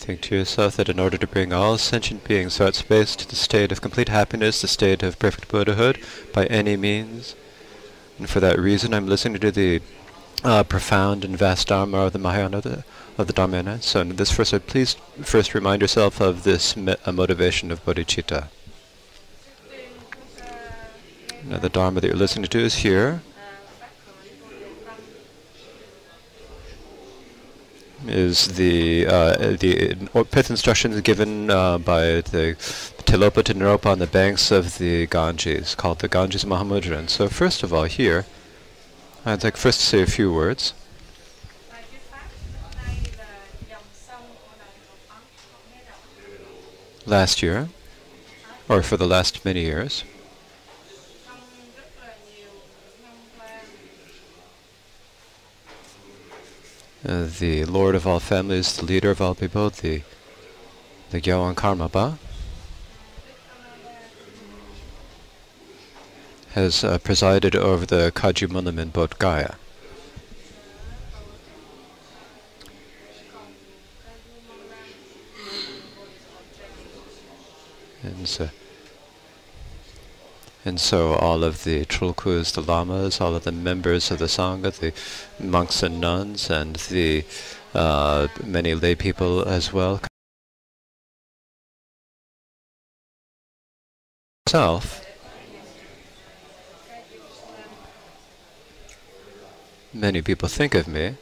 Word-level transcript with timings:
Think 0.00 0.22
to 0.22 0.34
yourself 0.34 0.76
that 0.76 0.88
in 0.88 0.98
order 0.98 1.18
to 1.18 1.26
bring 1.26 1.52
all 1.52 1.76
sentient 1.76 2.24
beings 2.24 2.56
throughout 2.56 2.74
space 2.74 3.14
to 3.16 3.28
the 3.28 3.36
state 3.36 3.70
of 3.70 3.82
complete 3.82 4.08
happiness, 4.08 4.62
the 4.62 4.66
state 4.66 5.02
of 5.02 5.18
perfect 5.18 5.48
Buddhahood, 5.48 6.02
by 6.32 6.46
any 6.46 6.74
means, 6.74 7.36
and 8.18 8.28
for 8.28 8.40
that 8.40 8.58
reason 8.58 8.94
I'm 8.94 9.06
listening 9.06 9.40
to 9.40 9.50
the 9.50 9.82
uh, 10.42 10.64
profound 10.64 11.22
and 11.22 11.36
vast 11.36 11.68
Dharma 11.68 11.98
of 11.98 12.14
the 12.14 12.18
Mahayana 12.18 12.56
of 12.56 12.62
the, 12.62 12.84
of 13.18 13.26
the 13.26 13.34
Dharmayana. 13.34 13.82
So 13.82 14.00
in 14.00 14.16
this 14.16 14.32
first, 14.32 14.66
please 14.66 14.94
first 15.20 15.54
remind 15.54 15.82
yourself 15.82 16.18
of 16.18 16.44
this 16.44 16.78
uh, 16.78 17.12
motivation 17.12 17.70
of 17.70 17.84
bodhicitta. 17.84 18.48
Now 21.44 21.58
the 21.58 21.68
Dharma 21.68 22.00
that 22.00 22.06
you're 22.06 22.16
listening 22.16 22.48
to 22.48 22.58
is 22.58 22.76
here. 22.76 23.20
Is 28.06 28.56
the 28.56 29.06
uh, 29.06 29.56
the 29.56 29.94
pith 30.30 30.48
instructions 30.48 30.98
given 31.02 31.50
uh, 31.50 31.76
by 31.76 32.22
the 32.22 32.56
Tilopa 33.04 33.42
to 33.44 33.54
Naropa 33.54 33.86
on 33.92 33.98
the 33.98 34.06
banks 34.06 34.50
of 34.50 34.78
the 34.78 35.06
Ganges, 35.06 35.74
called 35.74 35.98
the 35.98 36.08
Ganges 36.08 36.44
Mahamudra. 36.46 36.96
And 36.96 37.10
so 37.10 37.28
first 37.28 37.62
of 37.62 37.74
all 37.74 37.84
here, 37.84 38.24
I'd 39.26 39.44
like 39.44 39.58
first 39.58 39.80
to 39.80 39.86
say 39.86 40.00
a 40.00 40.06
few 40.06 40.32
words. 40.32 40.72
Last 47.04 47.42
year, 47.42 47.68
or 48.68 48.82
for 48.82 48.96
the 48.96 49.06
last 49.06 49.44
many 49.44 49.62
years, 49.62 50.04
uh, 57.06 57.26
the 57.38 57.64
Lord 57.64 57.94
of 57.94 58.06
all 58.06 58.20
families, 58.20 58.76
the 58.76 58.84
leader 58.84 59.10
of 59.10 59.20
all 59.20 59.34
people, 59.34 59.70
the 59.70 60.02
the 61.10 61.20
Gyalwang 61.20 61.54
Karmapa, 61.56 62.18
has 66.52 66.84
uh, 66.84 66.98
presided 66.98 67.56
over 67.56 67.84
the 67.86 68.12
Kagyu 68.14 68.48
Munlam 68.48 68.78
in 68.78 68.90
Bodh 68.90 69.18
Gaya. 69.18 69.54
And 78.02 78.28
so, 78.28 78.48
and 80.64 80.78
so 80.80 81.14
all 81.14 81.44
of 81.44 81.64
the 81.64 81.84
Tulkus, 81.86 82.52
the 82.52 82.62
lamas, 82.62 83.20
all 83.20 83.34
of 83.34 83.44
the 83.44 83.52
members 83.52 84.10
of 84.10 84.18
the 84.18 84.26
Sangha, 84.26 84.72
the 84.72 84.92
monks 85.44 85.82
and 85.82 86.00
nuns, 86.00 86.50
and 86.50 86.76
the 86.76 87.24
uh, 87.74 88.28
many 88.44 88.74
lay 88.74 88.94
people 88.94 89.42
as 89.46 89.72
well. 89.72 90.00
Self 94.48 95.06
many 99.92 100.22
people 100.22 100.48
think 100.48 100.74
of 100.74 100.86
me. 100.86 101.16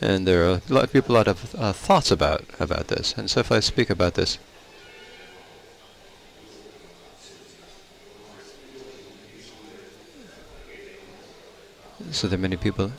And 0.00 0.26
there 0.26 0.44
are 0.44 0.60
a 0.66 0.72
lot 0.72 0.84
of 0.84 0.92
people, 0.92 1.14
a 1.14 1.18
lot 1.18 1.28
of 1.28 1.54
uh, 1.54 1.72
thoughts 1.72 2.10
about 2.10 2.44
about 2.58 2.88
this. 2.88 3.14
And 3.18 3.30
so 3.30 3.40
if 3.40 3.52
I 3.52 3.60
speak 3.60 3.90
about 3.90 4.14
this, 4.14 4.38
so 12.10 12.26
there 12.26 12.38
are 12.38 12.42
many 12.42 12.56
people. 12.56 12.92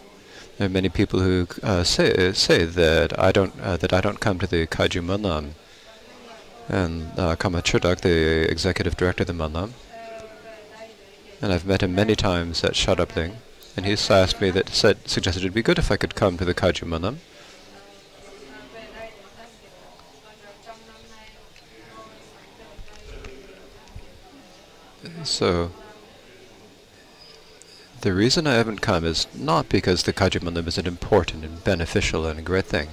There 0.57 0.67
are 0.67 0.69
many 0.69 0.89
people 0.89 1.19
who 1.19 1.47
uh, 1.63 1.83
say 1.83 2.33
say 2.33 2.65
that 2.65 3.17
I 3.19 3.31
don't 3.31 3.59
uh, 3.59 3.77
that 3.77 3.93
I 3.93 4.01
don't 4.01 4.19
come 4.19 4.39
to 4.39 4.47
the 4.47 4.67
Kagyu 4.67 5.01
Munlam. 5.03 5.51
And 6.69 7.11
uh, 7.19 7.35
Kama 7.35 7.61
Churdak, 7.61 8.01
the 8.01 8.49
executive 8.49 8.95
director 8.95 9.23
of 9.23 9.27
the 9.27 9.33
Munlam, 9.33 9.71
and 11.41 11.51
I've 11.51 11.65
met 11.65 11.83
him 11.83 11.93
many 11.93 12.15
times 12.15 12.63
at 12.63 12.73
Sherabling, 12.73 13.33
and 13.75 13.85
he's 13.85 14.09
asked 14.09 14.39
me 14.39 14.51
that 14.51 14.69
said 14.69 15.07
suggested 15.07 15.41
it'd 15.41 15.53
be 15.53 15.63
good 15.63 15.79
if 15.79 15.91
I 15.91 15.97
could 15.97 16.15
come 16.15 16.37
to 16.37 16.45
the 16.45 16.53
Kagyu 16.53 16.87
Munlam. 16.87 17.17
So 25.23 25.71
the 28.01 28.13
reason 28.13 28.47
I 28.47 28.53
haven't 28.55 28.81
come 28.81 29.05
is 29.05 29.27
not 29.35 29.69
because 29.69 30.03
the 30.03 30.13
Kagyu 30.13 30.41
Munlam 30.41 30.67
isn't 30.67 30.87
important 30.87 31.43
and 31.45 31.63
beneficial 31.63 32.25
and 32.25 32.39
a 32.39 32.41
great 32.41 32.65
thing, 32.65 32.89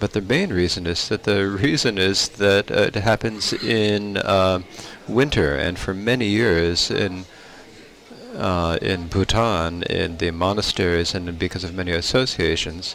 but 0.00 0.12
the 0.12 0.20
main 0.20 0.50
reason 0.50 0.86
is 0.86 1.08
that 1.08 1.24
the 1.24 1.46
reason 1.48 1.98
is 1.98 2.28
that 2.28 2.70
uh, 2.70 2.74
it 2.82 2.94
happens 2.94 3.52
in 3.52 4.16
uh, 4.16 4.60
winter 5.06 5.54
and 5.54 5.78
for 5.78 5.94
many 5.94 6.26
years 6.26 6.90
in 6.90 7.24
uh, 8.36 8.78
in 8.80 9.08
Bhutan, 9.08 9.82
in 9.84 10.18
the 10.18 10.30
monasteries, 10.30 11.14
and 11.14 11.38
because 11.38 11.64
of 11.64 11.74
many 11.74 11.90
associations, 11.90 12.94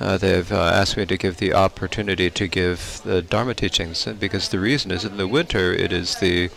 uh, 0.00 0.18
they've 0.18 0.52
uh, 0.52 0.56
asked 0.56 0.96
me 0.96 1.06
to 1.06 1.16
give 1.16 1.38
the 1.38 1.54
opportunity 1.54 2.28
to 2.28 2.46
give 2.46 3.00
the 3.04 3.22
Dharma 3.22 3.54
teachings, 3.54 4.04
because 4.20 4.48
the 4.48 4.58
reason 4.58 4.90
is 4.90 5.04
in 5.04 5.16
the 5.16 5.26
winter 5.26 5.72
it 5.72 5.92
is 5.92 6.16
the 6.16 6.50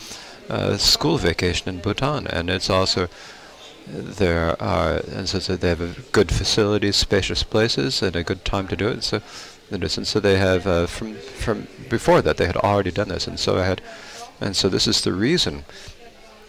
uh, 0.50 0.76
school 0.76 1.18
vacation 1.18 1.70
in 1.70 1.80
Bhutan, 1.80 2.28
and 2.28 2.50
it's 2.50 2.70
also 2.70 3.08
there 3.92 4.62
are 4.62 5.02
and 5.12 5.28
so, 5.28 5.40
so 5.40 5.56
they 5.56 5.70
have 5.70 6.12
good 6.12 6.32
facilities, 6.32 6.96
spacious 6.96 7.44
places, 7.44 8.02
and 8.02 8.16
a 8.16 8.24
good 8.24 8.46
time 8.46 8.68
to 8.70 8.76
do 8.76 8.88
it. 8.88 9.04
So, 9.04 9.22
and 9.70 9.90
so 9.90 10.20
they 10.20 10.38
have 10.38 10.66
uh, 10.68 10.86
from 10.86 11.16
from 11.16 11.68
before 11.90 12.22
that 12.22 12.38
they 12.38 12.46
had 12.46 12.58
already 12.58 12.92
done 12.92 13.10
this, 13.10 13.28
and 13.28 13.40
so 13.40 13.58
I 13.58 13.66
had, 13.66 13.82
and 14.40 14.56
so 14.56 14.70
this 14.70 14.88
is 14.88 15.02
the 15.02 15.14
reason 15.14 15.66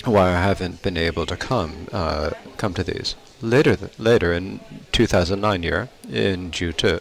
why 0.04 0.30
I 0.30 0.40
haven't 0.40 0.82
been 0.82 0.96
able 0.96 1.26
to 1.26 1.36
come 1.36 1.88
uh, 1.92 2.30
come 2.56 2.74
to 2.74 2.84
these. 2.84 3.14
Later, 3.40 3.76
th 3.76 3.98
later 3.98 4.32
in 4.32 4.60
2009 4.92 5.62
year 5.62 5.88
in 6.08 6.50
Gyuto, 6.50 7.00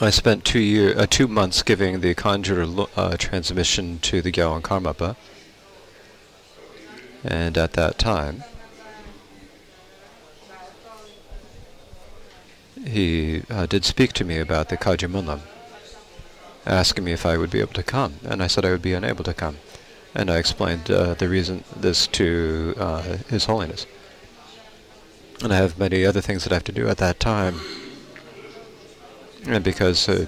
I 0.00 0.10
spent 0.10 0.44
two 0.44 0.60
year 0.60 0.98
uh, 0.98 1.06
two 1.08 1.28
months 1.28 1.62
giving 1.62 2.00
the 2.00 2.14
Kangyur 2.14 2.88
uh, 2.96 3.16
transmission 3.16 3.98
to 4.00 4.20
the 4.22 4.32
Gyalwang 4.32 4.62
Karmapa, 4.62 5.16
and 7.26 7.58
at 7.58 7.72
that 7.74 7.98
time. 7.98 8.44
He 12.86 13.42
uh, 13.50 13.66
did 13.66 13.84
speak 13.84 14.12
to 14.14 14.24
me 14.24 14.38
about 14.38 14.68
the 14.68 14.76
Kagyu 14.76 15.10
Munlam 15.10 15.40
asking 16.66 17.04
me 17.04 17.12
if 17.12 17.24
I 17.24 17.36
would 17.36 17.50
be 17.50 17.60
able 17.60 17.72
to 17.74 17.82
come, 17.82 18.14
and 18.24 18.42
I 18.42 18.48
said 18.48 18.64
I 18.64 18.70
would 18.70 18.82
be 18.82 18.92
unable 18.92 19.24
to 19.24 19.34
come. 19.34 19.58
And 20.14 20.30
I 20.30 20.38
explained 20.38 20.90
uh, 20.90 21.14
the 21.14 21.28
reason 21.28 21.62
this 21.74 22.06
to 22.08 22.74
uh, 22.78 23.02
His 23.28 23.44
Holiness. 23.44 23.86
And 25.42 25.52
I 25.52 25.56
have 25.56 25.78
many 25.78 26.04
other 26.04 26.20
things 26.20 26.44
that 26.44 26.52
I 26.52 26.56
have 26.56 26.64
to 26.64 26.72
do 26.72 26.88
at 26.88 26.96
that 26.98 27.20
time. 27.20 27.60
And 29.46 29.62
because 29.62 30.08
uh, 30.08 30.26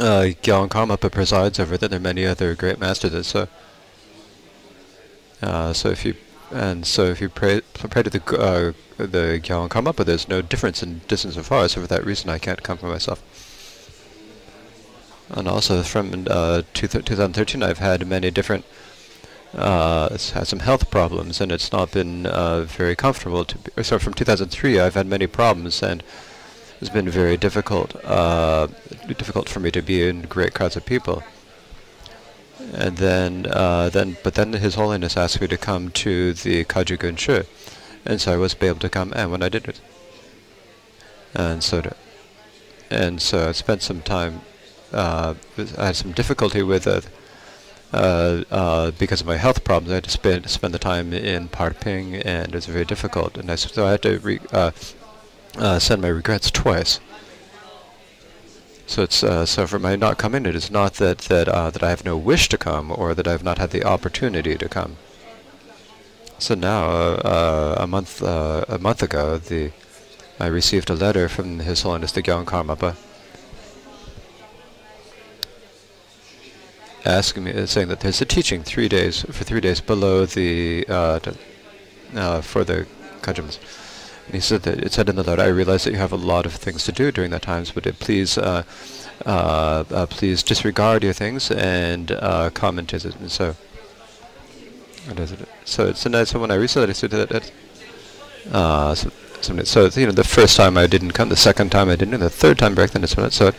uh, 0.00 0.30
Karmapa 0.42 1.10
presides 1.10 1.58
over 1.58 1.76
that, 1.76 1.88
there 1.88 1.98
are 1.98 2.02
many 2.02 2.24
other 2.24 2.54
great 2.54 2.78
masters. 2.78 3.12
And 3.12 3.26
so, 3.26 3.48
uh, 5.44 5.72
so 5.72 5.90
if 5.90 6.04
you 6.04 6.14
and 6.50 6.86
so 6.86 7.04
if 7.06 7.20
you 7.20 7.28
pray, 7.28 7.60
pray 7.74 8.02
to 8.02 8.10
the 8.10 8.22
uh, 8.38 8.72
the 8.96 9.40
Gyalwang 9.42 9.68
Karmapa, 9.68 10.04
there's 10.04 10.28
no 10.28 10.40
difference 10.40 10.82
in 10.82 11.00
distance 11.08 11.36
or 11.36 11.42
far. 11.42 11.68
So 11.68 11.80
for 11.80 11.86
that 11.88 12.06
reason, 12.06 12.30
I 12.30 12.38
can't 12.38 12.62
come 12.62 12.78
for 12.78 12.86
myself. 12.86 13.22
And 15.30 15.48
also 15.48 15.82
from 15.82 16.26
uh, 16.30 16.62
2013, 16.74 17.62
I've 17.62 17.78
had 17.78 18.06
many 18.06 18.30
different, 18.30 18.64
uh, 19.54 20.10
had 20.10 20.46
some 20.46 20.60
health 20.60 20.90
problems, 20.90 21.40
and 21.40 21.50
it's 21.50 21.72
not 21.72 21.92
been 21.92 22.26
uh, 22.26 22.62
very 22.62 22.94
comfortable 22.94 23.44
to. 23.44 23.58
Be, 23.58 23.82
so 23.82 23.98
from 23.98 24.14
2003, 24.14 24.78
I've 24.78 24.94
had 24.94 25.06
many 25.06 25.26
problems, 25.26 25.82
and 25.82 26.02
it's 26.80 26.90
been 26.90 27.08
very 27.08 27.36
difficult, 27.36 27.96
uh, 28.04 28.68
difficult 29.08 29.48
for 29.48 29.60
me 29.60 29.70
to 29.72 29.82
be 29.82 30.06
in 30.06 30.22
great 30.22 30.54
crowds 30.54 30.76
of 30.76 30.86
people. 30.86 31.24
And 32.72 32.96
then, 32.96 33.46
uh, 33.50 33.90
then, 33.90 34.16
but 34.22 34.34
then 34.34 34.52
His 34.54 34.74
Holiness 34.74 35.16
asked 35.16 35.40
me 35.40 35.46
to 35.48 35.56
come 35.56 35.90
to 35.90 36.32
the 36.32 36.64
Kagyu 36.64 36.98
Gunchu, 36.98 37.46
and 38.04 38.20
so 38.20 38.32
I 38.32 38.36
was 38.36 38.56
able 38.60 38.80
to 38.80 38.88
come. 38.88 39.12
And 39.14 39.30
when 39.30 39.42
I 39.42 39.48
did 39.48 39.68
it, 39.68 39.80
and 41.34 41.62
so, 41.62 41.82
to, 41.82 41.96
and 42.90 43.20
so 43.20 43.48
I 43.48 43.52
spent 43.52 43.82
some 43.82 44.00
time 44.00 44.40
uh, 44.94 45.34
I 45.76 45.86
had 45.86 45.96
some 45.96 46.12
difficulty 46.12 46.62
with 46.62 46.86
it 46.86 47.06
uh, 47.92 48.44
uh, 48.50 48.90
because 48.92 49.20
of 49.20 49.26
my 49.26 49.36
health 49.36 49.64
problems. 49.64 49.90
I 49.90 49.96
had 49.96 50.04
to 50.04 50.10
spend 50.10 50.48
spend 50.48 50.72
the 50.72 50.78
time 50.78 51.12
in 51.12 51.48
Pharping, 51.48 52.22
and 52.24 52.48
it 52.48 52.54
was 52.54 52.66
very 52.66 52.84
difficult. 52.84 53.36
And 53.36 53.50
I, 53.50 53.56
so 53.56 53.86
I 53.86 53.92
had 53.92 54.02
to 54.02 54.40
uh, 54.52 54.70
uh, 55.58 55.78
send 55.78 56.02
my 56.02 56.08
regrets 56.08 56.50
twice. 56.50 57.00
So 58.86 59.02
it's 59.02 59.22
uh, 59.24 59.46
so 59.46 59.66
for 59.66 59.78
my 59.78 59.96
not 59.96 60.18
coming, 60.18 60.46
it 60.46 60.54
is 60.54 60.70
not 60.70 60.94
that 60.94 61.18
that 61.18 61.46
that 61.46 61.82
I 61.82 61.90
have 61.90 62.04
no 62.04 62.16
wish 62.16 62.48
to 62.50 62.58
come 62.58 62.92
or 62.92 63.14
that 63.14 63.26
I 63.26 63.32
have 63.32 63.44
not 63.44 63.58
had 63.58 63.70
the 63.70 63.84
opportunity 63.84 64.56
to 64.56 64.68
come. 64.68 64.96
So 66.38 66.54
now, 66.54 66.88
uh, 66.88 67.76
a 67.78 67.86
month 67.86 68.22
uh, 68.22 68.64
a 68.68 68.78
month 68.78 69.02
ago, 69.02 69.38
the 69.38 69.72
I 70.38 70.46
received 70.46 70.90
a 70.90 70.94
letter 70.94 71.28
from 71.28 71.60
His 71.60 71.82
Holiness 71.82 72.12
the 72.12 72.22
Gyalwang 72.22 72.44
Karmapa 72.44 72.96
asking 77.04 77.44
me, 77.44 77.52
uh, 77.52 77.66
saying 77.66 77.88
that 77.88 78.00
there's 78.00 78.20
a 78.20 78.24
teaching 78.24 78.62
three 78.62 78.88
days 78.88 79.22
for 79.22 79.44
three 79.44 79.60
days 79.60 79.80
below 79.80 80.26
the 80.26 80.84
uh, 80.88 81.20
uh, 82.14 82.40
for 82.40 82.64
the 82.64 82.86
Kajams. 83.22 83.58
And 84.26 84.34
he 84.34 84.40
said 84.40 84.62
that 84.62 84.82
it 84.82 84.92
said 84.92 85.08
in 85.08 85.16
the 85.16 85.22
letter, 85.22 85.42
I 85.42 85.46
realize 85.48 85.84
that 85.84 85.92
you 85.92 85.98
have 85.98 86.12
a 86.12 86.16
lot 86.16 86.46
of 86.46 86.54
things 86.54 86.84
to 86.84 86.92
do 86.92 87.12
during 87.12 87.30
that 87.30 87.42
time, 87.42 87.64
but 87.74 87.84
please, 87.98 88.38
uh, 88.38 88.62
uh, 89.26 89.84
uh, 89.90 90.06
please 90.06 90.42
disregard 90.42 91.04
your 91.04 91.12
things 91.12 91.50
and 91.50 92.12
uh, 92.12 92.50
comment 92.50 92.92
it. 93.04 93.16
And 93.16 93.30
so, 93.30 93.56
so 95.64 95.86
it's 95.86 96.06
nice. 96.06 96.30
So 96.30 96.38
when 96.38 96.50
I 96.50 96.56
I 96.56 96.92
said 96.92 97.10
that. 97.10 97.52
Uh, 98.50 98.94
so, 98.94 99.10
so, 99.64 99.90
you 100.00 100.06
know, 100.06 100.12
the 100.12 100.24
first 100.24 100.56
time 100.56 100.78
I 100.78 100.86
didn't 100.86 101.12
come, 101.12 101.28
the 101.28 101.36
second 101.36 101.70
time 101.70 101.90
I 101.90 101.96
didn't, 101.96 102.14
and 102.14 102.22
the 102.22 102.30
third 102.30 102.58
time 102.58 102.74
back 102.74 102.90
then 102.90 103.04
it's 103.04 103.16
not. 103.16 103.32
so 103.32 103.52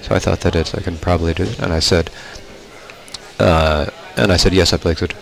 so 0.00 0.14
I 0.14 0.18
thought 0.18 0.40
that 0.40 0.74
I 0.74 0.80
can 0.80 0.96
probably 0.96 1.34
do 1.34 1.42
it, 1.42 1.58
and 1.58 1.72
I 1.72 1.80
said, 1.80 2.10
uh, 3.38 3.90
and 4.16 4.32
I 4.32 4.36
said 4.36 4.54
yes, 4.54 4.72
I 4.72 4.78
believe 4.78 5.02
it. 5.02 5.14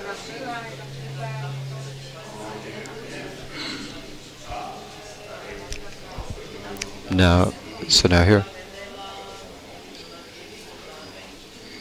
Now, 7.10 7.52
so 7.88 8.08
now 8.08 8.24
here. 8.24 8.44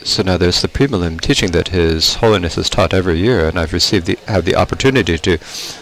So 0.04 0.22
now 0.22 0.38
there's 0.38 0.62
the 0.62 0.68
pre-Munlam 0.68 1.20
teaching 1.20 1.50
that 1.52 1.70
His 1.70 2.16
Holiness 2.16 2.60
is 2.60 2.70
taught 2.70 2.94
every 2.94 3.18
year, 3.18 3.48
and 3.48 3.58
I've 3.58 3.74
received 3.74 4.06
the 4.06 4.20
have 4.28 4.46
the 4.46 4.56
opportunity 4.56 5.18
to 5.18 5.40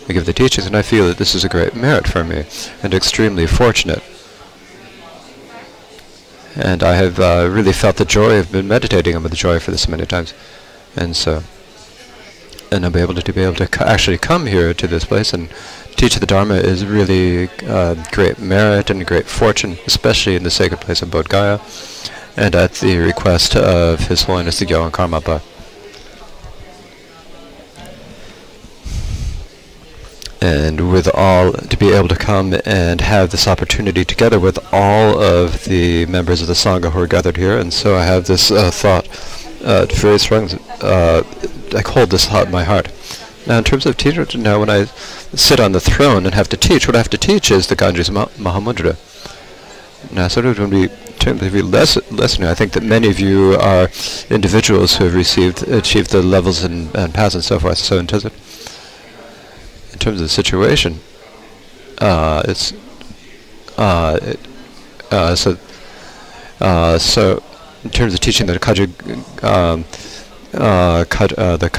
give 0.07 0.25
the 0.25 0.31
teachings, 0.31 0.65
and 0.65 0.77
I 0.77 0.81
feel 0.81 1.07
that 1.09 1.17
this 1.17 1.35
is 1.35 1.43
a 1.43 1.49
great 1.49 1.75
merit 1.75 2.07
for 2.07 2.23
me, 2.23 2.45
and 2.81 2.93
extremely 2.93 3.45
fortunate. 3.47 4.01
And 6.55 6.83
I 6.83 6.93
have 6.93 7.19
uh, 7.19 7.49
really 7.51 7.73
felt 7.73 7.97
the 7.97 8.05
joy. 8.05 8.37
I've 8.37 8.51
been 8.51 8.67
meditating 8.67 9.13
on 9.13 9.23
the 9.23 9.29
joy 9.29 9.59
for 9.59 9.71
this 9.71 9.89
many 9.89 10.05
times, 10.05 10.33
and 10.95 11.17
so, 11.17 11.43
and 12.71 12.85
I'll 12.85 12.91
be 12.91 13.01
able 13.01 13.15
to, 13.15 13.21
to 13.21 13.33
be 13.33 13.41
able 13.41 13.55
to 13.55 13.85
actually 13.85 14.19
come 14.19 14.45
here 14.45 14.73
to 14.73 14.87
this 14.87 15.03
place 15.03 15.33
and 15.33 15.49
teach 16.03 16.19
the 16.19 16.25
Dharma 16.25 16.55
is 16.55 16.85
really 16.85 17.47
uh, 17.65 17.95
great 18.11 18.37
merit 18.37 18.89
and 18.89 19.07
great 19.07 19.25
fortune, 19.25 19.77
especially 19.87 20.35
in 20.35 20.43
the 20.43 20.51
sacred 20.51 20.81
place 20.81 21.01
of 21.01 21.07
Bodh 21.07 21.29
Gaya, 21.29 21.61
and 22.35 22.53
at 22.55 22.73
the 22.73 22.97
request 22.97 23.55
of 23.55 24.01
His 24.09 24.23
Holiness 24.23 24.59
the 24.59 24.65
Gyalwang 24.65 24.91
Karmapa. 24.91 25.41
And 30.41 30.91
with 30.91 31.07
all, 31.15 31.53
to 31.53 31.77
be 31.77 31.93
able 31.93 32.09
to 32.09 32.17
come 32.17 32.53
and 32.65 32.99
have 32.99 33.29
this 33.29 33.47
opportunity 33.47 34.03
together 34.03 34.41
with 34.41 34.59
all 34.73 35.17
of 35.21 35.63
the 35.63 36.05
members 36.07 36.41
of 36.41 36.47
the 36.47 36.53
Sangha 36.53 36.91
who 36.91 36.99
are 36.99 37.07
gathered 37.07 37.37
here, 37.37 37.57
and 37.57 37.71
so 37.71 37.95
I 37.95 38.03
have 38.03 38.25
this 38.25 38.51
uh, 38.51 38.71
thought 38.71 39.07
uh, 39.63 39.85
very 39.85 40.19
strong, 40.19 40.49
uh, 40.81 41.23
I 41.73 41.79
hold 41.79 42.09
this 42.09 42.25
thought 42.25 42.47
in 42.47 42.51
my 42.51 42.65
heart. 42.65 42.91
Now, 43.45 43.57
in 43.57 43.63
terms 43.63 43.85
of 43.85 43.97
teaching, 43.97 44.41
now 44.41 44.59
when 44.59 44.69
I 44.69 44.85
sit 45.35 45.59
on 45.59 45.73
the 45.73 45.79
throne 45.79 46.25
and 46.25 46.33
have 46.33 46.49
to 46.49 46.57
teach, 46.57 46.87
what 46.87 46.95
I 46.95 46.99
have 46.99 47.09
to 47.09 47.17
teach 47.17 47.51
is 47.51 47.67
the 47.67 47.75
Ganges 47.75 48.09
Mahamudra. 48.09 48.95
Now, 50.11 50.27
sort 50.27 50.45
of 50.45 50.59
when 50.59 50.69
we 50.69 50.89
to 51.23 51.63
lesson, 51.63 52.03
listening, 52.11 52.49
I 52.49 52.53
think 52.53 52.73
that 52.73 52.83
many 52.83 53.09
of 53.09 53.19
you 53.19 53.53
are 53.55 53.89
individuals 54.29 54.97
who 54.97 55.05
have 55.05 55.15
received, 55.15 55.65
achieved 55.69 56.11
the 56.11 56.21
levels 56.21 56.63
and, 56.63 56.93
and 56.95 57.13
paths 57.13 57.35
and 57.35 57.43
so 57.43 57.59
forth. 57.59 57.77
So 57.77 57.97
in 57.97 58.07
terms 58.07 58.25
of, 58.25 58.33
in 59.93 59.99
terms 59.99 60.19
of 60.19 60.25
the 60.25 60.29
situation, 60.29 60.99
uh, 61.99 62.43
it's 62.45 62.73
uh, 63.77 64.19
it, 64.21 64.39
uh, 65.11 65.35
so 65.35 65.57
uh, 66.59 66.97
so 66.97 67.41
in 67.83 67.89
terms 67.89 68.13
of 68.13 68.19
teaching 68.19 68.47
the 68.47 68.59
Kaju 68.59 69.43
um, 69.43 69.85
uh, 70.53 71.05
uh, 71.37 71.57
the 71.57 71.69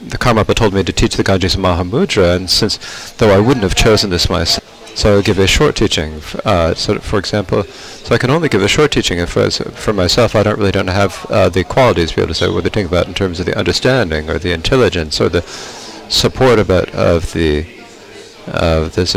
the 0.00 0.18
Karmapa 0.18 0.54
told 0.54 0.74
me 0.74 0.82
to 0.82 0.92
teach 0.92 1.16
the 1.16 1.22
Ganges 1.22 1.56
Mahamudra, 1.56 2.36
and 2.36 2.48
since, 2.48 3.12
though 3.12 3.30
I 3.30 3.40
wouldn't 3.40 3.62
have 3.62 3.74
chosen 3.74 4.10
this 4.10 4.28
myself, 4.30 4.96
so 4.96 5.12
I 5.12 5.14
will 5.16 5.22
give 5.22 5.38
a 5.38 5.46
short 5.46 5.76
teaching. 5.76 6.20
Uh, 6.44 6.74
so, 6.74 6.98
for 6.98 7.18
example, 7.18 7.64
so 7.64 8.14
I 8.14 8.18
can 8.18 8.30
only 8.30 8.48
give 8.48 8.62
a 8.62 8.68
short 8.68 8.92
teaching 8.92 9.18
if, 9.18 9.30
for 9.30 9.92
myself, 9.92 10.34
I 10.34 10.42
don't 10.42 10.58
really 10.58 10.72
don't 10.72 10.88
have 10.88 11.26
uh, 11.30 11.48
the 11.48 11.64
qualities 11.64 12.10
to 12.10 12.16
be 12.16 12.22
able 12.22 12.28
to 12.28 12.34
say 12.34 12.48
what 12.48 12.64
to 12.64 12.70
think 12.70 12.88
about 12.88 13.06
in 13.06 13.14
terms 13.14 13.40
of 13.40 13.46
the 13.46 13.56
understanding 13.56 14.30
or 14.30 14.38
the 14.38 14.52
intelligence 14.52 15.20
or 15.20 15.28
the 15.28 15.42
support 16.08 16.58
about 16.58 16.90
of 16.90 17.32
the 17.32 17.66
of 18.46 18.94
this. 18.94 19.14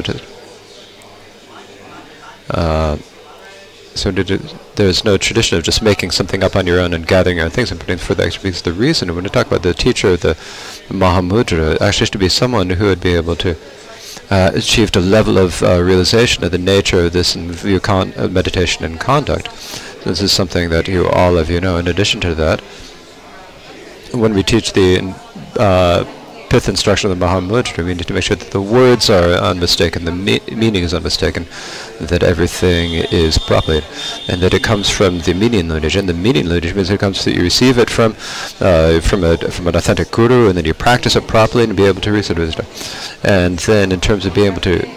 So 3.95 4.11
there's 4.11 5.05
no 5.05 5.17
tradition 5.17 5.57
of 5.57 5.63
just 5.63 5.81
making 5.83 6.11
something 6.11 6.43
up 6.43 6.55
on 6.55 6.65
your 6.65 6.79
own 6.79 6.93
and 6.93 7.05
gathering 7.07 7.37
your 7.37 7.45
own 7.45 7.51
things 7.51 7.71
and 7.71 7.79
putting 7.79 7.97
for 7.97 8.15
the. 8.15 8.23
Because 8.23 8.63
the 8.63 8.73
reason, 8.73 9.13
when 9.13 9.23
we 9.23 9.29
talk 9.29 9.47
about 9.47 9.61
the 9.63 9.73
teacher, 9.73 10.17
the, 10.17 10.35
the 10.87 10.93
Mahamudra, 10.93 11.79
actually 11.79 12.07
to 12.07 12.17
be 12.17 12.29
someone 12.29 12.71
who 12.71 12.85
would 12.85 13.01
be 13.01 13.13
able 13.13 13.35
to 13.37 13.55
uh, 14.31 14.51
achieve 14.55 14.95
a 14.95 14.99
level 14.99 15.37
of 15.37 15.61
uh, 15.61 15.81
realization 15.81 16.43
of 16.43 16.51
the 16.51 16.57
nature 16.57 17.05
of 17.05 17.13
this 17.13 17.35
and 17.35 17.51
view 17.51 17.79
uh, 17.87 18.27
meditation 18.29 18.83
and 18.83 18.99
conduct. 18.99 19.45
This 20.03 20.21
is 20.21 20.31
something 20.31 20.69
that 20.69 20.87
you 20.87 21.07
all 21.07 21.37
of 21.37 21.49
you 21.49 21.61
know. 21.61 21.77
In 21.77 21.87
addition 21.87 22.19
to 22.21 22.35
that, 22.35 22.61
when 24.11 24.33
we 24.33 24.43
teach 24.43 24.73
the 24.73 25.15
uh, 25.57 26.05
fifth 26.53 26.69
instruction 26.69 27.09
of 27.09 27.17
the 27.17 27.25
Mahamudra, 27.25 27.83
we 27.83 27.95
need 27.95 28.05
to 28.05 28.13
make 28.13 28.21
sure 28.21 28.35
that 28.37 28.51
the 28.51 28.61
words 28.61 29.09
are 29.09 29.31
unmistaken, 29.49 30.05
the 30.05 30.11
me 30.11 30.39
meaning 30.51 30.83
is 30.83 30.93
unmistaken, 30.93 31.47
that 31.99 32.21
everything 32.21 32.91
is 33.11 33.39
properly, 33.39 33.81
and 34.27 34.39
that 34.39 34.53
it 34.53 34.61
comes 34.61 34.87
from 34.87 35.17
the 35.21 35.33
meaning 35.33 35.67
lineage. 35.67 35.95
And 35.95 36.07
the 36.07 36.13
meaning 36.13 36.45
lineage 36.45 36.75
means 36.75 36.91
it 36.91 36.99
comes 36.99 37.25
that 37.25 37.33
you 37.33 37.41
receive 37.41 37.79
it 37.79 37.89
from 37.89 38.11
uh, 38.59 38.99
from 38.99 39.23
a 39.23 39.35
from 39.49 39.65
an 39.67 39.75
authentic 39.75 40.11
guru, 40.11 40.47
and 40.47 40.55
then 40.55 40.65
you 40.65 40.75
practice 40.75 41.15
it 41.15 41.27
properly 41.27 41.63
and 41.63 41.75
be 41.75 41.85
able 41.85 42.01
to 42.01 42.11
receive 42.11 42.37
it. 42.37 43.23
And 43.23 43.57
then, 43.57 43.91
in 43.91 43.99
terms 43.99 44.27
of 44.27 44.35
being 44.35 44.51
able 44.51 44.61
to 44.61 44.87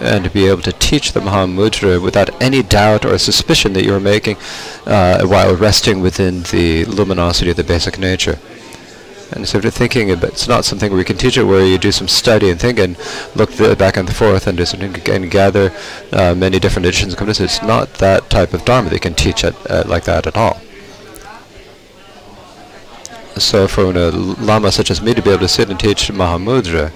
and 0.00 0.22
to 0.22 0.30
be 0.30 0.46
able 0.46 0.62
to 0.62 0.72
teach 0.72 1.14
the 1.14 1.20
Mahamudra 1.20 2.00
without 2.00 2.30
any 2.40 2.62
doubt 2.62 3.04
or 3.04 3.18
suspicion 3.18 3.72
that 3.72 3.84
you're 3.84 3.98
making 3.98 4.36
uh, 4.86 5.26
while 5.26 5.56
resting 5.56 6.00
within 6.00 6.44
the 6.44 6.84
luminosity 6.84 7.50
of 7.50 7.56
the 7.56 7.64
basic 7.64 7.98
nature. 7.98 8.38
And 9.32 9.46
so 9.46 9.60
we're 9.60 9.70
thinking 9.70 10.10
about, 10.10 10.30
it's 10.30 10.48
not 10.48 10.64
something 10.64 10.96
you 10.96 11.04
can 11.04 11.16
teach 11.16 11.38
it 11.38 11.44
where 11.44 11.64
you 11.64 11.78
do 11.78 11.92
some 11.92 12.08
study 12.08 12.50
and 12.50 12.58
think 12.58 12.78
and 12.78 12.96
look 13.36 13.56
back 13.78 13.96
and 13.96 14.14
forth 14.14 14.46
and 14.46 14.58
just 14.58 14.74
and 14.74 15.30
gather 15.30 15.72
uh, 16.12 16.34
many 16.34 16.58
different 16.58 16.86
editions. 16.86 17.14
It's 17.16 17.62
not 17.62 17.94
that 17.94 18.28
type 18.28 18.52
of 18.52 18.64
dharma 18.64 18.88
that 18.88 18.96
you 18.96 19.00
can 19.00 19.14
teach 19.14 19.44
it 19.44 19.54
uh, 19.70 19.84
like 19.86 20.04
that 20.04 20.26
at 20.26 20.36
all. 20.36 20.60
So 23.36 23.68
for 23.68 23.84
a 23.84 24.10
lama 24.10 24.72
such 24.72 24.90
as 24.90 25.00
me 25.00 25.14
to 25.14 25.22
be 25.22 25.30
able 25.30 25.40
to 25.40 25.48
sit 25.48 25.70
and 25.70 25.78
teach 25.78 26.08
Mahamudra 26.08 26.92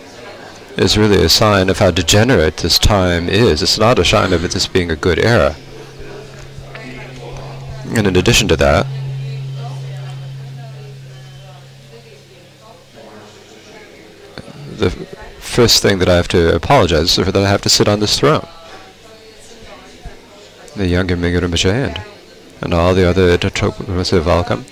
is 0.76 0.98
really 0.98 1.24
a 1.24 1.28
sign 1.28 1.70
of 1.70 1.78
how 1.78 1.92
degenerate 1.92 2.56
this 2.58 2.78
time 2.80 3.28
is. 3.28 3.62
It's 3.62 3.78
not 3.78 3.98
a 4.00 4.04
sign 4.04 4.32
of 4.32 4.44
it 4.44 4.50
this 4.50 4.66
being 4.66 4.90
a 4.90 4.96
good 4.96 5.20
era. 5.20 5.54
And 7.96 8.08
in 8.08 8.16
addition 8.16 8.48
to 8.48 8.56
that, 8.56 8.86
the 14.84 15.06
first 15.40 15.82
thing 15.82 15.98
that 15.98 16.08
I 16.08 16.16
have 16.16 16.28
to 16.28 16.54
apologize 16.54 17.14
for 17.14 17.24
that 17.24 17.36
I 17.36 17.48
have 17.48 17.62
to 17.62 17.68
sit 17.68 17.88
on 17.88 18.00
this 18.00 18.18
throne. 18.18 18.46
The 20.76 20.84
Yongey 20.84 21.16
Mingyur 21.16 21.72
and, 21.72 22.02
and 22.60 22.74
all 22.74 22.94
the 22.94 23.08
other 23.08 23.38
welcome, 24.24 24.64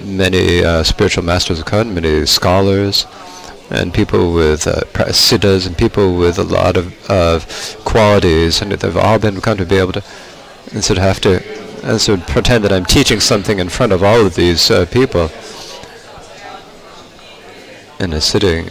many 0.00 0.64
uh, 0.64 0.82
spiritual 0.84 1.24
masters 1.24 1.58
of 1.58 1.66
come, 1.66 1.94
many 1.94 2.24
scholars, 2.24 3.06
and 3.70 3.92
people 3.92 4.32
with 4.32 4.66
uh, 4.66 5.12
siddhas 5.12 5.66
and 5.66 5.76
people 5.76 6.16
with 6.16 6.38
a 6.38 6.44
lot 6.44 6.76
of, 6.76 7.10
of 7.10 7.46
qualities, 7.84 8.62
and 8.62 8.72
they've 8.72 8.96
all 8.96 9.18
been 9.18 9.40
come 9.40 9.58
to 9.58 9.66
be 9.66 9.76
able 9.76 9.92
to, 9.92 10.04
and 10.72 10.84
have 10.98 11.20
to, 11.20 11.42
and 11.84 12.00
so 12.00 12.16
pretend 12.16 12.64
that 12.64 12.72
I'm 12.72 12.86
teaching 12.86 13.20
something 13.20 13.58
in 13.58 13.68
front 13.68 13.92
of 13.92 14.02
all 14.02 14.24
of 14.24 14.34
these 14.34 14.70
uh, 14.70 14.86
people, 14.86 15.30
in 18.00 18.12
a 18.12 18.20
sitting 18.20 18.70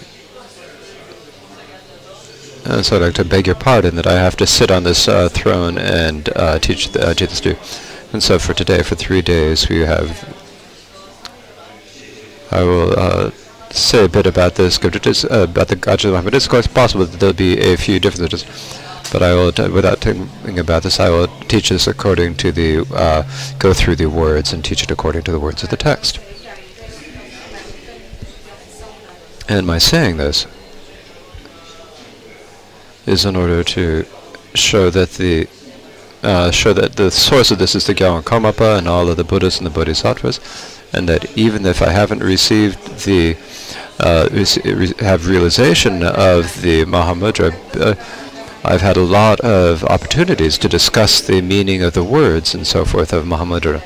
uh, 2.67 2.81
so 2.83 2.97
I'd 2.97 3.01
like 3.01 3.13
to 3.15 3.23
beg 3.23 3.47
your 3.47 3.55
pardon 3.55 3.95
that 3.95 4.05
I 4.05 4.13
have 4.13 4.35
to 4.37 4.45
sit 4.45 4.69
on 4.71 4.83
this 4.83 5.07
uh, 5.07 5.29
throne 5.29 5.77
and 5.77 6.29
uh, 6.35 6.59
teach 6.59 6.91
the, 6.91 7.09
uh, 7.09 7.13
teach 7.13 7.29
this 7.29 7.57
And 8.11 8.21
so 8.21 8.37
for 8.39 8.53
today, 8.53 8.83
for 8.83 8.95
three 8.95 9.21
days, 9.21 9.69
we 9.69 9.79
have. 9.79 10.35
I 12.51 12.63
will 12.63 12.99
uh, 12.99 13.31
say 13.69 14.05
a 14.05 14.09
bit 14.09 14.25
about 14.25 14.55
this, 14.55 14.77
uh, 14.83 15.47
about 15.49 15.69
the 15.69 15.77
Ganges 15.77 16.11
Mahamudra. 16.11 16.33
It's 16.33 16.47
quite 16.47 16.73
possible 16.73 17.05
that 17.05 17.19
there'll 17.19 17.33
be 17.33 17.57
a 17.57 17.77
few 17.77 18.01
differences, 18.01 18.43
but 19.13 19.23
I 19.23 19.33
will, 19.33 19.53
without 19.71 19.99
thinking 19.99 20.59
about 20.59 20.83
this, 20.83 20.99
I 20.99 21.09
will 21.09 21.27
teach 21.47 21.69
this 21.69 21.87
according 21.87 22.35
to 22.35 22.51
the, 22.51 22.83
go 23.59 23.73
through 23.73 23.95
the 23.95 24.07
words 24.07 24.51
and 24.51 24.63
teach 24.63 24.83
it 24.83 24.91
according 24.91 25.23
to 25.23 25.31
the 25.31 25.39
words 25.39 25.63
of 25.63 25.69
the 25.69 25.77
text. 25.77 26.19
And 29.49 29.65
my 29.65 29.77
saying 29.77 30.17
this 30.17 30.47
is 33.07 33.25
in 33.25 33.35
order 33.35 33.63
to 33.63 34.05
show 34.53 34.89
that 34.89 35.11
the 35.11 35.47
uh, 36.23 36.51
show 36.51 36.73
that 36.73 36.95
the 36.95 37.11
source 37.11 37.51
of 37.51 37.59
this 37.59 37.75
is 37.75 37.85
the 37.85 37.93
Gyalwang 37.93 38.23
Karmapa 38.23 38.77
and 38.77 38.87
all 38.87 39.07
of 39.09 39.17
the 39.17 39.23
Buddhas 39.23 39.57
and 39.57 39.65
the 39.65 39.71
Bodhisattvas, 39.71 40.39
and 40.93 41.07
that 41.07 41.37
even 41.37 41.65
if 41.65 41.81
I 41.81 41.89
haven't 41.89 42.23
received 42.23 43.05
the 43.05 43.37
uh, 43.99 44.29
have 44.99 45.27
realization 45.27 46.03
of 46.03 46.61
the 46.61 46.85
Mahamudra, 46.85 47.53
uh, 47.79 47.95
I've 48.63 48.81
had 48.81 48.97
a 48.97 49.01
lot 49.01 49.39
of 49.41 49.83
opportunities 49.85 50.57
to 50.57 50.67
discuss 50.67 51.21
the 51.21 51.41
meaning 51.41 51.83
of 51.83 51.93
the 51.93 52.03
words 52.03 52.53
and 52.53 52.65
so 52.65 52.83
forth 52.83 53.13
of 53.13 53.25
Mahamudra. 53.25 53.81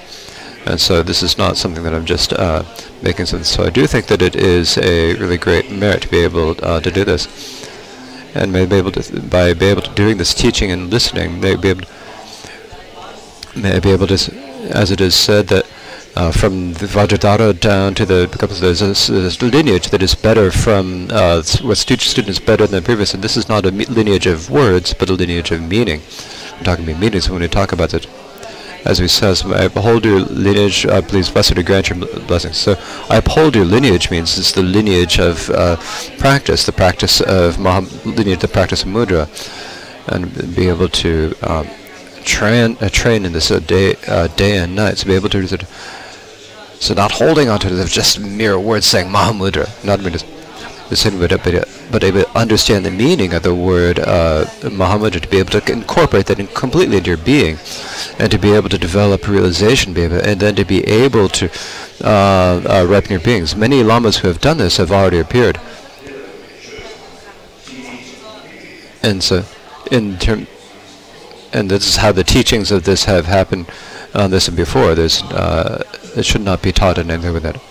And 0.66 0.80
so 0.80 1.04
this 1.04 1.24
is 1.24 1.38
not 1.38 1.58
something 1.58 1.84
that 1.84 1.94
I'm 1.94 2.06
just 2.06 2.34
uh, 2.34 2.64
making 3.02 3.26
sense. 3.26 3.50
So 3.50 3.64
I 3.64 3.70
do 3.70 3.88
think 3.88 4.08
that 4.08 4.22
it 4.22 4.36
is 4.36 4.78
a 4.78 5.16
really 5.16 5.38
great 5.38 5.72
merit 5.72 6.04
to 6.04 6.08
be 6.08 6.20
able 6.20 6.56
uh, 6.64 6.80
to 6.82 6.92
do 6.92 7.04
this. 7.04 7.61
And 8.34 8.54
may 8.54 8.66
be 8.66 8.78
able 8.78 8.92
to, 8.94 9.22
by 9.22 9.54
be 9.54 9.66
able 9.66 9.82
to 9.82 9.94
doing 9.94 10.18
this 10.18 10.34
teaching 10.34 10.72
and 10.72 10.90
listening, 10.90 11.40
may 11.42 11.56
be 11.56 11.70
able 11.70 11.82
to, 11.82 11.90
may 13.56 13.80
be 13.80 13.92
able 13.92 14.08
to, 14.08 14.14
as 14.72 14.92
it 14.92 15.02
is 15.02 15.16
said 15.16 15.48
that 15.48 15.66
uh, 16.16 16.32
from 16.32 16.74
the 16.74 16.86
Vajradhara 16.86 17.60
down 17.60 17.96
to 17.96 18.06
the 18.06 18.28
because 18.32 18.60
there's 18.60 18.82
a, 18.82 19.12
there's 19.12 19.42
a 19.42 19.46
lineage 19.46 19.90
that 19.90 20.02
is 20.02 20.16
better 20.16 20.52
from 20.52 21.08
uh, 21.10 21.42
what 21.62 21.78
student 21.78 22.02
students 22.02 22.40
better 22.40 22.68
than 22.68 22.84
previous, 22.84 23.14
and 23.14 23.24
this 23.24 23.38
is 23.38 23.48
not 23.48 23.66
a 23.66 23.72
lineage 23.72 24.28
of 24.28 24.50
words, 24.50 24.94
but 24.94 25.10
a 25.10 25.14
lineage 25.14 25.52
of 25.52 25.62
meaning. 25.62 26.02
We're 26.58 26.66
talking 26.66 26.86
about 26.88 27.00
meanings 27.00 27.30
when 27.30 27.42
we 27.42 27.48
talk 27.48 27.72
about 27.72 27.94
it. 27.94 28.08
As 28.84 29.00
we 29.00 29.08
says, 29.08 29.46
I 29.46 29.66
uphold 29.66 30.06
your 30.06 30.22
lineage, 30.22 30.86
uh, 30.86 31.02
please 31.02 31.30
blessed 31.30 31.56
to 31.56 31.64
grant 31.64 31.90
your 31.90 32.00
blessings. 32.22 32.58
So 32.58 32.76
I 33.10 33.18
uphold 33.18 33.56
your 33.56 33.66
lineage 33.66 34.10
means 34.10 34.38
it's 34.40 34.52
the 34.52 34.64
lineage 34.64 35.20
of 35.20 35.50
uh, 35.52 35.76
practice, 36.18 36.66
the 36.66 36.72
practice 36.72 37.22
of 37.22 37.60
Maha 37.60 37.82
lineage, 38.06 38.40
the 38.40 38.48
practice 38.48 38.82
of 38.84 38.90
mudra, 38.90 39.28
and 40.08 40.56
be 40.56 40.68
able 40.68 40.90
to 40.90 41.36
um, 41.44 41.68
train 42.24 42.78
uh, 42.82 42.90
train 42.90 43.26
in 43.26 43.34
this 43.34 43.52
uh, 43.52 43.60
day 43.60 43.96
uh, 44.08 44.28
day 44.30 44.58
and 44.58 44.76
night. 44.76 44.98
To 44.98 45.06
be 45.06 45.14
able 45.14 45.30
to 45.30 45.66
so 46.80 46.96
not 46.96 47.12
holding 47.12 47.50
on 47.50 47.60
to 47.60 47.68
it, 47.68 47.88
just 47.88 48.20
mere 48.20 48.60
words 48.60 48.88
saying 48.88 49.08
Mahamudra, 49.08 49.70
not 49.86 50.00
just 50.00 50.26
but, 50.92 51.68
but 51.90 52.04
able 52.04 52.24
to 52.24 52.38
understand 52.38 52.86
the 52.86 52.92
meaning 52.92 53.34
of 53.34 53.44
the 53.44 53.56
word 53.56 54.00
uh, 54.00 54.46
Mahamudra, 54.62 55.22
to 55.22 55.28
be 55.28 55.38
able 55.38 55.52
to 55.52 55.72
incorporate 55.72 56.26
that 56.26 56.40
in 56.40 56.48
completely 56.48 56.98
into 56.98 57.12
your 57.12 57.18
being, 57.18 57.58
and 58.20 58.30
to 58.30 58.38
be 58.38 58.52
able 58.52 58.68
to 58.68 58.78
develop 58.78 59.28
realization, 59.28 59.94
be 59.94 60.02
able, 60.02 60.18
and 60.18 60.42
then 60.42 60.56
to 60.56 60.66
be 60.66 60.84
able 60.84 61.30
to 61.30 61.50
uh, 62.04 62.62
uh, 62.68 62.86
ripen 62.90 63.12
your 63.12 63.22
beings. 63.22 63.56
Many 63.56 63.84
lamas 63.84 64.18
who 64.18 64.28
have 64.28 64.42
done 64.42 64.58
this 64.58 64.78
have 64.78 64.92
already 64.92 65.20
appeared. 65.20 65.60
And 69.02 69.24
so, 69.24 69.46
in 69.92 70.18
term, 70.20 70.46
and 71.54 71.72
this 71.72 71.88
is 71.88 71.96
how 71.98 72.12
the 72.12 72.24
teachings 72.24 72.70
of 72.70 72.84
this 72.84 73.06
have 73.06 73.26
happened 73.26 73.68
on 74.14 74.30
this 74.30 74.48
and 74.48 74.58
before. 74.58 74.94
There's 74.94 75.24
uh, 75.24 75.84
it 76.18 76.26
should 76.26 76.42
not 76.42 76.62
be 76.62 76.74
taught 76.74 76.98
in 76.98 77.10
anything 77.10 77.34
with 77.34 77.44
that. 77.44 77.71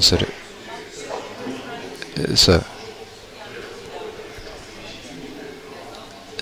So, 0.00 0.18
so, 2.34 2.64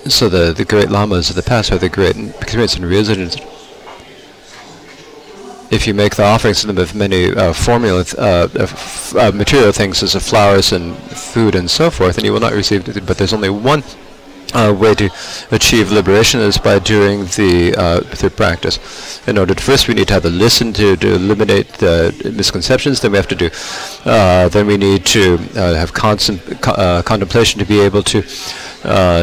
so 0.07 0.29
the 0.29 0.51
the 0.51 0.65
great 0.65 0.89
lamas 0.89 1.29
of 1.29 1.35
the 1.35 1.43
past 1.43 1.71
are 1.71 1.77
the 1.77 1.87
great 1.87 2.17
experience 2.17 2.75
and 2.75 2.89
residents. 2.89 3.37
If 5.71 5.87
you 5.87 5.93
make 5.93 6.15
the 6.15 6.23
offerings 6.23 6.61
to 6.61 6.67
them 6.67 6.77
of 6.77 6.95
many 6.95 7.31
uh, 7.31 7.53
formula, 7.53 8.05
uh, 8.17 8.47
uh, 9.17 9.31
material 9.33 9.71
things 9.71 9.99
such 9.99 10.15
as 10.15 10.29
flowers 10.29 10.71
and 10.71 10.95
food 10.95 11.55
and 11.55 11.69
so 11.69 11.89
forth, 11.89 12.17
and 12.17 12.25
you 12.25 12.33
will 12.33 12.39
not 12.39 12.53
receive 12.53 12.87
it. 12.87 13.05
But 13.05 13.17
there's 13.17 13.33
only 13.33 13.49
one 13.49 13.83
uh, 14.55 14.73
way 14.73 14.95
to 14.95 15.09
achieve 15.51 15.91
liberation 15.91 16.39
is 16.39 16.57
by 16.57 16.79
doing 16.79 17.25
the 17.37 17.75
uh, 17.77 17.99
through 18.01 18.29
practice. 18.31 18.79
In 19.27 19.37
order 19.37 19.53
to 19.53 19.63
first, 19.63 19.87
we 19.87 19.93
need 19.93 20.07
to 20.07 20.13
have 20.13 20.25
a 20.25 20.29
listen 20.29 20.73
to, 20.73 20.95
to 20.95 21.15
eliminate 21.15 21.67
the 21.73 22.33
misconceptions. 22.35 23.01
Then 23.01 23.11
we 23.11 23.17
have 23.17 23.27
to 23.27 23.35
do. 23.35 23.49
Uh, 24.05 24.47
then 24.49 24.67
we 24.67 24.77
need 24.77 25.05
to 25.07 25.35
uh, 25.55 25.73
have 25.75 25.93
constant 25.93 26.41
uh, 26.67 27.01
contemplation 27.03 27.59
to 27.59 27.65
be 27.65 27.79
able 27.79 28.03
to 28.03 28.23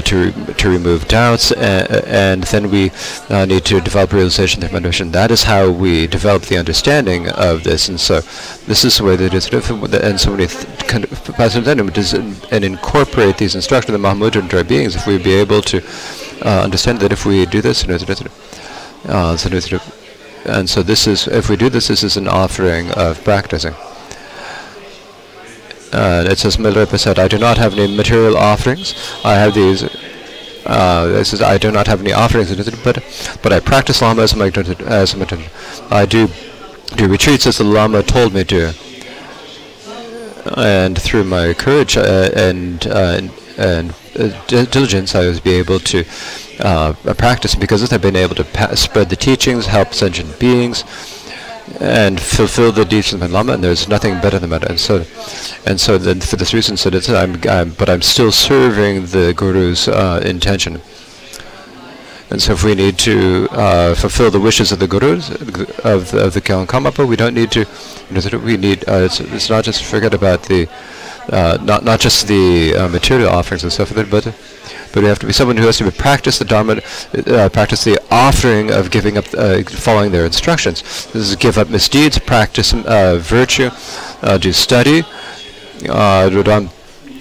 to 0.02 0.32
to 0.32 0.68
remove 0.68 1.08
doubts, 1.08 1.52
and, 1.52 1.90
and 2.06 2.42
then 2.44 2.70
we 2.70 2.90
uh, 3.28 3.44
need 3.44 3.64
to 3.64 3.80
develop 3.80 4.12
realization 4.12 4.60
through 4.60 4.72
meditation. 4.72 5.12
That 5.12 5.30
is 5.30 5.44
how 5.44 5.70
we 5.70 6.06
develop 6.06 6.42
the 6.44 6.58
understanding 6.58 7.28
of 7.30 7.62
this, 7.62 7.88
and 7.88 8.00
so 8.00 8.20
this 8.66 8.84
is 8.84 8.98
the 8.98 9.04
way 9.04 9.16
that 9.16 9.34
it's 9.34 9.48
different. 9.48 9.94
And 9.94 10.20
so 10.20 10.30
many 10.30 10.48
kind 10.88 11.04
of 11.04 11.38
and 12.52 12.64
incorporate 12.64 13.38
these 13.38 13.54
instructions 13.54 13.94
of 13.94 14.00
the 14.00 14.08
Mahamudra 14.08 14.42
into 14.42 14.58
our 14.58 14.64
beings, 14.64 14.96
if 14.96 15.06
we 15.06 15.18
be 15.18 15.32
able 15.32 15.62
to 15.62 15.82
uh, 16.44 16.62
understand 16.62 17.00
that 17.00 17.12
if 17.12 17.24
we 17.24 17.46
do 17.46 17.60
this, 17.60 17.84
uh, 17.84 19.36
and 20.44 20.68
so 20.68 20.82
this 20.82 21.06
is 21.06 21.28
if 21.28 21.48
we 21.48 21.56
do 21.56 21.68
this, 21.68 21.88
this 21.88 22.02
is 22.02 22.16
an 22.16 22.28
offering 22.28 22.90
of 22.92 23.22
practicing. 23.22 23.74
Uh, 25.92 26.24
it 26.26 26.38
says 26.38 26.56
Milarepa 26.56 26.98
said, 26.98 27.18
I 27.18 27.28
do 27.28 27.38
not 27.38 27.58
have 27.58 27.78
any 27.78 27.94
material 27.94 28.36
offerings. 28.36 28.94
I 29.24 29.34
have 29.34 29.54
these. 29.54 29.84
Uh, 30.64 31.18
it 31.18 31.24
says, 31.26 31.42
I 31.42 31.58
do 31.58 31.70
not 31.70 31.86
have 31.86 32.00
any 32.00 32.12
offerings, 32.12 32.54
but 32.82 33.04
but 33.42 33.52
I 33.52 33.60
practice 33.60 34.00
Lama 34.00 34.22
as 34.22 34.34
my 34.34 34.46
I 35.90 36.06
do 36.06 36.28
do 36.96 37.08
retreats 37.08 37.46
as 37.46 37.58
the 37.58 37.64
Lama 37.64 38.02
told 38.02 38.32
me 38.32 38.44
to, 38.44 38.72
and 40.56 41.00
through 41.00 41.24
my 41.24 41.52
courage 41.52 41.96
uh, 41.96 42.30
and 42.34 42.86
uh, 42.86 43.20
and, 43.58 43.94
uh, 44.18 44.32
diligence, 44.46 45.14
I 45.14 45.26
was 45.26 45.40
be 45.40 45.52
able 45.54 45.78
to 45.80 46.04
uh, 46.60 46.94
practice. 47.18 47.54
Because 47.54 47.92
I've 47.92 48.00
been 48.00 48.16
able 48.16 48.36
to 48.36 48.76
spread 48.76 49.10
the 49.10 49.16
teachings, 49.16 49.66
help 49.66 49.92
sentient 49.92 50.38
beings, 50.38 50.84
and 51.80 52.20
fulfill 52.20 52.72
the 52.72 52.84
deeds 52.84 53.12
of 53.12 53.20
the 53.20 53.28
Lama, 53.28 53.54
and 53.54 53.64
there's 53.64 53.88
nothing 53.88 54.20
better 54.20 54.38
than 54.38 54.50
that. 54.50 54.68
And 54.68 54.78
so, 54.78 55.04
and 55.66 55.80
so 55.80 55.98
then 55.98 56.20
for 56.20 56.36
this 56.36 56.52
reason, 56.52 56.76
so 56.76 56.90
that 56.90 57.08
I'm, 57.08 57.40
I'm, 57.48 57.70
but 57.74 57.88
I'm 57.88 58.02
still 58.02 58.32
serving 58.32 59.06
the 59.06 59.32
Guru's 59.36 59.88
uh, 59.88 60.22
intention. 60.24 60.80
And 62.30 62.40
so 62.40 62.54
if 62.54 62.64
we 62.64 62.74
need 62.74 62.98
to 63.00 63.46
uh, 63.50 63.94
fulfill 63.94 64.30
the 64.30 64.40
wishes 64.40 64.72
of 64.72 64.78
the 64.78 64.88
Gurus, 64.88 65.30
of, 65.84 66.14
of 66.14 66.32
the 66.32 66.40
Gyalwang 66.40 66.66
Karmapa, 66.66 67.06
we 67.06 67.14
don't 67.14 67.34
need 67.34 67.50
to, 67.52 67.66
we 68.38 68.56
need, 68.56 68.88
uh, 68.88 69.04
it's, 69.04 69.20
it's 69.20 69.50
not 69.50 69.64
just 69.64 69.84
forget 69.84 70.14
about 70.14 70.44
the, 70.44 70.66
uh, 71.30 71.58
not, 71.62 71.84
not 71.84 72.00
just 72.00 72.28
the 72.28 72.74
uh, 72.74 72.88
material 72.88 73.28
offerings 73.28 73.64
and 73.64 73.72
stuff, 73.72 73.92
but 73.94 74.34
but 74.92 75.02
you 75.02 75.08
have 75.08 75.18
to 75.20 75.26
be 75.26 75.32
someone 75.32 75.56
who 75.56 75.66
has 75.66 75.78
to 75.78 75.90
practice 75.90 76.38
the 76.38 76.44
Dharma, 76.44 76.80
uh, 77.26 77.48
practice 77.48 77.84
the 77.84 78.00
offering 78.10 78.70
of 78.70 78.90
giving 78.90 79.16
up, 79.18 79.24
uh, 79.36 79.62
following 79.62 80.12
their 80.12 80.26
instructions. 80.26 80.82
This 81.12 81.30
is 81.30 81.36
give 81.36 81.58
up 81.58 81.70
misdeeds, 81.70 82.18
practice 82.18 82.74
uh, 82.74 83.18
virtue, 83.20 83.70
uh, 84.22 84.38
do 84.38 84.52
study, 84.52 85.02
uh, 85.88 86.28
do, 86.28 86.42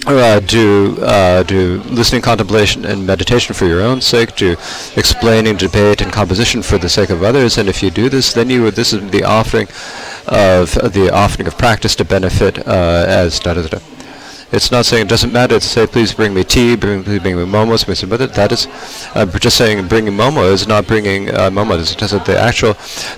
uh, 0.06 0.40
do 0.40 0.98
uh, 1.00 1.42
do 1.44 1.80
listening, 1.84 2.22
contemplation, 2.22 2.84
and 2.84 3.06
meditation 3.06 3.54
for 3.54 3.66
your 3.66 3.80
own 3.80 4.00
sake. 4.00 4.36
Do 4.36 4.52
explaining, 4.96 5.56
debate, 5.56 6.00
and 6.00 6.12
composition 6.12 6.62
for 6.62 6.78
the 6.78 6.88
sake 6.88 7.10
of 7.10 7.22
others. 7.22 7.56
And 7.56 7.68
if 7.68 7.82
you 7.82 7.90
do 7.90 8.08
this, 8.08 8.32
then 8.32 8.50
you 8.50 8.70
this 8.70 8.92
is 8.92 9.10
the 9.10 9.24
offering 9.24 9.68
of 10.26 10.74
the 10.92 11.10
offering 11.12 11.46
of 11.46 11.56
practice 11.56 11.94
to 11.96 12.04
benefit 12.04 12.58
as 12.58 13.38
da 13.40 13.54
da 13.54 13.66
da. 13.66 13.91
It's 14.52 14.70
not 14.70 14.84
saying 14.84 15.06
it 15.06 15.08
doesn't 15.08 15.32
matter 15.32 15.58
to 15.58 15.66
say, 15.66 15.86
please 15.86 16.12
bring 16.12 16.34
me 16.34 16.44
tea, 16.44 16.76
bring, 16.76 17.02
please 17.02 17.20
bring 17.20 17.36
me 17.36 17.44
momos, 17.44 17.86
but 17.86 18.34
that 18.34 18.52
is 18.52 18.68
uh, 19.14 19.24
just 19.38 19.56
saying 19.56 19.88
bringing 19.88 20.12
momo 20.12 20.52
is 20.52 20.66
not 20.68 20.86
bringing 20.86 21.30
uh, 21.30 21.48
momo. 21.48 21.80
It's 21.80 21.94
just 21.94 22.12
the 22.26 22.38
actual, 22.38 22.74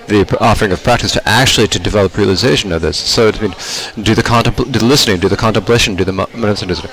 the 0.06 0.36
offering 0.40 0.70
of 0.70 0.82
practice 0.84 1.10
to 1.12 1.28
actually 1.28 1.66
to 1.68 1.80
develop 1.80 2.16
realization 2.16 2.70
of 2.70 2.82
this. 2.82 2.96
So 2.96 3.26
it 3.26 3.42
means 3.42 3.90
do 4.00 4.14
the 4.14 4.22
contempl- 4.22 4.70
do 4.70 4.78
the 4.78 4.84
listening, 4.84 5.18
do 5.18 5.28
the 5.28 5.36
contemplation, 5.36 5.96
do 5.96 6.04
the 6.04 6.12
meditation. 6.12 6.88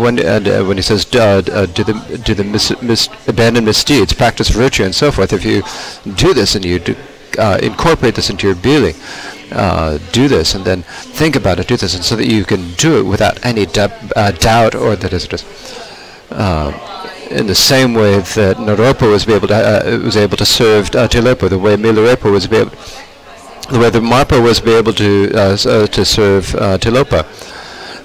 When 0.00 0.24
uh, 0.24 0.64
when 0.64 0.76
he 0.76 0.82
says 0.82 1.04
uh, 1.14 1.42
uh, 1.52 1.66
do 1.66 1.82
the 1.82 2.22
do 2.24 2.34
the 2.34 2.44
mis- 2.44 2.80
mis- 2.82 3.08
abandon 3.26 3.64
misdeeds, 3.64 4.12
practice 4.12 4.48
virtue, 4.50 4.84
and 4.84 4.94
so 4.94 5.10
forth. 5.10 5.32
If 5.32 5.44
you 5.44 5.62
do 6.14 6.32
this 6.34 6.54
and 6.54 6.64
you 6.64 6.78
do, 6.78 6.94
uh, 7.38 7.58
incorporate 7.62 8.14
this 8.14 8.30
into 8.30 8.46
your 8.46 8.56
being 8.56 8.94
uh, 9.52 9.98
do 10.12 10.28
this 10.28 10.54
and 10.54 10.64
then 10.64 10.82
think 10.82 11.36
about 11.36 11.58
it, 11.58 11.68
do 11.68 11.76
this, 11.76 11.94
and 11.94 12.04
so 12.04 12.16
that 12.16 12.26
you 12.26 12.44
can 12.44 12.72
do 12.74 12.98
it 12.98 13.02
without 13.02 13.44
any 13.44 13.66
uh, 13.66 14.30
doubt 14.32 14.74
or 14.74 14.96
that 14.96 15.12
is 15.12 15.26
just 15.26 15.44
uh, 16.30 16.72
in 17.30 17.46
the 17.46 17.54
same 17.54 17.94
way 17.94 18.18
that 18.20 18.56
Naropa 18.56 19.10
was 19.10 19.28
able 19.28 19.48
to 19.48 19.54
uh, 19.54 19.98
was 19.98 20.16
able 20.16 20.36
to 20.36 20.46
serve 20.46 20.86
uh, 20.94 21.08
Tilopa, 21.08 21.48
the 21.48 21.58
way 21.58 21.76
Milarepa 21.76 22.30
was 22.30 22.50
able, 22.50 22.70
the 23.70 23.78
way 23.78 23.90
the 23.90 24.00
Marpa 24.00 24.42
was 24.42 24.60
able 24.66 24.92
to 24.94 25.28
to 25.28 26.04
serve 26.04 26.54
uh, 26.54 26.78
Tilopa, 26.78 27.24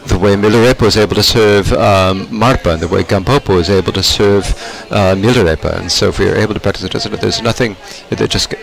the 0.07 0.17
way 0.17 0.35
Milarepa 0.35 0.81
was 0.81 0.97
able 0.97 1.15
to 1.15 1.23
serve 1.23 1.71
um, 1.73 2.27
Marpa, 2.27 2.73
and 2.73 2.81
the 2.81 2.87
way 2.87 3.03
Gampopa 3.03 3.55
was 3.55 3.69
able 3.69 3.91
to 3.93 4.03
serve 4.03 4.45
uh, 4.91 5.15
Milarepa. 5.15 5.79
And 5.79 5.91
so 5.91 6.09
if 6.09 6.19
we 6.19 6.29
are 6.29 6.35
able 6.35 6.53
to 6.53 6.59
practice 6.59 6.83
it, 6.83 7.21
there's 7.21 7.41
nothing 7.41 7.75
that 8.09 8.29
just 8.29 8.53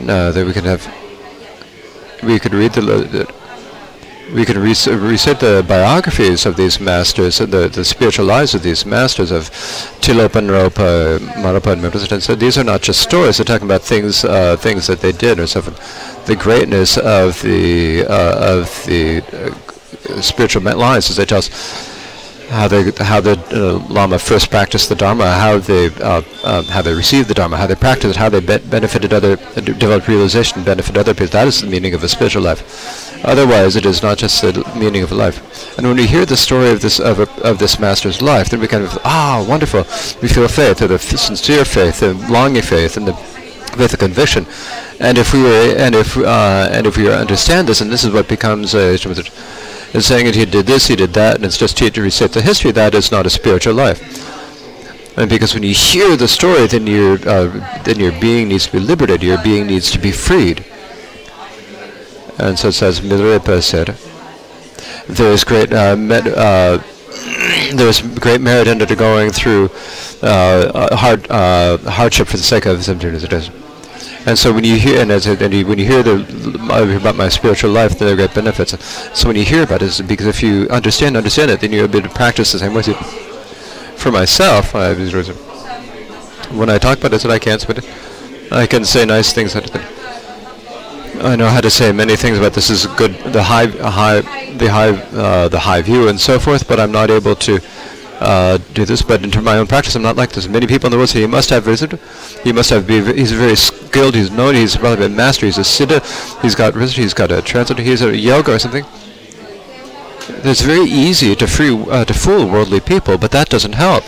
no, 0.00 0.32
that 0.32 0.46
we 0.46 0.52
can 0.52 0.64
have 0.64 0.86
we 2.22 2.38
could 2.38 2.54
read 2.54 2.72
the, 2.72 2.82
the 2.82 3.34
we 4.32 4.44
can 4.44 4.60
recite 4.60 5.40
the 5.40 5.64
biographies 5.66 6.46
of 6.46 6.56
these 6.56 6.78
masters, 6.78 7.38
the, 7.38 7.68
the 7.68 7.84
spiritual 7.84 8.26
lives 8.26 8.54
of 8.54 8.62
these 8.62 8.86
masters 8.86 9.32
of 9.32 9.50
Tilopa, 10.00 10.40
Naropa, 10.40 11.18
Marpa, 11.42 11.72
and 11.72 11.82
Mimprasad. 11.82 12.22
So 12.22 12.36
these 12.36 12.56
are 12.56 12.62
not 12.62 12.80
just 12.80 13.00
stories. 13.00 13.38
They're 13.38 13.44
talking 13.44 13.66
about 13.66 13.82
things, 13.82 14.24
uh, 14.24 14.56
things 14.56 14.86
that 14.86 15.00
they 15.00 15.10
did, 15.10 15.40
or 15.40 15.48
something. 15.48 15.74
The 16.26 16.36
greatness 16.36 16.96
of 16.96 17.42
the 17.42 18.04
uh, 18.04 18.58
of 18.58 18.84
the 18.86 19.22
uh, 19.32 20.20
spiritual 20.20 20.62
lives, 20.62 21.10
as 21.10 21.16
they 21.16 21.24
tell 21.24 21.38
us 21.38 21.50
how 22.50 22.66
they 22.66 22.90
how 22.98 23.20
the 23.20 23.38
uh, 23.52 23.92
Lama 23.92 24.18
first 24.18 24.50
practiced 24.50 24.88
the 24.88 24.96
Dharma, 24.96 25.30
how 25.32 25.58
they 25.58 25.86
uh, 26.00 26.22
uh, 26.42 26.62
how 26.64 26.82
they 26.82 26.92
received 26.92 27.28
the 27.28 27.34
Dharma, 27.34 27.56
how 27.56 27.66
they 27.66 27.76
practiced 27.76 28.16
it, 28.16 28.18
how 28.18 28.28
they 28.28 28.40
be 28.40 28.58
benefited 28.58 29.12
other, 29.12 29.36
developed 29.54 30.08
realization, 30.08 30.64
benefited 30.64 30.98
other 30.98 31.14
people. 31.14 31.28
That 31.28 31.46
is 31.46 31.60
the 31.60 31.68
meaning 31.68 31.94
of 31.94 32.02
a 32.02 32.08
spiritual 32.08 32.42
life. 32.42 33.24
Otherwise, 33.24 33.76
it 33.76 33.86
is 33.86 34.02
not 34.02 34.18
just 34.18 34.42
the 34.42 34.52
meaning 34.76 35.02
of 35.02 35.12
life. 35.12 35.38
And 35.78 35.86
when 35.86 35.96
we 35.96 36.06
hear 36.06 36.26
the 36.26 36.36
story 36.36 36.70
of 36.70 36.80
this 36.80 36.98
of, 36.98 37.20
a, 37.20 37.28
of 37.48 37.58
this 37.58 37.78
master's 37.78 38.20
life, 38.20 38.48
then 38.50 38.60
we 38.60 38.66
kind 38.66 38.82
of 38.82 38.98
ah 39.04 39.44
wonderful. 39.48 39.84
We 40.20 40.28
feel 40.28 40.48
faith, 40.48 40.78
the 40.78 40.98
sincere 40.98 41.64
faith, 41.64 42.00
the 42.00 42.14
longing 42.28 42.62
faith, 42.62 42.96
and 42.96 43.06
the 43.06 43.14
faith 43.14 43.92
of 43.92 44.00
conviction. 44.00 44.44
And 44.98 45.18
if 45.18 45.32
we 45.32 45.42
were, 45.42 45.74
and 45.78 45.94
if 45.94 46.16
uh, 46.16 46.68
and 46.72 46.86
if 46.86 46.96
we 46.96 47.08
understand 47.12 47.68
this, 47.68 47.80
and 47.80 47.92
this 47.92 48.02
is 48.02 48.10
what 48.12 48.26
becomes 48.28 48.74
a 48.74 48.98
and 49.92 50.02
saying 50.02 50.26
that 50.26 50.34
he 50.34 50.44
did 50.44 50.66
this, 50.66 50.86
he 50.86 50.96
did 50.96 51.12
that, 51.14 51.36
and 51.36 51.44
it's 51.44 51.58
just 51.58 51.76
to 51.78 52.02
reset 52.02 52.32
the 52.32 52.42
history, 52.42 52.70
that 52.72 52.94
is 52.94 53.10
not 53.10 53.26
a 53.26 53.30
spiritual 53.30 53.74
life. 53.74 54.00
And 55.16 55.28
because 55.28 55.54
when 55.54 55.62
you 55.62 55.74
hear 55.74 56.16
the 56.16 56.28
story, 56.28 56.66
then 56.66 56.86
your 56.86 57.16
uh, 57.28 57.82
then 57.84 57.98
your 57.98 58.12
being 58.20 58.48
needs 58.48 58.66
to 58.66 58.72
be 58.72 58.78
liberated. 58.78 59.22
Your 59.22 59.42
being 59.42 59.66
needs 59.66 59.90
to 59.90 59.98
be 59.98 60.12
freed. 60.12 60.64
And 62.38 62.58
so 62.58 62.68
it 62.68 62.72
says, 62.72 63.00
Milarepa 63.00 63.62
said, 63.62 63.98
there 65.08 65.32
is 65.32 65.44
great 65.44 65.72
uh, 65.74 65.94
med, 65.96 66.26
uh, 66.28 66.78
there 67.74 67.88
is 67.88 68.00
great 68.00 68.40
merit 68.40 68.68
in 68.68 68.80
undergoing 68.80 69.30
through 69.30 69.68
uh, 70.22 70.96
hard 70.96 71.30
uh, 71.30 71.76
hardship 71.90 72.28
for 72.28 72.36
the 72.36 72.42
sake 72.42 72.64
of 72.64 72.82
something 72.82 73.14
as 73.14 73.24
it 73.24 73.32
is. 73.32 73.50
And 74.26 74.38
so 74.38 74.52
when 74.52 74.64
you 74.64 74.76
hear 74.76 75.00
and, 75.00 75.10
and 75.10 75.54
you, 75.54 75.66
when 75.66 75.78
you 75.78 75.86
hear 75.86 76.02
the 76.02 76.96
about 77.00 77.16
my 77.16 77.28
spiritual 77.28 77.70
life, 77.70 77.98
there 77.98 78.12
are 78.12 78.16
great 78.16 78.34
benefits. 78.34 78.72
So 79.18 79.28
when 79.28 79.36
you 79.36 79.44
hear 79.44 79.62
about 79.62 79.82
it, 79.82 80.02
because 80.06 80.26
if 80.26 80.42
you 80.42 80.68
understand 80.68 81.16
understand 81.16 81.50
it, 81.50 81.60
then 81.60 81.72
you're 81.72 81.84
able 81.84 82.02
to 82.02 82.08
practice 82.08 82.52
the 82.52 82.58
same 82.58 82.74
way. 82.74 82.82
For 83.96 84.10
myself, 84.10 84.74
I, 84.74 84.94
when 86.54 86.68
I 86.68 86.78
talk 86.78 86.98
about 86.98 87.12
it, 87.12 87.24
I 87.26 87.38
can't 87.38 87.66
but 87.66 87.84
I 88.52 88.66
can 88.66 88.84
say 88.84 89.06
nice 89.06 89.32
things. 89.32 89.56
I 91.22 91.36
know 91.36 91.48
how 91.48 91.60
to 91.60 91.70
say 91.70 91.92
many 91.92 92.16
things 92.16 92.38
about 92.38 92.54
this 92.54 92.70
is 92.70 92.86
good, 92.86 93.12
the 93.32 93.42
high, 93.42 93.66
high, 93.66 94.20
the 94.56 94.70
high, 94.70 94.90
uh, 94.90 95.48
the 95.48 95.58
high 95.58 95.82
view 95.82 96.08
and 96.08 96.18
so 96.18 96.38
forth, 96.38 96.66
but 96.66 96.80
I'm 96.80 96.92
not 96.92 97.10
able 97.10 97.36
to 97.36 97.60
uh, 98.20 98.58
do 98.74 98.84
this, 98.84 99.02
but 99.02 99.24
in 99.24 99.44
my 99.44 99.56
own 99.58 99.66
practice, 99.66 99.96
I'm 99.96 100.02
not 100.02 100.16
like 100.16 100.32
this. 100.32 100.46
Many 100.46 100.66
people 100.66 100.86
in 100.86 100.90
the 100.92 100.98
world 100.98 101.08
say 101.08 101.20
he 101.20 101.26
must 101.26 101.50
have 101.50 101.64
visited, 101.64 101.98
he 102.44 102.52
must 102.52 102.70
have 102.70 102.86
be, 102.86 103.02
he's 103.14 103.32
very 103.32 103.56
skilled, 103.56 104.14
he's 104.14 104.30
known, 104.30 104.54
he's 104.54 104.76
probably 104.76 105.06
a 105.06 105.08
master, 105.08 105.46
he's 105.46 105.58
a 105.58 105.62
siddha, 105.62 106.00
he's 106.42 106.54
got 106.54 106.74
he's 106.74 107.14
got 107.14 107.32
a 107.32 107.40
translator, 107.40 107.82
he's 107.82 108.02
a 108.02 108.16
yoga 108.16 108.54
or 108.54 108.58
something. 108.58 108.84
It's 110.44 110.60
very 110.60 110.84
easy 110.84 111.34
to 111.34 111.46
free 111.46 111.72
uh, 111.90 112.04
to 112.04 112.14
fool 112.14 112.46
worldly 112.46 112.80
people, 112.80 113.16
but 113.16 113.30
that 113.32 113.48
doesn't 113.48 113.74
help. 113.74 114.04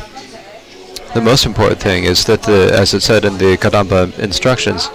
The 1.14 1.20
most 1.20 1.44
important 1.44 1.80
thing 1.80 2.04
is 2.04 2.24
that, 2.24 2.42
the, 2.44 2.70
as 2.72 2.94
it 2.94 3.00
said 3.00 3.24
in 3.24 3.36
the 3.38 3.56
Kadampa 3.56 4.18
instructions, 4.18 4.88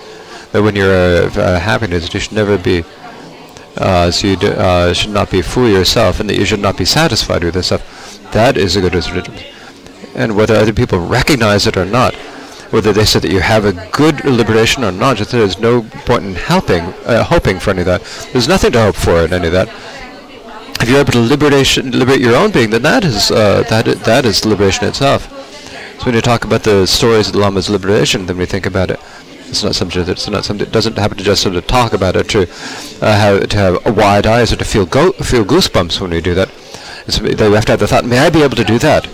that 0.52 0.64
when 0.64 0.76
you're 0.76 1.26
uh, 1.26 1.60
happiness, 1.60 2.14
you 2.14 2.20
should 2.20 2.34
never 2.34 2.58
be 2.58 2.84
uh, 3.78 4.10
so 4.10 4.28
you 4.28 4.36
uh, 4.36 4.94
should 4.94 5.12
not 5.12 5.30
be 5.30 5.42
fool 5.42 5.70
yourself, 5.70 6.20
and 6.20 6.30
that 6.30 6.36
you 6.36 6.46
should 6.46 6.60
not 6.60 6.78
be 6.78 6.86
satisfied 6.86 7.44
with 7.44 7.56
yourself. 7.56 7.82
That 8.32 8.58
is 8.58 8.76
a 8.76 8.82
good 8.82 8.94
religion. 8.94 9.36
And 10.16 10.36
whether 10.36 10.56
other 10.56 10.74
people 10.74 11.00
recognize 11.00 11.68
it 11.68 11.78
or 11.78 11.86
not, 11.86 12.16
whether 12.72 12.92
they 12.92 13.06
say 13.06 13.20
that 13.20 13.32
you 13.32 13.40
have 13.40 13.66
a 13.66 13.74
good 13.92 14.26
liberation 14.26 14.84
or 14.84 14.92
not, 14.92 15.18
just 15.18 15.32
there's 15.32 15.60
no 15.60 15.84
point 16.06 16.26
in 16.26 16.36
helping, 16.36 16.82
uh, 17.06 17.24
hoping 17.24 17.60
for 17.60 17.70
any 17.70 17.82
of 17.82 17.86
that. 17.86 18.04
There's 18.34 18.48
nothing 18.48 18.72
to 18.74 18.82
hope 18.82 18.96
for 18.96 19.24
in 19.24 19.34
any 19.34 19.48
of 19.48 19.54
that. 19.54 19.70
If 20.82 20.90
you're 20.90 21.00
able 21.00 21.14
to 21.14 21.20
liberation, 21.20 21.92
liberate 21.92 22.20
your 22.20 22.36
own 22.36 22.52
being, 22.52 22.70
then 22.70 22.84
that 22.84 23.04
is 23.04 23.32
uh, 23.32 23.64
that 23.70 23.86
that 23.86 24.26
is 24.26 24.46
liberation 24.46 24.86
itself. 24.86 25.28
So 26.00 26.06
when 26.06 26.14
you 26.14 26.22
talk 26.22 26.46
about 26.46 26.64
the 26.64 26.86
stories 26.86 27.28
of 27.28 27.34
the 27.34 27.40
Lama's 27.40 27.70
liberation, 27.70 28.28
then 28.28 28.38
we 28.38 28.46
think 28.46 28.68
about 28.68 28.92
it. 28.92 29.00
It's 29.50 29.64
not 29.64 29.76
something 29.76 30.04
that's 30.04 30.30
not 30.30 30.46
something. 30.46 30.68
It 30.68 30.74
doesn't 30.74 30.98
happen 30.98 31.18
to 31.18 31.24
just 31.24 31.42
sort 31.42 31.56
of 31.56 31.66
talk 31.66 31.94
about 31.94 32.16
it, 32.16 32.30
to 32.30 32.44
uh, 33.02 33.18
have 33.18 33.50
to 33.50 33.58
have 33.58 33.98
wide 33.98 34.28
eyes 34.28 34.52
or 34.52 34.58
to 34.58 34.66
feel 34.66 34.86
go 34.86 35.14
feel 35.14 35.44
goosebumps 35.44 36.00
when 36.00 36.12
we 36.12 36.22
do 36.22 36.36
that. 36.36 36.50
They 37.08 37.50
have 37.52 37.66
to 37.66 37.72
have 37.72 37.80
the 37.80 37.88
thought, 37.88 38.06
may 38.06 38.20
I 38.20 38.30
be 38.30 38.44
able 38.44 38.58
to 38.58 38.64
do 38.66 38.78
that? 38.80 39.06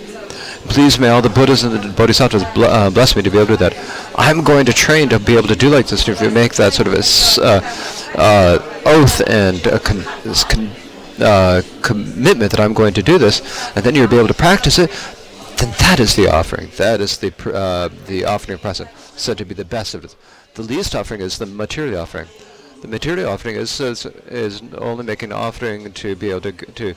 Please 0.68 0.98
may 0.98 1.08
all 1.08 1.22
the 1.22 1.28
Buddhas 1.28 1.62
and 1.62 1.80
the 1.80 1.88
Bodhisattvas 1.90 2.42
bl 2.54 2.64
uh, 2.64 2.90
bless 2.90 3.14
me 3.14 3.22
to 3.22 3.30
be 3.30 3.36
able 3.36 3.48
to 3.48 3.52
do 3.52 3.56
that. 3.58 4.12
I'm 4.16 4.42
going 4.42 4.66
to 4.66 4.72
train 4.72 5.08
to 5.10 5.18
be 5.18 5.36
able 5.36 5.48
to 5.48 5.56
do 5.56 5.68
like 5.68 5.86
this. 5.86 6.08
If 6.08 6.20
you 6.20 6.30
make 6.30 6.54
that 6.54 6.72
sort 6.72 6.88
of 6.88 6.94
a 6.94 7.04
uh, 7.40 7.60
uh, 8.16 8.82
oath 8.86 9.20
and 9.28 9.62
con 9.82 10.02
con 10.48 10.70
uh, 11.20 11.62
commitment 11.82 12.50
that 12.50 12.60
I'm 12.60 12.72
going 12.72 12.94
to 12.94 13.02
do 13.02 13.18
this, 13.18 13.42
and 13.76 13.84
then 13.84 13.94
you'll 13.94 14.08
be 14.08 14.16
able 14.16 14.28
to 14.28 14.34
practice 14.34 14.78
it, 14.78 14.90
then 15.58 15.70
that 15.78 16.00
is 16.00 16.16
the 16.16 16.28
offering. 16.28 16.70
That 16.78 17.00
is 17.00 17.18
the 17.18 17.32
uh, 17.54 17.90
the 18.06 18.24
offering 18.24 18.58
present, 18.58 18.90
said 19.16 19.38
to 19.38 19.44
be 19.44 19.54
the 19.54 19.64
best 19.66 19.94
of 19.94 20.02
it. 20.04 20.16
The 20.54 20.62
least 20.62 20.94
offering 20.94 21.20
is 21.20 21.38
the 21.38 21.46
material 21.46 22.00
offering. 22.00 22.28
The 22.80 22.88
material 22.88 23.28
offering 23.28 23.56
is 23.56 23.80
is, 23.80 24.06
is 24.26 24.62
only 24.78 25.04
making 25.04 25.30
an 25.30 25.38
offering 25.38 25.92
to 25.92 26.16
be 26.16 26.30
able 26.30 26.40
to 26.40 26.52
to 26.52 26.94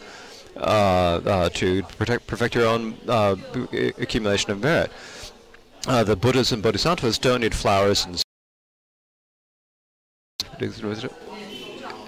to 0.58 1.84
protect, 1.98 2.28
perfect 2.28 2.56
your 2.56 2.67
own 2.67 2.98
uh, 3.08 3.36
accumulation 4.00 4.52
of 4.52 4.62
merit. 4.62 4.91
the 5.86 6.15
Buddhas 6.15 6.52
and 6.52 6.62
Bodhisattvas 6.63 7.17
don't 7.17 7.41
need 7.41 7.56
flowers 7.56 8.06
and 8.06 8.22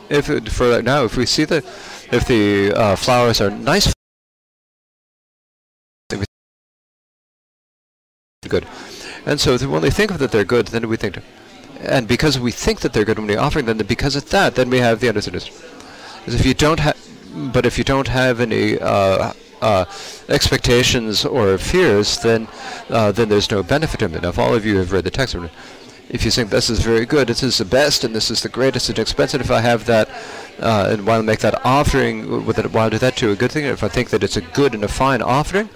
if 0.10 0.30
it, 0.30 0.50
for 0.50 0.82
now, 0.82 1.04
if 1.06 1.16
we 1.18 1.26
see 1.26 1.46
that 1.46 1.64
if 2.12 2.26
the 2.28 2.74
uh, 2.74 2.96
flowers 2.96 3.42
are 3.42 3.52
nice, 3.52 3.94
good, 8.48 8.66
and 9.28 9.40
so 9.40 9.56
when 9.68 9.84
we 9.84 9.92
think 9.92 10.10
of 10.10 10.18
that 10.18 10.32
they're 10.32 10.44
good, 10.44 10.68
then 10.68 10.90
we 10.90 10.98
think, 10.98 11.20
and 11.82 12.08
because 12.08 12.40
we 12.40 12.52
think 12.52 12.80
that 12.80 12.94
they're 12.94 13.06
good 13.06 13.20
when 13.20 13.28
we're 13.28 13.40
offering 13.40 13.66
them, 13.66 13.78
because 13.78 14.16
of 14.16 14.28
that, 14.32 14.56
then 14.56 14.70
we 14.72 14.80
have 14.80 15.00
the 15.00 15.10
understanding. 15.10 15.42
Is 16.26 16.36
if 16.36 16.46
you 16.46 16.56
don't 16.56 16.80
have 16.80 16.98
but 17.54 17.66
if 17.66 17.78
you 17.78 17.84
don't 17.84 18.08
have 18.08 18.40
any 18.40 18.80
uh, 18.80 19.34
uh, 19.62 19.86
expectations 20.30 21.26
or 21.26 21.58
fears, 21.58 22.18
then 22.20 22.48
uh, 22.90 23.12
then 23.12 23.30
there's 23.30 23.52
no 23.52 23.64
benefit 23.64 24.02
in 24.02 24.16
it. 24.16 24.22
Now, 24.22 24.30
if 24.30 24.40
all 24.40 24.54
of 24.56 24.66
you 24.66 24.78
have 24.78 24.92
read 24.92 25.04
the 25.04 25.12
text, 25.12 25.36
if 26.10 26.26
you 26.26 26.32
think 26.32 26.50
this 26.50 26.70
is 26.70 26.80
very 26.80 27.06
good, 27.06 27.28
this 27.28 27.44
is 27.44 27.60
the 27.60 27.66
best, 27.66 28.04
and 28.04 28.16
this 28.16 28.32
is 28.32 28.42
the 28.42 28.50
greatest 28.50 28.90
and 28.90 28.98
expensive, 28.98 29.42
if 29.42 29.52
I 29.52 29.62
have 29.62 29.86
that, 29.86 30.10
uh, 30.60 30.90
and 30.92 31.06
want 31.06 31.20
to 31.20 31.24
make 31.24 31.40
that 31.40 31.64
offering, 31.64 32.46
with 32.46 32.58
it, 32.58 32.72
want 32.72 32.92
to 32.92 32.96
do 32.96 33.00
that 33.00 33.16
to 33.18 33.32
a 33.32 33.36
good 33.36 33.52
thing, 33.52 33.66
if 33.66 33.84
I 33.84 33.90
think 33.90 34.10
that 34.10 34.24
it's 34.24 34.36
a 34.36 34.42
good 34.42 34.74
and 34.74 34.84
a 34.84 34.88
fine 34.88 35.22
offering, 35.22 35.70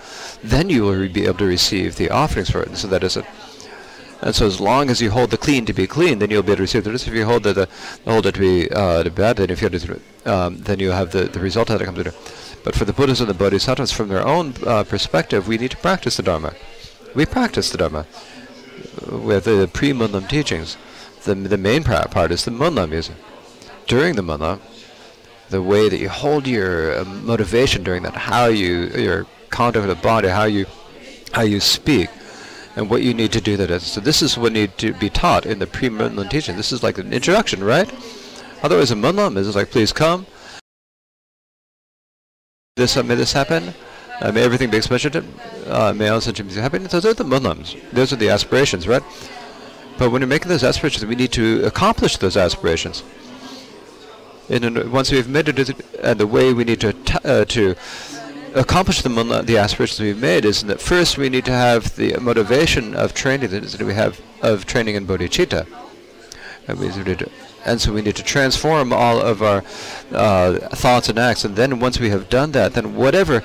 then 0.44 0.70
you 0.70 0.84
will 0.84 1.08
be 1.08 1.26
able 1.26 1.38
to 1.38 1.46
receive 1.46 1.98
the 1.98 2.10
offerings 2.10 2.50
for 2.50 2.64
it. 2.64 2.70
And 2.70 2.78
so 2.78 2.88
that 2.88 3.04
is 3.04 3.16
a 3.16 3.24
and 4.24 4.36
so 4.36 4.46
as 4.48 4.60
long 4.62 4.90
as 4.90 5.02
you 5.02 5.12
hold 5.12 5.32
the 5.32 5.38
clean 5.38 5.66
to 5.66 5.74
be 5.74 5.86
clean, 5.86 6.20
then 6.20 6.32
you'll 6.32 6.44
be 6.44 6.52
able 6.52 6.58
to 6.58 6.64
receive 6.64 6.84
the 6.84 6.92
rest. 6.92 7.08
If 7.08 7.14
you 7.14 7.26
hold 7.26 7.44
the, 7.44 7.54
the 7.54 7.70
hold 8.06 8.26
it 8.26 8.36
to 8.36 8.40
be 8.40 8.70
uh, 8.72 9.04
bad, 9.10 9.38
then 9.38 9.50
if 9.50 9.62
you 9.62 9.70
um, 10.26 10.58
then 10.60 10.80
you 10.80 10.92
have 10.92 11.12
the, 11.12 11.26
the 11.26 11.40
result 11.40 11.68
that 11.68 11.82
comes 11.82 11.98
later. 11.98 12.14
But 12.64 12.76
for 12.76 12.86
the 12.86 12.94
Buddhas 12.94 13.20
and 13.20 13.30
the 13.30 13.34
Bodhisattvas, 13.34 13.92
from 13.92 14.08
their 14.08 14.26
own 14.26 14.54
uh, 14.66 14.84
perspective, 14.86 15.48
we 15.48 15.58
need 15.58 15.72
to 15.72 15.78
practice 15.78 16.16
the 16.18 16.24
Dharma. 16.24 16.54
We 17.14 17.26
practice 17.26 17.70
the 17.70 17.78
Dharma 17.78 18.06
with 19.10 19.44
the 19.46 19.70
pre-Munlam 19.72 20.30
teachings. 20.30 20.78
The, 21.26 21.36
the 21.36 21.58
main 21.58 21.84
part 21.84 22.32
is 22.32 22.46
the 22.46 22.52
Munlam 22.52 22.90
music. 22.90 23.16
During 23.88 24.16
the 24.16 24.22
Munlam, 24.22 24.60
the 25.50 25.62
way 25.62 25.90
that 25.90 26.00
you 26.00 26.10
hold 26.10 26.48
your 26.48 27.00
uh, 27.00 27.04
motivation 27.04 27.84
during 27.84 28.04
that, 28.04 28.16
how 28.16 28.46
you 28.46 28.88
your 29.08 29.28
contact 29.50 29.86
with 29.86 29.96
the 29.96 30.02
body, 30.02 30.30
how 30.30 30.46
you 30.46 30.66
how 31.34 31.42
you 31.42 31.60
speak, 31.60 32.10
and 32.76 32.90
what 32.90 33.04
you 33.04 33.14
need 33.14 33.32
to 33.34 33.42
do 33.42 33.56
that 33.58 33.70
is. 33.70 33.84
So 33.84 34.02
this 34.02 34.22
is 34.22 34.38
what 34.38 34.52
need 34.52 34.78
to 34.80 34.94
be 34.94 35.10
taught 35.10 35.46
in 35.46 35.60
the 35.60 35.68
pre-Munlam 35.68 36.30
teaching. 36.30 36.58
This 36.58 36.72
is 36.72 36.84
like 36.84 36.98
an 36.98 37.14
introduction, 37.14 37.64
right? 37.64 37.92
Otherwise, 38.64 38.92
a 38.92 38.96
Munlam 38.96 39.38
is 39.38 39.56
like, 39.56 39.72
please 39.72 39.92
come. 39.92 40.26
This 42.76 42.98
uh, 42.98 43.04
may 43.04 43.16
this 43.16 43.34
happen. 43.34 43.74
Uh, 44.22 44.32
may 44.32 44.42
everything 44.42 44.70
be 44.70 44.78
expression. 44.78 45.34
Uh, 45.68 45.94
may 45.94 46.08
all 46.08 46.22
such 46.22 46.38
things 46.38 46.56
happen. 46.56 46.84
Those 46.84 47.06
are 47.06 47.14
the 47.14 47.24
Munlams. 47.24 47.78
Those 47.92 48.14
are 48.14 48.16
the 48.16 48.30
aspirations, 48.30 48.88
right? 48.88 49.04
But 49.98 50.12
when 50.12 50.22
you're 50.22 50.28
making 50.28 50.50
those 50.50 50.64
aspirations, 50.64 51.06
we 51.06 51.16
need 51.16 51.32
to 51.34 51.64
accomplish 51.66 52.18
those 52.18 52.36
aspirations. 52.36 53.04
And 54.50 54.92
once 54.92 55.12
we've 55.12 55.30
made 55.30 55.50
it, 55.50 55.80
and 56.02 56.20
the 56.20 56.28
way 56.28 56.54
we 56.54 56.64
need 56.64 56.82
to 56.82 56.96
uh, 57.24 57.46
to 57.46 57.76
accomplish 58.56 59.02
the, 59.02 59.10
the 59.46 59.58
aspirations 59.58 60.00
we've 60.00 60.22
made 60.22 60.46
is 60.46 60.64
that 60.64 60.82
first 60.82 61.18
we 61.18 61.30
need 61.30 61.46
to 61.46 61.52
have 61.52 61.96
the 61.96 62.18
motivation 62.20 62.96
of 62.96 63.14
training 63.14 63.50
that 63.50 63.82
we 63.82 63.94
have 63.94 64.22
of 64.42 64.66
training 64.66 64.96
in 64.96 65.08
bodhicitta. 65.08 65.66
and 67.66 67.82
so 67.82 67.94
we 67.94 68.02
need 68.02 68.16
to 68.16 68.24
transform 68.24 68.94
all 68.94 69.20
of 69.20 69.42
our 69.42 69.64
uh, 70.12 70.60
thoughts 70.76 71.10
and 71.10 71.18
acts. 71.20 71.46
And 71.46 71.56
then 71.56 71.80
once 71.80 72.00
we 72.00 72.10
have 72.10 72.30
done 72.30 72.52
that, 72.52 72.74
then 72.74 72.96
whatever. 72.96 73.44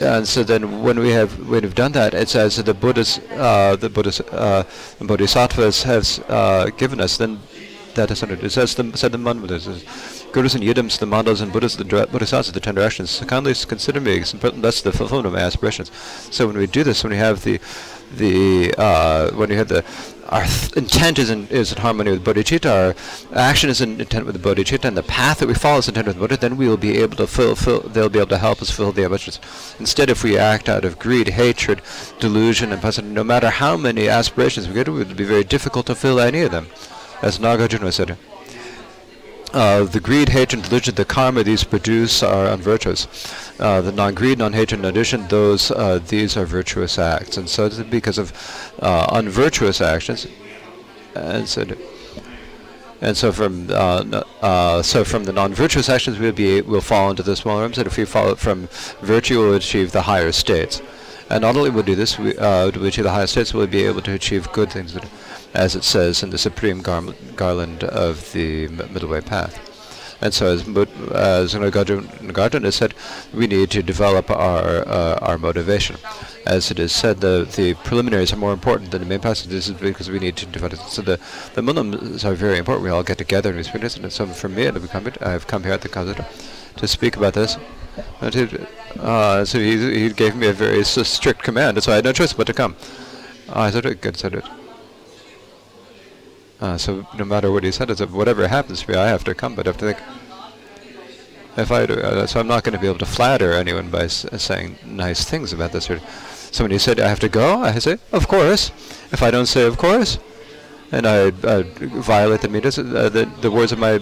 And 0.00 0.26
so 0.26 0.42
then, 0.42 0.82
when 0.82 0.98
we 0.98 1.10
have 1.10 1.38
when 1.48 1.62
we've 1.62 1.74
done 1.74 1.92
that, 1.92 2.14
it 2.14 2.28
says 2.28 2.56
that 2.56 2.66
the 2.66 2.74
Buddhas, 2.74 3.20
uh, 3.30 3.76
the 3.76 3.88
Buddhas, 3.88 4.20
uh, 4.20 4.64
the 4.98 5.04
Bodhisattvas 5.04 5.84
has 5.84 6.18
uh, 6.28 6.70
given 6.76 7.00
us. 7.00 7.16
Then 7.16 7.40
that 7.94 8.10
is 8.10 8.20
under. 8.22 8.34
It 8.34 8.50
says 8.50 8.74
the 8.74 8.96
said 8.96 9.12
the 9.12 9.18
Manvadas, 9.18 10.23
Gurus 10.34 10.56
and 10.56 10.64
Yidams, 10.64 10.98
the 10.98 11.06
Mandalas 11.06 11.40
and 11.40 11.52
Buddhas, 11.52 11.76
the 11.76 11.84
Bodhisattvas, 11.84 12.52
the 12.52 12.58
ten 12.58 12.74
directions. 12.74 13.10
So 13.10 13.24
kindly 13.24 13.54
consider 13.54 14.00
me. 14.00 14.18
That's 14.18 14.82
the 14.82 14.90
fulfillment 14.90 15.28
of 15.28 15.32
my 15.32 15.38
aspirations. 15.38 15.92
So 16.32 16.48
when 16.48 16.58
we 16.58 16.66
do 16.66 16.82
this, 16.82 17.04
when 17.04 17.12
we 17.12 17.18
have 17.18 17.44
the 17.44 17.60
the 18.16 18.74
uh, 18.76 19.30
when 19.30 19.50
we 19.50 19.54
have 19.54 19.68
the 19.68 19.84
our 20.30 20.44
intent 20.76 21.20
is 21.20 21.30
in, 21.30 21.46
is 21.48 21.70
in 21.72 21.78
harmony 21.78 22.10
with 22.10 22.24
bodhicitta, 22.24 22.68
our 22.68 23.38
action 23.38 23.70
is 23.70 23.80
in 23.80 24.00
intent 24.00 24.26
with 24.26 24.40
the 24.40 24.48
bodhicitta, 24.48 24.86
and 24.86 24.96
the 24.96 25.04
path 25.04 25.38
that 25.38 25.46
we 25.46 25.54
follow 25.54 25.78
is 25.78 25.86
in 25.86 25.94
intent 25.94 26.08
with 26.08 26.18
Buddha, 26.18 26.36
then 26.36 26.56
we 26.56 26.66
will 26.66 26.78
be 26.78 26.98
able 26.98 27.16
to 27.18 27.28
fulfill, 27.28 27.80
they'll 27.80 28.08
be 28.08 28.18
able 28.18 28.30
to 28.30 28.38
help 28.38 28.60
us 28.60 28.70
fulfill 28.70 28.92
the 28.92 29.04
ambitions. 29.04 29.38
Instead, 29.78 30.10
if 30.10 30.24
we 30.24 30.36
act 30.36 30.68
out 30.68 30.84
of 30.84 30.98
greed, 30.98 31.28
hatred, 31.28 31.80
delusion, 32.18 32.72
and 32.72 32.82
passion, 32.82 33.14
no 33.14 33.22
matter 33.22 33.50
how 33.50 33.76
many 33.76 34.08
aspirations 34.08 34.66
we 34.66 34.74
get, 34.74 34.88
it 34.88 34.92
would 34.92 35.16
be 35.16 35.24
very 35.24 35.44
difficult 35.44 35.86
to 35.86 35.94
fill 35.94 36.18
any 36.18 36.40
of 36.40 36.50
them. 36.50 36.66
As 37.22 37.38
Nagarjuna 37.38 37.92
said, 37.92 38.16
uh, 39.54 39.84
the 39.84 40.00
greed, 40.00 40.28
hatred, 40.30 40.64
delusion, 40.64 40.94
the 40.96 41.04
karma 41.04 41.44
these 41.44 41.62
produce 41.64 42.22
are 42.22 42.46
unvirtuous. 42.46 43.06
Uh, 43.60 43.80
the 43.80 43.92
non-greed, 43.92 44.38
non-hatred, 44.38 44.80
non-addition, 44.80 45.28
those 45.28 45.70
uh, 45.70 46.00
these 46.08 46.36
are 46.36 46.44
virtuous 46.44 46.98
acts, 46.98 47.36
and 47.36 47.48
so 47.48 47.70
because 47.84 48.18
of 48.18 48.32
uh, 48.80 49.06
unvirtuous 49.12 49.80
actions, 49.80 50.26
and 51.14 51.48
so. 51.48 51.64
And 53.00 53.16
so 53.16 53.32
from 53.32 53.68
uh, 53.70 54.22
uh, 54.40 54.82
so 54.82 55.04
from 55.04 55.24
the 55.24 55.32
non-virtuous 55.32 55.88
actions, 55.90 56.18
we'll 56.18 56.32
be 56.32 56.62
we'll 56.62 56.80
fall 56.80 57.10
into 57.10 57.22
the 57.22 57.36
smaller 57.36 57.60
realms. 57.60 57.76
And 57.76 57.86
if 57.86 57.98
we 57.98 58.06
follow 58.06 58.34
from 58.34 58.68
virtue, 59.02 59.40
we'll 59.40 59.54
achieve 59.54 59.92
the 59.92 60.02
higher 60.02 60.32
states. 60.32 60.80
And 61.28 61.42
not 61.42 61.56
only 61.56 61.70
will 61.70 61.82
we 61.82 61.86
do 61.86 61.94
this, 61.94 62.18
we, 62.18 62.36
uh, 62.38 62.70
we 62.70 62.88
achieve 62.88 63.04
the 63.04 63.10
higher 63.10 63.26
states, 63.26 63.52
we'll 63.52 63.66
be 63.66 63.84
able 63.84 64.02
to 64.02 64.12
achieve 64.12 64.50
good 64.52 64.70
things 64.70 64.94
as 65.54 65.74
it 65.74 65.84
says 65.84 66.22
in 66.22 66.30
the 66.30 66.38
supreme 66.38 66.82
gar 66.82 67.02
garland 67.36 67.84
of 67.84 68.32
the 68.32 68.68
middle 68.68 69.08
way 69.08 69.20
path. 69.20 69.70
And 70.20 70.32
so, 70.32 70.46
as, 70.46 70.62
as 70.62 71.54
Nagarjuna 71.54 72.72
said, 72.72 72.94
we 73.34 73.46
need 73.46 73.70
to 73.72 73.82
develop 73.82 74.30
our 74.30 74.86
uh, 74.88 75.18
our 75.20 75.36
motivation. 75.36 75.96
As 76.46 76.70
it 76.70 76.78
is 76.78 76.92
said, 76.92 77.20
the 77.20 77.46
the 77.56 77.74
preliminaries 77.84 78.32
are 78.32 78.36
more 78.36 78.54
important 78.54 78.90
than 78.90 79.02
the 79.02 79.06
main 79.06 79.20
is 79.22 79.70
because 79.72 80.10
we 80.10 80.18
need 80.18 80.36
to 80.36 80.46
develop. 80.46 80.78
So 80.88 81.02
the 81.02 81.18
the 81.54 81.60
munlams 81.60 82.24
are 82.24 82.34
very 82.34 82.58
important. 82.58 82.84
We 82.84 82.90
all 82.90 83.02
get 83.02 83.18
together 83.18 83.50
and 83.50 83.58
we 83.58 83.64
speak 83.64 83.82
this. 83.82 83.96
And 83.98 84.10
so 84.10 84.26
for 84.26 84.48
me, 84.48 84.66
I've 84.66 85.46
come, 85.46 85.62
here 85.62 85.74
at 85.74 85.82
the 85.82 85.90
Kazata 85.90 86.24
to 86.76 86.88
speak 86.88 87.16
about 87.16 87.34
this. 87.34 87.58
Uh, 88.22 89.44
so 89.44 89.58
he 89.58 90.00
he 90.00 90.10
gave 90.10 90.36
me 90.36 90.46
a 90.46 90.52
very 90.52 90.84
strict 90.84 91.42
command, 91.42 91.82
so 91.82 91.92
I 91.92 91.96
had 91.96 92.04
no 92.04 92.12
choice 92.12 92.32
but 92.32 92.46
to 92.46 92.54
come. 92.54 92.76
I 93.48 93.70
said 93.70 93.84
it. 93.84 94.00
Good, 94.00 94.16
said 94.16 94.34
it. 94.34 94.63
Uh, 96.64 96.78
so 96.78 97.06
no 97.18 97.26
matter 97.26 97.52
what 97.52 97.62
he 97.62 97.70
said, 97.70 97.90
it's 97.90 98.00
whatever 98.00 98.48
happens 98.48 98.80
to 98.80 98.90
me, 98.90 98.96
I 98.96 99.08
have 99.08 99.22
to 99.24 99.34
come. 99.34 99.54
But 99.54 99.66
I 99.66 99.70
have 99.70 99.76
to 99.78 99.92
think. 99.92 100.00
If 101.58 101.70
I 101.70 101.84
uh, 101.84 102.26
so 102.26 102.40
I'm 102.40 102.48
not 102.48 102.64
going 102.64 102.72
to 102.72 102.80
be 102.80 102.88
able 102.88 103.04
to 103.06 103.06
flatter 103.18 103.52
anyone 103.52 103.90
by 103.90 104.06
saying 104.06 104.78
nice 104.86 105.24
things 105.24 105.52
about 105.52 105.72
this. 105.72 105.90
Or 105.90 106.00
somebody 106.56 106.78
said 106.78 106.98
I 106.98 107.08
have 107.08 107.20
to 107.20 107.28
go. 107.28 107.60
I 107.60 107.78
say, 107.78 107.98
of 108.12 108.28
course. 108.28 108.70
If 109.12 109.22
I 109.22 109.30
don't 109.30 109.44
say 109.46 109.66
of 109.66 109.76
course, 109.76 110.18
and 110.90 111.06
I 111.06 111.32
uh, 111.52 111.64
violate 112.12 112.40
the, 112.40 112.48
meters, 112.48 112.78
uh, 112.78 113.10
the 113.10 113.30
the 113.42 113.50
words 113.50 113.70
of 113.70 113.78
my 113.78 114.00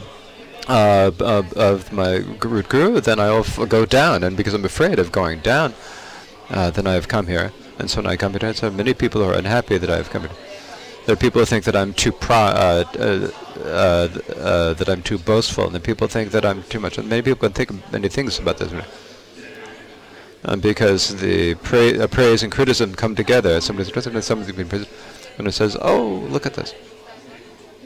uh, 0.68 1.10
of, 1.18 1.52
of 1.54 1.92
my 1.92 2.12
root 2.44 2.68
guru, 2.68 3.00
then 3.00 3.18
I'll 3.18 3.42
go 3.66 3.84
down. 3.84 4.22
And 4.22 4.36
because 4.36 4.54
I'm 4.54 4.64
afraid 4.64 5.00
of 5.00 5.10
going 5.10 5.40
down, 5.40 5.74
uh, 6.48 6.70
then 6.70 6.86
I 6.86 6.94
have 6.94 7.08
come 7.08 7.26
here. 7.26 7.50
And 7.80 7.90
so 7.90 8.00
when 8.00 8.06
I 8.06 8.16
come 8.16 8.34
here, 8.34 8.54
so 8.54 8.70
many 8.70 8.94
people 8.94 9.20
are 9.24 9.34
unhappy 9.34 9.78
that 9.78 9.90
I 9.90 9.96
have 9.96 10.10
come 10.10 10.22
here. 10.28 10.38
There 11.04 11.14
are 11.14 11.16
people 11.16 11.40
who 11.40 11.46
think 11.46 11.64
that 11.64 11.74
I'm 11.74 11.92
too 11.92 12.12
pro, 12.12 12.36
uh, 12.36 12.84
uh, 12.96 13.30
uh, 13.58 14.08
uh, 14.36 14.72
that 14.74 14.88
I'm 14.88 15.02
too 15.02 15.18
boastful, 15.18 15.64
and 15.64 15.74
then 15.74 15.82
people 15.82 16.06
think 16.06 16.30
that 16.30 16.44
I'm 16.44 16.62
too 16.64 16.78
much. 16.78 16.96
Many 16.96 17.22
people 17.22 17.48
can 17.48 17.52
think 17.52 17.92
many 17.92 18.08
things 18.08 18.38
about 18.38 18.58
this. 18.58 18.72
Um, 20.44 20.60
because 20.60 21.16
the 21.16 21.54
pra 21.56 22.06
praise 22.08 22.42
and 22.42 22.52
criticism 22.52 22.94
come 22.94 23.14
together. 23.16 23.60
Somebody's 23.60 23.90
criticism 23.90 24.16
and 24.16 24.24
somebody's 24.24 24.54
being 24.54 24.68
praised, 24.68 24.88
and 25.38 25.48
it 25.48 25.52
says, 25.52 25.76
"Oh, 25.80 26.26
look 26.30 26.46
at 26.46 26.54
this." 26.54 26.72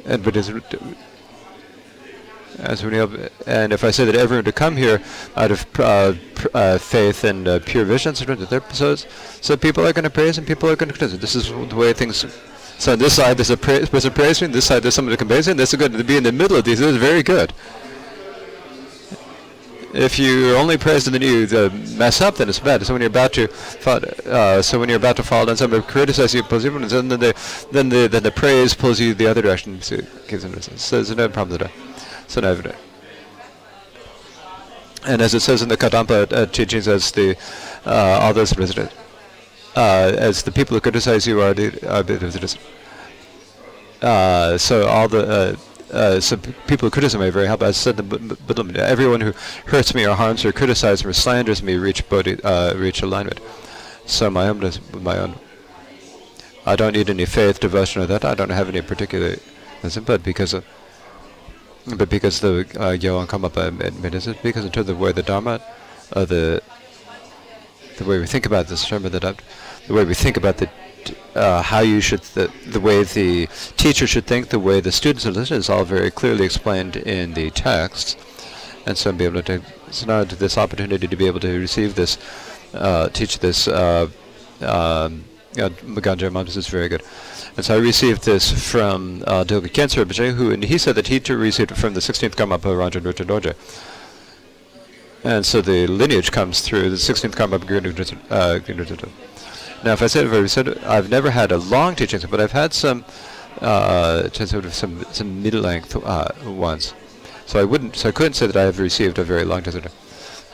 And 0.04 0.22
but 0.22 0.36
is 0.36 0.50
as 2.58 2.82
we 2.82 2.90
know, 2.90 3.28
and 3.46 3.72
if 3.72 3.84
I 3.84 3.90
say 3.90 4.04
that 4.06 4.14
everyone 4.14 4.44
to 4.44 4.52
come 4.52 4.76
here 4.76 5.02
out 5.36 5.50
of 5.50 5.66
uh, 5.78 6.14
uh, 6.54 6.78
faith 6.78 7.24
and 7.24 7.46
uh, 7.46 7.58
pure 7.60 7.84
vision, 7.84 8.14
so, 8.14 8.96
so 8.96 9.56
people 9.56 9.86
are 9.86 9.92
going 9.92 10.04
to 10.04 10.10
praise 10.10 10.38
and 10.38 10.46
people 10.46 10.70
are 10.70 10.76
going 10.76 10.88
to 10.88 10.96
criticize. 10.96 11.20
This 11.20 11.34
is 11.34 11.48
the 11.48 11.76
way 11.76 11.92
things 11.92 12.24
so 12.78 12.92
on 12.92 12.98
this 12.98 13.14
side 13.14 13.36
there's 13.36 13.50
a 13.50 13.56
praising, 13.56 14.52
this 14.52 14.66
side 14.66 14.82
there's 14.82 14.94
somebody 14.94 15.16
comparing. 15.16 15.56
This 15.56 15.72
is 15.72 15.78
good 15.78 15.92
to 15.92 16.04
be 16.04 16.16
in 16.16 16.22
the 16.22 16.32
middle 16.32 16.56
of 16.56 16.64
these. 16.64 16.80
Is 16.80 16.96
very 16.96 17.22
good. 17.22 17.52
If 19.94 20.18
you 20.18 20.54
only 20.56 20.76
praise 20.76 21.06
and 21.06 21.14
then 21.14 21.22
you 21.22 21.46
uh, 21.56 21.70
mess 21.96 22.20
up, 22.20 22.36
then 22.36 22.50
it's 22.50 22.58
bad. 22.58 22.84
So 22.84 22.92
when 22.92 23.00
you're 23.00 23.08
about 23.08 23.32
to, 23.34 23.48
uh, 24.26 24.60
so 24.60 24.78
when 24.78 24.90
you're 24.90 24.98
about 24.98 25.16
to 25.16 25.22
fall 25.22 25.46
down, 25.46 25.56
somebody 25.56 25.82
criticizes 25.84 26.34
you, 26.34 26.42
pulls 26.42 26.64
you, 26.64 26.76
and 26.76 26.90
then 26.90 27.08
the 27.08 27.66
then 27.72 27.88
the 27.88 28.06
then 28.06 28.22
the 28.22 28.30
praise 28.30 28.74
pulls 28.74 29.00
you 29.00 29.14
the 29.14 29.26
other 29.26 29.40
direction. 29.40 29.80
So, 29.80 29.96
so 29.96 30.96
there's 30.96 31.16
no 31.16 31.28
problem 31.30 31.58
there. 31.58 31.70
So 32.26 32.42
no. 32.42 32.60
And 35.06 35.22
as 35.22 35.32
it 35.32 35.40
says 35.40 35.62
in 35.62 35.70
the 35.70 35.78
Kadampa 35.78 36.30
uh, 36.30 36.46
teachings, 36.46 36.88
as 36.88 37.10
the 37.12 37.36
uh, 37.86 38.32
those 38.34 38.56
residents 38.58 38.94
uh, 39.76 40.12
as 40.16 40.42
the 40.42 40.50
people 40.50 40.74
who 40.74 40.80
criticize 40.80 41.26
you 41.26 41.40
are 41.40 41.54
the 41.54 42.58
uh, 44.02 44.58
so 44.58 44.86
all 44.86 45.08
the 45.08 45.56
uh, 45.92 45.94
uh, 45.94 46.20
so 46.20 46.36
people 46.66 46.86
who 46.86 46.90
criticize 46.90 47.18
me 47.20 47.28
are 47.28 47.30
very 47.30 47.46
helpful. 47.46 47.68
I 47.68 47.70
said 47.70 47.96
the 47.96 48.82
everyone 48.84 49.20
who 49.20 49.32
hurts 49.66 49.94
me 49.94 50.06
or 50.06 50.14
harms 50.14 50.44
or 50.44 50.52
criticizes 50.52 51.04
me 51.04 51.10
or 51.10 51.12
slanders 51.12 51.62
me 51.62 51.76
reach 51.76 52.08
bodhi, 52.08 52.42
uh, 52.42 52.74
reach 52.74 53.02
alignment. 53.02 53.40
So 54.04 54.30
my 54.30 54.48
own 54.48 54.60
my 55.00 55.18
own. 55.18 55.34
I 56.64 56.74
don't 56.74 56.94
need 56.94 57.08
any 57.08 57.26
faith, 57.26 57.60
devotion, 57.60 58.02
or 58.02 58.06
that. 58.06 58.24
I 58.24 58.34
don't 58.34 58.50
have 58.50 58.68
any 58.68 58.82
particular, 58.82 59.36
but 60.04 60.24
because 60.24 60.52
of, 60.52 60.64
but 61.96 62.08
because 62.08 62.40
the 62.40 62.66
uh, 62.78 62.96
up 63.44 63.56
and 63.56 64.04
it 64.04 64.42
because 64.42 64.64
in 64.64 64.72
terms 64.72 64.88
of 64.88 64.98
where 64.98 65.12
the 65.12 65.22
Dharma, 65.22 65.60
uh, 66.12 66.24
the 66.24 66.60
the 67.98 68.04
way 68.04 68.18
we 68.18 68.26
think 68.26 68.46
about 68.46 68.66
this, 68.66 68.90
remember 68.90 69.08
that 69.10 69.24
the 69.24 69.42
way 69.94 70.04
we 70.04 70.14
think 70.14 70.36
about 70.36 70.58
the 70.58 70.68
uh, 71.34 71.62
how 71.62 71.80
you 71.80 72.00
should 72.00 72.22
the 72.34 72.50
the 72.66 72.80
way 72.80 73.04
the 73.04 73.46
teacher 73.76 74.06
should 74.06 74.26
think, 74.26 74.48
the 74.48 74.58
way 74.58 74.80
the 74.80 74.92
students 74.92 75.24
should 75.24 75.36
listen 75.36 75.58
is 75.58 75.70
all 75.70 75.84
very 75.84 76.10
clearly 76.10 76.44
explained 76.44 76.96
in 76.96 77.34
the 77.34 77.50
text, 77.50 78.18
and 78.86 78.96
so 78.96 79.12
be 79.12 79.24
able 79.24 79.42
to 79.42 79.62
so 79.90 80.06
now 80.06 80.24
this 80.24 80.58
opportunity 80.58 81.06
to 81.06 81.16
be 81.16 81.26
able 81.26 81.40
to 81.40 81.58
receive 81.58 81.94
this, 81.94 82.18
uh, 82.74 83.08
teach 83.10 83.38
this. 83.38 83.68
Uh, 83.68 84.08
um, 84.60 85.24
is 86.56 86.68
very 86.68 86.88
good. 86.88 87.02
And 87.56 87.64
so 87.64 87.76
I 87.76 87.78
received 87.78 88.24
this 88.24 88.70
from 88.70 89.22
uh, 89.26 89.44
Dilga 89.44 89.68
Rinpoche, 89.68 90.34
who 90.34 90.50
and 90.50 90.64
he 90.64 90.76
said 90.76 90.94
that 90.96 91.08
he 91.08 91.18
too 91.18 91.38
received 91.38 91.70
it 91.72 91.76
from 91.76 91.94
the 91.94 92.00
16th 92.00 92.34
Karmapa 92.34 92.74
Rangjung 92.76 93.02
Dorje. 93.02 93.54
And 95.24 95.46
so 95.46 95.62
the 95.62 95.86
lineage 95.86 96.30
comes 96.30 96.60
through 96.60 96.90
the 96.90 96.96
16th 96.96 97.34
Karmapa 97.34 97.64
uh, 98.30 98.60
now, 99.84 99.92
if 99.92 100.02
I 100.02 100.06
said, 100.06 100.50
said 100.50 100.78
I've 100.84 101.10
never 101.10 101.30
had 101.30 101.52
a 101.52 101.58
long 101.58 101.94
teaching, 101.94 102.20
but 102.30 102.40
I've 102.40 102.52
had 102.52 102.72
some, 102.72 103.04
uh, 103.60 104.28
some 104.30 105.04
some 105.12 105.42
mid-length 105.42 105.96
uh, 105.96 106.28
ones. 106.44 106.94
So 107.46 107.60
I 107.60 107.64
wouldn't, 107.64 107.96
so 107.96 108.08
I 108.08 108.12
couldn't 108.12 108.34
say 108.34 108.46
that 108.46 108.56
I 108.56 108.62
have 108.62 108.78
received 108.78 109.18
a 109.18 109.24
very 109.24 109.44
long 109.44 109.62
teaching. 109.62 109.84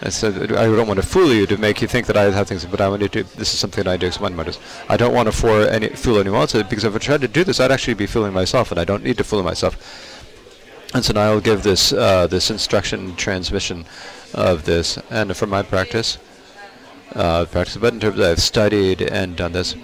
I 0.04 0.08
said 0.08 0.52
I 0.52 0.66
don't 0.66 0.88
want 0.88 1.00
to 1.00 1.06
fool 1.06 1.32
you 1.32 1.46
to 1.46 1.56
make 1.56 1.80
you 1.80 1.86
think 1.86 2.06
that 2.08 2.16
I 2.16 2.24
have 2.24 2.48
things, 2.48 2.64
but 2.64 2.80
I 2.80 2.88
want 2.88 3.02
to. 3.02 3.08
do 3.08 3.22
This 3.22 3.54
is 3.54 3.60
something 3.60 3.84
that 3.84 3.90
I 3.90 3.96
do 3.96 4.08
as 4.08 4.18
one 4.18 4.34
modest. 4.34 4.60
I 4.88 4.96
don't 4.96 5.14
want 5.14 5.26
to 5.26 5.32
fool, 5.32 5.62
any, 5.62 5.90
fool 5.90 6.18
anyone 6.18 6.40
else 6.40 6.52
because 6.54 6.84
if 6.84 6.94
I 6.94 6.98
tried 6.98 7.20
to 7.20 7.28
do 7.28 7.44
this, 7.44 7.60
I'd 7.60 7.70
actually 7.70 7.94
be 7.94 8.06
fooling 8.06 8.32
myself, 8.32 8.72
and 8.72 8.80
I 8.80 8.84
don't 8.84 9.04
need 9.04 9.18
to 9.18 9.24
fool 9.24 9.42
myself. 9.44 9.76
And 10.92 11.04
so 11.04 11.12
now 11.12 11.30
I'll 11.30 11.40
give 11.40 11.62
this 11.62 11.92
uh, 11.92 12.26
this 12.26 12.50
instruction 12.50 13.14
transmission 13.14 13.86
of 14.34 14.64
this, 14.64 14.98
and 15.08 15.36
from 15.36 15.50
my 15.50 15.62
practice 15.62 16.18
uh, 17.14 17.44
practice, 17.46 17.76
but 17.76 17.94
in 17.94 18.00
terms 18.00 18.18
of 18.18 18.24
I've 18.24 18.40
studied 18.40 19.02
and 19.02 19.36
done 19.36 19.52
this. 19.52 19.76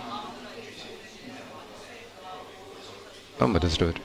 Oh, 3.41 3.53
but 3.53 3.63
let's 3.63 3.77
do 3.77 3.89
it. 3.89 3.99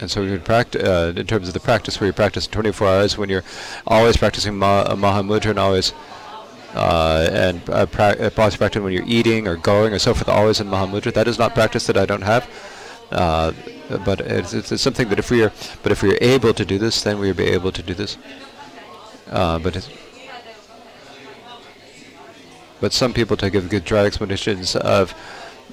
And 0.00 0.10
so 0.10 0.22
would 0.22 0.44
practice 0.44 0.82
uh, 0.82 1.12
in 1.14 1.26
terms 1.26 1.48
of 1.48 1.54
the 1.54 1.60
practice 1.60 2.00
where 2.00 2.06
you 2.06 2.12
practice 2.12 2.46
24 2.46 2.86
hours 2.86 3.18
when 3.18 3.28
you're 3.28 3.44
always 3.86 4.16
practicing 4.16 4.56
ma 4.56 4.80
uh, 4.80 4.94
Mahamudra 4.94 5.50
and 5.50 5.58
always 5.58 5.92
uh, 6.74 7.28
and 7.32 7.68
uh, 7.68 7.84
pra- 7.86 8.16
uh, 8.18 8.30
practice 8.30 8.76
when 8.76 8.92
you're 8.92 9.04
eating 9.06 9.46
or 9.46 9.56
going 9.56 9.92
or 9.92 9.98
so 9.98 10.14
forth, 10.14 10.28
always 10.28 10.60
in 10.60 10.68
Mahamudra. 10.68 11.12
That 11.12 11.28
is 11.28 11.38
not 11.38 11.54
practice 11.54 11.86
that 11.86 11.96
I 11.96 12.06
don't 12.06 12.22
have. 12.22 12.48
Uh, 13.10 13.52
but 14.04 14.20
it's, 14.20 14.54
it's, 14.54 14.70
it's, 14.70 14.82
something 14.82 15.08
that 15.08 15.18
if 15.18 15.30
we 15.30 15.42
are, 15.42 15.52
but 15.82 15.90
if 15.90 16.02
we 16.02 16.12
are 16.12 16.18
able 16.20 16.54
to 16.54 16.64
do 16.64 16.78
this, 16.78 17.02
then 17.02 17.18
we 17.18 17.26
will 17.26 17.34
be 17.34 17.48
able 17.48 17.72
to 17.72 17.82
do 17.82 17.92
this. 17.92 18.16
Uh, 19.30 19.58
but 19.58 19.88
but 22.80 22.92
some 22.92 23.12
people 23.12 23.36
take 23.36 23.54
a 23.54 23.60
good 23.60 23.84
dry 23.84 24.04
explanations 24.04 24.76
of 24.76 25.14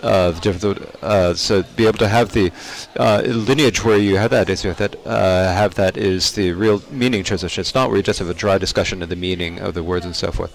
of 0.03 0.41
different 0.41 0.79
uh, 1.01 1.33
so 1.33 1.63
be 1.75 1.85
able 1.85 1.97
to 1.97 2.07
have 2.07 2.31
the 2.33 2.51
uh, 2.97 3.21
lineage 3.25 3.83
where 3.83 3.97
you 3.97 4.17
have 4.17 4.31
that 4.31 4.49
is 4.49 4.61
that 4.61 4.95
uh, 5.05 5.53
have 5.53 5.75
that 5.75 5.97
is 5.97 6.33
the 6.33 6.51
real 6.51 6.81
meaning 6.91 7.23
transition. 7.23 7.61
It's 7.61 7.73
not 7.73 7.89
where 7.89 7.97
you 7.97 8.03
just 8.03 8.19
have 8.19 8.29
a 8.29 8.33
dry 8.33 8.57
discussion 8.57 9.01
of 9.01 9.09
the 9.09 9.15
meaning 9.15 9.59
of 9.59 9.73
the 9.73 9.83
words 9.83 10.05
and 10.05 10.15
so 10.15 10.31
forth. 10.31 10.53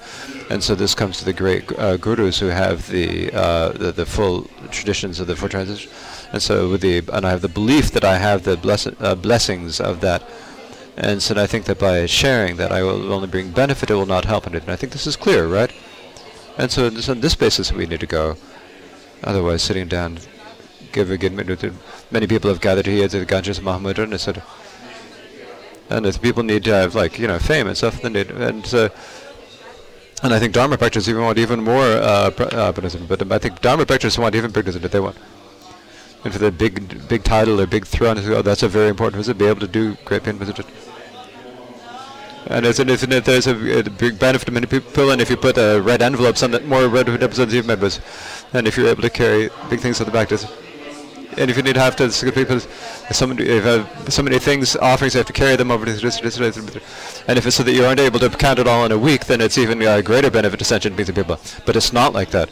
And 0.50 0.62
so 0.62 0.74
this 0.74 0.94
comes 0.94 1.18
to 1.18 1.24
the 1.24 1.32
great 1.32 1.70
uh, 1.78 1.96
gurus 1.96 2.38
who 2.38 2.46
have 2.46 2.88
the, 2.88 3.32
uh, 3.32 3.70
the, 3.72 3.92
the 3.92 4.06
full 4.06 4.48
traditions 4.70 5.20
of 5.20 5.26
the 5.26 5.36
full 5.36 5.48
transition. 5.48 5.90
And 6.32 6.42
so 6.42 6.70
with 6.70 6.80
the 6.80 6.98
and 7.12 7.26
I 7.26 7.30
have 7.30 7.42
the 7.42 7.48
belief 7.48 7.90
that 7.92 8.04
I 8.04 8.18
have 8.18 8.44
the 8.44 8.56
bless, 8.56 8.86
uh, 8.86 9.14
blessings 9.14 9.80
of 9.80 10.00
that. 10.00 10.22
And 10.96 11.22
so 11.22 11.40
I 11.40 11.46
think 11.46 11.64
that 11.64 11.78
by 11.78 12.06
sharing 12.06 12.56
that 12.56 12.70
I 12.70 12.82
will 12.82 13.12
only 13.12 13.28
bring 13.28 13.50
benefit, 13.50 13.90
it 13.90 13.94
will 13.94 14.06
not 14.06 14.26
help 14.26 14.46
anything. 14.46 14.68
I 14.68 14.76
think 14.76 14.92
this 14.92 15.06
is 15.06 15.16
clear, 15.16 15.46
right? 15.46 15.72
And 16.58 16.70
so 16.70 16.90
this, 16.90 17.08
on 17.08 17.20
this 17.20 17.34
basis 17.34 17.72
we 17.72 17.86
need 17.86 18.00
to 18.00 18.06
go. 18.06 18.36
Otherwise, 19.24 19.62
sitting 19.62 19.88
down, 19.88 20.18
give 20.92 21.10
a 21.10 21.16
good 21.16 21.32
minute. 21.32 21.72
Many 22.10 22.26
people 22.26 22.50
have 22.50 22.60
gathered 22.60 22.86
here 22.86 23.08
to 23.08 23.18
the 23.20 23.24
Ganges 23.24 23.60
Mahamudra, 23.60 24.04
and 24.04 24.20
said, 24.20 24.42
and 25.88 26.06
if 26.06 26.20
people 26.20 26.42
need 26.42 26.64
to 26.64 26.72
have 26.72 26.94
like 26.94 27.18
you 27.18 27.26
know 27.26 27.38
fame 27.38 27.68
and 27.68 27.76
stuff, 27.76 28.02
then 28.02 28.16
and 28.16 28.74
uh, 28.74 28.88
and 30.22 30.34
I 30.34 30.38
think 30.38 30.52
Dharma 30.52 30.76
practitioners 30.76 31.08
even 31.08 31.22
want 31.22 31.38
even 31.38 31.62
more 31.62 31.84
uh, 31.84 32.30
uh, 32.30 32.72
but 32.72 33.32
I 33.32 33.38
think 33.38 33.60
Dharma 33.60 33.86
practitioners 33.86 34.18
want 34.18 34.34
even 34.34 34.50
bigger 34.50 34.72
than 34.72 34.82
they 34.82 35.00
want. 35.00 35.16
And 36.24 36.32
for 36.32 36.38
the 36.38 36.52
big 36.52 37.08
big 37.08 37.24
title 37.24 37.60
or 37.60 37.66
big 37.66 37.86
throne, 37.86 38.18
oh, 38.18 38.42
that's 38.42 38.62
a 38.62 38.68
very 38.68 38.88
important 38.88 39.16
visit. 39.16 39.38
Be 39.38 39.46
able 39.46 39.60
to 39.60 39.66
do 39.66 39.96
great 40.04 40.22
pain 40.22 40.38
visit. 40.38 40.64
And 42.46 42.66
isn't, 42.66 42.88
isn't 42.88 43.12
it, 43.12 43.24
there's 43.24 43.46
a, 43.46 43.78
a, 43.78 43.82
big 43.84 44.18
benefit 44.18 44.46
to 44.46 44.52
many 44.52 44.66
people, 44.66 45.10
and 45.10 45.20
if 45.20 45.30
you 45.30 45.36
put 45.36 45.56
a 45.56 45.80
red 45.80 46.02
envelope, 46.02 46.36
some 46.36 46.50
more 46.66 46.88
red 46.88 47.08
episodes 47.08 47.54
even 47.54 47.68
members, 47.68 48.00
and 48.52 48.66
if 48.66 48.76
you're 48.76 48.88
able 48.88 49.02
to 49.02 49.10
carry 49.10 49.48
big 49.70 49.78
things 49.78 50.00
at 50.00 50.06
the 50.06 50.12
back, 50.12 50.28
there's, 50.28 50.44
and 51.38 51.50
if 51.50 51.56
you 51.56 51.62
need 51.62 51.74
to 51.74 51.80
have 51.80 51.94
to 51.96 52.32
people, 52.32 52.58
so 52.58 53.26
many, 53.28 53.44
if 53.44 53.64
uh, 53.64 54.10
so 54.10 54.22
many 54.22 54.40
things, 54.40 54.74
offerings, 54.76 55.14
you 55.14 55.18
have 55.18 55.26
to 55.28 55.32
carry 55.32 55.54
them 55.54 55.70
over 55.70 55.86
to 55.86 55.92
this, 55.92 56.18
and 56.20 57.38
if 57.38 57.46
it's 57.46 57.56
so 57.56 57.62
that 57.62 57.72
you 57.72 57.84
aren't 57.86 58.00
able 58.00 58.18
to 58.18 58.28
count 58.28 58.58
it 58.58 58.66
all 58.66 58.84
in 58.84 58.92
a 58.92 58.98
week, 58.98 59.26
then 59.26 59.40
it's 59.40 59.56
even 59.56 59.80
a 59.80 60.02
greater 60.02 60.30
benefit 60.30 60.58
to 60.58 60.64
send 60.64 60.82
to 60.82 60.90
people. 60.90 61.38
But 61.64 61.76
it's 61.76 61.92
not 61.92 62.12
like 62.12 62.30
that. 62.32 62.50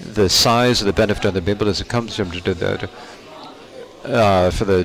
The 0.00 0.28
size 0.28 0.80
of 0.80 0.86
the 0.86 0.92
benefit 0.92 1.24
of 1.24 1.34
the 1.34 1.42
people 1.42 1.68
as 1.68 1.80
it 1.80 1.88
comes 1.88 2.16
from 2.16 2.30
to, 2.30 2.88
uh, 4.04 4.50
for 4.50 4.64
the 4.64 4.84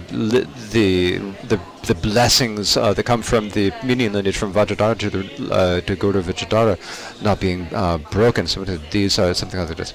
the 0.71 1.17
the 1.47 1.59
the 1.87 1.95
blessings 1.95 2.77
uh, 2.77 2.93
that 2.93 3.03
come 3.03 3.21
from 3.21 3.49
the 3.49 3.73
meaning 3.83 4.13
lineage 4.13 4.37
from 4.37 4.53
Vajradhara 4.53 4.97
to 4.99 5.09
the 5.09 5.53
uh, 5.53 5.81
to 5.81 5.95
Guru 5.95 6.21
Vajradhara 6.21 6.77
not 7.21 7.39
being 7.39 7.67
uh, 7.73 7.97
broken. 7.97 8.47
So 8.47 8.63
these 8.63 9.19
are 9.19 9.33
something 9.33 9.59
this. 9.75 9.93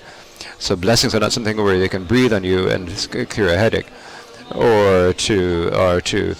So 0.58 0.76
blessings 0.76 1.14
are 1.14 1.20
not 1.20 1.32
something 1.32 1.56
where 1.56 1.78
they 1.78 1.88
can 1.88 2.04
breathe 2.04 2.32
on 2.32 2.44
you 2.44 2.68
and 2.68 2.88
cure 3.30 3.48
a 3.48 3.56
headache, 3.56 3.86
or 4.52 5.12
to 5.12 5.70
or 5.74 6.00
to 6.00 6.34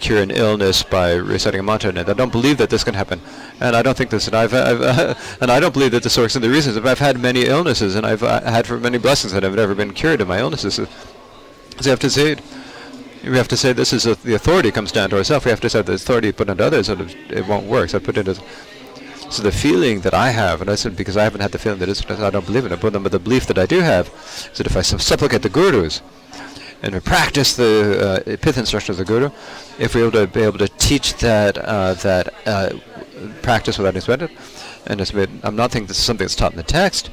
cure 0.00 0.22
an 0.22 0.30
illness 0.30 0.82
by 0.82 1.14
reciting 1.14 1.60
a 1.60 1.62
mantra. 1.62 1.90
And 1.90 1.98
I 1.98 2.12
don't 2.12 2.32
believe 2.32 2.58
that 2.58 2.70
this 2.70 2.84
can 2.84 2.94
happen, 2.94 3.20
and 3.60 3.76
I 3.76 3.82
don't 3.82 3.96
think 3.96 4.10
this. 4.10 4.26
And 4.26 4.36
I've, 4.36 4.54
I've 4.54 5.38
and 5.40 5.50
I 5.50 5.60
don't 5.60 5.72
believe 5.72 5.92
that 5.92 6.02
this 6.02 6.16
works. 6.16 6.34
And 6.34 6.44
the 6.44 6.50
reasons 6.50 6.76
I've 6.76 6.98
had 6.98 7.20
many 7.20 7.46
illnesses, 7.46 7.94
and 7.94 8.06
I've 8.06 8.22
uh, 8.22 8.40
had 8.42 8.66
for 8.66 8.78
many 8.78 8.98
blessings 8.98 9.32
that 9.32 9.42
have 9.42 9.54
never 9.54 9.74
been 9.74 9.92
cured 9.92 10.20
of 10.20 10.28
my 10.28 10.38
illnesses. 10.38 10.74
So 10.74 10.86
you 11.82 11.90
have 11.90 12.00
to 12.00 12.10
say. 12.10 12.36
We 13.22 13.36
have 13.36 13.48
to 13.48 13.56
say 13.56 13.74
this 13.74 13.92
is 13.92 14.06
a, 14.06 14.14
the 14.14 14.32
authority 14.32 14.70
comes 14.70 14.92
down 14.92 15.10
to 15.10 15.18
ourselves. 15.18 15.44
We 15.44 15.50
have 15.50 15.60
to 15.60 15.68
say 15.68 15.82
the 15.82 15.92
authority 15.92 16.32
put 16.32 16.48
on 16.48 16.58
others, 16.58 16.88
and 16.88 17.14
it 17.28 17.46
won't 17.46 17.66
work. 17.66 17.90
So 17.90 17.98
I 17.98 18.00
put 18.00 18.16
as 18.16 18.40
so 19.30 19.42
the 19.42 19.52
feeling 19.52 20.00
that 20.00 20.14
I 20.14 20.30
have, 20.30 20.60
and 20.60 20.70
I 20.70 20.74
said 20.74 20.96
because 20.96 21.18
I 21.18 21.22
haven't 21.22 21.42
had 21.42 21.52
the 21.52 21.58
feeling 21.58 21.78
that 21.78 22.10
I 22.10 22.30
don't 22.30 22.46
believe 22.46 22.64
in 22.64 22.72
it, 22.72 22.80
but 22.80 22.92
the 22.92 23.18
belief 23.18 23.46
that 23.46 23.58
I 23.58 23.66
do 23.66 23.80
have 23.80 24.08
is 24.50 24.58
that 24.58 24.66
if 24.66 24.76
I 24.76 24.80
supplicate 24.80 25.42
the 25.42 25.48
gurus 25.48 26.00
and 26.82 26.94
we 26.94 27.00
practice 27.00 27.56
the 27.56 28.24
uh, 28.26 28.36
pith 28.36 28.58
instruction 28.58 28.92
of 28.92 28.98
the 28.98 29.04
guru, 29.04 29.30
if 29.78 29.94
we're 29.94 30.08
able 30.08 30.12
to 30.12 30.26
be 30.26 30.42
able 30.42 30.58
to 30.58 30.68
teach 30.68 31.14
that 31.18 31.58
uh, 31.58 31.94
that 31.94 32.34
uh, 32.46 32.70
practice 33.42 33.78
without 33.78 33.96
expected, 33.96 34.30
and 34.86 35.00
I'm 35.44 35.56
not 35.56 35.70
thinking 35.70 35.86
this 35.86 35.98
is 35.98 36.04
something 36.04 36.24
that's 36.24 36.36
taught 36.36 36.52
in 36.52 36.56
the 36.56 36.62
text, 36.62 37.10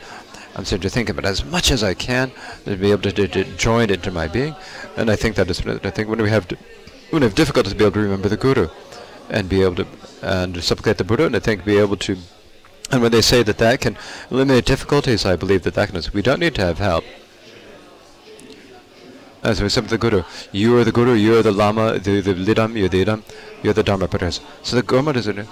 I'm 0.57 0.65
starting 0.65 0.81
to 0.81 0.89
think 0.89 1.09
of 1.09 1.19
it 1.19 1.25
as 1.25 1.45
much 1.45 1.69
as 1.69 1.83
I 1.83 1.93
can 1.93 2.31
to 2.65 2.75
be 2.75 2.89
able 2.89 3.03
to, 3.03 3.11
to, 3.11 3.27
to 3.27 3.43
join 3.57 3.91
into 3.91 4.09
my 4.09 4.27
being. 4.27 4.55
And 4.95 5.11
I 5.11 5.15
think 5.15 5.35
that 5.35 5.49
is, 5.51 5.61
I 5.67 5.91
think 5.91 6.09
when 6.09 6.19
we 6.19 6.31
have, 6.31 6.49
when 7.11 7.21
we 7.21 7.27
have 7.27 7.35
difficulties 7.35 7.73
to 7.73 7.77
be 7.77 7.85
able 7.85 7.93
to 7.93 7.99
remember 7.99 8.27
the 8.27 8.37
Guru 8.37 8.67
and 9.29 9.47
be 9.47 9.61
able 9.61 9.75
to, 9.75 9.87
and 10.23 10.63
supplicate 10.63 10.97
the 10.97 11.03
Buddha, 11.03 11.27
and 11.27 11.35
I 11.35 11.39
think 11.39 11.63
be 11.63 11.77
able 11.77 11.97
to, 11.97 12.17
and 12.91 13.03
when 13.03 13.11
they 13.11 13.21
say 13.21 13.43
that 13.43 13.59
that 13.59 13.81
can 13.81 13.97
eliminate 14.31 14.65
difficulties, 14.65 15.27
I 15.27 15.35
believe 15.35 15.61
that 15.61 15.75
that 15.75 15.89
can, 15.89 16.01
we 16.11 16.23
don't 16.23 16.39
need 16.39 16.55
to 16.55 16.65
have 16.65 16.79
help. 16.79 17.03
As 19.43 19.61
we 19.61 19.69
said 19.69 19.85
the 19.85 19.97
Guru, 19.97 20.23
you 20.51 20.77
are 20.77 20.83
the 20.83 20.91
Guru, 20.91 21.13
you 21.13 21.37
are 21.37 21.43
the 21.43 21.51
Lama, 21.51 21.99
the, 21.99 22.21
the 22.21 22.33
Lidam, 22.33 22.75
you're 22.75 22.89
the 22.89 23.05
Yidam, 23.05 23.23
you're 23.61 23.73
the 23.73 23.83
Dharmapalas. 23.83 24.39
So 24.63 24.75
the 24.75 24.83
Gurmat 24.83 25.15
is 25.15 25.27
it 25.27 25.45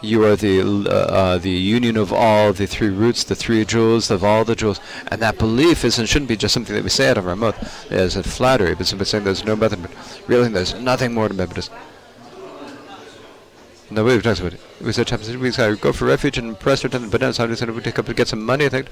you 0.00 0.24
are 0.24 0.36
the 0.36 0.60
uh, 0.60 0.90
uh, 0.90 1.38
the 1.38 1.50
union 1.50 1.96
of 1.96 2.12
all 2.12 2.52
the 2.52 2.66
three 2.66 2.88
roots, 2.88 3.24
the 3.24 3.34
three 3.34 3.64
jewels 3.64 4.10
of 4.10 4.22
all 4.22 4.44
the 4.44 4.54
jewels, 4.54 4.80
and 5.08 5.20
that 5.20 5.38
belief 5.38 5.84
is 5.84 5.98
and 5.98 6.08
shouldn't 6.08 6.28
be 6.28 6.36
just 6.36 6.54
something 6.54 6.74
that 6.74 6.84
we 6.84 6.90
say 6.90 7.10
out 7.10 7.18
of 7.18 7.26
our 7.26 7.36
mouth 7.36 7.90
as 7.90 8.16
a 8.16 8.22
flattery, 8.22 8.74
but 8.74 8.86
simply 8.86 9.06
saying 9.06 9.24
there's 9.24 9.44
no 9.44 9.56
method, 9.56 9.82
but 9.82 9.90
really 10.26 10.48
there's 10.48 10.74
nothing 10.74 11.12
more 11.12 11.28
to 11.28 11.34
Methodist. 11.34 11.70
No, 13.90 14.04
we 14.04 14.20
talked 14.20 14.40
about 14.40 14.52
it. 14.52 14.60
We 14.82 14.92
said 14.92 15.10
we 15.40 15.50
said 15.50 15.80
go 15.80 15.92
for 15.92 16.04
refuge 16.04 16.36
and 16.36 16.58
press 16.58 16.84
it 16.84 16.94
and 16.94 17.10
bananas. 17.10 17.38
How 17.38 17.46
do 17.46 17.72
we 17.72 17.80
take 17.80 17.98
up 17.98 18.06
and 18.06 18.16
get 18.16 18.28
some 18.28 18.44
money? 18.44 18.66
I 18.66 18.68
think, 18.68 18.88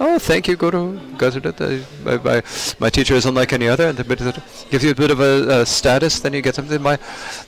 oh, 0.00 0.18
thank 0.18 0.48
you. 0.48 0.56
That. 0.56 1.86
My, 2.04 2.16
my, 2.18 2.42
my 2.80 2.90
teacher 2.90 3.14
is 3.14 3.26
unlike 3.26 3.52
any 3.52 3.68
other, 3.68 3.88
and 3.88 3.96
the 3.96 4.42
gives 4.70 4.84
you 4.84 4.90
a 4.90 4.94
bit 4.94 5.10
of 5.12 5.20
a, 5.20 5.60
a 5.60 5.66
status. 5.66 6.18
Then 6.18 6.32
you 6.32 6.42
get 6.42 6.56
something. 6.56 6.82
My, 6.82 6.98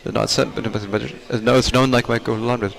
not 0.04 0.30
sent, 0.30 0.54
but, 0.54 0.64
but 0.90 1.42
no, 1.42 1.56
it's 1.56 1.72
known 1.72 1.90
like 1.90 2.08
my 2.08 2.18
Guru 2.18 2.70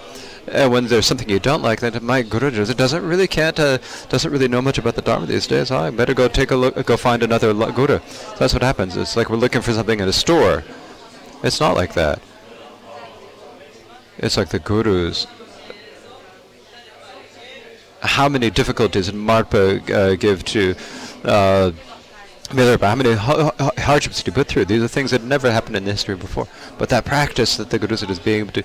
uh, 0.51 0.67
when 0.69 0.87
there's 0.87 1.05
something 1.05 1.29
you 1.29 1.39
don't 1.39 1.61
like, 1.61 1.79
then 1.79 1.97
my 2.03 2.21
guru 2.21 2.51
doesn't 2.51 3.05
really 3.05 3.27
can't 3.27 3.59
uh, 3.59 3.77
doesn't 4.09 4.31
really 4.31 4.47
know 4.47 4.61
much 4.61 4.77
about 4.77 4.95
the 4.95 5.01
dharma 5.01 5.25
these 5.25 5.47
days. 5.47 5.71
Oh, 5.71 5.77
I 5.77 5.89
better 5.89 6.13
go 6.13 6.27
take 6.27 6.51
a 6.51 6.55
look, 6.55 6.85
go 6.85 6.97
find 6.97 7.23
another 7.23 7.53
guru. 7.53 7.99
So 7.99 8.35
that's 8.39 8.53
what 8.53 8.61
happens. 8.61 8.97
It's 8.97 9.15
like 9.15 9.29
we're 9.29 9.37
looking 9.37 9.61
for 9.61 9.73
something 9.73 9.99
in 9.99 10.07
a 10.07 10.13
store. 10.13 10.63
It's 11.43 11.59
not 11.59 11.75
like 11.75 11.93
that. 11.93 12.21
It's 14.17 14.37
like 14.37 14.49
the 14.49 14.59
gurus. 14.59 15.27
How 18.01 18.29
many 18.29 18.49
difficulties 18.49 19.07
did 19.07 19.15
Marpa 19.15 19.89
uh, 19.89 20.15
give 20.15 20.43
to 20.45 20.75
uh, 21.23 21.71
how 22.49 22.95
many 22.95 23.13
hardships 23.13 24.17
did 24.21 24.31
he 24.31 24.35
put 24.35 24.47
through? 24.47 24.65
These 24.65 24.83
are 24.83 24.87
things 24.87 25.11
that 25.11 25.23
never 25.23 25.51
happened 25.51 25.75
in 25.75 25.85
history 25.85 26.15
before. 26.15 26.47
But 26.77 26.89
that 26.89 27.05
practice 27.05 27.57
that 27.57 27.69
the 27.69 27.79
gurus 27.79 28.03
is 28.03 28.19
being 28.19 28.41
able 28.41 28.51
to 28.53 28.63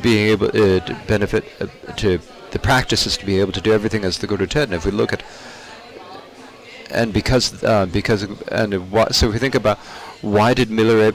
being 0.00 0.28
able 0.28 0.46
uh, 0.48 0.80
to 0.80 0.96
benefit 1.06 1.44
uh, 1.60 1.66
to 1.96 2.18
the 2.52 2.58
practice 2.58 3.06
is 3.06 3.16
to 3.16 3.26
be 3.26 3.40
able 3.40 3.52
to 3.52 3.60
do 3.60 3.72
everything 3.72 4.04
as 4.04 4.18
the 4.18 4.26
Guru 4.26 4.46
did. 4.46 4.64
And 4.64 4.74
if 4.74 4.84
we 4.84 4.90
look 4.90 5.12
at 5.12 5.22
and 6.90 7.12
because 7.12 7.62
uh, 7.64 7.86
because 7.86 8.22
and 8.48 8.72
so 9.14 9.28
if 9.28 9.32
we 9.32 9.38
think 9.38 9.54
about 9.54 9.78
why 10.22 10.54
did 10.54 10.70
Miller 10.70 11.12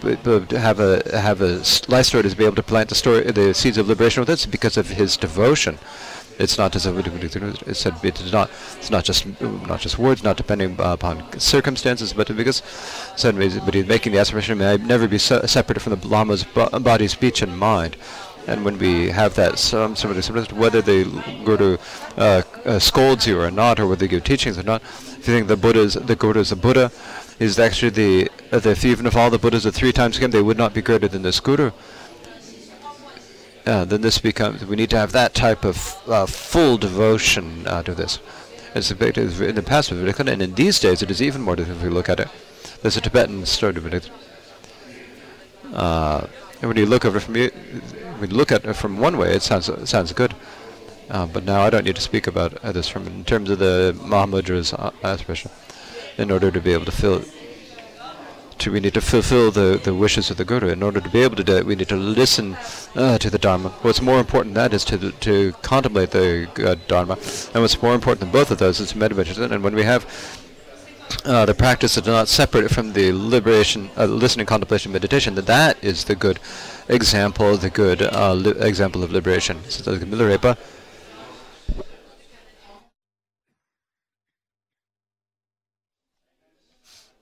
have 0.51 0.79
a 0.79 1.19
have 1.19 1.41
a 1.41 1.63
life 1.87 2.05
story 2.05 2.23
to 2.23 2.35
be 2.35 2.45
able 2.45 2.55
to 2.57 2.63
plant 2.63 2.89
the 2.89 2.95
story 2.95 3.23
the 3.31 3.53
seeds 3.53 3.77
of 3.77 3.87
liberation 3.87 4.21
with 4.21 4.29
it? 4.29 4.47
Because 4.51 4.77
of 4.77 4.89
his 4.89 5.17
devotion. 5.17 5.79
It's 6.39 6.57
not 6.57 6.75
as 6.75 6.85
it's 6.85 7.79
said 7.79 7.95
it 8.03 8.21
is 8.21 8.31
not 8.31 8.51
it's 8.77 8.91
not 8.91 9.05
just 9.05 9.25
not 9.41 9.79
just 9.79 9.97
words, 9.97 10.23
not 10.23 10.37
depending 10.37 10.75
upon 10.77 11.39
circumstances, 11.39 12.13
but 12.13 12.27
because 12.35 12.61
said 13.15 13.35
but 13.65 13.73
he's 13.73 13.87
making 13.87 14.11
the 14.11 14.19
aspiration 14.19 14.57
may 14.59 14.73
I 14.73 14.77
never 14.77 15.07
be 15.07 15.17
se- 15.17 15.47
separated 15.47 15.79
from 15.79 15.99
the 15.99 16.07
Lama's 16.07 16.43
body, 16.43 17.07
speech, 17.07 17.41
and 17.41 17.57
mind 17.57 17.97
and 18.47 18.63
when 18.63 18.77
we 18.79 19.09
have 19.09 19.35
that 19.35 19.59
some 19.59 19.95
somebody 19.95 20.21
whether 20.53 20.81
the 20.81 21.03
guru 21.43 21.77
uh, 22.17 22.41
uh, 22.65 22.79
scolds 22.79 23.27
you 23.27 23.39
or 23.39 23.51
not, 23.51 23.79
or 23.79 23.87
whether 23.87 23.99
they 23.99 24.07
give 24.07 24.23
teachings 24.23 24.57
or 24.57 24.63
not, 24.63 24.81
if 24.81 25.27
you 25.27 25.33
think 25.33 25.47
the 25.47 25.57
Buddha 25.57 25.81
is 25.81 25.93
the 25.95 26.15
guru 26.15 26.39
is 26.39 26.51
a 26.51 26.55
Buddha, 26.55 26.89
is 27.39 27.59
actually 27.59 27.89
the 27.89 28.31
uh, 28.51 28.59
the 28.59 28.87
even 28.87 29.05
if 29.05 29.15
all 29.15 29.29
the 29.29 29.37
Buddhas 29.37 29.65
are 29.65 29.71
three 29.71 29.91
times 29.91 30.17
him, 30.17 30.31
they 30.31 30.41
would 30.41 30.57
not 30.57 30.73
be 30.73 30.81
greater 30.81 31.07
than 31.07 31.21
this 31.21 31.39
guru. 31.39 31.71
Uh, 33.65 33.83
then 33.83 34.01
this 34.01 34.17
becomes 34.17 34.65
we 34.65 34.75
need 34.75 34.89
to 34.89 34.97
have 34.97 35.11
that 35.11 35.33
type 35.33 35.65
of 35.65 35.95
uh, 36.07 36.25
full 36.25 36.77
devotion 36.77 37.65
to 37.83 37.93
this. 37.93 38.19
It's 38.73 38.91
in 38.91 39.55
the 39.55 39.63
past 39.65 39.91
and 39.91 40.41
in 40.41 40.53
these 40.55 40.79
days 40.79 41.01
it 41.01 41.09
is 41.11 41.21
even 41.21 41.41
more 41.41 41.55
difficult 41.55 41.79
if 41.79 41.83
you 41.83 41.93
look 41.93 42.09
at 42.09 42.19
it. 42.19 42.29
There's 42.81 42.95
a 42.95 43.01
Tibetan 43.01 43.45
story 43.45 43.75
of 43.75 43.93
it. 43.93 44.09
Uh, 45.73 46.27
and 46.61 46.69
when 46.69 46.77
you 46.77 46.85
look 46.85 47.03
at 47.05 47.15
it 47.15 47.19
from 47.19 47.33
when 47.35 48.29
you 48.29 48.37
look 48.37 48.51
at 48.51 48.65
it 48.65 48.73
from 48.73 48.97
one 48.97 49.17
way, 49.17 49.33
it 49.35 49.41
sounds 49.41 49.69
sounds 49.89 50.13
good, 50.13 50.33
Uh, 51.09 51.25
but 51.25 51.45
now 51.45 51.61
I 51.61 51.69
don't 51.69 51.85
need 51.85 51.95
to 51.95 52.01
speak 52.01 52.27
about 52.27 52.53
uh, 52.63 52.71
this 52.71 52.89
from 52.89 53.07
in 53.07 53.23
terms 53.23 53.49
of 53.49 53.59
the 53.59 53.95
Mahamudra's 54.03 54.73
uh, 54.73 54.91
aspiration. 55.03 55.51
In 56.17 56.31
order 56.31 56.49
to 56.51 56.59
be 56.59 56.73
able 56.73 56.85
to 56.85 56.91
fill, 56.91 57.23
to 58.57 58.71
we 58.71 58.79
need 58.79 58.95
to 58.95 59.01
fulfill 59.01 59.51
the, 59.51 59.79
the 59.83 59.93
wishes 59.93 60.31
of 60.31 60.37
the 60.37 60.45
Guru. 60.45 60.69
In 60.69 60.81
order 60.81 60.99
to 60.99 61.09
be 61.09 61.21
able 61.21 61.35
to 61.35 61.43
do 61.43 61.57
it, 61.57 61.65
we 61.65 61.75
need 61.75 61.89
to 61.89 61.95
listen 61.95 62.57
uh, 62.95 63.17
to 63.19 63.29
the 63.29 63.37
Dharma. 63.37 63.69
What's 63.83 64.01
more 64.01 64.19
important 64.19 64.55
than 64.55 64.63
that 64.63 64.73
is 64.73 64.83
to 64.85 65.11
to 65.11 65.53
contemplate 65.61 66.11
the 66.11 66.49
uh, 66.65 66.75
Dharma, 66.87 67.17
and 67.53 67.61
what's 67.61 67.81
more 67.81 67.93
important 67.93 68.21
than 68.21 68.31
both 68.31 68.49
of 68.51 68.57
those 68.57 68.79
is 68.79 68.95
meditation. 68.95 69.51
And 69.53 69.63
when 69.63 69.75
we 69.75 69.83
have 69.83 70.05
uh, 71.25 71.45
the 71.45 71.53
practice 71.53 71.97
is 71.97 72.05
not 72.05 72.27
separate 72.27 72.69
from 72.69 72.93
the 72.93 73.11
liberation, 73.11 73.89
uh, 73.97 74.05
listening, 74.05 74.45
contemplation, 74.45 74.91
meditation, 74.91 75.35
that 75.35 75.45
that 75.45 75.77
is 75.83 76.05
the 76.05 76.15
good 76.15 76.39
example, 76.89 77.57
the 77.57 77.69
good 77.69 78.01
uh, 78.01 78.41
example 78.59 79.03
of 79.03 79.11
liberation. 79.11 79.63
So, 79.69 79.97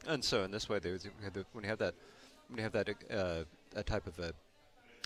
And 0.08 0.24
so 0.24 0.44
in 0.44 0.52
this 0.52 0.70
way, 0.70 0.80
when 0.80 1.64
you 1.64 1.70
have 1.70 1.80
that, 1.80 1.96
when 2.50 2.58
you 2.58 2.64
have 2.64 2.74
that 2.74 2.90
uh, 3.12 3.44
a 3.76 3.84
type 3.84 4.08
of 4.08 4.20
a 4.20 4.34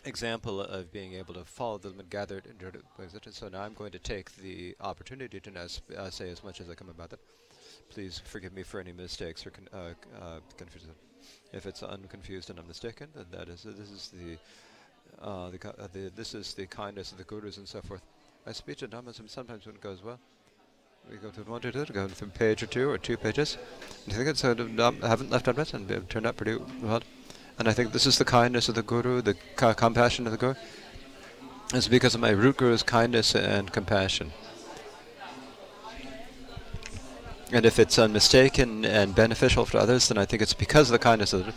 example 0.06 0.62
of 0.62 0.92
being 0.92 1.14
able 1.14 1.34
to 1.34 1.44
follow 1.44 1.78
them 1.78 2.00
and 2.00 2.10
gather 2.10 2.38
it. 2.38 2.46
And 2.46 3.34
so 3.34 3.50
now 3.50 3.62
I'm 3.62 3.74
going 3.74 3.92
to 3.92 4.00
take 4.00 4.36
the 4.38 4.76
opportunity 4.82 5.40
to 5.40 5.52
now 5.52 5.68
uh, 5.98 6.10
say 6.10 6.30
as 6.30 6.44
much 6.44 6.62
as 6.62 6.70
I 6.70 6.76
can 6.76 6.90
about 6.90 7.10
that. 7.10 7.20
Please 7.90 8.22
forgive 8.24 8.54
me 8.54 8.64
for 8.64 8.80
any 8.80 8.92
mistakes 8.92 9.46
or 9.46 9.52
con 9.52 9.68
uh, 9.74 9.94
uh, 10.22 10.40
confusion. 10.58 10.92
If 11.52 11.66
it's 11.66 11.84
unconfused 11.84 12.50
and 12.50 12.60
I'm 12.60 12.68
mistaken, 12.68 13.10
then 13.16 13.26
that 13.32 13.50
is 13.50 13.64
this 13.64 13.90
is 13.90 14.12
the 14.14 14.38
uh, 15.22 15.50
the, 15.50 15.70
uh, 15.70 15.88
the, 15.92 16.12
this 16.16 16.34
is 16.34 16.54
the 16.54 16.66
kindness 16.68 17.12
of 17.12 17.18
the 17.18 17.24
gurus 17.24 17.58
and 17.58 17.68
so 17.68 17.82
forth. 17.82 18.02
My 18.46 18.54
speech 18.54 18.84
and 18.84 18.94
Dhamma 18.94 19.14
sometimes 19.30 19.66
when 19.66 19.76
it 19.76 19.82
goes 19.82 20.04
well, 20.04 20.20
we 21.10 21.18
go 21.18 21.30
to 21.30 21.72
two, 21.72 21.86
go 21.92 22.08
from 22.08 22.30
page 22.30 22.62
or 22.62 22.68
two 22.68 22.88
or 22.88 22.98
two 22.98 23.18
pages. 23.18 23.58
And 24.06 24.14
I 24.14 24.18
think 24.18 24.30
it's, 24.30 24.44
uh, 24.44 24.92
I 25.02 25.08
haven't 25.08 25.32
left 25.32 25.48
unread 25.48 25.74
and 25.74 25.90
it 25.90 26.08
turned 26.10 26.28
out 26.28 26.38
pretty 26.38 26.58
well. 26.84 27.02
And 27.58 27.68
I 27.68 27.74
think 27.74 27.92
this 27.92 28.06
is 28.06 28.20
the 28.20 28.26
kindness 28.26 28.70
of 28.70 28.76
the 28.76 28.84
Guru, 28.84 29.22
the 29.22 29.34
compassion 29.56 30.28
of 30.28 30.32
the 30.32 30.38
Guru. 30.38 30.54
It's 31.74 31.88
because 31.88 32.14
of 32.14 32.22
my 32.22 32.30
root 32.30 32.58
Guru's 32.58 32.84
kindness 32.84 33.36
and 33.36 33.72
compassion. 33.72 34.32
And 37.52 37.66
if 37.66 37.80
it's 37.80 37.98
unmistaken 37.98 38.86
and 38.86 39.16
beneficial 39.16 39.66
for 39.66 39.80
others, 39.80 40.10
then 40.10 40.20
I 40.20 40.26
think 40.26 40.44
it's 40.44 40.54
because 40.54 40.90
of 40.90 40.92
the 40.92 41.00
kindness 41.00 41.34
of 41.34 41.46
the 41.48 41.54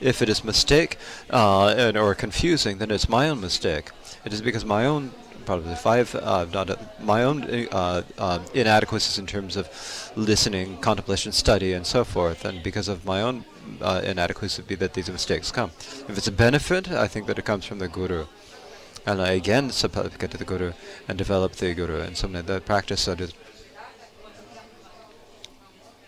If 0.00 0.22
it 0.22 0.28
is 0.28 0.44
mistake 0.44 0.98
uh, 1.30 1.74
and, 1.76 1.96
or 1.96 2.14
confusing, 2.14 2.78
then 2.78 2.92
it's 2.92 3.08
my 3.08 3.28
own 3.28 3.40
mistake. 3.40 3.90
It 4.24 4.32
is 4.32 4.40
because 4.40 4.64
my 4.64 4.86
own 4.86 5.12
probably 5.44 5.74
five, 5.74 6.14
uh, 6.14 6.46
not 6.52 6.70
a, 6.70 6.78
my 7.00 7.22
own 7.24 7.44
uh, 7.70 8.02
uh, 8.18 8.38
inadequacies 8.54 9.18
in 9.18 9.26
terms 9.26 9.56
of 9.56 9.68
listening, 10.16 10.78
contemplation, 10.78 11.32
study, 11.32 11.72
and 11.72 11.86
so 11.86 12.04
forth, 12.04 12.44
and 12.44 12.62
because 12.62 12.88
of 12.88 13.04
my 13.04 13.22
own 13.22 13.44
uh, 13.80 14.00
inadequacies, 14.04 14.64
be 14.64 14.74
that 14.74 14.94
these 14.94 15.10
mistakes 15.10 15.50
come. 15.50 15.70
If 16.08 16.18
it's 16.18 16.26
a 16.28 16.32
benefit, 16.32 16.90
I 16.90 17.08
think 17.08 17.26
that 17.26 17.38
it 17.38 17.44
comes 17.44 17.64
from 17.64 17.78
the 17.78 17.88
guru, 17.88 18.26
and 19.06 19.20
I 19.20 19.32
again 19.32 19.66
get 20.18 20.30
to 20.30 20.38
the 20.38 20.44
guru 20.44 20.72
and 21.08 21.18
develop 21.18 21.52
the 21.52 21.74
guru, 21.74 22.00
and 22.00 22.16
something 22.16 22.38
like 22.38 22.46
that 22.46 22.64
practice. 22.64 23.08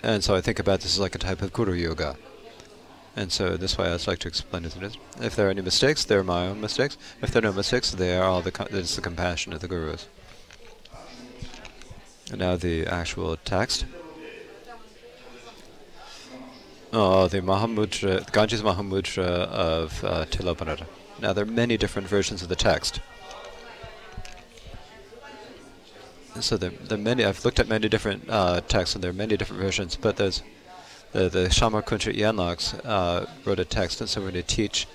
And 0.03 0.23
so 0.23 0.35
I 0.35 0.41
think 0.41 0.59
about 0.59 0.81
this 0.81 0.95
as 0.95 1.01
like 1.01 1.15
a 1.15 1.19
type 1.19 1.43
of 1.43 1.53
guru 1.53 1.73
yoga. 1.73 2.17
And 3.17 3.33
so 3.33 3.57
this 3.57 3.79
way 3.79 3.91
I'd 3.91 4.07
like 4.07 4.19
to 4.21 4.29
explain 4.29 4.67
it. 4.67 4.77
If 5.23 5.35
there 5.35 5.49
are 5.49 5.51
any 5.51 5.63
mistakes, 5.63 6.05
they're 6.05 6.23
my 6.23 6.47
own 6.47 6.61
mistakes. 6.61 6.99
If 7.23 7.31
there 7.31 7.41
are 7.41 7.49
no 7.51 7.53
mistakes, 7.53 7.91
they 7.91 8.15
are 8.17 8.25
all 8.25 8.43
the 8.43 8.69
it's 8.71 8.95
the 8.95 9.01
compassion 9.01 9.55
of 9.55 9.61
the 9.61 9.69
gurus. 9.69 10.07
And 12.31 12.41
now 12.41 12.57
the 12.57 12.87
actual 12.87 13.37
text. 13.39 13.87
Oh, 16.93 17.27
the 17.27 17.41
Mahamudra, 17.41 18.31
Ganges 18.33 18.63
Mahamudra 18.63 19.25
of 19.25 20.05
uh, 20.05 20.27
Tilopanada. 20.27 20.87
Now 21.21 21.33
there 21.33 21.45
are 21.45 21.49
many 21.49 21.77
different 21.77 22.09
versions 22.09 22.43
of 22.43 22.49
the 22.49 22.57
text. 22.57 23.01
So 26.41 26.59
there, 26.59 26.71
there 26.71 26.99
are 26.99 27.01
many. 27.01 27.25
I've 27.25 27.45
looked 27.47 27.59
at 27.61 27.67
many 27.67 27.89
different 27.89 28.29
uh, 28.29 28.61
texts, 28.61 28.95
and 28.95 29.03
there 29.03 29.11
are 29.11 29.15
many 29.15 29.39
different 29.39 29.63
versions. 29.63 29.97
But 29.97 30.17
there's 30.17 30.43
the, 31.17 31.31
the 31.31 31.49
Kuntra 31.49 32.15
Yenlogs 32.15 32.79
uh, 32.85 33.25
wrote 33.47 33.59
a 33.59 33.65
text, 33.65 34.03
and 34.03 34.11
so 34.11 34.21
we're 34.21 34.31
going 34.31 34.43
to 34.43 34.55
teach, 34.55 34.87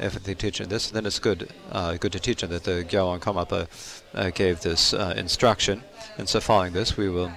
if 0.00 0.14
they 0.24 0.34
teach 0.34 0.60
in 0.60 0.68
this, 0.68 0.90
then 0.90 1.06
it's 1.06 1.20
good 1.20 1.48
uh, 1.70 1.96
good 1.98 2.10
to 2.12 2.18
teach 2.18 2.42
in 2.42 2.50
that 2.50 2.64
the 2.64 2.84
Gyalwang 2.84 3.20
Karmapa 3.20 3.68
uh, 4.12 4.30
gave 4.30 4.60
this 4.62 4.92
uh, 4.92 5.14
instruction, 5.16 5.84
and 6.18 6.28
so 6.28 6.40
following 6.40 6.72
this, 6.72 6.96
we 6.96 7.08
will 7.08 7.30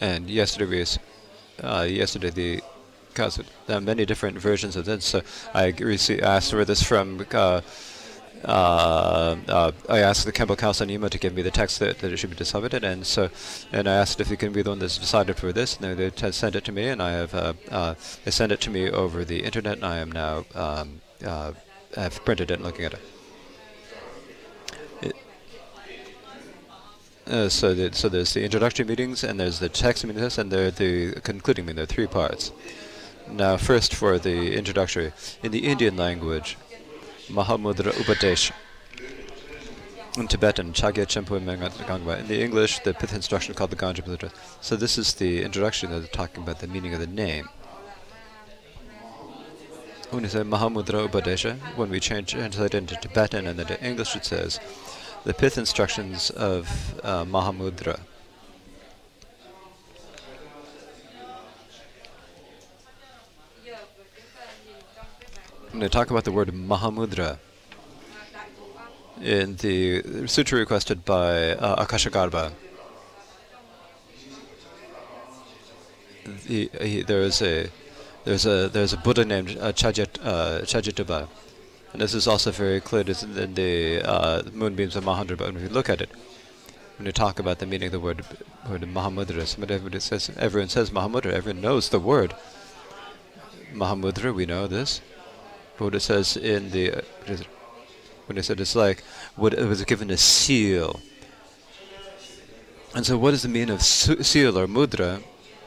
and 0.00 0.30
yesterday 0.30 0.64
we, 0.64 0.86
uh, 1.62 1.82
yesterday 1.82 2.30
the 2.30 2.62
there 3.66 3.76
are 3.76 3.80
many 3.80 4.04
different 4.06 4.38
versions 4.38 4.76
of 4.76 4.86
this, 4.86 5.04
so 5.04 5.20
I 5.52 5.74
received, 5.78 6.22
asked 6.22 6.50
for 6.50 6.64
this 6.64 6.82
from 6.82 7.26
uh, 8.44 9.36
uh, 9.48 9.72
I 9.88 10.00
asked 10.00 10.26
the 10.26 10.32
Council 10.32 10.86
Nyingma 10.86 11.10
to 11.10 11.18
give 11.18 11.34
me 11.34 11.42
the 11.42 11.50
text 11.50 11.78
that, 11.80 11.98
that 12.00 12.12
it 12.12 12.16
should 12.18 12.30
be 12.30 12.36
distributed, 12.36 12.84
and 12.84 13.06
so, 13.06 13.30
and 13.72 13.88
I 13.88 13.94
asked 13.94 14.20
if 14.20 14.28
he 14.28 14.36
can 14.36 14.52
be 14.52 14.62
the 14.62 14.70
one 14.70 14.78
that's 14.78 14.98
decided 14.98 15.36
for 15.36 15.52
this, 15.52 15.76
and 15.76 15.98
they, 15.98 16.10
they 16.10 16.30
sent 16.30 16.54
it 16.54 16.64
to 16.64 16.72
me, 16.72 16.88
and 16.88 17.02
I 17.02 17.12
have, 17.12 17.34
uh, 17.34 17.54
uh, 17.70 17.94
they 18.24 18.30
sent 18.30 18.52
it 18.52 18.60
to 18.62 18.70
me 18.70 18.90
over 18.90 19.24
the 19.24 19.42
internet, 19.44 19.76
and 19.76 19.84
I 19.84 19.98
am 19.98 20.12
now, 20.12 20.44
um, 20.54 21.00
uh, 21.24 21.52
have 21.96 22.24
printed 22.24 22.50
it 22.50 22.54
and 22.54 22.64
looking 22.64 22.84
at 22.84 22.94
it. 22.94 23.00
it 27.26 27.50
so, 27.50 27.90
so 27.92 28.08
there's 28.08 28.34
the 28.34 28.44
introductory 28.44 28.84
meetings, 28.84 29.24
and 29.24 29.40
there's 29.40 29.58
the 29.58 29.70
text 29.70 30.04
meetings, 30.04 30.36
and 30.38 30.50
there 30.50 30.70
the 30.70 31.20
concluding 31.22 31.64
meeting. 31.64 31.76
There 31.76 31.84
are 31.84 31.86
three 31.86 32.06
parts. 32.06 32.52
Now, 33.30 33.56
first 33.56 33.94
for 33.94 34.18
the 34.18 34.54
introductory, 34.54 35.12
in 35.42 35.50
the 35.50 35.66
Indian 35.66 35.96
language, 35.96 36.58
Mahamudra 37.28 37.92
Upadesh. 37.92 38.52
In 40.18 40.28
Tibetan, 40.28 40.72
Chagya 40.72 41.06
Chenpo 41.06 41.40
Gangwa. 41.40 42.20
In 42.20 42.28
the 42.28 42.42
English, 42.42 42.80
the 42.80 42.92
pith 42.92 43.14
instruction 43.14 43.54
called 43.54 43.70
the 43.70 43.76
Ganja 43.76 44.04
Mudra. 44.06 44.30
So 44.60 44.76
this 44.76 44.98
is 44.98 45.14
the 45.14 45.42
introduction 45.42 45.90
that 45.90 46.00
they're 46.00 46.08
talking 46.08 46.42
about 46.42 46.60
the 46.60 46.66
meaning 46.66 46.92
of 46.92 47.00
the 47.00 47.06
name. 47.06 47.48
When 50.10 50.22
you 50.22 50.28
say 50.28 50.40
Mahamudra 50.40 51.08
Upadesha, 51.08 51.56
when 51.76 51.88
we 51.88 51.98
change 51.98 52.32
translate 52.32 52.74
into 52.74 52.94
Tibetan 52.96 53.46
and 53.46 53.58
then 53.58 53.66
to 53.66 53.82
English 53.82 54.14
it 54.14 54.26
says 54.26 54.60
the 55.24 55.32
pith 55.32 55.56
instructions 55.56 56.30
of 56.30 57.00
uh, 57.02 57.24
Mahamudra. 57.24 58.00
I'm 65.74 65.80
going 65.80 65.90
to 65.90 65.98
talk 65.98 66.10
about 66.10 66.22
the 66.22 66.30
word 66.30 66.50
Mahamudra 66.50 67.38
in 69.20 69.56
the 69.56 70.28
sutra 70.28 70.60
requested 70.60 71.04
by 71.04 71.50
uh, 71.50 71.84
Akashagarbha. 71.84 72.52
The, 76.46 76.70
he, 76.80 77.02
there 77.02 77.22
is 77.22 77.42
a 77.42 77.68
there's 78.22 78.46
a 78.46 78.68
there's 78.68 78.92
a 78.92 78.96
Buddha 78.98 79.24
named 79.24 79.58
uh, 79.58 79.72
uh, 80.22 81.26
and 81.92 82.00
this 82.00 82.14
is 82.14 82.28
also 82.28 82.52
very 82.52 82.80
clear 82.80 83.02
in 83.02 83.54
the 83.54 84.00
uh, 84.04 84.44
moonbeams 84.52 84.94
of 84.94 85.02
Mahamudra. 85.02 85.38
But 85.38 85.54
when 85.54 85.60
you 85.64 85.68
look 85.68 85.88
at 85.88 86.00
it, 86.00 86.10
when 86.98 87.06
you 87.06 87.12
talk 87.12 87.40
about 87.40 87.58
the 87.58 87.66
meaning 87.66 87.86
of 87.86 87.92
the 87.92 87.98
word 87.98 88.24
word 88.70 88.82
Mahamudra, 88.82 89.44
somebody 89.44 89.98
says 89.98 90.30
everyone 90.38 90.68
says 90.68 90.90
Mahamudra, 90.90 91.32
everyone 91.32 91.62
knows 91.62 91.88
the 91.88 91.98
word 91.98 92.32
Mahamudra. 93.72 94.32
We 94.32 94.46
know 94.46 94.68
this. 94.68 95.00
Buddha 95.76 96.00
says 96.00 96.36
in 96.36 96.70
the 96.70 97.04
when 98.26 98.36
he 98.36 98.42
said 98.42 98.60
it's 98.60 98.76
like 98.76 99.02
what 99.36 99.54
it 99.54 99.66
was 99.66 99.84
given 99.84 100.10
a 100.10 100.16
seal. 100.16 101.00
And 102.94 103.04
so, 103.04 103.18
what 103.18 103.34
is 103.34 103.42
the 103.42 103.48
meaning 103.48 103.70
of 103.70 103.82
seal 103.82 104.58
or 104.58 104.66
mudra? 104.66 105.22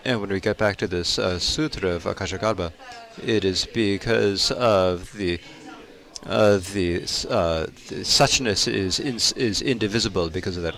And 0.06 0.22
when 0.22 0.30
we 0.30 0.40
get 0.40 0.58
back 0.58 0.78
to 0.78 0.88
this 0.88 1.20
uh, 1.20 1.38
sutra 1.40 1.90
of 1.90 2.06
Akashagarbha, 2.06 2.72
it 3.26 3.44
is 3.44 3.66
because 3.66 4.52
of 4.52 5.12
the 5.14 5.40
uh, 6.26 6.58
the, 6.74 7.04
uh, 7.30 7.66
the 7.90 8.04
suchness 8.04 8.68
is 8.68 9.00
in, 9.00 9.16
is 9.16 9.62
indivisible 9.62 10.30
because 10.30 10.58
of 10.58 10.64
that. 10.64 10.76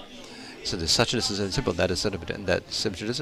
So 0.63 0.77
the 0.77 0.85
suchness 0.85 1.31
is 1.31 1.39
invisible. 1.39 1.73
That 1.73 1.91
is 1.91 2.05
and 2.05 2.47
that 2.47 2.71
symbolism 2.71 3.09
is 3.09 3.21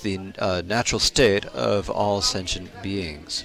the 0.00 0.32
uh, 0.38 0.62
natural 0.64 0.98
state 0.98 1.44
of 1.46 1.90
all 1.90 2.20
sentient 2.20 2.70
beings. 2.82 3.44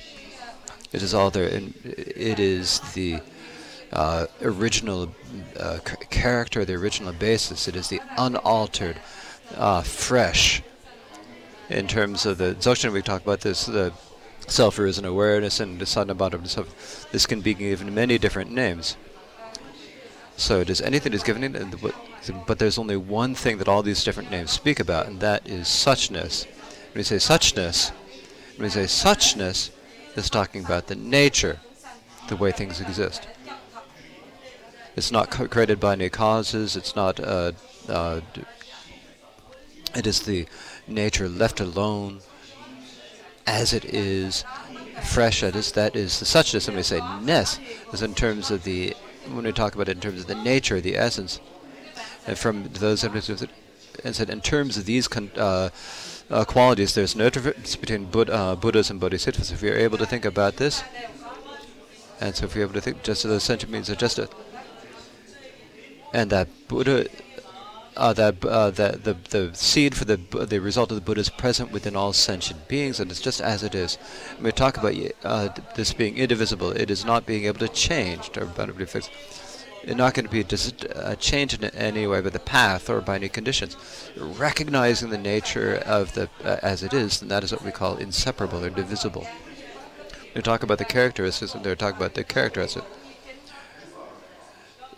It 0.91 1.01
is 1.01 1.13
all 1.13 1.31
there, 1.31 1.47
and 1.47 1.73
it 1.83 2.39
is 2.39 2.79
the 2.93 3.21
uh, 3.93 4.27
original 4.41 5.13
uh, 5.59 5.79
character, 6.09 6.65
the 6.65 6.73
original 6.73 7.13
basis. 7.13 7.67
It 7.67 7.75
is 7.75 7.87
the 7.87 8.01
unaltered, 8.17 8.99
uh, 9.55 9.81
fresh. 9.81 10.61
In 11.69 11.87
terms 11.87 12.25
of 12.25 12.37
the 12.37 12.53
Dzogchen, 12.55 12.91
we 12.91 13.01
talk 13.01 13.21
about 13.21 13.41
this. 13.41 13.65
The 13.65 13.93
self 14.47 14.79
is 14.79 14.97
an 14.97 15.05
awareness 15.05 15.59
and 15.59 15.79
sadnabhadam 15.79 16.47
self. 16.47 17.09
This 17.11 17.25
can 17.25 17.41
be 17.41 17.53
given 17.53 17.93
many 17.93 18.17
different 18.17 18.51
names. 18.51 18.97
So 20.35 20.63
does 20.63 20.81
anything 20.81 21.13
is 21.13 21.23
given 21.23 21.43
it, 21.43 21.55
but 22.45 22.59
there's 22.59 22.77
only 22.77 22.97
one 22.97 23.33
thing 23.33 23.57
that 23.57 23.67
all 23.67 23.81
these 23.81 24.03
different 24.03 24.29
names 24.29 24.51
speak 24.51 24.79
about, 24.79 25.07
and 25.07 25.19
that 25.21 25.47
is 25.47 25.67
suchness. 25.67 26.45
When 26.45 26.99
we 26.99 27.03
say 27.03 27.15
suchness, 27.15 27.91
when 28.57 28.65
we 28.65 28.69
say 28.69 28.83
suchness, 28.83 29.71
it's 30.15 30.29
talking 30.29 30.63
about 30.63 30.87
the 30.87 30.95
nature, 30.95 31.59
the 32.27 32.35
way 32.35 32.51
things 32.51 32.79
exist. 32.81 33.27
It's 34.95 35.11
not 35.11 35.31
created 35.31 35.79
by 35.79 35.93
any 35.93 36.09
causes. 36.09 36.75
It's 36.75 36.95
not. 36.95 37.19
Uh, 37.19 37.53
uh, 37.87 38.21
it 39.95 40.05
is 40.05 40.21
the 40.21 40.45
nature 40.87 41.27
left 41.27 41.59
alone, 41.59 42.19
as 43.47 43.73
it 43.73 43.85
is, 43.85 44.43
fresh 45.03 45.43
as 45.43 45.71
that 45.71 45.95
is 45.95 46.19
the 46.19 46.25
suchness. 46.25 46.67
And 46.67 46.77
we 46.77 46.83
say 46.83 47.01
ness 47.21 47.59
is 47.93 48.01
in 48.01 48.13
terms 48.13 48.51
of 48.51 48.63
the 48.63 48.95
when 49.31 49.43
we 49.43 49.51
talk 49.51 49.75
about 49.75 49.87
it 49.87 49.97
in 49.97 50.01
terms 50.01 50.21
of 50.21 50.27
the 50.27 50.35
nature, 50.35 50.81
the 50.81 50.97
essence, 50.97 51.39
from 52.35 52.69
those 52.73 53.03
and 54.03 54.15
said 54.15 54.29
in 54.29 54.41
terms 54.41 54.77
of 54.77 54.85
these 54.85 55.07
uh, 55.15 55.69
uh, 56.29 56.45
qualities, 56.45 56.95
there's 56.95 57.15
no 57.15 57.29
difference 57.29 57.75
between 57.75 58.05
Buddha, 58.05 58.33
uh, 58.33 58.55
Buddhas 58.55 58.89
and 58.89 58.99
Bodhisattvas. 58.99 59.51
If 59.51 59.61
you're 59.61 59.77
able 59.77 59.97
to 59.97 60.05
think 60.05 60.25
about 60.25 60.57
this, 60.57 60.83
and 62.19 62.35
so 62.35 62.45
if 62.45 62.55
you're 62.55 62.63
able 62.63 62.73
to 62.75 62.81
think 62.81 63.03
just 63.03 63.21
sentient 63.41 63.71
means 63.71 63.89
are 63.89 63.95
just 63.95 64.19
a, 64.19 64.29
and 66.13 66.29
that 66.29 66.47
Buddha, 66.67 67.07
uh, 67.97 68.13
that 68.13 68.45
uh, 68.45 68.71
that 68.71 69.03
the 69.03 69.15
the 69.29 69.51
seed 69.53 69.95
for 69.95 70.05
the 70.05 70.17
the 70.45 70.59
result 70.59 70.91
of 70.91 70.95
the 70.95 71.01
Buddha 71.01 71.21
is 71.21 71.29
present 71.29 71.71
within 71.71 71.95
all 71.95 72.13
sentient 72.13 72.67
beings, 72.67 72.99
and 72.99 73.11
it's 73.11 73.21
just 73.21 73.41
as 73.41 73.63
it 73.63 73.75
is. 73.75 73.97
We 74.41 74.51
talk 74.51 74.77
about 74.77 74.95
uh, 75.23 75.49
this 75.75 75.93
being 75.93 76.17
indivisible, 76.17 76.71
it 76.71 76.89
is 76.89 77.03
not 77.03 77.25
being 77.25 77.45
able 77.45 77.59
to 77.59 77.67
change 77.67 78.31
or 78.37 78.45
boundary 78.45 78.85
fixed. 78.85 79.11
Not 79.87 80.13
going 80.13 80.27
to 80.27 80.31
be 80.31 80.45
a 80.95 81.15
change 81.15 81.55
in 81.55 81.63
any 81.63 82.05
way 82.05 82.21
by 82.21 82.29
the 82.29 82.39
path 82.39 82.89
or 82.89 83.01
by 83.01 83.15
any 83.15 83.29
conditions. 83.29 83.75
Recognizing 84.15 85.09
the 85.09 85.17
nature 85.17 85.81
of 85.85 86.13
the 86.13 86.29
uh, 86.43 86.57
as 86.61 86.83
it 86.83 86.93
is, 86.93 87.21
and 87.21 87.31
that 87.31 87.43
is 87.43 87.51
what 87.51 87.63
we 87.63 87.71
call 87.71 87.97
inseparable 87.97 88.63
or 88.63 88.69
divisible. 88.69 89.25
We 90.35 90.41
talk 90.41 90.61
about 90.63 90.77
the 90.77 90.85
characteristics, 90.85 91.55
and 91.55 91.63
they're 91.63 91.75
talking 91.75 91.97
about 91.97 92.13
the 92.13 92.23
characteristics. 92.23 92.85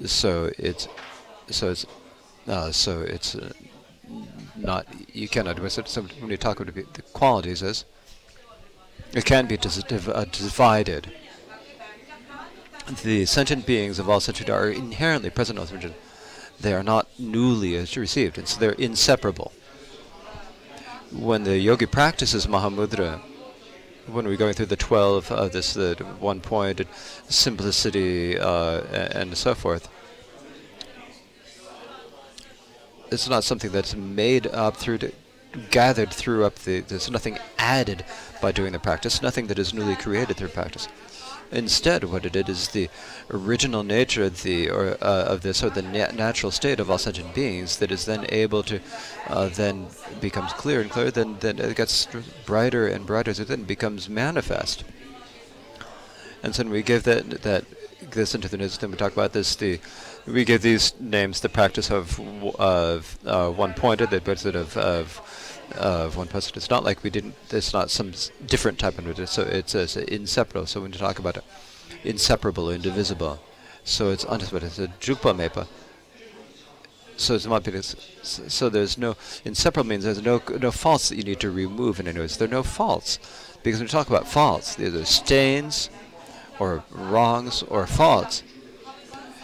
So 0.06 0.52
it's 0.58 0.88
so 1.50 1.72
it's 1.72 1.86
uh, 2.48 2.72
so 2.72 3.02
it's 3.02 3.36
uh, 3.36 3.54
not 4.56 4.86
you 5.14 5.30
cannot 5.30 5.58
So 5.72 6.02
when 6.20 6.30
you 6.30 6.38
talk 6.38 6.60
about 6.60 6.76
the 6.76 7.02
qualities 7.14 7.62
is 7.62 7.86
it 9.14 9.26
can 9.26 9.46
be 9.48 9.58
uh, 9.58 10.26
divided. 10.26 11.12
The 13.04 13.26
sentient 13.26 13.66
beings 13.66 13.98
of 13.98 14.10
all 14.10 14.20
sentient 14.20 14.50
are 14.50 14.70
inherently 14.70 15.30
present 15.30 15.58
in 15.58 15.66
all 15.66 15.94
They 16.60 16.74
are 16.74 16.84
not 16.84 17.08
newly 17.18 17.76
as 17.78 17.96
received, 17.96 18.38
and 18.38 18.48
so 18.48 18.60
they're 18.60 18.72
inseparable. 18.72 19.54
When 21.12 21.44
the 21.44 21.58
yogi 21.58 21.86
practices 21.86 22.46
Mahamudra, 22.46 23.22
when 24.08 24.26
we're 24.26 24.36
going 24.36 24.54
through 24.54 24.66
the 24.66 24.76
12 24.76 25.32
of 25.32 25.54
this, 25.54 25.74
the 25.74 25.96
one 26.20 26.42
point, 26.42 26.82
simplicity, 27.30 28.38
uh, 28.38 28.82
and 28.92 29.38
so 29.38 29.56
forth, 29.56 29.88
it's 33.12 33.30
not 33.30 33.46
something 33.46 33.72
that's 33.72 33.96
made 33.96 34.48
up 34.48 34.76
through, 34.76 34.98
the, 34.98 35.14
gathered 35.72 36.12
through 36.12 36.44
up 36.44 36.56
the, 36.56 36.82
there's 36.82 37.10
nothing 37.10 37.38
added 37.58 38.04
by 38.42 38.52
doing 38.52 38.74
the 38.74 38.80
practice, 38.80 39.22
nothing 39.22 39.48
that 39.48 39.60
is 39.60 39.74
newly 39.74 39.96
created 39.96 40.36
through 40.36 40.50
practice. 40.50 40.88
Instead, 41.54 42.04
what 42.06 42.26
it 42.26 42.50
is 42.50 42.70
the 42.70 42.90
original 43.30 43.84
nature 43.84 44.24
of 44.24 44.42
the 44.42 44.70
or 44.70 44.98
uh, 45.02 45.26
of 45.26 45.42
this 45.42 45.64
or 45.64 45.70
the 45.70 45.84
na 45.84 46.08
natural 46.12 46.52
state 46.52 46.80
of 46.80 46.90
all 46.90 46.98
sentient 46.98 47.34
beings 47.36 47.78
that 47.78 47.92
is 47.92 48.06
then 48.06 48.26
able 48.30 48.64
to 48.64 48.80
uh, 49.28 49.48
then 49.50 49.88
becomes 50.20 50.52
clear 50.54 50.82
and 50.82 50.90
clear. 50.90 51.12
Then 51.12 51.38
then 51.40 51.60
it 51.60 51.78
gets 51.78 52.08
brighter 52.46 52.88
and 52.88 53.06
brighter 53.06 53.32
it 53.32 53.48
then 53.48 53.64
becomes 53.66 54.10
manifest. 54.10 54.84
And 56.42 56.56
so 56.56 56.64
we 56.64 56.82
give 56.82 57.04
that 57.04 57.44
that 57.44 57.66
this 58.12 58.34
into 58.34 58.50
the 58.50 58.58
news. 58.58 58.78
Then 58.78 58.92
we 58.92 58.98
talk 58.98 59.14
about 59.14 59.34
this 59.34 59.56
the 59.56 59.80
we 60.26 60.44
give 60.46 60.62
these 60.62 60.94
names 61.00 61.42
the 61.42 61.50
practice 61.50 61.92
of 61.92 62.20
of 62.60 63.18
uh, 63.26 63.50
one 63.52 63.74
pointed, 63.74 64.10
the 64.10 64.18
opposite 64.18 64.56
of 64.56 64.76
of 64.76 65.22
Uh, 65.72 66.06
of 66.06 66.18
one 66.18 66.28
person. 66.28 66.54
It's 66.56 66.70
not 66.70 66.84
like 66.84 67.02
we 67.04 67.10
didn't. 67.10 67.34
It's 67.50 67.74
not 67.74 67.90
some 67.90 68.12
different 68.46 68.78
type 68.78 69.00
of. 69.00 69.30
So 69.30 69.42
it's, 69.42 69.74
it's 69.74 69.96
inseparable. 69.96 70.68
So 70.68 70.82
when 70.82 70.94
you 70.94 71.00
talk 71.00 71.18
about 71.18 71.38
it, 71.38 71.44
inseparable, 72.04 72.70
indivisible. 72.70 73.40
So 73.84 74.12
it's 74.12 74.24
undivisible. 74.26 74.64
It's 74.64 74.78
a 74.78 74.88
jukpa 74.88 75.36
mepa. 75.36 75.68
So 77.18 77.34
it's 77.34 77.48
not 77.48 77.64
because 77.64 77.96
so 78.22 78.70
there's 78.70 78.98
no 78.98 79.16
inseparable 79.46 79.90
means 79.90 80.04
there's 80.04 80.22
no 80.22 80.42
no 80.60 80.72
faults 80.72 81.10
that 81.10 81.16
you 81.16 81.24
need 81.24 81.40
to 81.40 81.50
remove 81.50 82.00
in 82.00 82.08
any 82.08 82.20
ways. 82.20 82.38
There 82.38 82.48
are 82.48 82.52
no 82.52 82.64
faults 82.64 83.18
because 83.64 83.80
when 83.80 83.88
we 83.88 83.92
talk 83.92 84.10
about 84.10 84.28
faults, 84.28 84.80
either 84.80 85.06
stains 85.06 85.90
or 86.60 86.84
wrongs 86.92 87.64
or 87.64 87.88
faults 87.88 88.44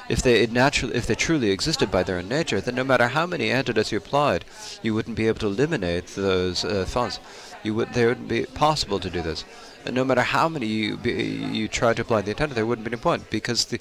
if 0.10 0.24
they 0.24 0.46
naturally, 0.48 0.96
if 0.96 1.06
they 1.06 1.16
truly 1.16 1.52
existed 1.52 1.92
by 1.92 2.04
their 2.04 2.18
own 2.18 2.28
nature, 2.28 2.60
then 2.60 2.76
no 2.76 2.84
matter 2.84 3.08
how 3.10 3.26
many 3.26 3.52
antidotes 3.52 3.92
you 3.92 4.00
applied, 4.00 4.44
you 4.82 4.94
wouldn't 4.96 5.16
be 5.16 5.28
able 5.28 5.40
to 5.40 5.48
eliminate 5.48 6.08
those 6.08 6.66
uh, 6.66 6.84
thoughts. 6.86 7.20
You 7.64 7.76
would, 7.76 7.94
there 7.94 8.08
wouldn't 8.08 8.28
be 8.28 8.46
possible 8.46 9.00
to 9.00 9.10
do 9.10 9.22
this. 9.22 9.46
And 9.86 9.96
no 9.96 10.04
matter 10.04 10.22
how 10.22 10.50
many 10.50 10.66
you 10.66 10.98
be, 10.98 11.12
you 11.14 11.68
try 11.68 11.94
to 11.94 12.02
apply 12.02 12.22
the 12.22 12.32
antidote, 12.32 12.56
there 12.56 12.66
wouldn't 12.66 12.86
be 12.86 12.92
any 12.92 13.02
point 13.02 13.30
because 13.30 13.66
the 13.66 13.80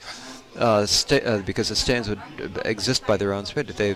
uh, 0.57 0.87
uh, 1.11 1.39
because 1.39 1.69
the 1.69 1.77
stains 1.77 2.09
would 2.09 2.21
exist 2.65 3.07
by 3.07 3.17
their 3.17 3.33
own 3.33 3.47
spirit. 3.47 3.69
They 3.77 3.95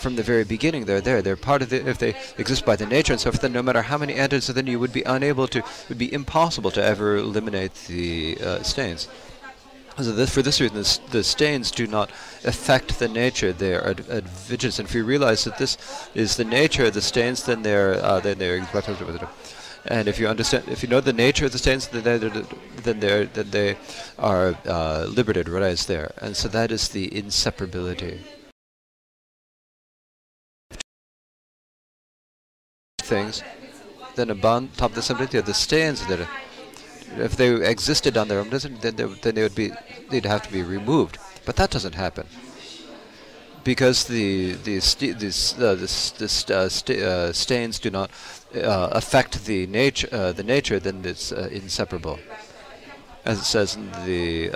from 0.00 0.16
the 0.16 0.22
very 0.22 0.44
beginning 0.44 0.86
they're 0.86 1.00
there. 1.00 1.20
They're 1.20 1.36
part 1.36 1.62
of 1.62 1.68
the 1.70 1.88
if 1.88 1.98
they 1.98 2.14
exist 2.38 2.64
by 2.64 2.76
the 2.76 2.86
nature 2.86 3.12
and 3.12 3.20
so 3.20 3.30
forth. 3.30 3.42
Then 3.42 3.52
no 3.52 3.62
matter 3.62 3.82
how 3.82 3.98
many 3.98 4.14
antidotes, 4.14 4.48
then 4.48 4.66
you 4.66 4.80
would 4.80 4.92
be 4.92 5.02
unable 5.02 5.46
to. 5.48 5.58
It 5.58 5.88
would 5.88 5.98
be 5.98 6.12
impossible 6.12 6.70
to 6.72 6.82
ever 6.82 7.16
eliminate 7.16 7.74
the 7.86 8.38
uh, 8.40 8.62
stains. 8.62 9.08
So 9.96 10.12
this, 10.12 10.32
for 10.32 10.42
this 10.42 10.60
reason, 10.60 10.76
this, 10.76 10.98
the 10.98 11.22
stains 11.22 11.70
do 11.70 11.86
not 11.86 12.10
affect 12.44 12.98
the 12.98 13.08
nature. 13.08 13.52
They 13.52 13.74
are 13.74 13.90
ad. 13.90 14.04
And 14.08 14.26
if 14.48 14.94
you 14.94 15.04
realize 15.04 15.44
that 15.44 15.58
this 15.58 15.76
is 16.14 16.36
the 16.36 16.44
nature 16.44 16.86
of 16.86 16.94
the 16.94 17.02
stains, 17.02 17.42
then 17.44 17.62
they're 17.62 17.94
uh, 18.02 18.20
then 18.20 18.38
they're 18.38 18.66
and 19.86 20.08
if 20.08 20.18
you 20.18 20.28
understand, 20.28 20.64
if 20.68 20.82
you 20.82 20.88
know 20.88 21.00
the 21.00 21.12
nature 21.12 21.46
of 21.46 21.52
the 21.52 21.58
stains, 21.58 21.88
then 21.88 22.04
they're, 22.04 22.18
then 22.18 23.00
they're 23.00 23.24
then 23.26 23.50
they 23.50 23.76
are 24.18 24.54
uh, 24.66 25.06
liberated 25.08 25.48
right 25.48 25.76
there. 25.78 26.12
And 26.18 26.36
so 26.36 26.48
that 26.48 26.70
is 26.70 26.88
the 26.88 27.08
inseparability. 27.10 28.20
Things, 32.98 33.42
then 34.14 34.30
above 34.30 34.76
top 34.76 34.90
of 34.90 34.94
the 34.94 35.02
subject, 35.02 35.32
the 35.46 35.54
stains 35.54 36.06
that. 36.06 36.20
Are, 36.20 36.28
if 37.16 37.36
they 37.36 37.54
existed 37.68 38.16
on 38.16 38.28
their 38.28 38.40
own, 38.40 38.50
then 38.50 38.78
they, 38.80 39.04
then 39.04 39.34
they 39.34 39.42
would 39.42 39.54
be 39.54 39.72
they'd 40.10 40.26
have 40.26 40.42
to 40.42 40.52
be 40.52 40.62
removed. 40.62 41.18
But 41.44 41.56
that 41.56 41.70
doesn't 41.70 41.94
happen 41.94 42.26
because 43.64 44.04
the 44.04 44.52
the 44.52 44.76
uh, 44.78 45.74
this, 45.74 46.10
this 46.12 46.50
uh, 46.50 46.68
uh, 46.92 47.32
stains 47.32 47.78
do 47.78 47.90
not 47.90 48.10
uh, 48.54 48.88
affect 48.92 49.44
the 49.44 49.66
nature 49.66 50.08
uh, 50.12 50.32
the 50.32 50.42
nature, 50.42 50.78
then 50.80 51.04
it's 51.04 51.32
uh, 51.32 51.48
inseparable, 51.52 52.18
as 53.24 53.38
it 53.38 53.44
says 53.44 53.76
in 53.76 53.90
the 54.04 54.46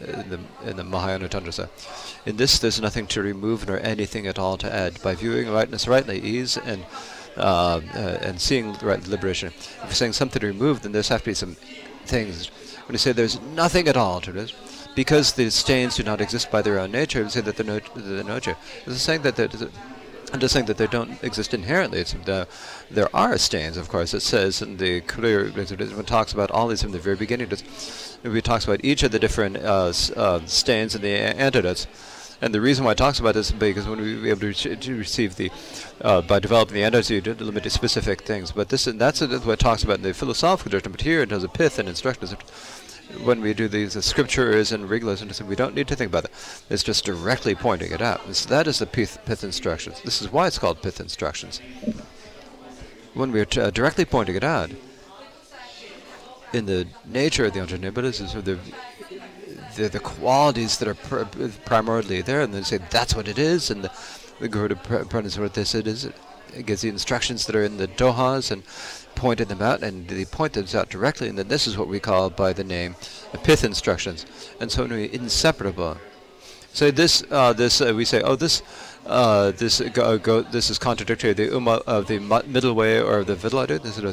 in 0.00 0.30
the 0.30 0.40
in 0.64 0.76
the 0.76 0.84
Mahayana 0.84 1.28
Tantrasa. 1.28 1.68
In 2.26 2.36
this, 2.36 2.58
there's 2.58 2.80
nothing 2.80 3.06
to 3.08 3.22
remove 3.22 3.66
nor 3.66 3.78
anything 3.80 4.26
at 4.26 4.38
all 4.38 4.56
to 4.58 4.72
add. 4.72 5.02
By 5.02 5.14
viewing 5.14 5.50
rightness 5.50 5.88
rightly, 5.88 6.20
ease 6.20 6.56
and 6.56 6.84
uh, 7.38 7.80
uh, 7.94 8.18
and 8.22 8.40
seeing 8.40 8.74
right 8.82 9.06
liberation. 9.06 9.48
If 9.48 9.84
you're 9.84 9.92
saying 9.92 10.12
something 10.14 10.40
to 10.40 10.46
remove, 10.46 10.82
then 10.82 10.92
there's 10.92 11.08
have 11.08 11.22
to 11.22 11.30
be 11.30 11.34
some 11.34 11.56
things. 12.04 12.48
When 12.86 12.94
you 12.94 12.98
say 12.98 13.12
there's 13.12 13.40
nothing 13.40 13.88
at 13.88 13.96
all 13.96 14.20
to 14.20 14.32
this, 14.32 14.52
because 14.94 15.34
the 15.34 15.50
stains 15.50 15.96
do 15.96 16.02
not 16.02 16.20
exist 16.20 16.50
by 16.50 16.62
their 16.62 16.78
own 16.78 16.90
nature, 16.90 17.22
you 17.22 17.28
say 17.28 17.40
that 17.40 17.56
they're 17.56 17.66
no, 17.66 17.80
they're. 17.94 18.56
It's 18.86 19.00
saying 19.00 19.22
that 19.22 19.36
they're, 19.36 19.48
I'm 20.32 20.40
just 20.40 20.52
saying 20.52 20.66
that 20.66 20.76
they 20.76 20.86
don't 20.86 21.22
exist 21.22 21.54
inherently. 21.54 22.02
The, 22.02 22.48
there 22.90 23.14
are 23.14 23.38
stains, 23.38 23.76
of 23.76 23.88
course. 23.88 24.12
It 24.12 24.20
says 24.20 24.60
in 24.60 24.76
the 24.76 25.00
clear 25.02 25.46
it 25.46 26.06
talks 26.06 26.32
about 26.32 26.50
all 26.50 26.68
these 26.68 26.82
from 26.82 26.92
the 26.92 26.98
very 26.98 27.16
beginning. 27.16 27.50
It 27.50 28.44
talks 28.44 28.64
about 28.64 28.84
each 28.84 29.02
of 29.02 29.12
the 29.12 29.18
different 29.18 29.58
uh, 29.58 29.92
uh, 30.16 30.40
stains 30.46 30.94
and 30.94 31.04
the 31.04 31.10
antidotes. 31.10 31.86
And 32.40 32.54
the 32.54 32.60
reason 32.60 32.84
why 32.84 32.92
it 32.92 32.98
talks 32.98 33.18
about 33.18 33.34
this 33.34 33.48
is 33.48 33.52
because 33.52 33.88
when 33.88 34.00
we 34.00 34.14
be 34.14 34.30
able 34.30 34.52
to, 34.52 34.76
to 34.76 34.96
receive 34.96 35.36
the, 35.36 35.50
uh, 36.00 36.22
by 36.22 36.38
developing 36.38 36.74
the 36.74 36.84
energy 36.84 37.20
to 37.20 37.34
limit 37.34 37.70
specific 37.72 38.22
things. 38.22 38.52
But 38.52 38.68
this 38.68 38.86
and 38.86 39.00
that's 39.00 39.20
what 39.20 39.32
it 39.32 39.58
talks 39.58 39.82
about 39.82 39.96
in 39.96 40.02
the 40.02 40.14
philosophical 40.14 40.70
tradition. 40.70 40.92
But 40.92 41.00
here 41.00 41.22
in 41.22 41.28
terms 41.28 41.44
of 41.44 41.52
pith 41.52 41.78
and 41.78 41.88
instructions. 41.88 42.34
When 43.24 43.40
we 43.40 43.54
do 43.54 43.68
these 43.68 43.96
uh, 43.96 44.02
scriptures 44.02 44.70
and 44.70 44.88
regulations, 44.88 45.42
we 45.42 45.56
don't 45.56 45.74
need 45.74 45.88
to 45.88 45.96
think 45.96 46.10
about 46.10 46.26
it. 46.26 46.30
It's 46.68 46.82
just 46.82 47.06
directly 47.06 47.54
pointing 47.54 47.90
it 47.90 48.02
out. 48.02 48.20
So 48.34 48.50
that 48.50 48.66
is 48.66 48.80
the 48.80 48.86
pith, 48.86 49.18
pith 49.24 49.42
instructions. 49.44 50.02
This 50.02 50.20
is 50.20 50.30
why 50.30 50.46
it's 50.46 50.58
called 50.58 50.82
pith 50.82 51.00
instructions. 51.00 51.62
When 53.14 53.32
we're 53.32 53.46
uh, 53.56 53.70
directly 53.70 54.04
pointing 54.04 54.36
it 54.36 54.44
out, 54.44 54.70
in 56.52 56.66
the 56.66 56.86
nature 57.06 57.46
of 57.46 57.54
the 57.54 57.60
Anjaneyabhatas 57.60 58.20
is 58.22 58.34
of 58.34 58.44
the, 59.78 59.88
the 59.88 60.00
qualities 60.00 60.78
that 60.78 60.88
are 60.88 60.94
pr- 60.94 61.24
primarily 61.64 62.22
there, 62.22 62.42
and 62.42 62.52
they 62.52 62.62
say 62.62 62.78
that's 62.90 63.14
what 63.14 63.28
it 63.28 63.38
is, 63.38 63.70
and 63.70 63.84
the, 63.84 63.92
the 64.40 64.48
Garuda 64.48 64.76
Purana 64.76 65.28
what 65.38 65.54
this 65.54 65.74
it 65.74 65.86
is. 65.86 66.10
It 66.54 66.66
gives 66.66 66.82
the 66.82 66.88
instructions 66.88 67.46
that 67.46 67.56
are 67.56 67.62
in 67.62 67.76
the 67.76 67.88
dohas 67.88 68.50
and 68.50 68.62
pointed 69.14 69.48
them 69.48 69.62
out, 69.62 69.82
and 69.82 70.08
they 70.08 70.24
point 70.24 70.54
them 70.54 70.66
out 70.74 70.90
directly, 70.90 71.28
and 71.28 71.38
then 71.38 71.48
this 71.48 71.66
is 71.66 71.76
what 71.76 71.88
we 71.88 72.00
call 72.00 72.30
by 72.30 72.52
the 72.52 72.64
name 72.64 72.96
the 73.32 73.38
pith 73.38 73.64
instructions, 73.64 74.26
and 74.60 74.70
so 74.70 74.84
inseparable. 74.84 75.98
So 76.72 76.90
this, 76.90 77.24
uh, 77.30 77.52
this 77.52 77.80
uh, 77.80 77.92
we 77.94 78.04
say, 78.04 78.22
oh, 78.22 78.36
this, 78.36 78.62
uh, 79.06 79.52
this, 79.52 79.80
go, 79.80 80.18
go, 80.18 80.42
this 80.42 80.70
is 80.70 80.78
contradictory 80.78 81.32
the 81.32 81.48
umma 81.48 81.82
of 81.86 82.06
the 82.06 82.18
middle 82.46 82.74
way 82.74 83.00
or 83.00 83.24
the 83.24 83.34
vidladu. 83.34 83.82
This 83.82 83.98
is 83.98 84.04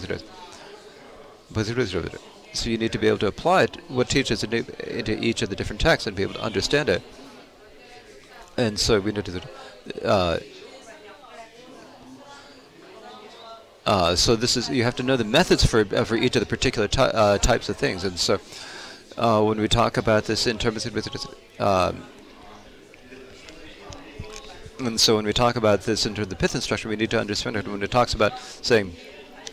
so 2.57 2.69
you 2.69 2.77
need 2.77 2.91
to 2.91 2.97
be 2.97 3.07
able 3.07 3.19
to 3.19 3.27
apply 3.27 3.63
it, 3.63 3.77
what 3.87 4.09
teaches 4.09 4.43
into 4.43 5.23
each 5.23 5.41
of 5.41 5.49
the 5.49 5.55
different 5.55 5.81
texts 5.81 6.07
and 6.07 6.15
be 6.15 6.23
able 6.23 6.33
to 6.33 6.41
understand 6.41 6.89
it. 6.89 7.01
And 8.57 8.79
so 8.79 8.99
we 8.99 9.11
need 9.11 9.25
to, 9.25 9.41
uh, 10.03 10.39
uh, 13.85 14.15
so 14.15 14.35
this 14.35 14.55
is 14.55 14.69
you 14.69 14.83
have 14.83 14.95
to 14.95 15.03
know 15.03 15.17
the 15.17 15.25
methods 15.25 15.65
for 15.65 15.85
uh, 15.93 16.05
for 16.05 16.15
each 16.15 16.35
of 16.35 16.39
the 16.39 16.45
particular 16.45 16.87
ty 16.87 17.05
uh, 17.07 17.37
types 17.37 17.67
of 17.67 17.75
things. 17.75 18.03
And 18.03 18.17
so 18.17 18.39
uh, 19.17 19.43
when 19.43 19.59
we 19.59 19.67
talk 19.67 19.97
about 19.97 20.23
this 20.23 20.47
in 20.47 20.57
terms 20.57 20.85
of 20.85 20.95
and 24.79 24.99
so 24.99 25.15
when 25.15 25.25
we 25.25 25.33
talk 25.33 25.55
about 25.55 25.81
this 25.81 26.05
in 26.05 26.13
terms 26.15 26.25
of 26.25 26.29
the 26.29 26.35
pith 26.35 26.55
instruction, 26.55 26.89
we 26.89 26.95
need 26.95 27.09
to 27.11 27.19
understand 27.19 27.55
it 27.55 27.67
when 27.67 27.81
it 27.81 27.91
talks 27.91 28.13
about 28.13 28.39
saying 28.39 28.93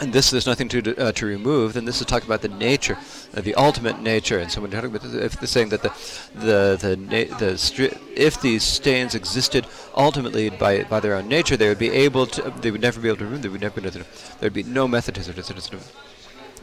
and 0.03 0.12
this 0.12 0.30
there's 0.30 0.46
nothing 0.46 0.68
to 0.68 0.96
uh, 0.96 1.12
to 1.12 1.26
remove, 1.26 1.74
then 1.74 1.84
this 1.84 2.00
is 2.00 2.07
talking 2.07 2.28
about 2.28 2.42
the 2.42 2.48
nature, 2.48 2.98
uh, 3.36 3.40
the 3.40 3.55
ultimate 3.55 4.00
nature. 4.00 4.38
And 4.38 4.50
so 4.50 4.61
when 4.61 4.70
talking 4.70 4.94
about 4.94 5.05
if 5.14 5.38
they're 5.38 5.46
saying 5.46 5.70
that 5.70 5.82
the 5.82 5.92
the 6.34 6.76
the, 6.80 7.24
the 7.38 7.98
if 8.16 8.40
these 8.40 8.64
stains 8.64 9.14
existed 9.14 9.66
ultimately 9.94 10.50
by 10.50 10.84
by 10.84 11.00
their 11.00 11.14
own 11.14 11.28
nature, 11.28 11.57
they 11.57 11.68
would 11.68 11.78
be 11.78 11.90
able 11.90 12.26
to 12.26 12.53
they 12.61 12.70
would 12.70 12.82
never 12.82 13.00
be 13.00 13.09
able 13.09 13.18
to 13.18 13.24
remove. 13.24 13.42
They 13.42 13.48
would 13.48 13.61
never 13.61 13.80
be 13.80 13.86
able 13.86 13.98
to, 14.00 14.07
there 14.40 14.46
would 14.46 14.53
be 14.53 14.64
no 14.64 14.88
method 14.88 15.14
to 15.14 15.22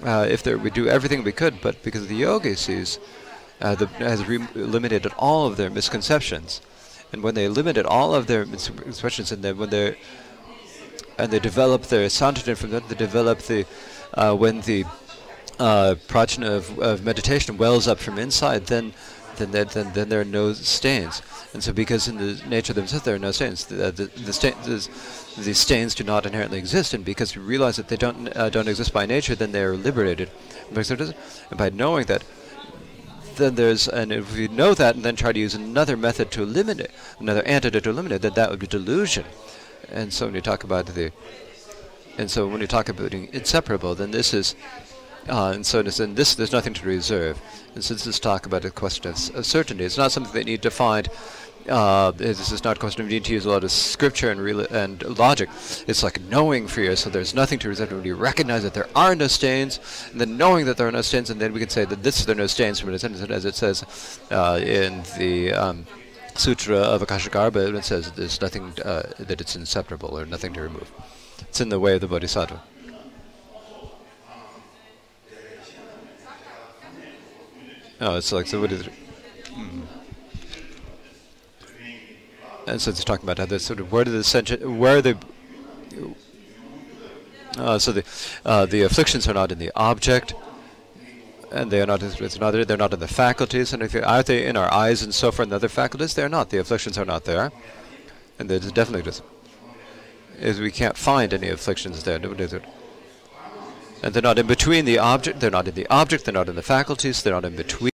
uh, 0.03 0.25
if 0.29 0.43
there 0.43 0.57
we 0.57 0.69
do 0.69 0.87
everything 0.87 1.23
we 1.23 1.31
could, 1.31 1.61
but 1.61 1.81
because 1.83 2.07
the 2.07 2.15
yogi 2.15 2.55
sees 2.55 2.99
uh, 3.61 3.75
the, 3.75 3.87
has 3.87 4.21
eliminated 4.21 5.11
all 5.17 5.45
of 5.45 5.57
their 5.57 5.69
misconceptions, 5.69 6.61
and 7.11 7.23
when 7.23 7.35
they 7.35 7.45
eliminated 7.45 7.85
all 7.85 8.13
of 8.15 8.27
their 8.27 8.45
misconceptions, 8.45 9.31
and 9.31 9.43
then 9.43 9.57
when 9.57 9.69
they're 9.69 9.95
and 11.19 11.31
they 11.31 11.39
develop 11.39 11.83
their 11.83 12.07
santotin 12.07 12.57
from 12.57 12.71
that. 12.71 12.87
They 12.89 12.95
develop 12.95 13.39
the 13.39 13.65
uh, 14.13 14.35
when 14.35 14.61
the 14.61 14.85
uh, 15.59 15.95
prajna 16.07 16.57
of, 16.57 16.79
of 16.79 17.03
meditation 17.03 17.57
wells 17.57 17.87
up 17.87 17.99
from 17.99 18.17
inside, 18.17 18.67
then 18.67 18.93
then 19.37 19.51
there, 19.51 19.65
then, 19.65 19.93
then 19.93 20.09
there 20.09 20.21
are 20.21 20.25
no 20.25 20.53
stains. 20.53 21.21
And 21.53 21.63
so, 21.63 21.73
because 21.73 22.07
in 22.07 22.17
the 22.17 22.41
nature 22.47 22.71
of 22.71 22.75
themselves 22.75 23.05
there 23.05 23.15
are 23.15 23.19
no 23.19 23.31
stains, 23.31 23.65
the 23.65 23.91
the, 23.91 24.05
the, 24.05 24.33
sta- 24.33 24.55
the 24.63 25.53
stains 25.53 25.95
do 25.95 26.03
not 26.03 26.25
inherently 26.25 26.57
exist, 26.57 26.93
and 26.93 27.03
because 27.03 27.35
we 27.35 27.41
realize 27.41 27.77
that 27.77 27.87
they 27.87 27.97
don't 27.97 28.35
uh, 28.35 28.49
don't 28.49 28.67
exist 28.67 28.93
by 28.93 29.05
nature, 29.05 29.35
then 29.35 29.51
they 29.51 29.63
are 29.63 29.75
liberated. 29.75 30.29
And 30.73 31.57
by 31.57 31.69
knowing 31.69 32.05
that, 32.05 32.23
then 33.35 33.55
there's 33.55 33.87
and 33.87 34.11
if 34.11 34.35
we 34.35 34.47
know 34.47 34.73
that 34.73 34.95
and 34.95 35.03
then 35.03 35.15
try 35.15 35.31
to 35.31 35.39
use 35.39 35.55
another 35.55 35.97
method 35.97 36.29
to 36.31 36.43
eliminate 36.43 36.91
another 37.19 37.43
antidote 37.43 37.83
to 37.83 37.89
eliminate, 37.89 38.21
then 38.21 38.33
that 38.35 38.49
would 38.49 38.59
be 38.59 38.67
delusion. 38.67 39.25
And 39.91 40.13
so 40.13 40.25
when 40.25 40.35
you 40.35 40.41
talk 40.41 40.63
about 40.63 40.85
the, 40.85 41.11
and 42.17 42.29
so 42.29 42.47
when 42.47 42.61
you 42.61 42.67
talk 42.67 42.89
about 42.89 43.11
being 43.11 43.29
inseparable, 43.33 43.95
then 43.95 44.11
this 44.11 44.33
is, 44.33 44.55
uh, 45.27 45.51
and 45.53 45.65
so 45.65 45.79
and 45.79 46.15
this, 46.15 46.35
there's 46.35 46.51
nothing 46.51 46.73
to 46.75 46.85
reserve. 46.85 47.41
And 47.75 47.83
since 47.83 48.03
this 48.03 48.19
talk 48.19 48.45
about 48.45 48.65
a 48.65 48.71
question 48.71 49.11
of, 49.11 49.45
certainty, 49.45 49.83
it's 49.83 49.97
not 49.97 50.11
something 50.11 50.33
that 50.33 50.39
you 50.39 50.45
need 50.45 50.61
to 50.63 50.71
find. 50.71 51.09
Uh, 51.67 52.09
this 52.11 52.51
is 52.51 52.63
not 52.63 52.77
a 52.77 52.79
question 52.79 53.01
of 53.01 53.07
needing 53.07 53.21
to 53.21 53.33
use 53.33 53.45
a 53.45 53.49
lot 53.49 53.63
of 53.63 53.71
scripture 53.71 54.31
and 54.31 54.39
and 54.71 55.19
logic. 55.19 55.49
It's 55.87 56.01
like 56.01 56.19
knowing 56.21 56.67
for 56.67 56.81
you, 56.81 56.95
so 56.95 57.09
there's 57.09 57.35
nothing 57.35 57.59
to 57.59 57.69
reserve. 57.69 57.91
When 57.91 58.03
you 58.03 58.15
recognize 58.15 58.63
that 58.63 58.73
there 58.73 58.87
are 58.95 59.13
no 59.13 59.27
stains, 59.27 59.79
and 60.11 60.19
then 60.19 60.35
knowing 60.35 60.65
that 60.65 60.77
there 60.77 60.87
are 60.87 60.91
no 60.91 61.01
stains, 61.01 61.29
and 61.29 61.39
then 61.39 61.53
we 61.53 61.59
can 61.59 61.69
say 61.69 61.85
that 61.85 62.01
this 62.01 62.25
there 62.25 62.33
are 62.33 62.37
no 62.37 62.47
stains 62.47 62.79
from 62.79 62.91
it, 62.93 63.03
as 63.03 63.45
it 63.45 63.55
says 63.55 64.19
uh, 64.31 64.59
in 64.63 65.03
the 65.17 65.53
um, 65.53 65.85
Sutra 66.39 66.77
of 66.77 67.01
Akashagarbha, 67.01 67.75
it 67.77 67.83
says 67.83 68.13
there's 68.13 68.39
nothing, 68.39 68.73
uh, 68.85 69.11
that 69.19 69.41
it's 69.41 69.57
inseparable 69.57 70.17
or 70.17 70.25
nothing 70.25 70.53
to 70.53 70.61
remove. 70.61 70.89
It's 71.41 71.59
in 71.59 71.67
the 71.67 71.81
way 71.81 71.95
of 71.95 72.01
the 72.01 72.07
Bodhisattva. 72.07 72.63
Oh, 77.99 78.15
it's 78.15 78.31
like, 78.31 78.45
is 78.45 78.53
it? 78.53 78.89
Mm. 79.47 79.81
And 82.67 82.81
so 82.81 82.91
it's 82.91 83.03
talking 83.03 83.25
about 83.25 83.39
how 83.39 83.45
the 83.45 83.59
sort 83.59 83.81
of, 83.81 83.91
where 83.91 84.05
do 84.05 84.11
the, 84.11 84.69
where 84.69 85.01
the, 85.01 85.17
uh, 87.57 87.77
so 87.79 87.91
the, 87.91 88.05
uh, 88.45 88.65
the 88.65 88.83
afflictions 88.83 89.27
are 89.27 89.33
not 89.33 89.51
in 89.51 89.59
the 89.59 89.71
object, 89.75 90.33
and 91.51 91.71
they 91.71 91.81
are 91.81 91.85
not 91.85 92.03
it's 92.03 92.35
another 92.35 92.63
they're 92.63 92.77
not 92.77 92.93
in 92.93 92.99
the 92.99 93.07
faculties. 93.07 93.73
And 93.73 93.83
if 93.83 93.95
are 93.95 94.23
they 94.23 94.45
in 94.45 94.57
our 94.57 94.71
eyes 94.73 95.01
and 95.01 95.13
so 95.13 95.31
forth 95.31 95.47
and 95.47 95.53
other 95.53 95.69
faculties? 95.69 96.13
They're 96.13 96.29
not. 96.29 96.49
The 96.49 96.57
afflictions 96.57 96.97
are 96.97 97.05
not 97.05 97.25
there. 97.25 97.51
And 98.37 98.49
there's 98.49 98.71
definitely 98.71 99.03
just 99.03 99.23
is 100.39 100.59
we 100.59 100.71
can't 100.71 100.97
find 100.97 101.33
any 101.33 101.49
afflictions 101.49 102.03
there 102.03 102.15
and 104.01 104.13
they're 104.13 104.21
not 104.21 104.39
in 104.39 104.47
between 104.47 104.85
the 104.85 104.97
object 104.97 105.39
they're 105.39 105.51
not 105.51 105.67
in 105.67 105.75
the 105.75 105.87
object 105.89 106.25
they're 106.25 106.33
not 106.33 106.47
in 106.47 106.55
the 106.55 106.61
faculties 106.61 107.21
they're 107.21 107.33
not 107.33 107.45
in 107.45 107.55
between. 107.55 107.91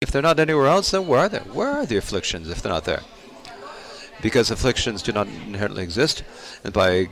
If 0.00 0.10
they're 0.10 0.22
not 0.22 0.40
anywhere 0.40 0.66
else 0.66 0.90
then 0.90 1.06
where 1.06 1.20
are 1.20 1.28
they? 1.28 1.38
Where 1.38 1.68
are 1.68 1.86
the 1.86 1.96
afflictions 1.96 2.48
if 2.48 2.62
they're 2.62 2.72
not 2.72 2.84
there? 2.84 3.02
Because 4.20 4.50
afflictions 4.50 5.02
do 5.02 5.12
not 5.12 5.28
inherently 5.28 5.82
exist 5.82 6.24
and 6.64 6.72
by 6.72 7.08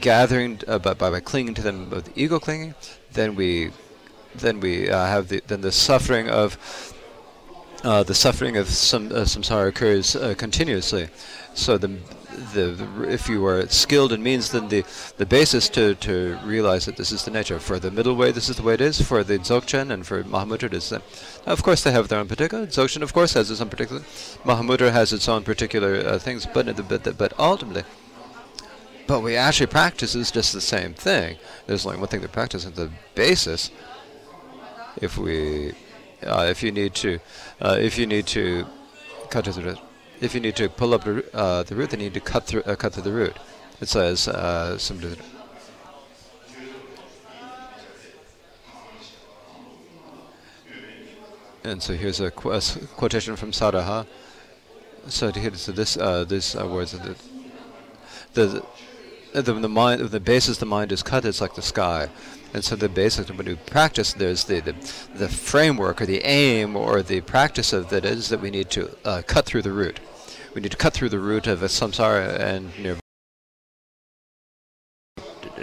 gathering 0.00 0.60
uh, 0.66 0.78
by, 0.78 0.94
by 0.94 1.20
clinging 1.20 1.54
to 1.54 1.62
them 1.62 1.90
with 1.90 2.16
ego 2.16 2.38
clinging 2.38 2.74
then 3.14 3.34
we 3.34 3.70
then 4.34 4.60
we 4.60 4.90
uh, 4.90 5.06
have 5.06 5.28
the 5.28 5.42
then 5.46 5.60
the 5.60 5.72
suffering 5.72 6.28
of 6.28 6.56
uh, 7.84 8.02
the 8.02 8.14
suffering 8.14 8.56
of 8.56 8.68
some 8.68 9.06
uh, 9.06 9.24
samsara 9.24 9.68
occurs 9.68 10.14
uh, 10.14 10.34
continuously. 10.36 11.08
So 11.54 11.76
the, 11.76 11.98
the, 12.54 13.06
if 13.08 13.28
you 13.28 13.44
are 13.44 13.66
skilled 13.68 14.12
in 14.12 14.22
means, 14.22 14.52
then 14.52 14.68
the 14.68 14.84
the 15.16 15.26
basis 15.26 15.68
to 15.70 15.94
to 15.96 16.38
realize 16.44 16.86
that 16.86 16.96
this 16.96 17.12
is 17.12 17.24
the 17.24 17.30
nature. 17.30 17.58
For 17.58 17.78
the 17.78 17.90
middle 17.90 18.14
way, 18.14 18.30
this 18.32 18.48
is 18.48 18.56
the 18.56 18.62
way 18.62 18.74
it 18.74 18.80
is. 18.80 19.02
For 19.02 19.22
the 19.24 19.38
Dzogchen 19.38 19.90
and 19.90 20.06
for 20.06 20.22
Mahamudra, 20.24 20.64
it 20.64 20.74
is. 20.74 20.88
The, 20.90 21.02
of 21.44 21.62
course, 21.62 21.82
they 21.82 21.92
have 21.92 22.08
their 22.08 22.20
own 22.20 22.28
particular. 22.28 22.66
Dzogchen, 22.66 23.02
of 23.02 23.12
course, 23.12 23.34
has 23.34 23.50
its 23.50 23.60
own 23.60 23.68
particular. 23.68 24.02
Mahamudra 24.44 24.92
has 24.92 25.12
its 25.12 25.28
own 25.28 25.42
particular 25.42 25.96
uh, 25.96 26.18
things, 26.18 26.46
but 26.46 26.88
but 26.88 27.18
but 27.18 27.32
ultimately 27.38 27.84
but 29.12 29.22
we 29.22 29.36
actually 29.36 29.66
practice 29.66 30.14
is 30.14 30.30
just 30.30 30.54
the 30.54 30.60
same 30.62 30.94
thing. 30.94 31.36
There's 31.66 31.84
only 31.84 31.98
one 31.98 32.08
thing 32.08 32.22
to 32.22 32.28
practice, 32.28 32.64
and 32.64 32.74
the 32.74 32.90
basis. 33.14 33.70
If 35.02 35.18
we, 35.18 35.74
uh, 36.26 36.46
if 36.48 36.62
you 36.62 36.72
need 36.72 36.94
to, 36.94 37.20
uh, 37.60 37.76
if 37.78 37.98
you 37.98 38.06
need 38.06 38.26
to 38.28 38.64
cut 39.28 39.44
through 39.44 39.64
the, 39.64 39.78
if 40.22 40.34
you 40.34 40.40
need 40.40 40.56
to 40.56 40.70
pull 40.70 40.94
up 40.94 41.04
the, 41.04 41.22
uh, 41.36 41.62
the 41.62 41.76
root, 41.76 41.90
then 41.90 42.00
you 42.00 42.06
need 42.06 42.14
to 42.14 42.20
cut 42.20 42.44
through, 42.46 42.62
uh, 42.62 42.74
cut 42.74 42.94
through 42.94 43.02
the 43.02 43.12
root. 43.12 43.36
It 43.82 43.88
says 43.90 44.28
uh, 44.28 44.78
some. 44.78 44.98
And 51.64 51.82
so 51.82 51.92
here's 51.92 52.20
a, 52.20 52.30
qu 52.30 52.50
a 52.50 52.62
quotation 52.96 53.36
from 53.36 53.50
Saraha. 53.52 54.06
So, 55.08 55.30
here, 55.32 55.54
so 55.54 55.72
this 55.72 55.98
uh, 55.98 56.24
this 56.24 56.56
uh, 56.56 56.66
words 56.66 56.92
the 56.92 57.14
the 58.32 58.64
the, 59.32 59.54
the 59.54 59.68
mind, 59.68 60.02
the 60.02 60.20
basis 60.20 60.58
the 60.58 60.66
mind 60.66 60.92
is 60.92 61.02
cut, 61.02 61.24
it's 61.24 61.40
like 61.40 61.54
the 61.54 61.62
sky. 61.62 62.08
And 62.54 62.62
so 62.62 62.76
the 62.76 62.88
basic, 62.88 63.28
when 63.28 63.46
you 63.46 63.56
practice, 63.56 64.12
there's 64.12 64.44
the, 64.44 64.60
the, 64.60 64.72
the 65.14 65.28
framework 65.28 66.02
or 66.02 66.06
the 66.06 66.22
aim 66.22 66.76
or 66.76 67.02
the 67.02 67.22
practice 67.22 67.72
of 67.72 67.88
that 67.88 68.04
is 68.04 68.28
that 68.28 68.40
we 68.40 68.50
need 68.50 68.68
to 68.70 68.90
uh, 69.04 69.22
cut 69.26 69.46
through 69.46 69.62
the 69.62 69.72
root. 69.72 70.00
We 70.54 70.60
need 70.60 70.70
to 70.70 70.76
cut 70.76 70.92
through 70.92 71.08
the 71.08 71.18
root 71.18 71.46
of 71.46 71.62
a 71.62 71.66
samsara 71.66 72.38
and 72.38 72.70
you 72.76 72.84
know, 72.84 72.96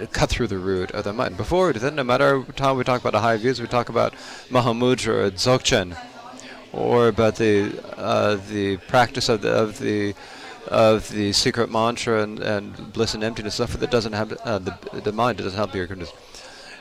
cut 0.06 0.30
through 0.30 0.48
the 0.48 0.58
root 0.58 0.90
of 0.90 1.04
the 1.04 1.12
mind. 1.12 1.36
Before, 1.36 1.72
then 1.72 1.94
no 1.94 2.02
matter 2.02 2.44
how 2.58 2.74
we 2.74 2.82
talk 2.82 3.00
about 3.00 3.12
the 3.12 3.20
high 3.20 3.36
views, 3.36 3.60
we 3.60 3.68
talk 3.68 3.88
about 3.88 4.14
Mahamudra 4.48 5.26
or 5.26 5.30
Dzogchen, 5.30 5.96
or 6.72 7.08
about 7.08 7.36
the 7.36 7.72
uh, 7.96 8.36
the 8.50 8.78
practice 8.88 9.28
of 9.28 9.42
the, 9.42 9.50
of 9.50 9.78
the 9.78 10.14
of 10.68 11.08
the 11.10 11.32
secret 11.32 11.70
mantra 11.70 12.22
and, 12.22 12.38
and 12.40 12.92
bliss 12.92 13.14
and 13.14 13.24
emptiness 13.24 13.54
stuff 13.54 13.72
that 13.74 13.90
doesn't 13.90 14.12
have 14.12 14.32
uh, 14.44 14.58
the, 14.58 15.00
the 15.02 15.12
mind, 15.12 15.38
doesn't 15.38 15.56
help 15.56 15.74
your 15.74 15.86
goodness. 15.86 16.12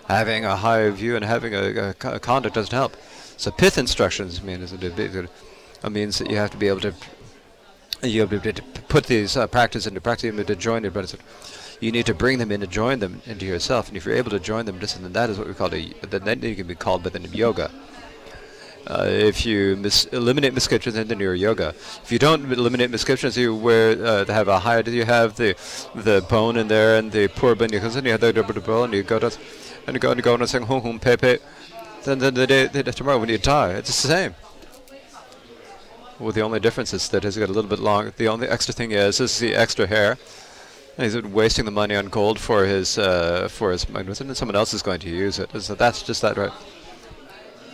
Having 0.08 0.46
a 0.46 0.56
higher 0.56 0.92
view 0.92 1.16
and 1.16 1.24
having 1.24 1.54
a, 1.54 1.94
a, 2.04 2.16
a 2.16 2.20
conduct 2.20 2.56
doesn't 2.56 2.74
help. 2.74 2.96
So 3.38 3.52
pith 3.52 3.78
instructions 3.78 4.42
mean 4.42 4.62
is 4.62 4.74
it, 4.74 4.84
means 5.92 6.18
that 6.18 6.30
you 6.30 6.38
have 6.38 6.52
to 6.52 6.58
be 6.58 6.68
able 6.68 6.82
to 6.82 6.94
you 8.02 8.26
have 8.26 8.30
to 8.30 8.62
put 8.88 9.06
these 9.06 9.36
uh, 9.36 9.48
practice 9.48 9.86
into 9.86 10.00
practice, 10.00 10.34
have 10.34 10.48
to 10.48 10.56
join 10.56 10.86
it, 10.86 10.94
but 10.94 11.14
you 11.82 11.92
need 11.92 12.06
to 12.06 12.14
bring 12.14 12.38
them 12.38 12.52
in 12.52 12.62
and 12.62 12.72
join 12.72 13.00
them 13.00 13.22
into 13.26 13.46
yourself. 13.46 13.88
And 13.88 13.98
if 13.98 14.06
you're 14.06 14.16
able 14.16 14.32
to 14.32 14.40
join 14.40 14.66
them, 14.66 14.80
then 14.80 15.14
that 15.14 15.30
is 15.30 15.38
what 15.38 15.48
we 15.48 15.54
call 15.54 15.74
a, 15.74 15.94
then 16.02 16.42
you 16.42 16.56
can 16.56 16.68
be 16.68 16.76
called 16.76 17.04
within 17.04 17.26
yoga. 17.34 17.72
Uh, 18.90 19.06
if 19.06 19.46
you 19.46 19.76
mis 19.76 20.06
eliminate 20.06 20.54
misconceptions, 20.54 20.96
then 20.96 21.20
you're 21.20 21.36
yoga. 21.36 21.76
If 22.04 22.12
you 22.12 22.18
don't 22.18 22.52
eliminate 22.52 22.90
misconceptions, 22.90 23.38
you 23.38 23.56
where 23.56 24.04
uh, 24.04 24.26
have 24.26 24.48
a 24.48 24.60
higher, 24.60 24.82
you 24.82 25.06
have 25.06 25.36
the 25.36 25.56
the 25.94 26.26
bone 26.28 26.58
in 26.58 26.68
there 26.68 26.98
and 26.98 27.12
the 27.12 27.28
poor 27.28 27.54
bone, 27.54 27.72
you 27.72 27.80
have 27.80 27.94
the 27.94 28.64
bone, 28.66 28.86
and 28.86 28.94
you 28.94 29.04
go 29.04 29.20
to 29.20 29.32
and 29.86 29.96
you 29.96 30.00
go 30.00 30.12
and 30.12 30.24
go 30.24 30.34
and 30.34 30.50
sing 30.50 30.64
hum 30.64 30.82
hum 30.82 31.00
pe 31.00 31.18
pe. 31.18 31.38
Then, 32.04 32.20
then 32.20 32.34
the 32.34 32.48
day, 32.48 32.66
the 32.68 32.82
day 32.82 32.92
tomorrow 32.92 33.20
when 33.20 33.30
you 33.30 33.38
die, 33.38 33.74
it's 33.74 34.02
the 34.02 34.08
same. 34.08 34.36
Well, 36.18 36.32
the 36.32 36.42
only 36.42 36.60
difference 36.60 36.94
is 36.94 37.10
that 37.10 37.24
he's 37.24 37.38
got 37.38 37.50
a 37.50 37.54
little 37.54 37.70
bit 37.70 37.80
long. 37.80 38.12
The 38.18 38.28
only 38.28 38.48
extra 38.48 38.74
thing 38.74 38.92
is, 38.92 39.20
is 39.20 39.40
the 39.40 39.56
extra 39.56 39.88
hair. 39.88 40.18
And 40.98 41.06
he's 41.06 41.22
wasting 41.22 41.66
the 41.66 41.72
money 41.72 41.96
on 41.96 42.08
gold 42.08 42.40
for 42.40 42.66
his 42.66 42.98
uh, 42.98 43.48
for 43.50 43.72
his 43.72 43.88
magnificent, 43.88 44.30
and 44.30 44.36
someone 44.36 44.56
else 44.56 44.74
is 44.74 44.82
going 44.82 45.00
to 45.02 45.10
use 45.10 45.40
it. 45.40 45.50
So 45.62 45.76
that's 45.76 46.04
just 46.04 46.22
that, 46.24 46.36
right? 46.36 46.52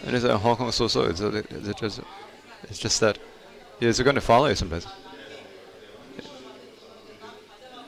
And 0.05 0.15
it's 0.15 0.25
a 0.25 0.37
Hong 0.37 0.55
Kong 0.55 0.71
so 0.71 0.87
so. 0.87 1.03
It's, 1.03 1.19
just 1.79 2.01
it's 2.63 2.79
just 2.79 2.99
that 2.99 3.17
is 3.81 3.99
going 4.01 4.15
to 4.15 4.21
follow 4.21 4.47
you. 4.47 4.55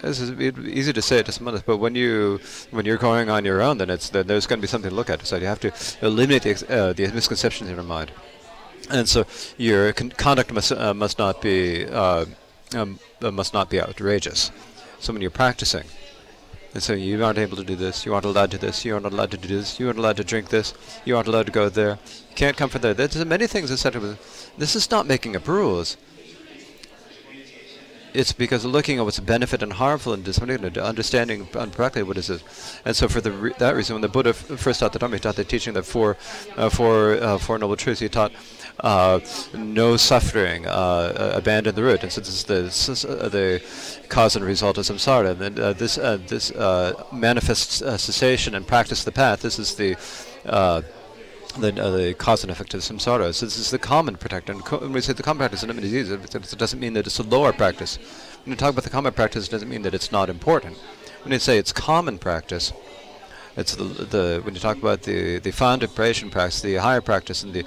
It's 0.03 0.22
easy 0.22 0.93
to 0.93 1.01
say 1.01 1.20
it 1.20 1.26
to 1.26 1.32
someone 1.32 1.55
else, 1.55 1.63
but 1.65 1.78
when 1.78 1.95
you 1.95 2.39
when 2.72 2.86
you're 2.86 2.97
going 2.97 3.30
on 3.30 3.45
your 3.45 3.61
own, 3.61 3.78
then 3.80 3.89
it's 3.89 4.09
then 4.09 4.28
there's 4.28 4.45
going 4.45 4.59
to 4.59 4.61
be 4.61 4.68
something 4.68 4.89
to 4.89 4.95
look 4.95 5.09
at. 5.09 5.26
So 5.26 5.38
you 5.38 5.47
have 5.47 5.59
to 5.61 5.72
eliminate 6.05 6.43
the, 6.43 6.53
uh, 6.70 6.93
the 6.93 7.07
misconceptions 7.07 7.70
in 7.70 7.76
your 7.76 7.84
mind. 7.84 8.11
And 8.89 9.09
so 9.09 9.26
your 9.57 9.93
con 9.93 10.11
conduct 10.11 10.53
must 10.53 10.72
uh, 10.72 10.93
must 10.93 11.18
not 11.18 11.41
be 11.41 11.86
uh, 11.88 12.26
um, 12.76 12.99
must 13.22 13.53
not 13.53 13.70
be 13.70 13.82
outrageous. 13.82 14.51
So 14.99 15.13
when 15.13 15.22
you're 15.22 15.32
practicing, 15.32 15.86
and 16.78 16.84
so 16.84 16.94
you 16.94 17.26
aren't 17.26 17.40
able 17.40 17.58
to 17.58 17.64
do 17.64 17.76
this, 17.76 18.06
you 18.06 18.14
aren't 18.14 18.28
allowed 18.28 18.52
to 18.52 18.60
do 18.60 18.68
this, 18.68 18.86
you 18.86 18.94
aren't 18.94 19.08
allowed 19.08 19.32
to 19.32 19.38
do 19.38 19.48
this, 19.48 19.80
you 19.80 19.88
aren't 19.88 19.98
allowed 19.98 20.18
to 20.18 20.24
drink 20.24 20.50
this, 20.50 20.76
you 21.06 21.18
aren't 21.18 21.28
allowed 21.28 21.48
to 21.48 21.52
go 21.52 21.70
there, 21.70 21.98
you 22.30 22.36
can't 22.36 22.56
come 22.56 22.70
from 22.70 22.82
there. 22.82 22.94
There's 22.94 23.26
many 23.26 23.48
things, 23.48 23.72
etc. 23.72 24.16
This 24.60 24.76
is 24.76 24.92
not 24.92 25.08
making 25.08 25.36
up 25.36 25.48
rules. 25.48 25.98
It's 28.14 28.32
because 28.32 28.64
of 28.64 28.70
looking 28.70 29.00
at 29.00 29.06
what's 29.06 29.20
benefit 29.20 29.64
and 29.64 29.74
harmful 29.74 30.14
and 30.14 30.78
understanding 30.78 31.48
practically 31.48 32.04
what 32.04 32.16
is 32.16 32.30
it. 32.30 32.44
And 32.86 32.96
so 32.96 33.08
for 33.08 33.22
re 33.22 33.54
that 33.58 33.76
reason, 33.76 33.96
when 33.96 34.04
the 34.04 34.08
Buddha 34.08 34.34
first 34.36 34.80
taught 34.80 34.94
the 34.94 35.00
Dhamma, 35.00 35.14
he 35.14 35.20
taught 35.20 35.36
the 35.36 35.46
teaching 35.46 35.74
that 35.74 35.84
four, 35.84 36.16
uh, 36.58 36.70
four, 36.70 37.14
uh, 37.14 37.40
four 37.40 37.58
noble 37.58 37.76
truths. 37.76 38.02
He 38.02 38.10
taught 38.10 38.32
uh, 38.80 39.20
no 39.54 39.98
suffering, 39.98 40.66
uh, 40.68 40.70
uh, 40.70 41.32
abandon 41.36 41.76
the 41.76 41.84
root. 41.84 42.04
And 42.04 42.12
so 42.12 42.22
this 42.22 42.90
is 42.90 43.02
the, 43.02 43.10
uh, 43.10 43.30
the 43.30 43.62
cause 44.10 44.36
and 44.36 44.46
result 44.46 44.78
of 44.78 44.86
samsara. 44.86 45.32
And 45.32 45.40
then, 45.40 45.60
uh, 45.60 45.74
this 45.74 45.96
this 45.96 46.52
manifests 47.12 47.78
cessation 47.78 48.56
and 48.56 48.68
practice 48.68 49.04
the 49.04 49.12
path. 49.12 49.42
This 49.42 49.60
is 49.60 49.76
the 49.76 49.96
the, 51.60 51.84
uh, 51.84 51.90
the 51.90 52.14
cause 52.14 52.44
and 52.44 52.52
effect 52.52 52.74
of 52.74 52.82
samsara. 52.82 53.34
So 53.34 53.46
this 53.46 53.58
is 53.58 53.72
the 53.72 53.80
common 53.80 54.16
practice. 54.16 54.56
And 54.56 54.82
when 54.82 54.94
we 54.94 55.02
say 55.02 55.14
the 55.14 55.24
common 55.24 55.40
practice, 55.40 55.64
it 55.64 56.60
doesn't 56.60 56.80
mean 56.80 56.94
that 56.94 57.08
it's 57.08 57.20
a 57.20 57.24
lower 57.24 57.54
practice. 57.54 57.98
When 58.44 58.52
you 58.52 58.56
talk 58.56 58.72
about 58.72 58.84
the 58.84 58.90
common 58.90 59.14
practice, 59.14 59.48
it 59.48 59.52
doesn't 59.52 59.70
mean 59.70 59.82
that 59.82 59.94
it's 59.94 60.12
not 60.12 60.30
important. 60.30 60.78
When 61.24 61.34
you 61.34 61.40
say 61.40 61.58
it's 61.58 61.74
common 61.74 62.20
practice, 62.20 62.72
it's 63.58 63.76
the, 63.76 63.84
the 63.84 64.41
when 64.43 64.53
you 64.53 64.60
talk 64.60 64.78
about 64.78 65.01
the 65.01 65.39
the 65.39 65.51
foundation 65.51 66.30
practice, 66.30 66.62
the 66.62 66.76
higher 66.76 67.01
practice, 67.01 67.43
and 67.43 67.53
the, 67.53 67.64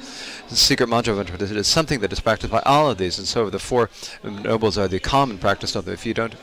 secret 0.48 0.88
mantra 0.88 1.14
of 1.14 1.30
it 1.42 1.42
is 1.42 1.66
something 1.66 2.00
that 2.00 2.12
is 2.12 2.20
practiced 2.20 2.52
by 2.52 2.62
all 2.64 2.88
of 2.90 2.96
these. 2.96 3.18
And 3.18 3.26
so 3.26 3.50
the 3.50 3.58
four 3.58 3.90
nobles 4.22 4.78
are 4.78 4.88
the 4.88 5.00
common 5.00 5.38
practice 5.38 5.74
of 5.74 5.84
them. 5.84 5.94
If 5.94 6.06
you 6.06 6.14
don't 6.14 6.34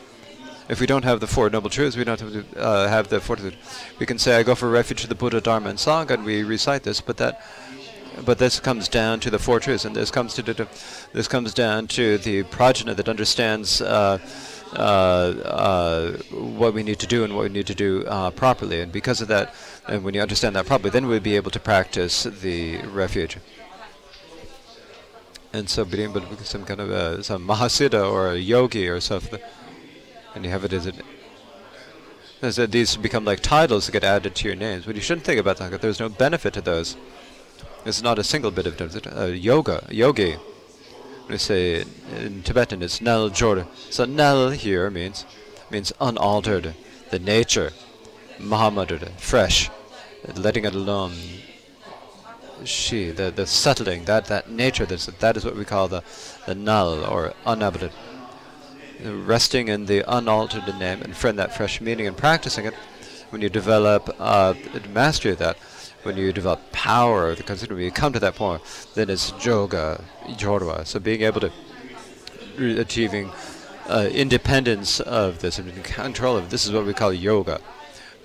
if 0.68 0.80
we 0.80 0.86
don't 0.86 1.04
have 1.04 1.20
the 1.20 1.26
Four 1.26 1.48
Noble 1.48 1.70
Truths, 1.70 1.96
we 1.96 2.04
don't 2.04 2.20
have 2.20 2.32
to 2.32 2.60
uh, 2.60 2.88
have 2.88 3.08
the 3.08 3.20
fortitude. 3.20 3.56
We 3.98 4.04
can 4.04 4.18
say, 4.18 4.36
I 4.36 4.42
go 4.42 4.54
for 4.54 4.68
refuge 4.68 5.00
to 5.00 5.06
the 5.06 5.14
Buddha, 5.14 5.40
Dharma, 5.40 5.70
and 5.70 5.78
Sangha, 5.78 6.10
and 6.10 6.24
we 6.24 6.42
recite 6.42 6.82
this, 6.82 7.00
but 7.00 7.16
that 7.16 7.42
but 8.24 8.38
this 8.38 8.58
comes 8.60 8.88
down 8.88 9.20
to 9.20 9.30
the 9.30 9.38
four 9.38 9.60
truths, 9.60 9.84
and 9.84 9.94
this 9.94 10.10
comes 10.10 10.34
to 10.34 10.68
this 11.12 11.28
comes 11.28 11.54
down 11.54 11.86
to 11.88 12.18
the 12.18 12.42
prajna 12.44 12.94
that 12.96 13.08
understands 13.08 13.80
uh, 13.80 14.18
what 16.30 16.74
we 16.74 16.82
need 16.82 16.98
to 16.98 17.06
do 17.06 17.24
and 17.24 17.34
what 17.34 17.44
we 17.44 17.48
need 17.48 17.66
to 17.66 17.74
do 17.74 18.04
uh, 18.06 18.30
properly. 18.30 18.80
And 18.80 18.92
because 18.92 19.20
of 19.20 19.28
that, 19.28 19.54
and 19.86 20.04
when 20.04 20.14
you 20.14 20.20
understand 20.20 20.56
that 20.56 20.66
properly, 20.66 20.90
then 20.90 21.06
we'll 21.06 21.20
be 21.20 21.36
able 21.36 21.50
to 21.50 21.60
practice 21.60 22.24
the 22.24 22.78
refuge. 22.82 23.38
And 25.52 25.68
so 25.68 25.84
being 25.84 26.10
able 26.10 26.20
to 26.20 26.26
become 26.26 26.44
some 26.44 26.64
kind 26.64 26.80
of 26.80 26.90
a, 26.90 27.24
some 27.24 27.46
mahasiddha 27.46 28.10
or 28.10 28.32
a 28.32 28.36
yogi 28.36 28.88
or 28.88 29.00
something 29.00 29.40
and 30.38 30.44
you 30.44 30.50
have 30.50 30.64
it 30.64 30.72
as 30.72 30.86
it 30.86 30.94
as 32.40 32.56
these 32.56 32.96
become 32.96 33.24
like 33.24 33.40
titles 33.40 33.86
that 33.86 33.92
get 33.92 34.04
added 34.04 34.34
to 34.36 34.46
your 34.46 34.54
names. 34.56 34.86
But 34.86 34.94
you 34.94 35.02
shouldn't 35.02 35.26
think 35.26 35.40
about 35.40 35.56
that. 35.56 35.80
There's 35.80 35.98
no 35.98 36.08
benefit 36.08 36.54
to 36.54 36.60
those. 36.60 36.96
It's 37.84 38.00
not 38.00 38.18
a 38.18 38.24
single 38.24 38.52
bit 38.52 38.66
of 38.66 39.06
uh, 39.06 39.24
yoga, 39.24 39.84
yogi. 39.90 40.36
We 41.28 41.36
say 41.36 41.84
in 42.16 42.42
Tibetan 42.42 42.82
it's 42.82 43.00
nal 43.00 43.28
jor. 43.28 43.66
So 43.90 44.04
nal 44.04 44.50
here 44.50 44.90
means 44.90 45.26
means 45.70 45.92
unaltered, 46.00 46.74
the 47.10 47.18
nature, 47.18 47.72
Mahamudra, 48.38 49.10
fresh, 49.18 49.70
letting 50.34 50.64
it 50.64 50.74
alone. 50.74 51.12
She, 52.64 53.10
the 53.10 53.30
the 53.30 53.46
settling, 53.46 54.04
that 54.06 54.26
that 54.26 54.50
nature, 54.50 54.86
that's, 54.86 55.06
that 55.06 55.36
is 55.36 55.44
what 55.44 55.54
we 55.54 55.64
call 55.64 55.88
the 55.88 56.02
the 56.46 56.54
null 56.54 57.04
or 57.04 57.34
uninhabited 57.44 57.92
resting 59.04 59.68
in 59.68 59.86
the 59.86 60.02
unaltered 60.12 60.66
name 60.78 61.02
and 61.02 61.16
friend 61.16 61.38
that 61.38 61.54
fresh 61.56 61.80
meaning 61.80 62.06
and 62.06 62.16
practicing 62.16 62.64
it, 62.64 62.74
when 63.30 63.42
you 63.42 63.48
develop 63.48 64.14
uh, 64.18 64.54
mastery 64.92 65.32
of 65.32 65.38
that, 65.38 65.56
when 66.08 66.16
you 66.16 66.32
develop 66.32 66.72
power, 66.72 67.34
the 67.34 67.42
consider 67.42 67.74
when 67.74 67.84
you 67.84 67.90
come 67.92 68.14
to 68.14 68.18
that 68.18 68.34
point, 68.34 68.62
then 68.94 69.10
it's 69.10 69.32
yoga, 69.44 70.02
jorwa. 70.40 70.86
So 70.86 70.98
being 70.98 71.20
able 71.20 71.40
to 71.40 71.52
achieving 72.80 73.30
uh, 73.88 74.08
independence 74.10 75.00
of 75.00 75.40
this 75.40 75.58
and 75.58 75.84
control 75.84 76.38
of 76.38 76.44
it, 76.46 76.50
this 76.50 76.64
is 76.64 76.72
what 76.72 76.86
we 76.86 76.94
call 76.94 77.12
yoga. 77.12 77.60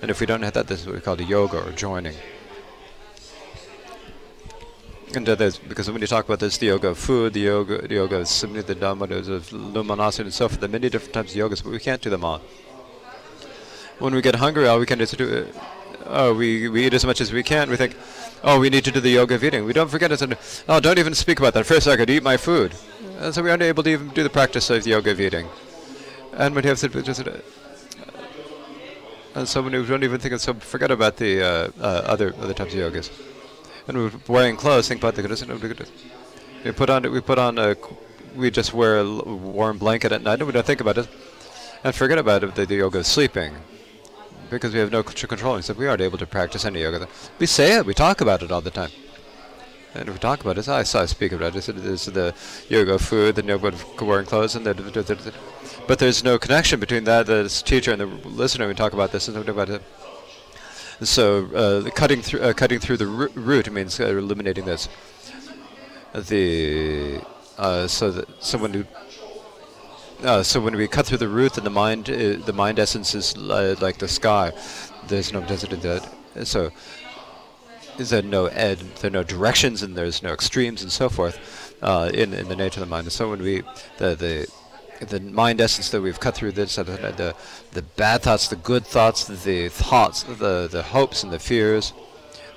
And 0.00 0.10
if 0.10 0.18
we 0.18 0.26
don't 0.26 0.42
have 0.42 0.54
that, 0.54 0.66
this 0.66 0.80
is 0.80 0.86
what 0.86 0.94
we 0.94 1.02
call 1.02 1.20
yoga 1.20 1.68
or 1.68 1.72
joining. 1.72 2.16
And 5.14 5.28
uh, 5.28 5.36
because 5.68 5.88
when 5.90 6.00
you 6.00 6.06
talk 6.06 6.24
about 6.24 6.40
this, 6.40 6.56
the 6.56 6.66
yoga 6.66 6.88
of 6.88 6.98
food, 6.98 7.34
the 7.34 7.40
yoga, 7.40 7.86
the 7.86 7.94
yoga 7.94 8.16
of 8.16 8.26
the 8.26 8.74
dhamma, 8.74 9.10
of 9.28 9.52
luminosity, 9.52 10.24
and 10.24 10.34
so 10.34 10.48
forth, 10.48 10.60
there 10.60 10.70
are 10.70 10.72
many 10.72 10.88
different 10.88 11.12
types 11.12 11.34
of 11.34 11.38
yogas, 11.38 11.62
but 11.62 11.70
we 11.70 11.78
can't 11.78 12.00
do 12.00 12.08
them 12.08 12.24
all. 12.24 12.40
When 13.98 14.14
we 14.14 14.22
get 14.22 14.36
hungry, 14.36 14.66
all 14.66 14.80
we 14.80 14.86
can 14.86 14.98
do 14.98 15.04
is 15.04 15.10
do, 15.12 15.46
uh, 15.54 15.60
oh, 16.06 16.34
we, 16.34 16.68
we 16.68 16.86
eat 16.86 16.94
as 16.94 17.04
much 17.04 17.20
as 17.20 17.32
we 17.32 17.42
can. 17.42 17.70
We 17.70 17.76
think, 17.76 17.96
oh, 18.42 18.58
we 18.60 18.70
need 18.70 18.84
to 18.84 18.90
do 18.90 19.00
the 19.00 19.10
yoga 19.10 19.34
of 19.34 19.44
eating. 19.44 19.64
We 19.64 19.72
don't 19.72 19.90
forget 19.90 20.12
it. 20.12 20.38
Oh, 20.68 20.80
don't 20.80 20.98
even 20.98 21.14
speak 21.14 21.38
about 21.38 21.54
that. 21.54 21.66
First, 21.66 21.86
I 21.88 21.96
could 21.96 22.10
eat 22.10 22.22
my 22.22 22.36
food. 22.36 22.74
And 23.18 23.34
so 23.34 23.42
we 23.42 23.50
aren't 23.50 23.62
able 23.62 23.82
to 23.82 23.90
even 23.90 24.08
do 24.08 24.22
the 24.22 24.30
practice 24.30 24.68
of 24.70 24.84
the 24.84 24.90
yoga 24.90 25.12
of 25.12 25.20
eating. 25.20 25.48
And 26.36 26.54
when 26.54 26.64
you 26.64 26.70
have 26.70 26.80
just, 26.80 27.20
uh, 27.20 27.30
and 29.34 29.48
so 29.48 29.62
when 29.62 29.72
we 29.72 29.84
don't 29.86 30.02
even 30.02 30.20
think 30.20 30.38
so 30.40 30.54
forget 30.54 30.90
about 30.90 31.16
the 31.16 31.42
uh, 31.42 31.70
uh, 31.80 32.02
other 32.06 32.34
other 32.40 32.54
types 32.54 32.74
of 32.74 32.80
yogas 32.80 33.10
and 33.86 33.96
we're 33.96 34.12
wearing 34.26 34.56
clothes, 34.56 34.88
think 34.88 35.00
about 35.00 35.14
the 35.14 35.22
goodness. 35.22 35.90
We 36.64 36.72
put 36.72 36.90
on 36.90 37.10
we 37.10 37.20
put 37.20 37.38
on 37.38 37.58
a 37.58 37.76
we 38.34 38.50
just 38.50 38.74
wear 38.74 38.98
a 38.98 39.04
warm 39.04 39.78
blanket 39.78 40.12
at 40.12 40.22
night 40.22 40.40
and 40.40 40.46
we 40.46 40.52
don't 40.52 40.66
think 40.66 40.80
about 40.80 40.98
it 40.98 41.08
and 41.84 41.94
forget 41.94 42.18
about 42.18 42.42
it, 42.42 42.54
the, 42.54 42.66
the 42.66 42.76
yoga 42.76 42.98
of 42.98 43.06
sleeping 43.06 43.54
because 44.54 44.72
we 44.72 44.80
have 44.80 44.92
no 44.92 45.02
control. 45.02 45.60
So 45.62 45.74
we 45.74 45.86
aren't 45.86 46.00
able 46.00 46.18
to 46.18 46.26
practice 46.26 46.64
any 46.64 46.80
yoga. 46.80 47.08
We 47.38 47.46
say 47.46 47.76
it, 47.76 47.86
we 47.86 47.94
talk 47.94 48.20
about 48.20 48.42
it 48.42 48.50
all 48.50 48.60
the 48.60 48.70
time. 48.70 48.90
And 49.94 50.08
we 50.08 50.18
talk 50.18 50.40
about 50.40 50.58
it, 50.58 50.68
I 50.68 50.82
saw 50.82 51.02
I 51.02 51.06
speak 51.06 51.32
about 51.32 51.54
it. 51.54 51.68
It's 51.68 52.06
the 52.06 52.34
yoga 52.68 52.98
food, 52.98 53.36
the 53.36 53.54
of 53.54 53.62
wearing 54.02 54.26
clothes, 54.26 54.56
and 54.56 54.66
the, 54.66 55.32
but 55.86 55.98
there's 55.98 56.24
no 56.24 56.38
connection 56.38 56.80
between 56.80 57.04
that, 57.04 57.26
the 57.26 57.48
teacher 57.64 57.92
and 57.92 58.00
the 58.00 58.06
listener. 58.06 58.66
We 58.66 58.74
talk 58.74 58.92
about 58.92 59.12
this 59.12 59.28
and 59.28 59.48
about 59.48 59.68
it. 59.68 59.82
So 61.02 61.46
uh, 61.54 61.90
cutting 61.90 62.22
through 62.22 62.40
uh, 62.40 62.52
cutting 62.52 62.78
through 62.78 62.96
the 62.96 63.06
root 63.06 63.70
means 63.70 64.00
eliminating 64.00 64.64
this. 64.64 64.88
The 66.12 67.20
uh, 67.58 67.86
so 67.86 68.10
that 68.10 68.28
someone 68.42 68.74
you 68.74 68.86
uh, 70.24 70.42
so 70.42 70.60
when 70.60 70.76
we 70.76 70.88
cut 70.88 71.06
through 71.06 71.18
the 71.18 71.28
root, 71.28 71.54
then 71.54 71.64
the 71.64 71.70
mind 71.70 72.10
uh, 72.10 72.36
the 72.44 72.52
mind 72.52 72.78
essence 72.78 73.14
is 73.14 73.36
like 73.36 73.98
the 73.98 74.08
sky. 74.08 74.52
There's 75.08 75.32
no 75.32 75.40
density 75.40 75.76
that 75.76 76.08
so. 76.44 76.70
There 77.96 78.22
no 78.22 78.46
ed? 78.46 78.78
There 79.00 79.08
are 79.08 79.12
no 79.12 79.22
directions, 79.22 79.82
and 79.82 79.96
there's 79.96 80.20
no 80.20 80.32
extremes, 80.32 80.82
and 80.82 80.90
so 80.90 81.08
forth, 81.08 81.38
in 81.82 82.34
in 82.34 82.48
the 82.48 82.56
nature 82.56 82.80
of 82.80 82.86
the 82.88 82.90
mind. 82.90 83.06
And 83.06 83.12
so 83.12 83.30
when 83.30 83.40
we 83.40 83.62
the 83.98 84.16
the 84.16 84.48
the 85.00 85.20
mind 85.20 85.60
essence 85.60 85.90
that 85.90 86.00
we've 86.00 86.20
cut 86.20 86.34
through 86.34 86.52
this, 86.52 86.78
uh, 86.78 86.82
the, 86.82 87.34
the 87.72 87.82
bad 87.82 88.22
thoughts, 88.22 88.48
the 88.48 88.56
good 88.56 88.86
thoughts, 88.86 89.24
the 89.24 89.68
thoughts, 89.68 90.22
the, 90.22 90.68
the 90.70 90.82
hopes 90.82 91.22
and 91.22 91.32
the 91.32 91.38
fears, 91.38 91.92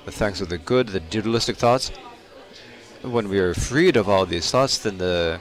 the 0.04 0.12
thanks 0.12 0.40
of 0.40 0.48
the 0.48 0.58
good, 0.58 0.88
the 0.88 1.00
dualistic 1.00 1.56
thoughts. 1.56 1.90
When 3.02 3.28
we 3.28 3.38
are 3.38 3.54
freed 3.54 3.96
of 3.96 4.08
all 4.08 4.26
these 4.26 4.50
thoughts, 4.50 4.78
then 4.78 4.98
the 4.98 5.40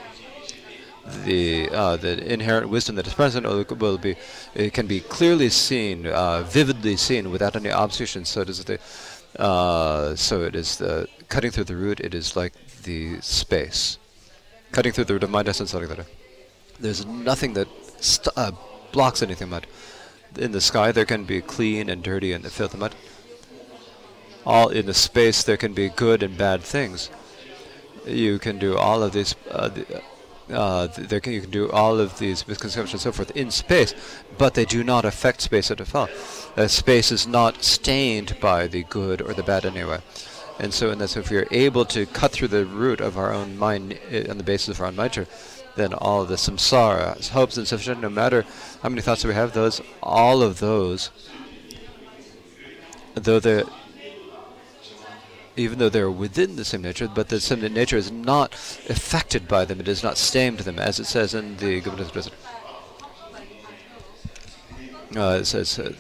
the 1.24 1.70
uh, 1.70 1.98
the 1.98 2.32
inherent 2.32 2.70
wisdom 2.70 2.96
that 2.96 3.08
is 3.08 3.14
present 3.14 3.46
will 3.46 3.98
be 3.98 4.16
it 4.54 4.74
can 4.74 4.88
be 4.88 5.00
clearly 5.00 5.50
seen, 5.50 6.08
uh, 6.08 6.44
vividly 6.44 6.98
seen, 6.98 7.32
without 7.32 7.56
any 7.56 7.70
obstruction. 7.70 8.26
So 8.26 8.42
it 8.42 8.50
is 8.50 8.64
the 8.64 8.80
uh, 9.40 10.16
so 10.16 10.44
it 10.44 10.56
is 10.56 10.78
the 10.78 11.08
cutting 11.30 11.52
through 11.52 11.66
the 11.66 11.76
root. 11.76 12.00
It 12.00 12.14
is 12.14 12.36
like 12.36 12.54
the 12.84 13.20
space, 13.22 13.98
cutting 14.72 14.92
through 14.92 15.06
the 15.06 15.14
root 15.14 15.24
of 15.24 15.30
mind 15.30 15.48
essence. 15.48 15.76
There's 16.80 17.06
nothing 17.06 17.54
that 17.54 17.68
uh, 18.36 18.52
blocks 18.92 19.22
anything 19.22 19.50
mud. 19.50 19.68
In 20.38 20.52
the 20.52 20.62
sky, 20.62 20.92
there 20.92 21.06
can 21.06 21.24
be 21.24 21.42
clean 21.42 21.90
and 21.90 22.04
dirty 22.04 22.34
and 22.34 22.44
the 22.44 22.50
filth 22.50 22.78
mud. 22.78 22.94
All 24.46 24.70
in 24.70 24.86
the 24.86 24.94
space, 24.94 25.44
there 25.44 25.58
can 25.58 25.74
be 25.74 25.90
good 25.90 26.24
and 26.24 26.38
bad 26.38 26.62
things. 26.62 27.10
You 28.06 28.40
can 28.40 28.60
do 28.60 28.78
all 28.78 29.04
of 29.04 29.12
these. 29.12 29.36
Uh, 29.52 29.70
the, 29.70 30.02
uh, 30.52 30.88
can, 30.88 31.34
you 31.34 31.42
can 31.42 31.50
do 31.50 31.70
all 31.72 32.00
of 32.00 32.18
these 32.20 32.48
misconceptions 32.48 32.94
and 32.94 33.02
so 33.02 33.12
forth 33.12 33.32
in 33.32 33.52
space, 33.52 33.94
but 34.38 34.54
they 34.54 34.66
do 34.66 34.84
not 34.84 35.06
affect 35.06 35.42
space 35.42 35.72
at 35.72 35.96
all. 35.96 36.10
Uh, 36.56 36.68
space 36.68 37.12
is 37.12 37.28
not 37.28 37.64
stained 37.64 38.38
by 38.40 38.68
the 38.68 38.84
good 38.84 39.22
or 39.22 39.34
the 39.34 39.44
bad 39.44 39.66
anyway. 39.66 40.00
And 40.60 40.74
so, 40.74 40.90
in 40.90 40.98
this, 40.98 41.16
if 41.16 41.30
we 41.30 41.38
are 41.38 41.48
able 41.52 41.86
to 41.86 42.06
cut 42.08 42.32
through 42.32 42.48
the 42.48 42.66
root 42.66 43.00
of 43.00 43.18
our 43.18 43.32
own 43.32 43.58
mind 43.58 44.00
uh, 44.12 44.30
on 44.30 44.38
the 44.38 44.44
basis 44.44 44.70
of 44.70 44.82
our 44.82 44.88
own 44.88 44.96
nature, 44.96 45.28
then 45.76 45.94
all 45.94 46.24
of 46.24 46.30
the 46.30 46.36
samsara, 46.36 47.30
hopes 47.30 47.58
and 47.58 47.68
sufficient, 47.68 48.02
no 48.02 48.10
matter 48.10 48.44
how 48.82 48.90
many 48.90 49.02
thoughts 49.02 49.24
we 49.24 49.34
have, 49.34 49.54
those, 49.54 49.82
all 50.02 50.42
of 50.42 50.60
those, 50.60 51.12
though 53.14 53.40
they're 53.40 53.64
even 55.58 55.80
though 55.80 55.90
they're 55.90 56.12
within 56.12 56.56
the 56.56 56.66
same 56.66 56.82
nature, 56.82 57.08
but 57.08 57.30
the 57.30 57.40
same 57.40 57.62
nature 57.74 57.98
is 57.98 58.12
not 58.12 58.54
affected 58.90 59.48
by 59.48 59.66
them, 59.66 59.80
it 59.80 59.88
is 59.88 60.04
not 60.04 60.18
stained 60.18 60.60
them, 60.60 60.80
as 60.80 61.00
it 61.00 61.06
says 61.06 61.34
in 61.34 61.58
the 61.58 61.82
Govinda 61.82 62.06
uh, 65.16 65.40
it 65.42 65.46
says 65.46 65.80
uh, 65.80 65.94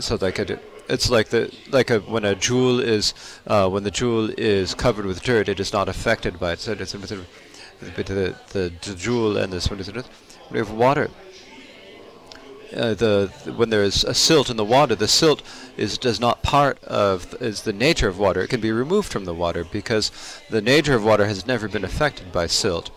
so 0.00 0.18
like 0.20 0.38
a, 0.38 0.58
it's 0.88 1.10
like 1.10 1.28
the 1.28 1.52
like 1.70 1.90
a, 1.90 2.00
when 2.00 2.24
a 2.24 2.34
jewel 2.34 2.80
is 2.80 3.14
uh, 3.46 3.68
when 3.68 3.82
the 3.82 3.90
jewel 3.90 4.30
is 4.36 4.74
covered 4.74 5.06
with 5.06 5.22
dirt, 5.22 5.48
it 5.48 5.58
is 5.58 5.72
not 5.72 5.88
affected 5.88 6.38
by 6.38 6.52
it. 6.52 6.60
So 6.60 6.72
it's 6.72 6.92
the, 6.92 7.24
the, 7.80 8.36
the, 8.52 8.72
the 8.82 8.94
jewel 8.94 9.36
and 9.36 9.52
the 9.52 9.60
have 10.58 10.70
water 10.70 11.10
uh, 12.76 12.94
the 12.94 13.30
when 13.56 13.70
there 13.70 13.82
is 13.82 14.04
a 14.04 14.14
silt 14.14 14.50
in 14.50 14.56
the 14.56 14.64
water, 14.64 14.94
the 14.94 15.08
silt 15.08 15.42
is 15.76 15.98
does 15.98 16.20
not 16.20 16.42
part 16.42 16.82
of 16.84 17.34
is 17.40 17.62
the 17.62 17.72
nature 17.72 18.08
of 18.08 18.18
water. 18.18 18.42
It 18.42 18.48
can 18.48 18.60
be 18.60 18.72
removed 18.72 19.10
from 19.10 19.24
the 19.24 19.34
water 19.34 19.64
because 19.64 20.12
the 20.50 20.60
nature 20.62 20.94
of 20.94 21.04
water 21.04 21.26
has 21.26 21.46
never 21.46 21.68
been 21.68 21.84
affected 21.84 22.32
by 22.32 22.46
silt. 22.46 22.90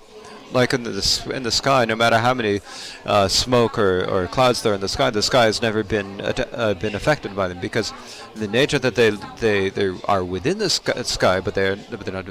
Like 0.52 0.74
in 0.74 0.84
the 0.84 1.32
in 1.34 1.44
the 1.44 1.52
sky, 1.52 1.86
no 1.86 1.96
matter 1.96 2.18
how 2.18 2.34
many 2.34 2.62
uh, 3.06 3.28
smoke 3.28 3.78
or, 3.78 4.04
or 4.06 4.28
clouds 4.28 4.64
there 4.64 4.72
are 4.72 4.76
in 4.76 4.82
the 4.82 4.90
sky, 4.90 5.12
the 5.12 5.22
sky 5.22 5.46
has 5.46 5.62
never 5.62 5.84
been 5.84 6.22
uh, 6.22 6.74
been 6.74 6.96
affected 6.96 7.36
by 7.36 7.48
them 7.48 7.60
because 7.60 7.94
the 8.36 8.48
nature 8.48 8.80
that 8.80 8.96
they 8.96 9.12
they 9.40 9.70
they 9.70 9.96
are 10.06 10.24
within 10.24 10.58
the 10.58 10.70
sky, 10.70 11.40
but 11.40 11.54
they 11.54 11.68
are 11.68 11.76
but 11.92 12.00
they're 12.02 12.14
not. 12.14 12.26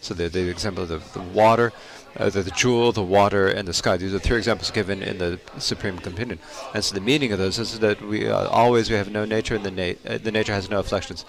So 0.00 0.14
the 0.14 0.28
the 0.28 0.48
example 0.48 0.84
of 0.84 0.88
the, 0.88 1.18
the 1.18 1.26
water 1.32 1.72
uh, 2.16 2.28
the, 2.30 2.42
the, 2.42 2.50
jewel, 2.50 2.92
the 2.92 3.02
water, 3.02 3.48
and 3.48 3.66
the 3.66 3.72
sky. 3.72 3.96
These 3.96 4.14
are 4.14 4.18
three 4.18 4.38
examples 4.38 4.70
given 4.70 5.02
in 5.02 5.18
the 5.18 5.40
Supreme 5.58 5.98
Continuum. 5.98 6.38
And 6.74 6.84
so 6.84 6.94
the 6.94 7.00
meaning 7.00 7.32
of 7.32 7.38
those 7.38 7.58
is 7.58 7.78
that 7.80 8.02
we 8.02 8.28
uh, 8.28 8.48
always 8.48 8.90
we 8.90 8.96
have 8.96 9.10
no 9.10 9.24
nature, 9.24 9.54
and 9.54 9.64
the, 9.64 9.70
na 9.70 9.94
uh, 10.06 10.18
the 10.18 10.32
nature 10.32 10.52
has 10.52 10.68
no 10.68 10.80
afflictions. 10.80 11.24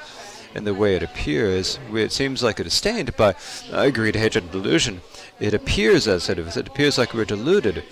And 0.53 0.67
the 0.67 0.73
way 0.73 0.95
it 0.95 1.03
appears, 1.03 1.79
it 1.93 2.11
seems 2.11 2.43
like 2.43 2.59
it 2.59 2.67
is 2.67 2.73
stained 2.73 3.15
by 3.15 3.36
greed, 3.93 4.15
hatred, 4.15 4.43
and 4.43 4.51
delusion. 4.51 5.01
It 5.39 5.53
appears 5.53 6.07
as 6.09 6.29
it 6.29 6.38
is. 6.39 6.57
It 6.57 6.67
appears 6.67 6.97
like 6.97 7.13
we're 7.13 7.25
deluded. 7.25 7.84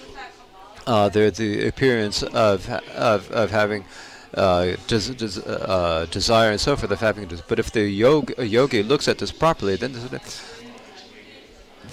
Uh, 0.85 1.07
the 1.07 1.67
appearance 1.67 2.23
of 2.23 2.69
of 2.69 3.31
of 3.31 3.51
having. 3.51 3.85
Uh, 4.31 4.75
des 4.85 5.11
des 5.15 5.41
uh, 5.47 6.05
desire 6.05 6.51
and 6.51 6.61
so 6.61 6.75
forth 6.75 6.91
of 6.91 6.99
having, 6.99 7.27
but 7.47 7.57
if 7.57 7.71
the 7.71 7.81
yogi, 7.81 8.31
yogi 8.45 8.83
looks 8.83 9.07
at 9.07 9.17
this 9.17 9.31
properly, 9.31 9.75
then 9.75 9.91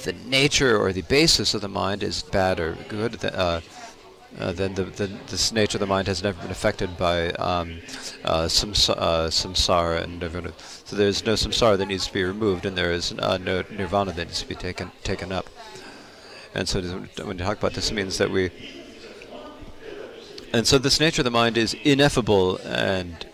the 0.07 0.12
nature 0.12 0.78
or 0.78 0.92
the 0.92 1.02
basis 1.02 1.52
of 1.52 1.61
the 1.61 1.68
mind 1.68 2.02
is 2.02 2.22
bad 2.22 2.61
or 2.61 2.78
good, 2.88 3.22
uh, 3.24 3.61
uh, 4.38 4.52
then 4.52 4.74
the, 4.74 4.84
the, 4.84 5.07
this 5.26 5.50
nature 5.52 5.76
of 5.76 5.80
the 5.80 5.86
mind 5.86 6.07
has 6.07 6.22
never 6.22 6.40
been 6.40 6.50
affected 6.50 6.96
by 6.96 7.30
um, 7.32 7.80
uh, 8.24 8.44
uh, 8.44 8.48
samsara 8.48 10.02
and 10.02 10.20
nirvana. 10.20 10.52
So 10.84 10.94
there's 10.94 11.24
no 11.26 11.34
samsara 11.34 11.76
that 11.78 11.86
needs 11.86 12.07
to 12.07 12.12
be 12.12 12.22
removed, 12.22 12.66
and 12.66 12.78
there 12.78 12.92
is 12.92 13.12
uh, 13.18 13.38
no 13.38 13.64
nirvana 13.70 14.12
that 14.12 14.26
needs 14.26 14.40
to 14.40 14.48
be 14.48 14.54
taken 14.54 14.92
taken 15.02 15.32
up. 15.32 15.50
And 16.54 16.68
so 16.68 16.80
when 16.80 17.38
you 17.38 17.44
talk 17.44 17.59
about 17.59 17.74
this, 17.74 17.90
it 17.90 17.94
means 17.94 18.18
that 18.18 18.30
we. 18.30 18.50
And 20.52 20.66
so 20.66 20.78
this 20.78 21.00
nature 21.00 21.22
of 21.22 21.24
the 21.24 21.30
mind 21.30 21.57
is 21.57 21.74
ineffable, 21.82 22.59
and 22.59 23.26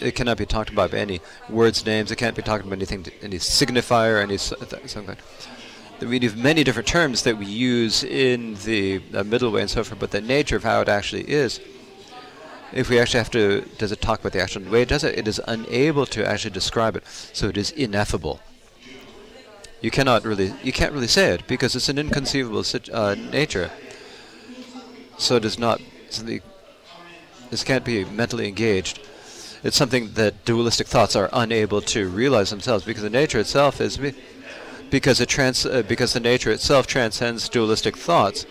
it 0.00 0.14
cannot 0.14 0.38
be 0.38 0.46
talked 0.46 0.70
about 0.70 0.90
by 0.90 0.98
any 0.98 1.20
words, 1.48 1.86
names. 1.86 2.10
It 2.10 2.16
can't 2.16 2.36
be 2.36 2.42
talked 2.42 2.64
about 2.64 2.74
anything, 2.74 3.06
any 3.22 3.38
signifier, 3.38 4.20
any 4.20 4.36
something 4.38 5.16
we 6.00 6.18
have 6.20 6.36
many 6.36 6.62
different 6.62 6.88
terms 6.88 7.22
that 7.22 7.38
we 7.38 7.46
use 7.46 8.04
in 8.04 8.54
the 8.64 9.00
uh, 9.14 9.24
middle 9.24 9.50
way 9.50 9.62
and 9.62 9.70
so 9.70 9.82
forth, 9.82 9.98
but 9.98 10.10
the 10.10 10.20
nature 10.20 10.56
of 10.56 10.64
how 10.64 10.80
it 10.80 10.88
actually 10.88 11.28
is, 11.30 11.60
if 12.72 12.90
we 12.90 12.98
actually 12.98 13.18
have 13.18 13.30
to, 13.30 13.62
does 13.78 13.92
it 13.92 14.00
talk 14.00 14.20
about 14.20 14.32
the 14.32 14.42
actual 14.42 14.62
way 14.70 14.82
it 14.82 14.88
does 14.88 15.04
it? 15.04 15.18
It 15.18 15.28
is 15.28 15.40
unable 15.46 16.04
to 16.06 16.26
actually 16.26 16.50
describe 16.50 16.96
it, 16.96 17.06
so 17.06 17.48
it 17.48 17.56
is 17.56 17.70
ineffable. 17.70 18.40
You 19.80 19.90
cannot 19.90 20.24
really, 20.24 20.52
you 20.62 20.72
can't 20.72 20.92
really 20.92 21.06
say 21.06 21.32
it 21.32 21.46
because 21.46 21.76
it's 21.76 21.88
an 21.88 21.98
inconceivable 21.98 22.64
uh, 22.92 23.14
nature. 23.14 23.70
So 25.18 25.36
it 25.36 25.44
is 25.44 25.58
not 25.58 25.80
something. 26.10 26.40
This 27.50 27.62
can't 27.62 27.84
be 27.84 28.04
mentally 28.04 28.48
engaged. 28.48 29.00
It's 29.62 29.76
something 29.76 30.12
that 30.14 30.44
dualistic 30.44 30.86
thoughts 30.86 31.16
are 31.16 31.30
unable 31.32 31.80
to 31.82 32.08
realize 32.08 32.50
themselves 32.50 32.84
because 32.84 33.02
the 33.02 33.10
nature 33.10 33.38
itself 33.38 33.80
is 33.80 33.98
because 34.90 35.20
it 35.20 35.28
trans 35.28 35.66
uh, 35.66 35.82
because 35.82 36.12
the 36.12 36.20
nature 36.20 36.50
itself 36.50 36.86
transcends 36.86 37.48
dualistic 37.48 37.96
thoughts 37.96 38.46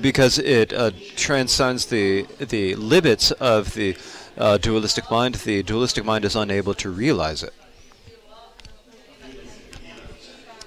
because 0.00 0.38
it 0.38 0.72
uh, 0.72 0.90
transcends 1.16 1.86
the 1.86 2.26
the 2.38 2.74
limits 2.76 3.30
of 3.32 3.74
the 3.74 3.96
uh, 4.36 4.56
dualistic 4.58 5.10
mind 5.10 5.34
the 5.36 5.62
dualistic 5.62 6.04
mind 6.04 6.24
is 6.24 6.36
unable 6.36 6.74
to 6.74 6.90
realize 6.90 7.42
it. 7.42 7.54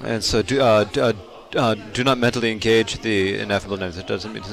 And 0.01 0.23
so 0.23 0.41
do, 0.41 0.59
uh, 0.59 0.85
uh, 0.97 1.13
uh, 1.55 1.75
do 1.93 2.03
not 2.03 2.17
mentally 2.17 2.51
engage 2.51 3.01
the 3.01 3.39
ineffable 3.39 3.77
names 3.77 3.97
it 3.97 4.07
doesn't 4.07 4.33
mean 4.33 4.43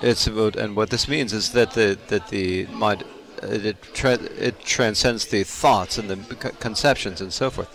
it's 0.00 0.26
about 0.26 0.56
and 0.56 0.74
what 0.74 0.90
this 0.90 1.06
means 1.06 1.32
is 1.32 1.52
that 1.52 1.72
the 1.72 1.98
that 2.08 2.28
the 2.28 2.66
mind 2.66 3.04
it, 3.42 3.82
tra 3.94 4.12
it 4.12 4.60
transcends 4.60 5.26
the 5.26 5.44
thoughts 5.44 5.98
and 5.98 6.08
the 6.08 6.16
conceptions 6.60 7.20
and 7.20 7.32
so 7.32 7.50
forth. 7.50 7.68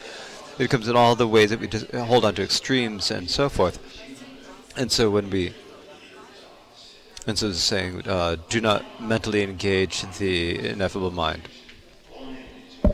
It 0.59 0.69
comes 0.69 0.87
in 0.87 0.95
all 0.95 1.15
the 1.15 1.27
ways 1.27 1.51
that 1.51 1.59
we 1.59 1.67
just 1.67 1.91
hold 1.91 2.25
on 2.25 2.33
to 2.35 2.43
extremes 2.43 3.11
and 3.11 3.29
so 3.29 3.49
forth. 3.49 3.79
And 4.75 4.91
so 4.91 5.09
when 5.09 5.29
we, 5.29 5.53
and 7.25 7.37
so 7.37 7.49
it's 7.49 7.59
saying, 7.59 8.07
uh, 8.07 8.37
do 8.49 8.59
not 8.61 8.83
mentally 9.01 9.43
engage 9.43 10.01
the 10.17 10.69
ineffable 10.69 11.11
mind. 11.11 11.43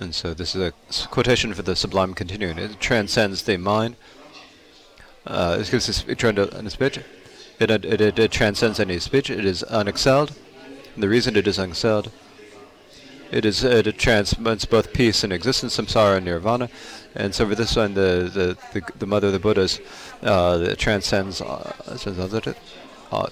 and 0.00 0.14
so 0.14 0.34
this 0.34 0.54
is 0.54 0.62
a 0.62 0.72
quotation 1.08 1.54
for 1.54 1.62
the 1.62 1.74
Sublime 1.74 2.14
Continuum. 2.14 2.58
It 2.58 2.78
transcends 2.78 3.42
the 3.42 3.56
mind. 3.56 3.96
Uh, 5.26 5.58
it 5.60 5.70
gives 5.70 5.88
us, 5.88 6.04
it 6.06 6.18
turned 6.18 6.38
on 6.38 6.68
page. 6.70 7.00
It, 7.58 7.70
it, 7.70 7.84
it, 7.84 8.18
it 8.18 8.30
transcends 8.30 8.78
any 8.78 8.98
speech. 8.98 9.30
It 9.30 9.44
is 9.44 9.64
unexcelled. 9.68 10.32
And 10.94 11.02
the 11.02 11.08
reason 11.08 11.36
it 11.36 11.46
is 11.46 11.58
unexcelled, 11.58 12.10
it 13.30 13.44
is 13.44 13.62
it 13.62 13.98
transcends 13.98 14.64
both 14.64 14.92
peace 14.92 15.22
and 15.22 15.32
existence, 15.32 15.76
samsara 15.76 16.16
and 16.16 16.24
nirvana. 16.24 16.70
And 17.14 17.34
so 17.34 17.48
for 17.48 17.54
this 17.54 17.76
one, 17.76 17.94
the 17.94 18.30
the 18.32 18.56
the, 18.72 18.92
the 18.98 19.06
mother 19.06 19.26
of 19.26 19.32
the 19.32 19.38
Buddhas 19.38 19.80
uh, 20.22 20.74
transcends 20.76 21.40
uh, 21.40 21.72
uh, 23.10 23.28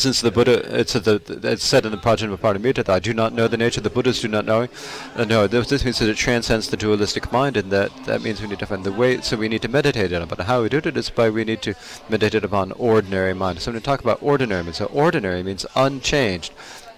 since 0.00 0.20
the 0.20 0.30
Buddha, 0.30 0.80
it's, 0.80 0.94
the, 0.94 1.20
it's 1.42 1.64
said 1.64 1.84
in 1.84 1.92
the 1.92 1.98
Prajnaparamita 1.98 2.76
that 2.76 2.88
I 2.88 2.98
do 2.98 3.12
not 3.12 3.32
know 3.32 3.48
the 3.48 3.56
nature, 3.56 3.80
the 3.80 3.90
Buddhas 3.90 4.20
do 4.20 4.28
not 4.28 4.44
know. 4.44 4.68
Uh, 5.14 5.24
no, 5.24 5.46
this, 5.46 5.68
this, 5.68 5.84
means 5.84 5.98
that 5.98 6.08
it 6.08 6.16
transcends 6.16 6.68
the 6.68 6.76
dualistic 6.76 7.30
mind, 7.32 7.56
and 7.56 7.70
that, 7.70 7.90
that 8.06 8.22
means 8.22 8.40
we 8.40 8.48
need 8.48 8.58
to 8.58 8.66
find 8.66 8.84
the 8.84 8.92
way, 8.92 9.20
so 9.20 9.36
we 9.36 9.48
need 9.48 9.62
to 9.62 9.68
meditate 9.68 10.12
on 10.12 10.22
it. 10.22 10.28
But 10.28 10.40
how 10.40 10.62
we 10.62 10.68
do 10.68 10.78
it 10.78 10.96
is 10.96 11.10
by 11.10 11.30
we 11.30 11.44
need 11.44 11.62
to 11.62 11.74
meditate 12.08 12.44
upon 12.44 12.72
ordinary 12.72 13.34
mind. 13.34 13.60
So 13.60 13.70
when 13.70 13.76
we 13.76 13.82
talk 13.82 14.00
about 14.00 14.22
ordinary 14.22 14.62
mind, 14.62 14.76
so 14.76 14.86
ordinary 14.86 15.42
means 15.42 15.66
unchanged, 15.76 16.52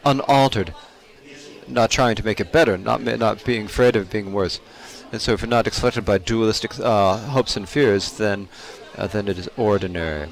unaltered, 0.05 0.75
not 1.69 1.91
trying 1.91 2.17
to 2.17 2.25
make 2.25 2.41
it 2.41 2.53
better, 2.53 2.79
not, 2.79 3.03
not 3.03 3.45
being 3.45 3.67
afraid 3.67 3.97
of 3.97 4.11
being 4.11 4.33
worse. 4.33 4.61
And 5.13 5.21
so 5.21 5.33
if 5.33 5.43
we're 5.43 5.49
not 5.49 5.67
afflicted 5.67 6.05
by 6.05 6.19
dualistic 6.19 6.79
uh, 6.79 7.17
hopes 7.19 7.57
and 7.57 7.69
fears, 7.69 8.17
then, 8.17 8.49
uh, 8.97 9.07
then 9.07 9.29
it 9.29 9.39
is 9.39 9.49
ordinary. 9.57 10.29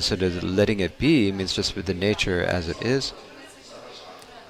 So 0.00 0.16
letting 0.16 0.80
it 0.80 0.98
be 0.98 1.30
means 1.32 1.52
just 1.54 1.76
with 1.76 1.86
the 1.86 1.94
nature 1.94 2.42
as 2.42 2.68
it 2.68 2.80
is. 2.82 3.12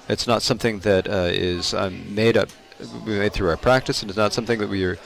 It's 0.07 0.27
not 0.27 0.41
something 0.41 0.79
that 0.79 1.07
uh, 1.07 1.29
is 1.31 1.73
um, 1.73 2.13
made 2.13 2.37
up, 2.37 2.49
made 3.05 3.33
through 3.33 3.49
our 3.49 3.57
practice, 3.57 4.01
and 4.01 4.09
it's 4.09 4.17
not 4.17 4.33
something 4.33 4.59
that 4.59 4.69
we 4.69 4.83
are 4.83 4.97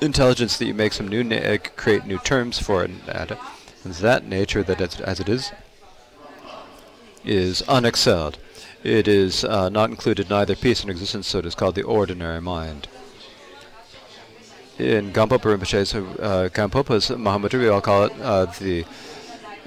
intelligence 0.00 0.58
that 0.58 0.66
you 0.66 0.74
make 0.74 0.92
some 0.92 1.08
new, 1.08 1.22
uh, 1.34 1.58
create 1.76 2.04
new 2.04 2.18
terms 2.18 2.58
for 2.58 2.82
and 2.82 3.00
it. 3.08 3.38
It's 3.84 4.00
that 4.00 4.24
nature 4.24 4.62
that 4.62 4.80
it's, 4.80 5.00
as 5.00 5.20
it 5.20 5.28
is, 5.28 5.52
is 7.24 7.62
unexcelled. 7.62 8.36
It 8.82 9.08
is 9.08 9.44
uh, 9.44 9.68
not 9.68 9.90
included 9.90 10.26
in 10.26 10.32
either 10.32 10.56
peace 10.56 10.82
and 10.82 10.90
existence, 10.90 11.26
so 11.26 11.38
it 11.38 11.46
is 11.46 11.54
called 11.54 11.74
the 11.74 11.82
ordinary 11.82 12.40
mind. 12.40 12.88
In 14.78 15.12
Gampopa 15.12 15.40
Rinpoche's, 15.40 15.94
uh, 15.94 16.48
Gampopa's 16.52 17.08
Mahamudra, 17.10 17.60
we 17.60 17.68
all 17.68 17.80
call 17.80 18.04
it 18.04 18.12
uh, 18.20 18.46
the 18.46 18.84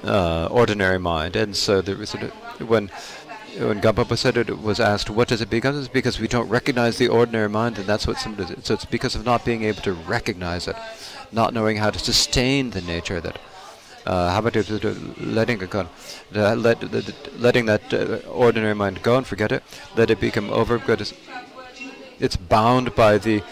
uh, 0.03 0.47
ordinary 0.51 0.99
mind. 0.99 1.35
And 1.35 1.55
so 1.55 1.81
there 1.81 1.95
was 1.95 2.13
a, 2.15 2.27
when 2.63 2.89
when 3.59 3.81
Gampopa 3.81 4.17
said 4.17 4.37
it, 4.37 4.49
it 4.49 4.59
was 4.59 4.79
asked, 4.79 5.09
what 5.09 5.27
does 5.27 5.41
it 5.41 5.49
become? 5.49 5.77
It's 5.79 5.87
because 5.87 6.19
we 6.19 6.27
don't 6.27 6.47
recognize 6.47 6.97
the 6.97 7.07
ordinary 7.07 7.49
mind, 7.49 7.77
and 7.77 7.87
that's 7.87 8.05
what. 8.05 8.17
So 8.17 8.73
it's 8.73 8.85
because 8.85 9.15
of 9.15 9.25
not 9.25 9.45
being 9.45 9.63
able 9.63 9.81
to 9.81 9.93
recognize 9.93 10.67
it, 10.67 10.75
not 11.31 11.53
knowing 11.53 11.77
how 11.77 11.89
to 11.89 11.99
sustain 11.99 12.71
the 12.71 12.81
nature 12.81 13.19
that. 13.19 13.39
Uh, 14.05 14.31
how 14.31 14.39
about 14.39 14.55
letting 15.19 15.61
it 15.61 15.69
go? 15.69 15.85
let, 16.31 16.57
let, 16.57 17.37
letting 17.37 17.65
that 17.65 17.93
uh, 17.93 18.19
ordinary 18.29 18.73
mind 18.73 19.03
go 19.03 19.17
and 19.17 19.27
forget 19.27 19.51
it. 19.51 19.63
Let 19.97 20.09
it 20.09 20.21
become 20.21 20.49
over. 20.49 20.81
It's 22.19 22.37
bound 22.37 22.95
by 22.95 23.17
the 23.17 23.43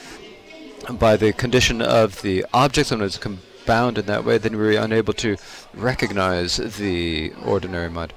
by 0.89 1.17
the 1.17 1.33
condition 1.33 1.81
of 1.81 2.21
the 2.21 2.45
objects, 2.53 2.91
and 2.91 3.01
it's 3.01 3.17
bound 3.65 3.97
in 3.97 4.05
that 4.05 4.25
way, 4.25 4.37
then 4.37 4.57
we're 4.57 4.81
unable 4.81 5.13
to 5.13 5.37
recognize 5.73 6.57
the 6.57 7.33
ordinary 7.43 7.89
mind 7.89 8.13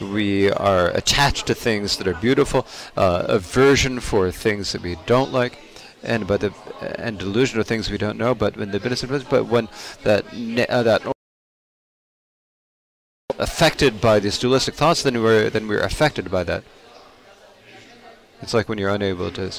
we 0.00 0.50
are 0.50 0.88
attached 0.88 1.46
to 1.46 1.54
things 1.54 1.96
that 1.96 2.06
are 2.06 2.14
beautiful, 2.14 2.66
uh, 2.96 3.24
aversion 3.28 4.00
for 4.00 4.30
things 4.30 4.72
that 4.72 4.82
we 4.82 4.96
don't 5.06 5.32
like, 5.32 5.58
and 6.02 6.26
by 6.26 6.36
the 6.36 6.52
and 6.98 7.18
delusion 7.18 7.58
of 7.60 7.66
things 7.66 7.90
we 7.90 7.98
don't 7.98 8.18
know. 8.18 8.34
But 8.34 8.56
when 8.56 8.70
the 8.70 9.26
but 9.30 9.46
when 9.46 9.68
that 10.02 10.24
uh, 10.70 10.82
that 10.82 11.02
affected 13.38 14.00
by 14.00 14.20
these 14.20 14.38
dualistic 14.38 14.74
thoughts, 14.74 15.02
then 15.02 15.22
we're 15.22 15.50
then 15.50 15.68
we're 15.68 15.80
affected 15.80 16.30
by 16.30 16.44
that. 16.44 16.64
It's 18.42 18.54
like 18.54 18.68
when 18.68 18.78
you're 18.78 18.90
unable 18.90 19.30
to. 19.32 19.50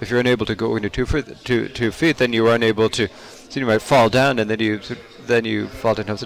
If 0.00 0.10
you're 0.10 0.20
unable 0.20 0.46
to 0.46 0.54
go 0.54 0.76
into 0.76 0.90
two 0.90 1.06
two 1.44 1.68
two 1.68 1.90
feet, 1.90 2.18
then 2.18 2.32
you 2.32 2.46
are 2.46 2.54
unable 2.54 2.88
to. 2.90 3.08
So 3.48 3.60
you 3.60 3.66
might 3.66 3.82
fall 3.82 4.08
down, 4.08 4.38
and 4.38 4.48
then 4.48 4.60
you 4.60 4.80
then 5.26 5.44
you 5.44 5.68
fall 5.68 5.94
down. 5.94 6.18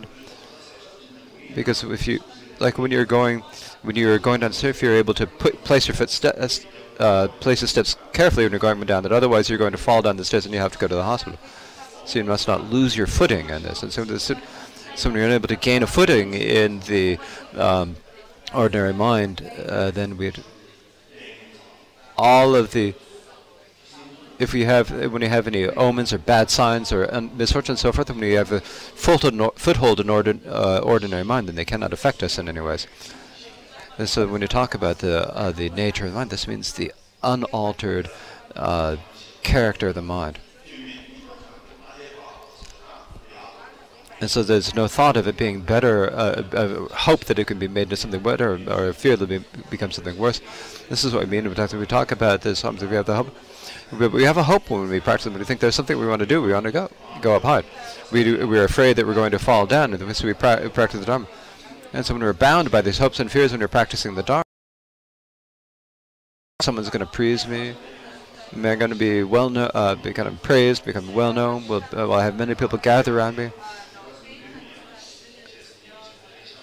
Because 1.55 1.83
if 1.85 2.07
you 2.07 2.21
like 2.59 2.79
when 2.79 2.91
you're 2.91 3.05
going 3.05 3.43
when 3.83 3.97
you're 3.97 4.19
going 4.19 4.41
down 4.41 4.53
stairs, 4.53 4.83
you're 4.83 4.95
able 4.95 5.15
to 5.15 5.27
put 5.27 5.65
place 5.65 5.89
your 5.89 5.95
foot 5.95 6.11
uh, 6.99 7.29
place 7.41 7.61
the 7.61 7.67
steps 7.67 7.97
carefully 8.13 8.45
when 8.45 8.53
you're 8.53 8.61
going 8.61 8.81
down. 8.81 9.03
That 9.03 9.13
otherwise 9.13 9.49
you're 9.49 9.59
going 9.59 9.73
to 9.73 9.79
fall 9.79 10.03
down 10.03 10.17
the 10.17 10.25
stairs 10.25 10.45
and 10.45 10.55
you 10.55 10.61
have 10.61 10.73
to 10.73 10.79
go 10.79 10.89
to 10.89 10.95
the 10.95 11.03
hospital. 11.03 11.39
So 12.05 12.19
you 12.19 12.25
must 12.25 12.49
not 12.49 12.71
lose 12.71 12.97
your 12.97 13.07
footing 13.07 13.51
in 13.51 13.63
this. 13.63 13.83
And 13.83 13.93
so 13.93 14.05
this, 14.05 14.31
so 14.95 15.09
when 15.09 15.17
you're 15.17 15.27
unable 15.27 15.49
to 15.49 15.57
gain 15.57 15.83
a 15.83 15.87
footing 15.87 16.35
in 16.35 16.81
the 16.81 17.19
um, 17.57 17.97
ordinary 18.55 18.93
mind, 18.93 19.51
uh, 19.69 19.91
then 19.91 20.17
we 20.17 20.33
all 22.17 22.55
of 22.55 22.73
the 22.73 22.95
if 24.39 24.53
we 24.53 24.65
have 24.65 24.91
when 25.13 25.23
you 25.23 25.29
have 25.29 25.47
any 25.47 25.67
omens 25.69 26.13
or 26.13 26.19
bad 26.19 26.51
signs 26.51 26.93
or 26.93 27.07
misfortune 27.35 27.73
and 27.73 27.79
so 27.79 27.93
forth, 27.93 28.11
when 28.11 28.21
we 28.21 28.33
have 28.33 28.53
a 28.53 28.61
foothold 28.61 30.01
in 30.01 30.41
uh, 30.47 30.81
ordinary 30.83 31.25
mind, 31.25 31.49
then 31.49 31.55
they 31.55 31.65
cannot 31.65 31.93
affect 31.93 32.23
us 32.23 32.39
in 32.39 32.49
any 32.49 32.61
ways. 32.61 32.87
And 33.99 34.09
so 34.09 34.27
when 34.27 34.41
you 34.41 34.49
talk 34.49 34.75
about 34.75 34.99
the 34.99 35.29
uh, 35.37 35.53
the 35.53 35.69
nature 35.71 36.07
of 36.07 36.13
the 36.13 36.19
mind, 36.19 36.31
this 36.31 36.49
means 36.49 36.73
the 36.73 36.93
unaltered 37.23 38.11
uh, 38.57 38.97
character 39.43 39.89
of 39.89 39.95
the 39.95 40.03
mind. 40.03 40.39
And 44.21 44.31
so 44.31 44.45
there's 44.45 44.73
no 44.73 44.87
thought 44.87 45.17
of 45.17 45.27
it 45.27 45.37
being 45.37 45.63
better, 45.63 46.09
uh, 46.13 46.87
hope 46.95 47.25
that 47.25 47.41
it 47.41 47.47
can 47.49 47.59
be 47.59 47.67
made 47.67 47.83
into 47.83 47.97
something 47.97 48.23
better, 48.23 48.55
or, 48.55 48.89
or 48.89 48.93
fear 48.93 49.17
that 49.17 49.29
it 49.33 49.69
become 49.69 49.91
something 49.91 50.17
worse. 50.17 50.41
This 50.89 51.03
is 51.03 51.13
what 51.13 51.25
we 51.25 51.31
mean 51.31 51.53
when 51.53 51.81
we 51.81 51.87
talk 51.87 52.13
about 52.13 52.43
this. 52.43 52.63
We 52.63 52.71
have 52.71 53.07
the 53.07 53.17
hope. 53.17 53.35
We 53.99 54.23
have 54.23 54.39
a 54.39 54.43
hope 54.43 54.71
when 54.71 54.89
we 54.89 55.01
practice. 55.01 55.27
When 55.27 55.39
we 55.39 55.45
think 55.45 55.61
there's 55.61 55.75
something 55.75 55.99
we 55.99 56.07
want 56.07 56.21
to 56.21 56.27
do, 56.27 56.41
we 56.41 56.53
want 56.53 56.65
to 56.65 56.73
go, 56.73 56.91
go 57.21 57.37
up 57.37 57.43
high. 57.43 57.63
We 58.11 58.25
do, 58.25 58.49
we're 58.49 58.65
afraid 58.65 58.97
that 58.97 59.07
we're 59.07 59.15
going 59.15 59.33
to 59.33 59.39
fall 59.39 59.67
down, 59.67 59.93
and 59.93 60.17
so 60.17 60.27
we 60.27 60.33
pra 60.33 60.71
practice 60.71 61.01
the 61.01 61.07
Dharma. 61.07 61.27
And 61.93 62.05
so 62.07 62.15
when 62.15 62.23
we're 62.23 62.33
bound 62.33 62.71
by 62.71 62.81
these 62.81 62.99
hopes 62.99 63.21
and 63.21 63.31
fears 63.31 63.53
when 63.53 63.61
we're 63.61 63.69
practicing 63.69 64.15
the 64.15 64.23
Dharma, 64.23 64.45
someone's 66.63 66.89
going 66.89 67.05
to 67.05 67.13
praise 67.13 67.47
me. 67.47 67.75
I'm 68.55 68.63
going 68.63 68.91
to 68.91 68.95
be 68.95 69.23
well 69.23 69.51
known, 69.51 69.71
uh, 69.75 69.95
be 69.97 70.15
kind 70.15 70.29
of 70.29 70.43
praised, 70.43 70.87
become 70.87 71.13
well 71.13 71.35
known? 71.35 71.69
Will, 71.69 71.83
uh, 71.93 72.07
will 72.07 72.15
I 72.15 72.25
have 72.25 72.37
many 72.37 72.55
people 72.55 72.79
gather 72.79 73.19
around 73.19 73.37
me? 73.37 73.51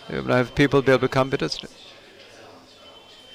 Will 0.09 0.31
I 0.31 0.37
have 0.37 0.55
people 0.55 0.81
be 0.81 0.91
able 0.91 1.01
to 1.01 1.07
come 1.07 1.29
to 1.29 1.67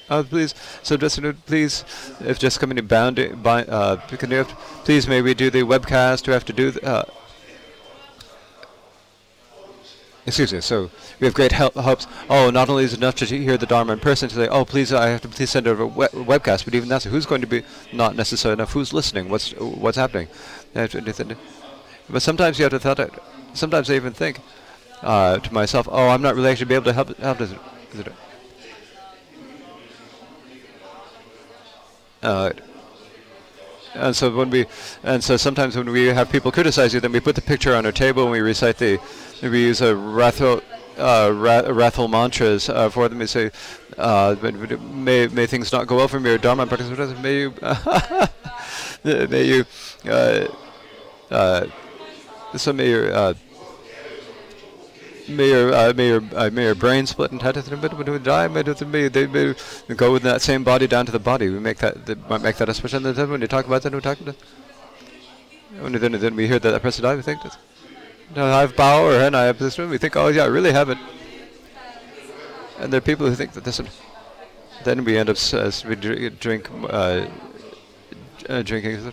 us? 0.09 0.11
Oh, 0.11 0.23
please, 0.25 0.55
so 0.83 0.97
just 0.97 1.21
please, 1.47 1.85
if 2.21 2.39
just 2.39 2.61
coming 2.61 2.77
to 2.77 2.83
bound 2.83 3.43
by, 3.43 3.65
uh, 3.65 3.97
can 4.09 4.31
you 4.31 4.39
have 4.39 4.49
please 4.85 5.09
may 5.09 5.23
we 5.23 5.35
do 5.35 5.51
the 5.51 5.63
webcast? 5.63 6.27
We 6.27 6.33
have 6.33 6.45
to 6.47 6.53
do 6.53 6.71
the, 6.71 6.85
uh, 6.87 7.05
excuse 10.27 10.53
me. 10.53 10.61
So 10.61 10.91
we 11.21 11.27
have 11.27 11.35
great 11.35 11.53
hopes. 11.53 12.07
Oh, 12.29 12.51
not 12.51 12.69
only 12.69 12.85
is 12.85 12.93
it 12.93 12.99
enough 12.99 13.15
to 13.17 13.27
hear 13.27 13.57
the 13.57 13.67
Dharma 13.67 13.93
in 13.93 14.01
person 14.01 14.29
to 14.29 14.35
say, 14.35 14.49
oh, 14.49 14.65
please, 14.65 14.93
I 14.93 15.09
have 15.09 15.21
to 15.23 15.29
please 15.29 15.51
send 15.51 15.67
over 15.67 15.83
a 15.83 15.87
web 15.87 16.11
webcast. 16.13 16.65
But 16.65 16.75
even 16.75 16.89
that's 16.89 17.05
who's 17.05 17.27
going 17.27 17.41
to 17.41 17.47
be 17.47 17.63
not 17.93 18.17
necessary 18.17 18.55
enough. 18.55 18.73
Who's 18.73 18.93
listening? 18.93 19.29
What's 19.29 19.53
what's 19.53 19.97
happening? 19.97 20.29
But 20.75 22.21
sometimes 22.21 22.59
you 22.59 22.65
have 22.65 22.73
to 22.73 22.79
thought. 22.79 23.11
Sometimes 23.55 23.89
I 23.89 23.95
even 23.95 24.13
think 24.13 24.41
uh, 25.03 25.39
to 25.39 25.55
myself, 25.55 25.89
oh, 25.91 26.09
I'm 26.09 26.23
not 26.23 26.35
really 26.35 26.51
actually 26.51 26.67
be 26.67 26.75
able 26.75 26.87
to 26.87 26.93
help 26.93 27.17
help 27.19 27.39
this. 27.39 27.55
And 33.95 34.15
so 34.17 34.35
when 34.35 34.51
we, 34.51 34.67
and 35.03 35.23
so 35.23 35.37
sometimes 35.37 35.77
when 35.77 35.91
we 35.91 36.07
have 36.07 36.31
people 36.31 36.51
criticize 36.51 36.93
you, 36.93 37.01
then 37.01 37.13
we 37.13 37.21
put 37.21 37.37
the 37.37 37.43
picture 37.43 37.75
on 37.75 37.87
our 37.87 37.93
table 37.93 38.23
and 38.23 38.33
we 38.33 38.41
recite 38.41 38.79
the, 38.79 38.99
we 39.43 39.63
use 39.63 39.81
a 39.81 39.95
rathel, 39.95 40.63
uh, 40.99 42.09
mantras 42.09 42.69
uh, 42.69 42.89
for 42.91 43.09
them. 43.09 43.19
We 43.19 43.27
say, 43.27 43.51
uh, 43.99 44.37
may 44.43 45.29
may 45.29 45.47
things 45.47 45.73
not 45.73 45.87
go 45.87 45.97
well 45.97 46.09
for 46.09 46.21
me 46.21 46.31
or 46.31 46.39
dharma 46.39 46.67
practice. 46.67 46.89
May 47.21 47.41
you, 47.41 47.55
may 49.05 49.45
you, 49.45 49.65
uh, 50.07 50.47
uh, 51.31 51.67
so 52.57 52.73
may 52.73 52.91
your 52.91 53.35
may 55.29 55.49
your 55.49 55.75
uh, 55.75 55.93
may 55.95 56.09
your 56.09 56.23
uh, 56.35 56.51
may 56.53 56.65
your 56.65 56.75
brain 56.75 57.07
split 57.07 57.33
may 57.33 59.09
they 59.09 59.27
may 59.27 59.55
go 59.97 60.13
with 60.13 60.23
that 60.23 60.43
same 60.43 60.65
body 60.65 60.87
down 60.87 61.07
to 61.07 61.13
the 61.13 61.19
body. 61.19 61.49
We 61.49 61.59
make 61.59 61.79
that 61.79 62.07
they 62.07 62.15
might 62.15 62.43
make 62.43 62.57
that 62.57 62.69
and 62.95 63.05
then 63.05 63.31
when 63.31 63.41
you 63.41 63.47
talk 63.47 63.67
about 63.67 63.83
that 63.83 63.93
we 63.93 64.01
talk 64.01 64.21
about 64.21 64.37
when 65.81 65.93
then 65.93 66.13
then 66.13 66.37
we 66.37 66.47
hear 66.47 66.59
that 66.59 66.71
that 66.71 66.83
person 66.83 67.03
died 67.03 67.17
we 67.17 67.23
think 67.23 67.43
that 67.43 67.57
no, 68.35 68.47
I 68.47 68.61
have 68.61 68.77
power 68.77 69.17
and 69.17 69.37
I 69.37 69.45
have 69.45 69.59
this 69.59 69.79
we 69.79 69.99
think 69.99 70.17
oh 70.17 70.29
yeah 70.29 70.45
I 70.45 70.47
really 70.47 70.73
have 70.73 70.89
it. 70.91 70.99
And 72.79 72.93
there 72.93 72.99
are 72.99 73.03
people 73.03 73.29
who 73.29 73.35
think 73.35 73.53
that 73.53 73.65
this 73.65 73.81
then 74.85 75.05
we 75.05 75.17
end 75.17 75.31
up 75.31 75.37
uh, 75.53 75.71
we 75.89 75.95
drink 75.95 76.71
uh, 76.89 77.27
uh, 78.49 78.63
drinking 78.63 79.13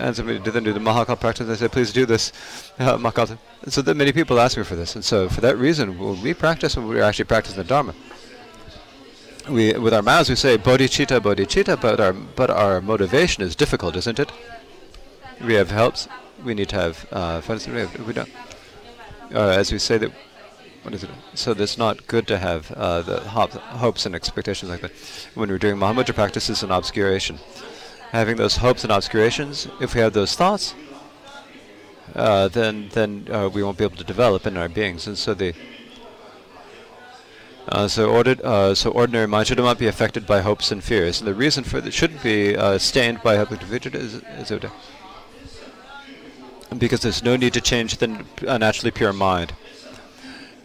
and 0.00 0.16
somebody 0.16 0.38
didn't 0.38 0.64
do 0.64 0.72
the 0.72 0.80
Mahakal 0.80 1.18
practice. 1.20 1.40
And 1.40 1.50
they 1.50 1.56
said, 1.56 1.72
please 1.72 1.92
do 1.92 2.06
this 2.06 2.32
uh, 2.78 2.96
Mahakal. 2.96 3.38
And 3.62 3.72
so 3.72 3.82
that 3.82 3.96
many 3.96 4.12
people 4.12 4.40
ask 4.40 4.56
me 4.56 4.64
for 4.64 4.76
this. 4.76 4.94
And 4.94 5.04
so 5.04 5.28
for 5.28 5.40
that 5.42 5.56
reason, 5.58 6.22
we 6.22 6.34
practice, 6.34 6.76
when 6.76 6.88
we're 6.88 7.02
actually 7.02 7.26
practicing 7.26 7.58
the 7.58 7.64
Dharma, 7.64 7.94
we, 9.48 9.72
with 9.74 9.94
our 9.94 10.02
mouths 10.02 10.28
we 10.28 10.36
say 10.36 10.58
bodhicitta, 10.58 11.20
bodhicitta, 11.20 11.80
but 11.80 12.00
our, 12.00 12.12
but 12.12 12.50
our 12.50 12.80
motivation 12.80 13.42
is 13.42 13.54
difficult, 13.56 13.96
isn't 13.96 14.18
it? 14.18 14.32
We 15.44 15.54
have 15.54 15.70
helps. 15.70 16.08
We 16.44 16.54
need 16.54 16.68
to 16.70 16.76
have 16.76 17.06
uh, 17.12 17.42
we 18.06 18.12
don't. 18.12 18.28
Uh, 19.34 19.48
as 19.48 19.70
we 19.72 19.78
say 19.78 19.98
that, 19.98 20.10
what 20.82 20.94
is 20.94 21.04
it? 21.04 21.10
So 21.34 21.52
it's 21.52 21.78
not 21.78 22.06
good 22.06 22.26
to 22.28 22.38
have 22.38 22.70
uh, 22.72 23.02
the 23.02 23.20
hopes 23.20 24.06
and 24.06 24.14
expectations 24.14 24.70
like 24.70 24.80
that. 24.80 24.92
When 25.34 25.50
we're 25.50 25.58
doing 25.58 25.76
Mahamudra 25.76 26.14
practices 26.14 26.62
and 26.62 26.72
obscuration, 26.72 27.38
having 28.12 28.36
those 28.36 28.56
hopes 28.56 28.84
and 28.84 28.92
obscurations, 28.92 29.68
if 29.80 29.94
we 29.94 30.00
have 30.00 30.12
those 30.12 30.34
thoughts, 30.34 30.74
uh, 32.14 32.48
then 32.48 32.88
then 32.92 33.26
uh, 33.30 33.48
we 33.52 33.62
won't 33.62 33.78
be 33.78 33.84
able 33.84 33.96
to 33.96 34.04
develop 34.04 34.46
in 34.46 34.56
our 34.56 34.68
beings. 34.68 35.06
And 35.06 35.16
so 35.16 35.34
the 35.34 35.54
uh, 37.68 37.86
so 37.86 38.10
ordered 38.10 38.40
uh, 38.42 38.74
so 38.74 38.90
ordinary 38.90 39.28
mind 39.28 39.46
should 39.46 39.58
not 39.58 39.78
be 39.78 39.86
affected 39.86 40.26
by 40.26 40.40
hopes 40.40 40.72
and 40.72 40.82
fears. 40.82 41.20
And 41.20 41.28
the 41.28 41.34
reason 41.34 41.62
for 41.62 41.80
that 41.80 41.92
shouldn't 41.92 42.22
be 42.22 42.56
uh, 42.56 42.78
stained 42.78 43.22
by 43.22 43.36
hope 43.36 43.52
and 43.52 43.94
is, 43.94 44.14
is 44.14 44.50
because 46.78 47.00
there's 47.00 47.22
no 47.22 47.36
need 47.36 47.52
to 47.52 47.60
change 47.60 47.96
the 47.98 48.24
uh, 48.46 48.58
naturally 48.58 48.90
pure 48.90 49.12
mind. 49.12 49.52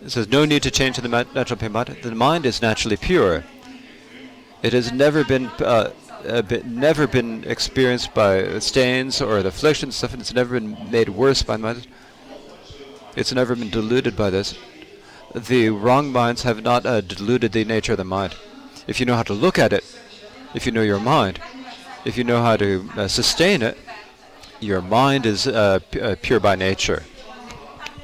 It 0.01 0.11
says 0.11 0.27
no 0.27 0.45
need 0.45 0.63
to 0.63 0.71
change 0.71 0.97
the 0.97 1.07
natural 1.07 1.57
pure 1.57 1.69
mind. 1.69 1.97
The 2.01 2.13
mind 2.13 2.45
is 2.45 2.61
naturally 2.61 2.97
pure. 2.97 3.43
It 4.61 4.73
has 4.73 4.91
never 4.91 5.23
been, 5.23 5.51
uh, 6.27 6.41
been 6.41 6.79
never 6.79 7.07
been 7.07 7.43
experienced 7.45 8.13
by 8.13 8.59
stains 8.59 9.21
or 9.21 9.41
the 9.41 9.49
afflictions 9.49 9.95
stuff. 9.95 10.13
It's 10.13 10.33
never 10.33 10.59
been 10.59 10.77
made 10.91 11.09
worse 11.09 11.43
by 11.43 11.57
mind. 11.57 11.87
It's 13.15 13.31
never 13.31 13.55
been 13.55 13.69
diluted 13.69 14.15
by 14.15 14.29
this. 14.29 14.55
The 15.33 15.69
wrong 15.69 16.11
minds 16.11 16.43
have 16.43 16.61
not 16.61 16.85
uh, 16.85 17.01
diluted 17.01 17.51
the 17.51 17.65
nature 17.65 17.93
of 17.93 17.97
the 17.97 18.05
mind. 18.05 18.35
If 18.87 18.99
you 18.99 19.05
know 19.05 19.15
how 19.15 19.23
to 19.23 19.33
look 19.33 19.57
at 19.57 19.73
it, 19.73 19.83
if 20.53 20.65
you 20.65 20.71
know 20.71 20.81
your 20.81 20.99
mind, 20.99 21.39
if 22.05 22.17
you 22.17 22.23
know 22.23 22.41
how 22.41 22.55
to 22.57 22.89
uh, 22.95 23.07
sustain 23.07 23.61
it, 23.61 23.77
your 24.59 24.81
mind 24.81 25.25
is 25.25 25.47
uh, 25.47 25.79
uh, 26.01 26.15
pure 26.21 26.39
by 26.39 26.55
nature. 26.55 27.03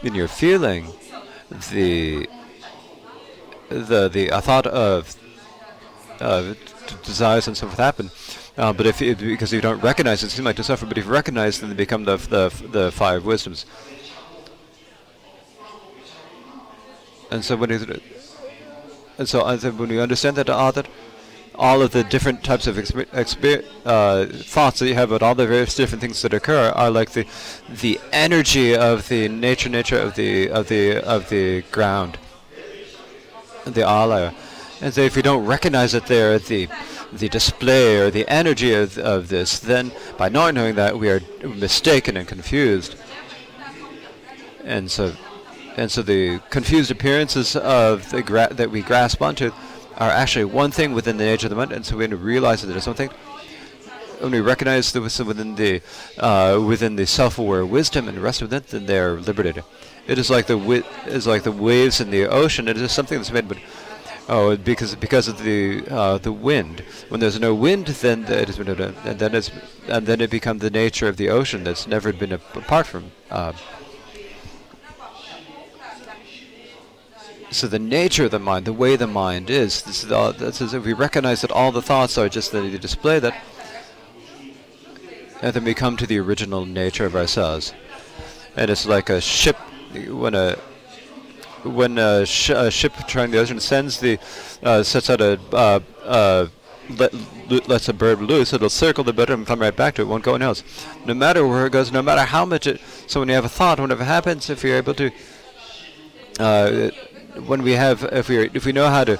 In 0.03 0.15
your 0.15 0.27
feeling, 0.27 0.87
the 1.71 2.27
the 3.69 4.09
the 4.09 4.29
thought 4.41 4.67
of 4.67 5.15
uh, 6.19 6.53
desires 7.03 7.47
and 7.47 7.55
so 7.57 7.67
forth 7.67 7.79
happen. 7.79 8.11
Uh, 8.57 8.73
but 8.73 8.85
if 8.85 8.99
because 8.99 9.53
you 9.53 9.61
don't 9.61 9.81
recognize 9.81 10.23
it, 10.23 10.27
it 10.27 10.29
seems 10.31 10.45
like 10.45 10.55
to 10.57 10.63
suffer. 10.63 10.85
But 10.85 10.97
if 10.97 11.05
you 11.05 11.11
recognize, 11.11 11.59
then 11.59 11.69
they 11.69 11.75
become 11.75 12.03
the 12.05 12.17
the 12.17 12.49
the 12.67 12.91
five 12.91 13.25
wisdoms. 13.25 13.65
And 17.31 17.45
so 17.45 17.55
when 17.55 17.69
you, 17.69 18.01
and 19.17 19.29
so, 19.29 19.45
when 19.71 19.89
you 19.89 20.01
understand 20.01 20.35
that, 20.35 20.47
that 20.47 20.87
all 21.55 21.81
of 21.81 21.91
the 21.91 22.03
different 22.03 22.43
types 22.43 22.67
of 22.67 22.77
uh, 22.77 24.25
thoughts 24.25 24.79
that 24.79 24.87
you 24.87 24.95
have 24.95 25.11
about 25.11 25.21
all 25.21 25.35
the 25.35 25.47
various 25.47 25.75
different 25.75 26.01
things 26.01 26.21
that 26.21 26.33
occur 26.33 26.69
are 26.69 26.89
like 26.89 27.11
the 27.11 27.25
the 27.69 27.99
energy 28.11 28.75
of 28.75 29.07
the 29.09 29.27
nature 29.27 29.69
nature 29.69 29.99
of 29.99 30.15
the 30.15 30.49
of 30.49 30.67
the 30.69 30.97
of 30.97 31.29
the 31.29 31.61
ground 31.71 32.17
the 33.65 33.81
alaya 33.81 34.33
and 34.81 34.93
so 34.93 35.01
if 35.01 35.15
you 35.15 35.21
don't 35.21 35.45
recognize 35.45 35.91
that 35.91 36.07
they're 36.07 36.39
the 36.39 36.67
the 37.13 37.29
display 37.29 37.97
or 37.97 38.09
the 38.09 38.27
energy 38.27 38.73
of, 38.73 38.97
of 38.97 39.29
this 39.29 39.59
then 39.59 39.91
by 40.17 40.29
not 40.29 40.53
knowing 40.53 40.75
that 40.75 40.97
we 40.97 41.09
are 41.09 41.21
mistaken 41.43 42.17
and 42.17 42.27
confused 42.27 42.95
and 44.63 44.89
so 44.89 45.13
and 45.77 45.91
so 45.91 46.01
the 46.01 46.39
confused 46.49 46.91
appearances 46.91 47.55
of 47.55 48.09
the 48.11 48.21
that 48.51 48.69
we 48.71 48.81
grasp 48.81 49.21
onto 49.21 49.51
are 49.97 50.09
actually 50.09 50.45
one 50.45 50.71
thing 50.71 50.93
within 50.93 51.17
the 51.17 51.25
nature 51.25 51.47
of 51.47 51.51
the 51.51 51.55
mind, 51.55 51.71
and 51.71 51.85
so 51.85 51.95
we 51.95 52.07
realize 52.07 52.61
that 52.61 52.67
there's 52.67 52.83
something. 52.83 53.09
When 54.19 54.31
we 54.31 54.39
recognize 54.39 54.91
the 54.91 55.01
wisdom 55.01 55.27
within 55.27 55.55
the 55.55 55.81
uh, 56.17 56.61
within 56.65 56.95
the 56.95 57.05
self-aware 57.05 57.65
wisdom 57.65 58.07
and 58.07 58.17
the 58.17 58.21
rest 58.21 58.41
of 58.41 58.53
it, 58.53 58.67
then 58.67 58.85
they 58.85 58.99
are 58.99 59.19
liberated. 59.19 59.63
It 60.07 60.17
is 60.17 60.29
like 60.29 60.47
the 60.47 60.83
is 61.07 61.25
like 61.25 61.43
the 61.43 61.51
waves 61.51 61.99
in 61.99 62.11
the 62.11 62.27
ocean. 62.27 62.67
It 62.67 62.77
is 62.77 62.91
something 62.91 63.17
that's 63.17 63.31
made, 63.31 63.47
but 63.47 63.57
oh, 64.29 64.55
because 64.57 64.95
because 64.95 65.27
of 65.27 65.43
the 65.43 65.83
uh, 65.89 66.17
the 66.17 66.31
wind. 66.31 66.83
When 67.09 67.19
there's 67.19 67.39
no 67.39 67.53
wind, 67.53 67.87
then 67.87 68.23
it 68.23 68.47
has 68.47 68.57
been, 68.57 68.69
and 68.69 69.19
then 69.19 69.35
it's 69.35 69.51
and 69.87 70.05
then 70.07 70.21
it 70.21 70.29
becomes 70.29 70.61
the 70.61 70.69
nature 70.69 71.07
of 71.07 71.17
the 71.17 71.29
ocean 71.29 71.63
that's 71.63 71.87
never 71.87 72.13
been 72.13 72.31
apart 72.31 72.87
from. 72.87 73.11
Uh, 73.29 73.53
so 77.51 77.67
the 77.67 77.79
nature 77.79 78.25
of 78.25 78.31
the 78.31 78.39
mind, 78.39 78.65
the 78.65 78.73
way 78.73 78.95
the 78.95 79.07
mind 79.07 79.49
is, 79.49 79.81
this 79.81 80.05
is, 80.05 80.11
all, 80.11 80.31
this 80.31 80.61
is 80.61 80.73
if 80.73 80.85
we 80.85 80.93
recognize 80.93 81.41
that 81.41 81.51
all 81.51 81.73
the 81.73 81.81
thoughts 81.81 82.17
are 82.17 82.29
just 82.29 82.53
the, 82.53 82.77
display 82.79 83.19
that, 83.19 83.43
and 85.41 85.53
then 85.53 85.65
we 85.65 85.73
come 85.73 85.97
to 85.97 86.07
the 86.07 86.17
original 86.17 86.65
nature 86.65 87.05
of 87.05 87.13
ourselves. 87.13 87.73
And 88.55 88.71
it's 88.71 88.85
like 88.85 89.09
a 89.09 89.19
ship 89.19 89.57
when 90.07 90.33
a 90.33 90.57
when 91.63 91.97
a, 91.97 92.25
sh 92.25 92.49
a 92.49 92.71
ship 92.71 92.93
trying 93.07 93.31
the 93.31 93.39
ocean 93.39 93.59
sends 93.59 93.99
the 93.99 94.19
uh, 94.63 94.83
sets 94.83 95.09
out 95.09 95.21
a 95.21 95.39
uh, 95.53 95.79
uh, 96.03 96.47
let, 96.97 97.13
lets 97.69 97.87
a 97.87 97.93
bird 97.93 98.21
loose, 98.21 98.53
it'll 98.53 98.69
circle 98.69 99.03
the 99.03 99.13
bird 99.13 99.29
and 99.29 99.47
come 99.47 99.59
right 99.59 99.75
back 99.75 99.95
to 99.95 100.01
it. 100.01 100.05
Won't 100.05 100.23
go 100.23 100.35
anywhere 100.35 100.49
else. 100.49 100.63
No 101.05 101.13
matter 101.13 101.47
where 101.47 101.65
it 101.65 101.71
goes, 101.71 101.91
no 101.91 102.01
matter 102.01 102.23
how 102.23 102.45
much 102.45 102.67
it. 102.67 102.81
So 103.07 103.19
when 103.21 103.29
you 103.29 103.35
have 103.35 103.45
a 103.45 103.49
thought, 103.49 103.79
whenever 103.79 104.03
it 104.03 104.07
happens, 104.07 104.49
if 104.49 104.63
you're 104.63 104.77
able 104.77 104.93
to 104.95 105.11
uh, 106.39 106.89
when 107.45 107.61
we 107.61 107.73
have, 107.73 108.03
if 108.11 108.29
we 108.29 108.49
if 108.53 108.65
we 108.65 108.71
know 108.71 108.89
how 108.89 109.03
to 109.03 109.19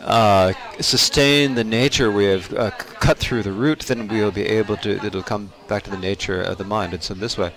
uh, 0.00 0.52
sustain 0.80 1.54
the 1.54 1.64
nature 1.64 2.10
we 2.10 2.24
have 2.24 2.52
uh, 2.54 2.70
cut 2.70 3.18
through 3.18 3.42
the 3.42 3.52
root, 3.52 3.80
then 3.80 4.08
we 4.08 4.20
will 4.20 4.32
be 4.32 4.44
able 4.44 4.76
to. 4.78 5.04
It'll 5.04 5.22
come 5.22 5.52
back 5.68 5.84
to 5.84 5.90
the 5.90 5.98
nature 5.98 6.42
of 6.42 6.58
the 6.58 6.64
mind, 6.64 6.92
and 6.92 7.02
so 7.02 7.14
in 7.14 7.20
this 7.20 7.38
way, 7.38 7.52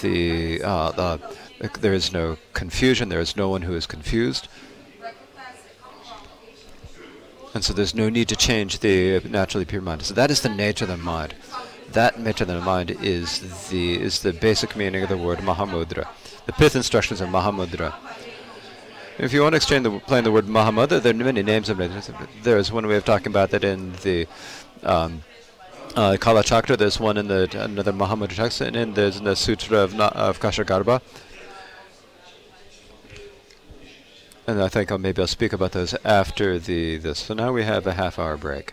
the, 0.00 0.62
uh, 0.62 0.92
the 0.92 1.20
there 1.58 1.92
is 1.92 2.12
no 2.12 2.38
confusion. 2.52 3.08
There 3.08 3.20
is 3.20 3.36
no 3.36 3.48
one 3.48 3.62
who 3.62 3.74
is 3.74 3.86
confused. 3.86 4.48
And 7.54 7.64
so 7.64 7.72
there's 7.72 7.94
no 7.94 8.08
need 8.08 8.28
to 8.28 8.36
change 8.36 8.80
the 8.80 9.20
naturally 9.20 9.64
pure 9.64 9.80
mind. 9.80 10.02
So 10.02 10.14
that 10.14 10.30
is 10.30 10.42
the 10.42 10.48
nature 10.48 10.84
of 10.84 10.90
the 10.90 10.96
mind. 10.96 11.34
That 11.92 12.20
nature 12.20 12.44
of 12.44 12.48
the 12.48 12.60
mind 12.60 12.90
is 12.90 13.68
the 13.70 13.98
is 14.00 14.20
the 14.20 14.32
basic 14.32 14.76
meaning 14.76 15.02
of 15.02 15.08
the 15.08 15.16
word 15.16 15.38
Mahamudra. 15.38 16.06
The 16.46 16.52
fifth 16.52 16.76
instructions 16.76 17.20
of 17.20 17.30
Mahamudra. 17.30 17.94
If 19.18 19.32
you 19.32 19.42
want 19.42 19.54
to 19.54 19.56
explain 19.56 19.82
the, 19.82 19.98
plain 19.98 20.22
the 20.22 20.30
word 20.30 20.44
Mahamudra, 20.44 21.02
there 21.02 21.12
are 21.12 21.16
many 21.16 21.42
names 21.42 21.68
of 21.68 21.80
it. 21.80 21.90
There's 22.42 22.70
one 22.70 22.86
way 22.86 22.96
of 22.96 23.04
talking 23.04 23.28
about 23.28 23.50
that 23.50 23.64
in 23.64 23.92
the 24.04 24.28
um, 24.84 25.22
uh, 25.96 26.16
Kala 26.20 26.44
Chakra. 26.44 26.76
There's 26.76 27.00
one 27.00 27.16
in 27.16 27.26
the 27.26 27.48
another 27.58 27.92
Mahamudra 27.92 28.36
text, 28.36 28.60
and 28.60 28.94
there's 28.94 29.16
in 29.16 29.24
the 29.24 29.34
Sutra 29.34 29.78
of, 29.78 29.98
of 29.98 30.38
Akashagarbha. 30.38 31.00
And 34.48 34.62
I 34.62 34.68
think 34.68 34.90
I'll, 34.90 34.96
maybe 34.96 35.20
I'll 35.20 35.28
speak 35.28 35.52
about 35.52 35.72
those 35.72 35.92
after 36.06 36.58
the 36.58 36.96
this. 36.96 37.18
So 37.18 37.34
now 37.34 37.52
we 37.52 37.64
have 37.64 37.86
a 37.86 37.92
half 37.92 38.18
hour 38.18 38.38
break. 38.38 38.72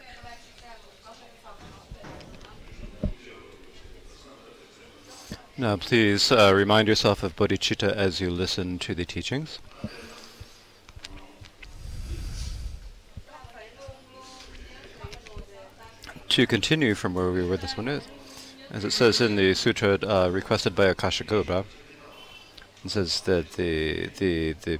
Now 5.58 5.76
please 5.76 6.32
uh, 6.32 6.54
remind 6.56 6.88
yourself 6.88 7.24
of 7.24 7.36
bodhicitta 7.36 7.92
as 7.92 8.22
you 8.22 8.30
listen 8.30 8.80
to 8.80 8.96
the 8.96 9.04
teachings. 9.04 9.60
to 16.30 16.48
continue 16.48 16.96
from 16.96 17.14
where 17.14 17.32
we 17.32 17.46
were 17.46 17.58
this 17.58 17.76
one 17.76 17.88
is, 17.90 18.04
as 18.72 18.84
it 18.84 18.92
says 18.92 19.20
in 19.22 19.36
the 19.36 19.54
sutra 19.54 19.98
uh, 20.04 20.30
requested 20.30 20.76
by 20.76 20.94
Akashagarbha, 20.94 21.66
it 22.84 22.92
says 22.92 23.22
that 23.22 23.52
the 23.54 24.08
the 24.18 24.54
the 24.64 24.80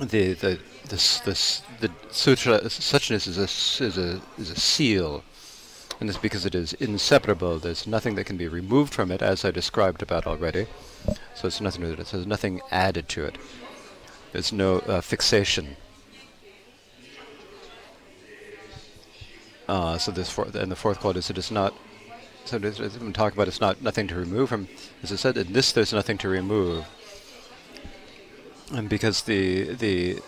the 0.00 0.32
the 0.34 0.58
this 0.88 1.20
this 1.20 1.62
the 1.80 1.90
sutra 2.10 2.60
suchness 2.62 3.26
is 3.26 3.38
a 3.38 3.84
is 3.84 3.98
a 3.98 4.20
is 4.38 4.50
a 4.50 4.56
seal, 4.56 5.22
and 6.00 6.08
it's 6.08 6.18
because 6.18 6.46
it 6.46 6.54
is 6.54 6.72
inseparable. 6.74 7.58
There's 7.58 7.86
nothing 7.86 8.14
that 8.16 8.24
can 8.24 8.36
be 8.36 8.48
removed 8.48 8.94
from 8.94 9.10
it, 9.10 9.22
as 9.22 9.44
I 9.44 9.50
described 9.50 10.02
about 10.02 10.26
already. 10.26 10.66
So 11.34 11.48
it's 11.48 11.60
nothing. 11.60 11.84
It 11.84 12.26
nothing 12.26 12.60
added 12.70 13.08
to 13.10 13.24
it. 13.24 13.36
There's 14.32 14.52
no 14.52 14.78
uh, 14.80 15.00
fixation. 15.00 15.76
Uh, 19.68 19.96
so 19.96 20.10
this 20.10 20.30
for, 20.30 20.46
and 20.54 20.70
the 20.70 20.76
fourth 20.76 21.00
quote 21.00 21.16
is 21.16 21.30
it 21.30 21.38
is 21.38 21.50
not. 21.50 21.74
So 22.44 22.58
as 22.58 22.98
we 22.98 23.12
talk 23.12 23.34
about, 23.34 23.46
it's 23.46 23.60
not 23.60 23.82
nothing 23.82 24.08
to 24.08 24.14
remove 24.14 24.48
from. 24.48 24.68
As 25.02 25.12
I 25.12 25.16
said, 25.16 25.36
in 25.36 25.52
this 25.52 25.72
there's 25.72 25.92
nothing 25.92 26.18
to 26.18 26.28
remove, 26.28 26.86
and 28.70 28.88
because 28.88 29.22
the 29.22 29.74
the 29.74 30.20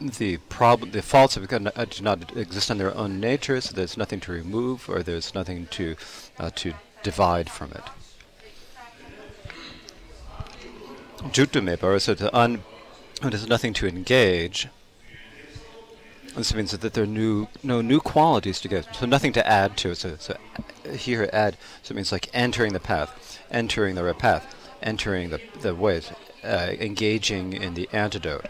the 0.00 0.36
problem, 0.48 0.92
the 0.92 1.02
faults 1.02 1.34
do 1.34 2.02
not 2.02 2.36
exist 2.36 2.70
on 2.70 2.78
their 2.78 2.94
own 2.96 3.18
nature, 3.18 3.60
so 3.60 3.74
there's 3.74 3.96
nothing 3.96 4.20
to 4.20 4.32
remove, 4.32 4.88
or 4.88 5.02
there's 5.02 5.34
nothing 5.34 5.66
to 5.72 5.96
uh, 6.38 6.50
to 6.56 6.74
divide 7.02 7.50
from 7.50 7.72
it. 7.72 7.82
So 11.34 12.14
to 12.14 12.36
un, 12.36 12.62
there's 13.22 13.48
nothing 13.48 13.72
to 13.74 13.88
engage, 13.88 14.68
this 16.38 16.54
means 16.54 16.70
that 16.70 16.94
there 16.94 17.04
are 17.04 17.06
new, 17.06 17.48
no 17.64 17.80
new 17.80 18.00
qualities 18.00 18.60
to 18.60 18.68
get, 18.68 18.94
so 18.94 19.06
nothing 19.06 19.32
to 19.32 19.46
add 19.46 19.76
to. 19.78 19.94
So, 19.96 20.16
so 20.18 20.36
here 20.88 21.28
add, 21.32 21.56
so 21.82 21.92
it 21.92 21.96
means 21.96 22.12
like 22.12 22.28
entering 22.32 22.72
the 22.72 22.80
path, 22.80 23.40
entering 23.50 23.96
the 23.96 24.04
right 24.04 24.18
path, 24.18 24.54
entering 24.80 25.30
the 25.30 25.40
the 25.60 25.74
ways, 25.74 26.12
uh, 26.44 26.72
engaging 26.78 27.52
in 27.52 27.74
the 27.74 27.88
antidote. 27.92 28.46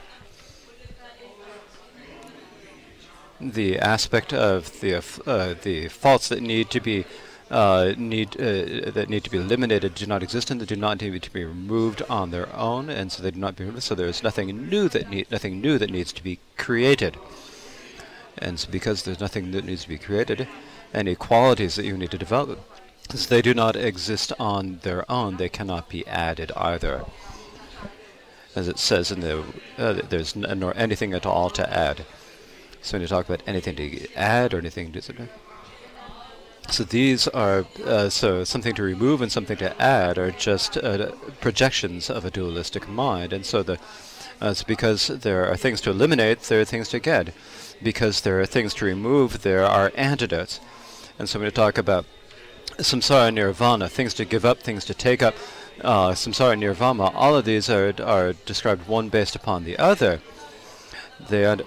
The 3.40 3.78
aspect 3.78 4.32
of 4.32 4.80
the 4.80 4.96
uh, 4.96 5.54
the 5.62 5.88
faults 5.88 6.28
that 6.28 6.42
need 6.42 6.70
to 6.70 6.80
be 6.80 7.04
uh, 7.50 7.94
need 7.96 8.36
uh, 8.40 8.90
that 8.90 9.06
need 9.08 9.24
to 9.24 9.30
be 9.30 9.38
eliminated 9.38 9.94
do 9.94 10.06
not 10.06 10.22
exist 10.22 10.50
and 10.50 10.60
they 10.60 10.66
do 10.66 10.76
not 10.76 11.00
need 11.00 11.22
to 11.22 11.32
be 11.32 11.44
removed 11.44 12.02
on 12.10 12.30
their 12.30 12.54
own, 12.54 12.90
and 12.90 13.12
so 13.12 13.22
they 13.22 13.30
do 13.30 13.38
not 13.38 13.56
be 13.56 13.64
removed. 13.64 13.84
So 13.84 13.94
there 13.94 14.08
is 14.08 14.22
nothing 14.22 14.68
new 14.68 14.88
that 14.88 15.08
need 15.08 15.30
nothing 15.30 15.60
new 15.60 15.78
that 15.78 15.90
needs 15.90 16.12
to 16.14 16.22
be 16.22 16.40
created. 16.56 17.16
And 18.36 18.58
so 18.58 18.70
because 18.70 19.02
there's 19.02 19.20
nothing 19.20 19.50
that 19.52 19.64
needs 19.64 19.82
to 19.82 19.88
be 19.88 19.98
created, 19.98 20.46
any 20.94 21.14
qualities 21.14 21.74
that 21.76 21.84
you 21.84 21.96
need 21.96 22.10
to 22.12 22.18
develop, 22.18 22.60
they 23.28 23.42
do 23.42 23.54
not 23.54 23.76
exist 23.76 24.32
on 24.38 24.80
their 24.82 25.10
own, 25.10 25.36
they 25.36 25.48
cannot 25.48 25.88
be 25.88 26.06
added 26.06 26.52
either. 26.56 27.04
As 28.58 28.66
it 28.68 28.78
says 28.78 29.12
in 29.12 29.20
the, 29.20 29.44
uh, 29.78 29.92
there's 30.08 30.34
nor 30.34 30.72
anything 30.76 31.12
at 31.14 31.26
all 31.26 31.50
to 31.50 31.64
add. 31.86 31.98
So 32.82 32.88
when 32.94 33.02
you 33.02 33.08
talk 33.08 33.26
about 33.28 33.42
anything 33.46 33.76
to 33.76 33.86
add 34.16 34.52
or 34.52 34.58
anything 34.58 34.92
to 34.92 35.02
so 36.70 36.84
these 36.84 37.26
are 37.28 37.64
uh, 37.84 38.08
so 38.10 38.44
something 38.44 38.74
to 38.74 38.82
remove 38.82 39.22
and 39.22 39.32
something 39.32 39.56
to 39.56 39.70
add 39.80 40.18
are 40.18 40.30
just 40.30 40.76
uh, 40.76 41.12
projections 41.40 42.10
of 42.10 42.24
a 42.24 42.30
dualistic 42.30 42.86
mind, 42.86 43.32
and 43.32 43.46
so 43.46 43.62
the 43.62 43.78
uh, 44.40 44.54
because 44.66 45.08
there 45.08 45.46
are 45.50 45.56
things 45.56 45.80
to 45.82 45.90
eliminate, 45.90 46.42
there 46.42 46.60
are 46.60 46.64
things 46.64 46.88
to 46.90 47.00
get. 47.00 47.34
Because 47.82 48.20
there 48.22 48.40
are 48.40 48.46
things 48.46 48.74
to 48.74 48.84
remove, 48.84 49.42
there 49.42 49.64
are 49.64 49.92
antidotes. 49.96 50.60
And 51.18 51.28
so 51.28 51.38
when 51.38 51.46
we 51.46 51.52
talk 51.52 51.78
about 51.78 52.04
samsara 52.78 53.32
nirvana, 53.32 53.88
things 53.88 54.14
to 54.14 54.24
give 54.24 54.44
up, 54.44 54.60
things 54.60 54.84
to 54.86 54.94
take 54.94 55.22
up, 55.22 55.34
uh, 55.82 56.10
samsara 56.10 56.58
nirvana, 56.58 57.10
all 57.14 57.36
of 57.36 57.44
these 57.44 57.68
are 57.70 57.94
are 58.02 58.32
described 58.32 58.88
one 58.88 59.08
based 59.08 59.36
upon 59.36 59.64
the 59.64 59.78
other. 59.78 60.20
They 61.28 61.44
are 61.44 61.58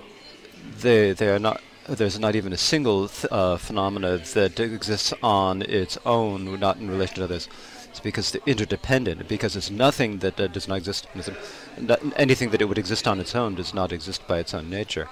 they 0.80 1.12
they 1.14 1.30
are 1.30 1.40
not 1.40 1.62
there's 1.88 2.20
not 2.20 2.36
even 2.36 2.54
a 2.54 2.58
single 2.58 3.10
uh, 3.32 3.58
phenomena 3.58 4.18
that 4.18 4.60
exists 4.60 5.14
on 5.24 5.62
its 5.64 5.98
own, 6.06 6.60
not 6.60 6.78
in 6.78 6.90
relation 6.90 7.16
to 7.16 7.24
others. 7.24 7.48
It's 7.90 8.00
because 8.00 8.32
they're 8.32 8.42
interdependent, 8.46 9.28
because 9.28 9.56
it's 9.58 9.70
nothing 9.70 10.20
that 10.20 10.40
uh, 10.40 10.48
does 10.48 10.68
not 10.68 10.78
exist. 10.78 11.08
anything 12.16 12.52
that 12.52 12.62
it 12.62 12.66
would 12.66 12.78
exist 12.78 13.08
on 13.08 13.20
its 13.20 13.36
own 13.36 13.56
does 13.56 13.74
not 13.74 13.92
exist 13.92 14.26
by 14.28 14.40
its 14.40 14.54
own 14.54 14.70
nature. 14.70 15.10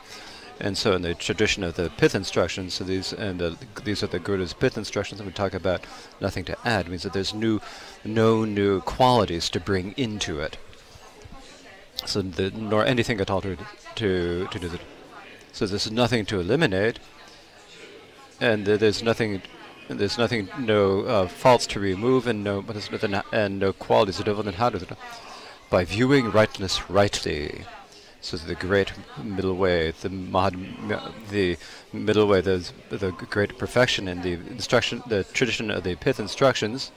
And 0.62 0.78
so, 0.78 0.93
in 0.93 1.01
the 1.03 1.14
tradition 1.14 1.64
of 1.64 1.76
the 1.76 1.89
pith 1.89 2.14
instructions, 2.14 2.74
so 2.74 2.84
these 2.84 3.14
and 3.14 3.39
the, 3.39 3.57
these 3.86 4.03
are 4.03 4.07
the 4.07 4.20
Guru's 4.20 4.53
pith 4.53 4.78
instructions, 4.78 5.22
and 5.22 5.28
we 5.28 5.34
talk 5.34 5.53
about 5.53 5.86
nothing 6.20 6.43
to 6.45 6.57
add. 6.66 6.89
Means 6.89 7.03
that 7.03 7.14
there's 7.14 7.34
new, 7.34 7.62
no 8.03 8.43
new 8.43 8.82
qualities 8.82 9.49
to 9.51 9.60
bring 9.60 9.93
into 9.95 10.41
it. 10.41 10.57
So, 12.05 12.22
the, 12.22 12.51
nor 12.51 12.86
anything 12.86 13.22
at 13.22 13.30
all 13.30 13.41
to 13.41 13.57
to 13.95 14.47
to 14.51 14.60
do 14.60 14.68
that. 14.68 14.82
So 15.53 15.66
there's 15.66 15.89
nothing 15.91 16.26
to 16.26 16.39
eliminate, 16.39 16.99
and 18.39 18.66
there's 18.66 19.01
nothing, 19.01 19.41
there's 19.88 20.18
nothing, 20.18 20.49
no 20.60 21.01
uh, 21.01 21.28
faults 21.28 21.68
to 21.68 21.80
remove, 21.80 22.28
and 22.28 22.43
no, 22.43 22.64
and 23.32 23.60
no 23.60 23.74
qualities 23.74 24.18
to 24.18 24.24
develop. 24.24 24.47
And 24.47 24.55
how 24.55 24.70
to 24.70 24.97
by 25.70 25.86
viewing 25.86 26.32
rightness 26.32 26.89
rightly. 26.89 27.66
So 28.22 28.36
the 28.38 28.55
great 28.55 28.91
middle 29.24 29.55
way, 29.55 29.91
the 29.91 30.09
mahad, 30.09 31.30
the 31.30 31.57
middle 31.93 32.28
way, 32.28 32.41
the 32.41 32.70
the 32.89 33.11
great 33.11 33.57
perfection 33.57 34.07
in 34.07 34.22
the 34.22 34.34
instruction, 34.34 35.01
the 35.07 35.24
tradition 35.24 35.72
of 35.72 35.84
the 35.84 35.95
pith 35.95 36.20
instructions. 36.20 36.91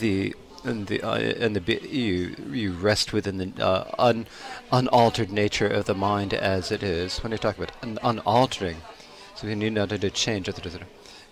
The 0.00 0.34
and 0.64 0.86
the 0.86 1.02
uh, 1.02 1.16
and 1.16 1.54
the 1.54 1.88
you 1.88 2.34
you 2.50 2.72
rest 2.72 3.12
within 3.12 3.38
the 3.38 3.64
uh, 3.64 3.94
un, 3.98 4.26
unaltered 4.72 5.30
nature 5.30 5.68
of 5.68 5.84
the 5.84 5.94
mind 5.94 6.32
as 6.32 6.72
it 6.72 6.82
is. 6.82 7.18
When 7.18 7.32
you 7.32 7.38
talk 7.38 7.56
about 7.56 7.72
un 7.82 7.98
unaltering, 8.02 8.76
so 9.34 9.46
we 9.46 9.54
need 9.54 9.74
not 9.74 9.90
to 9.90 10.10
change. 10.10 10.48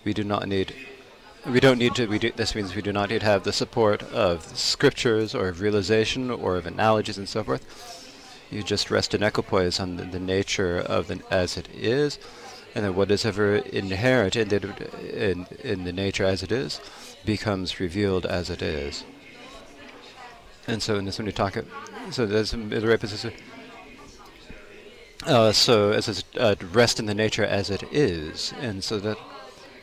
We 0.04 0.12
do 0.12 0.24
not 0.24 0.46
need. 0.46 0.74
We 1.48 1.60
don't 1.60 1.78
need 1.78 1.94
to. 1.94 2.06
We 2.08 2.18
do, 2.18 2.32
this 2.32 2.56
means 2.56 2.74
we 2.74 2.82
do 2.82 2.92
not 2.92 3.10
need 3.10 3.20
to 3.20 3.26
have 3.26 3.44
the 3.44 3.52
support 3.52 4.02
of 4.12 4.44
scriptures 4.56 5.32
or 5.32 5.48
of 5.48 5.60
realization 5.60 6.28
or 6.28 6.56
of 6.56 6.66
analogies 6.66 7.18
and 7.18 7.28
so 7.28 7.44
forth. 7.44 7.62
You 8.50 8.64
just 8.64 8.90
rest 8.90 9.14
in 9.14 9.22
equipoise 9.22 9.78
on 9.78 9.96
the, 9.96 10.04
the 10.04 10.18
nature 10.18 10.78
of 10.78 11.06
the 11.06 11.20
as 11.30 11.56
it 11.56 11.68
is, 11.72 12.18
and 12.74 12.84
then 12.84 12.96
what 12.96 13.12
is 13.12 13.24
ever 13.24 13.56
inherent 13.56 14.34
in 14.34 14.48
the 14.48 15.32
in 15.32 15.46
in 15.62 15.84
the 15.84 15.92
nature 15.92 16.24
as 16.24 16.42
it 16.42 16.50
is 16.50 16.80
becomes 17.24 17.78
revealed 17.78 18.26
as 18.26 18.50
it 18.50 18.60
is. 18.60 19.04
And 20.66 20.82
so 20.82 20.96
in 20.96 21.04
this 21.04 21.16
when 21.16 21.26
you 21.26 21.32
talk, 21.32 21.56
so 22.10 22.26
there's 22.26 22.50
the 22.50 22.88
right 22.88 22.98
position. 22.98 23.32
Uh, 25.24 25.52
so 25.52 25.92
as 25.92 26.08
it's 26.08 26.24
uh, 26.38 26.56
rest 26.72 26.98
in 26.98 27.06
the 27.06 27.14
nature 27.14 27.44
as 27.44 27.70
it 27.70 27.84
is, 27.92 28.52
and 28.60 28.82
so 28.82 28.98
that 28.98 29.16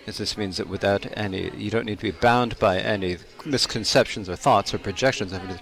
this 0.05 0.37
means 0.37 0.57
that 0.57 0.67
without 0.67 1.05
any, 1.17 1.49
you 1.55 1.69
don't 1.69 1.85
need 1.85 1.99
to 1.99 2.11
be 2.11 2.11
bound 2.11 2.59
by 2.59 2.79
any 2.79 3.17
misconceptions 3.45 4.27
or 4.27 4.35
thoughts 4.35 4.73
or 4.73 4.77
projections 4.77 5.31
of 5.31 5.49
it. 5.49 5.61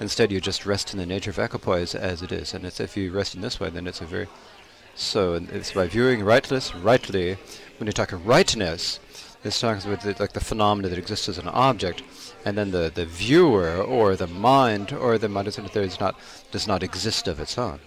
Instead, 0.00 0.30
you 0.30 0.40
just 0.40 0.66
rest 0.66 0.92
in 0.92 0.98
the 0.98 1.06
nature 1.06 1.30
of 1.30 1.38
equipoise 1.38 1.94
as 1.94 2.22
it 2.22 2.32
is, 2.32 2.54
and 2.54 2.64
if 2.64 2.96
you 2.96 3.12
rest 3.12 3.34
in 3.34 3.40
this 3.40 3.58
way, 3.58 3.70
then 3.70 3.86
it's 3.86 4.00
a 4.00 4.04
very 4.04 4.28
so 4.98 5.34
it's 5.34 5.72
by 5.72 5.86
viewing 5.86 6.24
rightless 6.24 6.74
rightly. 6.74 7.38
When 7.78 7.86
you 7.86 7.92
talk 7.92 8.10
of 8.10 8.26
rightness, 8.26 8.98
this 9.44 9.60
talks 9.60 9.84
about 9.84 10.00
the, 10.00 10.16
like 10.18 10.32
the 10.32 10.40
phenomena 10.40 10.88
that 10.88 10.98
exists 10.98 11.28
as 11.28 11.38
an 11.38 11.46
object 11.46 12.02
and 12.44 12.58
then 12.58 12.72
the, 12.72 12.90
the 12.92 13.06
viewer 13.06 13.76
or 13.76 14.16
the 14.16 14.26
mind 14.26 14.92
or 14.92 15.16
the 15.16 15.28
mind 15.28 15.46
does 15.46 16.00
not 16.00 16.18
does 16.50 16.66
not 16.66 16.82
exist 16.82 17.28
of 17.28 17.38
its 17.38 17.56
own. 17.56 17.78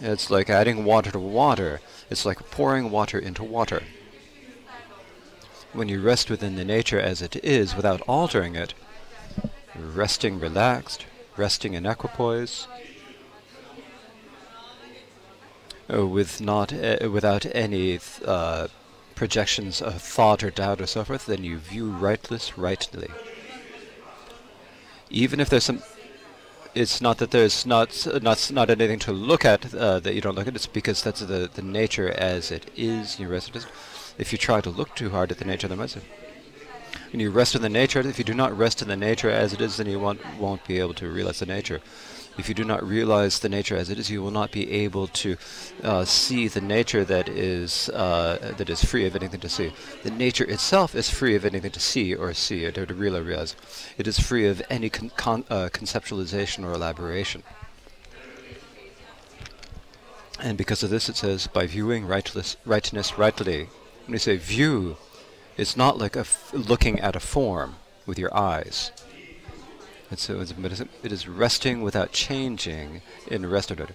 It's 0.00 0.30
like 0.30 0.48
adding 0.48 0.84
water 0.84 1.10
to 1.10 1.18
water. 1.18 1.80
It's 2.08 2.24
like 2.24 2.50
pouring 2.52 2.92
water 2.92 3.18
into 3.18 3.42
water. 3.42 3.82
When 5.74 5.88
you 5.88 6.00
rest 6.00 6.30
within 6.30 6.54
the 6.54 6.64
nature 6.64 7.00
as 7.00 7.20
it 7.20 7.36
is 7.44 7.74
without 7.74 8.00
altering 8.02 8.54
it, 8.54 8.74
resting 9.74 10.38
relaxed, 10.38 11.04
resting 11.36 11.74
in 11.74 11.84
equipoise, 11.84 12.68
uh, 15.92 16.06
with 16.06 16.40
not 16.40 16.72
uh, 16.72 17.10
without 17.10 17.44
any 17.54 17.98
uh, 18.24 18.68
projections 19.16 19.82
of 19.82 20.00
thought 20.00 20.44
or 20.44 20.50
doubt 20.50 20.80
or 20.80 20.86
so 20.86 21.02
forth, 21.02 21.26
then 21.26 21.42
you 21.42 21.58
view 21.58 21.90
rightless 21.90 22.56
rightly. 22.56 23.08
Even 25.10 25.40
if 25.40 25.48
there's 25.50 25.64
some, 25.64 25.82
it's 26.74 27.00
not 27.00 27.18
that 27.18 27.32
there's 27.32 27.66
not 27.66 28.06
not 28.22 28.50
not 28.52 28.70
anything 28.70 29.00
to 29.00 29.12
look 29.12 29.44
at 29.44 29.74
uh, 29.74 29.98
that 30.00 30.14
you 30.14 30.20
don't 30.20 30.36
look 30.36 30.46
at. 30.46 30.54
It's 30.54 30.66
because 30.66 31.02
that's 31.02 31.20
the 31.20 31.50
the 31.52 31.62
nature 31.62 32.10
as 32.10 32.52
it 32.52 32.70
is. 32.76 33.18
You 33.18 33.28
rest. 33.28 33.52
If 34.16 34.32
you 34.32 34.38
try 34.38 34.60
to 34.60 34.70
look 34.70 34.94
too 34.94 35.10
hard 35.10 35.30
at 35.30 35.38
the 35.38 35.44
nature 35.44 35.66
of 35.66 35.70
the 35.70 35.76
message, 35.76 36.04
and 37.12 37.20
you 37.20 37.30
rest 37.30 37.54
in 37.54 37.62
the 37.62 37.68
nature, 37.68 38.00
if 38.00 38.18
you 38.18 38.24
do 38.24 38.34
not 38.34 38.56
rest 38.56 38.82
in 38.82 38.88
the 38.88 38.96
nature 38.96 39.30
as 39.30 39.52
it 39.52 39.60
is, 39.60 39.76
then 39.76 39.86
you 39.86 40.00
won't 40.00 40.20
won't 40.38 40.66
be 40.66 40.78
able 40.78 40.94
to 40.94 41.08
realize 41.08 41.38
the 41.38 41.46
nature. 41.46 41.80
If 42.36 42.48
you 42.48 42.54
do 42.54 42.64
not 42.64 42.82
realize 42.82 43.38
the 43.38 43.48
nature 43.48 43.76
as 43.76 43.90
it 43.90 43.98
is, 43.98 44.10
you 44.10 44.20
will 44.20 44.32
not 44.32 44.50
be 44.50 44.68
able 44.68 45.06
to 45.06 45.36
uh, 45.84 46.04
see 46.04 46.48
the 46.48 46.60
nature 46.60 47.04
that 47.04 47.28
is 47.28 47.88
uh, 47.90 48.54
that 48.58 48.68
is 48.68 48.84
free 48.84 49.06
of 49.06 49.14
anything 49.14 49.40
to 49.40 49.48
see. 49.48 49.72
The 50.02 50.10
nature 50.10 50.44
itself 50.44 50.96
is 50.96 51.08
free 51.08 51.36
of 51.36 51.44
anything 51.44 51.70
to 51.70 51.80
see 51.80 52.14
or 52.14 52.34
see 52.34 52.66
or 52.66 52.72
to 52.72 52.94
realize. 52.94 53.54
It 53.96 54.08
is 54.08 54.18
free 54.18 54.46
of 54.48 54.60
any 54.68 54.90
con 54.90 55.10
con 55.16 55.44
uh, 55.48 55.68
conceptualization 55.72 56.64
or 56.64 56.72
elaboration. 56.72 57.44
And 60.40 60.58
because 60.58 60.82
of 60.82 60.90
this, 60.90 61.08
it 61.08 61.16
says, 61.16 61.46
by 61.46 61.68
viewing 61.68 62.06
rightness 62.06 62.56
rightly. 62.66 63.68
When 64.06 64.12
you 64.12 64.18
say 64.18 64.36
view, 64.36 64.96
it's 65.56 65.76
not 65.76 65.98
like 65.98 66.16
a 66.16 66.26
looking 66.52 67.00
at 67.00 67.16
a 67.16 67.20
form 67.20 67.76
with 68.06 68.18
your 68.18 68.34
eyes. 68.36 68.92
And 70.10 70.18
so 70.18 70.40
it 70.40 71.12
is 71.12 71.26
resting 71.26 71.82
without 71.82 72.12
changing 72.12 73.00
in 73.26 73.48
rest 73.48 73.70
order, 73.70 73.88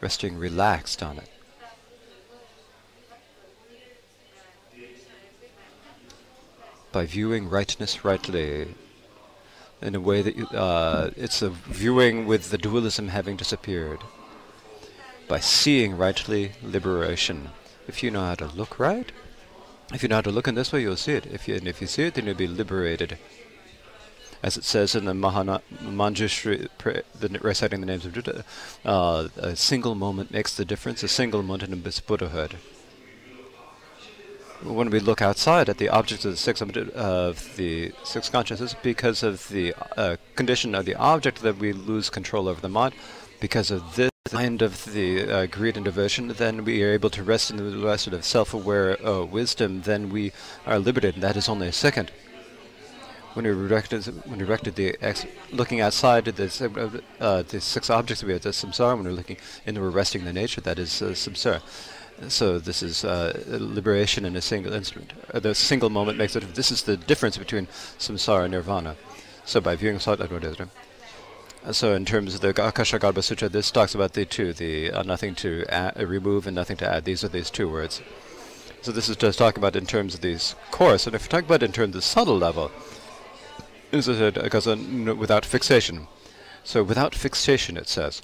resting 0.00 0.38
relaxed 0.38 1.02
on 1.02 1.18
it. 1.18 1.28
By 6.92 7.04
viewing 7.04 7.50
rightness 7.50 8.04
rightly, 8.04 8.68
in 9.82 9.94
a 9.94 10.00
way 10.00 10.22
that 10.22 10.54
uh, 10.54 11.10
it's 11.16 11.42
a 11.42 11.50
viewing 11.50 12.26
with 12.26 12.50
the 12.50 12.58
dualism 12.58 13.08
having 13.08 13.36
disappeared. 13.36 14.00
By 15.28 15.40
seeing 15.40 15.98
rightly, 15.98 16.52
liberation. 16.62 17.50
If 17.88 18.02
you 18.02 18.10
know 18.10 18.24
how 18.24 18.36
to 18.36 18.46
look 18.46 18.78
right, 18.78 19.12
if 19.92 20.02
you 20.02 20.08
know 20.08 20.16
how 20.16 20.22
to 20.22 20.30
look 20.30 20.48
in 20.48 20.54
this 20.54 20.72
way, 20.72 20.82
you'll 20.82 20.96
see 20.96 21.12
it. 21.12 21.26
If 21.26 21.48
you, 21.48 21.54
and 21.54 21.68
if 21.68 21.80
you 21.80 21.86
see 21.86 22.04
it, 22.04 22.14
then 22.14 22.26
you'll 22.26 22.34
be 22.34 22.46
liberated 22.46 23.18
as 24.42 24.56
it 24.56 24.64
says 24.64 24.94
in 24.94 25.06
the 25.06 25.12
Mahana 25.12 25.60
Manjushri, 25.82 26.68
the, 27.18 27.38
reciting 27.40 27.80
the 27.80 27.86
names 27.86 28.04
of 28.06 28.14
Buddha, 28.14 28.44
uh, 28.84 29.28
a 29.36 29.56
single 29.56 29.94
moment 29.94 30.30
makes 30.30 30.56
the 30.56 30.64
difference, 30.64 31.02
a 31.02 31.08
single 31.08 31.42
moment 31.42 31.72
in 31.72 31.80
Buddhahood. 32.06 32.56
When 34.62 34.88
we 34.90 35.00
look 35.00 35.20
outside 35.20 35.68
at 35.68 35.78
the 35.78 35.88
objects 35.88 36.24
of 36.24 36.30
the 36.32 36.36
six 36.36 36.60
of 36.62 37.56
the 37.56 37.92
six 38.04 38.28
consciousness, 38.28 38.74
because 38.82 39.22
of 39.22 39.48
the 39.48 39.74
uh, 39.96 40.16
condition 40.34 40.74
of 40.74 40.86
the 40.86 40.94
object 40.94 41.42
that 41.42 41.58
we 41.58 41.72
lose 41.72 42.08
control 42.08 42.48
over 42.48 42.60
the 42.60 42.68
mind, 42.68 42.94
because 43.40 43.70
of 43.70 43.96
this 43.96 44.10
kind 44.30 44.62
of 44.62 44.92
the 44.92 45.30
uh, 45.30 45.46
greed 45.46 45.76
and 45.76 45.84
devotion, 45.84 46.28
then 46.28 46.64
we 46.64 46.82
are 46.82 46.92
able 46.92 47.10
to 47.10 47.22
rest 47.22 47.50
in 47.50 47.56
the 47.56 47.86
rest 47.86 48.06
of 48.06 48.24
self-aware 48.24 49.06
uh, 49.06 49.24
wisdom, 49.24 49.82
then 49.82 50.10
we 50.10 50.32
are 50.66 50.78
liberated. 50.78 51.14
And 51.14 51.22
that 51.22 51.36
is 51.36 51.48
only 51.48 51.68
a 51.68 51.72
second 51.72 52.10
when 53.36 53.44
we 53.44 53.68
directed 53.68 54.06
when 54.26 54.38
we 54.38 54.46
directed 54.46 54.76
the 54.76 54.96
ex, 55.02 55.26
looking 55.52 55.82
outside 55.82 56.24
the 56.24 57.02
uh, 57.20 57.42
the 57.42 57.60
six 57.60 57.90
objects 57.90 58.24
we 58.24 58.32
have 58.32 58.40
the 58.40 58.48
samsara 58.48 58.96
when 58.96 59.04
we're 59.04 59.12
looking 59.12 59.36
and 59.66 59.78
we're 59.78 59.90
resting 59.90 60.24
the 60.24 60.32
nature 60.32 60.62
that 60.62 60.78
is 60.78 61.02
uh, 61.02 61.10
samsara 61.12 61.60
So 62.28 62.58
this 62.58 62.82
is 62.82 63.04
uh, 63.04 63.44
liberation 63.46 64.24
in 64.24 64.36
a 64.36 64.40
single 64.40 64.72
instrument. 64.72 65.12
Uh, 65.34 65.40
the 65.40 65.54
single 65.54 65.90
moment 65.90 66.16
makes 66.16 66.34
it. 66.34 66.54
This 66.54 66.70
is 66.70 66.82
the 66.82 66.96
difference 66.96 67.36
between 67.36 67.66
samsara 67.98 68.44
and 68.44 68.52
nirvana. 68.52 68.96
So 69.44 69.60
by 69.60 69.76
viewing 69.76 69.96
uh, 69.96 70.66
so 71.72 71.94
in 71.94 72.04
terms 72.04 72.34
of 72.34 72.40
the 72.40 72.52
Akashagarbha 72.52 73.24
Sutra, 73.24 73.48
this 73.48 73.70
talks 73.70 73.94
about 73.94 74.12
the 74.12 74.24
two, 74.24 74.52
the 74.52 74.92
uh, 74.92 75.02
nothing 75.02 75.34
to 75.36 75.64
add, 75.68 76.00
uh, 76.00 76.06
remove 76.06 76.46
and 76.46 76.54
nothing 76.54 76.76
to 76.76 76.88
add. 76.88 77.04
These 77.04 77.24
are 77.24 77.28
these 77.28 77.50
two 77.50 77.68
words. 77.68 78.02
So 78.82 78.92
this 78.92 79.08
is 79.08 79.16
just 79.16 79.38
talking 79.38 79.58
about 79.58 79.74
in 79.74 79.86
terms 79.86 80.14
of 80.14 80.20
these 80.20 80.54
coarse. 80.70 81.06
And 81.06 81.16
if 81.16 81.22
we 81.24 81.28
talk 81.28 81.44
about 81.44 81.62
in 81.62 81.72
terms 81.72 81.88
of 81.88 81.94
the 81.94 82.02
subtle 82.02 82.38
level, 82.38 82.70
this 83.90 84.06
is 84.06 84.20
it 84.20 84.38
uh, 84.38 85.14
without 85.14 85.44
fixation. 85.44 86.06
So 86.62 86.82
without 86.82 87.14
fixation, 87.14 87.76
it 87.76 87.88
says. 87.88 88.22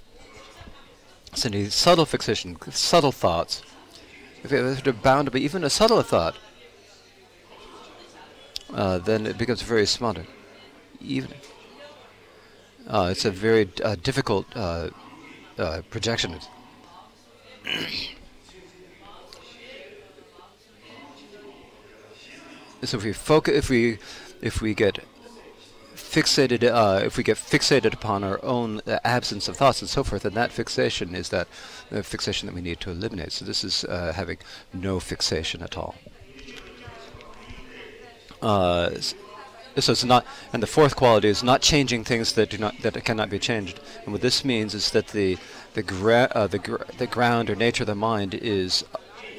So 1.34 1.48
any 1.48 1.68
subtle 1.70 2.06
fixation, 2.06 2.56
subtle 2.70 3.12
thoughts, 3.12 3.62
if 4.44 4.50
they're 4.50 4.92
bound 4.92 5.32
by 5.32 5.38
even 5.38 5.64
a 5.64 5.70
subtle 5.70 6.02
thought, 6.02 6.36
uh, 8.72 8.98
then 8.98 9.26
it 9.26 9.38
becomes 9.38 9.62
very 9.62 9.86
smothered. 9.86 10.26
Even 11.00 11.32
uh, 12.88 13.08
it's 13.10 13.24
a 13.24 13.30
very 13.30 13.70
uh, 13.84 13.96
difficult 14.02 14.46
uh, 14.54 14.90
uh, 15.58 15.82
projection. 15.90 16.38
so 22.82 22.96
if 22.96 23.04
we 23.04 23.12
focus, 23.12 23.54
if 23.54 23.70
we, 23.70 23.98
if 24.40 24.60
we 24.60 24.74
get 24.74 24.98
fixated, 25.94 26.64
uh, 26.64 27.00
if 27.04 27.16
we 27.16 27.22
get 27.22 27.36
fixated 27.36 27.94
upon 27.94 28.24
our 28.24 28.44
own 28.44 28.80
uh, 28.86 28.98
absence 29.04 29.48
of 29.48 29.56
thoughts 29.56 29.80
and 29.80 29.88
so 29.88 30.02
forth, 30.04 30.22
then 30.22 30.34
that 30.34 30.52
fixation 30.52 31.14
is 31.14 31.28
that 31.30 31.48
fixation 32.02 32.46
that 32.46 32.54
we 32.54 32.60
need 32.60 32.80
to 32.80 32.90
eliminate. 32.90 33.32
So 33.32 33.44
this 33.44 33.64
is 33.64 33.84
having 33.90 34.38
no 34.72 35.00
fixation 35.00 35.62
at 35.62 35.76
all. 35.76 35.94
Uh, 38.42 38.90
so 39.78 39.92
it's 39.92 40.04
not, 40.04 40.26
and 40.52 40.62
the 40.62 40.66
fourth 40.66 40.96
quality 40.96 41.28
is 41.28 41.42
not 41.42 41.62
changing 41.62 42.04
things 42.04 42.34
that 42.34 42.50
do 42.50 42.58
not 42.58 42.80
that 42.82 43.02
cannot 43.04 43.30
be 43.30 43.38
changed. 43.38 43.80
And 44.04 44.12
what 44.12 44.20
this 44.20 44.44
means 44.44 44.74
is 44.74 44.90
that 44.90 45.08
the 45.08 45.38
the 45.74 45.82
gra- 45.82 46.30
uh, 46.34 46.46
the 46.46 46.58
gr- 46.58 46.84
the 46.98 47.06
ground 47.06 47.48
or 47.48 47.56
nature 47.56 47.84
of 47.84 47.86
the 47.86 47.94
mind 47.94 48.34
is 48.34 48.84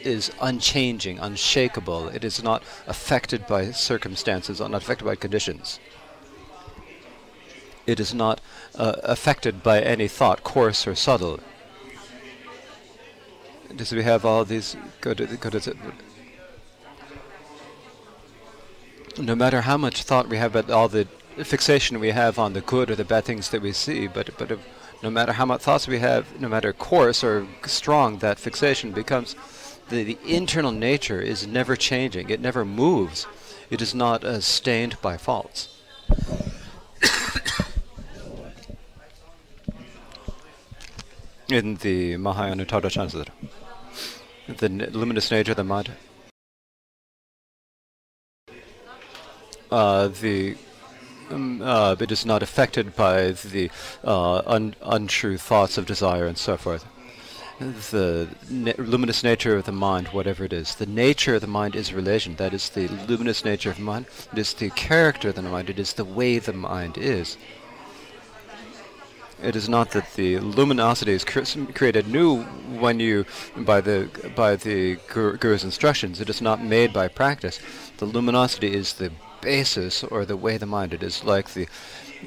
is 0.01 0.31
unchanging, 0.41 1.19
unshakable. 1.19 2.09
It 2.09 2.23
is 2.23 2.43
not 2.43 2.63
affected 2.87 3.47
by 3.47 3.71
circumstances, 3.71 4.59
not 4.59 4.73
affected 4.73 5.05
by 5.05 5.15
conditions. 5.15 5.79
It 7.85 7.99
is 7.99 8.13
not 8.13 8.41
uh, 8.75 8.95
affected 9.03 9.61
by 9.61 9.81
any 9.81 10.07
thought, 10.07 10.43
coarse 10.43 10.87
or 10.87 10.95
subtle. 10.95 11.39
Does 13.75 13.91
we 13.91 14.03
have 14.03 14.25
all 14.25 14.45
these 14.45 14.75
good, 15.01 15.17
good 15.39 15.75
no 19.17 19.35
matter 19.35 19.61
how 19.61 19.77
much 19.77 20.03
thought 20.03 20.29
we 20.29 20.37
have 20.37 20.55
about 20.55 20.71
all 20.71 20.87
the 20.87 21.07
fixation 21.43 21.99
we 21.99 22.11
have 22.11 22.37
on 22.39 22.53
the 22.53 22.61
good 22.61 22.89
or 22.89 22.95
the 22.95 23.03
bad 23.03 23.25
things 23.25 23.49
that 23.49 23.61
we 23.61 23.71
see, 23.71 24.07
but 24.07 24.37
but 24.37 24.59
no 25.01 25.09
matter 25.09 25.33
how 25.33 25.45
much 25.45 25.61
thoughts 25.61 25.87
we 25.87 25.99
have, 25.99 26.39
no 26.39 26.47
matter 26.47 26.71
coarse 26.73 27.23
or 27.23 27.45
strong 27.65 28.19
that 28.19 28.39
fixation 28.39 28.91
becomes, 28.91 29.35
the, 29.89 30.03
the 30.03 30.17
internal 30.25 30.71
nature 30.71 31.19
is 31.19 31.45
never 31.45 31.75
changing. 31.75 32.29
It 32.29 32.39
never 32.39 32.63
moves. 32.63 33.27
It 33.69 33.81
is 33.81 33.93
not 33.93 34.23
uh, 34.23 34.39
stained 34.39 35.01
by 35.01 35.17
faults. 35.17 35.69
In 41.49 41.75
the 41.75 42.17
Mahayana 42.17 42.65
Tadachansa, 42.65 43.27
the 44.47 44.69
luminous 44.69 45.29
nature 45.29 45.51
of 45.51 45.57
the 45.57 45.63
mind 45.63 45.91
uh, 49.73 50.07
the 50.07 50.55
um, 51.31 51.61
uh, 51.63 51.95
it 51.99 52.11
is 52.11 52.25
not 52.25 52.43
affected 52.43 52.95
by 52.95 53.31
the 53.31 53.71
uh, 54.03 54.41
un 54.45 54.75
untrue 54.83 55.37
thoughts 55.37 55.77
of 55.77 55.85
desire 55.85 56.27
and 56.27 56.37
so 56.37 56.57
forth. 56.57 56.85
The 57.59 58.27
na 58.49 58.73
luminous 58.77 59.23
nature 59.23 59.55
of 59.55 59.65
the 59.65 59.71
mind, 59.71 60.07
whatever 60.09 60.43
it 60.43 60.53
is, 60.53 60.75
the 60.75 60.85
nature 60.85 61.35
of 61.35 61.41
the 61.41 61.55
mind 61.59 61.75
is 61.75 61.93
relation. 61.93 62.35
That 62.35 62.53
is 62.53 62.69
the 62.69 62.87
luminous 63.09 63.43
nature 63.45 63.71
of 63.71 63.79
mind. 63.79 64.05
It 64.33 64.39
is 64.39 64.53
the 64.53 64.69
character 64.71 65.29
of 65.29 65.35
the 65.35 65.41
mind. 65.41 65.69
It 65.69 65.79
is 65.79 65.93
the 65.93 66.05
way 66.05 66.39
the 66.39 66.53
mind 66.53 66.97
is. 66.97 67.37
It 69.41 69.55
is 69.55 69.67
not 69.67 69.91
that 69.91 70.13
the 70.13 70.39
luminosity 70.39 71.13
is 71.13 71.25
cre 71.25 71.43
created 71.73 72.07
new 72.07 72.43
when 72.83 72.99
you 72.99 73.25
by 73.57 73.81
the 73.81 73.97
by 74.35 74.55
the 74.55 74.97
guru's 75.41 75.63
instructions. 75.63 76.21
It 76.21 76.29
is 76.29 76.41
not 76.41 76.63
made 76.63 76.93
by 76.93 77.07
practice. 77.07 77.59
The 77.97 78.05
luminosity 78.05 78.71
is 78.81 78.93
the 78.93 79.11
basis 79.43 80.03
or 80.03 80.25
the 80.25 80.37
way 80.37 80.57
the 80.57 80.65
mind 80.65 80.93
it 80.93 81.03
is 81.03 81.23
like 81.23 81.49
the 81.49 81.67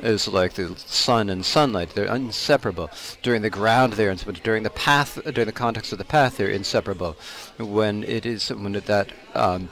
is 0.03 0.29
like 0.29 0.53
the 0.55 0.77
sun 0.77 1.31
and 1.31 1.45
sunlight. 1.45 1.91
They're 1.95 2.15
inseparable. 2.15 2.91
During 3.23 3.43
the 3.43 3.51
ground, 3.51 3.95
they're 3.95 4.11
inseparable. 4.11 4.43
During 4.45 4.63
the 4.63 4.71
path, 4.71 5.19
during 5.25 5.47
the 5.47 5.53
context 5.53 5.93
of 5.93 5.99
the 5.99 6.05
path, 6.05 6.37
they're 6.37 6.49
inseparable. 6.49 7.17
When 7.59 8.05
it 8.05 8.27
is 8.27 8.51
when 8.51 8.73
that 8.73 9.13
um, 9.35 9.69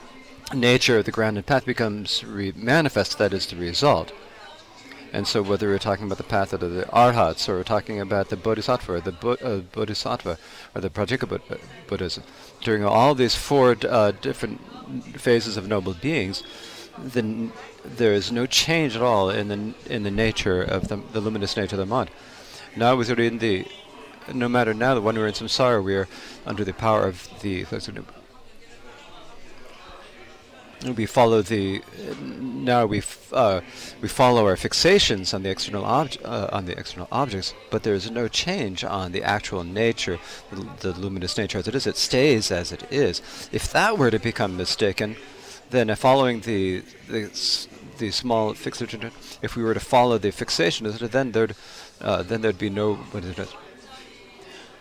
nature 0.52 0.98
of 0.98 1.04
the 1.04 1.12
ground 1.12 1.36
and 1.36 1.46
path 1.46 1.66
becomes 1.66 2.24
manifest, 2.56 3.18
that 3.18 3.32
is 3.32 3.46
the 3.46 3.56
result. 3.56 4.12
And 5.12 5.28
so 5.28 5.42
whether 5.42 5.68
we're 5.68 5.78
talking 5.78 6.06
about 6.06 6.18
the 6.18 6.24
path 6.24 6.52
of 6.52 6.60
the 6.60 6.90
arhats, 6.90 7.48
or 7.48 7.58
we're 7.58 7.62
talking 7.62 8.00
about 8.00 8.30
the 8.30 8.36
bodhisattva, 8.36 8.94
or 8.94 9.00
the 9.00 9.12
bu 9.12 9.32
uh, 9.34 9.58
bodhisattva, 9.60 10.36
or 10.74 10.80
the 10.80 10.90
Pratyeka 10.90 11.32
uh, 11.32 11.56
Buddhism, 11.86 12.24
during 12.62 12.84
all 12.84 13.14
these 13.14 13.36
four 13.36 13.76
uh, 13.88 14.10
different 14.10 14.60
phases 15.16 15.56
of 15.56 15.68
noble 15.68 15.94
beings, 15.94 16.42
the 16.98 17.50
there 17.84 18.12
is 18.12 18.30
no 18.30 18.46
change 18.46 18.96
at 18.96 19.02
all 19.02 19.30
in 19.30 19.48
the 19.48 19.74
in 19.92 20.02
the 20.02 20.10
nature 20.10 20.62
of 20.62 20.88
the, 20.88 20.96
the 21.12 21.20
luminous 21.20 21.56
nature 21.56 21.76
of 21.76 21.80
the 21.80 21.86
mind. 21.86 22.10
Now 22.76 22.98
in 23.00 23.38
the 23.38 23.66
no 24.32 24.48
matter 24.48 24.72
now 24.72 24.94
that 24.94 25.02
when 25.02 25.16
we're 25.16 25.26
in 25.26 25.34
samsara, 25.34 25.82
we 25.82 25.94
are 25.94 26.08
under 26.46 26.64
the 26.64 26.72
power 26.72 27.06
of 27.06 27.28
the 27.42 27.64
we 30.96 31.06
follow 31.06 31.40
the 31.40 31.82
now 32.20 32.84
we 32.84 33.02
uh, 33.32 33.60
we 34.02 34.08
follow 34.08 34.46
our 34.46 34.56
fixations 34.56 35.32
on 35.32 35.42
the 35.42 35.50
external 35.50 35.84
uh, 35.84 36.48
on 36.52 36.66
the 36.66 36.78
external 36.78 37.08
objects, 37.10 37.54
but 37.70 37.82
there 37.82 37.94
is 37.94 38.10
no 38.10 38.28
change 38.28 38.84
on 38.84 39.12
the 39.12 39.22
actual 39.22 39.64
nature, 39.64 40.18
the, 40.50 40.68
the, 40.80 41.00
luminous 41.00 41.38
nature 41.38 41.58
as 41.58 41.68
it 41.68 41.74
is. 41.74 41.86
It 41.86 41.96
stays 41.96 42.50
as 42.50 42.70
it 42.70 42.84
is. 42.90 43.22
If 43.50 43.72
that 43.72 43.96
were 43.96 44.10
to 44.10 44.18
become 44.18 44.56
mistaken, 44.56 45.16
then 45.74 45.90
uh, 45.90 45.96
following 45.96 46.40
the 46.40 46.82
the 47.08 47.30
the 47.98 48.10
small 48.10 48.54
fixation, 48.54 49.10
if 49.42 49.56
we 49.56 49.62
were 49.62 49.74
to 49.74 49.80
follow 49.80 50.18
the 50.18 50.32
fixation, 50.32 50.90
then 50.90 51.32
there'd 51.32 51.54
uh, 52.00 52.22
then 52.22 52.42
there'd 52.42 52.58
be 52.58 52.70
no 52.70 52.94
what 52.94 53.24
is 53.24 53.38
it? 53.38 53.54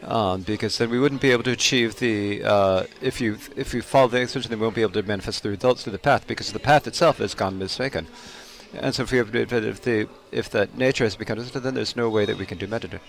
um, 0.06 0.42
because 0.42 0.78
then 0.78 0.90
we 0.90 1.00
wouldn't 1.00 1.22
be 1.22 1.32
able 1.32 1.44
to 1.44 1.52
achieve 1.52 1.98
the 1.98 2.44
uh, 2.44 2.84
if 3.02 3.22
you 3.22 3.38
if 3.56 3.74
you 3.74 3.82
follow 3.82 4.08
the 4.08 4.22
extension, 4.22 4.50
then 4.50 4.60
we 4.60 4.64
won't 4.64 4.76
be 4.76 4.82
able 4.82 4.94
to 4.94 5.04
manifest 5.04 5.44
the 5.44 5.50
results 5.50 5.84
through 5.84 5.94
the 5.94 6.00
path 6.00 6.28
because 6.28 6.52
the 6.52 6.60
path 6.60 6.88
itself 6.88 7.18
has 7.18 7.34
gone 7.34 7.58
mistaken. 7.58 8.08
And 8.74 8.94
so 8.96 9.04
if 9.04 9.12
we 9.12 9.20
have, 9.20 9.34
if 9.36 9.82
the 9.82 10.08
if 10.32 10.50
that 10.50 10.78
nature 10.78 11.04
has 11.04 11.16
become 11.16 11.38
then 11.40 11.74
there's 11.74 11.96
no 11.96 12.10
way 12.10 12.26
that 12.26 12.38
we 12.38 12.46
can 12.46 12.58
do 12.58 12.68
meditation. 12.68 13.06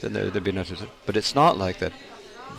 Then 0.00 0.14
there, 0.14 0.28
would 0.28 0.44
be 0.44 0.52
no. 0.52 0.64
But 1.06 1.16
it's 1.16 1.34
not 1.34 1.56
like 1.56 1.78
that. 1.78 1.92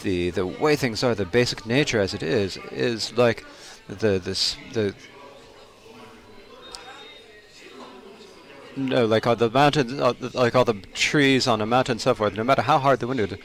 The 0.01 0.29
the 0.29 0.45
way 0.45 0.75
things 0.75 1.03
are, 1.03 1.15
the 1.15 1.25
basic 1.25 1.65
nature 1.65 1.99
as 1.99 2.13
it 2.13 2.23
is, 2.23 2.57
is 2.71 3.15
like 3.17 3.45
the 3.87 4.19
this 4.19 4.55
the 4.73 4.93
no, 8.75 9.05
like 9.05 9.27
all 9.27 9.35
the 9.35 9.49
mountains, 9.49 9.93
uh, 9.93 10.13
like 10.33 10.55
all 10.55 10.65
the 10.65 10.73
trees 10.93 11.47
on 11.47 11.61
a 11.61 11.65
mountain 11.65 11.93
and 11.93 12.01
so 12.01 12.15
forth. 12.15 12.33
No 12.33 12.43
matter 12.43 12.63
how 12.63 12.79
hard 12.79 12.99
the 12.99 13.07
wind, 13.07 13.19
would, 13.19 13.39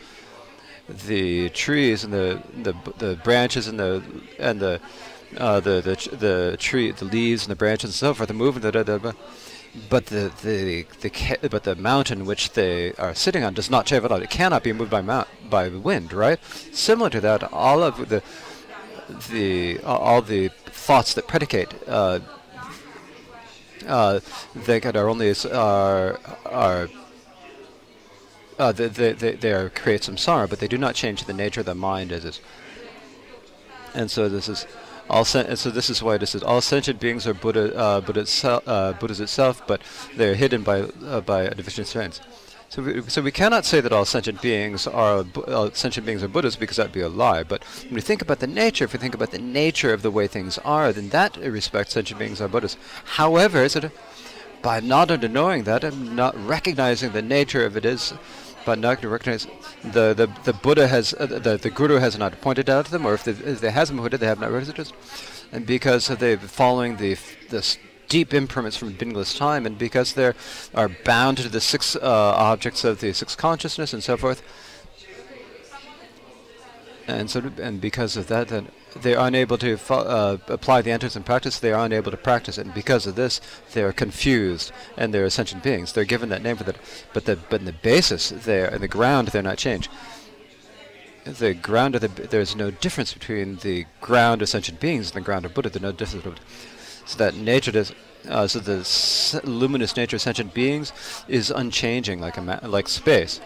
the 0.88 1.50
trees 1.50 2.04
and 2.04 2.12
the 2.12 2.42
the 2.62 2.74
the 2.98 3.16
branches 3.16 3.68
and 3.68 3.78
the 3.78 4.02
and 4.38 4.60
the 4.60 4.80
uh, 5.36 5.60
the 5.60 5.80
the 5.82 6.16
the 6.16 6.56
tree, 6.58 6.90
the 6.92 7.04
leaves 7.04 7.44
and 7.44 7.50
the 7.50 7.56
branches 7.56 7.90
and 7.90 7.94
so 7.94 8.14
forth, 8.14 8.30
are. 8.30 8.34
The, 8.34 8.70
the, 8.70 8.98
the, 8.98 9.16
but 9.90 10.06
the 10.06 10.32
the 10.42 10.86
the 11.02 11.48
but 11.50 11.64
the 11.64 11.76
mountain 11.76 12.24
which 12.24 12.52
they 12.52 12.92
are 12.94 13.14
sitting 13.14 13.44
on 13.44 13.52
does 13.54 13.70
not 13.70 13.84
change 13.86 14.04
at 14.04 14.10
all. 14.10 14.22
It 14.22 14.30
cannot 14.30 14.62
be 14.62 14.72
moved 14.72 14.90
by 14.90 15.02
mount 15.02 15.28
by 15.50 15.68
the 15.68 15.78
wind, 15.78 16.12
right? 16.12 16.42
Similar 16.72 17.10
to 17.10 17.20
that, 17.20 17.52
all 17.52 17.82
of 17.82 18.08
the 18.08 18.22
the 19.30 19.80
uh, 19.80 19.96
all 19.96 20.22
the 20.22 20.48
thoughts 20.66 21.14
that 21.14 21.26
predicate 21.26 21.74
uh, 21.86 22.20
uh, 23.86 24.20
they 24.54 24.80
are 24.80 25.08
only 25.08 25.34
are 25.52 26.20
are 26.44 26.88
uh, 28.58 28.72
they, 28.72 28.88
they, 28.88 29.12
they, 29.12 29.52
are 29.52 29.70
create 29.70 30.02
samsara, 30.02 30.50
but 30.50 30.58
they 30.58 30.66
do 30.66 30.76
not 30.76 30.94
change 30.94 31.24
the 31.24 31.32
nature 31.32 31.60
of 31.60 31.66
the 31.66 31.74
mind 31.74 32.10
as 32.10 32.24
is. 32.24 32.40
And 33.94 34.10
so 34.10 34.28
this 34.28 34.48
is 34.48 34.66
all. 35.08 35.24
Sen- 35.24 35.56
so 35.56 35.70
this 35.70 35.88
is 35.88 36.02
why 36.02 36.18
this 36.18 36.34
is 36.34 36.42
all 36.42 36.60
sentient 36.60 37.00
beings 37.00 37.26
are 37.26 37.34
Buddha, 37.34 37.74
uh, 37.76 38.00
Buddha 38.00 38.26
uh, 38.66 38.92
Buddhas 38.94 39.20
itself, 39.20 39.62
but 39.66 39.80
they 40.16 40.28
are 40.28 40.34
hidden 40.34 40.62
by 40.62 40.80
uh, 40.80 41.20
by 41.20 41.48
deficient 41.48 41.86
strengths. 41.86 42.20
So 42.70 42.82
we, 42.82 43.02
so 43.08 43.22
we 43.22 43.32
cannot 43.32 43.64
say 43.64 43.80
that 43.80 43.92
all 43.92 44.04
sentient 44.04 44.42
beings 44.42 44.86
are 44.86 45.24
uh, 45.46 45.70
sentient 45.72 46.06
beings 46.06 46.22
are 46.22 46.28
Buddhas 46.28 46.54
because 46.54 46.76
that'd 46.76 46.92
be 46.92 47.00
a 47.00 47.08
lie. 47.08 47.42
But 47.42 47.64
when 47.84 47.94
we 47.94 48.02
think 48.02 48.20
about 48.20 48.40
the 48.40 48.46
nature, 48.46 48.84
if 48.84 48.92
we 48.92 48.98
think 48.98 49.14
about 49.14 49.30
the 49.30 49.38
nature 49.38 49.94
of 49.94 50.02
the 50.02 50.10
way 50.10 50.26
things 50.26 50.58
are, 50.58 50.92
then 50.92 51.08
that 51.08 51.38
respect 51.38 51.90
sentient 51.90 52.18
beings 52.18 52.42
are 52.42 52.48
Buddhas. 52.48 52.76
However, 53.04 53.62
is 53.62 53.74
it 53.74 53.90
by 54.60 54.80
not 54.80 55.08
knowing 55.22 55.64
that 55.64 55.82
and 55.82 56.14
not 56.14 56.36
recognizing 56.46 57.12
the 57.12 57.22
nature 57.22 57.64
of 57.64 57.76
it 57.76 57.86
is, 57.86 58.12
by 58.66 58.74
not 58.74 59.02
recognizing 59.02 59.50
the, 59.82 60.12
the, 60.12 60.28
the 60.44 60.52
Buddha 60.52 60.88
has 60.88 61.14
uh, 61.14 61.24
the 61.24 61.56
the 61.56 61.70
Guru 61.70 61.96
has 61.96 62.18
not 62.18 62.38
pointed 62.42 62.68
out 62.68 62.84
to 62.86 62.90
them, 62.90 63.06
or 63.06 63.14
if 63.14 63.24
they, 63.24 63.32
if 63.32 63.62
they 63.62 63.70
hasn't 63.70 63.98
they 64.10 64.26
have 64.26 64.40
not 64.40 64.50
recognized 64.50 64.90
it, 64.90 64.92
and 65.52 65.64
because 65.64 66.08
they're 66.08 66.36
following 66.36 66.96
the 66.96 67.16
this 67.48 67.78
deep 68.08 68.34
imprints 68.34 68.76
from 68.76 68.92
beginningless 68.92 69.36
time, 69.36 69.66
and 69.66 69.78
because 69.78 70.14
they 70.14 70.32
are 70.74 70.88
bound 70.88 71.38
to 71.38 71.48
the 71.48 71.60
six 71.60 71.96
uh, 71.96 72.00
objects 72.02 72.84
of 72.84 73.00
the 73.00 73.12
six 73.12 73.36
consciousness 73.36 73.92
and 73.92 74.02
so 74.02 74.16
forth, 74.16 74.42
and 77.06 77.30
so 77.30 77.50
and 77.60 77.80
because 77.80 78.16
of 78.16 78.28
that, 78.28 78.48
then 78.48 78.68
they 79.02 79.14
are 79.14 79.26
unable 79.26 79.58
to 79.58 79.78
uh, 79.90 80.38
apply 80.48 80.82
the 80.82 80.90
enters 80.90 81.16
in 81.16 81.22
practice. 81.22 81.58
They 81.58 81.72
are 81.72 81.84
unable 81.84 82.10
to 82.10 82.16
practice 82.16 82.58
it, 82.58 82.66
and 82.66 82.74
because 82.74 83.06
of 83.06 83.14
this, 83.14 83.40
they 83.72 83.82
are 83.82 83.92
confused, 83.92 84.72
and 84.96 85.12
they're 85.12 85.24
ascension 85.24 85.60
beings. 85.60 85.92
They're 85.92 86.04
given 86.04 86.28
that 86.30 86.42
name 86.42 86.56
for 86.56 86.64
that, 86.64 86.76
but 87.12 87.24
the 87.24 87.36
but 87.36 87.60
in 87.60 87.66
the 87.66 87.72
basis, 87.72 88.30
they're 88.30 88.74
in 88.74 88.80
the 88.80 88.88
ground, 88.88 89.28
they're 89.28 89.42
not 89.42 89.58
changed. 89.58 89.90
The 91.24 91.52
ground 91.52 91.94
of 91.94 92.00
the 92.00 92.08
there's 92.08 92.56
no 92.56 92.70
difference 92.70 93.12
between 93.12 93.56
the 93.56 93.86
ground 94.00 94.40
of 94.40 94.48
sentient 94.48 94.80
beings 94.80 95.08
and 95.08 95.16
the 95.16 95.26
ground 95.26 95.44
of 95.44 95.52
Buddha. 95.52 95.68
There's 95.70 95.82
no 95.82 95.92
difference. 95.92 96.38
So 97.08 97.16
that 97.16 97.34
nature 97.34 97.72
does. 97.72 97.94
Uh, 98.28 98.46
so 98.46 98.58
the 98.58 99.40
luminous 99.44 99.96
nature 99.96 100.16
of 100.16 100.20
sentient 100.20 100.52
beings 100.52 100.92
is 101.26 101.50
unchanging, 101.50 102.20
like 102.20 102.36
a 102.36 102.60
like 102.64 102.86
space. 102.86 103.40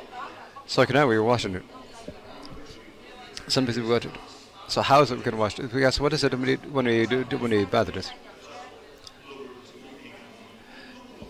So 0.66 0.80
like 0.80 0.90
now 0.90 1.06
we 1.06 1.16
were 1.16 1.22
watching. 1.22 1.62
Some 3.46 3.64
people 3.64 3.88
watch 3.88 4.06
it. 4.06 4.10
So 4.66 4.82
how 4.82 5.00
is 5.02 5.12
it 5.12 5.18
we 5.18 5.22
can 5.22 5.38
watch 5.38 5.60
it? 5.60 5.72
We 5.72 5.84
ask, 5.84 6.00
what 6.00 6.12
is 6.12 6.24
it 6.24 6.32
when 6.32 6.42
we, 6.42 6.54
when 6.56 6.86
we 6.86 7.06
do, 7.06 7.22
when 7.38 7.52
we 7.52 7.64
bathe 7.64 7.90
it? 7.90 8.12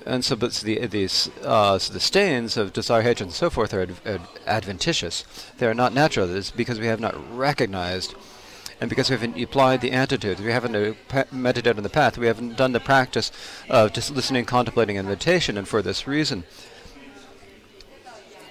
And 0.07 0.25
so, 0.25 0.35
but 0.35 0.53
the 0.55 0.87
these 0.87 1.29
uh, 1.45 1.79
so 1.79 1.93
the 1.93 2.01
stains 2.01 2.57
of 2.57 2.73
desire, 2.73 3.03
hatred, 3.03 3.27
and 3.27 3.35
so 3.35 3.51
forth 3.51 3.75
are 3.75 3.83
ad 3.83 3.93
ad 4.07 4.21
adventitious. 4.47 5.25
They 5.59 5.67
are 5.67 5.75
not 5.75 5.93
natural. 5.93 6.35
It's 6.35 6.51
because 6.51 6.81
we 6.81 6.87
have 6.87 6.99
not 6.99 7.15
recognized 7.37 8.15
and 8.83 8.89
because 8.89 9.09
we 9.09 9.15
haven't 9.15 9.41
applied 9.41 9.81
the 9.81 9.93
antidote, 9.93 10.41
we 10.41 10.51
haven't 10.51 10.75
uh, 10.75 11.25
meditated 11.31 11.77
on 11.77 11.85
the 11.85 11.89
path, 11.89 12.19
we 12.19 12.27
haven't 12.27 12.57
done 12.57 12.73
the 12.73 12.81
practice 12.81 13.31
of 13.69 13.93
just 13.93 14.11
listening, 14.11 14.45
contemplating, 14.45 14.99
and 14.99 15.07
meditation, 15.07 15.57
and 15.57 15.69
for 15.69 15.83
this 15.83 16.09
reason, 16.09 16.43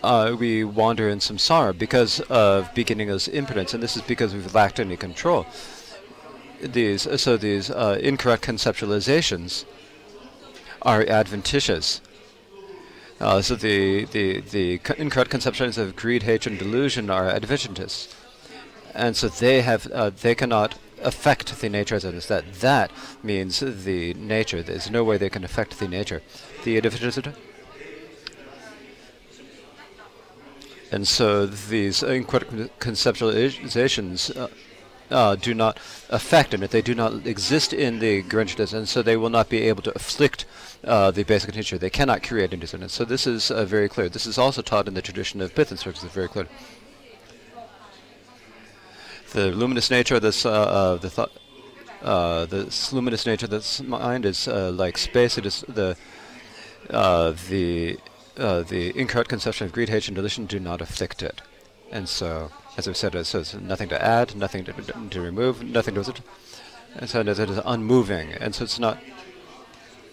uh, 0.02 0.34
we 0.40 0.64
wander 0.64 1.10
in 1.10 1.20
samsara 1.20 1.78
because 1.78 2.22
of 2.30 2.74
beginningless 2.74 3.28
impotence, 3.28 3.74
and 3.74 3.84
this 3.84 3.98
is 3.98 4.04
because 4.04 4.34
we've 4.34 4.56
lacked 4.56 4.80
any 4.80 4.96
control. 4.96 5.46
These 6.62 7.08
uh, 7.08 7.18
so 7.18 7.36
these 7.36 7.70
uh, 7.70 8.00
incorrect 8.02 8.42
conceptualizations 8.42 9.66
are 10.82 11.06
adventitious. 11.10 12.00
Uh, 13.20 13.42
so 13.42 13.56
the 13.56 14.06
the 14.06 14.40
the 14.40 14.80
incorrect 14.98 15.30
conceptions 15.30 15.78
of 15.78 15.98
greed, 15.98 16.24
hatred, 16.24 16.54
and 16.54 16.60
delusion 16.60 17.10
are 17.10 17.28
adventitious 17.28 18.08
and 18.94 19.16
so 19.16 19.28
they 19.28 19.62
have 19.62 19.88
uh, 19.92 20.10
they 20.10 20.36
cannot 20.36 20.78
affect 21.02 21.60
the 21.60 21.70
nature 21.70 21.96
as 21.96 22.06
it 22.06 22.14
is. 22.14 22.28
That 22.28 22.54
that 22.56 22.92
means 23.24 23.60
the 23.60 24.14
nature. 24.14 24.62
There's 24.62 24.90
no 24.90 25.04
way 25.04 25.18
they 25.18 25.30
can 25.30 25.44
affect 25.44 25.80
the 25.80 25.88
nature. 25.88 26.22
The 26.64 26.78
individual. 26.78 27.34
And 30.92 31.08
so 31.08 31.46
these 31.46 32.02
conceptualizations 32.02 34.38
uh, 34.38 34.48
uh, 35.10 35.36
do 35.36 35.54
not 35.54 35.78
affect 36.10 36.54
it. 36.54 36.72
They 36.72 36.82
do 36.82 36.94
not 36.94 37.26
exist 37.26 37.72
in 37.72 38.00
the 38.00 38.24
Grinchdas, 38.24 38.74
and 38.74 38.90
so 38.90 39.02
they 39.02 39.16
will 39.16 39.30
not 39.30 39.48
be 39.50 39.62
able 39.62 39.84
to 39.84 39.96
afflict 39.96 40.44
uh, 40.84 41.12
the 41.12 41.24
basic 41.24 41.56
nature. 41.56 41.78
They 41.78 41.90
cannot 41.90 42.24
create 42.24 42.52
indiscernment. 42.54 42.92
So 42.92 43.06
this 43.06 43.26
is 43.26 43.52
uh, 43.52 43.64
very 43.64 43.88
clear. 43.88 44.10
This 44.10 44.26
is 44.26 44.38
also 44.38 44.62
taught 44.62 44.90
in 44.90 44.94
the 44.94 45.02
tradition 45.02 45.40
of 45.42 45.56
Pith 45.56 45.72
instructions. 45.72 46.12
Very 46.12 46.28
clear 46.28 46.50
the 49.32 49.52
luminous 49.52 49.90
nature 49.90 50.16
of 50.16 50.22
this 50.22 50.46
uh, 50.46 50.52
uh, 50.52 50.96
the 50.98 51.10
thought 51.10 51.32
uh, 52.02 52.46
the 52.46 52.90
luminous 52.92 53.26
nature 53.26 53.46
of 53.46 53.52
this 53.52 53.82
mind 53.82 54.26
is 54.26 54.48
uh, 54.48 54.72
like 54.72 54.98
space. 54.98 55.38
It 55.38 55.46
is 55.46 55.64
the 55.68 55.96
uh, 56.90 57.34
the 57.50 58.00
uh, 58.38 58.64
the 58.64 58.98
incorrect 58.98 59.30
conception 59.30 59.68
of 59.68 59.74
greed, 59.74 59.90
hatred, 59.90 60.10
and 60.10 60.16
delusion 60.16 60.46
do 60.46 60.60
not 60.60 60.82
afflict 60.82 61.22
it, 61.22 61.42
and 61.92 62.08
so 62.10 62.52
as 62.78 62.88
I've 62.88 62.98
said, 62.98 63.26
so 63.26 63.40
it's 63.40 63.54
nothing 63.54 63.90
to 63.90 64.02
add, 64.02 64.36
nothing 64.36 64.64
to, 64.66 64.74
to 64.74 65.22
remove, 65.22 65.62
nothing 65.62 65.94
to 65.96 66.16
and 66.96 67.10
so 67.10 67.20
it 67.20 67.28
is 67.28 67.60
unmoving, 67.66 68.34
and 68.34 68.54
so 68.56 68.64
it's 68.64 68.80
not. 68.80 68.98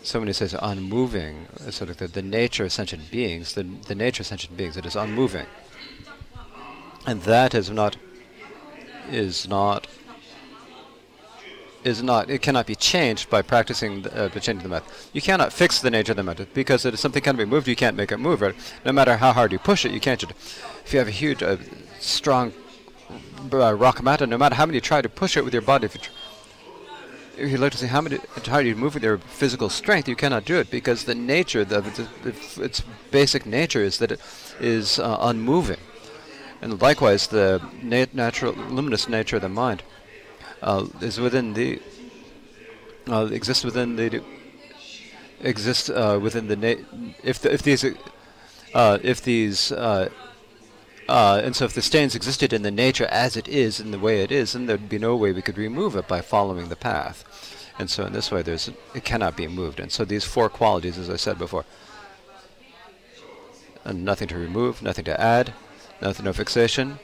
Somebody 0.03 0.33
says 0.33 0.55
unmoving, 0.63 1.49
of 1.67 1.97
the, 1.97 2.07
the 2.07 2.23
nature 2.23 2.65
of 2.65 2.73
sentient 2.73 3.11
beings, 3.11 3.55
the 3.55 3.65
the 3.65 3.95
nature 3.95 4.23
of 4.23 4.27
sentient 4.27 4.57
beings, 4.57 4.77
it 4.77 4.87
is 4.87 4.97
unmoving, 4.97 5.47
and 7.07 7.23
that 7.23 7.55
is 7.55 7.71
not 7.71 7.97
is 9.11 9.49
not 9.49 9.87
is 11.85 12.03
not 12.03 12.29
it 12.31 12.43
cannot 12.43 12.67
be 12.67 12.75
changed 12.75 13.31
by 13.31 13.41
practicing 13.43 14.03
the, 14.03 14.25
uh, 14.25 14.29
changing 14.29 14.63
the 14.63 14.69
method. 14.69 14.93
You 15.13 15.23
cannot 15.23 15.53
fix 15.53 15.81
the 15.81 15.91
nature 15.91 16.13
of 16.13 16.17
the 16.17 16.23
method 16.23 16.53
because 16.55 16.85
if 16.85 16.99
something 16.99 17.23
can 17.23 17.37
be 17.37 17.45
moved, 17.45 17.69
you 17.69 17.77
can't 17.77 17.97
make 17.97 18.13
it 18.13 18.19
move. 18.19 18.41
Right? 18.41 18.55
No 18.85 18.93
matter 18.93 19.17
how 19.17 19.33
hard 19.33 19.53
you 19.53 19.59
push 19.59 19.85
it, 19.85 19.93
you 19.93 20.01
can't. 20.01 20.23
If 20.23 20.93
you 20.93 20.99
have 20.99 21.09
a 21.09 21.13
huge, 21.13 21.43
uh, 21.43 21.57
strong 21.99 22.53
uh, 23.53 23.75
rock 23.75 24.03
matter, 24.03 24.27
no 24.27 24.39
matter 24.39 24.55
how 24.55 24.67
many 24.67 24.77
you 24.77 24.81
try 24.81 25.01
to 25.03 25.09
push 25.09 25.37
it 25.37 25.45
with 25.45 25.53
your 25.53 25.63
body, 25.63 25.87
if 25.87 25.95
you, 25.95 26.01
if 27.37 27.51
you 27.51 27.59
look 27.59 27.73
to 27.73 27.79
see 27.79 27.87
how 27.87 28.01
many 28.01 28.19
how 28.47 28.59
you 28.59 28.75
move 28.75 28.95
with 28.95 29.03
your 29.05 29.19
physical 29.19 29.69
strength, 29.69 30.09
you 30.09 30.17
cannot 30.17 30.45
do 30.45 30.57
it 30.59 30.71
because 30.71 31.05
the 31.05 31.15
nature 31.15 31.61
of 31.61 31.99
its, 32.27 32.59
its 32.59 32.83
basic 33.11 33.47
nature 33.47 33.83
is 33.83 33.99
that 33.99 34.13
it 34.13 34.21
is 34.61 34.99
uh, 34.99 35.17
unmoving. 35.21 35.79
And 36.61 36.81
likewise, 36.81 37.27
the 37.29 37.63
nat 37.83 38.15
natural 38.15 38.53
luminous 38.53 39.09
nature 39.09 39.37
of 39.37 39.43
the 39.43 39.49
mind 39.49 39.83
uh, 40.63 40.87
is 41.01 41.21
within 41.21 41.55
the 41.55 41.81
uh, 43.09 43.27
exists 43.27 43.65
within 43.65 43.97
the 43.97 44.23
exists 45.41 45.89
uh, 45.89 46.19
within 46.21 46.49
the 46.49 46.85
if 47.23 47.41
the, 47.41 47.53
if 47.53 47.63
these 47.63 47.85
uh, 48.75 48.99
if 49.03 49.23
these 49.23 49.73
uh, 49.73 50.09
uh, 51.09 51.41
and 51.43 51.57
so 51.57 51.65
if 51.65 51.73
the 51.73 51.81
stains 51.81 52.15
existed 52.15 52.53
in 52.53 52.63
the 52.63 52.71
nature 52.71 53.07
as 53.07 53.37
it 53.37 53.49
is 53.49 53.81
in 53.81 53.93
the 53.93 53.99
way 53.99 54.23
it 54.23 54.31
is, 54.31 54.53
then 54.53 54.67
there'd 54.67 54.89
be 54.91 54.99
no 54.99 55.17
way 55.17 55.33
we 55.33 55.41
could 55.41 55.57
remove 55.57 55.97
it 55.97 56.07
by 56.07 56.21
following 56.21 56.69
the 56.69 56.77
path. 56.77 57.25
And 57.79 57.89
so 57.89 58.05
in 58.05 58.13
this 58.13 58.31
way, 58.31 58.43
there's 58.43 58.69
it 58.95 59.05
cannot 59.05 59.37
be 59.37 59.47
moved. 59.47 59.81
And 59.81 59.91
so 59.91 60.05
these 60.05 60.25
four 60.25 60.51
qualities, 60.51 60.99
as 60.99 61.09
I 61.09 61.17
said 61.17 61.39
before, 61.39 61.65
and 63.85 64.05
nothing 64.05 64.29
to 64.29 64.37
remove, 64.37 64.83
nothing 64.83 65.05
to 65.07 65.19
add, 65.19 65.55
no 66.01 66.33
fixation, 66.33 66.99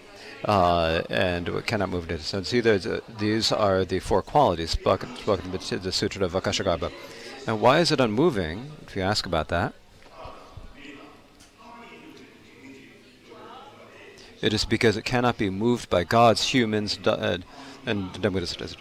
uh, 0.45 1.03
and 1.11 1.51
cannot 1.67 1.89
move 1.89 2.11
into 2.11 2.23
So 2.23 2.43
see, 2.43 2.61
these 2.61 3.53
are 3.53 3.85
the 3.85 3.99
four 4.01 4.23
qualities 4.23 4.71
spoken, 4.71 5.17
spoken 5.17 5.47
in 5.47 5.83
the 5.83 5.93
Sutra 5.93 6.25
of 6.25 6.33
Akashagarbha. 6.33 6.93
And 7.47 7.61
why 7.61 7.81
is 7.81 7.91
it 7.91 8.01
unmoving, 8.01 8.73
if 8.87 8.97
you 8.97 9.03
ask 9.03 9.27
about 9.27 9.49
that? 9.49 9.75
It 14.41 14.53
is 14.53 14.65
because 14.67 14.97
it 14.97 15.05
cannot 15.05 15.39
be 15.39 15.49
moved 15.49 15.89
by 15.89 16.05
gods, 16.05 16.53
humans, 16.53 16.99
uh, 17.07 17.39
and 17.87 18.13
Dhammadas. 18.13 18.77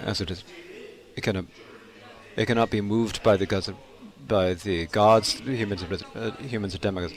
As 0.00 0.20
it 0.20 0.30
is. 0.30 0.44
It 1.14 1.22
cannot, 1.22 1.46
it 2.36 2.46
cannot 2.46 2.70
be 2.70 2.80
moved 2.80 3.22
by 3.22 3.36
the 3.36 3.46
gods 3.46 3.70
by 4.26 4.54
the 4.54 4.86
gods, 4.86 5.40
humans, 5.40 5.84
uh, 6.14 6.30
humans 6.32 6.74
and 6.74 6.82
demigods. 6.82 7.14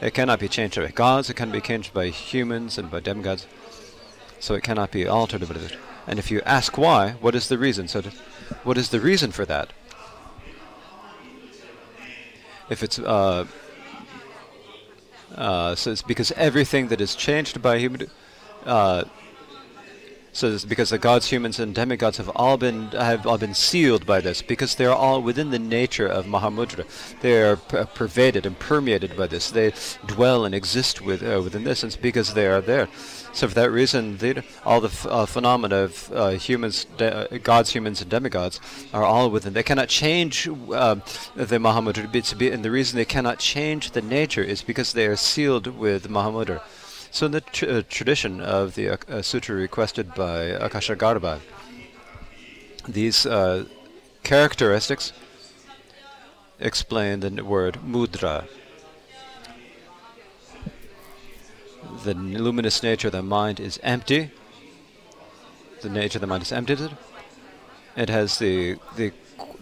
It 0.00 0.14
cannot 0.14 0.40
be 0.40 0.48
changed 0.48 0.76
by 0.76 0.88
gods. 0.88 1.30
It 1.30 1.34
can 1.34 1.50
be 1.50 1.60
changed 1.60 1.92
by 1.92 2.08
humans 2.08 2.78
and 2.78 2.90
by 2.90 3.00
demigods. 3.00 3.46
So 4.38 4.54
it 4.54 4.62
cannot 4.62 4.90
be 4.90 5.06
altered. 5.06 5.44
And 6.06 6.18
if 6.18 6.30
you 6.30 6.40
ask 6.46 6.78
why, 6.78 7.12
what 7.20 7.34
is 7.34 7.48
the 7.48 7.58
reason? 7.58 7.88
So, 7.88 8.00
to, 8.00 8.10
what 8.64 8.78
is 8.78 8.88
the 8.88 9.00
reason 9.00 9.32
for 9.32 9.44
that? 9.44 9.72
If 12.68 12.82
it's 12.82 12.98
uh, 12.98 13.46
uh, 15.34 15.74
so 15.74 15.92
it's 15.92 16.02
because 16.02 16.32
everything 16.32 16.88
that 16.88 17.00
is 17.00 17.14
changed 17.14 17.62
by 17.62 17.78
human, 17.78 18.08
uh, 18.64 19.04
Is 20.32 20.64
because 20.64 20.90
the 20.90 20.98
gods, 20.98 21.30
humans, 21.30 21.58
and 21.58 21.74
demigods 21.74 22.16
have 22.16 22.30
all 22.34 22.56
been 22.56 22.88
have 22.92 23.26
all 23.26 23.36
been 23.36 23.52
sealed 23.52 24.06
by 24.06 24.20
this, 24.20 24.42
because 24.42 24.76
they 24.76 24.86
are 24.86 24.94
all 24.94 25.20
within 25.20 25.50
the 25.50 25.58
nature 25.58 26.06
of 26.06 26.24
Mahamudra. 26.24 26.86
They 27.20 27.42
are 27.42 27.56
p- 27.56 27.84
pervaded 27.94 28.46
and 28.46 28.58
permeated 28.58 29.16
by 29.16 29.26
this. 29.26 29.50
They 29.50 29.72
dwell 30.06 30.44
and 30.44 30.54
exist 30.54 31.02
with 31.02 31.22
uh, 31.22 31.42
within 31.42 31.64
this, 31.64 31.82
and 31.82 31.92
it's 31.92 32.00
because 32.00 32.32
they 32.34 32.46
are 32.46 32.62
there. 32.62 32.88
So 33.32 33.48
for 33.48 33.54
that 33.54 33.70
reason, 33.70 34.18
all 34.64 34.80
the 34.80 35.08
uh, 35.08 35.26
phenomena 35.26 35.76
of 35.76 36.12
uh, 36.12 36.30
humans, 36.30 36.86
uh, 36.98 37.26
gods, 37.42 37.70
humans, 37.70 38.00
and 38.00 38.10
demigods 38.10 38.60
are 38.92 39.04
all 39.04 39.30
within. 39.30 39.52
They 39.52 39.62
cannot 39.62 39.88
change 39.88 40.48
um, 40.48 41.02
the 41.36 41.58
Mahamudra. 41.58 42.52
And 42.52 42.64
the 42.64 42.70
reason 42.70 42.96
they 42.96 43.04
cannot 43.04 43.38
change 43.38 43.92
the 43.92 44.02
nature 44.02 44.42
is 44.42 44.62
because 44.62 44.94
they 44.94 45.06
are 45.06 45.16
sealed 45.16 45.66
with 45.66 46.08
Mahamudra. 46.08 46.60
So 47.10 47.26
in 47.26 47.32
the 47.32 47.40
tr- 47.40 47.68
uh, 47.68 47.82
tradition 47.88 48.40
of 48.40 48.76
the 48.76 48.90
uh, 48.90 48.96
uh, 49.08 49.22
sutra 49.22 49.56
requested 49.56 50.14
by 50.14 50.52
Akashagarbha, 50.52 51.40
these 52.88 53.26
uh, 53.26 53.64
characteristics 54.22 55.12
explain 56.60 57.20
the 57.20 57.44
word 57.44 57.78
mudra. 57.84 58.46
The 62.04 62.14
luminous 62.14 62.82
nature 62.82 63.08
of 63.08 63.12
the 63.12 63.22
mind 63.22 63.58
is 63.58 63.80
empty. 63.82 64.30
The 65.82 65.88
nature 65.88 66.18
of 66.18 66.20
the 66.20 66.26
mind 66.26 66.44
is 66.44 66.52
empty. 66.52 66.76
It 67.96 68.08
has 68.08 68.38
the 68.38 68.76
the 68.96 69.12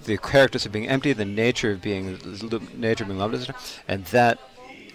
the 0.05 0.19
characters 0.19 0.67
of 0.67 0.73
being 0.73 0.89
empty, 0.89 1.13
the 1.13 1.25
nature 1.25 1.73
of 1.73 1.81
being 1.81 2.19
nature 2.77 3.05
of 3.05 3.09
being 3.09 3.19
limited, 3.19 3.55
and 3.87 4.05
that 4.07 4.39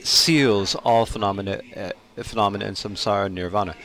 seals 0.03 0.75
all 0.75 1.05
phenomena 1.05 1.61
uh, 1.75 1.91
phenomena 2.17 2.65
in 2.65 2.73
samsara 2.75 3.25
and 3.25 3.35
nirvana. 3.35 3.75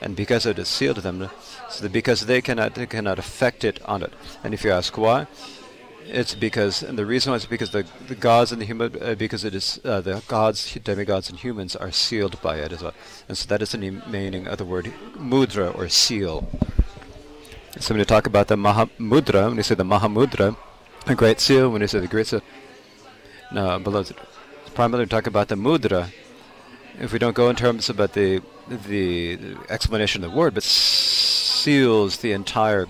And 0.00 0.16
because 0.16 0.46
it 0.46 0.58
is 0.58 0.68
sealed 0.68 0.96
to 0.96 1.02
them, 1.02 1.30
so 1.70 1.88
because 1.88 2.26
they 2.26 2.42
cannot 2.42 2.74
they 2.74 2.86
cannot 2.86 3.18
affect 3.18 3.64
it 3.64 3.80
on 3.84 4.02
it. 4.02 4.12
And 4.42 4.52
if 4.52 4.64
you 4.64 4.72
ask 4.72 4.98
why, 4.98 5.28
it's 6.06 6.34
because 6.34 6.82
and 6.82 6.98
the 6.98 7.06
reason 7.06 7.30
why 7.30 7.36
is 7.36 7.46
because 7.46 7.70
the, 7.70 7.86
the 8.08 8.16
gods 8.16 8.50
and 8.50 8.60
the 8.60 8.66
human 8.66 9.00
uh, 9.00 9.14
because 9.14 9.44
it 9.44 9.54
is 9.54 9.80
uh, 9.84 10.00
the 10.00 10.22
gods, 10.26 10.74
demigods, 10.82 11.30
and 11.30 11.38
humans 11.38 11.76
are 11.76 11.92
sealed 11.92 12.40
by 12.42 12.56
it 12.56 12.72
as 12.72 12.82
well. 12.82 12.94
And 13.28 13.38
so 13.38 13.46
that 13.46 13.62
is 13.62 13.72
the 13.72 13.78
meaning 13.78 14.48
of 14.48 14.58
the 14.58 14.64
word 14.64 14.92
mudra 15.16 15.76
or 15.76 15.88
seal. 15.88 16.48
So 17.78 17.94
when 17.94 18.00
you 18.00 18.04
talk 18.04 18.26
about 18.26 18.48
the 18.48 18.56
Mahamudra, 18.56 19.48
when 19.48 19.56
you 19.56 19.62
say 19.62 19.74
the 19.74 19.84
Mahamudra, 19.84 20.56
a 21.06 21.14
great 21.14 21.40
seal, 21.40 21.70
when 21.70 21.80
you 21.80 21.88
say 21.88 22.00
the 22.00 22.06
great 22.06 22.26
seal, 22.26 22.42
no, 23.50 23.78
below 23.78 24.04
primarily 24.74 25.06
talk 25.06 25.26
about 25.26 25.48
the 25.48 25.54
mudra. 25.54 26.10
If 26.98 27.12
we 27.12 27.18
don't 27.18 27.34
go 27.34 27.48
in 27.48 27.56
terms 27.56 27.88
about 27.88 28.12
the 28.12 28.42
the 28.68 29.56
explanation 29.68 30.22
of 30.24 30.30
the 30.30 30.36
word, 30.36 30.54
but 30.54 30.62
seals 30.62 32.18
the 32.18 32.32
entire, 32.32 32.86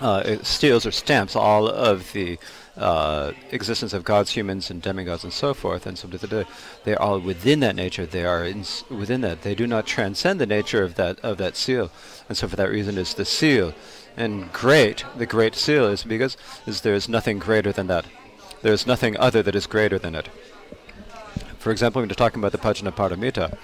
uh, 0.00 0.36
seals 0.42 0.86
or 0.86 0.92
stamps 0.92 1.34
all 1.36 1.68
of 1.68 2.12
the 2.12 2.38
uh, 2.76 3.32
existence 3.50 3.92
of 3.92 4.04
gods, 4.04 4.30
humans, 4.30 4.70
and 4.70 4.80
demigods, 4.80 5.24
and 5.24 5.32
so 5.32 5.52
forth. 5.52 5.86
And 5.86 5.98
so 5.98 6.06
they 6.08 6.94
are 6.94 7.02
all 7.02 7.18
within 7.18 7.60
that 7.60 7.76
nature. 7.76 8.06
They 8.06 8.24
are 8.24 8.44
in, 8.44 8.64
within 8.88 9.20
that. 9.22 9.42
They 9.42 9.54
do 9.54 9.66
not 9.66 9.86
transcend 9.86 10.40
the 10.40 10.46
nature 10.46 10.82
of 10.82 10.94
that 10.94 11.20
of 11.20 11.36
that 11.38 11.56
seal. 11.56 11.90
And 12.28 12.36
so 12.36 12.48
for 12.48 12.56
that 12.56 12.70
reason, 12.70 12.98
is 12.98 13.14
the 13.14 13.24
seal. 13.24 13.74
And 14.16 14.52
great, 14.52 15.04
the 15.16 15.26
great 15.26 15.54
seal 15.54 15.86
is 15.86 16.04
because 16.04 16.36
is 16.66 16.80
there 16.80 16.94
is 16.94 17.08
nothing 17.08 17.38
greater 17.38 17.72
than 17.72 17.86
that. 17.88 18.06
There 18.62 18.72
is 18.72 18.86
nothing 18.86 19.16
other 19.16 19.42
that 19.42 19.54
is 19.54 19.66
greater 19.66 19.98
than 19.98 20.14
it. 20.14 20.28
For 21.60 21.70
example, 21.70 22.00
when 22.00 22.08
you're 22.08 22.14
talking 22.14 22.40
about 22.40 22.52
the 22.52 22.58
Prajnaparamita, 22.58 23.58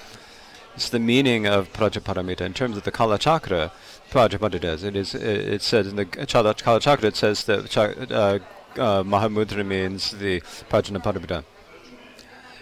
it's 0.75 0.91
the 0.91 0.99
meaning 0.99 1.47
of 1.47 1.73
Prajnaparamita 1.73 2.43
in 2.43 2.53
terms 2.53 2.77
of 2.77 2.85
the 2.85 2.91
Kala 2.91 3.19
Chakra. 3.19 3.73
Prajnaparamita 4.11 4.65
is. 4.65 4.85
It 4.85 4.95
is. 4.95 5.15
It 5.15 5.63
says 5.63 5.87
in 5.87 5.97
the 5.97 6.05
Kala 6.05 6.53
Chakra. 6.55 7.09
It 7.09 7.17
says 7.17 7.45
that 7.45 7.75
uh, 7.75 8.39
uh, 8.79 9.03
Mahamudra 9.03 9.65
means 9.65 10.11
the 10.11 10.41
Prajnaparamita, 10.69 11.43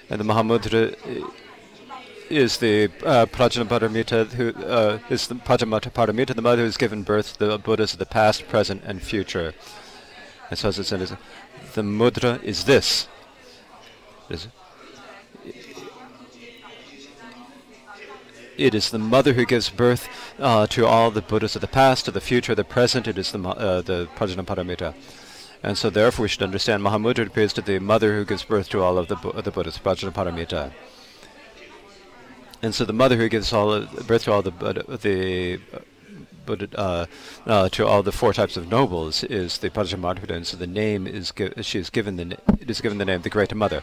and 0.08 0.20
the 0.20 0.24
Mahamudra 0.24 0.94
is 2.30 2.58
the 2.58 2.84
uh, 3.04 3.26
Prajnaparamita 3.26 4.28
who 4.34 4.52
uh, 4.64 5.00
is 5.10 5.26
the 5.26 5.34
Prajnaparamita, 5.34 6.36
the 6.36 6.42
mother 6.42 6.58
who 6.58 6.66
has 6.66 6.76
given 6.76 7.02
birth 7.02 7.38
to 7.38 7.46
the 7.46 7.58
Buddhas 7.58 7.92
of 7.92 7.98
the 7.98 8.06
past, 8.06 8.46
present, 8.46 8.82
and 8.86 9.02
future. 9.02 9.52
And 10.48 10.56
so 10.56 10.68
as 10.68 10.78
it 10.78 10.84
says, 10.84 11.12
the 11.74 11.82
mudra 11.82 12.40
is 12.44 12.66
this. 12.66 13.08
Is 14.30 14.46
it 18.56 18.74
is 18.74 18.90
the 18.90 18.98
mother 18.98 19.32
who 19.32 19.44
gives 19.44 19.70
birth 19.70 20.08
uh, 20.38 20.66
to 20.68 20.86
all 20.86 21.10
the 21.10 21.22
Buddhas 21.22 21.54
of 21.54 21.60
the 21.60 21.68
past, 21.68 22.08
of 22.08 22.14
the 22.14 22.20
future, 22.20 22.52
of 22.52 22.56
the 22.56 22.64
present. 22.64 23.08
It 23.08 23.18
is 23.18 23.32
the 23.32 23.40
uh, 23.40 23.82
the 23.82 24.08
Prajnaparamita. 24.16 24.94
And 25.62 25.78
so 25.78 25.88
therefore 25.88 26.24
we 26.24 26.28
should 26.28 26.42
understand 26.42 26.82
Mahamudra 26.82 27.26
appears 27.26 27.54
to 27.54 27.62
the 27.62 27.78
mother 27.78 28.14
who 28.14 28.26
gives 28.26 28.44
birth 28.44 28.68
to 28.68 28.82
all 28.82 28.98
of 28.98 29.08
the, 29.08 29.16
Bu- 29.16 29.40
the 29.40 29.50
Buddhas, 29.50 29.78
Prajnaparamita. 29.78 30.72
And 32.60 32.74
so 32.74 32.84
the 32.84 32.92
mother 32.92 33.16
who 33.16 33.30
gives 33.30 33.50
all 33.50 33.72
of, 33.72 34.06
birth 34.06 34.24
to 34.24 34.32
all 34.32 34.42
the 34.42 34.50
the 34.50 35.60
Buddha, 36.44 36.68
uh, 36.78 37.06
uh, 37.46 37.68
to 37.70 37.86
all 37.86 38.02
the 38.02 38.12
four 38.12 38.34
types 38.34 38.58
of 38.58 38.68
nobles 38.68 39.24
is 39.24 39.58
the 39.58 39.70
Prajnaparamita. 39.70 40.30
And 40.30 40.46
so 40.46 40.58
the 40.58 40.66
name 40.66 41.06
is 41.06 41.32
she 41.62 41.78
is 41.78 41.88
given 41.88 42.16
the 42.16 42.38
it 42.60 42.68
is 42.68 42.82
given 42.82 42.98
the 42.98 43.06
name 43.06 43.22
the 43.22 43.30
Great 43.30 43.54
Mother. 43.54 43.82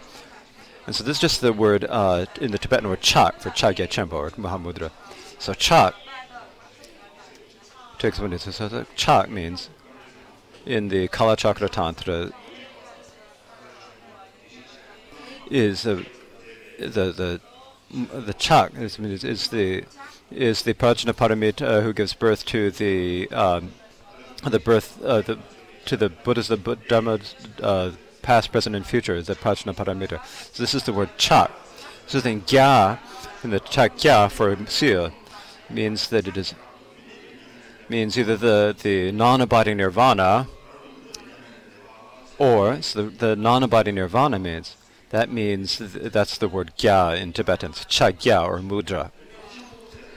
And 0.91 0.95
so 0.97 1.05
this 1.05 1.15
is 1.15 1.21
just 1.21 1.39
the 1.39 1.53
word 1.53 1.85
uh, 1.85 2.25
in 2.41 2.51
the 2.51 2.57
Tibetan 2.57 2.89
word 2.89 2.99
chak 2.99 3.39
for 3.39 3.49
Chagya 3.49 3.87
Chenpo 3.87 4.11
or 4.11 4.29
Mahamudra. 4.31 4.91
So 5.39 5.53
chak 5.53 5.95
takes 7.97 8.19
one 8.19 8.37
so 8.37 8.51
so 8.51 8.85
chak 8.97 9.29
means 9.29 9.69
in 10.65 10.89
the 10.89 11.07
Kala 11.07 11.37
Chakra 11.37 11.69
Tantra 11.69 12.33
is 15.49 15.87
uh, 15.87 16.03
the 16.77 17.13
the 17.13 17.41
the 17.89 18.33
chak 18.33 18.75
is, 18.75 18.99
is, 18.99 19.23
is 19.23 19.47
the 19.47 19.85
is 20.29 20.63
the 20.63 20.73
Prajnaparamita 20.73 21.61
uh, 21.61 21.79
who 21.79 21.93
gives 21.93 22.13
birth 22.13 22.43
to 22.47 22.69
the 22.69 23.29
um, 23.29 23.71
the 24.43 24.59
birth 24.59 25.01
uh, 25.05 25.21
the 25.21 25.39
to 25.85 25.95
the 25.95 26.09
Buddhas 26.09 26.49
the 26.49 26.57
Dharmas 26.57 27.33
uh, 27.61 27.91
past 28.21 28.51
present 28.51 28.75
and 28.75 28.85
future 28.85 29.15
is 29.15 29.27
the 29.27 29.35
Prajnaparamita. 29.35 30.23
So 30.25 30.63
this 30.63 30.73
is 30.73 30.83
the 30.83 30.93
word 30.93 31.09
chak. 31.17 31.51
So 32.07 32.19
then 32.19 32.41
gya 32.41 32.99
in 33.43 33.51
the 33.51 33.59
chak 33.59 33.97
gya 33.97 34.31
for 34.31 34.57
seal 34.67 35.11
means 35.69 36.09
that 36.09 36.27
it 36.27 36.37
is 36.37 36.53
means 37.89 38.17
either 38.17 38.37
the 38.37 38.75
the 38.81 39.11
non-abiding 39.11 39.77
nirvana 39.77 40.47
or 42.37 42.81
so 42.81 43.03
the, 43.03 43.09
the 43.09 43.35
non-abiding 43.35 43.95
nirvana 43.95 44.39
means 44.39 44.75
that 45.09 45.29
means 45.29 45.77
th- 45.77 46.11
that's 46.11 46.37
the 46.37 46.47
word 46.47 46.73
gya 46.77 47.19
in 47.19 47.33
Tibetan, 47.33 47.71
it's 47.71 47.85
cha 47.85 48.11
gya 48.11 48.47
or 48.47 48.59
mudra. 48.59 49.11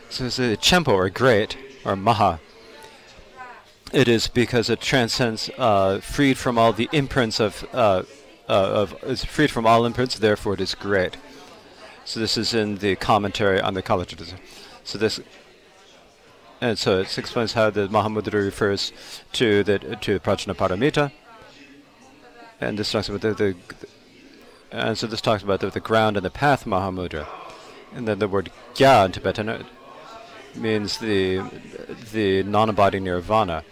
So 0.09 0.26
it's 0.26 0.39
a 0.39 0.56
chempo 0.56 0.93
or 0.93 1.10
great 1.10 1.56
or 1.85 1.97
maha. 1.97 2.40
It 3.95 4.09
is 4.09 4.27
because 4.27 4.71
it 4.71 4.81
transcends, 4.81 5.49
uh, 5.57 6.01
freed 6.01 6.37
from 6.37 6.59
all 6.59 6.73
the 6.73 6.89
imprints 6.91 7.39
of, 7.39 7.65
uh, 7.73 8.03
uh, 8.49 8.53
of 8.53 9.05
is 9.05 9.25
freed 9.25 9.53
from 9.53 9.66
all 9.66 9.87
imprints. 9.87 10.19
Therefore, 10.19 10.55
it 10.55 10.61
is 10.61 10.75
great. 10.75 11.16
So 12.05 12.19
this 12.19 12.37
is 12.37 12.53
in 12.53 12.79
the 12.79 12.97
commentary 12.97 13.61
on 13.61 13.75
the 13.75 13.83
Kala 13.83 14.05
Tradition. 14.05 14.39
So 14.83 14.99
this, 14.99 15.21
and 16.61 16.77
so 16.77 17.03
it 17.03 17.16
explains 17.16 17.53
how 17.53 17.71
the 17.71 17.87
Mahamudra 17.87 18.45
refers 18.45 18.93
to 19.35 19.62
the 19.62 19.79
to 19.79 20.19
Prajnaparamita. 20.19 21.12
And 22.61 22.77
this 22.77 22.91
talks 22.91 23.09
about 23.09 23.21
the, 23.21 23.35
the 23.35 23.55
and 24.73 24.99
so 24.99 25.07
this 25.07 25.21
talks 25.21 25.45
about 25.45 25.61
the, 25.61 25.71
the 25.71 25.79
ground 25.79 26.16
and 26.16 26.27
the 26.27 26.31
path 26.31 26.65
Mahamudra. 26.65 27.29
And 27.95 28.09
then 28.09 28.19
the 28.19 28.27
word 28.27 28.51
gya 28.75 29.07
in 29.07 29.12
Tibetan 29.12 29.49
uh, 29.49 29.62
means 30.57 30.99
the 30.99 31.45
the 32.12 32.43
non-abiding 32.43 33.05
nirvana. 33.05 33.62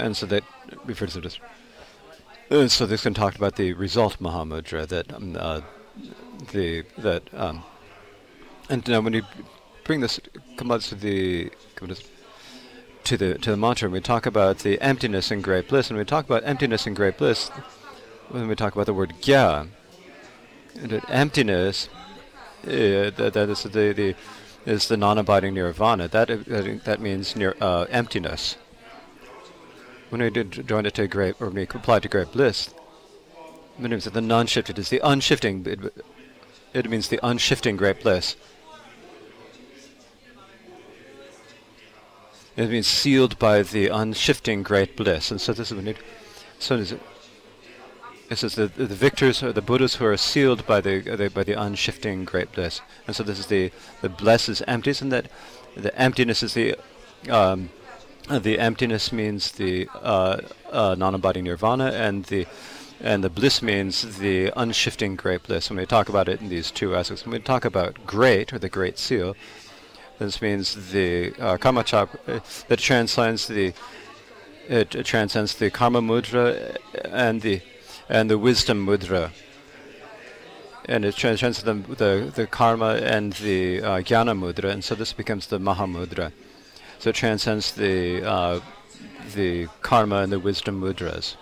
And 0.00 0.16
so 0.16 0.26
that 0.26 0.44
refers 0.86 1.12
to 1.12 1.20
this. 1.20 1.38
So 2.72 2.86
this 2.86 3.02
can 3.02 3.14
talk 3.14 3.36
about 3.36 3.56
the 3.56 3.74
result 3.74 4.18
Mahamudra 4.18 4.88
that 4.88 5.12
um, 5.12 5.36
uh, 5.38 5.60
the 6.52 6.84
that 6.98 7.22
um, 7.32 7.62
and 8.68 8.86
now 8.88 9.00
when 9.00 9.12
you 9.12 9.22
bring 9.84 10.00
this 10.00 10.18
come 10.56 10.80
to 10.80 10.94
the 10.94 11.50
to 13.04 13.16
the 13.16 13.38
to 13.38 13.50
the 13.50 13.56
mantra, 13.56 13.88
we 13.88 14.00
talk 14.00 14.26
about 14.26 14.58
the 14.60 14.80
emptiness 14.80 15.30
and 15.30 15.44
great 15.44 15.68
bliss, 15.68 15.90
and 15.90 15.98
we 15.98 16.04
talk 16.04 16.24
about 16.24 16.42
emptiness 16.44 16.86
and 16.86 16.96
great 16.96 17.18
bliss 17.18 17.50
when 18.30 18.48
we 18.48 18.56
talk 18.56 18.74
about 18.74 18.86
the 18.86 18.94
word 18.94 19.12
gya. 19.20 19.68
And 20.76 21.02
emptiness, 21.08 21.88
uh, 22.64 23.10
that, 23.16 23.32
that 23.34 23.48
is 23.48 23.62
the, 23.64 23.92
the 23.92 24.14
is 24.64 24.88
the 24.88 24.96
non-abiding 24.96 25.54
nirvana. 25.54 26.08
That 26.08 26.28
that 26.84 27.00
means 27.00 27.36
near, 27.36 27.54
uh, 27.60 27.86
emptiness. 27.90 28.56
When 30.10 30.20
we 30.20 30.30
did 30.30 30.66
join 30.68 30.86
it 30.86 30.94
to 30.94 31.08
great, 31.08 31.40
or 31.40 31.48
we 31.48 31.62
apply 31.62 32.00
to 32.00 32.08
great 32.08 32.32
bliss, 32.32 32.74
it 33.78 33.88
means 33.88 34.04
that 34.04 34.12
the 34.12 34.20
non-shifted 34.20 34.78
is 34.78 34.90
the 34.90 35.00
unshifting. 35.02 35.66
It, 35.66 36.04
it 36.74 36.90
means 36.90 37.08
the 37.08 37.20
unshifting 37.22 37.76
great 37.76 38.02
bliss. 38.02 38.36
It 42.56 42.68
means 42.68 42.88
sealed 42.88 43.38
by 43.38 43.62
the 43.62 43.86
unshifting 43.88 44.62
great 44.62 44.96
bliss. 44.96 45.30
And 45.30 45.40
so 45.40 45.52
this 45.52 45.70
is 45.70 45.76
what 45.76 45.86
it, 45.86 45.96
so 46.58 46.74
is 46.74 46.92
it. 46.92 47.00
It 48.28 48.36
says 48.36 48.54
the, 48.54 48.66
the 48.66 48.86
victors 48.86 49.42
are 49.42 49.52
the 49.52 49.62
Buddhas 49.62 49.96
who 49.96 50.04
are 50.04 50.16
sealed 50.16 50.66
by 50.66 50.80
the, 50.80 51.00
the, 51.00 51.30
by 51.30 51.42
the 51.42 51.54
unshifting 51.54 52.24
great 52.24 52.52
bliss. 52.52 52.80
And 53.06 53.16
so 53.16 53.22
this 53.22 53.38
is 53.38 53.46
the 53.46 53.72
the 54.02 54.08
bliss 54.08 54.48
is 54.48 54.62
emptiness, 54.68 55.02
and 55.02 55.10
that 55.10 55.30
the 55.76 55.96
emptiness 55.98 56.42
is 56.42 56.54
the 56.54 56.76
um, 57.28 57.70
the 58.38 58.58
emptiness 58.58 59.12
means 59.12 59.52
the 59.52 59.88
uh, 59.94 60.40
uh, 60.70 60.94
non-abiding 60.96 61.44
nirvana, 61.44 61.90
and 61.90 62.24
the 62.26 62.46
and 63.02 63.24
the 63.24 63.30
bliss 63.30 63.62
means 63.62 64.18
the 64.18 64.52
unshifting 64.56 65.16
great 65.16 65.42
bliss. 65.44 65.70
When 65.70 65.78
we 65.78 65.86
talk 65.86 66.08
about 66.08 66.28
it 66.28 66.40
in 66.40 66.50
these 66.50 66.70
two 66.70 66.94
aspects, 66.94 67.24
when 67.24 67.32
we 67.32 67.38
talk 67.38 67.64
about 67.64 68.06
great 68.06 68.52
or 68.52 68.58
the 68.58 68.68
great 68.68 68.98
seal, 68.98 69.34
this 70.18 70.42
means 70.42 70.92
the 70.92 71.32
uh, 71.40 71.56
karma 71.56 71.82
chak 71.82 72.10
uh, 72.28 72.40
that 72.68 72.78
transcends 72.78 73.48
the 73.48 73.72
it, 74.68 74.94
it, 74.94 75.06
transcends 75.06 75.54
the 75.54 75.70
karma 75.70 76.02
mudra 76.02 76.76
and 77.06 77.40
the 77.40 77.62
and 78.08 78.30
the 78.30 78.38
wisdom 78.38 78.86
mudra. 78.86 79.30
And 80.84 81.04
it 81.04 81.14
transcends 81.14 81.62
the, 81.62 81.74
the, 81.74 82.32
the 82.34 82.46
karma 82.46 82.94
and 82.96 83.32
the 83.34 83.82
uh, 83.82 84.00
jnana 84.00 84.36
mudra, 84.36 84.70
and 84.70 84.82
so 84.82 84.94
this 84.94 85.12
becomes 85.12 85.46
the 85.46 85.58
mahamudra. 85.58 86.32
So 87.00 87.10
it 87.10 87.16
transcends 87.16 87.72
the 87.72 88.22
uh, 88.22 88.60
the 89.34 89.68
karma 89.80 90.16
and 90.16 90.30
the 90.30 90.38
wisdom 90.38 90.80
mudras. 90.80 91.36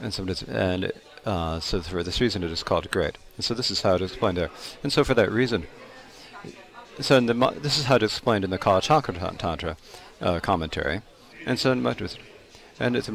And 0.00 0.14
so, 0.14 0.24
and 0.48 0.92
uh, 1.26 1.60
so 1.60 1.82
for 1.82 2.02
this 2.02 2.20
reason 2.20 2.42
it 2.42 2.50
is 2.50 2.62
called 2.62 2.90
great. 2.90 3.18
And 3.36 3.44
so 3.44 3.52
this 3.52 3.70
is 3.70 3.82
how 3.82 3.96
it 3.96 4.00
is 4.00 4.12
explained 4.12 4.38
there. 4.38 4.50
And 4.82 4.92
so 4.92 5.02
for 5.02 5.14
that 5.14 5.30
reason, 5.30 5.66
so 7.00 7.16
in 7.16 7.26
the, 7.26 7.34
this 7.60 7.78
is 7.78 7.86
how 7.86 7.96
it's 7.96 8.04
explained 8.04 8.44
in 8.44 8.50
the 8.50 8.58
Kala 8.58 8.80
Chakra 8.80 9.14
Tantra 9.14 9.76
uh, 10.20 10.38
commentary. 10.40 11.02
And 11.46 11.58
so 11.58 11.72
in 11.72 11.84
and 12.78 12.96
it's 12.96 13.08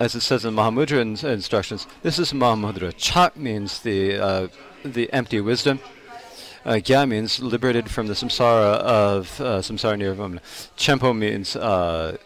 as 0.00 0.14
it 0.14 0.20
says 0.20 0.44
in 0.44 0.54
Mahamudra 0.54 1.00
in, 1.00 1.30
instructions, 1.30 1.86
this 2.02 2.18
is 2.18 2.32
Mahamudra. 2.32 2.94
Chak 2.96 3.36
means 3.36 3.80
the 3.80 4.18
uh, 4.18 4.48
the 4.84 5.12
empty 5.12 5.40
wisdom. 5.40 5.80
Uh, 6.68 6.72
Gya 6.74 7.08
means 7.08 7.40
liberated 7.40 7.90
from 7.90 8.08
the 8.08 8.12
samsara 8.12 8.74
of 8.74 9.40
uh, 9.40 9.60
samsara 9.62 9.96
nirvana. 9.96 10.42
Chenpo 10.76 11.16
means 11.16 11.56
uh, 11.56 12.18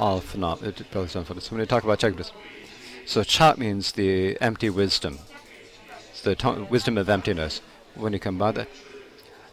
all 0.00 0.18
phenomena. 0.18 0.72
So 1.06 1.20
when 1.50 1.60
we 1.60 1.66
talk 1.66 1.84
about 1.84 2.00
Chakras, 2.00 2.32
so 3.06 3.22
Chak 3.22 3.56
means 3.56 3.92
the 3.92 4.36
empty 4.40 4.68
wisdom. 4.70 5.20
It's 6.10 6.22
the 6.22 6.66
wisdom 6.68 6.98
of 6.98 7.08
emptiness. 7.08 7.60
When 7.94 8.12
you 8.12 8.18
combine 8.18 8.54
that, 8.54 8.68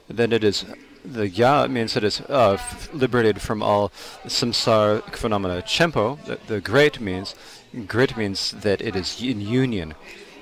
then 0.08 0.34
it 0.34 0.44
is 0.44 0.66
the 1.04 1.30
Ya 1.30 1.68
means 1.68 1.94
that 1.94 2.04
it's 2.04 2.22
uh, 2.22 2.58
liberated 2.92 3.40
from 3.40 3.62
all 3.62 3.90
samsara 4.26 5.04
phenomena. 5.16 5.62
Chenpo, 5.62 6.18
the, 6.26 6.40
the, 6.48 6.60
great 6.60 7.00
means, 7.00 7.36
great 7.86 8.18
means 8.18 8.50
that 8.50 8.82
it 8.82 8.96
is 8.96 9.22
in 9.22 9.42
union. 9.42 9.94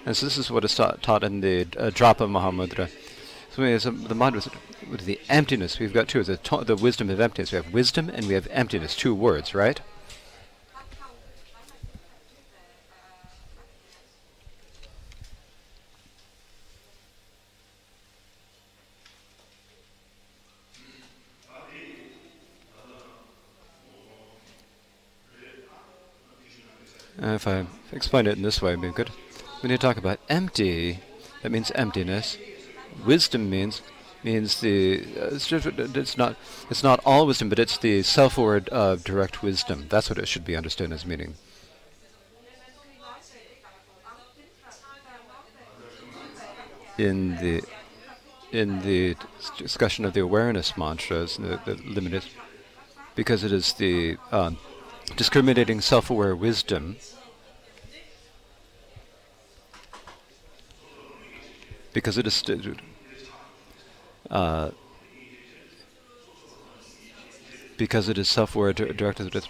And 0.06 0.16
so 0.16 0.28
this 0.28 0.38
is 0.38 0.50
what 0.50 0.64
is 0.64 0.76
taught, 0.76 1.04
taught 1.04 1.26
in 1.26 1.42
the 1.42 1.68
uh, 1.78 1.90
Drapa 1.90 2.26
Mahamudra. 2.26 2.90
So 3.56 3.62
uh, 3.62 3.78
the 3.78 4.16
mantra 4.16 4.52
with 4.90 5.06
the 5.06 5.20
emptiness. 5.30 5.78
We've 5.78 5.94
got 5.94 6.08
two. 6.08 6.24
The, 6.24 6.40
the 6.66 6.76
wisdom 6.76 7.12
of 7.12 7.20
emptiness. 7.20 7.52
We 7.52 7.58
have 7.58 7.72
wisdom 7.72 8.10
and 8.10 8.28
we 8.28 8.34
have 8.34 8.48
emptiness. 8.50 8.96
Two 8.96 9.14
words, 9.14 9.54
right? 9.54 9.80
Uh, 27.22 27.36
if 27.36 27.48
I 27.48 27.68
explain 27.92 28.26
it 28.26 28.36
in 28.36 28.42
this 28.42 28.64
way, 28.64 28.72
it'd 28.72 28.82
be 28.82 28.90
good. 28.90 29.10
When 29.62 29.72
you 29.72 29.78
talk 29.78 29.98
about 29.98 30.20
empty, 30.28 31.02
that 31.44 31.52
means 31.52 31.70
emptiness. 31.76 32.36
Wisdom 33.06 33.50
means 33.50 33.82
means 34.24 34.62
the 34.62 35.04
uh, 35.20 35.30
it's, 35.34 36.18
not 36.18 36.36
it's 36.70 36.84
not 36.84 37.02
all 37.06 37.28
wisdom, 37.28 37.50
but 37.50 37.60
it's 37.60 37.78
the 37.78 38.02
self-aware 38.04 38.64
uh, 38.72 38.96
direct 38.96 39.44
wisdom. 39.44 39.88
That's 39.90 40.10
what 40.10 40.18
it 40.18 40.28
should 40.28 40.46
be 40.46 40.56
understood 40.56 40.92
as 40.92 41.06
meaning. 41.06 41.36
In 46.98 47.36
the 47.38 47.64
in 48.52 48.82
the 48.84 49.16
discussion 49.58 50.06
of 50.06 50.14
the 50.14 50.20
awareness 50.22 50.78
mantras, 50.78 51.38
the, 51.38 51.60
the 51.66 51.76
limited, 51.84 52.24
because 53.16 53.44
it 53.44 53.52
is 53.52 53.74
the 53.74 54.18
um, 54.32 54.58
discriminating 55.18 55.82
self-aware 55.82 56.36
wisdom 56.36 56.98
because 61.94 62.18
it 62.18 62.28
is 62.28 62.44
uh, 64.30 64.72
because 67.78 68.08
it 68.10 68.18
is 68.18 68.30
self-aware 68.30 68.74
directed 68.74 69.48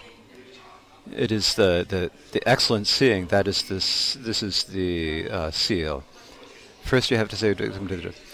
it 1.12 1.30
is 1.30 1.54
the, 1.54 1.84
the, 1.88 2.10
the 2.32 2.48
excellent 2.48 2.86
seeing 2.86 3.26
that 3.26 3.46
is 3.46 3.62
this 3.68 4.14
this 4.20 4.42
is 4.42 4.64
the 4.64 5.28
uh, 5.30 5.50
seal. 5.50 6.02
First 6.82 7.10
you 7.10 7.16
have 7.16 7.28
to 7.28 7.36
say 7.36 7.54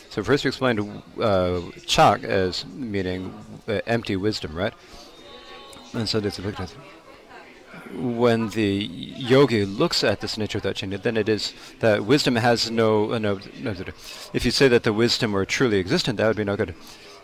so 0.08 0.22
first 0.22 0.44
you 0.44 0.48
explained 0.48 1.02
uh, 1.20 1.60
chak 1.86 2.24
as 2.24 2.66
meaning 2.66 3.34
uh, 3.68 3.80
empty 3.86 4.16
wisdom 4.16 4.54
right? 4.54 4.74
And 5.92 6.08
so 6.08 6.20
that's 6.20 6.38
a 6.38 6.42
when 7.94 8.48
the 8.50 8.88
yogi 9.16 9.64
looks 9.64 10.04
at 10.04 10.20
this 10.20 10.38
nature 10.38 10.58
without 10.58 10.76
changing, 10.76 11.00
then 11.00 11.16
it 11.16 11.28
is 11.28 11.54
that 11.80 12.04
wisdom 12.04 12.36
has 12.36 12.70
no, 12.70 13.12
uh, 13.12 13.18
no, 13.18 13.40
no, 13.60 13.74
If 14.32 14.44
you 14.44 14.50
say 14.50 14.68
that 14.68 14.82
the 14.82 14.92
wisdom 14.92 15.32
were 15.32 15.44
truly 15.44 15.78
existent, 15.78 16.18
that 16.18 16.26
would 16.26 16.36
be 16.36 16.44
no 16.44 16.56
good. 16.56 16.74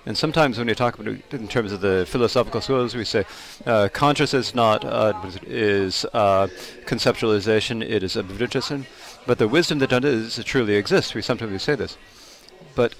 And 0.07 0.17
sometimes 0.17 0.57
when 0.57 0.69
you 0.69 0.75
talk 0.77 0.99
about 0.99 1.15
it 1.15 1.35
in 1.35 1.49
terms 1.49 1.73
of 1.73 1.81
the 1.81 2.07
philosophical 2.09 2.61
schools, 2.61 2.95
we 2.95 3.05
say 3.05 3.25
uh, 3.67 3.89
consciousness 3.93 4.49
is 4.49 4.55
not 4.55 4.85
uh, 4.85 5.13
is 5.43 6.05
uh, 6.13 6.47
conceptualization; 6.85 7.83
it 7.83 8.05
is 8.05 8.17
observation. 8.17 8.87
But 9.27 9.39
the 9.39 9.49
wisdom 9.49 9.81
that 9.81 9.91
does 9.91 10.43
truly 10.45 10.75
exists. 10.77 11.13
We 11.13 11.23
sometimes 11.23 11.61
say 11.61 11.75
this, 11.75 11.99
but 12.77 12.95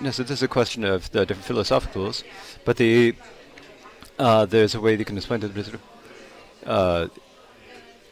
yes, 0.00 0.18
this 0.18 0.30
is 0.30 0.42
a 0.44 0.48
question 0.48 0.84
of 0.84 1.10
the 1.10 1.26
different 1.26 1.48
philosophicals. 1.48 2.22
But 2.64 2.76
the 2.76 3.16
uh, 4.20 4.46
there's 4.46 4.76
a 4.76 4.80
way 4.80 4.94
you 4.94 5.04
can 5.04 5.16
explain 5.16 5.42
it 5.42 5.52
uh, 6.66 7.08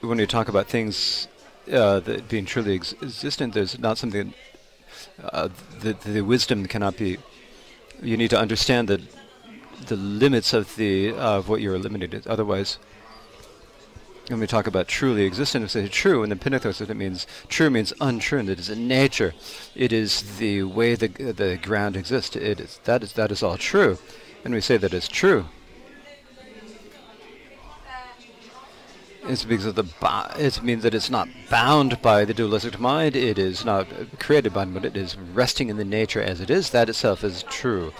when 0.00 0.18
you 0.18 0.26
talk 0.26 0.48
about 0.48 0.66
things 0.68 1.28
uh, 1.72 2.00
that 2.00 2.28
being 2.28 2.46
truly 2.46 2.74
ex 2.76 2.94
existent, 3.02 3.54
there's 3.54 3.78
not 3.78 3.98
something 3.98 4.34
uh, 5.22 5.48
the, 5.80 5.92
the 6.04 6.22
wisdom 6.22 6.66
cannot 6.66 6.96
be. 6.96 7.18
You 8.02 8.16
need 8.16 8.30
to 8.30 8.38
understand 8.38 8.88
the 8.88 9.00
the 9.86 9.96
limits 9.96 10.52
of 10.52 10.74
the 10.76 11.12
of 11.12 11.48
what 11.48 11.60
you're 11.60 11.74
eliminated. 11.74 12.26
Otherwise, 12.26 12.78
when 14.28 14.40
we 14.40 14.46
talk 14.46 14.66
about 14.66 14.88
truly 14.88 15.24
existent, 15.24 15.62
we 15.62 15.68
say 15.68 15.88
true, 15.88 16.22
and 16.22 16.30
the 16.30 16.36
Pinnacle 16.36 16.70
it 16.70 16.96
means 16.96 17.26
true 17.48 17.70
means 17.70 17.92
untrue, 18.00 18.38
and 18.38 18.48
it 18.48 18.58
is 18.58 18.70
in 18.70 18.88
nature. 18.88 19.34
It 19.74 19.92
is 19.92 20.38
the 20.38 20.62
way 20.62 20.94
the 20.94 21.08
the 21.08 21.58
ground 21.62 21.96
exists. 21.96 22.36
It 22.36 22.60
is 22.60 22.80
that 22.84 23.02
is 23.02 23.12
that 23.14 23.30
is 23.30 23.42
all 23.42 23.56
true, 23.56 23.98
and 24.44 24.54
we 24.54 24.60
say 24.60 24.76
that 24.76 24.94
it's 24.94 25.08
true. 25.08 25.46
It's 29.28 29.44
because 29.44 29.66
of 29.66 29.74
the 29.74 29.84
it 30.38 30.62
means 30.62 30.82
that 30.84 30.94
it's 30.94 31.10
not 31.10 31.28
bound 31.50 32.00
by 32.00 32.24
the 32.24 32.32
dualistic 32.32 32.80
mind. 32.80 33.14
It 33.14 33.38
is 33.38 33.62
not 33.62 33.86
created 34.18 34.54
by, 34.54 34.64
but 34.64 34.86
it 34.86 34.96
is 34.96 35.18
resting 35.18 35.68
in 35.68 35.76
the 35.76 35.84
nature 35.84 36.22
as 36.22 36.40
it 36.40 36.48
is. 36.48 36.70
That 36.70 36.88
itself 36.88 37.22
is 37.22 37.42
true. 37.42 37.92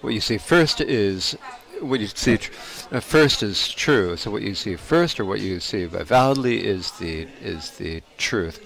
What 0.00 0.14
you 0.14 0.22
see 0.22 0.38
first 0.38 0.80
is 0.80 1.36
what 1.80 2.00
you 2.00 2.06
see 2.06 2.38
uh, 2.90 3.00
first 3.00 3.42
is 3.42 3.68
true. 3.68 4.16
So 4.16 4.30
what 4.30 4.40
you 4.40 4.54
see 4.54 4.76
first, 4.76 5.20
or 5.20 5.26
what 5.26 5.40
you 5.40 5.60
see 5.60 5.84
validly, 5.84 6.64
is 6.64 6.92
the 6.92 7.28
is 7.42 7.72
the 7.72 8.02
truth. 8.16 8.58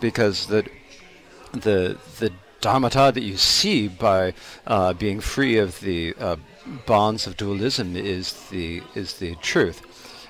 Because 0.00 0.46
the 0.46 0.64
the 1.52 1.98
the 2.18 2.32
dharmata 2.62 3.12
that 3.12 3.22
you 3.22 3.36
see 3.36 3.88
by 3.88 4.32
uh, 4.66 4.94
being 4.94 5.20
free 5.20 5.58
of 5.58 5.80
the 5.80 6.14
uh, 6.18 6.36
bonds 6.86 7.26
of 7.26 7.36
dualism 7.36 7.96
is 7.96 8.48
the 8.50 8.82
is 8.94 9.14
the 9.14 9.34
truth. 9.36 9.82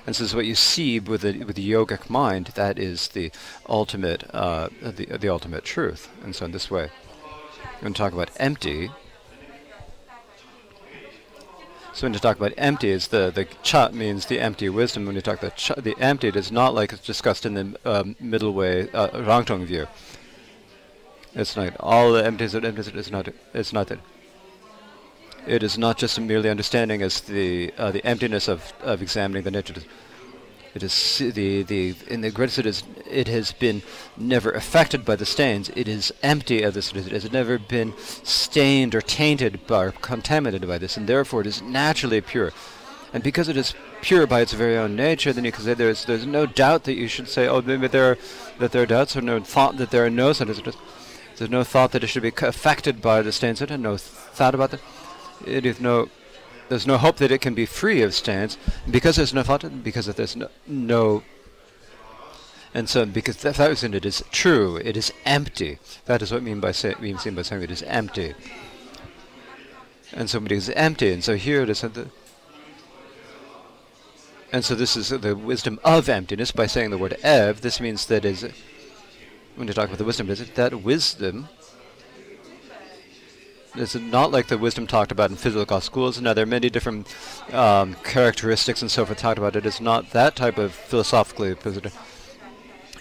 And 0.05 0.15
so 0.15 0.35
what 0.35 0.45
you 0.45 0.55
see 0.55 0.99
with 0.99 1.21
the 1.21 1.43
with 1.43 1.55
the 1.55 1.71
yogic 1.71 2.09
mind, 2.09 2.47
that 2.55 2.77
is 2.77 3.09
the 3.09 3.31
ultimate 3.69 4.23
uh, 4.33 4.69
the 4.81 5.05
the 5.05 5.29
ultimate 5.29 5.63
truth. 5.63 6.09
And 6.23 6.35
so 6.35 6.45
in 6.45 6.51
this 6.51 6.69
way, 6.69 6.89
when 7.79 7.93
we 7.93 7.95
talk 7.95 8.13
about 8.13 8.31
empty, 8.37 8.89
so 11.93 12.05
when 12.05 12.13
you 12.13 12.19
talk 12.19 12.37
about 12.37 12.53
empty, 12.57 12.89
is 12.89 13.07
the 13.07 13.31
the 13.31 13.45
chak 13.61 13.93
means 13.93 14.25
the 14.25 14.39
empty 14.39 14.67
wisdom. 14.67 15.05
When 15.05 15.15
you 15.15 15.21
talk 15.21 15.41
about 15.41 15.57
the 15.77 15.95
empty, 15.99 16.27
it 16.27 16.35
is 16.35 16.51
not 16.51 16.73
like 16.73 16.91
it's 16.91 17.05
discussed 17.05 17.45
in 17.45 17.53
the 17.53 17.79
um, 17.85 18.15
middle 18.19 18.53
way 18.53 18.89
uh, 18.91 19.09
Rangtong 19.09 19.65
view. 19.65 19.87
It's 21.33 21.55
not 21.55 21.75
all 21.79 22.11
the 22.11 22.25
emptiness 22.25 22.53
of 22.53 22.65
emptiness. 22.65 22.87
It's 22.93 23.11
not. 23.11 23.29
It's 23.53 23.71
not 23.71 23.87
that. 23.87 23.99
It 25.45 25.61
is 25.61 25.77
not 25.77 25.97
just 25.97 26.19
merely 26.19 26.49
understanding 26.49 27.01
as 27.01 27.21
the 27.21 27.73
uh, 27.77 27.91
the 27.91 28.05
emptiness 28.05 28.47
of, 28.47 28.73
of 28.81 29.01
examining 29.01 29.43
the 29.43 29.51
nature. 29.51 29.75
It 30.73 30.81
is 30.81 31.17
the 31.19 31.63
the 31.63 31.95
in 32.07 32.21
the 32.21 32.31
greatest 32.31 32.59
it 32.59 32.65
is 32.65 32.83
it 33.09 33.27
has 33.27 33.51
been 33.51 33.83
never 34.17 34.51
affected 34.51 35.03
by 35.05 35.15
the 35.17 35.25
stains. 35.25 35.69
It 35.75 35.87
is 35.87 36.13
empty 36.23 36.63
of 36.63 36.73
this. 36.73 36.93
It 36.93 37.11
has 37.11 37.31
never 37.31 37.59
been 37.59 37.93
stained 38.23 38.95
or 38.95 39.01
tainted 39.01 39.67
by 39.67 39.83
or 39.85 39.91
contaminated 39.91 40.67
by 40.67 40.77
this, 40.77 40.97
and 40.97 41.07
therefore 41.07 41.41
it 41.41 41.47
is 41.47 41.61
naturally 41.61 42.21
pure. 42.21 42.51
And 43.13 43.21
because 43.21 43.47
it 43.47 43.57
is 43.57 43.75
pure 44.01 44.25
by 44.25 44.41
its 44.41 44.53
very 44.53 44.75
own 44.75 44.95
nature, 44.95 45.31
then 45.31 45.45
you 45.45 45.51
can 45.51 45.63
say 45.63 45.75
there's 45.75 46.05
there's 46.05 46.25
no 46.25 46.47
doubt 46.47 46.85
that 46.85 46.95
you 46.95 47.07
should 47.07 47.27
say, 47.27 47.47
oh, 47.47 47.61
maybe 47.61 47.87
there 47.87 48.11
are, 48.11 48.17
that 48.59 48.71
there 48.71 48.81
are 48.81 48.87
doubts, 48.87 49.15
or 49.15 49.21
no 49.21 49.39
thought 49.41 49.77
that 49.77 49.91
there 49.91 50.05
are 50.05 50.09
no 50.09 50.33
such. 50.33 50.47
There's 51.35 51.51
no 51.51 51.63
thought 51.63 51.91
that 51.91 52.03
it 52.03 52.07
should 52.07 52.23
be 52.23 52.33
affected 52.41 53.01
by 53.01 53.21
the 53.21 53.31
stains, 53.31 53.61
and 53.61 53.83
no 53.83 53.97
thought 53.97 54.55
about 54.55 54.71
that. 54.71 54.81
It 55.45 55.65
is 55.65 55.79
no 55.79 56.09
there's 56.69 56.87
no 56.87 56.97
hope 56.97 57.17
that 57.17 57.31
it 57.31 57.41
can 57.41 57.53
be 57.53 57.65
free 57.65 58.01
of 58.01 58.13
stains 58.13 58.57
because 58.89 59.17
there's 59.17 59.33
no 59.33 59.43
thought, 59.43 59.83
because 59.83 60.07
there's 60.07 60.35
no, 60.35 60.47
no 60.65 61.23
and 62.73 62.89
so 62.89 63.05
because 63.05 63.37
that, 63.37 63.59
was 63.59 63.83
in 63.83 63.93
it 63.93 64.05
is 64.05 64.23
true, 64.31 64.77
it 64.77 64.97
is 64.97 65.13
empty. 65.25 65.77
That 66.05 66.21
is 66.23 66.31
what 66.31 66.41
mean 66.41 66.59
by 66.59 66.71
say, 66.71 66.95
means 66.99 67.23
by 67.25 67.43
saying 67.43 67.61
it 67.61 67.71
is 67.71 67.83
empty. 67.83 68.33
And 70.11 70.29
so 70.29 70.43
it 70.43 70.51
is 70.51 70.69
empty, 70.71 71.11
and 71.11 71.23
so 71.23 71.35
here 71.35 71.61
it 71.61 71.69
is 71.69 71.81
the 71.81 72.07
and 74.51 74.63
so 74.63 74.75
this 74.75 74.95
is 74.95 75.09
the 75.09 75.35
wisdom 75.35 75.79
of 75.83 76.07
emptiness 76.07 76.51
by 76.51 76.67
saying 76.67 76.91
the 76.91 76.97
word 76.97 77.17
ev. 77.23 77.61
This 77.61 77.79
means 77.79 78.05
that 78.07 78.23
is 78.23 78.47
when 79.55 79.67
you 79.67 79.73
talk 79.73 79.85
about 79.85 79.97
the 79.97 80.03
wisdom, 80.03 80.29
is 80.29 80.41
it 80.41 80.55
that 80.55 80.81
wisdom 80.81 81.49
it's 83.75 83.95
not 83.95 84.31
like 84.31 84.47
the 84.47 84.57
wisdom 84.57 84.87
talked 84.87 85.11
about 85.11 85.31
in 85.31 85.37
physical 85.37 85.81
schools. 85.81 86.21
Now, 86.21 86.33
there 86.33 86.43
are 86.43 86.47
many 86.47 86.69
different 86.69 87.07
um, 87.51 87.95
characteristics 88.03 88.81
and 88.81 88.91
so 88.91 89.05
forth 89.05 89.19
talked 89.19 89.37
about. 89.37 89.55
It 89.55 89.65
is 89.65 89.81
not 89.81 90.11
that 90.11 90.35
type 90.35 90.57
of 90.57 90.73
philosophically 90.73 91.55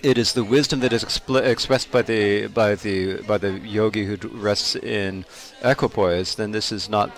It 0.03 0.19
is 0.19 0.32
the 0.32 0.44
wisdom 0.44 0.81
that 0.81 0.93
is 0.93 1.05
expressed 1.05 1.90
by 1.90 2.03
the 2.03 2.47
by 2.49 2.74
the 2.74 3.23
by 3.23 3.39
the 3.39 3.61
yogi 3.61 4.07
who 4.07 4.16
rests 4.28 4.74
in 4.77 5.24
equipoise. 5.62 6.35
Then 6.36 6.53
this 6.53 6.73
is 6.73 6.89
not 6.89 7.11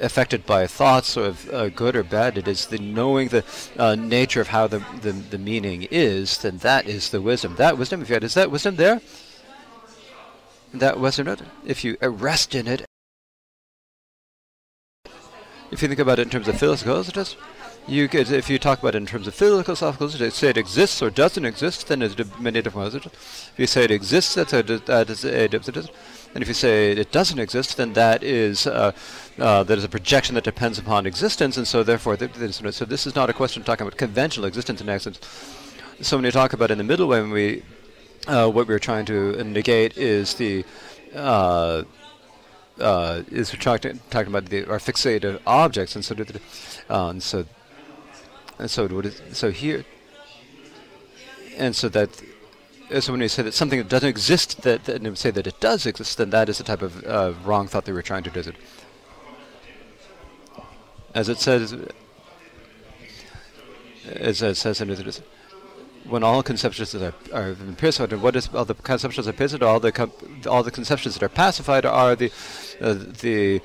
affected 0.00 0.46
by 0.46 0.66
thoughts 0.66 1.16
of 1.16 1.48
uh, 1.50 1.68
good 1.68 1.94
or 1.94 2.02
bad. 2.02 2.38
It 2.38 2.48
is 2.48 2.66
the 2.66 2.78
knowing 2.78 3.28
the 3.28 3.44
uh, 3.78 3.94
nature 3.94 4.40
of 4.40 4.48
how 4.48 4.66
the, 4.66 4.82
the 5.00 5.12
the 5.12 5.38
meaning 5.38 5.86
is. 5.90 6.38
Then 6.38 6.58
that 6.58 6.88
is 6.88 7.10
the 7.10 7.22
wisdom. 7.22 7.54
That 7.56 7.78
wisdom, 7.78 8.02
if 8.02 8.08
you 8.08 8.14
had, 8.14 8.24
is 8.24 8.34
that 8.34 8.50
wisdom 8.50 8.76
there? 8.76 9.00
That 10.72 10.98
was 10.98 11.18
not 11.18 11.42
if 11.64 11.84
you 11.84 11.96
rest 12.02 12.54
in 12.54 12.66
it 12.66 12.84
if 15.70 15.82
you 15.82 15.88
think 15.88 16.00
about 16.00 16.18
it 16.18 16.22
in 16.22 16.30
terms 16.30 16.48
of 16.48 16.58
philosophical 16.58 17.26
you 17.86 18.08
could, 18.08 18.30
if 18.30 18.48
you 18.48 18.58
talk 18.58 18.78
about 18.80 18.94
it 18.94 18.98
in 18.98 19.06
terms 19.06 19.26
of 19.26 19.34
philosophical, 19.34 20.08
say 20.08 20.50
it 20.50 20.56
exists 20.56 21.02
or 21.02 21.10
doesn't 21.10 21.44
exist, 21.44 21.88
then 21.88 22.00
many 22.38 22.62
different 22.62 22.92
ways. 22.92 23.04
If 23.04 23.52
you 23.56 23.66
say 23.66 23.84
it 23.84 23.90
exists, 23.90 24.34
that's 24.34 24.52
a, 24.52 24.62
that 24.62 25.10
is 25.10 25.24
a 25.24 25.48
and 26.32 26.42
if 26.42 26.48
you 26.48 26.54
say 26.54 26.92
it 26.92 27.10
doesn't 27.10 27.40
exist, 27.40 27.76
then 27.76 27.92
that 27.94 28.22
is 28.22 28.66
uh, 28.66 28.92
uh, 29.38 29.64
that 29.64 29.78
is 29.78 29.82
a 29.82 29.88
projection 29.88 30.36
that 30.36 30.44
depends 30.44 30.78
upon 30.78 31.04
existence, 31.04 31.56
and 31.56 31.66
so 31.66 31.82
therefore, 31.82 32.16
th 32.16 32.32
th 32.32 32.74
so 32.74 32.84
this 32.84 33.06
is 33.06 33.16
not 33.16 33.28
a 33.28 33.32
question 33.32 33.62
of 33.62 33.66
talking 33.66 33.84
about 33.84 33.98
conventional 33.98 34.46
existence 34.46 34.80
and 34.80 34.88
existence. 34.88 35.18
So 36.02 36.16
when 36.16 36.24
you 36.24 36.30
talk 36.30 36.52
about 36.52 36.70
in 36.70 36.78
the 36.78 36.84
middle 36.84 37.08
way, 37.08 37.20
when 37.20 37.32
we 37.32 37.62
uh, 38.30 38.48
what 38.48 38.68
we're 38.68 38.78
trying 38.78 39.04
to 39.06 39.42
negate 39.44 39.96
is 39.96 40.34
the 40.34 40.64
uh, 41.14 41.82
uh, 42.78 43.22
is 43.30 43.52
we're 43.52 43.60
talking 43.60 44.00
talking 44.10 44.28
about 44.28 44.46
the 44.46 44.66
our 44.66 44.78
fixated 44.78 45.40
objects, 45.46 45.96
and 45.96 46.04
so 46.04 46.14
uh, 46.14 47.08
and 47.08 47.22
so 47.22 47.44
and 48.58 48.70
so 48.70 48.86
what 48.88 49.06
is, 49.06 49.20
so 49.32 49.50
here 49.50 49.84
and 51.56 51.74
so 51.74 51.88
that 51.88 52.22
so 53.00 53.12
when 53.12 53.20
we 53.20 53.28
say 53.28 53.42
that 53.42 53.54
something 53.54 53.78
that 53.78 53.88
doesn't 53.88 54.08
exist, 54.08 54.62
that, 54.62 54.84
that 54.84 55.02
and 55.02 55.18
say 55.18 55.30
that 55.30 55.46
it 55.46 55.60
does 55.60 55.86
exist, 55.86 56.18
then 56.18 56.30
that 56.30 56.48
is 56.48 56.58
the 56.58 56.64
type 56.64 56.82
of 56.82 57.04
uh, 57.04 57.32
wrong 57.44 57.68
thought 57.68 57.84
that 57.84 57.92
we're 57.92 58.02
trying 58.02 58.24
to 58.24 58.30
do. 58.30 58.52
As 61.14 61.28
it 61.28 61.38
says, 61.38 61.74
as 64.06 64.42
it 64.42 64.54
says 64.56 64.80
in 64.80 64.90
it, 64.90 65.22
when 66.08 66.22
all 66.22 66.42
conceptions 66.42 66.94
are, 66.94 67.14
are 67.32 67.54
pacified, 67.76 68.18
what 68.20 68.36
is 68.36 68.48
all 68.54 68.64
the 68.64 68.74
conceptions 68.74 69.28
are 69.28 69.32
pacified? 69.32 69.62
All 69.62 69.80
the 69.80 70.10
all 70.48 70.62
the 70.62 70.70
conceptions 70.70 71.14
that 71.14 71.22
are 71.22 71.28
pacified 71.28 71.84
are 71.84 72.16
the 72.16 72.32
uh, 72.80 72.94
the 72.94 73.60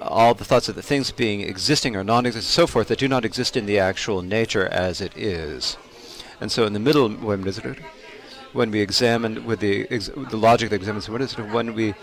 all 0.00 0.34
the 0.34 0.44
thoughts 0.44 0.68
of 0.68 0.74
the 0.74 0.82
things 0.82 1.10
being 1.10 1.40
existing 1.40 1.96
or 1.96 2.04
non-existent, 2.04 2.50
so 2.50 2.66
forth, 2.66 2.88
that 2.88 2.98
do 2.98 3.08
not 3.08 3.24
exist 3.24 3.56
in 3.56 3.66
the 3.66 3.78
actual 3.78 4.22
nature 4.22 4.66
as 4.66 5.00
it 5.00 5.16
is. 5.16 5.76
And 6.40 6.50
so, 6.52 6.66
in 6.66 6.72
the 6.72 6.80
middle, 6.80 7.08
when, 7.08 7.42
when 8.52 8.70
we 8.70 8.80
examine 8.80 9.44
with 9.44 9.60
the 9.60 9.86
the 9.86 10.36
logic 10.36 10.70
that 10.70 10.76
examines 10.76 11.08
what 11.08 11.20
is 11.20 11.32
it 11.32 11.50
when 11.50 11.74
we 11.74 11.94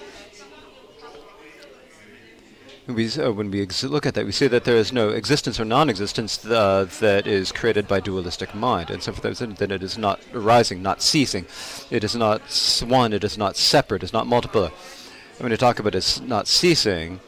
we, 2.88 3.12
uh, 3.12 3.32
when 3.32 3.52
we 3.52 3.66
look 3.84 4.06
at 4.06 4.16
that, 4.16 4.26
we 4.26 4.32
see 4.32 4.48
that 4.48 4.64
there 4.64 4.76
is 4.76 4.92
no 4.92 5.10
existence 5.10 5.60
or 5.60 5.66
non-existence 5.66 6.46
uh, 6.46 6.88
that 7.00 7.28
is 7.28 7.52
created 7.52 7.88
by 7.88 8.00
dualistic 8.00 8.56
mind. 8.56 8.90
And 8.90 9.04
so 9.04 9.12
for 9.12 9.22
those, 9.22 9.40
then 9.40 9.72
it 9.72 9.84
is 9.84 9.98
not 9.98 10.20
arising, 10.34 10.82
not 10.82 11.02
ceasing. 11.02 11.46
It 11.90 12.04
is 12.04 12.16
not 12.16 12.42
one, 12.88 13.14
it 13.14 13.24
is 13.24 13.38
not 13.38 13.56
separate, 13.56 14.04
it 14.04 14.06
is 14.06 14.14
not 14.14 14.28
multiple. 14.28 14.66
And 14.66 15.40
when 15.40 15.52
you 15.52 15.58
talk 15.58 15.80
about 15.80 15.96
it's 15.96 16.20
not 16.22 16.48
ceasing, 16.48 17.20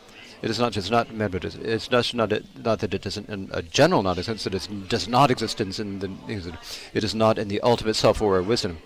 it 0.41 0.49
is 0.49 0.59
not 0.59 0.73
just 0.73 0.91
not 0.91 1.07
it's, 1.11 1.55
it's 1.55 1.91
not 1.91 2.13
not, 2.13 2.31
it, 2.33 2.45
not 2.63 2.79
that 2.79 2.93
it 2.93 3.05
isn't 3.05 3.49
a 3.53 3.61
general 3.61 4.03
non-existence, 4.03 4.43
that 4.43 4.55
it 4.55 4.89
does 4.89 5.07
not 5.07 5.31
exist 5.31 5.61
in 5.61 5.99
the 5.99 6.57
it 6.93 7.03
is 7.03 7.15
not 7.15 7.37
in 7.37 7.47
the 7.47 7.61
ultimate 7.61 7.95
self-aware 7.95 8.41
wisdom. 8.41 8.79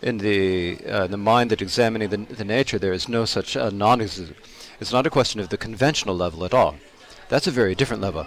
In 0.00 0.18
the 0.18 0.80
uh, 0.88 1.06
the 1.06 1.16
mind 1.16 1.50
that 1.50 1.62
examining 1.62 2.08
the, 2.08 2.16
the 2.16 2.44
nature, 2.44 2.78
there 2.80 2.92
is 2.92 3.08
no 3.08 3.24
such 3.24 3.56
uh, 3.56 3.70
non-existence 3.70 4.36
it's 4.82 4.92
not 4.92 5.06
a 5.06 5.10
question 5.10 5.40
of 5.40 5.48
the 5.48 5.56
conventional 5.56 6.14
level 6.14 6.44
at 6.44 6.52
all. 6.52 6.74
That's 7.28 7.46
a 7.46 7.50
very 7.50 7.74
different 7.74 8.02
level. 8.02 8.26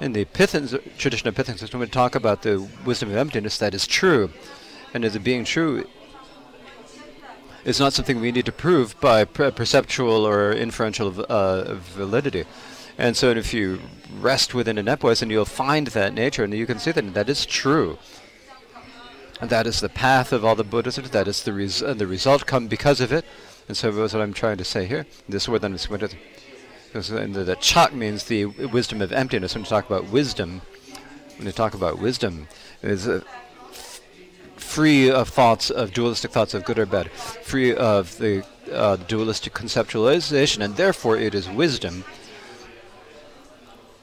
In 0.00 0.12
the 0.12 0.24
Python 0.24 0.66
tradition 0.98 1.28
of 1.28 1.34
Python 1.34 1.58
system, 1.58 1.78
we 1.78 1.86
talk 1.86 2.14
about 2.14 2.42
the 2.42 2.66
wisdom 2.84 3.10
of 3.10 3.16
emptiness 3.16 3.58
that 3.58 3.74
is 3.74 3.86
true. 3.86 4.30
And 4.94 5.04
as 5.04 5.14
it 5.14 5.22
being 5.22 5.44
true, 5.44 5.86
it's 7.64 7.78
not 7.78 7.92
something 7.92 8.18
we 8.18 8.32
need 8.32 8.46
to 8.46 8.52
prove 8.52 8.98
by 9.00 9.24
perceptual 9.24 10.26
or 10.26 10.50
inferential 10.52 11.26
uh, 11.28 11.74
validity. 11.74 12.44
And 12.96 13.16
so 13.16 13.30
if 13.30 13.52
you 13.52 13.80
rest 14.18 14.54
within 14.54 14.78
epoise, 14.88 15.22
and 15.22 15.30
you'll 15.30 15.44
find 15.44 15.88
that 15.88 16.14
nature, 16.14 16.44
and 16.44 16.54
you 16.54 16.66
can 16.66 16.78
see 16.78 16.92
that 16.92 17.14
that 17.14 17.28
is 17.28 17.44
true. 17.44 17.98
And 19.40 19.50
that 19.50 19.66
is 19.66 19.80
the 19.80 19.88
path 19.88 20.32
of 20.32 20.44
all 20.44 20.54
the 20.54 20.64
Buddhas, 20.64 20.96
that 20.96 21.28
is 21.28 21.42
the, 21.42 21.52
res 21.52 21.82
and 21.82 22.00
the 22.00 22.06
result 22.06 22.46
come 22.46 22.66
because 22.68 23.00
of 23.00 23.12
it. 23.12 23.24
And 23.70 23.76
so 23.76 23.92
that's 23.92 24.12
what 24.12 24.20
I'm 24.20 24.32
trying 24.32 24.56
to 24.56 24.64
say 24.64 24.84
here. 24.84 25.06
This 25.28 25.48
word 25.48 25.60
then 25.60 25.74
is 25.74 25.86
because 25.86 27.08
the, 27.08 27.44
the 27.44 27.54
chak 27.60 27.94
means 27.94 28.24
the 28.24 28.46
wisdom 28.46 29.00
of 29.00 29.12
emptiness. 29.12 29.54
When 29.54 29.62
you 29.62 29.70
talk 29.70 29.86
about 29.86 30.10
wisdom, 30.10 30.62
when 31.36 31.46
you 31.46 31.52
talk 31.52 31.74
about 31.74 32.00
wisdom, 32.00 32.48
is 32.82 33.06
uh, 33.06 33.20
free 34.56 35.08
of 35.08 35.28
thoughts 35.28 35.70
of 35.70 35.92
dualistic 35.92 36.32
thoughts 36.32 36.52
of 36.52 36.64
good 36.64 36.80
or 36.80 36.86
bad, 36.86 37.12
free 37.12 37.72
of 37.72 38.18
the 38.18 38.44
uh, 38.72 38.96
dualistic 38.96 39.54
conceptualization, 39.54 40.64
and 40.64 40.74
therefore 40.74 41.16
it 41.16 41.32
is 41.32 41.48
wisdom. 41.48 42.02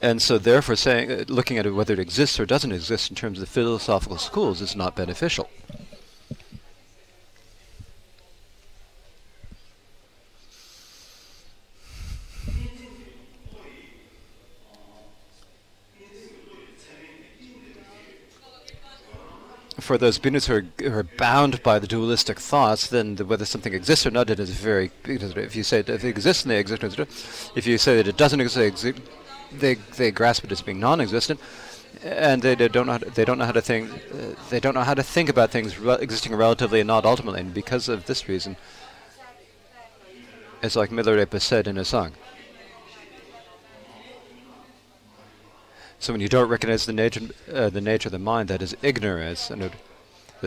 And 0.00 0.22
so, 0.22 0.38
therefore, 0.38 0.76
saying, 0.76 1.12
uh, 1.12 1.24
looking 1.28 1.58
at 1.58 1.66
it 1.66 1.72
whether 1.72 1.92
it 1.92 2.00
exists 2.00 2.40
or 2.40 2.46
doesn't 2.46 2.72
exist 2.72 3.10
in 3.10 3.16
terms 3.16 3.36
of 3.36 3.40
the 3.40 3.52
philosophical 3.52 4.16
schools 4.16 4.62
is 4.62 4.74
not 4.74 4.96
beneficial. 4.96 5.50
For 19.88 19.96
those 19.96 20.18
beings 20.18 20.46
who 20.46 20.54
are, 20.54 20.66
who 20.82 20.92
are 20.92 21.02
bound 21.02 21.62
by 21.62 21.78
the 21.78 21.86
dualistic 21.86 22.38
thoughts, 22.38 22.88
then 22.88 23.16
the, 23.16 23.24
whether 23.24 23.46
something 23.46 23.72
exists 23.72 24.06
or 24.06 24.10
not, 24.10 24.28
it 24.28 24.38
is 24.38 24.50
very. 24.50 24.90
If 25.06 25.56
you 25.56 25.62
say 25.62 25.78
if 25.78 25.88
it 25.88 26.04
exists, 26.04 26.42
they 26.42 26.58
exist. 26.58 26.84
If 27.56 27.66
you 27.66 27.78
say 27.78 27.96
that 27.96 28.06
it 28.06 28.18
doesn't 28.18 28.38
exist, 28.38 28.86
they 29.62 29.74
they 29.96 30.10
grasp 30.10 30.44
it 30.44 30.52
as 30.52 30.60
being 30.60 30.78
non-existent, 30.78 31.40
and 32.02 32.42
they, 32.42 32.54
they 32.54 32.68
don't 32.68 32.84
know 32.84 32.92
how 32.92 32.98
to, 32.98 33.10
they 33.18 33.24
don't 33.24 33.38
know 33.38 33.46
how 33.46 33.58
to 33.60 33.62
think. 33.62 33.90
Uh, 33.90 34.34
they 34.50 34.60
don't 34.60 34.74
know 34.74 34.84
how 34.90 34.92
to 34.92 35.02
think 35.02 35.30
about 35.30 35.50
things 35.50 35.78
re 35.78 35.94
existing 36.06 36.34
relatively 36.34 36.80
and 36.80 36.88
not 36.94 37.06
ultimately. 37.06 37.40
And 37.40 37.54
because 37.54 37.88
of 37.88 38.04
this 38.04 38.28
reason, 38.28 38.56
it's 40.62 40.76
like 40.76 40.90
Milarepa 40.90 41.40
said 41.40 41.66
in 41.66 41.78
a 41.78 41.86
song. 41.86 42.12
So 45.98 46.12
when 46.12 46.20
you 46.20 46.28
don't 46.28 46.48
recognize 46.48 46.86
the 46.86 46.92
nature, 46.92 47.22
uh, 47.52 47.70
the 47.70 47.80
nature 47.80 48.08
of 48.08 48.12
the 48.12 48.18
mind, 48.18 48.48
that 48.48 48.62
is 48.62 48.76
ignorance. 48.82 49.50
And 49.50 49.62
it, 49.62 49.72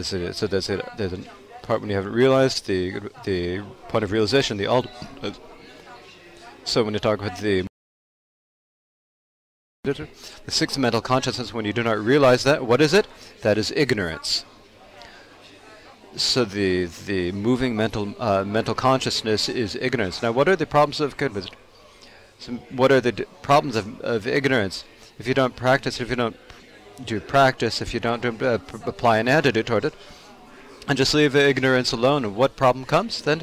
so 0.05 0.47
there's 0.47 0.69
a, 0.69 0.93
there's 0.97 1.13
a 1.13 1.19
part 1.61 1.81
when 1.81 1.89
you 1.89 1.95
haven't 1.95 2.13
realized 2.13 2.67
the 2.67 2.99
the 3.25 3.61
point 3.89 4.03
of 4.03 4.11
realization, 4.11 4.57
the 4.57 4.67
ultimate. 4.67 5.37
So 6.63 6.83
when 6.83 6.93
you 6.93 6.99
talk 6.99 7.19
about 7.19 7.39
the 7.39 7.65
The 9.83 10.51
sixth 10.51 10.77
mental 10.77 11.01
consciousness, 11.01 11.53
when 11.55 11.65
you 11.65 11.73
do 11.73 11.81
not 11.81 11.97
realize 11.97 12.43
that, 12.43 12.65
what 12.67 12.81
is 12.81 12.93
it? 12.93 13.07
That 13.41 13.57
is 13.57 13.73
ignorance. 13.75 14.45
So 16.15 16.45
the 16.45 16.85
the 16.85 17.31
moving 17.31 17.75
mental 17.75 18.13
uh, 18.19 18.43
mental 18.43 18.75
consciousness 18.75 19.49
is 19.49 19.75
ignorance. 19.75 20.21
Now, 20.21 20.31
what 20.31 20.47
are 20.47 20.55
the 20.55 20.67
problems 20.67 21.01
of? 21.01 21.15
So 22.37 22.51
what 22.69 22.91
are 22.91 23.01
the 23.01 23.25
problems 23.41 23.75
of, 23.75 23.99
of 24.01 24.27
ignorance? 24.27 24.83
If 25.22 25.27
you 25.27 25.35
don't 25.35 25.56
practice, 25.56 26.02
if 26.02 26.10
you 26.10 26.15
don't 26.15 26.35
do 27.06 27.19
practice, 27.19 27.80
if 27.80 27.93
you 27.93 27.99
don't 27.99 28.23
do, 28.23 28.43
uh, 28.43 28.57
apply 28.88 29.19
an 29.19 29.27
attitude 29.27 29.68
toward 29.68 29.85
it, 29.85 29.93
and 30.88 30.98
just 30.98 31.14
leave 31.14 31.35
ignorance 31.35 31.91
alone, 31.91 32.34
what 32.34 32.56
problem 32.56 32.85
comes 32.85 33.22
then? 33.22 33.39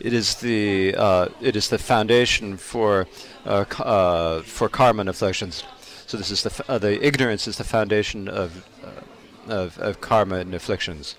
It 0.00 0.14
is 0.14 0.36
the 0.36 0.94
uh, 0.96 1.28
it 1.42 1.54
is 1.54 1.68
the 1.68 1.76
foundation 1.76 2.56
for 2.56 3.06
uh, 3.44 3.66
uh, 3.78 4.40
for 4.40 4.70
karma 4.70 5.00
and 5.00 5.10
afflictions. 5.10 5.64
So 6.06 6.16
this 6.16 6.30
is 6.30 6.42
the 6.42 6.64
uh, 6.66 6.78
the 6.78 7.06
ignorance 7.06 7.46
is 7.46 7.58
the 7.58 7.64
foundation 7.64 8.26
of, 8.26 8.66
uh, 8.82 9.52
of 9.52 9.78
of 9.78 10.00
karma 10.00 10.36
and 10.36 10.54
afflictions. 10.54 11.14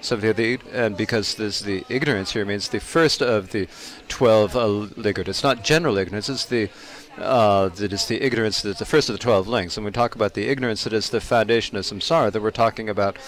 So 0.00 0.16
the, 0.16 0.32
the 0.32 0.58
and 0.72 0.96
because 0.96 1.36
this 1.36 1.60
the 1.60 1.84
ignorance 1.88 2.32
here 2.32 2.44
means 2.44 2.68
the 2.68 2.80
first 2.80 3.22
of 3.22 3.52
the 3.52 3.68
twelve 4.08 4.56
uh, 4.56 4.88
It's 5.30 5.44
not 5.44 5.62
general 5.62 5.96
ignorance. 5.96 6.28
It's 6.28 6.46
the 6.46 6.70
uh, 7.18 7.68
that 7.68 7.92
is 7.92 8.06
the 8.06 8.22
ignorance 8.22 8.62
that's 8.62 8.78
the 8.78 8.84
first 8.84 9.08
of 9.08 9.14
the 9.14 9.18
12 9.18 9.48
links. 9.48 9.76
And 9.76 9.84
we 9.84 9.92
talk 9.92 10.14
about 10.14 10.34
the 10.34 10.48
ignorance 10.48 10.84
that 10.84 10.92
is 10.92 11.10
the 11.10 11.20
foundation 11.20 11.76
of 11.76 11.84
samsara, 11.84 12.32
that 12.32 12.42
we're 12.42 12.50
talking 12.50 12.88
about 12.88 13.18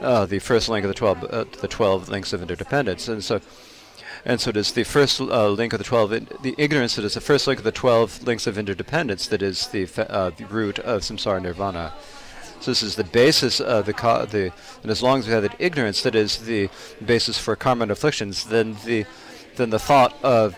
uh, 0.00 0.26
the 0.26 0.38
first 0.38 0.68
link 0.68 0.84
of 0.84 0.88
the 0.88 0.94
12, 0.94 1.24
uh, 1.24 1.44
the 1.60 1.68
12 1.68 2.08
links 2.08 2.32
of 2.32 2.42
interdependence. 2.42 3.08
And 3.08 3.22
so 3.22 3.40
and 4.24 4.40
so 4.40 4.50
it 4.50 4.56
is 4.56 4.72
the 4.72 4.84
first 4.84 5.20
uh, 5.20 5.48
link 5.48 5.72
of 5.72 5.78
the 5.78 5.84
12, 5.84 6.42
the 6.42 6.54
ignorance 6.58 6.96
that 6.96 7.04
is 7.04 7.14
the 7.14 7.20
first 7.20 7.46
link 7.46 7.58
of 7.58 7.64
the 7.64 7.72
12 7.72 8.24
links 8.24 8.46
of 8.46 8.58
interdependence 8.58 9.26
that 9.28 9.40
is 9.40 9.68
the, 9.68 9.88
uh, 10.10 10.30
the 10.30 10.44
root 10.44 10.78
of 10.80 11.02
samsara 11.02 11.40
nirvana. 11.40 11.94
So 12.60 12.70
this 12.70 12.82
is 12.82 12.96
the 12.96 13.04
basis 13.04 13.58
of 13.60 13.86
the, 13.86 13.92
the 14.30 14.52
and 14.82 14.90
as 14.90 15.02
long 15.02 15.20
as 15.20 15.26
we 15.26 15.32
have 15.32 15.42
that 15.42 15.56
ignorance 15.58 16.02
that 16.02 16.14
is 16.14 16.38
the 16.38 16.68
basis 17.04 17.38
for 17.38 17.56
karma 17.56 17.84
and 17.84 17.90
afflictions, 17.90 18.44
then 18.44 18.76
the 18.84 19.06
then 19.56 19.70
the 19.70 19.78
thought 19.78 20.14
of 20.22 20.54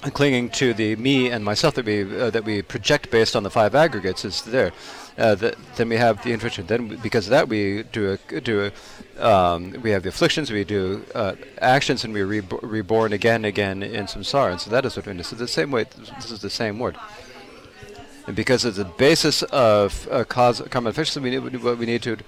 clinging 0.00 0.50
to 0.50 0.72
the 0.74 0.96
me 0.96 1.30
and 1.30 1.44
myself 1.44 1.74
that 1.74 1.84
we 1.84 2.02
uh, 2.02 2.30
that 2.30 2.44
we 2.44 2.62
project 2.62 3.10
based 3.10 3.34
on 3.34 3.42
the 3.42 3.50
five 3.50 3.74
aggregates 3.74 4.24
is 4.24 4.42
there. 4.42 4.72
Uh, 5.16 5.34
then 5.74 5.88
we 5.88 5.96
have 5.96 6.22
the 6.22 6.32
infliction. 6.32 6.66
Then 6.66 6.96
because 7.02 7.26
of 7.26 7.30
that 7.30 7.48
we 7.48 7.82
do 7.82 8.16
a 8.30 8.40
do 8.40 8.70
a, 9.18 9.26
um, 9.26 9.72
we 9.82 9.90
have 9.90 10.04
the 10.04 10.10
afflictions. 10.10 10.50
We 10.50 10.64
do 10.64 11.04
uh, 11.14 11.34
actions, 11.60 12.04
and 12.04 12.14
we 12.14 12.20
are 12.20 12.26
reborn 12.26 13.12
again 13.12 13.44
again 13.44 13.82
in 13.82 14.06
samsara. 14.06 14.52
And 14.52 14.60
so 14.60 14.70
that 14.70 14.84
is 14.84 14.96
what 14.96 15.06
we. 15.06 15.22
So 15.22 15.34
the 15.34 15.48
same 15.48 15.70
way. 15.72 15.84
This 15.84 16.30
is 16.30 16.40
the 16.40 16.50
same 16.50 16.78
word. 16.78 16.96
And 18.28 18.36
because 18.36 18.64
of 18.64 18.76
the 18.76 18.84
basis 18.84 19.42
of 19.44 20.06
uh, 20.10 20.22
cause 20.22 20.60
karma 20.70 20.90
affliction, 20.90 21.22
we 21.22 21.30
need 21.30 21.62
what 21.62 21.78
we 21.78 21.86
need 21.86 22.02
to. 22.02 22.18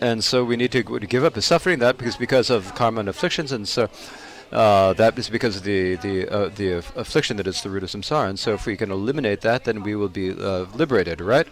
And 0.00 0.24
so 0.24 0.44
we 0.44 0.56
need 0.56 0.72
to 0.72 0.82
give 0.82 1.24
up 1.24 1.34
the 1.34 1.42
suffering 1.42 1.78
that 1.78 1.96
because 1.96 2.16
because 2.16 2.50
of 2.50 2.74
karma 2.74 3.00
and 3.00 3.08
afflictions, 3.08 3.52
and 3.52 3.68
so 3.68 3.88
uh, 4.52 4.92
that 4.94 5.18
is 5.18 5.28
because 5.28 5.56
of 5.56 5.64
the 5.64 5.96
the 5.96 6.28
uh, 6.28 6.48
the 6.48 6.78
affliction 6.96 7.36
that 7.38 7.46
is 7.46 7.62
the 7.62 7.70
root 7.70 7.82
of 7.82 7.90
samsara. 7.90 8.28
And 8.28 8.38
so, 8.38 8.54
if 8.54 8.66
we 8.66 8.76
can 8.76 8.90
eliminate 8.90 9.40
that, 9.40 9.64
then 9.64 9.82
we 9.82 9.96
will 9.96 10.08
be 10.08 10.30
uh, 10.30 10.66
liberated, 10.74 11.20
right? 11.20 11.48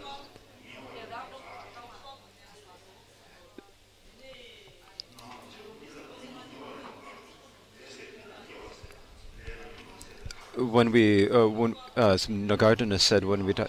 When 10.57 10.93
we, 10.93 11.29
uh, 11.29 11.47
when 11.47 11.75
uh, 11.97 12.13
Nagarjuna 12.13 12.97
said, 12.97 13.25
when 13.25 13.45
we, 13.45 13.51
when 13.51 13.67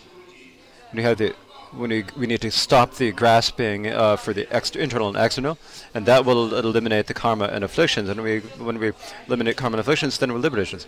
we 0.94 1.02
have 1.02 1.18
the 1.18 1.34
when 1.76 1.90
we, 1.90 2.04
we 2.16 2.26
need 2.26 2.40
to 2.40 2.50
stop 2.50 2.94
the 2.94 3.12
grasping 3.12 3.88
uh, 3.88 4.16
for 4.16 4.32
the 4.32 4.46
internal 4.80 5.08
and 5.08 5.16
external, 5.16 5.58
and 5.94 6.06
that 6.06 6.24
will 6.24 6.54
eliminate 6.54 7.06
the 7.06 7.14
karma 7.14 7.44
and 7.44 7.62
afflictions. 7.62 8.08
And 8.08 8.22
we, 8.22 8.40
when 8.58 8.78
we 8.78 8.92
eliminate 9.26 9.56
karma 9.56 9.74
and 9.74 9.80
afflictions, 9.80 10.18
then 10.18 10.32
we're 10.32 10.38
liberations. 10.38 10.86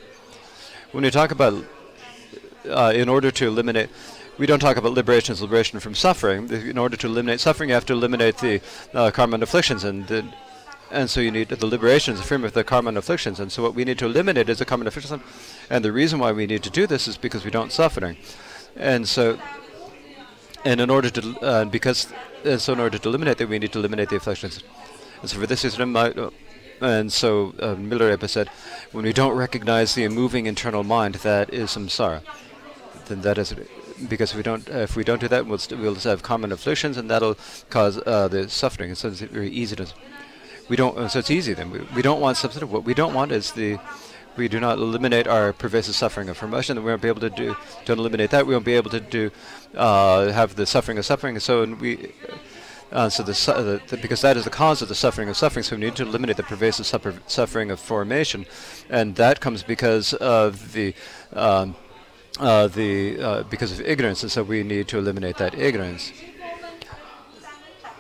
When 0.93 1.05
we 1.05 1.11
talk 1.11 1.31
about, 1.31 1.65
uh, 2.69 2.93
in 2.95 3.09
order 3.09 3.31
to 3.31 3.47
eliminate, 3.47 3.91
we 4.39 4.47
don't 4.47 4.61
talk 4.61 4.77
about 4.77 4.93
liberation 4.93 5.33
as 5.33 5.43
liberation 5.43 5.81
from 5.81 5.95
suffering. 5.95 6.51
In 6.51 6.79
order 6.79 6.97
to 6.97 7.07
eliminate 7.07 7.41
suffering, 7.41 7.71
you 7.71 7.75
have 7.75 7.87
to 7.87 7.93
eliminate 7.93 8.39
the 8.39 8.61
uh, 8.95 9.11
karma 9.11 9.35
and 9.35 9.43
afflictions, 9.43 9.85
and 9.85 10.07
the, 10.07 10.25
and 10.91 11.11
so 11.11 11.21
you 11.21 11.31
need 11.31 11.49
the 11.49 11.67
liberation 11.67 12.15
is 12.15 12.21
a 12.21 12.23
frame 12.23 12.45
of 12.45 12.55
the 12.55 12.65
karma 12.65 12.89
and 12.89 12.99
afflictions. 12.99 13.41
And 13.41 13.53
so 13.53 13.63
what 13.63 13.75
we 13.75 13.85
need 13.85 13.99
to 13.99 14.07
eliminate 14.07 14.49
is 14.49 14.59
the 14.59 14.65
karma 14.65 14.83
and 14.83 14.89
afflictions. 14.89 15.21
And 15.69 15.85
the 15.85 15.93
reason 15.93 16.19
why 16.19 16.33
we 16.33 16.47
need 16.47 16.63
to 16.63 16.71
do 16.71 16.87
this 16.87 17.07
is 17.07 17.19
because 17.19 17.45
we 17.45 17.51
don't 17.51 17.73
suffering. 17.73 18.17
And 18.77 19.07
so 19.07 19.39
and 20.65 20.81
in 20.81 20.91
order 20.91 21.11
to, 21.11 21.41
uh, 21.41 21.65
because, 21.65 22.13
uh, 22.45 22.57
so 22.57 22.73
in 22.73 22.81
order 22.81 22.99
to 22.99 23.09
eliminate 23.09 23.39
that, 23.39 23.49
we 23.49 23.59
need 23.59 23.73
to 23.73 23.79
eliminate 23.79 24.09
the 24.09 24.17
afflictions. 24.17 24.63
And 25.21 25.31
so 25.31 25.39
for 25.39 25.47
this 25.47 25.61
system, 25.61 25.97
uh, 25.97 26.31
and 26.81 27.13
so 27.13 27.55
uh, 27.61 27.75
Milarepa 27.75 28.29
said, 28.29 28.49
when 28.93 29.05
we 29.05 29.13
don't 29.13 29.37
recognize 29.37 29.95
the 29.95 30.09
moving 30.09 30.47
internal 30.47 30.85
mind, 30.85 31.17
that 31.17 31.53
is 31.53 31.71
samsara. 31.71 32.23
Then 33.07 33.23
that 33.23 33.39
is, 33.39 33.55
because 34.09 34.31
if 34.31 34.37
we 34.37 34.43
don't, 34.43 34.69
if 34.69 34.95
we 34.95 35.03
don't 35.03 35.21
do 35.21 35.29
that, 35.29 35.47
we'll, 35.47 35.61
we'll 35.71 35.95
just 35.95 36.05
have 36.05 36.23
common 36.23 36.53
afflictions, 36.53 36.97
and 36.97 37.11
that'll 37.11 37.37
cause 37.71 38.01
uh, 38.07 38.29
the 38.29 38.49
suffering. 38.49 38.91
And 38.91 38.99
so 38.99 39.09
it's 39.09 39.21
very 39.21 39.51
easy 39.51 39.77
to, 39.77 39.87
we 40.69 40.77
don't, 40.77 40.97
uh, 40.97 41.09
so 41.09 41.19
it's 41.19 41.31
easy 41.31 41.55
then. 41.55 41.71
We, 41.71 41.81
we 41.97 42.03
don't 42.03 42.21
want 42.21 42.37
substantive. 42.37 42.71
What 42.71 42.85
we 42.85 42.95
don't 42.95 43.15
want 43.15 43.33
is 43.33 43.53
the 43.53 43.79
we 44.39 44.49
do 44.49 44.61
not 44.61 44.79
eliminate 44.79 45.27
our 45.27 45.53
pervasive 45.53 45.95
suffering 45.95 46.29
of 46.29 46.39
promotion, 46.39 46.77
then 46.77 46.85
we 46.85 46.91
won't 46.91 47.03
be 47.03 47.09
able 47.09 47.21
to 47.21 47.31
do 47.31 47.57
don't 47.85 47.99
eliminate 47.99 48.31
that. 48.31 48.47
We 48.47 48.55
won't 48.55 48.65
be 48.65 48.75
able 48.75 48.91
to 48.91 49.01
do 49.01 49.31
uh, 49.75 50.33
have 50.33 50.57
the 50.57 50.67
suffering 50.67 50.99
of 50.99 51.05
suffering. 51.05 51.39
So 51.41 51.65
we. 51.65 52.13
Uh, 52.91 53.07
so 53.11 53.23
the, 53.23 53.33
the, 53.33 53.83
the, 53.87 53.97
because 53.99 54.23
that 54.23 54.35
is 54.39 54.45
the 54.45 54.51
cause 54.51 54.81
of 54.81 54.89
the 54.89 54.95
suffering 54.95 55.29
of 55.29 55.37
suffering, 55.37 55.63
so 55.63 55.77
we 55.77 55.83
need 55.83 55.95
to 55.95 56.05
eliminate 56.05 56.39
the 56.39 56.43
pervasive 56.43 56.87
suffer 56.87 57.13
suffering 57.27 57.71
of 57.71 57.79
formation, 57.79 58.47
and 58.89 59.15
that 59.17 59.41
comes 59.41 59.63
because 59.63 60.15
of 60.15 60.73
the 60.73 60.95
um, 61.35 61.77
uh, 62.41 62.67
the 62.69 63.21
uh, 63.21 63.43
because 63.43 63.73
of 63.73 63.83
ignorance, 63.83 64.23
and 64.23 64.33
so 64.33 64.43
we 64.43 64.63
need 64.63 64.89
to 64.89 64.97
eliminate 64.97 65.37
that 65.37 65.55
ignorance. 65.55 66.13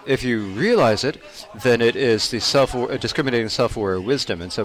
If 0.06 0.23
you 0.23 0.47
realize 0.47 1.05
it, 1.05 1.19
then 1.62 1.82
it 1.82 1.94
is 1.94 2.31
the 2.31 2.40
self 2.40 2.73
discriminating 2.98 3.51
self-aware 3.51 4.01
wisdom, 4.01 4.40
and 4.40 4.51
so 4.51 4.65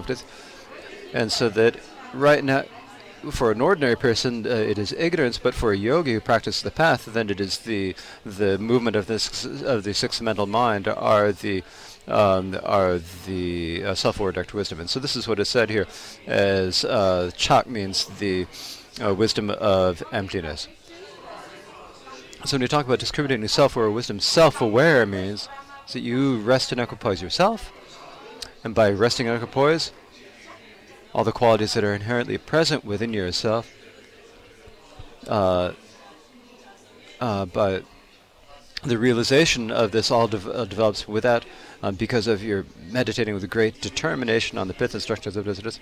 and 1.14 1.32
so 1.32 1.48
that 1.48 1.76
right 2.12 2.44
now, 2.44 2.64
for 3.30 3.50
an 3.50 3.62
ordinary 3.62 3.96
person, 3.96 4.46
uh, 4.46 4.50
it 4.50 4.78
is 4.78 4.92
ignorance, 4.92 5.38
but 5.38 5.54
for 5.54 5.72
a 5.72 5.76
yogi 5.76 6.12
who 6.12 6.20
practices 6.20 6.62
the 6.62 6.70
path, 6.70 7.06
then 7.06 7.30
it 7.30 7.40
is 7.40 7.58
the 7.58 7.94
the 8.26 8.58
movement 8.58 8.96
of 8.96 9.06
this 9.06 9.46
of 9.46 9.84
the 9.84 9.94
sixth 9.94 10.20
mental 10.20 10.46
mind 10.46 10.86
are 10.88 11.32
the 11.32 11.62
um, 12.06 12.58
are 12.62 13.00
the 13.26 13.82
uh, 13.82 13.94
self-aware 13.94 14.44
wisdom. 14.52 14.80
And 14.80 14.90
so 14.90 15.00
this 15.00 15.16
is 15.16 15.26
what 15.26 15.40
is 15.40 15.48
said 15.48 15.70
here, 15.70 15.86
as 16.26 16.84
uh, 16.84 17.30
chak 17.34 17.66
means 17.66 18.04
the 18.18 18.46
uh, 19.02 19.14
wisdom 19.14 19.48
of 19.48 20.02
emptiness. 20.12 20.68
So 22.44 22.56
when 22.56 22.60
you 22.60 22.68
talk 22.68 22.84
about 22.84 22.98
discriminating 22.98 23.48
self-aware 23.48 23.90
wisdom, 23.90 24.20
self-aware 24.20 25.06
means 25.06 25.48
that 25.92 26.00
you 26.00 26.40
rest 26.40 26.72
in 26.72 26.78
equipoise 26.78 27.22
yourself, 27.22 27.72
and 28.62 28.74
by 28.74 28.90
resting 28.90 29.26
in 29.26 29.34
equipoise, 29.34 29.92
all 31.14 31.24
the 31.24 31.32
qualities 31.32 31.74
that 31.74 31.84
are 31.84 31.94
inherently 31.94 32.36
present 32.36 32.84
within 32.84 33.12
yourself. 33.12 33.72
Uh, 35.28 35.72
uh, 37.20 37.46
but 37.46 37.84
the 38.82 38.98
realization 38.98 39.70
of 39.70 39.92
this 39.92 40.10
all 40.10 40.28
de 40.28 40.36
uh, 40.52 40.64
develops 40.64 41.08
without, 41.08 41.46
um, 41.82 41.94
because 41.94 42.26
of 42.26 42.42
your 42.42 42.66
meditating 42.90 43.32
with 43.32 43.48
great 43.48 43.80
determination 43.80 44.58
on 44.58 44.68
the 44.68 44.74
pith 44.74 44.92
and 44.92 45.02
structures 45.02 45.36
of 45.36 45.44
this. 45.44 45.80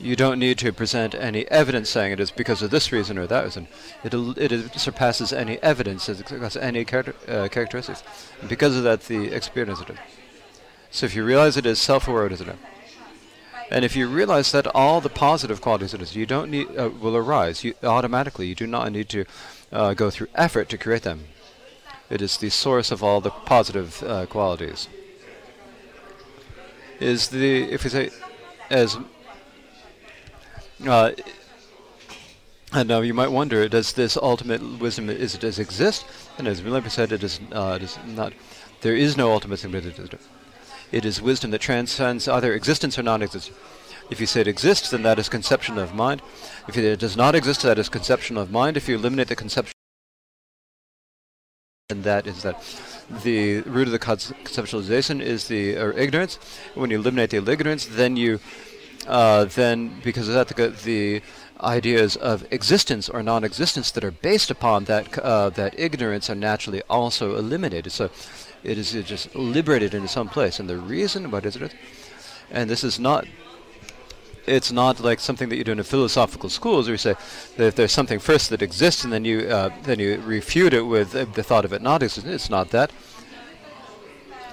You 0.00 0.16
don't 0.16 0.40
need 0.40 0.58
to 0.58 0.72
present 0.72 1.14
any 1.14 1.46
evidence 1.48 1.90
saying 1.90 2.12
it 2.12 2.18
is 2.18 2.32
because 2.32 2.60
of 2.62 2.70
this 2.70 2.90
reason 2.90 3.18
or 3.18 3.26
that 3.28 3.44
reason. 3.44 3.68
It, 4.02 4.12
it 4.12 4.80
surpasses 4.80 5.32
any 5.32 5.58
evidence, 5.62 6.08
it 6.08 6.26
surpasses 6.26 6.60
any 6.60 6.84
character, 6.84 7.14
uh, 7.28 7.48
characteristics. 7.48 8.02
And 8.40 8.48
because 8.48 8.76
of 8.76 8.82
that, 8.82 9.02
the 9.02 9.26
experience 9.26 9.80
of 9.80 9.90
it. 9.90 9.96
So 10.90 11.06
if 11.06 11.14
you 11.14 11.24
realize 11.24 11.56
it 11.56 11.66
is 11.66 11.78
self-aware, 11.78 12.26
it 12.26 12.32
is 12.32 12.40
it? 12.40 12.56
And 13.72 13.86
if 13.86 13.96
you 13.96 14.06
realize 14.06 14.52
that 14.52 14.66
all 14.74 15.00
the 15.00 15.08
positive 15.08 15.62
qualities 15.62 15.94
it, 15.94 16.14
you 16.14 16.26
don't 16.26 16.50
need 16.50 16.68
uh, 16.76 16.90
will 16.90 17.16
arise 17.16 17.64
you, 17.64 17.72
automatically. 17.82 18.46
You 18.46 18.54
do 18.54 18.66
not 18.66 18.92
need 18.92 19.08
to 19.08 19.24
uh, 19.72 19.94
go 19.94 20.10
through 20.10 20.26
effort 20.34 20.68
to 20.68 20.76
create 20.76 21.04
them. 21.04 21.24
It 22.10 22.20
is 22.20 22.36
the 22.36 22.50
source 22.50 22.90
of 22.90 23.02
all 23.02 23.22
the 23.22 23.30
positive 23.30 24.02
uh, 24.02 24.26
qualities. 24.26 24.88
Is 27.00 27.30
the 27.30 27.62
if 27.72 27.84
we 27.84 27.88
say 27.88 28.10
as 28.68 28.98
uh, 30.86 31.12
and 32.74 32.88
now 32.88 33.00
you 33.00 33.14
might 33.14 33.30
wonder, 33.30 33.66
does 33.70 33.94
this 33.94 34.18
ultimate 34.18 34.80
wisdom 34.80 35.08
is 35.08 35.38
does 35.38 35.58
exist? 35.58 36.04
And 36.36 36.46
as 36.46 36.60
Milarepa 36.60 36.90
said, 36.90 37.10
it 37.10 37.22
is, 37.24 37.40
uh, 37.50 37.78
it 37.80 37.84
is 37.84 37.98
not. 38.06 38.34
There 38.82 38.94
is 38.94 39.16
no 39.16 39.32
ultimate 39.32 39.64
wisdom. 39.64 40.20
It 40.92 41.06
is 41.06 41.22
wisdom 41.22 41.50
that 41.52 41.62
transcends 41.62 42.28
either 42.28 42.52
existence 42.52 42.98
or 42.98 43.02
non-existence. 43.02 43.58
If 44.10 44.20
you 44.20 44.26
say 44.26 44.42
it 44.42 44.46
exists, 44.48 44.90
then 44.90 45.02
that 45.04 45.18
is 45.18 45.30
conception 45.30 45.78
of 45.78 45.94
mind. 45.94 46.20
If 46.68 46.76
it 46.76 46.98
does 47.00 47.16
not 47.16 47.34
exist, 47.34 47.62
that 47.62 47.78
is 47.78 47.88
conception 47.88 48.36
of 48.36 48.50
mind. 48.50 48.76
If 48.76 48.88
you 48.88 48.96
eliminate 48.96 49.28
the 49.28 49.36
conception, 49.36 49.72
and 51.88 52.04
that 52.04 52.26
is 52.26 52.42
that 52.42 52.62
the 53.24 53.60
root 53.62 53.88
of 53.88 53.92
the 53.92 53.98
conceptualization 53.98 55.20
is 55.20 55.48
the 55.48 55.76
uh, 55.78 55.92
ignorance. 55.96 56.38
When 56.74 56.90
you 56.90 56.98
eliminate 56.98 57.30
the 57.30 57.38
ignorance, 57.38 57.86
then 57.86 58.16
you, 58.16 58.40
uh, 59.06 59.46
then 59.46 60.00
because 60.04 60.28
of 60.28 60.34
that, 60.34 60.48
the, 60.48 60.68
the 60.84 61.22
ideas 61.62 62.16
of 62.16 62.46
existence 62.50 63.08
or 63.08 63.22
non-existence 63.22 63.90
that 63.92 64.04
are 64.04 64.10
based 64.10 64.50
upon 64.50 64.84
that 64.84 65.18
uh, 65.18 65.48
that 65.50 65.78
ignorance 65.78 66.28
are 66.28 66.34
naturally 66.34 66.82
also 66.90 67.36
eliminated. 67.36 67.92
So 67.92 68.10
it 68.64 68.78
is 68.78 68.92
just 68.92 69.34
liberated 69.34 69.94
into 69.94 70.08
some 70.08 70.28
place. 70.28 70.60
And 70.60 70.68
the 70.68 70.76
reason, 70.76 71.30
what 71.30 71.46
is 71.46 71.56
it? 71.56 71.74
And 72.50 72.68
this 72.68 72.84
is 72.84 72.98
not 72.98 73.26
it's 74.44 74.72
not 74.72 74.98
like 74.98 75.20
something 75.20 75.48
that 75.50 75.56
you 75.56 75.62
do 75.62 75.70
in 75.70 75.78
a 75.78 75.84
philosophical 75.84 76.48
schools 76.48 76.88
where 76.88 76.94
you 76.94 76.98
say 76.98 77.14
that 77.56 77.66
if 77.68 77.76
there's 77.76 77.92
something 77.92 78.18
first 78.18 78.50
that 78.50 78.60
exists 78.60 79.04
and 79.04 79.12
then 79.12 79.24
you 79.24 79.40
uh, 79.42 79.70
then 79.84 80.00
you 80.00 80.20
refute 80.20 80.74
it 80.74 80.82
with 80.82 81.14
uh, 81.14 81.24
the 81.34 81.42
thought 81.42 81.64
of 81.64 81.72
it 81.72 81.80
not 81.80 82.02
existing. 82.02 82.32
It's 82.32 82.50
not 82.50 82.70
that. 82.70 82.90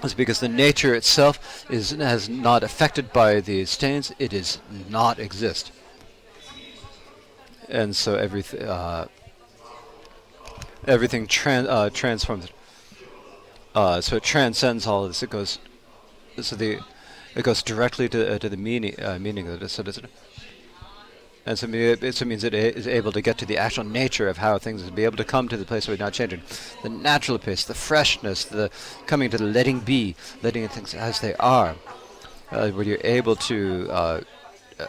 It's 0.03 0.13
because 0.13 0.39
the 0.39 0.47
nature 0.47 0.93
itself 0.93 1.65
is 1.69 1.91
has 1.91 2.29
not 2.29 2.63
affected 2.63 3.11
by 3.11 3.41
the 3.41 3.65
stains. 3.65 4.13
It 4.19 4.31
is 4.31 4.59
not 4.89 5.17
exist 5.19 5.71
and 7.69 7.95
so 7.95 8.15
everything 8.15 8.63
uh, 8.63 9.07
everything 10.87 11.27
tran 11.27 11.67
uh, 11.69 11.89
transforms. 11.91 12.47
Uh, 13.75 14.01
so 14.01 14.15
it 14.15 14.23
transcends 14.23 14.87
all 14.87 15.03
of 15.03 15.11
this. 15.11 15.23
It 15.23 15.29
goes 15.29 15.59
so 16.41 16.55
the 16.55 16.79
it 17.35 17.43
goes 17.43 17.61
directly 17.61 18.09
to 18.09 18.35
uh, 18.35 18.39
to 18.39 18.49
the 18.49 18.57
meaning 18.57 18.95
uh, 19.01 19.19
meaning 19.19 19.47
of 19.47 19.61
it. 19.61 19.69
So 19.69 19.83
does 19.83 19.97
it. 19.97 20.05
And 21.45 21.57
so 21.57 21.67
it, 21.67 22.13
so 22.13 22.25
means 22.25 22.43
it 22.43 22.53
is 22.53 22.87
able 22.87 23.11
to 23.11 23.21
get 23.21 23.37
to 23.39 23.45
the 23.45 23.57
actual 23.57 23.83
nature 23.83 24.27
of 24.27 24.37
how 24.37 24.59
things 24.59 24.83
is, 24.83 24.91
be 24.91 25.05
able 25.05 25.17
to 25.17 25.23
come 25.23 25.47
to 25.47 25.57
the 25.57 25.65
place 25.65 25.87
where 25.87 25.93
it's 25.93 26.01
not 26.01 26.13
changing. 26.13 26.43
The 26.83 26.89
natural 26.89 27.39
pace, 27.39 27.65
the 27.65 27.73
freshness, 27.73 28.45
the 28.45 28.69
coming 29.07 29.31
to 29.31 29.37
the 29.37 29.45
letting 29.45 29.79
be, 29.79 30.15
letting 30.43 30.67
things 30.67 30.93
as 30.93 31.21
they 31.21 31.33
are, 31.35 31.75
uh, 32.51 32.69
where 32.69 32.85
you're 32.85 32.99
able 33.03 33.35
to 33.35 33.87
uh, 33.89 34.21
uh, 34.79 34.85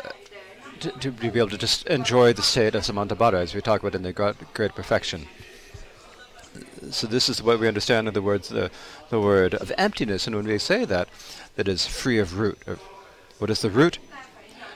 to, 0.81 0.91
to, 0.93 1.11
be 1.11 1.39
able 1.39 1.49
to 1.51 1.59
just 1.59 1.87
enjoy 1.87 2.33
the 2.33 2.43
state 2.43 2.75
of 2.75 2.83
Samantabhadra 2.83 3.41
as 3.41 3.55
we 3.55 3.61
talk 3.61 3.81
about 3.81 3.95
in 3.95 4.03
the 4.03 4.13
Great 4.55 4.75
Perfection. 4.75 5.27
So 6.91 7.07
this 7.07 7.29
is 7.29 7.43
what 7.43 7.61
we 7.61 7.69
understand 7.69 8.09
in 8.09 8.15
the 8.15 8.23
words 8.23 8.49
the 8.49 8.71
the 9.11 9.21
word 9.21 9.55
of 9.55 9.73
emptiness, 9.77 10.27
and 10.27 10.35
when 10.35 10.47
we 10.47 10.59
say 10.59 10.85
that, 10.85 11.09
that 11.57 11.69
is 11.69 11.87
free 11.87 12.19
of 12.19 12.39
root. 12.39 12.59
What 13.39 13.51
is 13.51 13.61
the 13.61 13.71
root? 13.71 13.99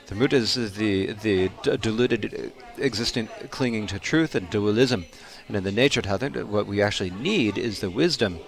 The 0.06 0.14
root 0.14 0.32
is 0.32 0.55
the 0.55 1.12
the 1.12 1.51
diluted 1.62 2.52
existing 2.76 3.28
clinging 3.51 3.86
to 3.89 3.98
truth 3.98 4.35
and 4.35 4.51
dualism, 4.51 5.06
and 5.48 5.56
in 5.56 5.64
the 5.64 5.72
nature 5.72 6.01
of 6.01 6.06
how 6.06 6.18
what 6.18 6.66
we 6.66 6.82
actually 6.82 7.10
need 7.10 7.56
is 7.56 7.81
the 7.81 7.90
wisdom 7.90 8.40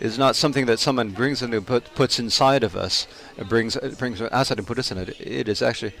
is 0.00 0.18
not 0.18 0.36
something 0.36 0.66
that 0.66 0.78
someone 0.78 1.10
brings 1.10 1.42
and 1.42 1.66
put, 1.66 1.94
puts 1.94 2.18
inside 2.18 2.62
of 2.62 2.76
us, 2.76 3.06
It 3.36 3.48
brings 3.48 3.76
uh, 3.76 3.94
brings 3.98 4.20
outside 4.20 4.58
and 4.58 4.66
puts 4.66 4.80
us 4.80 4.90
in 4.90 4.98
it. 4.98 5.20
It 5.20 5.48
is 5.48 5.62
actually 5.62 5.94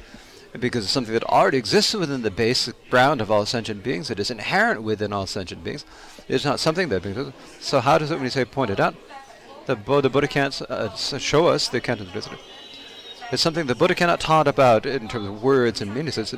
because 0.58 0.84
it's 0.84 0.92
something 0.92 1.12
that 1.12 1.24
already 1.24 1.58
exists 1.58 1.94
within 1.94 2.22
the 2.22 2.30
basic 2.30 2.90
ground 2.90 3.20
of 3.20 3.30
all 3.30 3.46
sentient 3.46 3.82
beings. 3.82 4.10
It 4.10 4.18
is 4.18 4.30
inherent 4.30 4.82
within 4.82 5.12
all 5.12 5.26
sentient 5.26 5.64
beings. 5.64 5.84
It's 6.28 6.44
not 6.44 6.58
something 6.58 6.88
that. 6.88 7.32
So 7.60 7.80
how 7.80 7.98
does 7.98 8.10
it 8.10 8.14
when 8.14 8.24
you 8.24 8.30
say 8.30 8.44
pointed 8.44 8.80
out? 8.80 8.94
The, 9.66 9.74
the 9.74 10.10
Buddha 10.10 10.28
can't 10.28 10.60
uh, 10.62 10.94
show 10.96 11.46
us 11.46 11.68
the 11.68 11.80
can't 11.80 12.00
It's 13.32 13.42
something 13.42 13.66
the 13.66 13.74
Buddha 13.74 13.94
cannot 13.94 14.20
talk 14.20 14.46
about 14.46 14.86
in 14.86 15.08
terms 15.08 15.26
of 15.28 15.42
words 15.42 15.80
and 15.80 15.94
meanings. 15.94 16.18
It's, 16.18 16.34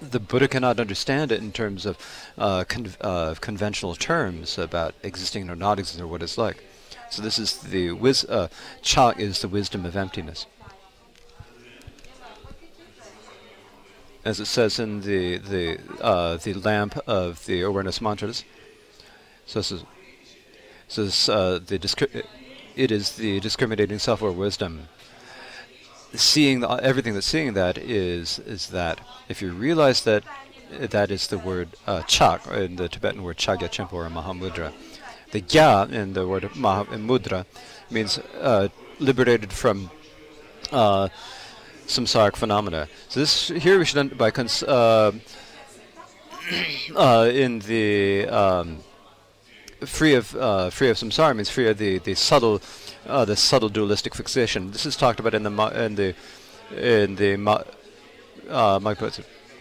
the 0.00 0.20
Buddha 0.20 0.48
cannot 0.48 0.80
understand 0.80 1.30
it 1.30 1.40
in 1.40 1.52
terms 1.52 1.86
of 1.86 1.96
uh, 2.36 2.64
con 2.64 2.92
uh, 3.00 3.34
conventional 3.40 3.94
terms 3.94 4.58
about 4.58 4.94
existing 5.02 5.48
or 5.48 5.56
not 5.56 5.78
existing 5.78 6.04
or 6.04 6.08
what 6.08 6.22
it's 6.22 6.36
like. 6.36 6.64
So 7.10 7.22
this 7.22 7.38
is 7.38 7.58
the 7.58 7.92
wis 7.92 8.24
uh, 8.24 8.48
cha 8.80 9.10
is 9.10 9.40
the 9.40 9.48
wisdom 9.48 9.84
of 9.84 9.94
emptiness. 9.94 10.46
as 14.24 14.38
it 14.38 14.46
says 14.46 14.78
in 14.78 15.00
the 15.00 15.38
the 15.38 15.78
uh, 16.00 16.36
the 16.36 16.54
lamp 16.54 16.96
of 17.06 17.44
the 17.46 17.62
awareness 17.62 18.00
mantras. 18.00 18.44
So 19.46 19.60
this 19.60 19.72
is, 19.72 19.84
so 20.88 21.04
this, 21.04 21.28
uh, 21.28 21.58
the 21.64 21.78
it 22.74 22.90
is 22.90 23.16
the 23.16 23.40
discriminating 23.40 23.98
self 23.98 24.22
or 24.22 24.32
wisdom. 24.32 24.88
Seeing 26.14 26.60
the, 26.60 26.68
everything 26.68 27.14
that's 27.14 27.26
seeing 27.26 27.54
that 27.54 27.78
is 27.78 28.38
is 28.40 28.68
that 28.68 29.00
if 29.28 29.40
you 29.40 29.52
realize 29.52 30.04
that 30.04 30.24
that 30.78 31.10
is 31.10 31.26
the 31.26 31.38
word 31.38 31.68
uh, 31.86 32.02
chak 32.02 32.46
in 32.48 32.76
the 32.76 32.88
Tibetan 32.88 33.22
word 33.22 33.36
chagya 33.36 33.68
chimpa 33.68 33.92
or 33.92 34.08
mahamudra. 34.08 34.72
The 35.30 35.40
gya 35.42 35.90
in 35.90 36.12
the 36.12 36.26
word 36.26 36.44
mahamudra 36.54 37.46
means 37.90 38.18
uh, 38.40 38.68
liberated 38.98 39.52
from 39.52 39.90
uh, 40.70 41.08
samsaric 41.86 42.36
phenomena. 42.36 42.88
So 43.08 43.20
this 43.20 43.48
here 43.48 43.78
we 43.78 43.84
should 43.84 44.16
by 44.16 44.30
uh, 44.30 45.12
uh, 46.96 47.30
in 47.32 47.58
the 47.60 48.28
um, 48.28 48.78
free 49.86 50.14
of 50.14 50.34
uh, 50.36 50.70
free 50.70 50.90
of 50.90 50.96
samsara 50.96 51.34
means 51.34 51.50
free 51.50 51.68
of 51.68 51.78
the 51.78 51.98
the 51.98 52.14
subtle 52.14 52.60
uh, 53.06 53.24
the 53.24 53.36
subtle 53.36 53.68
dualistic 53.68 54.14
fixation. 54.14 54.70
This 54.70 54.86
is 54.86 54.96
talked 54.96 55.20
about 55.20 55.34
in 55.34 55.42
the 55.42 55.50
in 55.84 55.94
the 55.94 56.14
in 56.76 57.16
the 57.16 57.66
uh, 58.48 58.78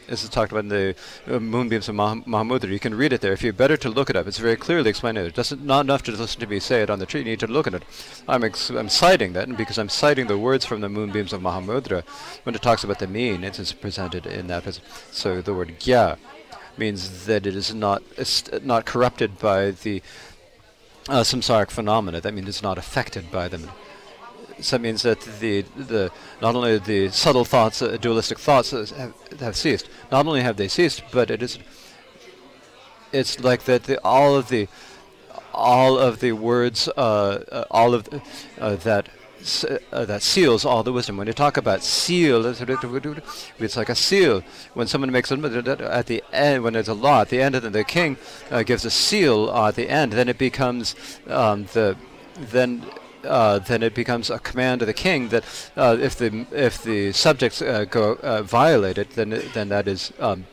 this 0.08 0.24
is 0.24 0.30
talked 0.30 0.52
about 0.52 0.66
in 0.66 0.70
the 0.70 0.96
uh, 1.28 1.40
Moonbeams 1.40 1.88
of 1.88 1.96
Mah 1.96 2.16
Mahamudra. 2.16 2.70
You 2.70 2.80
can 2.80 2.94
read 2.96 3.14
it 3.14 3.22
there. 3.22 3.32
If 3.32 3.44
you're 3.44 3.54
better 3.54 3.78
to 3.78 3.90
look 3.90 4.10
it 4.10 4.18
up, 4.18 4.28
it's 4.28 4.40
very 4.40 4.58
clearly 4.58 4.90
explained. 4.90 5.18
It 5.18 5.34
doesn't 5.34 5.64
not 5.64 5.86
enough 5.86 6.04
to 6.04 6.12
listen 6.12 6.42
to 6.42 6.48
me 6.48 6.60
say 6.60 6.82
it 6.82 6.90
on 6.90 7.00
the 7.00 7.06
tree. 7.06 7.22
You 7.22 7.26
need 7.26 7.40
to 7.40 7.48
look 7.48 7.66
at 7.68 7.74
it. 7.76 7.84
I'm 8.28 8.44
I'm 8.44 8.90
citing 8.90 9.32
that, 9.34 9.48
and 9.48 9.56
because 9.56 9.78
I'm 9.78 9.90
citing 9.90 10.28
the 10.28 10.38
words 10.38 10.66
from 10.66 10.82
the 10.82 10.90
Moonbeams 10.90 11.32
of 11.32 11.42
Mahamudra, 11.42 12.04
when 12.44 12.56
it 12.56 12.62
talks 12.62 12.84
about 12.84 13.00
the 13.00 13.08
mean, 13.08 13.44
it's 13.46 13.72
presented 13.72 14.26
in 14.26 14.48
that. 14.48 14.80
So 15.12 15.42
the 15.42 15.54
word 15.54 15.80
gya 15.80 16.18
means 16.78 17.26
that 17.26 17.46
it 17.46 17.56
is 17.56 17.74
not 17.74 18.04
not 18.64 18.86
corrupted 18.86 19.40
by 19.40 19.72
the 19.72 20.02
uh, 21.10 21.22
samsaric 21.22 21.72
phenomena. 21.72 22.22
That 22.22 22.34
means 22.34 22.48
it's 22.48 22.64
not 22.64 22.78
affected 22.78 23.32
by 23.32 23.48
them. 23.48 23.70
So 24.60 24.78
that 24.78 24.82
means 24.82 25.02
that 25.02 25.22
the 25.40 25.62
the 25.76 26.12
not 26.42 26.56
only 26.56 26.78
the 26.78 27.10
subtle 27.10 27.46
thoughts, 27.46 27.82
uh, 27.82 27.98
dualistic 27.98 28.40
thoughts, 28.40 28.72
have, 28.72 29.14
have 29.40 29.56
ceased. 29.56 29.90
Not 30.12 30.26
only 30.28 30.42
have 30.42 30.58
they 30.58 30.68
ceased, 30.68 31.04
but 31.12 31.32
it 31.32 31.42
is. 31.42 31.58
It's 33.12 33.40
like 33.40 33.64
that. 33.64 33.84
The, 33.84 34.00
all 34.04 34.36
of 34.36 34.50
the 34.50 34.68
all 35.54 35.98
of 35.98 36.20
the 36.20 36.32
words, 36.34 36.88
uh, 36.88 37.44
uh 37.52 37.66
all 37.72 37.94
of 37.94 38.08
uh, 38.60 38.76
that 38.78 39.10
uh, 39.92 40.06
that 40.06 40.22
seals 40.22 40.66
all 40.66 40.84
the 40.84 40.94
wisdom. 40.94 41.18
When 41.18 41.28
you 41.28 41.34
talk 41.34 41.58
about 41.58 41.84
seal, 41.84 42.46
it's 42.46 43.78
like 43.78 43.90
a 43.90 43.96
seal. 43.96 44.44
When 44.74 44.88
someone 44.88 45.12
makes 45.12 45.32
a 45.32 45.36
at 45.92 46.08
the 46.08 46.24
end, 46.32 46.64
when 46.64 46.74
there's 46.74 46.88
a 46.88 46.94
law 46.94 47.22
at 47.22 47.30
the 47.30 47.42
end, 47.42 47.56
and 47.56 47.74
the 47.74 47.84
king 47.84 48.18
uh, 48.50 48.64
gives 48.64 48.86
a 48.86 48.92
seal 48.92 49.50
at 49.52 49.76
the 49.76 49.90
end, 49.90 50.14
then 50.14 50.30
it 50.30 50.38
becomes 50.38 50.96
um, 51.28 51.66
the 51.74 51.98
then 52.40 52.86
uh, 53.24 53.60
then 53.60 53.84
it 53.84 53.94
becomes 53.94 54.30
a 54.30 54.40
command 54.40 54.82
of 54.82 54.88
the 54.88 54.94
king 54.94 55.30
that 55.30 55.44
uh, 55.76 55.98
if 56.00 56.16
the 56.18 56.46
if 56.52 56.84
the 56.84 57.12
subjects 57.12 57.62
uh, 57.62 57.86
go 57.86 58.14
uh, 58.16 58.42
violate 58.42 58.98
it, 58.98 59.12
then 59.12 59.30
then 59.54 59.70
that 59.70 59.88
is 59.88 60.12
um, 60.20 60.46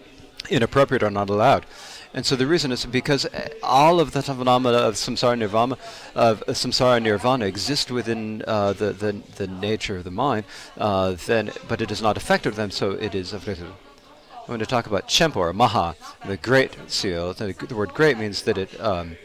inappropriate 0.51 1.02
or 1.02 1.10
not 1.10 1.31
allowed. 1.31 1.66
And 2.14 2.24
so 2.24 2.36
the 2.36 2.47
reason 2.47 2.72
is 2.72 2.86
because 2.86 3.26
uh, 3.26 3.51
all 3.62 4.01
of 4.01 4.12
the 4.12 4.22
phenomena 4.22 4.78
of 4.78 4.94
samsara 4.94 5.39
nirvana, 5.39 5.76
of 6.14 6.43
samsara 6.47 7.02
nirvana, 7.02 7.44
exist 7.44 7.90
within 7.90 8.43
uh, 8.47 8.72
the, 8.72 8.93
the 8.93 9.12
the 9.36 9.47
nature 9.47 9.98
of 9.98 10.05
the 10.05 10.10
mind. 10.10 10.44
then, 10.76 11.52
but 11.68 11.80
it 11.80 11.90
is 11.90 12.01
not 12.01 12.16
affected 12.16 12.55
them, 12.55 12.70
so 12.70 12.93
it 12.93 13.14
is 13.14 13.32
affected. 13.32 13.66
I'm 13.66 14.47
going 14.47 14.60
to 14.60 14.66
talk 14.66 14.86
about 14.86 15.09
Chempa 15.09 15.36
or 15.36 15.52
Maha, 15.52 15.94
the 16.24 16.39
great 16.39 16.74
seal. 16.86 17.35
The, 17.35 17.52
the 17.52 17.76
word 17.76 17.93
"great" 17.93 18.16
means 18.16 18.43
that 18.43 18.56
it 18.56 18.80
um, 18.80 19.18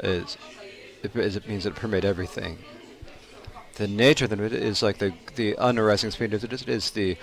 is 0.00 0.36
it, 1.02 1.16
it 1.16 1.48
means 1.48 1.66
it 1.66 1.74
permit 1.74 2.04
everything 2.04 2.58
the 3.78 3.88
nature 3.88 4.24
of 4.24 4.32
it 4.32 4.52
is 4.52 4.82
like 4.82 4.98
the 4.98 5.14
the 5.36 5.56
unarising 5.56 6.10
speed 6.10 6.34
of 6.34 6.44
it 6.44 6.68
is 6.68 6.90
the 6.90 7.16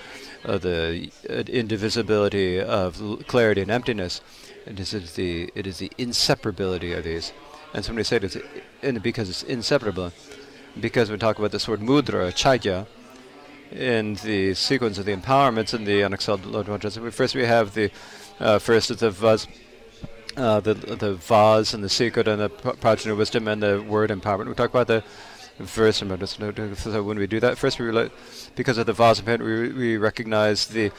uh, 0.45 0.57
the 0.57 1.11
uh, 1.29 1.43
indivisibility 1.47 2.59
of 2.59 3.23
clarity 3.27 3.61
and 3.61 3.69
emptiness. 3.69 4.21
This 4.65 4.93
is 4.93 5.13
the 5.13 5.51
it 5.55 5.67
is 5.67 5.77
the 5.77 5.91
inseparability 5.97 6.97
of 6.97 7.03
these. 7.03 7.33
And 7.73 7.83
somebody 7.83 8.03
said 8.03 8.23
it's 8.23 8.37
in, 8.81 8.99
because 8.99 9.29
it's 9.29 9.43
inseparable. 9.43 10.11
Because 10.79 11.11
we 11.11 11.17
talk 11.17 11.37
about 11.39 11.51
this 11.51 11.67
word 11.67 11.81
mudra, 11.81 12.33
chaitya, 12.33 12.87
in 13.71 14.15
the 14.15 14.53
sequence 14.53 14.97
of 14.97 15.05
the 15.05 15.15
empowerments 15.15 15.73
in 15.73 15.85
the 15.85 16.01
unexcelled 16.01 16.45
Lord 16.45 16.67
Mantras. 16.67 16.97
First 17.13 17.35
we 17.35 17.45
have 17.45 17.73
the 17.73 17.91
uh, 18.39 18.59
first 18.59 18.91
is 18.91 18.97
the 18.97 19.11
vaz, 19.11 19.47
uh, 20.35 20.59
the 20.59 20.73
the 20.73 21.15
vase 21.15 21.73
and 21.73 21.83
the 21.83 21.89
secret 21.89 22.27
and 22.27 22.41
the 22.41 22.49
prajna 22.49 23.15
wisdom 23.15 23.47
and 23.47 23.61
the 23.61 23.81
word 23.81 24.09
empowerment. 24.09 24.47
We 24.47 24.53
talk 24.55 24.71
about 24.71 24.87
the 24.87 25.03
verse 25.59 25.97
So 25.97 27.03
when 27.03 27.17
we 27.17 27.27
do 27.27 27.39
that, 27.39 27.57
first 27.57 27.79
we 27.79 28.09
because 28.55 28.77
of 28.77 28.85
the 28.85 28.93
Vajrapāṇi, 28.93 29.39
we, 29.39 29.73
we 29.73 29.97
recognize 29.97 30.67
the 30.67 30.91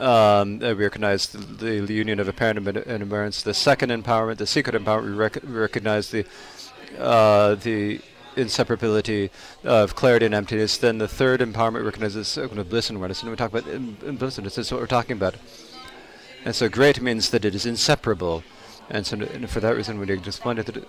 um, 0.00 0.62
uh, 0.62 0.74
we 0.74 0.84
recognize 0.84 1.26
the, 1.26 1.80
the, 1.80 1.92
union 1.92 2.20
of 2.20 2.28
apparent 2.28 2.66
and 2.66 3.02
emergence. 3.02 3.42
The 3.42 3.54
second 3.54 3.90
empowerment, 3.90 4.38
the 4.38 4.46
secret 4.46 4.74
empowerment, 4.74 5.04
we, 5.04 5.12
rec 5.12 5.34
we 5.42 5.52
recognize 5.52 6.10
the 6.10 6.24
uh, 6.98 7.54
the 7.56 8.00
inseparability 8.36 9.30
of 9.64 9.94
clarity 9.94 10.26
and 10.26 10.34
emptiness. 10.34 10.76
Then 10.78 10.98
the 10.98 11.08
third 11.08 11.40
empowerment 11.40 11.84
recognizes 11.84 12.38
uh, 12.38 12.46
bliss 12.46 12.88
and 12.88 12.96
awareness. 12.96 13.22
And 13.22 13.30
we 13.30 13.36
talk 13.36 13.52
about 13.52 14.18
bliss 14.18 14.38
and 14.38 14.46
this 14.46 14.58
is 14.58 14.72
what 14.72 14.80
we're 14.80 14.86
talking 14.86 15.16
about. 15.16 15.34
And 16.44 16.54
so 16.54 16.68
great 16.68 17.00
means 17.02 17.30
that 17.30 17.44
it 17.44 17.54
is 17.54 17.66
inseparable. 17.66 18.42
And 18.88 19.06
so 19.06 19.18
and 19.18 19.48
for 19.48 19.60
that 19.60 19.76
reason, 19.76 19.98
we 20.00 20.06
need 20.06 20.22
to 20.22 20.28
explain 20.28 20.58
it 20.58 20.66
that 20.66 20.88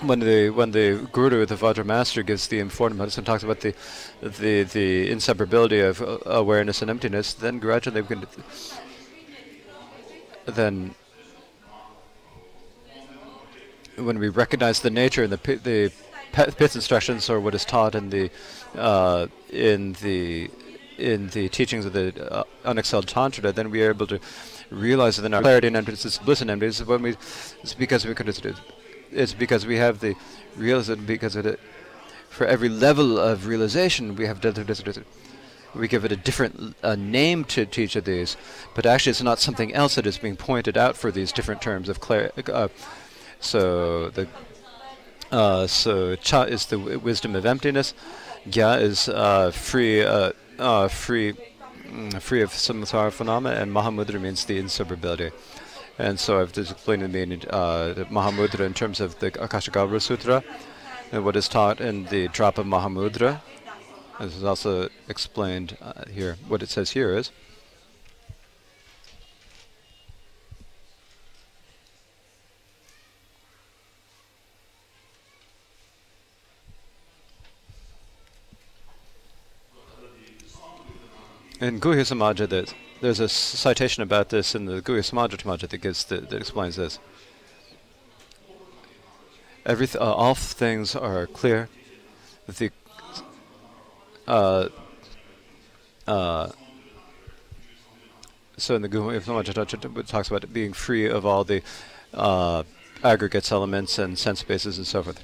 when 0.00 0.20
the 0.20 0.50
when 0.50 0.70
the 0.70 1.08
guru, 1.12 1.44
the 1.46 1.56
Vajra 1.56 1.84
master, 1.84 2.22
gives 2.22 2.48
the 2.48 2.58
informed 2.58 2.96
medicine, 2.96 3.24
talks 3.24 3.42
about 3.42 3.60
the 3.60 3.74
the 4.20 4.62
the 4.62 5.10
inseparability 5.10 5.88
of 5.88 6.00
uh, 6.02 6.18
awareness 6.30 6.82
and 6.82 6.90
emptiness, 6.90 7.34
then 7.34 7.58
gradually 7.58 8.02
we 8.02 8.08
can 8.08 8.26
then 10.46 10.94
when 13.96 14.18
we 14.18 14.28
recognize 14.28 14.80
the 14.80 14.90
nature 14.90 15.24
and 15.24 15.32
the 15.32 15.56
the 15.56 15.92
pith 16.32 16.74
instructions 16.74 17.28
or 17.28 17.40
what 17.40 17.54
is 17.54 17.64
taught 17.64 17.94
in 17.94 18.10
the 18.10 18.30
uh, 18.76 19.26
in 19.50 19.94
the 19.94 20.50
in 20.98 21.28
the 21.28 21.48
teachings 21.48 21.84
of 21.84 21.92
the 21.92 22.12
uh, 22.32 22.42
unexcelled 22.64 23.06
tantra, 23.06 23.52
then 23.52 23.70
we 23.70 23.82
are 23.84 23.90
able 23.90 24.06
to 24.06 24.18
realize 24.70 25.16
that 25.16 25.24
in 25.24 25.32
our 25.32 25.42
clarity 25.42 25.68
and 25.68 25.76
emptiness, 25.76 26.18
bliss 26.18 26.40
and 26.40 26.50
emptiness, 26.50 26.84
when 26.84 27.02
we 27.02 27.10
it's 27.62 27.74
because 27.74 28.04
we 28.04 28.14
could 28.14 28.26
it's 29.12 29.34
because 29.34 29.66
we 29.66 29.76
have 29.76 30.00
the 30.00 30.14
realization 30.56 31.04
because 31.06 31.36
of 31.36 31.46
it. 31.46 31.60
For 32.30 32.46
every 32.46 32.68
level 32.68 33.18
of 33.18 33.46
realization, 33.46 34.14
we 34.14 34.26
have 34.26 34.40
we 35.74 35.88
give 35.88 36.04
it 36.04 36.12
a 36.12 36.16
different 36.16 36.76
uh, 36.82 36.94
name 36.96 37.44
to, 37.44 37.66
to 37.66 37.82
each 37.82 37.96
of 37.96 38.04
these, 38.04 38.36
but 38.74 38.86
actually 38.86 39.10
it's 39.10 39.22
not 39.22 39.38
something 39.38 39.74
else 39.74 39.94
that 39.96 40.06
is 40.06 40.18
being 40.18 40.36
pointed 40.36 40.76
out 40.76 40.96
for 40.96 41.10
these 41.10 41.32
different 41.32 41.62
terms 41.62 41.88
of 41.88 42.00
clarity. 42.00 42.50
Uh, 42.50 42.68
so 43.40 44.10
the 44.10 44.28
uh, 45.30 45.66
so 45.66 46.16
cha 46.16 46.42
is 46.42 46.66
the 46.66 46.78
wisdom 46.78 47.34
of 47.34 47.44
emptiness, 47.44 47.92
gya 48.48 48.80
is 48.80 49.08
uh, 49.08 49.50
free, 49.50 50.02
uh, 50.02 50.32
uh, 50.58 50.88
free, 50.88 51.34
mm, 51.84 52.20
free 52.20 52.40
of 52.40 52.50
samsara 52.50 53.12
phenomena, 53.12 53.56
and 53.56 53.70
mahamudra 53.70 54.20
means 54.20 54.46
the 54.46 54.58
inseparability. 54.58 55.30
And 55.98 56.20
so 56.20 56.40
I've 56.40 56.56
explained 56.56 57.02
the 57.02 57.08
meaning 57.08 57.42
uh, 57.50 57.92
the 57.92 58.04
Mahamudra 58.04 58.60
in 58.60 58.72
terms 58.72 59.00
of 59.00 59.18
the 59.18 59.32
Akashagarbha 59.32 60.00
Sutra 60.00 60.44
and 61.10 61.24
what 61.24 61.34
is 61.34 61.48
taught 61.48 61.80
in 61.80 62.04
the 62.04 62.28
drop 62.28 62.56
of 62.56 62.66
Mahamudra. 62.66 63.40
This 64.20 64.36
is 64.36 64.44
also 64.44 64.90
explained 65.08 65.76
uh, 65.82 66.04
here. 66.08 66.36
What 66.46 66.62
it 66.62 66.68
says 66.68 66.92
here 66.92 67.16
is 67.16 67.32
in 81.60 81.80
Guhya 81.80 82.06
Samaja, 82.06 82.48
there's, 82.48 82.72
there's 83.00 83.20
a 83.20 83.28
citation 83.28 84.02
about 84.02 84.30
this 84.30 84.54
in 84.54 84.66
the 84.66 84.82
Guhya 84.82 85.00
Samaja 85.00 85.68
that, 85.68 85.78
gives 85.78 86.04
the, 86.04 86.16
that 86.20 86.32
explains 86.32 86.76
this. 86.76 86.98
Every 89.64 89.86
uh, 89.94 90.12
all 90.12 90.34
things 90.34 90.96
are 90.96 91.26
clear. 91.26 91.68
The 92.46 92.70
uh, 94.26 94.68
uh, 96.06 96.50
so 98.56 98.74
in 98.74 98.82
the 98.82 98.88
Guhya 98.88 99.20
Samaja 99.20 99.98
it 99.98 100.06
talks 100.06 100.28
about 100.28 100.44
it 100.44 100.52
being 100.52 100.72
free 100.72 101.06
of 101.06 101.26
all 101.26 101.44
the 101.44 101.62
uh, 102.14 102.62
aggregates, 103.04 103.52
elements, 103.52 103.98
and 103.98 104.18
sense 104.18 104.42
bases, 104.42 104.78
and 104.78 104.86
so 104.86 105.02
forth. 105.02 105.22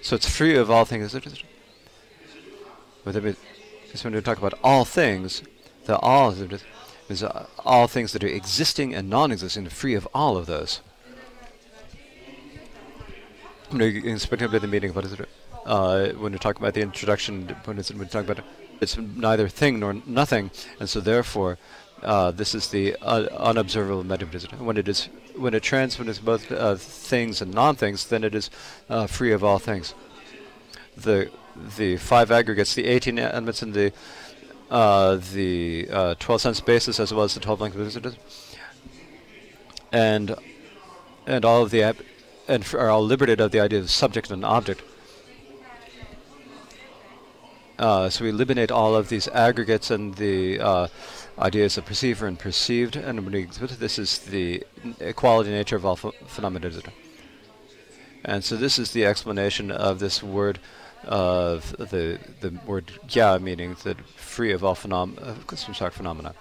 So 0.00 0.16
it's 0.16 0.28
free 0.28 0.54
of 0.56 0.70
all 0.70 0.84
things. 0.84 1.12
But 3.04 3.14
when 3.14 4.14
we 4.14 4.20
talk 4.20 4.38
about 4.38 4.54
all 4.62 4.84
things, 4.84 5.42
the 5.84 5.98
all 5.98 6.32
is 7.08 7.22
uh, 7.22 7.46
all 7.64 7.86
things 7.86 8.12
that 8.12 8.24
are 8.24 8.28
existing 8.28 8.94
and 8.94 9.08
non-existing, 9.08 9.68
free 9.68 9.94
of 9.94 10.08
all 10.14 10.36
of 10.36 10.46
those. 10.46 10.80
When 13.70 13.80
you 13.80 14.18
speak 14.18 14.40
about 14.40 14.60
the 14.60 14.68
meaning, 14.68 14.94
what 14.94 15.04
is 15.04 15.12
it? 15.12 15.28
Uh, 15.64 16.08
when 16.10 16.32
you 16.32 16.38
talk 16.38 16.58
about 16.58 16.74
the 16.74 16.82
introduction, 16.82 17.48
when, 17.64 17.76
you 17.78 17.82
talk 17.82 18.24
about 18.24 18.38
it, 18.38 18.44
it's 18.80 18.96
neither 18.96 19.48
thing 19.48 19.80
nor 19.80 19.94
nothing, 20.06 20.50
and 20.78 20.88
so 20.88 21.00
therefore, 21.00 21.58
uh, 22.02 22.30
this 22.30 22.54
is 22.54 22.68
the 22.68 22.96
uh, 23.00 23.26
unobservable 23.32 24.04
metaphysics. 24.04 24.52
When 24.54 24.76
it 24.76 24.88
is, 24.88 25.08
when 25.36 25.54
it 25.54 25.62
trans, 25.62 25.98
when 25.98 26.12
both 26.22 26.52
uh, 26.52 26.76
things 26.76 27.40
and 27.40 27.52
non-things, 27.52 28.06
then 28.06 28.24
it 28.24 28.34
is 28.34 28.50
uh, 28.90 29.06
free 29.06 29.32
of 29.32 29.42
all 29.42 29.58
things. 29.58 29.94
The 30.96 31.30
the 31.76 31.96
five 31.96 32.30
aggregates, 32.30 32.74
the 32.74 32.86
18 32.86 33.18
elements, 33.18 33.62
and 33.62 33.72
the 33.74 33.92
uh, 34.70 35.16
the 35.16 35.88
uh, 35.90 36.14
12 36.18 36.40
sense 36.40 36.60
basis 36.60 36.98
as 36.98 37.12
well 37.12 37.24
as 37.24 37.34
the 37.34 37.40
12 37.40 37.60
length 37.60 37.76
visitors, 37.76 38.16
and 39.92 40.34
and 41.26 41.44
all 41.44 41.62
of 41.62 41.70
the 41.70 41.94
and 42.48 42.74
are 42.74 42.90
all 42.90 43.04
liberated 43.04 43.40
of 43.40 43.52
the 43.52 43.60
idea 43.60 43.78
of 43.78 43.90
subject 43.90 44.30
and 44.30 44.44
object. 44.44 44.82
Uh, 47.78 48.08
so 48.08 48.24
we 48.24 48.30
eliminate 48.30 48.70
all 48.70 48.94
of 48.94 49.08
these 49.08 49.26
aggregates 49.28 49.90
and 49.90 50.14
the 50.14 50.60
uh, 50.60 50.86
ideas 51.38 51.76
of 51.76 51.84
perceiver 51.84 52.26
and 52.26 52.38
perceived, 52.38 52.94
and 52.94 53.26
this 53.78 53.98
is 53.98 54.18
the 54.18 54.62
equality 55.00 55.50
nature 55.50 55.74
of 55.74 55.84
all 55.84 55.96
phenomena. 55.96 56.70
And 58.24 58.44
so 58.44 58.56
this 58.56 58.78
is 58.78 58.92
the 58.92 59.04
explanation 59.04 59.70
of 59.70 59.98
this 59.98 60.22
word 60.22 60.60
of 61.06 61.76
the 61.78 62.18
the 62.40 62.52
word 62.66 62.90
gya 63.06 63.40
meaning 63.40 63.76
that 63.84 64.00
free 64.16 64.52
of 64.52 64.64
all 64.64 64.74
phenom 64.74 65.16
uh, 65.22 65.34
samsaric 65.54 65.92
phenomena. 65.92 66.34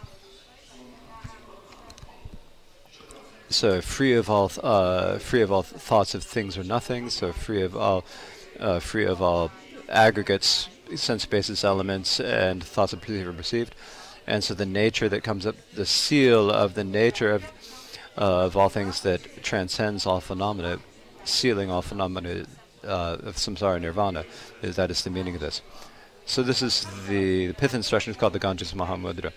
So 3.50 3.82
free 3.82 4.14
of 4.14 4.30
all 4.30 4.52
uh, 4.64 5.20
free 5.20 5.42
of 5.42 5.52
all 5.52 5.64
th 5.64 5.80
thoughts 5.80 6.16
of 6.16 6.24
things 6.24 6.58
or 6.58 6.64
nothing. 6.64 7.10
So 7.10 7.32
free 7.32 7.62
of 7.62 7.76
all 7.76 8.04
uh, 8.60 8.80
free 8.80 9.06
of 9.06 9.22
all 9.22 9.52
aggregates, 9.90 10.70
sense 10.96 11.26
basis 11.26 11.64
elements, 11.64 12.20
and 12.20 12.64
thoughts 12.64 12.94
of 12.94 13.02
perceived 13.02 13.28
or 13.28 13.34
perceived. 13.34 13.76
And 14.26 14.44
so 14.44 14.54
the 14.54 14.66
nature 14.66 15.10
that 15.10 15.24
comes 15.24 15.46
up, 15.46 15.56
the 15.74 15.86
seal 15.86 16.50
of 16.50 16.74
the 16.74 16.84
nature 16.84 17.32
of 17.32 17.44
uh, 18.18 18.46
of 18.46 18.58
all 18.58 18.70
things 18.70 19.02
that 19.02 19.44
transcends 19.44 20.06
all 20.06 20.20
phenomena, 20.20 20.80
sealing 21.24 21.70
all 21.70 21.82
phenomena 21.82 22.46
uh, 22.86 23.18
of 23.24 23.36
samsara 23.36 23.80
nirvana. 23.82 24.26
Is 24.62 24.76
that 24.76 24.92
is 24.92 25.04
the 25.04 25.10
meaning 25.10 25.36
of 25.36 25.42
this. 25.42 25.62
So 26.26 26.42
this 26.42 26.62
is 26.62 26.86
the, 27.08 27.48
the 27.48 27.54
pith 27.54 27.74
instruction 27.74 28.12
is 28.12 28.18
called 28.18 28.34
the 28.34 28.40
Ganges 28.40 28.74
Mahamudra. 28.74 29.32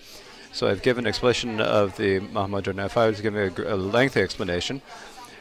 So 0.52 0.68
I've 0.68 0.82
given 0.82 1.04
an 1.04 1.08
explanation 1.08 1.60
of 1.60 1.96
the 1.96 2.20
Mahamudra. 2.20 2.74
Now 2.74 2.86
if 2.86 2.96
I 2.96 3.08
was 3.08 3.20
give 3.20 3.34
a, 3.34 3.50
a 3.66 3.76
lengthy 3.76 4.20
explanation, 4.20 4.80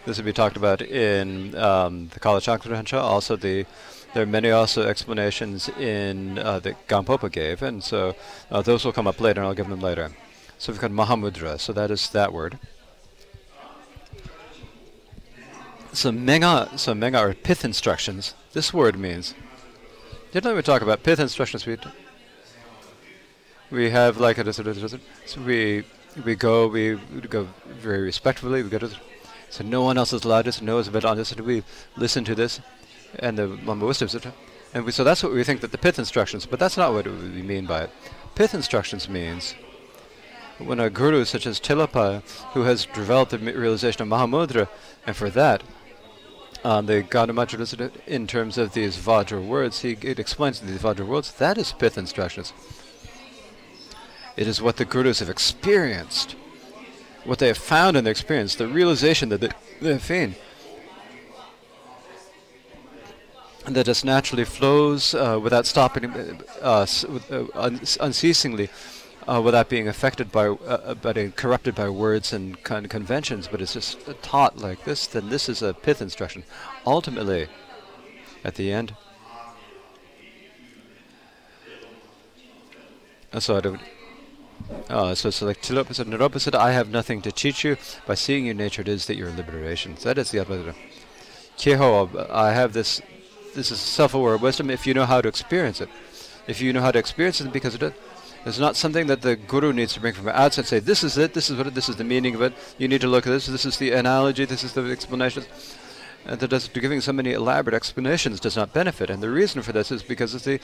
this 0.06 0.18
would 0.18 0.26
be 0.26 0.34
talked 0.34 0.57
about 0.57 0.82
in 0.82 1.56
um, 1.56 2.10
the 2.10 2.19
Kalachakratantra. 2.19 2.99
Also 2.99 3.36
the 3.36 3.65
there 4.14 4.23
are 4.23 4.26
many 4.26 4.49
also 4.49 4.88
explanations 4.88 5.68
in 5.68 6.40
uh, 6.40 6.60
that 6.60 6.88
Gampopa 6.88 7.30
gave, 7.30 7.61
and 7.61 7.84
so 7.84 8.15
uh, 8.49 8.61
those 8.61 8.86
will 8.86 8.94
come 8.94 9.07
up 9.07 9.19
later, 9.19 9.41
and 9.41 9.48
I'll 9.49 9.53
give 9.53 9.68
them 9.68 9.82
later. 9.82 10.10
So 10.57 10.72
we've 10.72 10.80
got 10.80 10.91
Mahamudra, 10.91 11.60
so 11.60 11.73
that 11.73 11.91
is 11.91 12.10
that 12.11 12.32
word. 12.32 12.57
So 15.95 16.11
mega, 16.11 16.69
so 16.76 16.93
mega 16.93 17.19
are 17.19 17.34
pith 17.34 17.63
instructions. 17.63 18.34
This 18.51 18.73
word 18.73 18.99
means. 18.99 19.34
Didn't 20.34 20.53
we 20.53 20.61
talk 20.61 20.81
about 20.81 21.03
pith 21.03 21.22
instructions? 21.22 21.65
We 21.65 21.77
we 23.72 23.89
have 23.91 24.17
like 24.17 24.38
a 24.38 24.51
so 24.51 25.41
we 25.45 25.85
we 26.26 26.35
go 26.35 26.67
we, 26.67 26.95
go 27.30 27.47
very 27.65 28.01
respectfully. 28.01 28.61
We 28.61 28.69
go 28.69 28.80
to 28.80 28.91
so 29.49 29.63
no 29.63 29.84
one 29.84 29.97
else 29.97 30.11
is 30.11 30.26
allowed 30.26 30.51
to 30.51 30.63
know 30.65 30.80
us 30.80 30.89
about 30.89 31.15
this. 31.15 31.31
And 31.31 31.39
we 31.41 31.63
listen 31.95 32.26
to 32.26 32.35
this, 32.35 32.59
and 33.19 33.38
the 33.38 33.47
Mama 33.47 33.93
and 34.73 34.85
we, 34.85 34.91
so 34.91 35.05
that's 35.05 35.23
what 35.23 35.31
we 35.31 35.45
think 35.45 35.61
that 35.61 35.72
the 35.72 35.77
pith 35.77 35.97
instructions. 35.97 36.45
But 36.45 36.59
that's 36.59 36.76
not 36.76 36.91
what 36.91 37.07
we 37.07 37.41
mean 37.41 37.65
by 37.65 37.84
it. 37.84 37.89
Pith 38.35 38.53
instructions 38.53 39.07
means 39.07 39.55
when 40.57 40.81
a 40.81 40.89
guru 40.89 41.23
such 41.23 41.47
as 41.47 41.57
Tilopa, 41.61 42.22
who 42.51 42.63
has 42.63 42.85
developed 42.88 43.31
the 43.31 43.38
realization 43.38 44.01
of 44.01 44.09
Mahamudra, 44.09 44.67
and 45.07 45.15
for 45.15 45.30
that 45.30 45.63
um, 46.65 46.87
the 46.87 47.03
Gaudamatcha 47.03 47.91
in 48.07 48.25
terms 48.25 48.57
of 48.57 48.73
these 48.73 48.97
Vajra 48.97 49.45
words, 49.45 49.81
he 49.81 49.95
it 50.01 50.19
explains 50.19 50.59
these 50.59 50.79
Vajra 50.79 51.05
words, 51.05 51.31
that 51.33 51.59
is 51.59 51.71
pith 51.71 51.95
instructions. 51.95 52.53
It 54.35 54.47
is 54.47 54.61
what 54.61 54.77
the 54.77 54.85
Gurus 54.85 55.19
have 55.19 55.29
experienced, 55.29 56.35
what 57.23 57.37
they 57.37 57.47
have 57.47 57.59
found 57.59 57.95
in 57.95 58.03
their 58.03 58.11
experience, 58.11 58.55
the 58.55 58.67
realization 58.67 59.29
that 59.29 59.41
they, 59.41 59.49
they 59.79 59.93
have 59.93 60.03
seen. 60.03 60.35
that 63.67 63.85
just 63.85 64.05
naturally 64.05 64.45
flows 64.45 65.15
uh, 65.15 65.39
without 65.41 65.65
stopping, 65.65 66.05
uh, 66.61 66.85
uh, 67.31 67.45
un 67.55 67.79
unceasingly, 67.99 68.69
uh, 69.27 69.41
without 69.43 69.69
being 69.69 69.88
affected 69.88 70.31
by, 70.31 70.47
uh, 70.47 70.93
but 70.95 71.35
corrupted 71.35 71.76
by 71.76 71.89
words 71.89 72.31
and 72.31 72.64
con 72.64 72.85
conventions, 72.88 73.47
but 73.47 73.61
it's 73.61 73.73
just 73.73 73.97
taught 74.22 74.57
like 74.57 74.84
this, 74.85 75.07
then 75.07 75.30
this 75.30 75.49
is 75.49 75.61
a 75.61 75.73
pith 75.73 76.02
instruction. 76.02 76.43
Ultimately, 76.85 77.47
at 78.43 78.56
the 78.56 78.72
end, 78.72 78.95
so 83.39 83.57
I 83.57 83.60
don't. 83.60 83.81
Uh, 84.89 85.14
so 85.14 85.27
it's 85.27 85.41
like 85.41 85.61
Tilopa 85.61 85.93
said, 85.93 86.07
Naropa 86.07 86.39
said, 86.39 86.56
I 86.56 86.72
have 86.72 86.89
nothing 86.89 87.22
to 87.23 87.31
teach 87.31 87.64
you. 87.64 87.76
By 88.07 88.15
seeing 88.15 88.45
your 88.45 88.56
nature, 88.56 88.81
it 88.81 88.88
is 88.88 89.06
that 89.07 89.18
your 89.18 89.30
liberation. 89.31 89.97
So 89.97 90.10
that 90.10 90.18
is 90.18 90.31
the 90.31 90.38
Advaita. 90.38 90.76
Keho, 91.57 92.30
I 92.31 92.53
have 92.53 92.73
this 92.73 93.02
this 93.53 93.72
is 93.72 93.80
self-aware 93.80 94.38
wisdom 94.38 94.69
if 94.69 94.85
you 94.85 94.93
know 94.93 95.06
how 95.06 95.22
to 95.22 95.30
experience 95.30 95.80
it. 95.81 95.89
If 96.47 96.61
you 96.61 96.73
know 96.73 96.81
how 96.81 96.91
to 96.91 96.99
experience 96.99 97.41
it, 97.41 97.52
because 97.52 97.76
it 97.76 97.93
is 98.45 98.59
not 98.59 98.76
something 98.76 99.07
that 99.07 99.22
the 99.22 99.35
guru 99.35 99.73
needs 99.73 99.93
to 99.93 99.99
bring 99.99 100.13
from 100.13 100.27
outside 100.30 100.61
and 100.61 100.67
say, 100.67 100.80
this 100.80 101.03
is 101.03 101.17
it, 101.17 101.34
this 101.34 101.49
is 101.49 101.57
what 101.57 101.67
it, 101.67 101.73
this 101.73 101.89
is 101.89 101.95
the 101.95 102.03
meaning 102.03 102.35
of 102.35 102.41
it, 102.41 102.53
you 102.77 102.88
need 102.88 103.01
to 103.01 103.07
look 103.07 103.26
at 103.26 103.31
this, 103.31 103.47
this 103.47 103.65
is 103.65 103.77
the 103.77 103.91
analogy, 103.91 104.45
this 104.45 104.63
is 104.63 104.73
the 104.73 104.84
explanation. 104.91 105.43
And 106.26 106.39
that 106.39 106.49
does, 106.49 106.67
giving 106.67 107.01
so 107.01 107.13
many 107.13 107.34
elaborate 107.34 107.76
explanations 107.76 108.39
does 108.39 108.55
not 108.55 108.73
benefit. 108.73 109.09
And 109.09 109.22
the 109.22 109.30
reason 109.30 109.61
for 109.61 109.72
this 109.72 109.91
is 109.91 110.01
because 110.01 110.34
of 110.34 110.43
the 110.43 110.59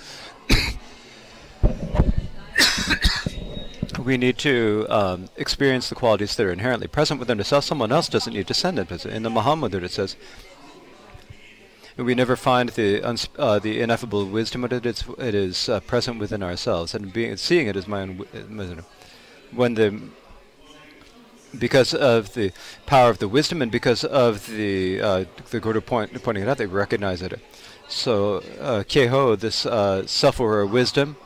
we 4.04 4.18
need 4.18 4.38
to 4.40 4.88
um, 4.90 5.30
experience 5.38 5.90
the 5.90 5.96
qualities 5.96 6.36
that 6.36 6.46
are 6.46 6.52
inherently 6.52 6.88
present 6.88 7.20
within 7.20 7.38
ourselves. 7.38 7.68
Someone 7.68 7.92
else 7.92 8.10
doesn't 8.10 8.34
need 8.34 8.48
to 8.48 8.54
send 8.54 8.80
it. 8.80 9.06
In 9.06 9.24
the 9.24 9.30
Mahamudra 9.30 9.84
it 9.84 9.92
says, 9.92 10.16
we 12.04 12.16
never 12.16 12.36
find 12.36 12.70
the 12.70 13.02
uh, 13.38 13.60
the 13.60 13.82
ineffable 13.82 14.26
wisdom 14.26 14.64
of 14.64 14.74
it. 14.74 14.86
It's, 14.86 15.04
it 15.18 15.36
is 15.36 15.70
uh, 15.70 15.80
present 15.82 16.20
within 16.20 16.44
ourselves, 16.44 16.94
and 16.96 17.14
being 17.14 17.38
seeing 17.38 17.68
it 17.68 17.76
is 17.76 17.88
my 17.88 18.02
own. 18.02 18.26
When 19.52 19.74
the 19.76 20.02
because 21.58 21.94
of 21.94 22.34
the 22.34 22.52
power 22.86 23.10
of 23.10 23.20
the 23.20 23.28
wisdom 23.28 23.62
and 23.62 23.72
because 23.72 24.04
of 24.04 24.48
the 24.48 25.02
uh, 25.02 25.26
the 25.50 25.60
Guru 25.60 25.82
point 25.82 26.22
pointing 26.24 26.44
it 26.44 26.50
out, 26.50 26.58
they 26.58 26.66
recognize 26.66 27.22
it. 27.22 27.40
So 27.88 28.38
uh, 28.60 28.84
Keho, 28.88 29.38
this 29.38 29.66
uh, 29.66 30.08
self-aware 30.08 30.66
wisdom, 30.66 31.18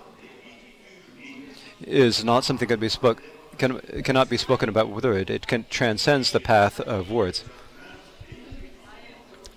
is 1.81 2.23
not 2.23 2.43
something 2.43 2.67
that 2.69 2.79
be 2.79 2.89
spoke 2.89 3.21
can, 3.57 3.79
cannot 4.03 4.29
be 4.29 4.37
spoken 4.37 4.69
about 4.69 4.89
with 4.89 5.05
word. 5.05 5.29
It 5.29 5.47
can 5.47 5.65
transcends 5.69 6.31
the 6.31 6.39
path 6.39 6.79
of 6.79 7.11
words 7.11 7.43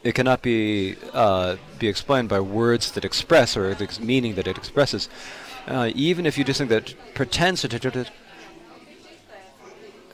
it 0.09 0.15
cannot 0.15 0.41
be 0.41 0.97
uh, 1.13 1.57
be 1.79 1.87
explained 1.87 2.31
by 2.31 2.41
words 2.41 2.93
that 2.93 3.05
express 3.05 3.59
or 3.59 3.75
the 3.75 3.87
meaning 4.01 4.37
that 4.37 4.47
it 4.47 4.57
expresses. 4.57 5.07
Uh, 5.67 5.91
even 5.95 6.25
if 6.25 6.39
you 6.39 6.45
do 6.45 6.55
something 6.55 6.75
that 6.75 6.95
pretends 7.15 7.61
to 7.61 8.07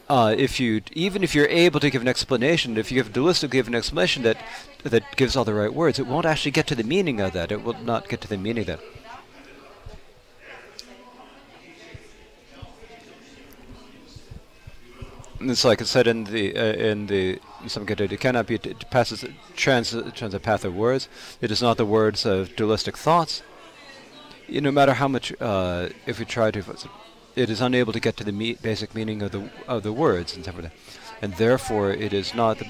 uh, 0.09 0.35
if 0.37 0.59
you 0.59 0.83
even 0.93 1.23
if 1.23 1.33
you're 1.33 1.47
able 1.66 1.79
to 1.79 1.91
give 1.91 2.03
an 2.03 2.09
explanation, 2.09 2.77
if 2.77 2.91
you 2.91 2.97
give 3.01 3.12
dualistic 3.12 3.53
give 3.53 3.69
an 3.69 3.77
explanation 3.77 4.25
that 4.25 4.37
that 4.83 5.05
gives 5.15 5.37
all 5.37 5.45
the 5.45 5.55
right 5.55 5.73
words, 5.73 6.01
it 6.01 6.09
won't 6.09 6.27
actually 6.27 6.51
get 6.51 6.66
to 6.66 6.75
the 6.75 6.83
meaning 6.83 7.21
of 7.21 7.33
that. 7.33 7.53
It 7.53 7.62
will 7.62 7.81
not 7.93 8.09
get 8.09 8.21
to 8.23 8.29
the 8.29 8.37
meaning 8.37 8.62
of 8.62 8.66
that. 8.66 8.81
it's 15.51 15.65
like 15.65 15.81
I 15.81 15.85
said 15.85 16.07
in 16.07 16.25
the 16.25 16.57
uh, 16.57 16.73
in 16.91 17.07
the 17.07 17.39
some 17.69 17.86
cases 17.86 18.12
it 18.12 18.20
cannot 18.20 18.47
be 18.47 18.57
it 18.57 18.91
passes 18.91 19.24
trans 19.57 19.95
trans 20.15 20.35
a 20.35 20.41
path 20.41 20.65
of 20.65 20.74
words. 20.74 21.09
It 21.41 21.51
is 21.51 21.62
not 21.62 21.77
the 21.77 21.86
words 21.86 22.24
of 22.27 22.55
dualistic 22.57 22.97
thoughts. 22.97 23.43
You, 24.47 24.61
no 24.61 24.70
matter 24.70 24.95
how 24.95 25.09
much 25.09 25.32
uh, 25.41 25.89
if 26.07 26.19
we 26.19 26.24
try 26.24 26.51
to, 26.51 26.62
it 27.35 27.49
is 27.49 27.61
unable 27.61 27.93
to 27.93 28.01
get 28.01 28.16
to 28.19 28.24
the 28.24 28.32
me 28.32 28.55
basic 28.55 28.95
meaning 28.95 29.23
of 29.23 29.32
the 29.32 29.51
of 29.66 29.82
the 29.82 29.93
words 29.93 30.36
and. 30.36 30.70
And 31.23 31.35
therefore, 31.35 31.91
it 31.91 32.12
is 32.12 32.35
not 32.35 32.59
the 32.59 32.66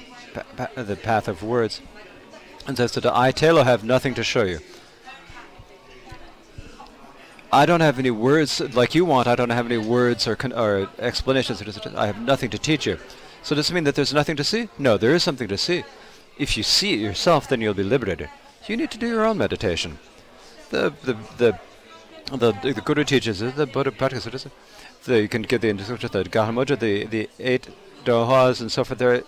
pa 0.55 0.67
the 0.75 0.95
path 0.95 1.27
of 1.27 1.43
words. 1.43 1.81
And 2.67 2.77
says 2.77 2.93
so 2.93 2.99
that 3.01 3.15
I 3.15 3.31
Telo 3.31 3.63
have 3.63 3.83
nothing 3.83 4.15
to 4.15 4.23
show 4.23 4.43
you. 4.43 4.59
I 7.51 7.65
don't 7.65 7.81
have 7.81 7.99
any 7.99 8.11
words 8.11 8.59
like 8.75 8.95
you 8.95 9.05
want. 9.05 9.27
I 9.27 9.35
don't 9.35 9.51
have 9.51 9.65
any 9.65 9.77
words 9.77 10.27
or, 10.27 10.37
or 10.53 10.89
explanations. 10.99 11.61
I 11.95 12.07
have 12.07 12.19
nothing 12.19 12.49
to 12.49 12.57
teach 12.57 12.85
you. 12.85 12.97
So 13.45 13.53
does 13.53 13.69
it 13.69 13.73
mean 13.75 13.83
that 13.83 13.93
there's 13.93 14.11
nothing 14.11 14.35
to 14.37 14.43
see? 14.43 14.69
No, 14.79 14.97
there 14.97 15.13
is 15.13 15.21
something 15.21 15.47
to 15.49 15.57
see. 15.57 15.83
If 16.39 16.57
you 16.57 16.63
see 16.63 16.95
it 16.95 16.99
yourself, 16.99 17.47
then 17.47 17.61
you'll 17.61 17.75
be 17.75 17.83
liberated. 17.83 18.27
You 18.65 18.75
need 18.75 18.89
to 18.89 18.97
do 18.97 19.07
your 19.07 19.23
own 19.23 19.37
meditation. 19.37 19.99
The 20.71 20.91
the 21.03 21.13
the 21.37 21.59
the, 22.35 22.73
the 22.73 22.81
Guru 22.81 23.03
teaches 23.03 23.43
it. 23.43 23.55
The 23.55 23.67
Buddha 23.67 23.91
practices 23.91 24.47
it. 24.47 24.51
The, 25.03 25.21
you 25.21 25.29
can 25.29 25.43
get 25.43 25.61
the 25.61 25.71
the 25.73 26.23
Gahamudra, 26.35 26.79
the 26.79 27.05
the 27.05 27.29
eight 27.37 27.69
dohas 28.03 28.61
and 28.61 28.71
so 28.71 28.83
forth. 28.83 28.97
There 28.97 29.13
are 29.13 29.23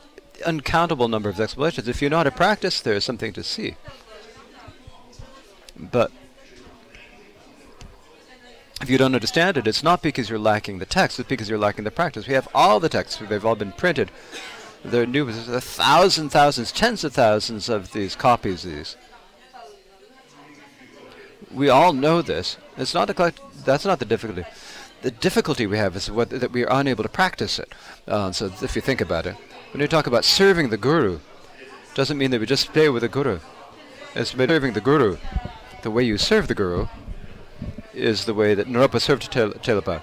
uncountable 0.48 1.08
number 1.08 1.30
of 1.30 1.40
explanations. 1.40 1.88
If 1.88 2.02
you 2.02 2.10
know 2.10 2.18
how 2.18 2.24
to 2.24 2.32
practice, 2.32 2.82
there 2.82 2.96
is 2.96 3.06
something 3.06 3.34
to 3.34 3.44
see. 3.44 3.76
But 5.80 6.12
if 8.82 8.90
you 8.90 8.98
don't 8.98 9.16
understand 9.16 9.58
it, 9.58 9.68
it's 9.68 9.84
not 9.84 10.04
because 10.04 10.30
you're 10.30 10.38
lacking 10.38 10.78
the 10.78 10.86
text, 10.86 11.20
it's 11.20 11.28
because 11.28 11.50
you're 11.50 11.58
lacking 11.58 11.84
the 11.84 11.92
practice. 11.92 12.28
We 12.28 12.36
have 12.36 12.48
all 12.54 12.80
the 12.80 12.90
texts, 12.90 13.22
they've 13.28 13.46
all 13.46 13.56
been 13.56 13.72
printed. 13.72 14.12
There 14.86 15.04
are 15.04 15.08
new, 15.08 15.26
there's 15.26 15.50
a 15.50 15.60
thousand, 15.60 16.30
thousands, 16.30 16.72
tens 16.72 17.04
of 17.04 17.14
thousands 17.14 17.70
of 17.70 17.92
these 17.92 18.16
copies 18.16 18.64
of 18.64 18.72
these. 18.72 18.96
We 21.52 21.70
all 21.70 21.94
know 21.94 22.22
this. 22.22 22.58
It's 22.78 22.94
not 22.94 23.10
a 23.10 23.34
that's 23.66 23.86
not 23.86 24.00
the 24.00 24.06
difficulty. 24.06 24.46
The 25.02 25.12
difficulty 25.12 25.66
we 25.66 25.78
have 25.78 25.96
is 25.96 26.12
what, 26.12 26.30
that 26.30 26.52
we 26.52 26.66
are 26.66 26.80
unable 26.80 27.04
to 27.04 27.10
practice 27.10 27.60
it. 27.60 27.74
Uh, 28.08 28.32
so 28.32 28.52
if 28.62 28.76
you 28.76 28.82
think 28.82 29.02
about 29.02 29.26
it, 29.26 29.36
when 29.72 29.82
you 29.82 29.88
talk 29.88 30.08
about 30.08 30.26
serving 30.26 30.70
the 30.70 30.78
Guru, 30.78 31.20
doesn't 31.96 32.18
mean 32.18 32.32
that 32.32 32.40
we 32.40 32.46
just 32.46 32.70
stay 32.70 32.90
with 32.90 33.02
the 33.02 33.08
Guru. 33.08 33.40
It's 34.14 34.32
serving 34.32 34.74
the 34.74 34.82
Guru. 34.82 35.18
The 35.82 35.92
way 35.92 36.04
you 36.04 36.18
serve 36.18 36.48
the 36.48 36.56
Guru 36.56 36.88
is 37.98 38.26
the 38.26 38.34
way 38.34 38.54
that 38.54 38.68
Naropa 38.68 39.02
served 39.02 39.32
Tilopa. 39.32 40.02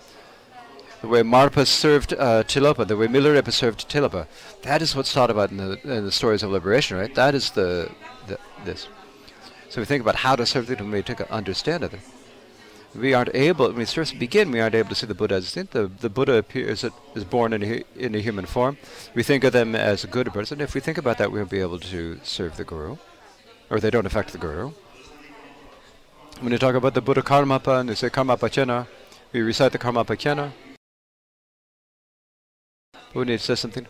The 1.00 1.08
way 1.08 1.22
Marpa 1.22 1.66
served 1.66 2.14
uh, 2.14 2.44
Tilopa, 2.44 2.86
the 2.86 2.96
way 2.96 3.06
Milarepa 3.06 3.52
served 3.52 3.88
Tilopa. 3.90 4.26
That 4.62 4.80
is 4.80 4.96
what's 4.96 5.12
taught 5.12 5.30
about 5.30 5.50
in 5.50 5.58
the, 5.58 5.78
in 5.84 6.04
the 6.04 6.12
stories 6.12 6.42
of 6.42 6.50
liberation, 6.50 6.96
right? 6.96 7.14
That 7.14 7.34
is 7.34 7.50
the, 7.50 7.90
the 8.26 8.38
this. 8.64 8.88
So 9.68 9.80
we 9.80 9.84
think 9.84 10.02
about 10.02 10.16
how 10.16 10.34
to 10.36 10.46
serve 10.46 10.66
them, 10.66 10.90
we 10.90 11.02
take 11.02 11.20
understand 11.30 11.84
it. 11.84 11.92
We 12.94 13.12
aren't 13.12 13.34
able, 13.34 13.66
when 13.66 13.76
we 13.76 13.84
first 13.84 14.18
begin, 14.18 14.52
we 14.52 14.60
aren't 14.60 14.76
able 14.76 14.88
to 14.90 14.94
see 14.94 15.06
the 15.06 15.14
Buddha 15.14 15.34
as 15.34 15.56
a 15.56 15.64
The, 15.64 15.90
the 16.00 16.08
Buddha 16.08 16.34
appears, 16.34 16.84
is 17.14 17.24
born 17.24 17.52
in 17.52 17.62
a, 17.62 17.84
in 17.96 18.14
a 18.14 18.20
human 18.20 18.46
form. 18.46 18.78
We 19.14 19.24
think 19.24 19.42
of 19.42 19.52
them 19.52 19.74
as 19.74 20.04
a 20.04 20.06
good 20.06 20.32
person. 20.32 20.60
If 20.60 20.74
we 20.74 20.80
think 20.80 20.96
about 20.96 21.18
that, 21.18 21.32
we'll 21.32 21.44
be 21.44 21.60
able 21.60 21.80
to 21.80 22.20
serve 22.22 22.56
the 22.56 22.64
Guru. 22.64 22.96
Or 23.68 23.80
they 23.80 23.90
don't 23.90 24.06
affect 24.06 24.30
the 24.32 24.38
Guru. 24.38 24.72
When 26.44 26.52
you 26.52 26.58
talk 26.58 26.74
about 26.74 26.92
the 26.92 27.00
Buddha 27.00 27.22
Karmapa 27.22 27.80
and 27.80 27.88
they 27.88 27.94
say 27.94 28.10
Karmapa 28.10 28.50
Chena, 28.50 28.86
we 29.32 29.40
recite 29.40 29.72
the 29.72 29.78
Karmapa 29.78 30.14
Chena. 30.14 30.52
When 33.14 33.30
it 33.30 33.40
says 33.40 33.60
something, 33.60 33.86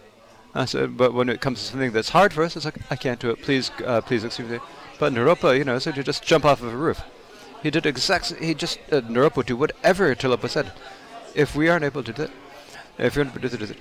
uh, 0.55 0.64
so, 0.64 0.86
but 0.86 1.12
when 1.14 1.28
it 1.28 1.40
comes 1.40 1.59
to 1.59 1.64
something 1.64 1.90
that's 1.90 2.10
hard 2.10 2.32
for 2.32 2.44
us, 2.44 2.55
it's 2.55 2.64
like, 2.64 2.78
I 2.93 2.94
can't 2.94 3.18
do 3.18 3.31
it, 3.31 3.43
please, 3.43 3.72
uh, 3.85 4.02
please 4.02 4.22
excuse 4.22 4.48
me. 4.48 4.60
But 5.01 5.12
Naropa, 5.12 5.59
you 5.59 5.64
know, 5.64 5.81
said 5.81 5.97
to 5.97 6.05
just 6.05 6.22
jump 6.22 6.44
off 6.44 6.62
of 6.62 6.72
a 6.72 6.76
roof. 6.76 7.02
He 7.60 7.72
did 7.72 7.86
exact, 7.86 8.32
he 8.36 8.55
just, 8.55 8.78
uh, 8.93 9.01
Naropa 9.01 9.39
would 9.39 9.47
do 9.47 9.56
whatever 9.56 10.14
Tilopa 10.14 10.48
said. 10.48 10.70
If 11.35 11.56
we 11.56 11.68
aren't 11.68 11.85
able 11.85 12.05
to 12.05 12.12
do 12.12 12.22
it, 12.22 12.31
if 12.98 13.16
you're 13.16 13.24
able 13.24 13.40
to 13.40 13.48
do 13.48 13.64
it, 13.64 13.78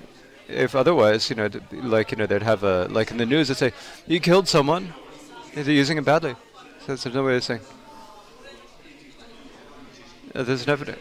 if 0.48 0.74
otherwise, 0.74 1.30
you 1.30 1.36
know, 1.36 1.48
like, 1.70 2.10
you 2.10 2.16
know, 2.16 2.26
they'd 2.26 2.42
have 2.42 2.64
a, 2.64 2.88
like 2.90 3.12
in 3.12 3.18
the 3.18 3.26
news, 3.26 3.46
they'd 3.46 3.56
say, 3.56 3.72
you 4.08 4.18
killed 4.18 4.48
someone, 4.48 4.92
they're 5.54 5.70
using 5.70 5.96
it 5.96 6.04
badly. 6.04 6.34
So 6.80 6.96
there's 6.96 7.14
no 7.14 7.22
way 7.22 7.36
of 7.36 7.44
saying, 7.44 7.60
there's 10.34 10.66
never 10.66 10.96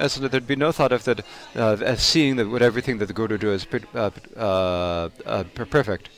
as 0.00 0.14
there'd 0.14 0.46
be 0.46 0.56
no 0.56 0.72
thought 0.72 0.92
of 0.92 1.04
that 1.04 1.20
uh, 1.54 1.76
as 1.82 2.02
seeing 2.02 2.36
that 2.36 2.48
what 2.48 2.62
everything 2.62 2.98
that 2.98 3.06
the 3.06 3.12
Guru 3.12 3.36
do 3.36 3.52
is 3.52 3.66
uh, 3.94 4.10
uh, 4.34 5.10
uh 5.26 5.44
perfect. 5.54 6.08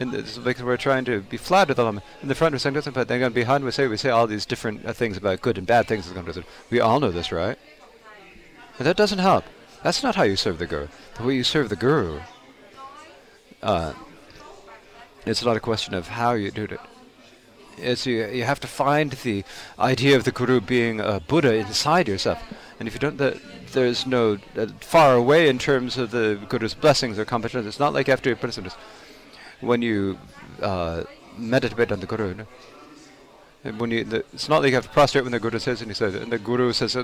And 0.00 0.10
because 0.10 0.62
we're 0.62 0.76
trying 0.76 1.04
to 1.04 1.20
be 1.20 1.36
flat 1.36 1.68
with 1.68 1.76
them. 1.76 2.00
In 2.22 2.28
the 2.28 2.34
front 2.34 2.54
we're 2.54 2.58
saying 2.58 2.80
but 2.92 3.06
then 3.06 3.32
behind 3.32 3.64
we 3.64 3.70
say 3.70 3.86
we 3.86 3.96
say 3.96 4.10
all 4.10 4.26
these 4.26 4.46
different 4.46 4.84
uh, 4.84 4.92
things 4.92 5.16
about 5.16 5.42
good 5.42 5.58
and 5.58 5.66
bad 5.66 5.86
things. 5.86 6.12
We 6.70 6.80
all 6.80 6.98
know 6.98 7.12
this, 7.12 7.30
right? 7.30 7.58
But 8.76 8.84
that 8.84 8.96
doesn't 8.96 9.18
help. 9.20 9.44
That's 9.84 10.02
not 10.02 10.16
how 10.16 10.24
you 10.24 10.36
serve 10.36 10.58
the 10.58 10.66
Guru. 10.66 10.88
The 11.16 11.22
way 11.22 11.36
you 11.36 11.44
serve 11.44 11.68
the 11.68 11.76
Guru, 11.76 12.20
it's 15.26 15.44
not 15.44 15.56
a 15.56 15.60
question 15.60 15.94
of 15.94 16.08
how 16.08 16.32
you 16.32 16.50
do 16.50 16.64
it 16.64 16.80
is 17.80 18.06
you, 18.06 18.26
you 18.26 18.44
have 18.44 18.60
to 18.60 18.66
find 18.66 19.12
the 19.12 19.44
idea 19.78 20.16
of 20.16 20.24
the 20.24 20.32
guru 20.32 20.60
being 20.60 21.00
a 21.00 21.20
Buddha 21.20 21.54
inside 21.54 22.08
yourself. 22.08 22.42
And 22.78 22.88
if 22.88 22.94
you 22.94 23.00
don't, 23.00 23.18
the, 23.18 23.40
there's 23.72 24.06
no 24.06 24.38
uh, 24.56 24.66
far 24.80 25.14
away 25.14 25.48
in 25.48 25.58
terms 25.58 25.98
of 25.98 26.10
the 26.10 26.38
guru's 26.48 26.74
blessings 26.74 27.18
or 27.18 27.24
competence. 27.24 27.66
It's 27.66 27.78
not 27.78 27.92
like 27.92 28.08
after 28.08 28.32
a 28.32 28.36
person 28.36 28.70
when 29.60 29.82
you 29.82 30.18
uh, 30.62 31.04
meditate 31.36 31.92
on 31.92 32.00
the 32.00 32.06
guru, 32.06 32.34
And 33.62 33.78
when 33.78 33.90
you, 33.90 34.04
the, 34.04 34.24
it's 34.32 34.48
not 34.48 34.62
like 34.62 34.70
you 34.70 34.76
have 34.76 34.86
to 34.86 34.90
prostrate 34.90 35.24
when 35.24 35.32
the 35.32 35.40
guru 35.40 35.58
says, 35.58 35.82
and 35.82 35.90
he 35.90 35.94
says, 35.94 36.14
and 36.14 36.32
the 36.32 36.38
guru 36.38 36.72
says, 36.72 36.96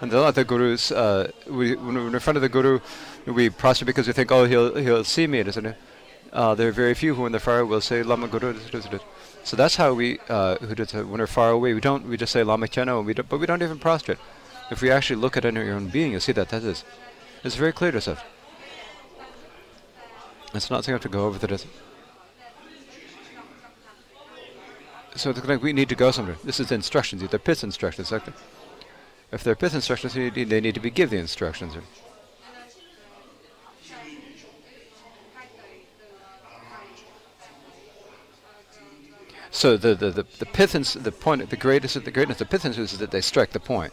and 0.00 0.12
the 0.12 0.20
other 0.20 0.44
gurus, 0.44 0.92
uh, 0.92 1.30
we, 1.48 1.74
when 1.76 1.94
we're 1.94 2.08
in 2.08 2.20
front 2.20 2.36
of 2.36 2.42
the 2.42 2.48
guru, 2.48 2.80
we 3.26 3.48
prostrate 3.48 3.86
because 3.86 4.06
we 4.06 4.12
think, 4.12 4.30
oh, 4.30 4.44
he'll 4.44 4.74
he'll 4.76 5.04
see 5.04 5.26
me, 5.26 5.38
isn't 5.38 5.66
it? 5.66 5.76
Uh, 6.32 6.54
there 6.54 6.68
are 6.68 6.72
very 6.72 6.94
few 6.94 7.14
who, 7.14 7.22
when 7.22 7.32
they're 7.32 7.40
far, 7.40 7.64
will 7.64 7.80
say 7.80 8.02
Lama 8.02 8.26
Guru. 8.26 8.58
So 9.44 9.56
that's 9.56 9.76
how 9.76 9.92
we, 9.92 10.18
uh, 10.28 10.56
when 10.56 11.20
we're 11.20 11.26
far 11.26 11.50
away, 11.50 11.74
we 11.74 11.80
don't, 11.80 12.08
we 12.08 12.16
just 12.16 12.32
say 12.32 12.42
Lama 12.42 12.66
Cheno, 12.66 13.04
we 13.04 13.12
but 13.12 13.38
we 13.38 13.46
don't 13.46 13.62
even 13.62 13.78
prostrate. 13.78 14.18
If 14.70 14.80
we 14.80 14.90
actually 14.90 15.16
look 15.16 15.36
at 15.36 15.44
your 15.44 15.74
own 15.74 15.88
being, 15.88 16.12
you'll 16.12 16.20
see 16.20 16.32
that 16.32 16.48
that 16.48 16.62
is, 16.62 16.82
it's 17.44 17.54
very 17.54 17.72
clear 17.72 17.92
to 17.92 17.98
us. 17.98 18.08
It's 20.54 20.70
not 20.70 20.84
something 20.84 20.92
I 20.92 20.96
have 20.96 21.02
to 21.02 21.08
go 21.10 21.26
over 21.26 21.46
that. 21.46 21.66
So 25.16 25.30
like 25.30 25.62
we 25.62 25.72
need 25.72 25.90
to 25.90 25.94
go 25.94 26.10
somewhere. 26.10 26.36
This 26.42 26.58
is 26.58 26.68
the 26.68 26.74
instructions. 26.74 27.22
They're 27.28 27.38
pith 27.38 27.62
instructions. 27.62 28.10
If 29.30 29.44
they're 29.44 29.54
pith 29.54 29.74
instructions, 29.74 30.14
they 30.14 30.60
need 30.60 30.74
to 30.74 30.80
be 30.80 30.90
give 30.90 31.10
the 31.10 31.18
instructions. 31.18 31.76
So 39.54 39.76
the 39.76 39.94
the 39.94 40.10
the, 40.10 40.26
the 40.40 40.46
pith 40.46 40.72
the 40.72 41.12
point 41.12 41.48
the 41.48 41.56
greatest 41.56 41.94
of 41.94 42.04
the 42.04 42.10
greatness 42.10 42.40
of 42.40 42.50
pith 42.50 42.66
is 42.66 42.98
that 42.98 43.12
they 43.12 43.20
strike 43.20 43.52
the 43.52 43.60
point. 43.60 43.92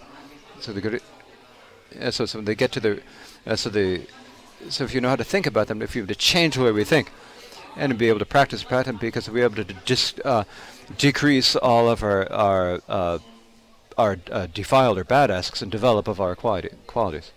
So 0.59 0.73
the 0.73 0.81
good. 0.81 1.01
So 2.09 2.25
so 2.25 2.41
they 2.41 2.55
get 2.55 2.71
to 2.71 2.79
the 2.79 3.01
uh, 3.45 3.55
so 3.55 3.69
the 3.69 4.07
so 4.69 4.83
if 4.83 4.95
you 4.95 5.01
know 5.01 5.09
how 5.09 5.15
to 5.15 5.23
think 5.23 5.45
about 5.45 5.67
them, 5.67 5.83
if 5.83 5.95
you 5.95 6.01
have 6.01 6.09
to 6.09 6.15
change 6.15 6.55
the 6.55 6.63
way 6.63 6.71
we 6.71 6.83
think, 6.83 7.11
and 7.77 7.95
be 7.95 8.09
able 8.09 8.17
to 8.17 8.25
practice 8.25 8.63
practice 8.63 8.97
because 8.99 9.29
we're 9.29 9.43
able 9.43 9.63
to 9.63 9.73
just 9.85 10.19
uh, 10.25 10.45
decrease 10.97 11.55
all 11.55 11.89
of 11.89 12.01
our 12.01 12.31
our 12.31 12.81
uh, 12.89 13.19
our 13.99 14.17
uh, 14.31 14.47
defiled 14.51 14.97
or 14.97 15.03
bad 15.03 15.29
asks 15.29 15.61
and 15.61 15.71
develop 15.71 16.07
of 16.07 16.19
our 16.19 16.35
qualities. 16.35 17.31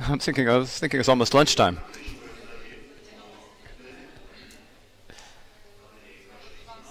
I'm 0.00 0.18
thinking. 0.18 0.48
I 0.48 0.56
was 0.56 0.78
thinking 0.78 1.00
it's 1.00 1.08
almost 1.08 1.34
lunchtime. 1.34 1.78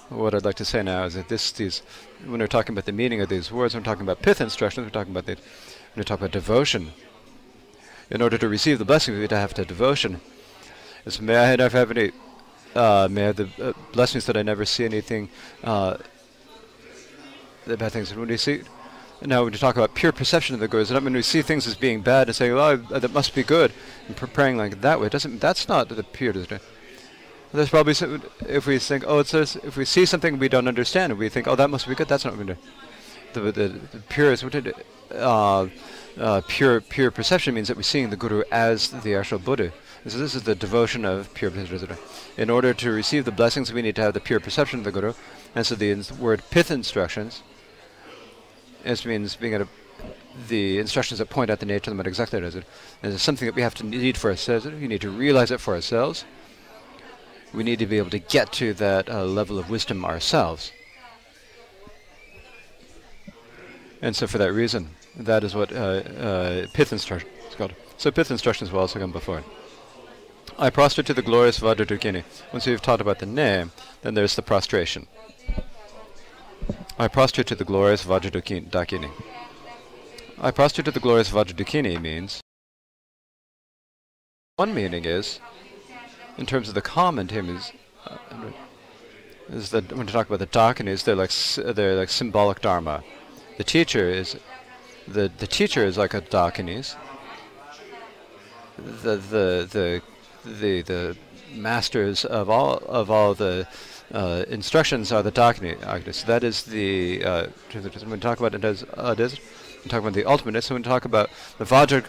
What 0.09 0.33
I'd 0.33 0.45
like 0.45 0.55
to 0.55 0.65
say 0.65 0.83
now 0.83 1.03
is 1.03 1.15
that 1.15 1.27
this, 1.27 1.51
these, 1.51 1.81
when 2.25 2.39
we're 2.39 2.47
talking 2.47 2.73
about 2.73 2.85
the 2.85 2.93
meaning 2.93 3.19
of 3.19 3.27
these 3.27 3.51
words, 3.51 3.75
we're 3.75 3.81
talking 3.81 4.03
about 4.03 4.21
pith 4.21 4.39
instructions, 4.39 4.85
we're 4.85 4.91
talking 4.91 5.11
about 5.11 5.25
the, 5.25 5.33
when 5.33 5.97
we 5.97 6.03
talk 6.03 6.19
about 6.19 6.31
devotion. 6.31 6.93
In 8.09 8.21
order 8.21 8.37
to 8.37 8.47
receive 8.47 8.79
the 8.79 8.85
blessing, 8.85 9.15
we 9.15 9.21
have 9.21 9.29
to 9.29 9.37
have 9.59 9.67
devotion. 9.67 10.21
It's, 11.05 11.19
may 11.19 11.37
I 11.37 11.57
never 11.57 11.77
have 11.77 11.91
any, 11.91 12.11
uh, 12.73 13.09
may 13.11 13.23
I 13.23 13.25
have 13.25 13.35
the 13.35 13.49
uh, 13.61 13.73
blessings 13.91 14.25
that 14.27 14.37
I 14.37 14.43
never 14.43 14.63
see 14.63 14.85
anything, 14.85 15.29
uh, 15.61 15.97
the 17.65 17.75
bad 17.75 17.91
things. 17.91 18.15
When 18.15 18.29
we 18.29 18.37
see, 18.37 18.61
now 19.21 19.43
when 19.43 19.53
you 19.53 19.59
talk 19.59 19.75
about 19.75 19.95
pure 19.95 20.11
perception 20.11 20.53
of 20.53 20.59
the 20.59 20.67
good, 20.67 20.89
when 20.89 21.13
we 21.13 21.21
see 21.21 21.41
things 21.41 21.65
as 21.67 21.75
being 21.75 22.01
bad 22.01 22.27
and 22.27 22.35
say, 22.35 22.49
"Oh, 22.49 22.75
that 22.75 23.11
must 23.11 23.33
be 23.33 23.43
good," 23.43 23.71
and 24.07 24.15
praying 24.15 24.57
like 24.57 24.81
that 24.81 24.99
way, 24.99 25.09
doesn't 25.09 25.39
that's 25.39 25.67
not 25.67 25.89
the 25.89 26.03
pure. 26.03 26.33
There's 27.53 27.69
probably 27.69 27.93
some, 27.93 28.21
if 28.47 28.67
we 28.67 28.77
think, 28.77 29.05
oh, 29.07 29.19
it's 29.19 29.31
this, 29.31 29.55
if 29.55 29.77
we 29.77 29.85
see 29.85 30.05
something 30.05 30.37
we 30.37 30.49
don't 30.49 30.67
understand, 30.67 31.17
we 31.17 31.29
think, 31.29 31.47
oh, 31.47 31.55
that 31.55 31.69
must 31.69 31.87
be 31.87 31.95
good. 31.95 32.09
That's 32.09 32.25
not 32.25 32.35
what 32.35 32.45
we 32.45 32.53
do. 32.53 32.59
The, 33.33 33.51
the, 33.51 33.67
the 33.69 33.99
purest, 34.09 34.43
what 34.43 34.51
did 34.51 34.73
uh, 35.15 35.67
uh, 36.19 36.41
pure 36.47 36.81
pure 36.81 37.11
perception 37.11 37.55
means 37.55 37.67
that 37.67 37.77
we're 37.77 37.83
seeing 37.83 38.09
the 38.09 38.15
guru 38.15 38.43
as 38.51 38.89
the 38.89 39.15
actual 39.15 39.39
Buddha. 39.39 39.71
So 40.05 40.17
this 40.17 40.35
is 40.35 40.43
the 40.43 40.55
devotion 40.55 41.05
of 41.05 41.33
pure 41.33 41.51
perception. 41.51 41.97
In 42.37 42.49
order 42.49 42.73
to 42.73 42.91
receive 42.91 43.25
the 43.25 43.31
blessings, 43.31 43.73
we 43.73 43.81
need 43.81 43.95
to 43.97 44.01
have 44.01 44.13
the 44.13 44.19
pure 44.19 44.39
perception 44.39 44.79
of 44.79 44.85
the 44.85 44.91
guru. 44.91 45.13
And 45.55 45.65
so 45.65 45.75
the 45.75 45.95
word 46.19 46.43
pith 46.49 46.71
instructions, 46.71 47.43
it 48.87 49.05
means 49.05 49.35
being 49.35 49.53
at 49.53 49.61
a 49.61 49.67
the 50.47 50.77
instructions 50.77 51.17
that 51.17 51.29
point 51.29 51.49
out 51.49 51.59
the 51.59 51.65
nature 51.65 51.89
of 51.89 51.93
the 51.93 51.95
matter 51.95 52.09
exactly 52.09 52.39
as 52.43 52.55
it 52.55 52.63
is 53.01 53.15
It's 53.15 53.23
something 53.23 53.47
that 53.47 53.55
we 53.55 53.63
have 53.63 53.73
to 53.75 53.83
need 53.83 54.15
for 54.15 54.29
ourselves. 54.29 54.67
We 54.67 54.87
need 54.87 55.01
to 55.01 55.09
realize 55.09 55.49
it 55.49 55.59
for 55.59 55.73
ourselves 55.73 56.25
we 57.53 57.63
need 57.63 57.79
to 57.79 57.85
be 57.85 57.97
able 57.97 58.09
to 58.09 58.19
get 58.19 58.51
to 58.53 58.73
that 58.75 59.09
uh, 59.09 59.25
level 59.25 59.57
of 59.57 59.69
wisdom 59.69 60.05
ourselves. 60.05 60.71
And 64.01 64.15
so 64.15 64.27
for 64.27 64.37
that 64.37 64.53
reason, 64.53 64.89
that 65.15 65.43
is 65.43 65.55
what 65.55 65.71
uh, 65.71 65.75
uh, 65.75 66.67
pith 66.73 66.91
instruction 66.91 67.29
is 67.49 67.55
called. 67.55 67.73
So 67.97 68.11
pith 68.11 68.29
instructions 68.29 68.71
will 68.71 68.79
also 68.79 68.99
come 68.99 69.11
before. 69.11 69.43
I 70.59 70.69
prostrate 70.69 71.07
to 71.07 71.13
the 71.13 71.21
glorious 71.21 71.59
Vajradakini. 71.59 72.23
Once 72.51 72.67
you've 72.67 72.81
taught 72.81 73.01
about 73.01 73.19
the 73.19 73.25
name, 73.25 73.71
then 74.01 74.13
there's 74.13 74.35
the 74.35 74.41
prostration. 74.41 75.07
I 76.99 77.07
prostrate 77.07 77.47
to 77.47 77.55
the 77.55 77.63
glorious 77.63 78.03
Vajradakini. 78.03 79.11
I 80.39 80.51
prostrate 80.51 80.85
to 80.85 80.91
the 80.91 80.99
glorious 80.99 81.29
Vajradakini 81.29 82.01
means 82.01 82.41
one 84.55 84.73
meaning 84.73 85.05
is 85.05 85.39
in 86.37 86.45
terms 86.45 86.67
of 86.67 86.73
the 86.73 86.81
common 86.81 87.27
term 87.27 87.55
is 87.55 87.71
uh, 88.05 88.17
is 89.49 89.69
that 89.69 89.91
when 89.93 90.07
you 90.07 90.13
talk 90.13 90.27
about 90.27 90.39
the 90.39 90.47
Dakinis, 90.47 91.03
they're 91.03 91.15
like 91.15 91.31
they're 91.75 91.95
like 91.95 92.09
symbolic 92.09 92.61
dharma. 92.61 93.03
The 93.57 93.63
teacher 93.63 94.09
is 94.09 94.37
the 95.07 95.31
the 95.37 95.47
teacher 95.47 95.85
is 95.85 95.97
like 95.97 96.13
a 96.13 96.21
Dakinis. 96.21 96.95
The 98.77 99.17
the 99.17 99.67
the 99.71 100.01
the 100.43 100.81
the 100.81 101.17
masters 101.53 102.25
of 102.25 102.49
all 102.49 102.77
of 102.77 103.09
all 103.09 103.33
the 103.33 103.67
uh, 104.13 104.45
instructions 104.47 105.11
are 105.11 105.21
the 105.23 105.31
Dakini. 105.31 106.13
So 106.13 106.27
that 106.27 106.43
is 106.43 106.63
the 106.63 107.23
uh, 107.23 107.47
when 107.73 108.09
we 108.11 108.17
talk 108.19 108.39
about 108.39 108.55
it 108.55 108.63
as 108.63 108.83
uh, 108.95 109.15
it 109.17 109.19
is, 109.19 109.39
we 109.83 109.89
talk 109.89 110.01
about 110.01 110.13
the 110.13 110.25
ultimate. 110.25 110.63
So 110.63 110.75
when 110.75 110.83
we 110.83 110.87
talk 110.87 111.05
about 111.05 111.29
the 111.57 111.65
Vajra 111.65 112.03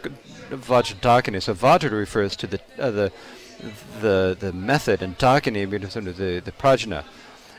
Vajra 0.50 1.00
Dakini, 1.00 1.42
so 1.42 1.54
Vajra 1.54 1.90
refers 1.90 2.36
to 2.36 2.46
the 2.46 2.60
uh, 2.78 2.90
the 2.90 3.12
the 4.00 4.36
the 4.38 4.52
method 4.52 5.02
and 5.02 5.18
Dakini 5.18 5.68
means 5.68 5.94
the 5.94 6.40
the 6.40 6.52
prajna, 6.52 7.04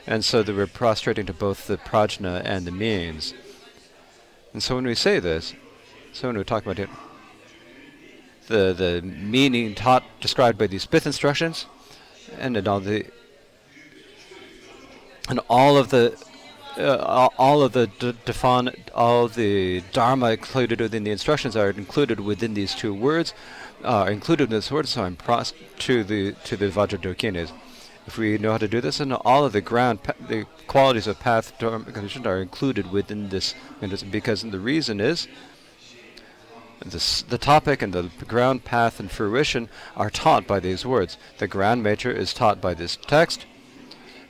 and 0.07 0.23
so 0.23 0.41
they 0.41 0.53
were 0.53 0.67
prostrating 0.67 1.25
to 1.25 1.33
both 1.33 1.67
the 1.67 1.77
prajna 1.77 2.41
and 2.45 2.65
the 2.65 2.71
means. 2.71 3.33
And 4.53 4.63
so 4.63 4.75
when 4.75 4.85
we 4.85 4.95
say 4.95 5.19
this, 5.19 5.53
so 6.13 6.27
when 6.29 6.37
we 6.37 6.43
talk 6.43 6.63
about 6.63 6.79
it, 6.79 6.89
the 8.47 8.73
the 8.73 9.01
meaning 9.03 9.75
taught 9.75 10.03
described 10.21 10.57
by 10.57 10.67
these 10.67 10.85
pith 10.85 11.05
instructions, 11.05 11.65
and 12.37 12.55
in 12.55 12.67
all 12.67 12.79
the 12.79 13.05
and 15.29 15.39
all 15.49 15.77
of 15.77 15.89
the 15.89 16.17
uh, 16.77 17.29
all 17.37 17.61
of 17.61 17.73
the 17.73 17.89
all 18.93 19.27
the 19.27 19.81
dharma 19.91 20.31
included 20.31 20.79
within 20.79 21.03
the 21.03 21.11
instructions 21.11 21.55
are 21.55 21.69
included 21.69 22.19
within 22.19 22.53
these 22.53 22.73
two 22.75 22.93
words, 22.93 23.33
uh, 23.83 24.07
included 24.09 24.45
in 24.45 24.49
this 24.49 24.71
word 24.71 24.87
sign 24.87 25.15
pros 25.15 25.53
to 25.77 26.03
the 26.03 26.33
to 26.43 26.57
the 26.57 26.67
Vajradakinis. 26.67 27.51
If 28.07 28.17
we 28.17 28.37
know 28.39 28.53
how 28.53 28.57
to 28.57 28.67
do 28.67 28.81
this, 28.81 28.97
then 28.97 29.13
all 29.13 29.45
of 29.45 29.53
the 29.53 29.61
ground, 29.61 29.99
the 30.27 30.47
qualities 30.65 31.05
of 31.05 31.19
path 31.19 31.55
condition 31.59 32.25
are 32.25 32.41
included 32.41 32.91
within 32.91 33.29
this, 33.29 33.53
because 34.11 34.41
the 34.41 34.59
reason 34.59 34.99
is 34.99 35.27
this, 36.83 37.21
the 37.23 37.37
topic 37.37 37.81
and 37.81 37.93
the 37.93 38.09
ground 38.25 38.63
path 38.63 38.99
and 38.99 39.11
fruition 39.11 39.69
are 39.95 40.09
taught 40.09 40.47
by 40.47 40.59
these 40.59 40.85
words. 40.85 41.17
The 41.37 41.47
ground 41.47 41.83
nature 41.83 42.11
is 42.11 42.33
taught 42.33 42.61
by 42.61 42.73
this 42.73 42.95
text. 42.95 43.45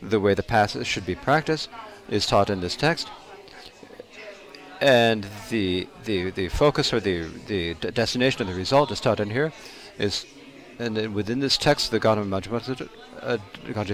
The 0.02 0.20
way 0.20 0.34
the 0.34 0.44
path 0.44 0.86
should 0.86 1.06
be 1.06 1.16
practiced 1.16 1.70
is 2.10 2.26
taught 2.26 2.50
in 2.50 2.62
this 2.62 2.76
text. 2.76 3.10
And 4.82 5.28
the 5.50 5.88
the 6.06 6.32
the 6.32 6.48
focus 6.48 6.94
or 6.94 7.00
the 7.00 7.24
the 7.48 7.74
destination 7.74 8.42
of 8.42 8.48
the 8.48 8.54
result 8.54 8.92
is 8.92 9.02
taught 9.02 9.20
in 9.20 9.30
here 9.30 9.52
is 9.98 10.26
and 10.80 11.14
within 11.14 11.40
this 11.40 11.58
text 11.58 11.92
the 11.92 12.00
Gautama 12.00 12.38
uh, 12.38 13.38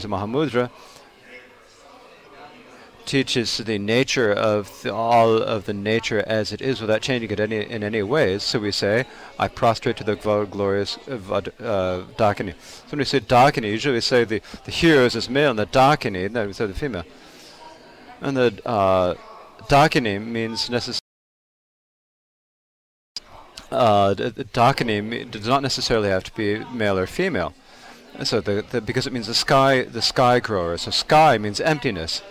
Mahamudra 0.07 0.69
teaches 3.05 3.57
the 3.57 3.77
nature 3.77 4.31
of 4.31 4.81
the, 4.81 4.93
all 4.93 5.41
of 5.41 5.65
the 5.65 5.73
nature 5.73 6.23
as 6.27 6.51
it 6.51 6.61
is 6.61 6.81
without 6.81 7.01
changing 7.01 7.31
it 7.31 7.39
any 7.39 7.57
in 7.57 7.83
any 7.83 8.03
ways. 8.03 8.43
So 8.43 8.59
we 8.59 8.71
say, 8.71 9.05
I 9.39 9.47
prostrate 9.47 9.97
to 9.97 10.03
the 10.03 10.15
glorious 10.15 10.97
uh, 11.07 11.13
uh, 11.15 12.03
Dakini. 12.17 12.53
So 12.59 12.91
when 12.91 12.99
we 12.99 13.05
say 13.05 13.19
Dakini, 13.19 13.71
usually 13.71 13.95
we 13.95 14.01
say 14.01 14.23
the, 14.23 14.41
the 14.65 14.71
hero 14.71 15.05
is 15.05 15.29
male 15.29 15.51
and 15.51 15.59
the 15.59 15.65
Dakini, 15.65 16.31
then 16.31 16.47
we 16.47 16.53
say 16.53 16.65
the 16.65 16.73
female. 16.73 17.05
And 18.21 18.35
the 18.35 18.61
uh, 18.65 19.15
Dakini 19.69 20.23
means 20.23 20.69
necessarily 20.69 20.99
uh, 23.71 24.13
Dakini 24.15 25.29
does 25.29 25.47
not 25.47 25.61
necessarily 25.61 26.09
have 26.09 26.23
to 26.23 26.33
be 26.35 26.63
male 26.65 26.97
or 26.97 27.07
female. 27.07 27.53
So 28.23 28.39
the, 28.39 28.63
the, 28.71 28.79
because 28.81 29.07
it 29.07 29.13
means 29.13 29.27
the 29.27 29.33
sky, 29.33 29.83
the 29.83 30.01
sky 30.01 30.39
grower. 30.39 30.77
So 30.77 30.91
sky 30.91 31.37
means 31.37 31.59
emptiness. 31.59 32.21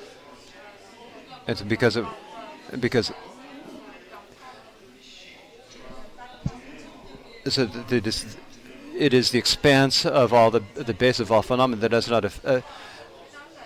It's 1.46 1.62
because 1.62 1.96
of 1.96 2.06
because 2.80 3.12
so 7.46 7.66
the, 7.66 8.00
the, 8.00 8.36
it 8.96 9.12
is 9.12 9.30
the 9.30 9.38
expanse 9.38 10.06
of 10.06 10.32
all 10.32 10.50
the 10.50 10.62
the 10.74 10.94
base 10.94 11.20
of 11.20 11.30
all 11.30 11.42
phenomena 11.42 11.80
that 11.80 11.90
does 11.90 12.08
not. 12.08 12.24
Uh, 12.44 12.60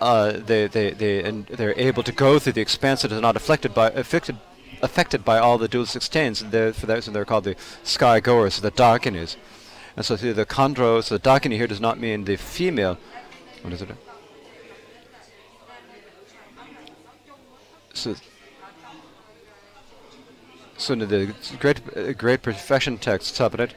uh, 0.00 0.32
they 0.32 0.66
they 0.66 0.90
they 0.90 1.22
and 1.22 1.46
they're 1.46 1.78
able 1.78 2.02
to 2.02 2.12
go 2.12 2.38
through 2.38 2.52
the 2.52 2.60
expanse 2.60 3.02
that 3.02 3.12
is 3.12 3.20
not 3.20 3.36
affected 3.36 3.74
by 3.74 3.90
affected 3.90 4.36
affected 4.82 5.24
by 5.24 5.38
all 5.38 5.58
the 5.58 5.68
dualistic 5.68 6.02
stains. 6.02 6.42
And 6.42 6.52
they're, 6.52 6.72
for 6.72 6.86
that 6.86 6.94
reason, 6.94 7.12
they're 7.12 7.24
called 7.24 7.44
the 7.44 7.56
sky 7.82 8.20
goers, 8.20 8.60
the 8.60 8.70
dakinis 8.70 9.36
And 9.96 10.04
so 10.04 10.16
the 10.16 10.46
chondros, 10.46 11.08
the 11.08 11.18
dakini 11.18 11.56
here 11.56 11.66
does 11.66 11.80
not 11.80 11.98
mean 11.98 12.24
the 12.24 12.36
female. 12.36 12.98
What 13.62 13.72
is 13.72 13.82
it? 13.82 13.88
So, 17.98 18.14
so 20.76 20.94
the 20.94 21.34
great 21.58 22.16
great 22.16 22.42
perfection 22.42 22.96
text, 22.98 23.34
Sabanet, 23.34 23.72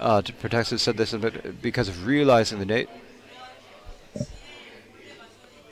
uh, 0.00 0.22
protects 0.40 0.72
it 0.72 0.78
said 0.78 0.96
this 0.96 1.14
because 1.62 1.88
of 1.88 2.04
realizing 2.04 2.58
the 2.58 2.66
nate 2.66 2.88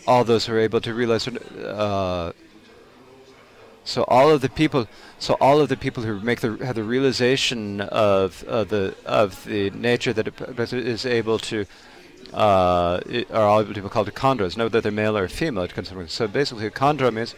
all 0.07 0.23
those 0.25 0.47
who 0.47 0.53
are 0.55 0.59
able 0.59 0.81
to 0.81 0.95
realize 0.95 1.27
uh, 1.27 2.33
so 3.85 4.05
all 4.05 4.31
of 4.31 4.41
the 4.41 4.49
people 4.49 4.87
so 5.19 5.37
all 5.41 5.61
of 5.61 5.69
the 5.69 5.77
people 5.77 6.05
who 6.05 6.21
make 6.21 6.41
the 6.41 6.57
have 6.65 6.77
the 6.77 6.85
realization 6.85 7.81
of 7.81 8.45
uh, 8.45 8.63
the 8.63 8.95
of 9.05 9.45
the 9.45 9.71
nature 9.71 10.13
that 10.13 10.29
it 10.29 10.73
is 10.73 11.05
able 11.05 11.39
to 11.39 11.67
uh, 12.33 13.01
are 13.31 13.43
all 13.43 13.61
able 13.61 13.75
to 13.75 13.83
be 13.83 13.89
called 13.89 14.13
chondros. 14.15 14.57
Know 14.57 14.69
that 14.69 14.83
they're 14.83 14.93
male 14.93 15.17
or 15.17 15.29
female. 15.29 15.67
So 16.07 16.29
basically, 16.29 16.67
a 16.67 16.71
chondra 16.71 17.13
means 17.13 17.35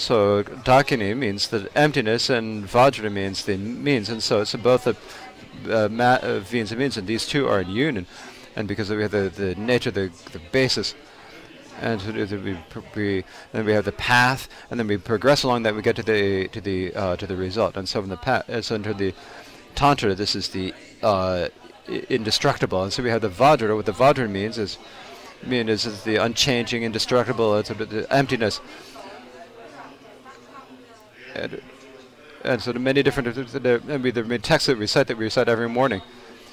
so 0.00 0.42
dakini 0.42 1.16
means 1.16 1.48
the 1.48 1.70
emptiness, 1.76 2.30
and 2.30 2.66
vajra 2.66 3.10
means 3.12 3.44
the 3.44 3.56
means, 3.56 4.08
and 4.08 4.22
so 4.22 4.40
it's 4.40 4.54
both 4.56 4.84
the 4.84 4.96
uh, 5.68 5.88
ma- 5.88 6.20
uh, 6.22 6.42
means 6.52 6.70
and 6.72 6.80
means, 6.80 6.96
and 6.96 7.06
these 7.06 7.26
two 7.26 7.46
are 7.48 7.60
in 7.60 7.70
union, 7.70 8.06
and 8.56 8.66
because 8.66 8.90
we 8.90 9.02
have 9.02 9.10
the 9.10 9.30
the 9.34 9.54
nature, 9.56 9.90
the 9.90 10.10
the 10.32 10.40
basis 10.52 10.94
and 11.80 12.00
so 12.00 12.12
we, 12.12 12.58
we, 12.94 13.24
then 13.52 13.64
we 13.64 13.72
have 13.72 13.86
the 13.86 13.92
path, 13.92 14.48
and 14.70 14.78
then 14.78 14.86
we 14.86 14.98
progress 14.98 15.44
along 15.44 15.62
that 15.62 15.74
we 15.74 15.80
get 15.80 15.96
to 15.96 16.02
the 16.02 16.48
to 16.48 16.60
the 16.60 16.94
uh, 16.94 17.16
to 17.16 17.26
the 17.26 17.36
result. 17.36 17.76
And 17.76 17.88
so 17.88 18.00
from 18.00 18.10
the 18.10 18.18
path, 18.18 18.48
uh, 18.50 18.60
so 18.60 18.74
into 18.74 18.92
the 18.92 19.14
tantra, 19.74 20.14
this 20.14 20.36
is 20.36 20.50
the 20.50 20.74
indestructible. 22.08 22.82
And 22.82 22.92
so 22.92 23.02
we 23.02 23.10
have 23.10 23.22
the 23.22 23.30
vajra. 23.30 23.74
What 23.74 23.86
the 23.86 23.92
vajra 23.92 24.28
means 24.28 24.58
is 24.58 24.78
mean 25.42 25.68
is, 25.68 25.86
is 25.86 26.02
the 26.04 26.16
unchanging, 26.16 26.82
indestructible. 26.82 27.56
It's 27.56 27.70
the 27.70 28.06
emptiness. 28.10 28.60
And, 31.34 31.62
and 32.44 32.62
so 32.62 32.72
the 32.72 32.78
many 32.78 33.02
different 33.02 33.34
the, 33.34 33.82
and 33.88 34.02
we, 34.02 34.10
the 34.10 34.38
texts 34.38 34.66
that 34.66 34.76
we 34.76 34.82
recite 34.82 35.06
that 35.08 35.16
we 35.16 35.24
recite 35.24 35.48
every 35.48 35.68
morning, 35.68 36.02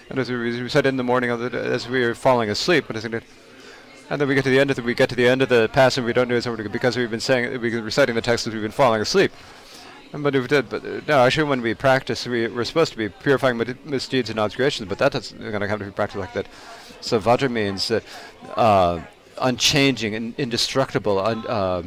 and 0.09 0.19
as 0.19 0.29
we 0.29 0.35
recite 0.35 0.85
in 0.85 0.97
the 0.97 1.03
morning 1.03 1.29
as 1.29 1.87
we 1.87 2.03
are 2.03 2.15
falling 2.15 2.49
asleep, 2.49 2.89
and 2.89 4.21
then 4.21 4.27
we 4.27 4.35
get 4.35 4.43
to 4.43 4.49
the 4.49 4.59
end 4.59 4.69
of 4.69 4.75
the 4.75 4.83
we 4.83 4.93
get 4.93 5.09
to 5.09 5.15
the 5.15 5.27
end 5.27 5.41
of 5.41 5.49
the 5.49 5.69
pass 5.73 5.97
and 5.97 6.05
we 6.05 6.13
don't 6.13 6.27
do 6.27 6.35
it 6.35 6.71
because 6.71 6.95
we've 6.95 7.11
been 7.11 7.19
saying 7.19 7.59
we've 7.61 7.73
been 7.73 7.83
reciting 7.83 8.15
the 8.15 8.21
text 8.21 8.47
as 8.47 8.53
we've 8.53 8.61
been 8.61 8.71
falling 8.71 9.01
asleep. 9.01 9.31
But 10.13 10.31
did, 10.31 10.69
but 10.69 11.07
no, 11.07 11.19
actually, 11.19 11.49
when 11.49 11.61
we 11.61 11.73
practice, 11.73 12.25
we, 12.25 12.47
we're 12.47 12.63
supposed 12.63 12.93
to 12.93 12.97
be 12.97 13.09
purifying 13.09 13.57
misdeeds 13.83 14.29
and 14.29 14.39
obscurations, 14.39 14.87
but 14.87 14.97
that's 14.97 15.33
going 15.33 15.59
to 15.59 15.67
have 15.67 15.79
to 15.79 15.85
be 15.85 15.91
practiced 15.91 16.19
like 16.19 16.33
that. 16.33 16.47
So 17.01 17.19
vajra 17.19 17.51
means 17.51 17.91
uh, 17.91 17.99
uh, 18.55 19.01
unchanging 19.41 20.15
and 20.15 20.33
indestructible, 20.37 21.19
un, 21.19 21.45
uh, 21.47 21.83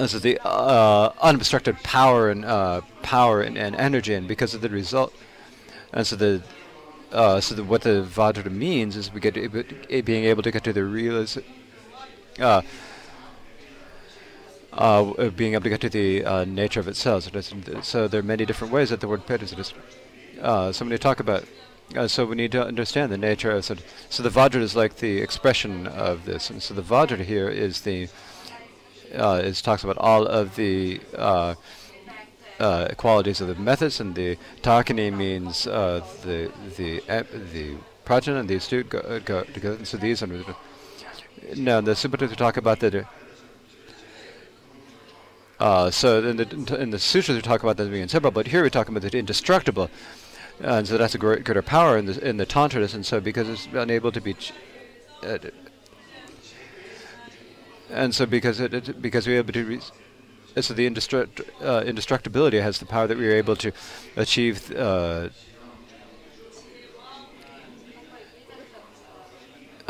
this 0.00 0.14
is 0.14 0.22
the 0.22 0.38
uh, 0.44 1.12
unobstructed 1.20 1.76
power 1.82 2.30
and 2.30 2.44
uh, 2.44 2.80
power 3.02 3.42
and, 3.42 3.58
and, 3.58 3.76
energy, 3.76 4.14
and 4.14 4.26
because 4.26 4.54
of 4.54 4.60
the 4.60 4.68
result, 4.68 5.14
and 5.92 6.06
so 6.06 6.16
the 6.16 6.42
uh, 7.12 7.40
so 7.40 7.54
the, 7.54 7.64
what 7.64 7.82
the 7.82 8.06
Vajra 8.08 8.50
means 8.50 8.96
is 8.96 9.12
we 9.12 9.20
get 9.20 9.34
being 10.04 10.24
able 10.24 10.42
to 10.42 10.50
get 10.50 10.64
to 10.64 10.72
the 10.72 10.84
real 10.84 11.26
uh, 12.38 12.62
uh, 14.72 15.30
being 15.30 15.54
able 15.54 15.64
to 15.64 15.68
get 15.68 15.80
to 15.80 15.88
the 15.88 16.24
uh, 16.24 16.44
nature 16.44 16.80
of 16.80 16.88
itself. 16.88 17.24
So, 17.24 17.80
so, 17.82 18.08
there 18.08 18.20
are 18.20 18.22
many 18.22 18.46
different 18.46 18.72
ways 18.72 18.90
that 18.90 19.00
the 19.00 19.08
word 19.08 19.26
pit 19.26 19.42
is. 19.42 19.74
Uh, 20.40 20.72
so 20.72 20.84
when 20.84 20.92
you 20.92 20.98
talk 20.98 21.20
about, 21.20 21.44
so 22.06 22.24
we 22.24 22.36
need 22.36 22.52
to 22.52 22.64
understand 22.64 23.10
the 23.10 23.18
nature 23.18 23.50
of. 23.50 23.64
So, 23.64 23.76
so 24.08 24.22
the 24.22 24.30
Vajra 24.30 24.60
is 24.60 24.76
like 24.76 24.96
the 24.96 25.18
expression 25.18 25.88
of 25.88 26.24
this, 26.24 26.50
and 26.50 26.62
so 26.62 26.72
the 26.72 26.82
Vajra 26.82 27.24
here 27.24 27.48
is 27.48 27.80
the 27.80 28.08
uh, 29.14 29.40
is 29.42 29.62
talks 29.62 29.84
about 29.84 29.98
all 29.98 30.26
of 30.26 30.56
the 30.56 31.00
uh, 31.16 31.54
uh, 32.58 32.88
qualities 32.96 33.40
of 33.40 33.48
the 33.48 33.54
methods, 33.54 34.00
and 34.00 34.14
the 34.14 34.36
Dakini 34.62 35.12
means 35.12 35.66
uh, 35.66 36.04
the 36.22 36.50
the 36.76 37.02
uh, 37.08 37.22
the 37.52 37.76
progeny 38.04 38.38
and 38.38 38.48
the 38.48 38.56
astute 38.56 38.88
go, 38.90 38.98
uh, 38.98 39.18
go 39.20 39.44
together. 39.44 39.76
And 39.76 39.86
so 39.86 39.96
these 39.96 40.22
are 40.22 40.26
now 41.56 41.80
the 41.80 41.92
Subbata 41.92 42.34
talk 42.36 42.56
about 42.56 42.80
the. 42.80 43.06
So 45.90 46.22
in 46.22 46.36
the 46.36 46.76
in 46.78 46.90
the 46.90 46.98
sutras 46.98 47.36
we 47.36 47.42
talk 47.42 47.62
about 47.62 47.76
them 47.76 47.90
being 47.90 48.02
inseparable, 48.02 48.42
but 48.42 48.48
here 48.48 48.62
we 48.62 48.70
talk 48.70 48.88
about 48.88 49.02
the 49.02 49.18
indestructible, 49.18 49.90
and 50.60 50.86
so 50.86 50.98
that's 50.98 51.14
a 51.14 51.18
great, 51.18 51.44
greater 51.44 51.62
power 51.62 51.98
in 51.98 52.06
the 52.06 52.28
in 52.28 52.36
the 52.36 52.46
tantras, 52.46 52.94
and 52.94 53.04
so 53.04 53.20
because 53.20 53.48
it's 53.48 53.68
unable 53.72 54.12
to 54.12 54.20
be. 54.20 54.36
Uh, 55.22 55.38
and 57.92 58.14
so 58.14 58.26
because 58.26 58.60
it, 58.60 58.74
it 58.74 59.02
because 59.02 59.26
we're 59.26 59.38
able 59.38 59.52
to 59.52 59.80
so 60.60 60.74
the 60.74 60.88
indestruct, 60.88 61.40
uh, 61.62 61.84
indestructibility 61.86 62.58
has 62.60 62.78
the 62.78 62.84
power 62.84 63.06
that 63.06 63.16
we 63.16 63.28
are 63.28 63.36
able 63.36 63.56
to 63.56 63.72
achieve 64.16 64.74
uh, 64.76 65.28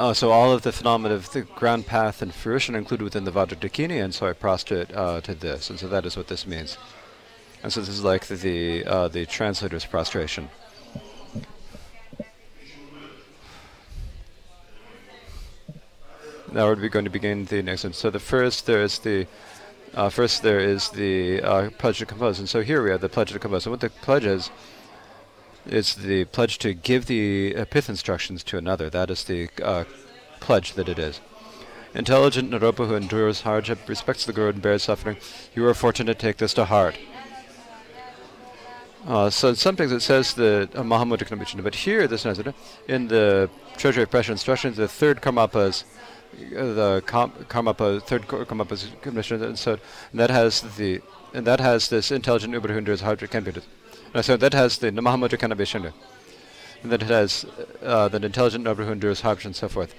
Uh, 0.00 0.14
so 0.14 0.30
all 0.30 0.50
of 0.50 0.62
the 0.62 0.72
phenomena 0.72 1.14
of 1.14 1.30
the 1.32 1.42
ground 1.42 1.86
path 1.86 2.22
and 2.22 2.32
fruition 2.32 2.74
are 2.74 2.78
included 2.78 3.04
within 3.04 3.24
the 3.24 3.30
Vajradakini, 3.30 4.02
and 4.02 4.14
so 4.14 4.26
I 4.26 4.32
prostrate 4.32 4.90
uh, 4.94 5.20
to 5.20 5.34
this, 5.34 5.68
and 5.68 5.78
so 5.78 5.88
that 5.88 6.06
is 6.06 6.16
what 6.16 6.28
this 6.28 6.46
means. 6.46 6.78
And 7.62 7.70
so 7.70 7.80
this 7.80 7.90
is 7.90 8.02
like 8.02 8.24
the 8.24 8.36
the, 8.36 8.84
uh, 8.86 9.08
the 9.08 9.26
translator's 9.26 9.84
prostration. 9.84 10.48
Now 16.52 16.66
we're 16.66 16.88
going 16.88 17.04
to 17.04 17.10
begin 17.10 17.44
the 17.44 17.62
next 17.62 17.84
one. 17.84 17.92
So 17.92 18.10
the 18.10 18.18
first 18.18 18.66
there 18.66 18.82
is 18.82 18.98
the 18.98 19.26
uh, 19.94 20.08
first, 20.08 20.42
there 20.42 20.60
is 20.60 20.88
the 20.90 21.42
uh, 21.42 21.70
pledge 21.78 21.98
to 21.98 22.06
compose, 22.06 22.38
and 22.38 22.48
so 22.48 22.62
here 22.62 22.82
we 22.82 22.90
have 22.90 23.00
the 23.00 23.08
pledge 23.08 23.32
to 23.32 23.38
compose. 23.38 23.66
And 23.66 23.72
what 23.72 23.80
the 23.80 23.90
pledge 23.90 24.24
is, 24.24 24.50
is 25.66 25.96
the 25.96 26.26
pledge 26.26 26.58
to 26.58 26.74
give 26.74 27.06
the 27.06 27.56
uh, 27.56 27.64
pith 27.64 27.88
instructions 27.88 28.44
to 28.44 28.58
another. 28.58 28.88
That 28.88 29.10
is 29.10 29.24
the 29.24 29.48
uh, 29.62 29.84
pledge 30.38 30.74
that 30.74 30.88
it 30.88 30.98
is. 30.98 31.20
Intelligent 31.92 32.52
Naropa 32.52 32.86
who 32.86 32.94
endures 32.94 33.40
hardship, 33.40 33.80
respects 33.88 34.24
the 34.24 34.32
Guru, 34.32 34.50
and 34.50 34.62
bears 34.62 34.84
suffering. 34.84 35.16
You 35.56 35.66
are 35.66 35.74
fortunate 35.74 36.20
to 36.20 36.26
take 36.26 36.36
this 36.36 36.54
to 36.54 36.66
heart. 36.66 36.96
Uh, 39.06 39.28
so 39.28 39.48
in 39.48 39.56
some 39.56 39.74
things 39.76 39.90
it 39.90 40.00
says 40.00 40.34
the 40.34 40.68
uh, 40.74 40.82
Mahamudra 40.82 41.62
but 41.62 41.74
here 41.74 42.06
this 42.06 42.26
is 42.26 42.38
in 42.86 43.08
the 43.08 43.48
Treasury 43.78 44.02
of 44.02 44.10
Precious 44.10 44.32
instructions, 44.32 44.76
the 44.76 44.86
third 44.86 45.20
Karmapas 45.22 45.84
the 46.32 47.02
Karmapa, 47.06 48.02
third 48.02 48.26
Karmapa 48.26 49.00
commission, 49.02 49.42
and 49.42 49.58
so 49.58 49.78
and 50.12 50.20
that 50.20 50.30
has 50.30 50.62
the 50.76 51.00
and 51.34 51.46
that 51.46 51.60
has 51.60 51.88
this 51.88 52.10
intelligent 52.10 52.54
Uberhunder's 52.54 53.00
hard 53.00 53.18
computer. 53.30 53.62
And 54.14 54.24
so 54.24 54.36
that 54.36 54.52
has 54.52 54.78
the 54.78 54.90
Mahamudra 54.90 55.38
Kanabishanu. 55.38 55.92
And 56.82 56.90
that 56.92 57.02
it 57.02 57.08
has 57.08 57.44
uh, 57.82 58.08
the 58.08 58.24
intelligent 58.24 58.64
Uberhunder's 58.64 59.20
hard 59.20 59.44
and 59.44 59.54
so 59.54 59.68
forth. 59.68 59.94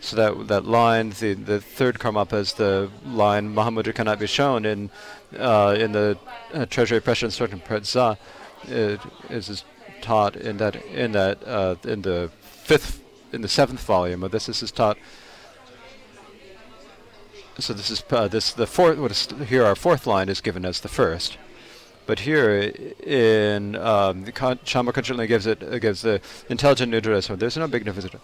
So 0.00 0.16
that 0.16 0.48
that 0.48 0.64
line, 0.64 1.10
the 1.10 1.34
the 1.34 1.60
third 1.60 1.98
Karmapa 1.98 2.38
is 2.38 2.54
the 2.54 2.90
line 3.04 3.54
Mahamudra 3.54 3.94
cannot 3.94 4.18
be 4.18 4.26
shown 4.26 4.64
in 4.64 4.90
uh, 5.38 5.76
in 5.78 5.92
the 5.92 6.18
uh, 6.54 6.66
Treasury 6.66 7.00
Precious 7.00 7.38
Instruction 7.38 7.60
Pratza. 7.60 8.16
It 8.68 9.00
is 9.28 9.64
taught 10.00 10.36
in 10.36 10.56
that 10.58 10.76
in 10.86 11.12
that 11.12 11.46
uh, 11.46 11.76
in 11.84 12.02
the 12.02 12.30
fifth 12.40 13.02
in 13.32 13.42
the 13.42 13.48
seventh 13.48 13.80
volume 13.84 14.22
of 14.22 14.30
this. 14.30 14.46
This 14.46 14.62
is 14.62 14.70
taught. 14.70 14.98
So 17.58 17.72
this 17.72 17.90
is 17.90 18.04
uh, 18.10 18.28
this 18.28 18.52
the 18.52 18.66
fourth. 18.66 18.98
What 18.98 19.10
is 19.10 19.28
here? 19.48 19.64
Our 19.64 19.74
fourth 19.74 20.06
line 20.06 20.28
is 20.28 20.40
given 20.40 20.64
as 20.64 20.80
the 20.80 20.88
first, 20.88 21.38
but 22.06 22.20
here 22.20 22.72
in 23.02 23.74
um, 23.74 24.24
Shama 24.64 24.92
gives 24.92 25.46
it 25.46 25.62
uh, 25.62 25.78
gives 25.78 26.02
the 26.02 26.20
intelligent 26.48 26.92
neutral. 26.92 27.20
So 27.20 27.34
there's 27.34 27.56
no 27.56 27.66
big 27.66 27.84
difference. 27.84 28.14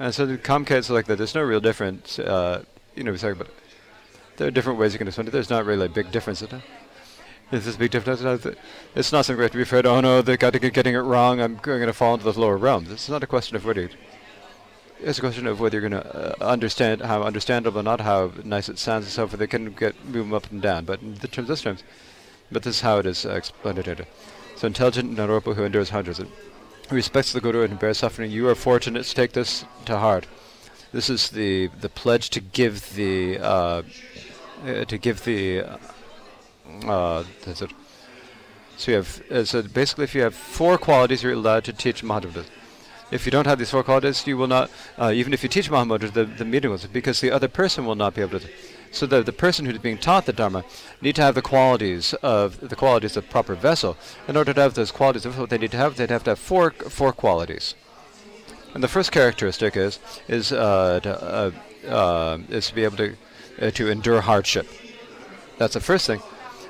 And 0.00 0.14
so 0.14 0.26
the 0.26 0.38
Comcast 0.38 0.90
like 0.90 1.06
that. 1.06 1.16
There's 1.16 1.34
no 1.34 1.42
real 1.42 1.60
difference. 1.60 2.18
Uh, 2.18 2.64
you 2.96 3.04
know, 3.04 3.12
we 3.12 3.18
talk 3.18 3.32
about. 3.32 3.48
There 4.36 4.48
are 4.48 4.52
different 4.52 4.78
ways 4.78 4.92
you 4.92 4.98
can 4.98 5.08
explain 5.08 5.28
it. 5.28 5.32
There's 5.32 5.50
not 5.50 5.64
really 5.64 5.86
a 5.86 5.88
big 5.88 6.12
difference. 6.12 6.44
Is 7.50 7.64
this 7.64 7.76
big 7.76 7.90
difference? 7.90 8.20
It's 8.94 9.10
not 9.10 9.24
something 9.24 9.38
we 9.38 9.44
have 9.44 9.52
to 9.52 9.56
be 9.56 9.62
afraid. 9.62 9.86
Oh 9.86 10.00
no, 10.00 10.20
they 10.20 10.36
got 10.36 10.52
to 10.52 10.58
get 10.58 10.74
getting 10.74 10.94
it 10.94 10.98
wrong. 10.98 11.40
I'm 11.40 11.56
going 11.56 11.86
to 11.86 11.94
fall 11.94 12.14
into 12.14 12.30
the 12.30 12.38
lower 12.38 12.58
realms. 12.58 12.90
It's 12.90 13.08
not 13.08 13.22
a 13.22 13.26
question 13.26 13.56
of 13.56 13.64
whether. 13.64 13.88
It's 15.00 15.18
a 15.18 15.22
question 15.22 15.46
of 15.46 15.58
whether 15.58 15.80
you're 15.80 15.88
going 15.88 16.02
to 16.02 16.42
uh, 16.42 16.44
understand 16.44 17.00
how 17.00 17.22
understandable, 17.22 17.80
or 17.80 17.82
not 17.84 18.00
how 18.00 18.32
nice 18.44 18.68
it 18.68 18.78
sounds 18.78 19.06
and 19.06 19.12
so 19.12 19.26
forth. 19.26 19.38
They 19.38 19.46
can 19.46 19.72
get 19.72 20.04
move 20.04 20.34
up 20.34 20.50
and 20.50 20.60
down, 20.60 20.84
but 20.84 21.00
in 21.00 21.14
the 21.14 21.28
terms, 21.28 21.48
this 21.48 21.62
terms, 21.62 21.84
but 22.52 22.64
this 22.64 22.76
is 22.76 22.80
how 22.82 22.98
it 22.98 23.06
is 23.06 23.24
uh, 23.24 23.30
explained. 23.30 24.04
So 24.56 24.66
intelligent 24.66 25.16
Naropa 25.16 25.54
who 25.54 25.64
endures 25.64 25.90
hundreds, 25.90 26.18
who 26.18 26.26
respects 26.90 27.32
the 27.32 27.40
Guru 27.40 27.62
and 27.62 27.78
bears 27.78 27.98
suffering, 27.98 28.30
you 28.30 28.48
are 28.48 28.54
fortunate 28.54 29.04
to 29.04 29.14
take 29.14 29.32
this 29.32 29.64
to 29.86 29.98
heart. 29.98 30.26
This 30.92 31.08
is 31.08 31.30
the 31.30 31.68
the 31.80 31.88
pledge 31.88 32.28
to 32.30 32.40
give 32.40 32.94
the 32.94 33.38
uh, 33.38 33.82
uh, 34.66 34.84
to 34.84 34.98
give 34.98 35.24
the 35.24 35.78
uh. 36.84 37.24
So 38.78 38.92
you 38.92 38.96
have 38.98 39.22
uh, 39.30 39.44
so 39.44 39.62
basically, 39.62 40.04
if 40.04 40.14
you 40.14 40.22
have 40.22 40.34
four 40.34 40.78
qualities, 40.78 41.22
you're 41.22 41.32
allowed 41.32 41.64
to 41.64 41.72
teach 41.72 42.02
Mahamudra. 42.04 42.44
If 43.10 43.26
you 43.26 43.32
don't 43.32 43.46
have 43.46 43.58
these 43.58 43.70
four 43.70 43.82
qualities, 43.82 44.24
you 44.26 44.36
will 44.36 44.46
not. 44.46 44.70
Uh, 44.96 45.10
even 45.12 45.32
if 45.32 45.42
you 45.42 45.48
teach 45.48 45.68
Mahamudra, 45.68 46.12
the 46.12 46.24
the 46.24 46.44
meeting 46.44 46.70
will 46.70 46.78
because 46.92 47.20
the 47.20 47.32
other 47.32 47.48
person 47.48 47.86
will 47.86 47.96
not 47.96 48.14
be 48.14 48.22
able 48.22 48.38
to. 48.38 48.48
So 48.92 49.04
the 49.06 49.22
the 49.22 49.32
person 49.32 49.66
who's 49.66 49.78
being 49.78 49.98
taught 49.98 50.26
the 50.26 50.32
Dharma 50.32 50.64
need 51.02 51.16
to 51.16 51.22
have 51.22 51.34
the 51.34 51.42
qualities 51.42 52.14
of 52.22 52.68
the 52.68 52.76
qualities 52.76 53.16
of 53.16 53.28
proper 53.28 53.56
vessel. 53.56 53.96
In 54.28 54.36
order 54.36 54.54
to 54.54 54.60
have 54.60 54.74
those 54.74 54.92
qualities 54.92 55.26
of 55.26 55.38
what 55.38 55.50
they 55.50 55.58
need 55.58 55.72
to 55.72 55.76
have, 55.76 55.96
they'd 55.96 56.10
have 56.10 56.24
to 56.24 56.30
have 56.30 56.38
four 56.38 56.70
four 56.70 57.12
qualities. 57.12 57.74
And 58.74 58.82
the 58.84 58.88
first 58.88 59.10
characteristic 59.10 59.76
is 59.76 59.98
is 60.28 60.52
uh, 60.52 61.00
to, 61.02 61.22
uh, 61.22 61.50
uh, 61.90 62.38
is 62.48 62.68
to 62.68 62.74
be 62.74 62.84
able 62.84 62.98
to 62.98 63.16
uh, 63.60 63.70
to 63.72 63.90
endure 63.90 64.20
hardship. 64.20 64.68
That's 65.58 65.74
the 65.74 65.80
first 65.80 66.06
thing. 66.06 66.22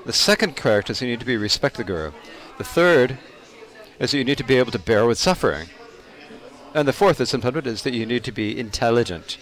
The 0.08 0.14
second 0.14 0.56
character 0.56 0.92
is 0.92 1.02
you 1.02 1.06
need 1.06 1.20
to 1.20 1.26
be 1.26 1.36
respect 1.36 1.76
the 1.76 1.84
guru. 1.84 2.12
The 2.56 2.64
third 2.64 3.18
is 3.98 4.12
that 4.12 4.16
you 4.16 4.24
need 4.24 4.38
to 4.38 4.42
be 4.42 4.56
able 4.56 4.72
to 4.72 4.78
bear 4.78 5.04
with 5.04 5.18
suffering. 5.18 5.68
And 6.72 6.88
the 6.88 6.94
fourth 6.94 7.20
is 7.20 7.28
sometimes 7.28 7.66
is 7.66 7.82
that 7.82 7.92
you 7.92 8.06
need 8.06 8.24
to 8.24 8.32
be 8.32 8.58
intelligent. 8.58 9.36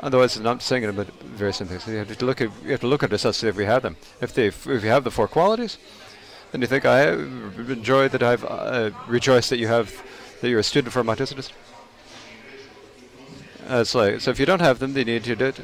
Otherwise, 0.00 0.36
I'm 0.36 0.42
not 0.42 0.60
saying 0.60 0.82
it, 0.82 0.94
but 0.94 1.10
very 1.22 1.54
simple. 1.54 1.80
So 1.80 1.90
you 1.92 1.96
have 1.96 2.14
to 2.14 2.26
look 2.26 2.42
at 2.42 2.50
you 2.62 2.72
have 2.72 2.80
to 2.80 2.86
look 2.86 3.02
at 3.02 3.10
yourself 3.10 3.36
see 3.36 3.48
if 3.48 3.56
we 3.56 3.64
have 3.64 3.84
them. 3.84 3.96
If 4.20 4.34
they 4.34 4.48
if 4.48 4.66
you 4.66 4.90
have 4.90 5.04
the 5.04 5.10
four 5.10 5.26
qualities, 5.26 5.78
then 6.52 6.60
you 6.60 6.66
think 6.66 6.84
I 6.84 7.08
enjoy 7.08 8.08
that 8.08 8.22
I've 8.22 8.44
uh, 8.44 8.90
rejoiced 9.08 9.48
that 9.48 9.56
you 9.56 9.68
have 9.68 10.02
that 10.42 10.50
you're 10.50 10.60
a 10.60 10.62
student 10.62 10.92
for 10.92 11.02
Mahdisadist. 11.02 11.52
Uh, 13.66 13.76
it's 13.76 13.94
like 13.94 14.20
so 14.20 14.30
if 14.30 14.38
you 14.38 14.44
don't 14.44 14.60
have 14.60 14.78
them, 14.78 14.92
then 14.92 15.06
you 15.06 15.14
need 15.14 15.24
to 15.24 15.36
do 15.36 15.46
it 15.46 15.60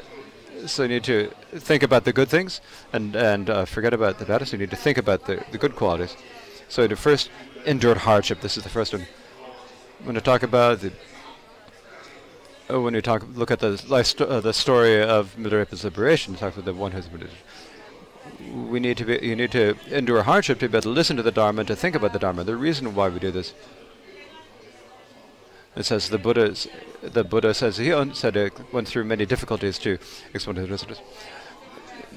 so 0.65 0.83
you 0.83 0.89
need 0.89 1.03
to 1.03 1.31
think 1.55 1.83
about 1.83 2.03
the 2.05 2.13
good 2.13 2.29
things 2.29 2.61
and 2.93 3.15
and 3.15 3.49
uh, 3.49 3.65
forget 3.65 3.93
about 3.93 4.19
the 4.19 4.25
bad. 4.25 4.47
So 4.47 4.53
you 4.53 4.59
need 4.59 4.71
to 4.71 4.75
think 4.75 4.97
about 4.97 5.25
the, 5.25 5.43
the 5.51 5.57
good 5.57 5.75
qualities. 5.75 6.15
So 6.69 6.87
the 6.87 6.95
first 6.95 7.29
endured 7.65 7.97
hardship. 7.97 8.41
This 8.41 8.57
is 8.57 8.63
the 8.63 8.69
first 8.69 8.93
one. 8.93 9.07
When 10.03 10.17
I 10.17 10.19
talk 10.19 10.43
about 10.43 10.81
the 10.81 10.91
oh, 12.69 12.81
when 12.81 12.93
you 12.93 13.01
talk 13.01 13.23
look 13.35 13.51
at 13.51 13.59
the 13.59 13.81
life 13.87 14.07
sto 14.07 14.25
uh, 14.25 14.39
the 14.41 14.53
story 14.53 15.01
of 15.01 15.37
Milarepa's 15.37 15.83
liberation, 15.83 16.35
talk 16.35 16.53
about 16.53 16.65
the 16.65 16.73
one 16.73 16.91
who's 16.91 17.07
we 18.53 18.79
need 18.79 18.97
to 18.97 19.05
be 19.05 19.19
you 19.21 19.35
need 19.35 19.51
to 19.51 19.75
endure 19.89 20.23
hardship 20.23 20.59
to 20.59 20.67
be 20.67 20.77
able 20.77 20.83
to 20.83 20.89
listen 20.89 21.17
to 21.17 21.23
the 21.23 21.31
Dharma 21.31 21.61
and 21.61 21.67
to 21.67 21.75
think 21.75 21.95
about 21.95 22.13
the 22.13 22.19
Dharma. 22.19 22.43
The 22.43 22.55
reason 22.55 22.93
why 22.95 23.09
we 23.09 23.19
do 23.19 23.31
this 23.31 23.53
it 25.77 25.85
says 25.85 26.09
the 26.09 26.17
Buddha, 26.17 26.55
the 27.01 27.23
Buddha 27.23 27.53
says 27.53 27.77
he 27.77 27.93
said 28.13 28.51
went 28.71 28.87
through 28.87 29.03
many 29.03 29.25
difficulties 29.25 29.77
to 29.79 29.99
explain 30.33 30.55
his 30.57 30.67
visitors. 30.67 31.01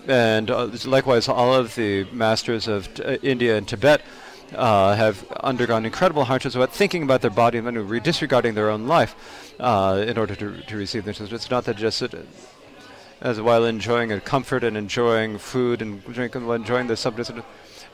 And 0.08 0.50
uh, 0.50 0.70
likewise, 0.86 1.28
all 1.28 1.54
of 1.54 1.74
the 1.74 2.04
masters 2.10 2.66
of 2.66 2.88
uh, 3.00 3.18
India 3.22 3.56
and 3.56 3.68
Tibet 3.68 4.00
uh, 4.54 4.94
have 4.94 5.30
undergone 5.32 5.84
incredible 5.84 6.24
hardships 6.24 6.54
about 6.54 6.72
thinking 6.72 7.02
about 7.02 7.20
their 7.20 7.30
body 7.30 7.58
and 7.58 8.02
disregarding 8.02 8.54
their 8.54 8.70
own 8.70 8.86
life 8.86 9.14
uh, 9.60 10.04
in 10.06 10.16
order 10.16 10.34
to, 10.34 10.62
to 10.62 10.76
receive 10.76 11.04
this. 11.04 11.20
It's 11.20 11.50
not 11.50 11.64
that 11.66 11.76
just 11.76 12.00
it, 12.02 12.14
as 13.20 13.40
while 13.40 13.66
enjoying 13.66 14.10
a 14.10 14.20
comfort 14.20 14.64
and 14.64 14.76
enjoying 14.76 15.38
food 15.38 15.82
and 15.82 16.02
drinking, 16.04 16.46
while 16.46 16.56
enjoying 16.56 16.86
the 16.86 16.96
subjects 16.96 17.30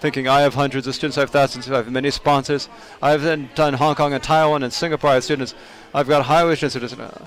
thinking 0.01 0.29
I 0.29 0.43
have 0.43 0.55
hundreds 0.55 0.87
of 0.87 0.95
students, 0.95 1.17
I 1.19 1.23
have 1.23 1.31
thousands, 1.31 1.71
I 1.71 1.77
have 1.77 1.91
many 1.91 2.11
sponsors. 2.11 2.69
I've 3.03 3.23
then 3.23 3.51
done 3.55 3.75
Hong 3.75 3.95
Kong 3.95 4.13
and 4.13 4.23
Taiwan 4.23 4.63
and 4.63 4.73
Singapore. 4.73 5.11
I 5.11 5.15
have 5.15 5.25
students. 5.25 5.55
I've 5.95 6.09
got 6.09 6.27
high 6.27 6.45
wish 6.45 6.59
students. 6.59 6.93
Uh, 6.93 7.27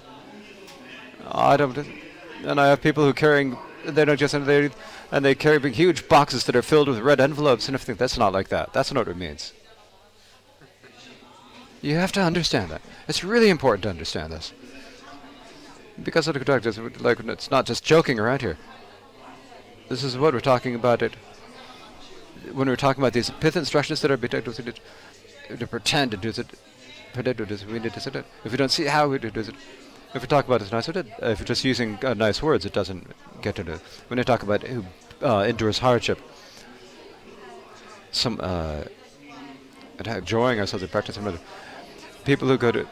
I 1.31 1.57
don't, 1.57 1.77
and 2.43 2.59
I 2.59 2.67
have 2.67 2.81
people 2.81 3.03
who 3.03 3.13
carrying. 3.13 3.57
They 3.85 4.05
don't 4.05 4.17
just 4.17 4.33
they 4.45 4.69
and 5.11 5.25
they 5.25 5.35
carry 5.35 5.57
big 5.59 5.73
huge 5.73 6.07
boxes 6.07 6.43
that 6.45 6.55
are 6.55 6.61
filled 6.61 6.87
with 6.87 6.99
red 6.99 7.19
envelopes 7.19 7.67
and 7.67 7.75
everything. 7.75 7.95
That's 7.95 8.17
not 8.17 8.33
like 8.33 8.49
that. 8.49 8.73
That's 8.73 8.93
not 8.93 9.07
what 9.07 9.15
it 9.15 9.17
means. 9.17 9.53
You 11.81 11.95
have 11.95 12.11
to 12.13 12.21
understand 12.21 12.71
that. 12.71 12.81
It's 13.07 13.23
really 13.23 13.49
important 13.49 13.83
to 13.83 13.89
understand 13.89 14.33
this. 14.33 14.53
Because 16.03 16.27
of 16.27 16.33
the 16.33 16.39
conduct, 16.43 17.01
like 17.01 17.19
it's 17.21 17.51
not 17.51 17.65
just 17.65 17.83
joking 17.83 18.19
around 18.19 18.41
here. 18.41 18.57
This 19.87 20.03
is 20.03 20.17
what 20.17 20.33
we're 20.33 20.39
talking 20.39 20.75
about. 20.75 21.01
It 21.01 21.15
when 22.53 22.67
we're 22.67 22.75
talking 22.75 23.01
about 23.01 23.13
these 23.13 23.29
pith 23.29 23.55
instructions 23.55 24.01
that 24.01 24.11
are 24.11 24.17
being 24.17 24.43
to, 24.43 25.67
pretend 25.67 26.11
to 26.11 26.17
do 26.17 26.29
it, 26.29 26.47
pretend 27.13 27.37
to 27.37 27.45
do 27.45 27.57
we 27.67 27.79
need 27.79 27.93
to 27.93 28.19
it. 28.19 28.25
If 28.43 28.51
we 28.51 28.57
don't 28.57 28.71
see 28.71 28.85
how 28.85 29.07
we 29.07 29.19
do 29.19 29.27
it, 29.27 29.55
if 30.13 30.21
we 30.21 30.27
talk 30.27 30.45
about 30.45 30.61
it 30.61 30.71
nice, 30.71 30.89
uh, 30.89 31.03
if 31.21 31.39
we're 31.39 31.45
just 31.45 31.63
using 31.63 31.97
uh, 32.03 32.13
nice 32.13 32.41
words, 32.41 32.65
it 32.65 32.73
doesn't 32.73 33.07
get 33.41 33.55
to 33.55 33.73
it. 33.73 33.81
When 34.07 34.19
I 34.19 34.23
talk 34.23 34.43
about 34.43 34.63
who 34.63 34.85
uh, 35.21 35.45
endures 35.47 35.79
hardship, 35.79 36.19
some 38.11 38.39
uh, 38.41 38.83
enjoying 40.05 40.59
ourselves 40.59 40.83
in 40.83 40.89
practice, 40.89 41.19
people 42.25 42.47
who 42.47 42.57
go 42.57 42.71
to 42.71 42.87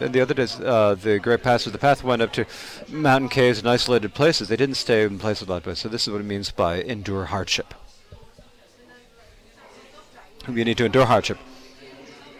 and 0.00 0.12
the 0.12 0.20
other 0.20 0.34
days, 0.34 0.60
uh, 0.60 0.96
the 1.00 1.20
great 1.20 1.44
paths 1.44 1.66
of 1.66 1.72
the 1.72 1.78
path 1.78 2.02
went 2.02 2.20
up 2.20 2.32
to 2.32 2.44
mountain 2.88 3.28
caves 3.28 3.60
and 3.60 3.68
isolated 3.68 4.12
places. 4.12 4.48
They 4.48 4.56
didn't 4.56 4.74
stay 4.74 5.04
in 5.04 5.20
places 5.20 5.48
like 5.48 5.62
this. 5.62 5.78
So 5.78 5.88
this 5.88 6.08
is 6.08 6.12
what 6.12 6.20
it 6.20 6.24
means 6.24 6.50
by 6.50 6.82
endure 6.82 7.26
hardship 7.26 7.74
we 10.48 10.64
need 10.64 10.78
to 10.78 10.84
endure 10.84 11.06
hardship. 11.06 11.38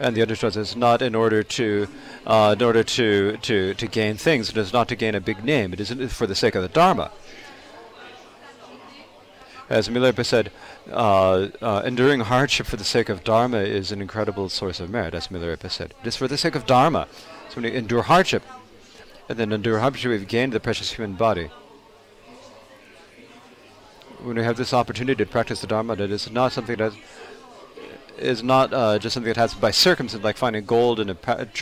And 0.00 0.16
the 0.16 0.22
other 0.22 0.34
choice 0.34 0.56
is 0.56 0.74
not 0.74 1.02
in 1.02 1.14
order 1.14 1.42
to, 1.42 1.88
uh, 2.26 2.56
in 2.58 2.64
order 2.64 2.82
to, 2.82 3.36
to, 3.36 3.74
to 3.74 3.86
gain 3.86 4.16
things. 4.16 4.50
It 4.50 4.56
is 4.56 4.72
not 4.72 4.88
to 4.88 4.96
gain 4.96 5.14
a 5.14 5.20
big 5.20 5.44
name. 5.44 5.72
It 5.72 5.80
is 5.80 6.12
for 6.12 6.26
the 6.26 6.34
sake 6.34 6.54
of 6.54 6.62
the 6.62 6.68
Dharma. 6.68 7.12
As 9.68 9.88
Milarepa 9.88 10.26
said, 10.26 10.50
uh, 10.90 11.48
uh, 11.62 11.82
enduring 11.86 12.20
hardship 12.20 12.66
for 12.66 12.76
the 12.76 12.84
sake 12.84 13.08
of 13.08 13.24
Dharma 13.24 13.58
is 13.58 13.92
an 13.92 14.02
incredible 14.02 14.48
source 14.48 14.78
of 14.78 14.90
merit, 14.90 15.14
as 15.14 15.28
Milarepa 15.28 15.70
said. 15.70 15.94
It 16.02 16.08
is 16.08 16.16
for 16.16 16.28
the 16.28 16.36
sake 16.36 16.54
of 16.54 16.66
Dharma. 16.66 17.08
So 17.48 17.56
when 17.56 17.64
you 17.64 17.78
endure 17.78 18.02
hardship, 18.02 18.42
and 19.28 19.38
then 19.38 19.52
endure 19.52 19.78
hardship, 19.78 20.10
we've 20.10 20.28
gained 20.28 20.52
the 20.52 20.60
precious 20.60 20.92
human 20.92 21.14
body. 21.14 21.48
When 24.22 24.36
we 24.36 24.42
have 24.42 24.56
this 24.56 24.74
opportunity 24.74 25.24
to 25.24 25.30
practice 25.30 25.60
the 25.60 25.66
Dharma, 25.66 25.96
that 25.96 26.10
is 26.10 26.30
not 26.30 26.52
something 26.52 26.76
that 26.76 26.92
is 28.18 28.42
not 28.42 28.72
uh, 28.72 28.98
just 28.98 29.14
something 29.14 29.28
that 29.32 29.36
happens 29.36 29.60
by 29.60 29.70
circumstance, 29.70 30.22
like 30.22 30.36
finding 30.36 30.64
gold 30.64 31.00
in 31.00 31.10
a 31.10 31.16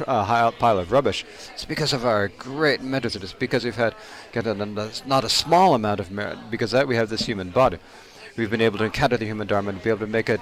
uh, 0.06 0.50
pile 0.52 0.78
of 0.78 0.92
rubbish. 0.92 1.24
It's 1.52 1.64
because 1.64 1.92
of 1.92 2.04
our 2.04 2.28
great 2.28 2.82
merit. 2.82 3.16
It's 3.16 3.32
because 3.32 3.64
we've 3.64 3.76
had 3.76 3.94
not 5.06 5.24
a 5.24 5.28
small 5.28 5.74
amount 5.74 6.00
of 6.00 6.10
merit. 6.10 6.38
Because 6.50 6.70
that 6.72 6.86
we 6.88 6.96
have 6.96 7.08
this 7.08 7.26
human 7.26 7.50
body, 7.50 7.78
we've 8.36 8.50
been 8.50 8.60
able 8.60 8.78
to 8.78 8.84
encounter 8.84 9.16
the 9.16 9.26
human 9.26 9.46
dharma 9.46 9.70
and 9.70 9.82
be 9.82 9.90
able 9.90 10.00
to 10.00 10.06
make 10.06 10.28
a, 10.28 10.38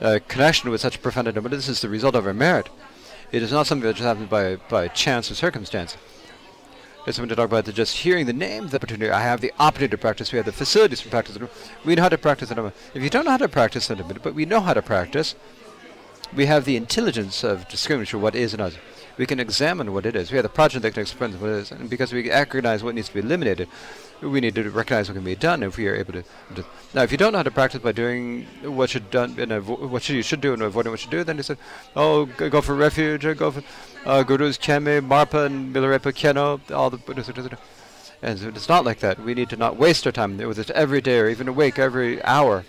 a 0.00 0.20
connection 0.20 0.70
with 0.70 0.80
such 0.80 1.02
profound 1.02 1.32
dharma. 1.32 1.48
This 1.48 1.68
is 1.68 1.80
the 1.80 1.88
result 1.88 2.14
of 2.14 2.26
our 2.26 2.34
merit. 2.34 2.68
It 3.32 3.42
is 3.42 3.50
not 3.50 3.66
something 3.66 3.86
that 3.86 3.96
just 3.96 4.06
happens 4.06 4.28
by 4.28 4.56
by 4.68 4.88
chance 4.88 5.30
or 5.30 5.34
circumstance. 5.34 5.96
It's 7.06 7.16
something 7.16 7.28
to 7.28 7.36
talk 7.36 7.46
about 7.46 7.66
just 7.66 7.98
hearing 7.98 8.24
the 8.24 8.32
name, 8.32 8.68
the 8.68 8.76
opportunity. 8.76 9.10
I 9.10 9.20
have 9.20 9.42
the 9.42 9.52
opportunity 9.58 9.90
to 9.90 9.98
practice. 9.98 10.32
We 10.32 10.38
have 10.38 10.46
the 10.46 10.52
facilities 10.52 11.02
to 11.02 11.08
practice. 11.10 11.38
We 11.84 11.94
know 11.94 12.02
how 12.02 12.08
to 12.08 12.16
practice. 12.16 12.50
If 12.50 13.02
you 13.02 13.10
don't 13.10 13.26
know 13.26 13.32
how 13.32 13.36
to 13.36 13.48
practice 13.48 13.88
but 13.88 14.34
we 14.34 14.46
know 14.46 14.60
how 14.60 14.72
to 14.72 14.80
practice, 14.80 15.34
we 16.34 16.46
have 16.46 16.64
the 16.64 16.76
intelligence 16.76 17.44
of 17.44 17.68
discriminating 17.68 18.22
what 18.22 18.34
is 18.34 18.54
and 18.54 18.62
not. 18.62 18.78
We 19.18 19.26
can 19.26 19.38
examine 19.38 19.92
what 19.92 20.06
it 20.06 20.16
is. 20.16 20.30
We 20.30 20.36
have 20.38 20.44
the 20.44 20.48
project 20.48 20.82
that 20.82 20.94
can 20.94 21.02
explain 21.02 21.32
what 21.34 21.50
it 21.50 21.56
is. 21.56 21.70
And 21.70 21.90
because 21.90 22.12
we 22.12 22.30
recognize 22.30 22.82
what 22.82 22.94
needs 22.94 23.08
to 23.08 23.14
be 23.14 23.20
eliminated, 23.20 23.68
we 24.20 24.40
need 24.40 24.54
to 24.54 24.70
recognize 24.70 25.08
what 25.08 25.14
can 25.14 25.24
be 25.24 25.34
done 25.34 25.62
if 25.62 25.76
we 25.76 25.88
are 25.88 25.94
able 25.94 26.12
to. 26.14 26.22
to 26.54 26.64
now, 26.94 27.02
if 27.02 27.12
you 27.12 27.18
don't 27.18 27.32
know 27.32 27.38
how 27.38 27.42
to 27.42 27.50
practice 27.50 27.80
by 27.80 27.92
doing 27.92 28.46
what 28.62 28.90
should 28.90 29.10
done, 29.10 29.32
what 29.66 30.02
should 30.02 30.16
you 30.16 30.22
should 30.22 30.40
do 30.40 30.52
and 30.52 30.62
avoiding 30.62 30.92
what 30.92 31.00
you 31.00 31.02
should 31.02 31.10
do, 31.10 31.24
then 31.24 31.36
you 31.36 31.42
say, 31.42 31.56
oh, 31.96 32.26
go 32.26 32.60
for 32.60 32.74
refuge, 32.74 33.24
or 33.24 33.34
go 33.34 33.50
for 33.50 33.62
uh, 34.06 34.22
gurus, 34.22 34.58
keme, 34.58 35.06
marpa, 35.06 35.46
and 35.46 35.74
milarepa, 35.74 36.14
keno, 36.14 36.60
all 36.72 36.90
the. 36.90 37.58
And 38.22 38.38
so 38.38 38.48
it's 38.48 38.68
not 38.68 38.84
like 38.84 39.00
that. 39.00 39.20
We 39.20 39.34
need 39.34 39.50
to 39.50 39.56
not 39.56 39.76
waste 39.76 40.06
our 40.06 40.12
time 40.12 40.38
with 40.38 40.58
it 40.58 40.70
every 40.70 41.00
day 41.00 41.18
or 41.18 41.28
even 41.28 41.48
awake 41.48 41.78
every 41.78 42.22
hour 42.24 42.64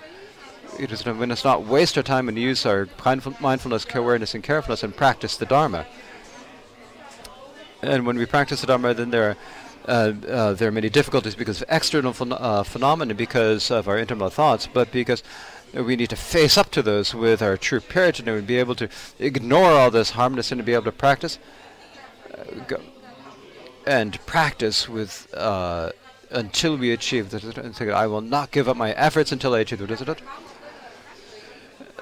it 0.80 0.92
is 0.92 1.06
when 1.06 1.32
us 1.32 1.44
not 1.44 1.66
waste 1.66 1.98
our 1.98 2.04
time 2.04 2.28
and 2.28 2.38
use 2.38 2.66
our 2.66 2.88
mindfulness, 3.40 3.86
awareness, 3.94 4.34
and 4.34 4.44
carefulness 4.44 4.84
and 4.84 4.96
practice 4.96 5.38
the 5.38 5.46
Dharma. 5.46 5.86
And 7.82 8.06
when 8.06 8.18
we 8.18 8.26
practice 8.26 8.62
the 8.62 8.68
Dharma, 8.68 8.94
then 8.94 9.12
there 9.12 9.30
are 9.30 9.38
there 9.86 10.68
are 10.68 10.72
many 10.72 10.90
difficulties 10.90 11.36
because 11.36 11.62
of 11.62 11.68
external 11.70 12.14
phen 12.14 12.36
uh, 12.40 12.64
phenomena, 12.64 13.14
because 13.14 13.72
of 13.72 13.88
our 13.88 13.98
internal 13.98 14.30
thoughts, 14.30 14.68
but 14.72 14.92
because 14.92 15.24
we 15.74 15.96
need 15.96 16.10
to 16.10 16.16
face 16.16 16.58
up 16.58 16.72
to 16.72 16.82
those 16.82 17.14
with 17.14 17.42
our 17.42 17.58
true 17.58 17.80
purity 17.80 18.24
and 18.30 18.48
be 18.48 18.58
able 18.58 18.76
to 18.76 18.90
ignore 19.20 19.72
all 19.72 19.92
this 19.92 20.12
harmless 20.12 20.52
and 20.52 20.64
be 20.64 20.74
able 20.74 20.86
to 20.86 20.92
practice 20.92 21.38
uh, 22.34 22.78
and 23.86 24.24
practice 24.26 24.90
with 24.90 25.32
uh, 25.34 25.92
until 26.32 26.78
we 26.78 26.92
achieve 26.92 27.30
the. 27.30 27.94
I 27.96 28.08
will 28.08 28.22
not 28.22 28.52
give 28.52 28.68
up 28.68 28.78
my 28.78 28.92
efforts 28.94 29.32
until 29.32 29.54
I 29.54 29.60
achieve 29.60 29.80
the. 29.80 30.18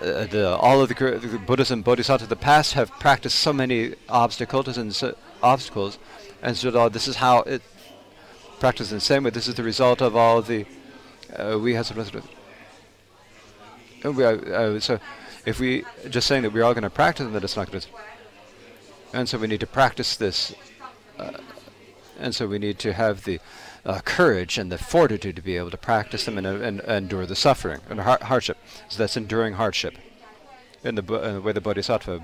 Uh, 0.01 0.25
the, 0.25 0.57
all 0.57 0.81
of 0.81 0.89
the, 0.89 0.95
the 0.95 1.73
and 1.73 1.83
Bodhisattvas 1.83 2.23
of 2.23 2.29
the 2.29 2.35
past 2.35 2.73
have 2.73 2.89
practiced 2.99 3.39
so 3.39 3.53
many 3.53 3.93
obstacles 4.09 4.77
and 4.77 4.93
so 4.93 5.15
obstacles, 5.41 5.97
and 6.41 6.57
so 6.57 6.69
uh, 6.69 6.89
this 6.89 7.07
is 7.07 7.17
how 7.17 7.39
it 7.41 7.61
practiced 8.63 8.91
in 8.91 8.97
the 8.97 9.01
same 9.01 9.25
way. 9.25 9.29
This 9.29 9.49
is 9.49 9.55
the 9.55 9.63
result 9.73 10.01
of 10.01 10.15
all 10.15 10.41
the 10.41 10.65
uh, 11.35 11.59
we 11.59 11.73
have. 11.73 11.91
Uh, 14.05 14.21
uh, 14.21 14.79
so 14.79 15.01
if 15.45 15.59
we 15.59 15.83
just 16.09 16.27
saying 16.27 16.43
that 16.43 16.53
we're 16.53 16.63
all 16.63 16.73
going 16.73 16.83
to 16.83 16.89
practice 16.89 17.27
that 17.29 17.43
it's 17.43 17.57
not 17.57 17.69
going 17.69 17.81
to. 17.81 17.87
And 19.11 19.27
so 19.27 19.37
we 19.37 19.47
need 19.47 19.59
to 19.59 19.67
practice 19.67 20.15
this, 20.15 20.55
uh, 21.19 21.39
and 22.17 22.33
so 22.33 22.47
we 22.47 22.57
need 22.57 22.79
to 22.79 22.93
have 22.93 23.25
the 23.25 23.41
uh, 23.85 23.99
courage 24.05 24.57
and 24.57 24.71
the 24.71 24.77
fortitude 24.77 25.35
to 25.35 25.41
be 25.41 25.57
able 25.57 25.71
to 25.71 25.77
practice 25.91 26.23
them 26.23 26.37
and, 26.37 26.47
uh, 26.47 26.51
and, 26.51 26.79
and 26.79 27.03
endure 27.03 27.25
the 27.25 27.35
suffering 27.35 27.81
and 27.89 27.99
har 27.99 28.19
hardship. 28.21 28.57
So 28.87 28.97
that's 28.97 29.17
enduring 29.17 29.55
hardship. 29.55 29.95
In 30.85 30.95
the, 30.95 31.03
uh, 31.03 31.41
way 31.41 31.51
the 31.51 31.59
Bodhisattva 31.59 32.19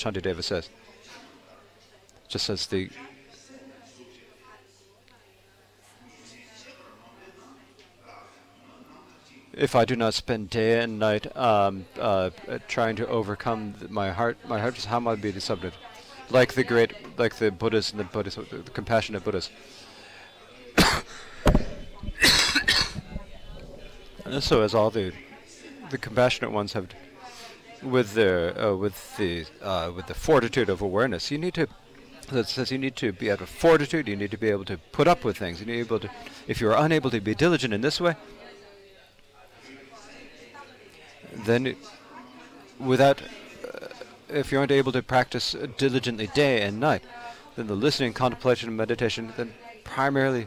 Shantideva 0.00 0.42
says, 0.42 0.70
just 2.26 2.48
as 2.48 2.68
the 2.68 2.88
if 9.56 9.74
I 9.74 9.84
do 9.84 9.96
not 9.96 10.14
spend 10.14 10.50
day 10.50 10.80
and 10.80 10.98
night 10.98 11.34
um, 11.36 11.86
uh, 11.98 12.30
trying 12.68 12.96
to 12.96 13.06
overcome 13.08 13.74
my 13.88 14.10
heart, 14.10 14.38
my 14.48 14.60
heart 14.60 14.78
is 14.78 14.86
I 14.86 15.14
be 15.16 15.30
the 15.30 15.40
subject? 15.40 15.76
Like 16.30 16.54
the 16.54 16.64
great, 16.64 16.92
like 17.18 17.36
the 17.36 17.50
Buddhas 17.50 17.90
and 17.90 18.00
the 18.00 18.04
Buddhas, 18.04 18.36
the 18.36 18.70
compassionate 18.72 19.24
Buddhas. 19.24 19.50
and 24.24 24.42
so 24.42 24.62
as 24.62 24.74
all 24.74 24.90
the 24.90 25.12
the 25.90 25.98
compassionate 25.98 26.50
ones 26.50 26.72
have, 26.72 26.88
with 27.82 28.14
their 28.14 28.58
uh, 28.58 28.74
with 28.74 29.16
the 29.18 29.44
uh, 29.62 29.92
with 29.94 30.06
the 30.06 30.14
fortitude 30.14 30.70
of 30.70 30.80
awareness, 30.80 31.30
you 31.30 31.38
need 31.38 31.54
to. 31.54 31.68
That 32.32 32.48
says 32.48 32.70
you 32.72 32.78
need 32.78 32.96
to 32.96 33.12
be 33.12 33.30
out 33.30 33.42
of 33.42 33.50
fortitude. 33.50 34.08
You 34.08 34.16
need 34.16 34.30
to 34.30 34.38
be 34.38 34.48
able 34.48 34.64
to 34.64 34.78
put 34.92 35.06
up 35.06 35.24
with 35.24 35.36
things. 35.36 35.60
You 35.60 35.66
need 35.66 35.72
to 35.72 35.84
be 35.84 35.94
able 35.94 36.00
to. 36.00 36.10
If 36.48 36.58
you 36.58 36.70
are 36.70 36.82
unable 36.82 37.10
to 37.10 37.20
be 37.20 37.34
diligent 37.34 37.74
in 37.74 37.82
this 37.82 38.00
way, 38.00 38.16
then 41.44 41.76
without, 42.78 43.22
uh, 43.22 43.88
if 44.28 44.52
you 44.52 44.58
aren't 44.58 44.72
able 44.72 44.92
to 44.92 45.02
practice 45.02 45.54
diligently 45.76 46.28
day 46.28 46.62
and 46.62 46.80
night, 46.80 47.02
then 47.56 47.66
the 47.66 47.74
listening, 47.74 48.12
contemplation, 48.12 48.68
and 48.68 48.76
meditation, 48.76 49.32
then 49.36 49.54
primarily, 49.84 50.46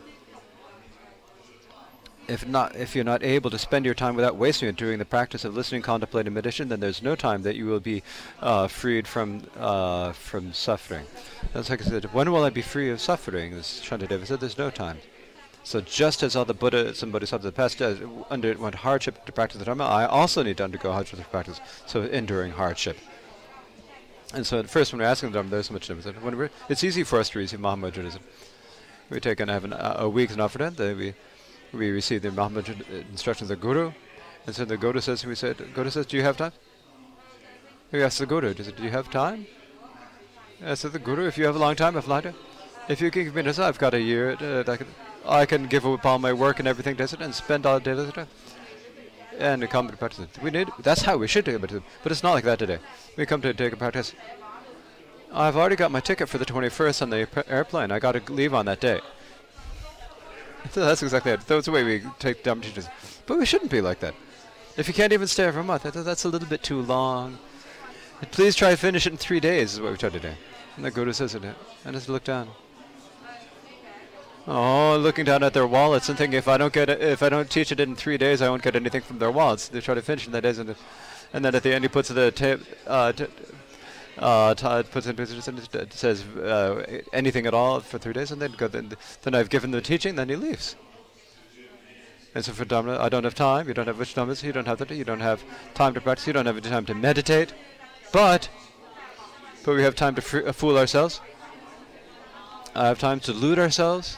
if 2.28 2.46
not, 2.46 2.76
if 2.76 2.96
you're 2.96 3.06
not 3.06 3.24
able 3.24 3.50
to 3.50 3.58
spend 3.58 3.86
your 3.86 3.94
time 3.94 4.16
without 4.16 4.36
wasting 4.36 4.68
it 4.68 4.76
during 4.76 5.00
the 5.00 5.06
practice 5.06 5.46
of 5.46 5.56
listening, 5.56 5.82
contemplating, 5.82 6.34
meditation, 6.34 6.68
then 6.68 6.82
there's 6.82 7.02
no 7.02 7.16
time 7.16 7.44
that 7.44 7.56
you 7.56 7.66
will 7.66 7.80
be 7.80 8.04
uh, 8.42 8.68
freed 8.68 9.08
from 9.08 9.44
uh, 9.58 10.12
from 10.12 10.52
suffering. 10.52 11.06
That's 11.54 11.70
like 11.70 11.82
I 11.82 11.86
said. 11.86 12.14
When 12.14 12.32
will 12.32 12.44
I 12.44 12.50
be 12.50 12.62
free 12.62 12.90
of 12.90 13.00
suffering? 13.00 13.54
As 13.54 13.82
Shantideva 13.82 14.28
said, 14.28 14.42
there's 14.42 14.58
no 14.58 14.70
time. 14.70 14.98
So 15.68 15.81
just 15.81 16.23
as 16.23 16.38
all 16.38 16.45
the 16.45 16.53
Buddhas 16.53 17.03
and 17.03 17.11
Bodhisattvas 17.11 17.45
of 17.45 17.53
the 17.53 17.57
past 17.57 17.81
uh, 17.81 17.95
underwent 18.30 18.73
hardship 18.73 19.26
to 19.26 19.34
practice 19.34 19.60
the 19.60 19.65
Dharma, 19.65 19.84
I 19.84 20.06
also 20.06 20.41
need 20.41 20.56
to 20.60 20.64
undergo 20.64 20.94
hardship 20.94 21.19
to 21.19 21.26
practice, 21.26 21.60
so 21.85 22.03
enduring 22.03 22.53
hardship. 22.53 22.98
And 24.34 24.48
so 24.48 24.60
at 24.60 24.69
first 24.69 24.94
when 24.94 25.02
we're 25.02 25.10
asking 25.10 25.31
the 25.31 25.34
Dharma, 25.34 25.49
there's 25.49 25.68
so 25.68 25.73
much 25.73 25.85
difference. 25.85 26.22
When 26.22 26.49
it's 26.69 26.85
easy 26.85 27.03
for 27.03 27.19
us 27.19 27.30
to 27.31 27.39
receive 27.39 27.60
Mahamudra. 27.60 28.18
We 29.10 29.19
take 29.19 29.41
and 29.41 29.52
have 29.52 29.65
an, 29.65 29.73
uh, 29.73 29.98
a 29.99 30.10
week's 30.10 30.38
offer 30.38 30.69
then 30.69 30.98
we, 30.98 31.14
we 31.73 31.91
receive 31.91 32.22
the 32.22 32.30
Mahamudra 32.30 33.10
instructions 33.10 33.52
of 33.52 33.60
the 33.60 33.61
Guru, 33.61 33.91
and 34.45 34.56
so 34.56 34.64
the 34.64 34.77
Guru 34.77 35.02
says, 35.02 35.26
we 35.26 35.35
said, 35.35 35.57
Guru 35.73 35.89
says, 35.89 36.06
do 36.06 36.15
you 36.15 36.23
have 36.23 36.38
time? 36.38 36.53
We 37.91 38.02
ask 38.03 38.19
the 38.19 38.26
Guru, 38.26 38.53
do 38.53 38.64
you 38.81 38.91
have 38.91 39.11
time? 39.11 39.48
I 40.65 40.76
said, 40.76 40.94
the 40.94 40.99
Guru, 40.99 41.27
if 41.27 41.38
you 41.38 41.44
have 41.44 41.57
a 41.57 41.60
long 41.60 41.76
time, 41.76 41.98
if 41.98 42.07
not, 42.07 42.26
if 42.88 43.02
you 43.02 43.11
can 43.11 43.26
give 43.26 43.35
me 43.35 43.41
this, 43.41 43.60
I've 43.60 43.77
got 43.77 43.94
a 43.94 43.99
year, 43.99 44.38
uh, 44.39 44.77
I 45.28 45.45
can 45.45 45.68
give 45.68 45.86
up 45.86 46.06
all 46.06 46.20
my 46.20 46.34
work 46.34 46.60
and 46.60 46.68
everything, 46.68 46.95
does 46.95 47.14
it, 47.14 47.22
and 47.22 47.36
spend 47.36 47.66
all 47.66 47.80
day, 47.80 47.95
does 47.95 48.10
it, 48.10 48.28
and 49.38 49.70
come 49.70 49.88
to 49.90 49.98
practice. 49.98 50.26
We 50.41 50.52
need. 50.52 50.70
That's 50.80 51.02
how 51.02 51.18
we 51.18 51.28
should 51.28 51.45
do 51.45 51.56
it, 51.56 51.62
but 52.04 52.12
it's 52.12 52.24
not 52.24 52.34
like 52.34 52.45
that 52.45 52.60
today. 52.60 52.80
We 53.18 53.26
come 53.26 53.41
to 53.41 53.54
take 53.54 53.74
a 53.74 53.78
practice. 53.78 54.14
I've 55.32 55.58
already 55.58 55.76
got 55.76 55.91
my 55.91 55.99
ticket 55.99 56.30
for 56.30 56.38
the 56.38 56.45
21st 56.45 57.02
on 57.02 57.10
the 57.10 57.28
airplane. 57.49 57.91
I 57.91 57.99
got 57.99 58.14
to 58.14 58.34
leave 58.34 58.54
on 58.54 58.66
that 58.66 58.80
day. 58.80 59.02
That's 60.74 61.04
exactly 61.04 61.34
it. 61.34 61.41
That's 61.41 61.66
the 61.66 61.72
way 61.72 61.84
we 61.84 62.04
take 62.20 62.44
dumb 62.44 62.62
teachers. 62.62 62.88
But 63.26 63.38
we 63.38 63.45
shouldn't 63.45 63.72
be 63.72 63.82
like 63.82 63.99
that. 63.99 64.16
If 64.78 64.88
you 64.88 64.94
can't 64.94 65.14
even 65.14 65.28
stay 65.28 65.49
for 65.52 65.60
a 65.60 65.64
month, 65.64 65.84
that's 65.84 66.26
a 66.26 66.30
little 66.30 66.48
bit 66.48 66.62
too 66.62 66.82
long. 66.82 67.40
Please 68.32 68.56
try 68.56 68.70
to 68.70 68.78
finish 68.78 69.08
it 69.08 69.12
in 69.12 69.18
three 69.18 69.40
days, 69.40 69.74
is 69.74 69.82
what 69.82 69.91
we 69.91 69.98
try 69.98 70.10
to 70.10 70.20
do. 70.20 70.32
And 70.76 70.86
the 70.86 70.91
Guru 70.91 71.14
says 71.14 71.34
it. 71.34 71.44
And 71.84 71.95
just 71.95 72.10
look 72.10 72.24
down. 72.24 72.49
Oh, 74.49 74.98
looking 74.98 75.26
down 75.26 75.44
at 75.44 75.53
their 75.53 75.68
wallets 75.68 76.07
and 76.07 76.18
thinking 76.18 76.38
if 76.38 76.48
I 76.48 76.57
don't 76.57 76.72
get 76.72 76.90
it, 76.90 77.02
if 77.02 77.22
I 77.22 77.28
don't 77.28 77.49
teach 77.49 77.74
it 77.74 77.82
in 77.82 77.98
three 77.98 78.18
days, 78.18 78.41
I 78.41 78.48
won't 78.48 78.61
get 78.61 78.78
anything 78.78 79.02
from 79.02 79.19
their 79.19 79.30
wallets. 79.30 79.68
They 79.68 79.82
try 79.82 79.94
to 79.94 80.02
finish 80.02 80.26
in 80.26 80.32
that 80.32 80.41
days, 80.41 80.57
and, 80.57 80.74
and 81.34 81.44
then 81.44 81.53
at 81.53 81.64
the 81.64 81.74
end 81.74 81.84
he 81.84 81.90
puts 81.90 82.07
the 82.07 82.32
tape, 82.32 82.61
uh, 82.88 83.11
uh, 84.18 84.84
puts 84.90 85.06
in 85.06 85.19
it 85.19 85.94
says 85.94 86.24
uh, 86.38 87.02
anything 87.11 87.45
at 87.45 87.53
all 87.53 87.82
for 87.82 87.98
three 87.98 88.14
days, 88.14 88.32
and 88.32 88.41
then 88.41 88.53
go. 88.53 88.69
Then, 88.69 88.94
then 89.24 89.36
I've 89.36 89.49
given 89.49 89.72
the 89.72 89.82
teaching, 89.82 90.15
then 90.15 90.30
he 90.30 90.38
leaves. 90.38 90.78
And 92.34 92.45
so 92.45 92.53
for 92.53 92.64
Dhamma, 92.64 92.99
I 92.99 93.10
don't 93.10 93.26
have 93.26 93.36
time. 93.36 93.68
You 93.68 93.74
don't 93.74 93.88
have 93.88 93.99
which 93.99 94.15
Dhammas. 94.15 94.44
You 94.44 94.53
don't 94.53 94.68
have 94.68 94.78
that. 94.78 94.91
You 94.91 95.03
don't 95.03 95.19
have 95.19 95.44
time 95.74 95.94
to 95.94 95.99
practice. 95.99 96.26
You 96.26 96.34
don't 96.34 96.45
have 96.45 96.61
time 96.61 96.86
to 96.86 96.94
meditate. 96.94 97.53
But, 98.14 98.48
but 99.65 99.76
we 99.76 99.84
have 99.84 99.95
time 99.95 100.15
to 100.15 100.22
fool 100.22 100.78
ourselves. 100.78 101.19
I 102.76 102.88
have 102.88 102.99
time 102.99 103.19
to 103.22 103.34
loot 103.34 103.57
ourselves. 103.60 104.18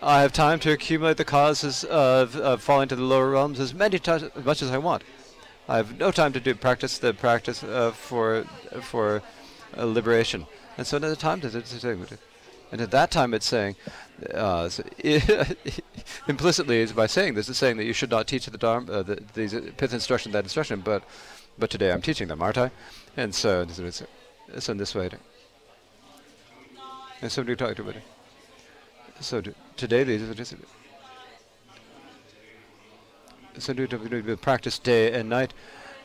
I 0.00 0.20
have 0.20 0.32
time 0.32 0.60
to 0.60 0.70
accumulate 0.70 1.16
the 1.16 1.24
causes 1.24 1.82
of, 1.84 2.36
of 2.36 2.62
falling 2.62 2.88
to 2.88 2.96
the 2.96 3.02
lower 3.02 3.30
realms 3.30 3.58
as 3.58 3.74
many 3.74 3.98
times 3.98 4.22
as 4.22 4.44
much 4.44 4.62
as 4.62 4.70
I 4.70 4.78
want. 4.78 5.02
I 5.68 5.76
have 5.76 5.98
no 5.98 6.12
time 6.12 6.32
to 6.34 6.40
do 6.40 6.54
practice 6.54 6.98
the 6.98 7.12
practice 7.12 7.62
uh, 7.64 7.90
for 7.90 8.44
for 8.80 9.22
uh, 9.76 9.84
liberation, 9.84 10.46
and 10.78 10.86
so 10.86 10.98
the 10.98 11.16
time 11.16 11.40
and 12.70 12.80
at 12.80 12.90
that 12.90 13.10
time 13.10 13.34
it's 13.34 13.46
saying, 13.46 13.76
uh, 14.32 14.68
so 14.68 14.82
implicitly 16.28 16.78
is 16.78 16.92
by 16.92 17.06
saying 17.06 17.34
this, 17.34 17.48
it's 17.48 17.58
saying 17.58 17.76
that 17.78 17.84
you 17.84 17.92
should 17.92 18.10
not 18.10 18.26
teach 18.26 18.46
the 18.46 18.58
Dharma, 18.58 18.92
uh, 18.92 19.02
the, 19.02 19.22
these 19.34 19.54
pith 19.76 19.92
instruction, 19.92 20.32
that 20.32 20.44
instruction, 20.44 20.80
but 20.80 21.02
but 21.58 21.70
today 21.70 21.90
I'm 21.90 22.02
teaching 22.02 22.28
them, 22.28 22.40
aren't 22.40 22.58
I? 22.58 22.70
And 23.16 23.34
so 23.34 23.62
it's, 23.62 24.02
it's 24.48 24.68
in 24.68 24.76
this 24.76 24.94
way. 24.94 25.10
And 27.20 27.32
somebody 27.32 27.56
talked 27.56 27.80
about 27.80 27.96
it. 27.96 28.02
So 29.20 29.42
today 29.76 30.04
just 30.04 30.56
so 33.58 33.72
to 33.74 34.36
practice 34.36 34.78
day 34.78 35.12
and 35.12 35.28
night, 35.28 35.52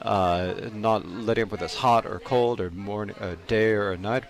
uh, 0.01 0.53
not 0.73 1.07
letting 1.07 1.43
up 1.43 1.51
with 1.51 1.61
us 1.61 1.75
hot 1.75 2.05
or 2.05 2.19
cold 2.19 2.59
or 2.59 2.71
morning, 2.71 3.15
a 3.19 3.35
day 3.35 3.73
or 3.73 3.95
night. 3.95 4.23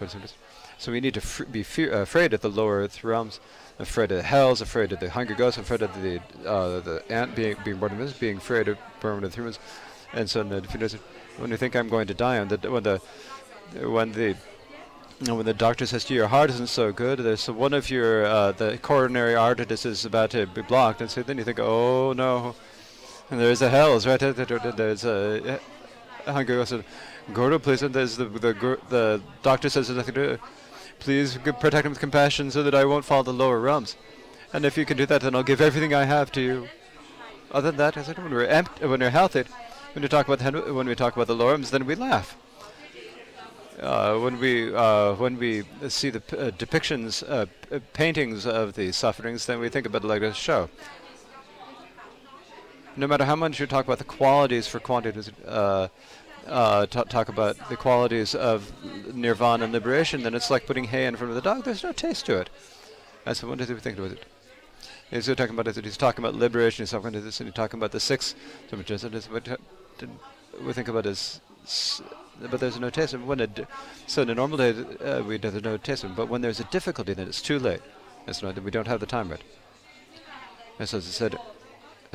So 0.77 0.91
we 0.91 0.99
need 0.99 1.13
to 1.13 1.45
be 1.45 1.61
afraid 1.61 2.33
of 2.33 2.41
the 2.41 2.49
lower 2.49 2.87
realms, 3.01 3.39
afraid 3.79 4.11
of 4.11 4.17
the 4.17 4.23
hells, 4.23 4.59
afraid 4.59 4.91
of 4.91 4.99
the 4.99 5.09
hungry 5.09 5.35
ghosts, 5.35 5.57
afraid 5.57 5.81
of 5.81 6.01
the 6.01 6.19
uh, 6.45 6.81
the 6.81 7.03
ant 7.09 7.35
being 7.35 7.55
being 7.63 7.77
born 7.77 7.99
of 7.99 8.19
being 8.19 8.37
afraid 8.37 8.67
of 8.67 8.77
born 8.99 9.23
of 9.23 9.33
humans. 9.33 9.59
And 10.11 10.29
so 10.29 10.43
when 10.43 11.49
you 11.49 11.57
think 11.57 11.75
I'm 11.75 11.87
going 11.87 12.07
to 12.07 12.13
die, 12.13 12.43
the 12.43 12.69
when 12.69 12.83
the 12.83 13.01
when 13.81 14.11
the 14.11 14.35
and 15.27 15.37
when 15.37 15.45
the 15.45 15.53
doctor 15.53 15.85
says 15.85 16.03
to 16.05 16.13
you, 16.13 16.21
your 16.21 16.27
heart 16.27 16.49
isn't 16.49 16.67
so 16.67 16.91
good, 16.91 17.19
there's 17.19 17.49
one 17.49 17.73
of 17.73 17.89
your, 17.89 18.25
uh, 18.25 18.51
the 18.51 18.77
coronary 18.79 19.35
arteries 19.35 19.85
is 19.85 20.05
about 20.05 20.31
to 20.31 20.45
be 20.47 20.61
blocked, 20.61 21.01
and 21.01 21.09
so 21.09 21.23
then 21.23 21.37
you 21.37 21.43
think, 21.43 21.59
oh 21.59 22.13
no, 22.13 22.55
and 23.29 23.39
there's 23.39 23.61
a 23.61 23.69
hells, 23.69 24.05
right? 24.05 24.19
There's 24.19 25.05
a, 25.05 25.59
hunger 26.25 26.57
goes, 26.57 26.73
Guru, 27.33 27.59
please, 27.59 27.81
and 27.83 27.93
there's 27.93 28.17
the, 28.17 28.25
the, 28.25 28.79
the 28.89 29.21
doctor 29.41 29.69
says 29.69 29.87
there's 29.87 29.97
nothing 29.97 30.15
to 30.15 30.35
do. 30.35 30.43
Please 30.99 31.37
protect 31.37 31.85
him 31.85 31.91
with 31.91 31.99
compassion 31.99 32.51
so 32.51 32.63
that 32.63 32.75
I 32.75 32.85
won't 32.85 33.05
fall 33.05 33.23
the 33.23 33.33
lower 33.33 33.59
realms. 33.59 33.95
And 34.51 34.65
if 34.65 34.77
you 34.77 34.85
can 34.85 34.97
do 34.97 35.05
that, 35.05 35.21
then 35.21 35.35
I'll 35.35 35.43
give 35.43 35.61
everything 35.61 35.93
I 35.93 36.03
have 36.03 36.31
to 36.33 36.41
you. 36.41 36.67
Other 37.51 37.71
than 37.71 37.77
that, 37.77 37.97
I 37.97 38.03
said, 38.03 38.17
when 38.17 38.31
we're 38.31 38.45
empty, 38.45 38.85
when 38.85 38.99
we're 38.99 39.09
healthy, 39.09 39.43
when 39.93 40.03
we 40.03 40.09
talk 40.09 40.27
about 40.27 40.39
the, 40.39 40.73
when 40.73 40.87
we 40.87 40.95
talk 40.95 41.15
about 41.15 41.27
the 41.27 41.35
lower 41.35 41.51
realms, 41.51 41.71
then 41.71 41.85
we 41.85 41.95
laugh 41.95 42.35
uh, 43.83 44.17
when 44.17 44.39
we 44.39 44.73
uh, 44.73 45.13
when 45.15 45.37
we 45.37 45.63
see 45.89 46.09
the 46.09 46.19
uh, 46.37 46.51
depictions, 46.51 47.23
uh, 47.29 47.45
paintings 47.93 48.45
of 48.45 48.73
the 48.73 48.91
sufferings, 48.91 49.45
then 49.45 49.59
we 49.59 49.69
think 49.69 49.85
about 49.85 50.03
like 50.03 50.21
a 50.21 50.33
show. 50.33 50.69
No 52.95 53.07
matter 53.07 53.25
how 53.25 53.35
much 53.35 53.59
you 53.59 53.67
talk 53.67 53.85
about 53.85 53.97
the 53.97 54.03
qualities 54.03 54.67
for 54.67 54.79
quantities, 54.79 55.31
uh, 55.45 55.87
uh, 56.47 56.85
talk 56.85 57.29
about 57.29 57.57
the 57.69 57.75
qualities 57.75 58.35
of 58.35 58.71
nirvana 59.13 59.63
and 59.63 59.73
liberation, 59.73 60.23
then 60.23 60.33
it's 60.35 60.49
like 60.49 60.65
putting 60.65 60.85
hay 60.85 61.05
in 61.05 61.15
front 61.15 61.29
of 61.29 61.35
the 61.35 61.41
dog. 61.41 61.63
There's 61.63 61.83
no 61.83 61.91
taste 61.91 62.25
to 62.27 62.39
it. 62.39 62.49
And 63.25 63.35
so 63.35 63.47
what 63.47 63.57
does 63.57 63.69
he 63.69 63.75
think 63.75 63.97
about 63.97 64.11
it? 64.11 64.25
He's 65.09 65.27
talking 65.27 65.49
about 65.49 65.67
it. 65.67 65.83
He's 65.83 65.97
talking 65.97 66.23
about 66.23 66.35
liberation. 66.39 66.83
He's 66.83 66.91
talking 66.91 67.09
about 67.09 67.23
this, 67.23 67.39
and 67.39 67.47
he's 67.47 67.55
talking 67.55 67.79
about 67.79 67.91
the 67.91 67.99
six. 67.99 68.35
So 68.69 68.77
we 68.77 70.73
think 70.73 70.87
about 70.87 71.03
this, 71.03 71.39
but 72.39 72.59
there's 72.59 72.75
no 72.75 72.87
notation. 72.87 73.25
When 73.25 73.47
so 74.07 74.21
in 74.21 74.29
a 74.29 74.35
normal 74.35 74.57
day 74.57 74.71
uh, 75.03 75.23
we 75.23 75.37
have 75.37 75.55
a 75.55 75.61
notation, 75.61 76.13
but 76.15 76.29
when 76.29 76.41
there's 76.41 76.59
a 76.59 76.65
difficulty, 76.65 77.13
then 77.13 77.27
it's 77.27 77.41
too 77.41 77.59
late. 77.59 77.81
It's 78.27 78.41
not 78.41 78.55
that 78.55 78.63
we 78.63 78.71
don't 78.71 78.87
have 78.87 78.99
the 78.99 79.05
time 79.05 79.29
right. 79.29 79.43
And 80.79 80.87
so 80.87 80.97
as 80.97 81.07
I 81.07 81.11
said, 81.11 81.37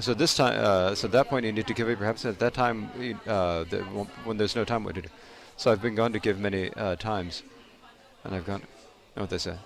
so 0.00 0.14
this 0.14 0.36
time, 0.36 0.54
uh, 0.56 0.94
so 0.94 1.06
at 1.06 1.12
that 1.12 1.28
point 1.28 1.44
you 1.44 1.52
need 1.52 1.66
to 1.66 1.74
give 1.74 1.88
it. 1.88 1.98
Perhaps 1.98 2.24
at 2.24 2.38
that 2.38 2.54
time, 2.54 2.90
uh, 3.26 3.64
the, 3.64 3.82
when 4.24 4.36
there's 4.36 4.54
no 4.54 4.64
time, 4.64 4.84
what 4.84 4.94
to 4.94 5.02
do. 5.02 5.08
So 5.56 5.72
I've 5.72 5.82
been 5.82 5.96
going 5.96 6.12
to 6.12 6.20
give 6.20 6.38
many 6.38 6.72
uh, 6.74 6.94
times, 6.96 7.42
and 8.22 8.34
I've 8.34 8.46
gone. 8.46 8.62
Know 9.16 9.22
what 9.22 9.30
they 9.30 9.38
say? 9.38 9.56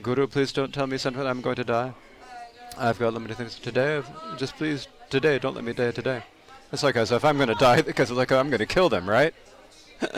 Guru, 0.00 0.26
please 0.26 0.52
don't 0.52 0.72
tell 0.72 0.86
me 0.86 0.96
something 0.96 1.26
I'm 1.26 1.42
going 1.42 1.56
to 1.56 1.64
die. 1.64 1.92
I've 2.78 2.98
got 2.98 3.12
limited 3.12 3.36
things 3.36 3.58
today. 3.58 4.02
Just 4.38 4.56
please, 4.56 4.88
today, 5.10 5.38
don't 5.38 5.54
let 5.54 5.64
me 5.64 5.72
die 5.72 5.90
today. 5.90 6.22
It's 6.72 6.82
like 6.82 6.96
as 6.96 7.12
if 7.12 7.24
I'm 7.24 7.36
going 7.36 7.48
to 7.48 7.54
die 7.54 7.82
because 7.86 8.10
like 8.10 8.32
I'm 8.32 8.50
going 8.50 8.58
to 8.58 8.66
kill 8.66 8.88
them, 8.88 9.08
right? 9.08 9.34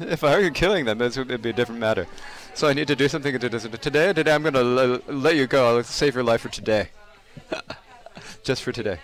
if 0.00 0.24
I 0.24 0.38
were 0.40 0.50
killing 0.50 0.84
them, 0.84 1.00
it 1.00 1.16
would 1.16 1.42
be 1.42 1.50
a 1.50 1.52
different 1.52 1.80
matter. 1.80 2.06
So 2.54 2.66
I 2.66 2.72
need 2.72 2.88
to 2.88 2.96
do 2.96 3.08
something 3.08 3.38
today. 3.38 4.12
Today 4.12 4.32
I'm 4.32 4.42
going 4.42 4.54
to 4.54 5.02
let 5.12 5.36
you 5.36 5.46
go. 5.46 5.76
I'll 5.76 5.84
save 5.84 6.14
your 6.14 6.24
life 6.24 6.40
for 6.40 6.48
today. 6.48 6.88
Just 8.42 8.62
for 8.62 8.72
today. 8.72 8.98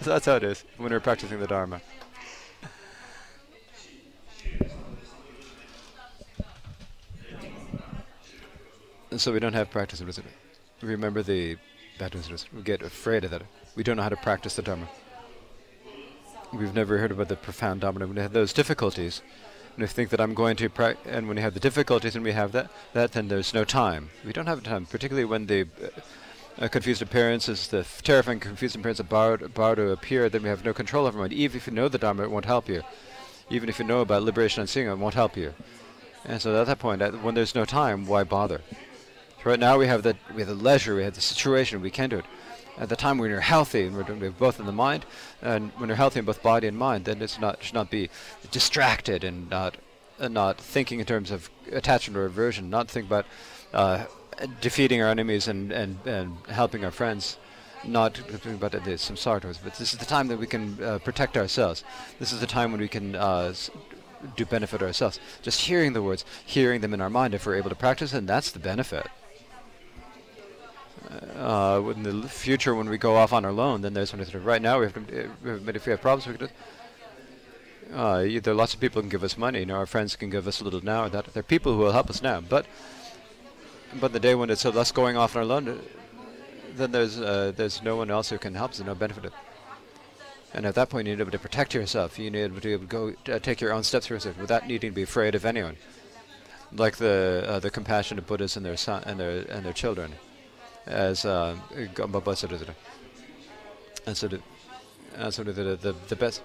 so 0.00 0.10
that's 0.10 0.26
how 0.26 0.36
it 0.36 0.44
is 0.44 0.64
when 0.76 0.92
we're 0.92 1.00
practicing 1.00 1.40
the 1.40 1.46
Dharma. 1.46 1.80
So 9.16 9.32
we 9.32 9.40
don't 9.40 9.54
have 9.54 9.70
practice. 9.70 10.02
Remember 10.82 11.22
the 11.22 11.56
bad 11.98 12.14
We 12.52 12.62
get 12.62 12.82
afraid 12.82 13.24
of 13.24 13.30
that. 13.30 13.42
We 13.74 13.82
don't 13.82 13.96
know 13.96 14.02
how 14.02 14.08
to 14.08 14.16
practice 14.16 14.56
the 14.56 14.62
Dharma. 14.62 14.88
We've 16.52 16.74
never 16.74 16.98
heard 16.98 17.10
about 17.10 17.28
the 17.28 17.36
profound 17.36 17.80
Dharma. 17.80 18.06
We 18.06 18.20
have 18.20 18.32
those 18.32 18.52
difficulties 18.52 19.22
and 19.76 19.82
you 19.82 19.86
think 19.86 20.08
that 20.08 20.20
I'm 20.22 20.32
going 20.32 20.56
to, 20.56 20.70
pra- 20.70 20.96
and 21.04 21.28
when 21.28 21.36
you 21.36 21.42
have 21.42 21.52
the 21.52 21.60
difficulties 21.60 22.14
and 22.14 22.24
we 22.24 22.32
have 22.32 22.52
that, 22.52 22.70
that 22.94 23.12
then 23.12 23.28
there's 23.28 23.52
no 23.52 23.62
time. 23.64 24.08
We 24.24 24.32
don't 24.32 24.46
have 24.46 24.62
time, 24.62 24.86
particularly 24.86 25.26
when 25.26 25.46
the 25.46 25.68
uh, 25.82 26.64
uh, 26.64 26.68
confused 26.68 27.02
appearances, 27.02 27.68
the 27.68 27.86
terrifying 28.02 28.40
confused 28.40 28.74
appearance 28.74 29.00
of 29.00 29.10
bardo 29.10 29.90
appear, 29.90 30.30
then 30.30 30.42
we 30.42 30.48
have 30.48 30.64
no 30.64 30.72
control 30.72 31.04
over 31.06 31.18
mind. 31.18 31.34
Even 31.34 31.58
if 31.58 31.66
you 31.66 31.74
know 31.74 31.88
the 31.88 31.98
Dharma, 31.98 32.22
it 32.22 32.30
won't 32.30 32.46
help 32.46 32.70
you. 32.70 32.82
Even 33.50 33.68
if 33.68 33.78
you 33.78 33.84
know 33.84 34.00
about 34.00 34.22
liberation 34.22 34.62
and 34.62 34.70
seeing, 34.70 34.88
it 34.88 34.96
won't 34.96 35.14
help 35.14 35.36
you. 35.36 35.52
And 36.24 36.40
so 36.40 36.58
at 36.58 36.66
that 36.66 36.78
point, 36.78 37.02
at, 37.02 37.22
when 37.22 37.34
there's 37.34 37.54
no 37.54 37.66
time, 37.66 38.06
why 38.06 38.24
bother? 38.24 38.62
Right 39.46 39.60
now 39.60 39.78
we 39.78 39.86
have 39.86 40.02
the 40.02 40.16
we 40.34 40.42
have 40.42 40.48
the 40.48 40.56
leisure, 40.56 40.96
we 40.96 41.04
have 41.04 41.14
the 41.14 41.20
situation, 41.20 41.80
we 41.80 41.88
can 41.88 42.10
do 42.10 42.18
it 42.18 42.24
at 42.78 42.88
the 42.88 42.96
time 42.96 43.16
when 43.16 43.30
you're 43.30 43.38
healthy 43.38 43.86
and 43.86 43.96
we're 43.96 44.02
doing 44.02 44.34
both 44.36 44.58
in 44.58 44.66
the 44.66 44.72
mind, 44.72 45.06
and 45.40 45.70
when 45.76 45.88
you're 45.88 45.96
healthy 45.96 46.18
in 46.18 46.24
both 46.24 46.42
body 46.42 46.66
and 46.66 46.76
mind, 46.76 47.04
then 47.04 47.22
it's 47.22 47.38
not 47.38 47.62
should 47.62 47.76
not 47.76 47.88
be 47.88 48.10
distracted 48.50 49.22
and 49.22 49.48
not 49.48 49.76
uh, 50.18 50.26
not 50.26 50.60
thinking 50.60 50.98
in 50.98 51.06
terms 51.06 51.30
of 51.30 51.48
attachment 51.70 52.16
or 52.18 52.24
aversion, 52.24 52.68
not 52.70 52.90
think 52.90 53.06
about 53.06 53.24
uh, 53.72 54.06
defeating 54.60 55.00
our 55.00 55.10
enemies 55.10 55.46
and, 55.46 55.70
and, 55.70 56.04
and 56.04 56.36
helping 56.48 56.84
our 56.84 56.90
friends, 56.90 57.38
not 57.84 58.16
thinking 58.16 58.54
about 58.54 58.72
the 58.72 58.80
samsara. 58.80 59.56
But 59.62 59.76
this 59.76 59.92
is 59.92 60.00
the 60.00 60.06
time 60.06 60.26
that 60.26 60.40
we 60.40 60.48
can 60.48 60.82
uh, 60.82 60.98
protect 60.98 61.36
ourselves. 61.36 61.84
This 62.18 62.32
is 62.32 62.40
the 62.40 62.48
time 62.48 62.72
when 62.72 62.80
we 62.80 62.88
can 62.88 63.14
uh, 63.14 63.54
do 64.34 64.44
benefit 64.44 64.82
ourselves. 64.82 65.20
Just 65.40 65.60
hearing 65.60 65.92
the 65.92 66.02
words, 66.02 66.24
hearing 66.44 66.80
them 66.80 66.92
in 66.92 67.00
our 67.00 67.10
mind, 67.10 67.32
if 67.32 67.46
we're 67.46 67.54
able 67.54 67.70
to 67.70 67.76
practice, 67.76 68.10
then 68.10 68.26
that's 68.26 68.50
the 68.50 68.58
benefit 68.58 69.06
uh, 71.08 71.92
in 71.94 72.02
the 72.02 72.28
future 72.28 72.74
when 72.74 72.88
we 72.88 72.98
go 72.98 73.16
off 73.16 73.32
on 73.32 73.44
our 73.44 73.52
loan, 73.52 73.82
then 73.82 73.94
there's 73.94 74.10
something. 74.10 74.42
Right 74.42 74.62
now, 74.62 74.80
we 74.80 74.86
have 74.86 74.94
to. 74.94 75.24
Uh, 75.24 75.58
but 75.64 75.76
if 75.76 75.86
we 75.86 75.90
have 75.90 76.00
problems, 76.00 76.26
we. 76.26 76.48
Uh, 77.94 78.40
there 78.42 78.52
are 78.52 78.54
lots 78.54 78.74
of 78.74 78.80
people 78.80 78.96
who 78.96 79.02
can 79.02 79.10
give 79.10 79.22
us 79.22 79.38
money. 79.38 79.60
You 79.60 79.66
know, 79.66 79.76
our 79.76 79.86
friends 79.86 80.16
can 80.16 80.28
give 80.28 80.48
us 80.48 80.60
a 80.60 80.64
little 80.64 80.84
now 80.84 81.04
or 81.04 81.08
that. 81.10 81.26
There 81.26 81.40
are 81.40 81.44
people 81.44 81.74
who 81.74 81.78
will 81.78 81.92
help 81.92 82.10
us 82.10 82.22
now, 82.22 82.40
but 82.40 82.66
but 84.00 84.12
the 84.12 84.20
day 84.20 84.34
when 84.34 84.50
it's 84.50 84.66
us 84.66 84.90
going 84.90 85.16
off 85.16 85.36
on 85.36 85.42
our 85.42 85.46
loan, 85.46 85.68
uh, 85.68 85.76
then 86.74 86.90
there's 86.90 87.20
uh, 87.20 87.52
there's 87.56 87.82
no 87.82 87.96
one 87.96 88.10
else 88.10 88.30
who 88.30 88.38
can 88.38 88.54
help 88.54 88.72
us. 88.72 88.80
no 88.80 88.94
benefit. 88.94 89.32
And 90.52 90.64
at 90.64 90.74
that 90.74 90.88
point, 90.88 91.06
you 91.06 91.12
need 91.12 91.18
to 91.18 91.24
be 91.24 91.28
able 91.28 91.38
to 91.38 91.42
protect 91.42 91.74
yourself. 91.74 92.18
You 92.18 92.30
need 92.30 92.54
to 92.54 92.60
be 92.60 92.72
able 92.72 92.86
to 92.86 93.14
go 93.24 93.32
uh, 93.32 93.38
take 93.38 93.60
your 93.60 93.72
own 93.72 93.84
steps 93.84 94.08
yourself 94.08 94.38
without 94.38 94.66
needing 94.66 94.90
to 94.90 94.94
be 94.94 95.02
afraid 95.02 95.34
of 95.36 95.44
anyone, 95.44 95.76
like 96.72 96.96
the 96.96 97.44
uh, 97.46 97.58
the 97.60 97.70
compassionate 97.70 98.26
Buddhas 98.26 98.56
and 98.56 98.66
their 98.66 98.76
son 98.76 99.04
and 99.06 99.20
their 99.20 99.44
and 99.48 99.64
their 99.64 99.72
children 99.72 100.14
as 100.86 101.24
uh, 101.24 101.56
and 104.06 104.16
sort 104.16 104.32
of 104.32 104.42
uh, 105.18 105.30
the, 105.30 105.76
the 105.76 105.94
the 106.08 106.16
best. 106.16 106.42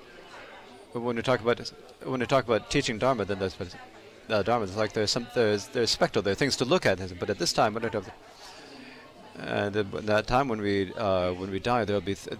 When 0.93 1.15
we 1.15 1.21
talk 1.21 1.41
about 1.41 1.71
when 2.03 2.19
we 2.19 2.25
talk 2.25 2.45
about 2.45 2.69
teaching 2.69 2.97
dharma, 2.97 3.25
then 3.25 3.39
there's 3.39 3.55
uh, 4.29 4.43
dharma. 4.43 4.65
It's 4.65 4.75
like 4.75 4.93
there's 4.93 5.11
some 5.11 5.27
there's 5.35 5.67
there's 5.67 5.91
spectral. 5.91 6.21
There 6.21 6.31
are 6.31 6.35
things 6.35 6.57
to 6.57 6.65
look 6.65 6.85
at. 6.85 6.97
But 7.19 7.29
at 7.29 7.39
this 7.39 7.53
time, 7.53 7.73
when 7.73 7.85
it 7.85 7.95
and 9.37 9.75
at 9.75 9.91
that 10.05 10.27
time 10.27 10.47
when 10.47 10.61
we 10.61 10.93
uh, 10.93 11.33
when 11.33 11.51
we 11.51 11.59
die, 11.59 11.85
there'll 11.85 12.01
be 12.01 12.15
th 12.15 12.37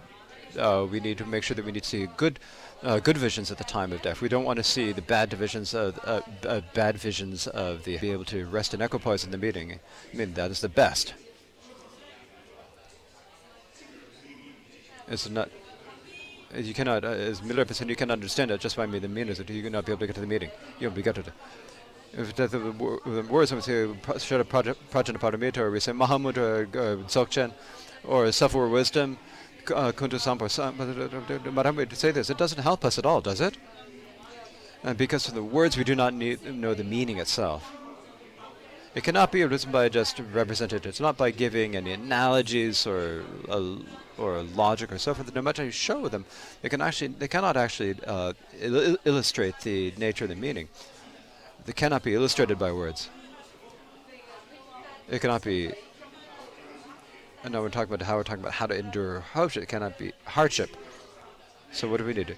uh, 0.57 0.85
we 0.91 0.99
need 0.99 1.17
to 1.17 1.25
make 1.25 1.43
sure 1.43 1.55
that 1.55 1.65
we 1.65 1.71
need 1.71 1.83
to 1.83 1.89
see 1.89 2.07
good 2.17 2.39
uh, 2.83 2.99
good 2.99 3.17
visions 3.17 3.51
at 3.51 3.57
the 3.57 3.63
time 3.63 3.93
of 3.93 4.01
death. 4.01 4.21
We 4.21 4.29
don't 4.29 4.43
want 4.43 4.57
to 4.57 4.63
see 4.63 4.91
the 4.91 5.01
bad 5.01 5.29
divisions 5.29 5.73
of 5.73 5.99
uh, 6.03 6.21
uh, 6.45 6.61
bad 6.73 6.97
visions 6.97 7.47
of 7.47 7.83
the 7.83 7.97
be 7.97 8.11
able 8.11 8.25
to 8.25 8.45
rest 8.45 8.73
in 8.73 8.81
equipoise 8.81 9.23
in 9.23 9.31
the 9.31 9.37
meeting. 9.37 9.79
I 10.13 10.17
mean 10.17 10.33
that 10.33 10.51
is 10.51 10.59
the 10.61 10.69
best. 10.69 11.13
It's 15.11 15.29
not. 15.29 15.49
You 16.55 16.73
cannot, 16.73 17.03
uh, 17.03 17.09
as 17.09 17.43
Miller 17.43 17.65
percent, 17.65 17.89
you 17.89 17.95
can 17.97 18.09
understand 18.09 18.49
it 18.51 18.61
just 18.61 18.77
by 18.77 18.85
me 18.85 18.97
the 18.99 19.09
meanings. 19.09 19.39
You 19.39 19.63
cannot 19.63 19.85
be 19.85 19.91
able 19.91 19.99
to 19.99 20.07
get 20.07 20.15
to 20.15 20.21
the 20.21 20.27
meeting. 20.27 20.49
You 20.79 20.87
won't 20.87 20.95
be 20.95 21.03
to. 21.03 21.23
If 22.13 22.35
the, 22.35 22.47
the, 22.47 23.25
words 23.29 23.53
we 23.53 23.61
say 23.61 23.87
Shara 24.25 24.43
Prajnaparamita, 24.43 25.57
or 25.57 25.71
we 25.71 25.79
say 25.79 25.91
Mahamud 25.91 26.37
or 26.37 26.63
uh, 26.63 26.95
Dzogchen, 27.07 27.53
or 28.03 28.31
Self-Aware 28.31 28.67
Wisdom, 28.67 29.17
uh, 29.73 29.91
Kuntu 29.91 30.19
I'm 31.65 31.87
to 31.87 31.95
say 31.95 32.11
this, 32.11 32.29
it 32.29 32.37
doesn't 32.37 32.61
help 32.61 32.83
us 32.83 32.97
at 32.97 33.05
all, 33.05 33.21
does 33.21 33.39
it? 33.39 33.57
And 34.83 34.97
because 34.97 35.27
of 35.27 35.35
the 35.35 35.43
words, 35.43 35.77
we 35.77 35.83
do 35.83 35.95
not 35.95 36.13
need, 36.13 36.43
know 36.43 36.73
the 36.73 36.83
meaning 36.83 37.17
itself. 37.17 37.71
It 38.93 39.05
cannot 39.05 39.31
be 39.31 39.43
written 39.45 39.71
by 39.71 39.87
just 39.87 40.19
representative. 40.33 40.89
It's 40.89 40.99
not 40.99 41.15
by 41.15 41.31
giving 41.31 41.77
any 41.77 41.93
analogies 41.93 42.85
or 42.85 43.23
uh, 43.47 43.75
or 44.21 44.43
logic 44.43 44.91
or 44.91 44.97
so 44.97 45.13
forth. 45.13 45.33
No 45.33 45.41
matter 45.41 45.61
how 45.61 45.65
you 45.65 45.71
show 45.71 46.07
them, 46.07 46.25
they 46.61 46.69
can 46.69 46.81
actually 46.81 47.07
they 47.07 47.27
cannot 47.27 47.57
actually 47.57 47.95
uh, 48.05 48.33
il 48.59 48.97
illustrate 49.05 49.59
the 49.61 49.93
nature 49.97 50.25
of 50.25 50.29
the 50.29 50.35
meaning. 50.35 50.67
They 51.65 51.73
cannot 51.73 52.03
be 52.03 52.13
illustrated 52.13 52.57
by 52.57 52.71
words. 52.71 53.09
It 55.09 55.19
cannot 55.21 55.43
be. 55.43 55.71
And 57.43 57.53
now 57.53 57.61
we're 57.61 57.69
talking 57.69 57.93
about 57.93 58.05
how 58.05 58.15
we're 58.17 58.23
talking 58.23 58.43
about 58.43 58.53
how 58.53 58.67
to 58.67 58.77
endure 58.77 59.19
hardship. 59.19 59.63
It 59.63 59.69
cannot 59.69 59.97
be 59.97 60.13
hardship. 60.25 60.69
So 61.71 61.89
what 61.89 61.97
do 61.97 62.05
we 62.05 62.13
need? 62.13 62.37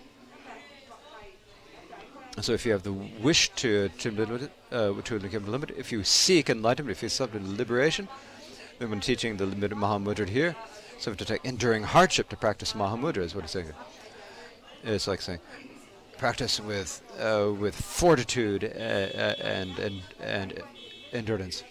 So 2.42 2.54
if 2.54 2.66
you 2.66 2.72
have 2.72 2.84
the 2.84 2.94
wish 2.94 3.50
to 3.62 3.90
to 3.90 4.12
limit 4.12 4.52
uh, 4.72 4.94
to 5.02 5.20
limit, 5.20 5.72
if 5.78 5.92
you 5.92 6.04
seek 6.04 6.50
enlightenment, 6.50 6.98
if 6.98 7.04
you 7.04 7.10
seek 7.10 7.30
liberation, 7.34 8.08
then 8.80 8.90
when 8.90 9.02
teaching 9.02 9.38
the 9.38 9.46
Mahamudra 9.46 10.28
here, 10.28 10.56
so 11.00 11.14
to 11.14 11.26
take 11.26 11.44
enduring 11.44 11.84
hardship 11.84 12.30
to 12.30 12.38
practice 12.38 12.74
Mahamudra 12.74 13.24
is 13.24 13.36
what 13.36 13.44
it's 13.44 13.54
saying. 13.54 13.74
It's 14.84 15.08
like 15.08 15.22
saying, 15.22 15.40
practice 16.18 16.60
with 16.60 17.02
uh, 17.20 17.52
with 17.58 17.76
fortitude 17.76 18.64
uh, 18.64 18.68
uh, 18.68 19.36
and 19.42 19.78
and 19.80 20.02
and 20.20 20.64
endurance. 21.12 21.64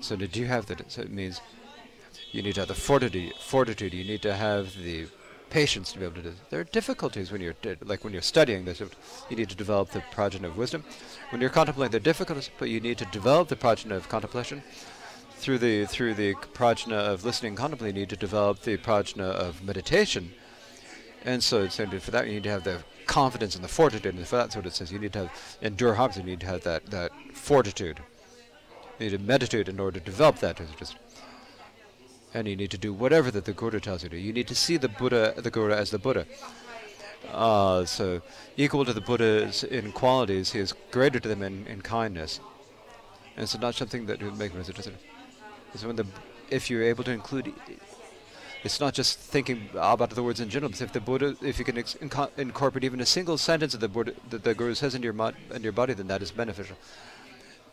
So 0.00 0.16
did 0.16 0.36
you 0.36 0.46
have 0.46 0.66
that? 0.66 0.90
So 0.90 1.02
it 1.02 1.10
means 1.10 1.40
you 2.32 2.42
need 2.42 2.54
to 2.54 2.60
have 2.62 2.68
the 2.68 2.74
fortitude. 2.74 3.32
Fortitude. 3.40 3.94
You 3.94 4.04
need 4.04 4.22
to 4.22 4.34
have 4.34 4.76
the 4.76 5.06
patience 5.50 5.92
to 5.92 5.98
be 5.98 6.04
able 6.04 6.16
to 6.16 6.22
do 6.22 6.30
this. 6.30 6.40
There 6.50 6.60
are 6.60 6.64
difficulties 6.64 7.30
when 7.30 7.40
you're 7.40 7.54
like 7.84 8.04
when 8.04 8.12
you're 8.12 8.22
studying 8.22 8.64
this. 8.64 8.80
You 9.30 9.36
need 9.36 9.48
to 9.48 9.56
develop 9.56 9.90
the 9.90 10.02
prajna 10.12 10.44
of 10.44 10.56
wisdom. 10.56 10.84
When 11.30 11.40
you're 11.40 11.50
contemplating, 11.50 11.92
there 11.92 12.00
are 12.00 12.12
difficulties, 12.12 12.50
but 12.58 12.68
you 12.68 12.80
need 12.80 12.98
to 12.98 13.06
develop 13.06 13.48
the 13.48 13.56
prajna 13.56 13.92
of 13.92 14.08
contemplation. 14.08 14.62
Through 15.38 15.58
the 15.58 15.86
through 15.86 16.14
the 16.14 16.34
prajna 16.34 16.92
of 16.92 17.24
listening 17.24 17.54
contemplating, 17.54 17.96
you 17.96 18.02
need 18.02 18.10
to 18.10 18.16
develop 18.16 18.62
the 18.62 18.76
prajna 18.78 19.20
of 19.20 19.62
meditation. 19.62 20.32
And 21.24 21.42
so, 21.42 21.68
so 21.68 21.86
for 21.86 22.10
that, 22.10 22.26
you 22.26 22.34
need 22.34 22.44
to 22.44 22.50
have 22.50 22.64
the 22.64 22.84
confidence 23.06 23.54
and 23.54 23.62
the 23.62 23.68
fortitude. 23.68 24.14
And 24.14 24.26
for 24.26 24.36
that's 24.36 24.56
what 24.56 24.66
it 24.66 24.74
says. 24.74 24.92
You 24.92 24.98
need 24.98 25.12
to 25.12 25.20
have 25.20 25.58
endure 25.62 25.94
hardship. 25.94 26.24
You 26.24 26.30
need 26.30 26.40
to 26.40 26.46
have 26.46 26.62
that 26.64 26.86
that 26.86 27.12
fortitude. 27.32 28.00
You 28.98 29.10
need 29.10 29.18
to 29.18 29.22
meditate 29.22 29.68
in 29.68 29.78
order 29.78 30.00
to 30.00 30.04
develop 30.04 30.38
that. 30.38 30.60
And 32.34 32.48
you 32.48 32.56
need 32.56 32.70
to 32.70 32.78
do 32.78 32.92
whatever 32.92 33.30
that 33.30 33.44
the 33.44 33.52
Guru 33.52 33.80
tells 33.80 34.02
you 34.02 34.08
to. 34.08 34.16
Do. 34.16 34.20
You 34.20 34.32
need 34.32 34.48
to 34.48 34.54
see 34.54 34.76
the 34.76 34.88
Buddha, 34.88 35.34
the 35.36 35.50
Guru 35.50 35.72
as 35.72 35.90
the 35.90 35.98
Buddha. 35.98 36.26
Uh, 37.32 37.84
so 37.84 38.22
equal 38.56 38.84
to 38.84 38.92
the 38.92 39.00
Buddhas 39.00 39.64
in 39.64 39.92
qualities, 39.92 40.52
he 40.52 40.60
is 40.60 40.74
greater 40.90 41.20
to 41.20 41.28
them 41.28 41.42
in, 41.42 41.66
in 41.66 41.82
kindness. 41.82 42.40
And 43.36 43.44
it's 43.44 43.58
not 43.58 43.74
something 43.74 44.06
that 44.06 44.22
would 44.22 44.38
make 44.38 44.54
me 44.54 44.62
It's 45.76 45.84
when 45.84 45.96
the 45.96 46.06
if 46.48 46.70
you're 46.70 46.82
able 46.82 47.04
to 47.04 47.10
include 47.10 47.52
it's 48.64 48.80
not 48.80 48.94
just 48.94 49.18
thinking 49.18 49.68
about 49.74 50.08
the 50.08 50.22
words 50.22 50.40
in 50.40 50.48
general. 50.48 50.70
But 50.70 50.80
if 50.80 50.90
the 50.90 51.00
Buddha, 51.00 51.36
if 51.42 51.58
you 51.58 51.66
can 51.66 51.76
inco 51.76 52.30
incorporate 52.38 52.84
even 52.84 53.00
a 53.00 53.04
single 53.04 53.36
sentence 53.36 53.74
of 53.74 53.80
the 53.80 53.88
Buddha 53.88 54.14
that 54.30 54.42
the 54.42 54.54
Guru 54.54 54.74
says 54.74 54.94
into 54.94 55.04
your 55.04 55.12
mind 55.12 55.36
in 55.54 55.62
your 55.62 55.72
body, 55.72 55.92
then 55.92 56.06
that 56.06 56.22
is 56.22 56.30
beneficial. 56.30 56.76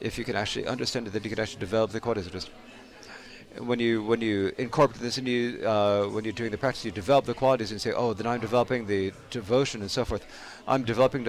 If 0.01 0.17
you 0.17 0.25
can 0.25 0.35
actually 0.35 0.67
understand 0.67 1.07
it, 1.07 1.13
then 1.13 1.23
you 1.23 1.29
can 1.29 1.39
actually 1.39 1.61
develop 1.61 1.91
the 1.91 2.01
qualities. 2.01 2.49
When 3.59 3.79
you 3.79 4.03
when 4.03 4.19
you 4.21 4.51
incorporate 4.57 4.99
this 5.01 5.19
and 5.19 5.27
you 5.27 5.63
uh, 5.67 6.05
when 6.07 6.23
you're 6.23 6.33
doing 6.33 6.49
the 6.49 6.57
practice, 6.57 6.83
you 6.85 6.91
develop 6.91 7.25
the 7.25 7.35
qualities 7.35 7.71
and 7.71 7.79
say, 7.79 7.91
oh, 7.91 8.13
then 8.13 8.25
I'm 8.25 8.39
developing 8.39 8.87
the 8.87 9.13
devotion 9.29 9.81
and 9.81 9.91
so 9.91 10.03
forth. 10.03 10.25
I'm 10.67 10.83
developing 10.83 11.27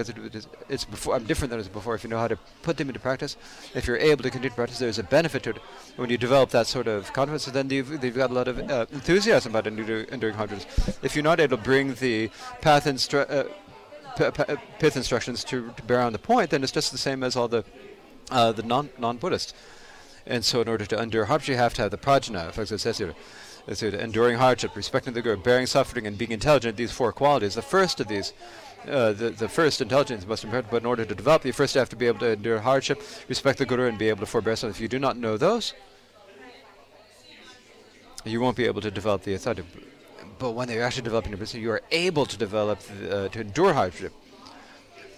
it's 0.69 0.85
before 0.85 1.15
I'm 1.15 1.25
different 1.25 1.51
than 1.51 1.59
it 1.59 1.61
was 1.61 1.67
before. 1.69 1.93
If 1.93 2.03
you 2.03 2.09
know 2.09 2.17
how 2.17 2.27
to 2.27 2.37
put 2.63 2.77
them 2.77 2.87
into 2.87 2.99
practice, 2.99 3.37
if 3.75 3.85
you're 3.85 3.97
able 3.97 4.23
to 4.23 4.31
continue 4.31 4.49
to 4.49 4.55
practice, 4.55 4.79
there's 4.79 4.97
a 4.97 5.03
benefit 5.03 5.43
to 5.43 5.51
it. 5.51 5.57
When 5.97 6.09
you 6.09 6.17
develop 6.17 6.49
that 6.49 6.65
sort 6.65 6.87
of 6.87 7.13
confidence, 7.13 7.45
then 7.45 7.69
you've, 7.69 8.03
you've 8.03 8.15
got 8.15 8.31
a 8.31 8.33
lot 8.33 8.47
of 8.47 8.57
uh, 8.59 8.87
enthusiasm 8.91 9.51
about 9.51 9.67
enduring 9.67 10.35
hardness. 10.35 10.65
If 11.03 11.15
you're 11.15 11.23
not 11.23 11.39
able 11.39 11.57
to 11.57 11.63
bring 11.63 11.93
the 11.95 12.31
path 12.61 12.85
instru- 12.85 13.29
uh, 13.29 13.43
pith 14.79 14.95
instructions 14.95 15.43
to, 15.43 15.71
to 15.77 15.83
bear 15.83 16.01
on 16.01 16.13
the 16.13 16.19
point, 16.19 16.49
then 16.49 16.63
it's 16.63 16.71
just 16.71 16.91
the 16.91 16.97
same 16.97 17.23
as 17.23 17.35
all 17.35 17.47
the 17.47 17.63
uh, 18.31 18.51
the 18.51 18.63
non 18.63 18.89
non 18.97 19.17
Buddhists. 19.17 19.53
And 20.27 20.43
so, 20.43 20.61
in 20.61 20.67
order 20.67 20.85
to 20.85 21.01
endure 21.01 21.25
hardship, 21.25 21.49
you 21.49 21.57
have 21.57 21.73
to 21.75 21.83
have 21.83 21.91
the 21.91 21.97
prajna. 21.97 22.49
Example, 22.57 23.15
it 23.67 23.77
says 23.77 23.93
enduring 23.93 24.37
hardship, 24.37 24.75
respecting 24.75 25.13
the 25.13 25.21
Guru, 25.21 25.37
bearing 25.37 25.67
suffering, 25.67 26.07
and 26.07 26.17
being 26.17 26.31
intelligent. 26.31 26.77
These 26.77 26.91
four 26.91 27.11
qualities. 27.13 27.55
The 27.55 27.61
first 27.61 27.99
of 27.99 28.07
these, 28.07 28.33
uh, 28.87 29.11
the 29.13 29.29
the 29.29 29.47
first 29.47 29.81
intelligence 29.81 30.23
is 30.23 30.27
most 30.27 30.43
important. 30.43 30.71
But 30.71 30.81
in 30.81 30.87
order 30.87 31.05
to 31.05 31.13
develop, 31.13 31.45
you 31.45 31.53
first 31.53 31.75
have 31.75 31.89
to 31.89 31.95
be 31.95 32.07
able 32.07 32.19
to 32.19 32.31
endure 32.31 32.59
hardship, 32.59 33.01
respect 33.29 33.59
the 33.59 33.65
Guru, 33.65 33.87
and 33.87 33.99
be 33.99 34.09
able 34.09 34.21
to 34.21 34.25
forbear. 34.25 34.55
So, 34.55 34.67
if 34.67 34.81
you 34.81 34.87
do 34.87 34.97
not 34.97 35.15
know 35.15 35.37
those, 35.37 35.73
you 38.23 38.41
won't 38.41 38.57
be 38.57 38.65
able 38.65 38.81
to 38.81 38.89
develop 38.89 39.23
the 39.23 39.35
authority. 39.35 39.63
But 40.39 40.51
when 40.51 40.69
you're 40.69 40.83
actually 40.83 41.03
developing 41.03 41.31
your 41.31 41.37
business, 41.37 41.61
you 41.61 41.71
are 41.71 41.83
able 41.91 42.25
to 42.25 42.37
develop 42.37 42.79
the, 42.79 43.25
uh, 43.25 43.29
to 43.29 43.41
endure 43.41 43.73
hardship. 43.73 44.11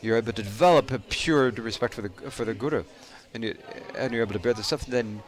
You're 0.01 0.17
able 0.17 0.33
to 0.33 0.43
develop 0.43 0.91
a 0.91 0.99
pure 0.99 1.49
respect 1.51 1.93
for 1.93 2.01
the 2.01 2.09
for 2.29 2.43
the 2.43 2.53
Guru 2.53 2.83
and 3.33 3.43
you 3.43 3.57
and 3.97 4.13
you're 4.13 4.23
able 4.23 4.33
to 4.33 4.39
bear 4.39 4.53
the 4.53 4.63
stuff, 4.63 4.85
then 4.85 5.21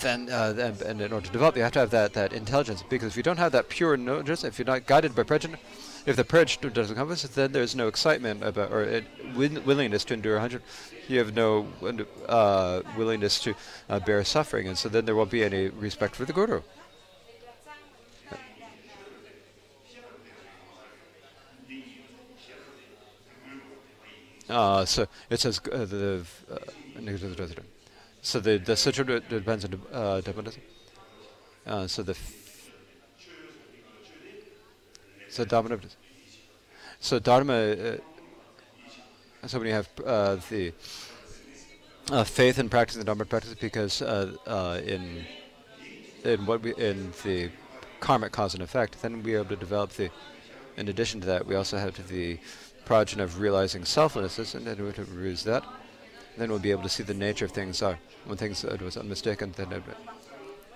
then 0.00 0.28
uh, 0.30 0.72
and 0.84 1.00
in 1.00 1.12
order 1.12 1.26
to 1.26 1.32
develop, 1.32 1.56
you 1.56 1.62
have 1.62 1.72
to 1.72 1.78
have 1.78 1.90
that 1.90 2.12
that 2.14 2.32
intelligence. 2.32 2.82
Because 2.88 3.08
if 3.08 3.16
you 3.16 3.22
don't 3.22 3.38
have 3.38 3.52
that 3.52 3.68
pure 3.68 3.96
knowledge, 3.96 4.44
if 4.44 4.58
you're 4.58 4.66
not 4.66 4.86
guided 4.86 5.14
by 5.14 5.22
prejudice, 5.22 5.60
if 6.06 6.16
the 6.16 6.24
prejudice 6.24 6.72
doesn't 6.72 6.96
come 6.96 7.08
with 7.08 7.34
then 7.34 7.52
there's 7.52 7.76
no 7.76 7.86
excitement 7.88 8.42
about 8.42 8.72
or 8.72 8.82
uh, 8.82 9.00
willingness 9.34 10.04
to 10.04 10.14
endure 10.14 10.38
hundred. 10.38 10.62
You 11.08 11.18
have 11.18 11.34
no 11.34 11.66
uh, 12.28 12.82
willingness 12.96 13.40
to 13.40 13.54
uh, 13.88 14.00
bear 14.00 14.24
suffering, 14.24 14.68
and 14.68 14.78
so 14.78 14.88
then 14.88 15.04
there 15.04 15.14
won't 15.14 15.30
be 15.30 15.44
any 15.44 15.68
respect 15.68 16.16
for 16.16 16.24
the 16.24 16.32
guru. 16.32 16.62
Uh, 24.52 24.84
so 24.84 25.06
it 25.30 25.40
says 25.40 25.60
uh, 25.72 25.86
the 25.86 26.22
uh, 26.50 26.58
so 28.20 28.38
the 28.38 28.58
the 28.58 28.76
sutra 28.76 29.18
depends 29.20 29.64
on 29.64 29.80
uh, 29.90 30.20
dependence. 30.20 30.58
Uh, 31.66 31.86
so 31.86 32.02
the 32.02 32.14
so 35.30 35.44
dharma 35.46 35.78
so 37.00 37.18
dharma. 37.18 37.54
Uh, 37.54 37.96
so 39.46 39.58
when 39.58 39.68
you 39.68 39.74
have 39.74 39.88
the 40.50 40.72
faith 42.26 42.58
and 42.58 42.70
practice 42.70 42.96
the 42.96 43.04
dharma 43.04 43.24
practice, 43.24 43.54
because 43.54 44.02
in 44.02 45.24
in 46.24 46.44
what 46.44 46.60
we 46.62 46.74
in 46.74 47.10
the 47.24 47.50
karmic 48.00 48.32
cause 48.32 48.52
and 48.52 48.62
effect, 48.62 49.00
then 49.00 49.22
we 49.22 49.34
are 49.34 49.40
able 49.40 49.48
to 49.48 49.56
develop 49.56 49.92
the. 49.92 50.10
In 50.74 50.88
addition 50.88 51.20
to 51.20 51.26
that, 51.26 51.46
we 51.46 51.54
also 51.54 51.76
have 51.76 52.08
the 52.08 52.38
prajna 52.86 53.22
of 53.22 53.40
realizing 53.40 53.84
selflessness, 53.84 54.54
and 54.54 54.66
then 54.66 54.84
we 54.84 54.92
to 54.92 55.04
realize 55.04 55.44
that, 55.44 55.64
then 56.36 56.50
we'll 56.50 56.58
be 56.58 56.70
able 56.70 56.82
to 56.82 56.88
see 56.88 57.02
the 57.02 57.14
nature 57.14 57.44
of 57.44 57.52
things 57.52 57.82
are. 57.82 57.98
When 58.24 58.36
things 58.36 58.64
it 58.64 58.80
was 58.80 58.96
unmistaken, 58.96 59.52
then 59.56 59.72
it, 59.72 59.82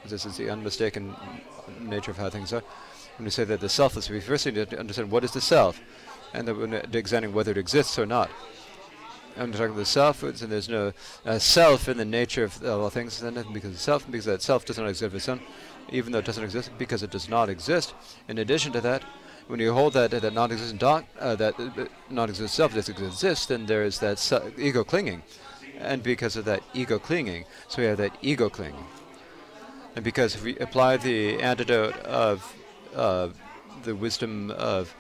this 0.07 0.27
is 0.27 0.37
the 0.37 0.51
unmistaken 0.51 1.15
nature 1.81 2.11
of 2.11 2.19
how 2.19 2.31
things 2.31 2.53
are. 2.53 2.63
When 3.17 3.25
we 3.25 3.31
say 3.31 3.45
that 3.45 3.61
the 3.61 3.69
selfless, 3.69 4.11
we 4.11 4.21
first 4.21 4.47
need 4.47 4.55
to 4.71 4.79
understand 4.79 5.11
what 5.11 5.25
is 5.25 5.33
the 5.33 5.41
self, 5.41 5.81
and 6.35 6.47
then 6.47 6.59
we're 6.59 6.83
examining 6.93 7.35
whether 7.35 7.53
it 7.53 7.59
exists 7.59 7.99
or 7.99 8.07
not. 8.07 8.31
I'm 9.39 9.53
talking 9.53 9.67
about 9.67 9.77
the 9.77 9.85
self, 9.85 10.23
and 10.23 10.35
there's 10.35 10.69
no 10.69 10.93
uh, 11.25 11.39
self 11.39 11.89
in 11.89 11.99
the 11.99 12.05
nature 12.05 12.45
of 12.45 12.65
all 12.65 12.89
things, 12.91 13.21
then 13.21 13.35
because 13.53 13.71
of 13.71 13.79
self, 13.79 14.11
because 14.11 14.25
that 14.25 14.43
self 14.43 14.65
does 14.65 14.79
not 14.79 14.89
exist 14.89 15.03
of 15.03 15.15
its 15.15 15.29
own, 15.29 15.41
even 15.91 16.13
though 16.13 16.21
it 16.21 16.25
doesn't 16.25 16.45
exist, 16.45 16.71
because 16.79 17.03
it 17.03 17.11
does 17.11 17.29
not 17.29 17.49
exist. 17.49 17.95
In 18.29 18.39
addition 18.39 18.73
to 18.73 18.81
that, 18.81 19.03
when 19.47 19.61
you 19.61 19.73
hold 19.73 19.93
that 19.93 20.11
that 20.11 20.33
non-existent 20.33 20.81
dot, 20.81 21.05
uh, 21.21 21.37
that 21.37 21.59
uh, 21.59 21.87
non-existent 22.11 22.51
self 22.51 22.75
doesn't 22.75 22.99
exist, 22.99 23.49
then 23.49 23.67
there 23.67 23.85
is 23.85 23.99
that 24.01 24.19
ego 24.59 24.85
clinging, 24.85 25.23
and 25.79 26.03
because 26.03 26.37
of 26.37 26.45
that 26.45 26.63
ego 26.75 26.99
clinging, 26.99 27.45
so 27.69 27.83
we 27.83 27.89
have 27.89 27.99
that 27.99 28.17
ego 28.23 28.49
clinging, 28.49 28.85
and 29.95 30.05
because 30.05 30.35
if 30.35 30.43
we 30.43 30.57
apply 30.59 30.97
the 30.97 31.41
antidote 31.41 31.97
of 31.99 32.55
uh, 32.95 33.29
the 33.85 33.95
wisdom 33.95 34.51
of 34.51 34.95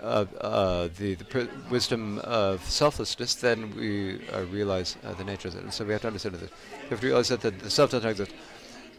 uh, 0.00 0.88
the, 0.98 1.14
the 1.14 1.48
wisdom 1.70 2.18
of 2.18 2.62
selflessness, 2.64 3.34
then 3.36 3.74
we 3.74 4.20
uh, 4.28 4.44
realize 4.52 4.96
uh, 5.04 5.14
the 5.14 5.24
nature 5.24 5.48
of 5.48 5.56
it. 5.56 5.62
And 5.62 5.72
so 5.72 5.84
we 5.84 5.92
have 5.92 6.02
to 6.02 6.08
understand 6.08 6.34
this. 6.34 6.50
We 6.84 6.88
have 6.90 7.00
to 7.00 7.06
realize 7.06 7.28
that 7.28 7.40
the, 7.40 7.50
the 7.50 7.70
self 7.70 7.90
doesn't 7.90 8.08
exist 8.08 8.32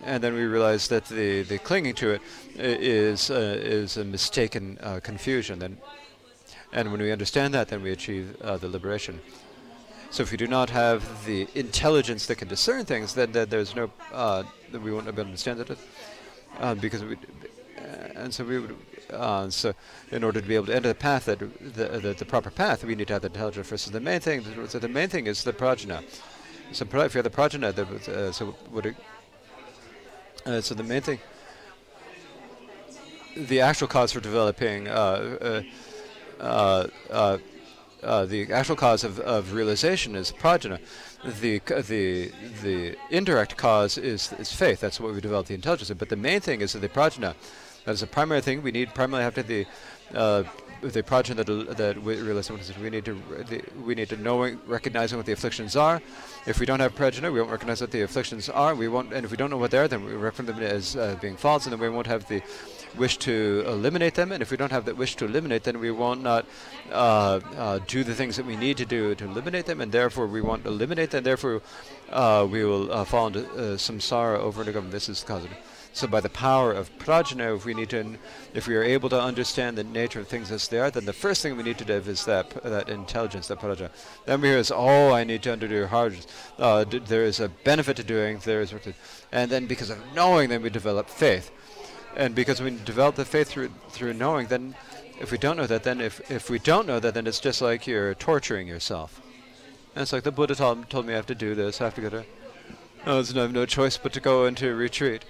and 0.03 0.24
then 0.24 0.34
we 0.34 0.43
realize 0.43 0.88
that 0.88 1.06
the, 1.06 1.43
the 1.43 1.58
clinging 1.59 1.95
to 1.95 2.11
it 2.11 2.22
is 2.56 3.30
uh, 3.30 3.58
is 3.59 3.98
a 3.98 4.03
mistaken 4.03 4.77
uh, 4.82 5.00
confusion. 5.03 5.59
Then, 5.59 5.77
and 6.74 6.92
when 6.92 7.01
we 7.01 7.11
understand 7.11 7.53
that, 7.53 7.67
then 7.67 7.82
we 7.82 7.92
achieve 7.92 8.35
uh, 8.42 8.58
the 8.58 8.67
liberation. 8.67 9.19
So 10.09 10.24
if 10.24 10.32
we 10.32 10.38
do 10.38 10.48
not 10.48 10.69
have 10.69 11.26
the 11.26 11.48
intelligence 11.53 12.26
that 12.27 12.35
can 12.38 12.48
discern 12.48 12.85
things, 12.85 13.14
then, 13.14 13.32
then 13.32 13.50
there's 13.50 13.76
no 13.76 13.92
uh, 14.14 14.43
then 14.72 14.84
we 14.84 14.92
won't 14.92 15.08
understand 15.08 15.59
it, 15.59 15.77
uh, 16.59 16.76
because 16.76 17.03
we. 17.03 17.17
And 18.16 18.34
so 18.34 18.43
we 18.43 18.59
would, 18.59 18.76
uh, 19.11 19.50
so 19.50 19.74
in 20.11 20.24
order 20.24 20.42
to 20.42 20.48
be 20.48 20.56
able 20.56 20.66
to 20.66 20.76
enter 20.76 20.90
the 20.90 20.95
path 20.95 21.26
that 21.26 21.40
the, 21.40 22.00
the, 22.00 22.14
the 22.14 22.26
proper 22.26 22.50
path, 22.50 22.84
we 22.84 22.95
need 22.95 23.08
to 23.08 23.14
have 23.14 23.22
the 23.22 23.27
intelligence 23.27 23.67
first. 23.67 23.85
So 23.85 23.92
the 23.92 24.00
main 24.00 24.19
thing, 24.19 24.43
so 24.67 24.80
the 24.80 24.90
main 24.90 25.08
thing 25.08 25.27
is 25.27 25.43
the 25.43 25.53
prajna. 25.53 26.03
So 26.74 26.85
if 26.85 27.14
you 27.14 27.22
have 27.22 27.24
the 27.24 27.30
prajna, 27.30 27.77
uh, 28.09 28.32
so 28.32 28.48
what 28.72 28.88
it, 28.88 28.95
uh, 30.48 30.61
so 30.61 30.74
the 30.74 30.84
main 30.84 31.01
thing, 31.01 31.19
the 33.35 33.61
actual 33.61 33.88
cause 33.88 34.11
for 34.11 34.19
developing, 34.19 34.88
uh, 34.88 35.64
uh, 36.40 36.88
uh, 37.09 37.38
uh, 38.01 38.26
the 38.26 38.51
actual 38.53 38.76
cause 38.76 39.03
of, 39.03 39.19
of 39.19 39.53
realization 39.53 40.16
is 40.16 40.32
prajna. 40.32 40.80
The 41.42 41.59
the 41.82 42.32
the 42.61 42.95
indirect 43.09 43.58
cause 43.58 43.98
is 43.98 44.32
is 44.34 44.53
faith. 44.53 44.80
That's 44.80 45.00
what 45.00 45.14
we 45.14 45.19
develop 45.19 45.48
the 45.48 45.56
intelligence. 45.56 45.90
in. 45.90 45.98
But 45.98 46.09
the 46.09 46.16
main 46.16 46.40
thing 46.40 46.61
is 46.61 46.74
that 46.74 46.80
the 46.80 46.90
prajna. 46.90 47.35
That 47.85 47.93
is 47.93 48.01
the 48.01 48.08
primary 48.08 48.42
thing 48.42 48.61
we 48.61 48.72
need. 48.72 48.93
Primarily 48.93 49.32
to 49.32 49.43
the 49.43 49.66
the 50.82 51.04
prajna 51.04 51.36
that 51.36 51.78
that 51.78 52.02
we 52.02 52.20
realize 52.22 52.52
we 52.78 52.90
need 52.90 53.06
to 53.06 53.22
we 53.86 53.96
need 53.96 54.10
to 54.10 54.18
knowing 54.18 54.60
recognizing 54.66 55.18
what 55.18 55.26
the 55.26 55.32
afflictions 55.32 55.76
are. 55.76 56.02
If 56.46 56.60
we 56.60 56.66
don't 56.66 56.80
have 56.80 56.96
prajna, 56.96 57.32
we 57.32 57.40
won't 57.40 57.52
recognize 57.52 57.82
what 57.82 57.92
the 57.92 58.02
afflictions 58.02 58.50
are. 58.50 58.76
We 58.76 58.88
won't, 58.88 59.14
and 59.14 59.26
if 59.26 59.32
we 59.32 59.38
don't 59.38 59.50
know 59.50 59.58
what 59.58 59.72
they 59.72 59.80
are, 59.80 59.88
then 59.88 60.06
we 60.06 60.14
recognize 60.14 60.56
them 60.56 60.64
as 60.64 60.96
uh, 60.96 61.18
being 61.22 61.36
false, 61.36 61.66
and 61.66 61.74
then 61.74 61.80
we 61.80 61.90
won't 61.90 62.08
have 62.08 62.28
the 62.28 62.42
wish 62.96 63.18
to 63.18 63.64
eliminate 63.68 64.16
them. 64.16 64.32
And 64.32 64.42
if 64.42 64.52
we 64.52 64.58
don't 64.58 64.72
have 64.72 64.86
that 64.86 64.98
wish 64.98 65.16
to 65.18 65.26
eliminate, 65.26 65.64
then 65.64 65.80
we 65.80 65.92
won't 65.92 66.22
not 66.24 66.46
uh, 66.92 67.40
uh, 67.58 67.80
do 67.88 68.04
the 68.04 68.16
things 68.16 68.38
that 68.38 68.46
we 68.46 68.56
need 68.56 68.78
to 68.78 68.86
do 68.86 69.16
to 69.16 69.26
eliminate 69.26 69.66
them, 69.66 69.82
and 69.82 69.92
therefore 69.92 70.28
we 70.28 70.42
won't 70.42 70.66
eliminate 70.66 71.12
them. 71.12 71.24
Therefore, 71.24 71.62
uh, 72.11 72.48
we 72.50 72.64
will 72.64 72.92
uh, 72.92 73.03
fall 73.03 73.27
into 73.27 73.45
uh, 73.52 73.77
samsara 73.77 74.38
over 74.40 74.61
and 74.61 74.69
over. 74.69 74.88
This 74.88 75.10
is 75.10 75.22
the 75.22 75.27
cause 75.27 75.45
of 75.45 75.52
it. 75.52 75.58
So 75.98 76.06
by 76.06 76.22
the 76.22 76.30
power 76.30 76.74
of 76.74 76.95
prajna, 77.00 77.56
if 77.56 77.66
we 77.66 77.74
need 77.74 77.90
to, 77.90 78.18
if 78.53 78.68
we 78.68 78.76
are 78.76 78.84
able 78.84 79.10
to 79.10 79.19
understand 79.19 79.80
the 79.80 79.84
nature 79.84 80.19
of 80.19 80.27
things 80.27 80.52
as 80.52 80.68
they 80.68 80.80
are, 80.80 80.92
then 80.92 81.06
the 81.06 81.14
first 81.14 81.42
thing 81.42 81.58
we 81.58 81.64
need 81.64 81.80
to 81.80 81.86
do 81.86 81.94
is 81.94 82.24
that 82.26 82.52
that 82.64 82.88
intelligence, 82.88 83.48
that 83.48 83.60
prajna. 83.60 83.90
Then 84.26 84.42
we 84.42 84.50
realize, 84.50 84.69
oh, 84.69 85.11
I 85.11 85.24
need 85.24 85.42
to 85.44 85.53
undo 85.53 85.88
hard. 85.88 86.16
Uh, 86.60 86.86
there 86.86 87.24
is 87.24 87.40
a 87.40 87.50
benefit 87.50 87.98
to 87.98 88.03
doing. 88.03 88.38
There 88.38 88.61
is, 88.61 88.76
and 89.32 89.50
then 89.50 89.66
because 89.66 89.90
of 89.90 89.98
knowing, 90.14 90.50
then 90.50 90.61
we 90.61 90.69
develop 90.69 91.10
faith, 91.10 91.50
and 92.16 92.36
because 92.36 92.61
we 92.61 92.69
develop 92.86 93.16
the 93.16 93.26
faith 93.26 93.48
through 93.48 93.72
through 93.90 94.14
knowing, 94.14 94.48
then 94.48 94.76
if 95.19 95.32
we 95.32 95.40
don't 95.40 95.58
know 95.58 95.66
that, 95.66 95.82
then 95.82 96.00
if 96.00 96.30
if 96.30 96.48
we 96.48 96.60
don't 96.60 96.86
know 96.86 97.00
that, 97.00 97.16
then 97.16 97.26
it's 97.26 97.40
just 97.40 97.60
like 97.60 97.88
you're 97.88 98.14
torturing 98.14 98.68
yourself. 98.68 99.19
And 99.98 100.03
it's 100.03 100.14
like 100.14 100.22
the 100.22 100.32
Buddha 100.32 100.53
told, 100.53 100.88
told 100.92 101.08
me 101.08 101.14
I 101.14 101.16
have 101.16 101.26
to 101.26 101.34
do 101.34 101.56
this, 101.56 101.82
I 101.82 101.85
have 101.85 101.95
to 101.95 102.01
go 102.01 102.09
to. 102.11 102.24
Oh, 103.08 103.19
I 103.19 103.40
have 103.42 103.51
no 103.51 103.66
choice 103.66 103.98
but 103.98 104.14
to 104.14 104.19
go 104.19 104.45
into 104.45 104.76
retreat. 104.76 105.26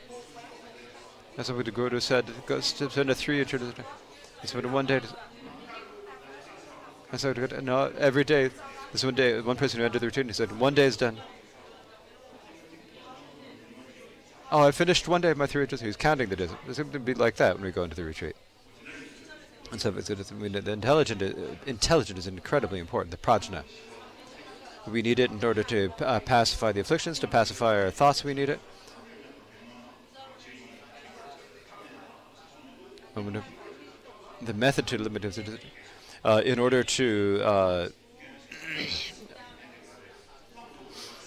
That's 1.37 1.49
what 1.49 1.63
the 1.63 1.71
Guru 1.71 2.01
said. 2.01 2.25
To 2.47 2.61
spend 2.61 3.09
a 3.09 3.15
three 3.15 3.37
year 3.37 3.45
He 3.45 4.47
said 4.47 4.65
one 4.65 4.85
day. 4.85 4.99
And 7.13 7.21
so 7.21 7.31
no, 7.61 7.93
every 7.97 8.25
day, 8.25 8.49
this 8.91 9.05
one 9.05 9.15
day, 9.15 9.39
one 9.39 9.55
person 9.55 9.79
who 9.79 9.85
entered 9.85 10.01
the 10.01 10.07
retreat, 10.07 10.25
and 10.25 10.31
he 10.31 10.33
said, 10.33 10.59
one 10.59 10.73
day 10.73 10.83
is 10.83 10.97
done. 10.97 11.15
Oh, 14.51 14.67
I 14.67 14.71
finished 14.71 15.07
one 15.07 15.21
day 15.21 15.31
of 15.31 15.37
my 15.37 15.47
three 15.47 15.61
retreats. 15.61 15.81
He 15.81 15.87
was 15.87 15.95
counting 15.95 16.27
the 16.27 16.35
days. 16.35 16.49
It's 16.67 16.77
going 16.77 16.91
to 16.91 16.99
be 16.99 17.13
like 17.13 17.37
that 17.37 17.55
when 17.55 17.63
we 17.63 17.71
go 17.71 17.85
into 17.85 17.95
the 17.95 18.03
retreat. 18.03 18.35
And 19.71 19.79
so 19.79 19.93
it's, 19.97 20.09
it's, 20.09 20.29
I 20.29 20.35
mean, 20.35 20.51
the 20.51 20.71
intelligent, 20.71 21.21
uh, 21.21 21.55
intelligent 21.65 22.19
is 22.19 22.27
incredibly 22.27 22.79
important, 22.79 23.11
the 23.11 23.17
prajna. 23.25 23.63
We 24.91 25.01
need 25.01 25.19
it 25.19 25.31
in 25.31 25.43
order 25.43 25.63
to 25.63 25.91
uh, 25.99 26.19
pacify 26.21 26.71
the 26.71 26.79
afflictions, 26.79 27.19
to 27.19 27.27
pacify 27.27 27.81
our 27.81 27.91
thoughts, 27.91 28.23
we 28.23 28.33
need 28.33 28.49
it. 28.49 28.59
The 34.41 34.53
method 34.53 34.87
to 34.87 34.97
limit 34.97 35.25
it, 35.25 35.61
uh, 36.23 36.41
in 36.45 36.59
order 36.59 36.83
to 36.83 37.41
uh, 37.43 37.89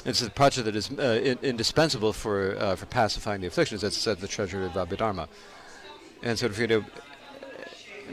it's 0.05 0.23
a 0.23 0.31
project 0.31 0.65
that 0.65 0.77
is 0.77 0.91
uh, 0.99 1.21
in, 1.23 1.39
indispensable 1.43 2.13
for 2.13 2.57
uh, 2.59 2.77
for 2.77 2.87
pacifying 2.87 3.41
the 3.41 3.49
afflictions. 3.49 3.83
That's 3.83 3.97
said 3.97 4.19
the 4.19 4.29
treasury 4.29 4.65
of 4.67 4.73
Abhidharma. 4.73 5.29
And 6.23 6.39
so, 6.39 6.47
if 6.47 6.59
you 6.59 6.67
know, 6.67 6.85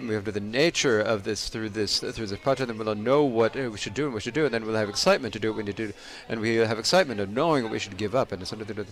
we 0.05 0.13
have 0.13 0.25
to 0.25 0.31
the 0.31 0.39
nature 0.39 0.99
of 0.99 1.23
this 1.23 1.49
through 1.49 1.69
this 1.69 1.99
through 1.99 2.27
this 2.27 2.39
project, 2.39 2.67
then 2.67 2.77
we'll 2.77 2.93
know 2.95 3.23
what 3.23 3.55
uh, 3.55 3.69
we 3.71 3.77
should 3.77 3.93
do 3.93 4.05
and 4.05 4.13
we 4.13 4.19
should 4.19 4.33
do, 4.33 4.45
and 4.45 4.53
then 4.53 4.65
we'll 4.65 4.75
have 4.75 4.89
excitement 4.89 5.33
to 5.33 5.39
do 5.39 5.49
what 5.49 5.57
we 5.57 5.63
need 5.63 5.77
to 5.77 5.87
do, 5.87 5.93
and 6.29 6.41
we 6.41 6.55
have 6.55 6.77
excitement 6.77 7.19
of 7.19 7.29
knowing 7.29 7.63
what 7.63 7.71
we 7.71 7.79
should 7.79 7.97
give 7.97 8.13
up, 8.13 8.31
and 8.31 8.41
it's 8.41 8.51
the 8.51 8.85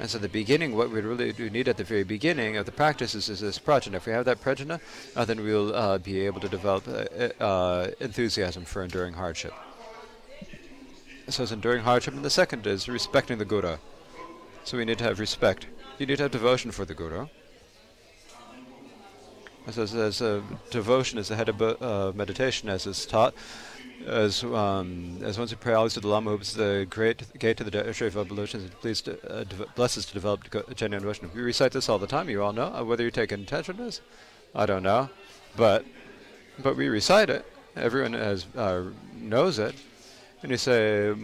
and 0.00 0.08
so 0.08 0.18
the 0.18 0.28
beginning, 0.28 0.76
what 0.76 0.90
we 0.90 1.00
really 1.00 1.32
do 1.32 1.50
need 1.50 1.66
at 1.66 1.76
the 1.76 1.82
very 1.82 2.04
beginning 2.04 2.56
of 2.56 2.66
the 2.66 2.72
practice 2.72 3.16
is, 3.16 3.28
is 3.28 3.40
this 3.40 3.58
prajna. 3.58 3.94
If 3.94 4.06
we 4.06 4.12
have 4.12 4.26
that 4.26 4.40
prajna, 4.40 4.80
uh, 5.16 5.24
then 5.24 5.42
we'll 5.42 5.74
uh, 5.74 5.98
be 5.98 6.20
able 6.20 6.40
to 6.40 6.48
develop 6.48 6.86
uh, 6.86 7.42
uh 7.42 7.90
enthusiasm 7.98 8.64
for 8.64 8.84
enduring 8.84 9.14
hardship. 9.14 9.52
So 11.28 11.42
it's 11.42 11.52
enduring 11.52 11.82
hardship, 11.82 12.14
and 12.14 12.24
the 12.24 12.30
second 12.30 12.66
is 12.66 12.88
respecting 12.88 13.38
the 13.38 13.44
Guru. 13.44 13.76
So 14.64 14.78
we 14.78 14.84
need 14.84 14.98
to 14.98 15.04
have 15.04 15.18
respect. 15.18 15.66
You 15.98 16.06
need 16.06 16.16
to 16.18 16.22
have 16.24 16.32
devotion 16.32 16.70
for 16.70 16.84
the 16.84 16.94
Guru. 16.94 17.26
As, 19.68 19.76
as, 19.76 19.94
as 19.94 20.22
uh, 20.22 20.40
devotion 20.70 21.18
is 21.18 21.28
the 21.28 21.36
head 21.36 21.50
of 21.50 21.60
uh, 21.60 22.12
meditation, 22.14 22.70
as 22.70 22.86
is 22.86 23.04
taught, 23.04 23.34
as 24.06 24.42
um, 24.42 25.18
as 25.22 25.38
once 25.38 25.50
we 25.50 25.58
pray 25.58 25.74
always 25.74 25.92
to 25.92 26.00
the 26.00 26.08
Lama, 26.08 26.30
who 26.30 26.38
is 26.38 26.54
the 26.54 26.86
great 26.88 27.38
gate 27.38 27.58
to 27.58 27.64
the 27.64 27.70
treasury 27.70 28.08
of 28.08 28.16
evolution, 28.16 28.60
and 28.60 28.72
please 28.80 29.02
to, 29.02 29.12
uh, 29.30 29.44
bless 29.76 29.98
us 29.98 30.06
to 30.06 30.14
develop 30.14 30.40
genuine 30.74 31.02
devotion. 31.02 31.30
We 31.34 31.42
recite 31.42 31.72
this 31.72 31.90
all 31.90 31.98
the 31.98 32.06
time. 32.06 32.30
You 32.30 32.42
all 32.42 32.54
know 32.54 32.72
uh, 32.74 32.82
whether 32.82 33.04
you 33.04 33.10
take 33.10 33.30
intention 33.30 33.76
this. 33.76 34.00
I 34.54 34.64
don't 34.64 34.82
know, 34.82 35.10
but 35.54 35.84
but 36.62 36.74
we 36.74 36.88
recite 36.88 37.28
it. 37.28 37.44
Everyone 37.76 38.14
has 38.14 38.46
uh, 38.56 38.84
knows 39.14 39.58
it. 39.58 39.74
And 40.40 40.50
you 40.50 40.56
say 40.56 41.14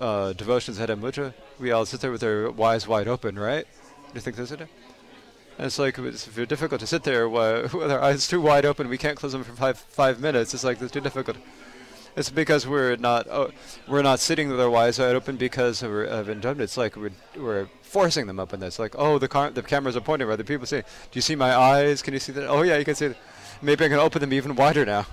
uh, 0.00 0.32
devotion's 0.32 0.78
head 0.78 0.88
of 0.88 0.98
mudra. 0.98 1.34
We 1.60 1.72
all 1.72 1.84
sit 1.84 2.00
there 2.00 2.12
with 2.12 2.22
our 2.22 2.58
eyes 2.62 2.88
wide 2.88 3.08
open, 3.08 3.38
right? 3.38 3.66
Do 3.66 4.14
you 4.14 4.20
think 4.20 4.36
this 4.36 4.50
is 4.50 4.60
it? 4.60 4.68
And 5.58 5.66
it's 5.66 5.78
like 5.78 5.98
it's 5.98 6.26
very 6.26 6.46
difficult 6.46 6.80
to 6.80 6.86
sit 6.86 7.02
there 7.04 7.28
with 7.28 7.90
our 7.90 8.00
eyes 8.00 8.26
too 8.26 8.40
wide 8.40 8.64
open. 8.64 8.88
We 8.88 8.98
can't 8.98 9.16
close 9.16 9.32
them 9.32 9.44
for 9.44 9.52
five 9.52 9.78
five 9.78 10.20
minutes. 10.20 10.54
It's 10.54 10.64
like 10.64 10.80
it's 10.80 10.92
too 10.92 11.00
difficult. 11.00 11.36
It's 12.14 12.28
because 12.28 12.66
we're 12.66 12.96
not 12.96 13.26
oh, 13.28 13.50
we're 13.88 14.02
not 14.02 14.20
sitting 14.20 14.50
with 14.50 14.60
our 14.60 14.74
eyes 14.76 14.98
wide 14.98 15.14
open 15.14 15.36
because 15.36 15.82
of, 15.82 16.28
indulgence. 16.28 16.72
It's 16.72 16.76
like 16.76 16.96
we're 16.96 17.12
we're 17.36 17.68
forcing 17.82 18.26
them 18.26 18.38
open. 18.38 18.62
It's 18.62 18.78
like 18.78 18.94
oh 18.98 19.18
the 19.18 19.28
car 19.28 19.50
the 19.50 19.62
cameras 19.62 19.96
are 19.96 20.00
pointing 20.00 20.28
where 20.28 20.36
the 20.36 20.44
people 20.44 20.66
say, 20.66 20.80
do 20.80 21.14
you 21.14 21.22
see 21.22 21.36
my 21.36 21.54
eyes? 21.54 22.02
Can 22.02 22.14
you 22.14 22.20
see 22.20 22.32
that? 22.32 22.48
Oh 22.48 22.62
yeah, 22.62 22.76
you 22.76 22.84
can 22.84 22.94
see. 22.94 23.08
That. 23.08 23.16
Maybe 23.62 23.84
I 23.84 23.88
can 23.88 23.98
open 23.98 24.20
them 24.20 24.32
even 24.32 24.56
wider 24.56 24.84
now. 24.84 25.06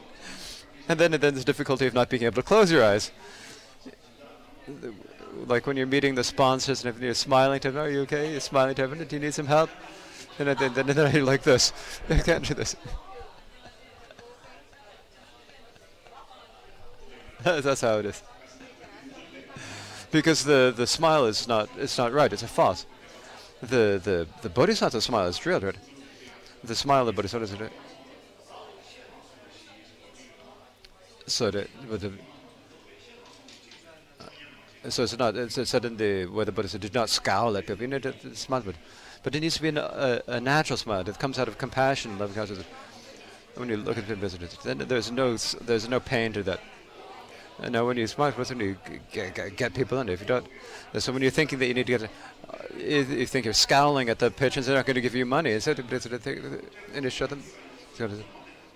and 0.88 0.98
then 0.98 1.10
then 1.12 1.20
there's 1.20 1.44
difficulty 1.44 1.86
of 1.86 1.94
not 1.94 2.08
being 2.08 2.22
able 2.22 2.36
to 2.36 2.42
close 2.42 2.72
your 2.72 2.84
eyes. 2.84 3.12
Like 5.46 5.66
when 5.66 5.76
you're 5.76 5.86
meeting 5.86 6.14
the 6.14 6.24
sponsors 6.24 6.84
and 6.84 6.94
if 6.94 7.02
you're 7.02 7.14
smiling 7.14 7.60
to 7.60 7.70
them, 7.70 7.84
are 7.84 7.90
you 7.90 8.00
okay? 8.02 8.30
You're 8.32 8.40
smiling 8.40 8.74
to 8.74 8.86
them. 8.86 9.04
Do 9.04 9.16
you 9.16 9.20
need 9.20 9.34
some 9.34 9.46
help? 9.46 9.70
And 10.38 10.48
then, 10.48 10.74
then, 10.74 10.86
then 10.86 11.14
you're 11.14 11.24
like 11.24 11.42
this. 11.42 11.72
I 12.10 12.18
can't 12.18 12.46
do 12.46 12.54
this. 12.54 12.76
That's 17.44 17.80
how 17.80 17.98
it 17.98 18.06
is. 18.06 18.22
Because 20.10 20.44
the 20.44 20.74
the 20.76 20.86
smile 20.86 21.26
is 21.26 21.46
not 21.48 21.68
it's 21.78 21.96
not 21.96 22.12
right. 22.12 22.32
It's 22.32 22.42
a 22.42 22.48
false. 22.48 22.84
The 23.60 24.00
the 24.02 24.26
the 24.42 24.48
bodhisattva 24.48 25.00
smile 25.00 25.26
is 25.28 25.44
real, 25.46 25.60
right? 25.60 25.76
The 26.64 26.74
smile 26.74 27.02
of 27.02 27.06
the 27.06 27.12
bodhisattva 27.12 27.44
is 27.44 27.60
right. 27.60 27.72
So 31.26 31.50
the, 31.50 31.68
the 31.88 32.08
uh, 32.08 32.10
so 34.88 35.02
it's 35.02 35.18
not. 35.18 35.36
It's, 35.36 35.58
it's 35.58 35.70
said 35.70 35.84
in 35.84 35.96
the 35.96 36.26
where 36.26 36.44
the 36.44 36.52
Buddha 36.52 36.68
said, 36.68 36.80
did 36.80 36.94
not 36.94 37.10
scowl 37.10 37.56
at 37.56 37.66
people. 37.66 37.82
You 37.82 37.88
know, 37.88 37.98
to, 37.98 38.34
smile, 38.34 38.62
but 38.64 38.76
but 39.22 39.34
it 39.34 39.40
needs 39.40 39.56
to 39.56 39.62
be 39.62 39.68
an, 39.68 39.78
a, 39.78 40.22
a 40.26 40.40
natural 40.40 40.76
smile 40.76 41.04
that 41.04 41.18
comes 41.18 41.38
out 41.38 41.48
of 41.48 41.58
compassion, 41.58 42.18
love, 42.18 42.34
consciousness. 42.34 42.66
When 43.56 43.68
you 43.68 43.76
look 43.76 43.98
at 43.98 44.08
the 44.08 44.14
visitors, 44.14 44.56
then 44.64 44.78
there's 44.78 45.10
no 45.10 45.36
there's 45.36 45.88
no 45.88 46.00
pain 46.00 46.32
to 46.32 46.42
that. 46.44 46.60
And 47.62 47.72
now 47.72 47.86
when 47.86 47.98
you 47.98 48.06
smile, 48.06 48.32
when 48.32 48.60
you 48.60 48.76
get, 49.12 49.56
get, 49.56 49.74
people 49.74 49.98
in. 49.98 50.08
If 50.08 50.20
you 50.20 50.26
don't, 50.26 50.46
so 50.98 51.12
when 51.12 51.20
you're 51.20 51.30
thinking 51.30 51.58
that 51.58 51.66
you 51.66 51.74
need 51.74 51.86
to 51.86 51.98
get, 51.98 52.02
uh, 52.04 52.08
you 52.78 53.26
think 53.26 53.44
you're 53.44 53.52
scowling 53.52 54.08
at 54.08 54.18
the 54.18 54.30
pigeons, 54.30 54.66
they're 54.66 54.76
not 54.76 54.86
going 54.86 54.94
to 54.94 55.02
give 55.02 55.14
you 55.14 55.26
money. 55.26 55.52
Instead, 55.52 55.78
and 55.78 57.04
you 57.04 57.10
shut 57.10 57.28
them. 57.28 57.42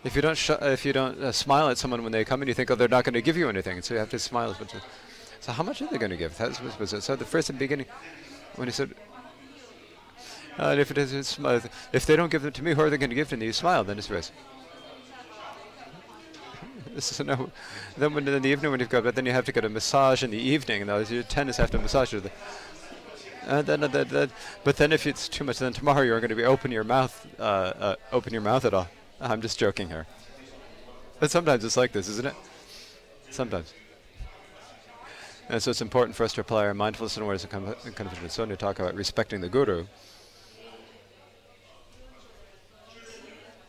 If 0.05 0.15
you 0.15 0.20
don't, 0.20 0.50
if 0.50 0.84
you 0.84 0.92
don't 0.92 1.18
uh, 1.18 1.33
smile 1.33 1.70
at 1.70 1.78
someone 1.78 2.02
when 2.02 2.12
they 2.12 2.26
come 2.26 2.42
in, 2.42 2.49
you 2.49 2.52
think, 2.52 2.70
oh, 2.70 2.74
they're 2.74 2.89
not 2.89 3.05
going 3.05 3.15
to 3.15 3.23
give 3.23 3.39
you 3.39 3.49
anything. 3.49 3.81
So 3.81 3.94
you 3.94 4.00
have 4.00 4.10
to 4.10 4.18
smile. 4.18 4.55
So 5.44 5.52
how 5.52 5.62
much 5.62 5.82
are 5.82 5.86
they 5.89 5.98
going 5.98 6.10
to 6.10 6.16
give? 6.16 6.39
That's 6.39 6.58
was 6.78 6.94
it. 6.94 7.02
So 7.02 7.16
the 7.16 7.26
first 7.26 7.50
in 7.50 7.56
the 7.56 7.58
beginning, 7.58 7.84
when 8.56 8.66
he 8.66 8.73
said, 8.73 8.94
uh, 10.58 10.74
if 10.78 10.90
it 10.90 10.97
is, 10.97 11.39
if 11.92 12.06
they 12.06 12.16
don't 12.16 12.31
give 12.31 12.40
them 12.40 12.52
to 12.52 12.62
me, 12.62 12.73
who 12.73 12.81
are 12.81 12.89
they 12.89 12.97
going 12.97 13.10
to 13.10 13.14
give 13.14 13.28
to? 13.28 13.34
And 13.34 13.42
you 13.42 13.52
smile, 13.52 13.84
then 13.84 13.98
it's 13.98 14.08
race. 14.08 14.32
so 16.98 17.24
no, 17.31 17.50
then 17.98 18.14
when 18.14 18.26
in 18.26 18.40
the 18.40 18.48
evening 18.48 18.70
when 18.70 18.81
you've 18.81 18.89
got, 18.89 19.05
but 19.05 19.16
then 19.16 19.26
you 19.26 19.32
have 19.32 19.44
to 19.44 19.52
get 19.52 19.66
a 19.66 19.68
massage 19.68 20.23
in 20.23 20.31
the 20.31 20.39
evening, 20.39 20.86
those 20.86 21.12
your 21.12 21.23
tennis 21.24 21.58
have 21.58 21.70
to 21.73 21.78
massage 21.78 22.14
you. 22.14 22.23
And 23.47 23.66
then, 23.66 23.84
uh, 23.84 23.89
then, 23.89 24.08
then, 24.08 24.31
but 24.64 24.78
then 24.78 24.92
if 24.92 25.06
it's 25.06 25.28
too 25.28 25.44
much, 25.44 25.58
then 25.58 25.74
tomorrow 25.74 26.00
you're 26.00 26.20
going 26.20 26.31
to 26.31 26.36
be 26.36 26.44
open 26.44 26.73
your 26.73 26.84
mouth, 26.84 27.26
uh, 27.39 27.42
uh, 27.42 27.97
open 28.12 28.32
your 28.32 28.40
mouth 28.40 28.64
at 28.64 28.73
all. 28.73 28.89
I'm 29.20 29.42
just 29.42 29.58
joking 29.58 29.89
here. 29.89 30.06
But 31.20 31.31
sometimes 31.31 31.66
it's 31.66 31.76
like 31.76 31.92
this, 31.92 32.08
isn't 32.08 32.28
it? 32.28 32.34
Sometimes. 33.28 33.74
And 35.48 35.62
so 35.62 35.70
it's 35.70 35.82
important 35.82 36.16
for 36.16 36.24
us 36.24 36.32
to 36.34 36.40
apply 36.40 36.64
our 36.66 36.74
mindfulness 36.74 37.16
and 37.16 37.24
awareness 37.24 37.44
and 37.44 37.62
when 38.36 38.50
you 38.50 38.56
talk 38.56 38.78
about 38.78 38.94
respecting 38.94 39.40
the 39.40 39.48
guru, 39.48 39.86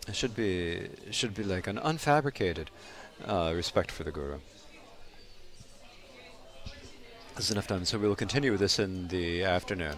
it 0.07 0.15
should 0.15 0.35
be 0.35 0.87
should 1.11 1.33
be 1.33 1.43
like 1.43 1.67
an 1.67 1.77
unfabricated 1.77 2.67
uh, 3.25 3.51
respect 3.55 3.91
for 3.91 4.03
the 4.03 4.11
Guru. 4.11 4.39
This 7.35 7.45
is 7.45 7.51
enough 7.51 7.67
time, 7.67 7.83
so 7.85 7.97
we 7.97 8.07
will 8.07 8.15
continue 8.15 8.51
with 8.51 8.61
this 8.61 8.79
in 8.79 9.07
the 9.09 9.43
afternoon, 9.43 9.95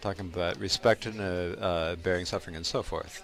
talking 0.00 0.26
about 0.26 0.58
respect 0.58 1.06
and 1.06 1.20
uh, 1.20 1.24
uh, 1.64 1.96
bearing 1.96 2.26
suffering 2.26 2.56
and 2.56 2.66
so 2.66 2.82
forth. 2.82 3.22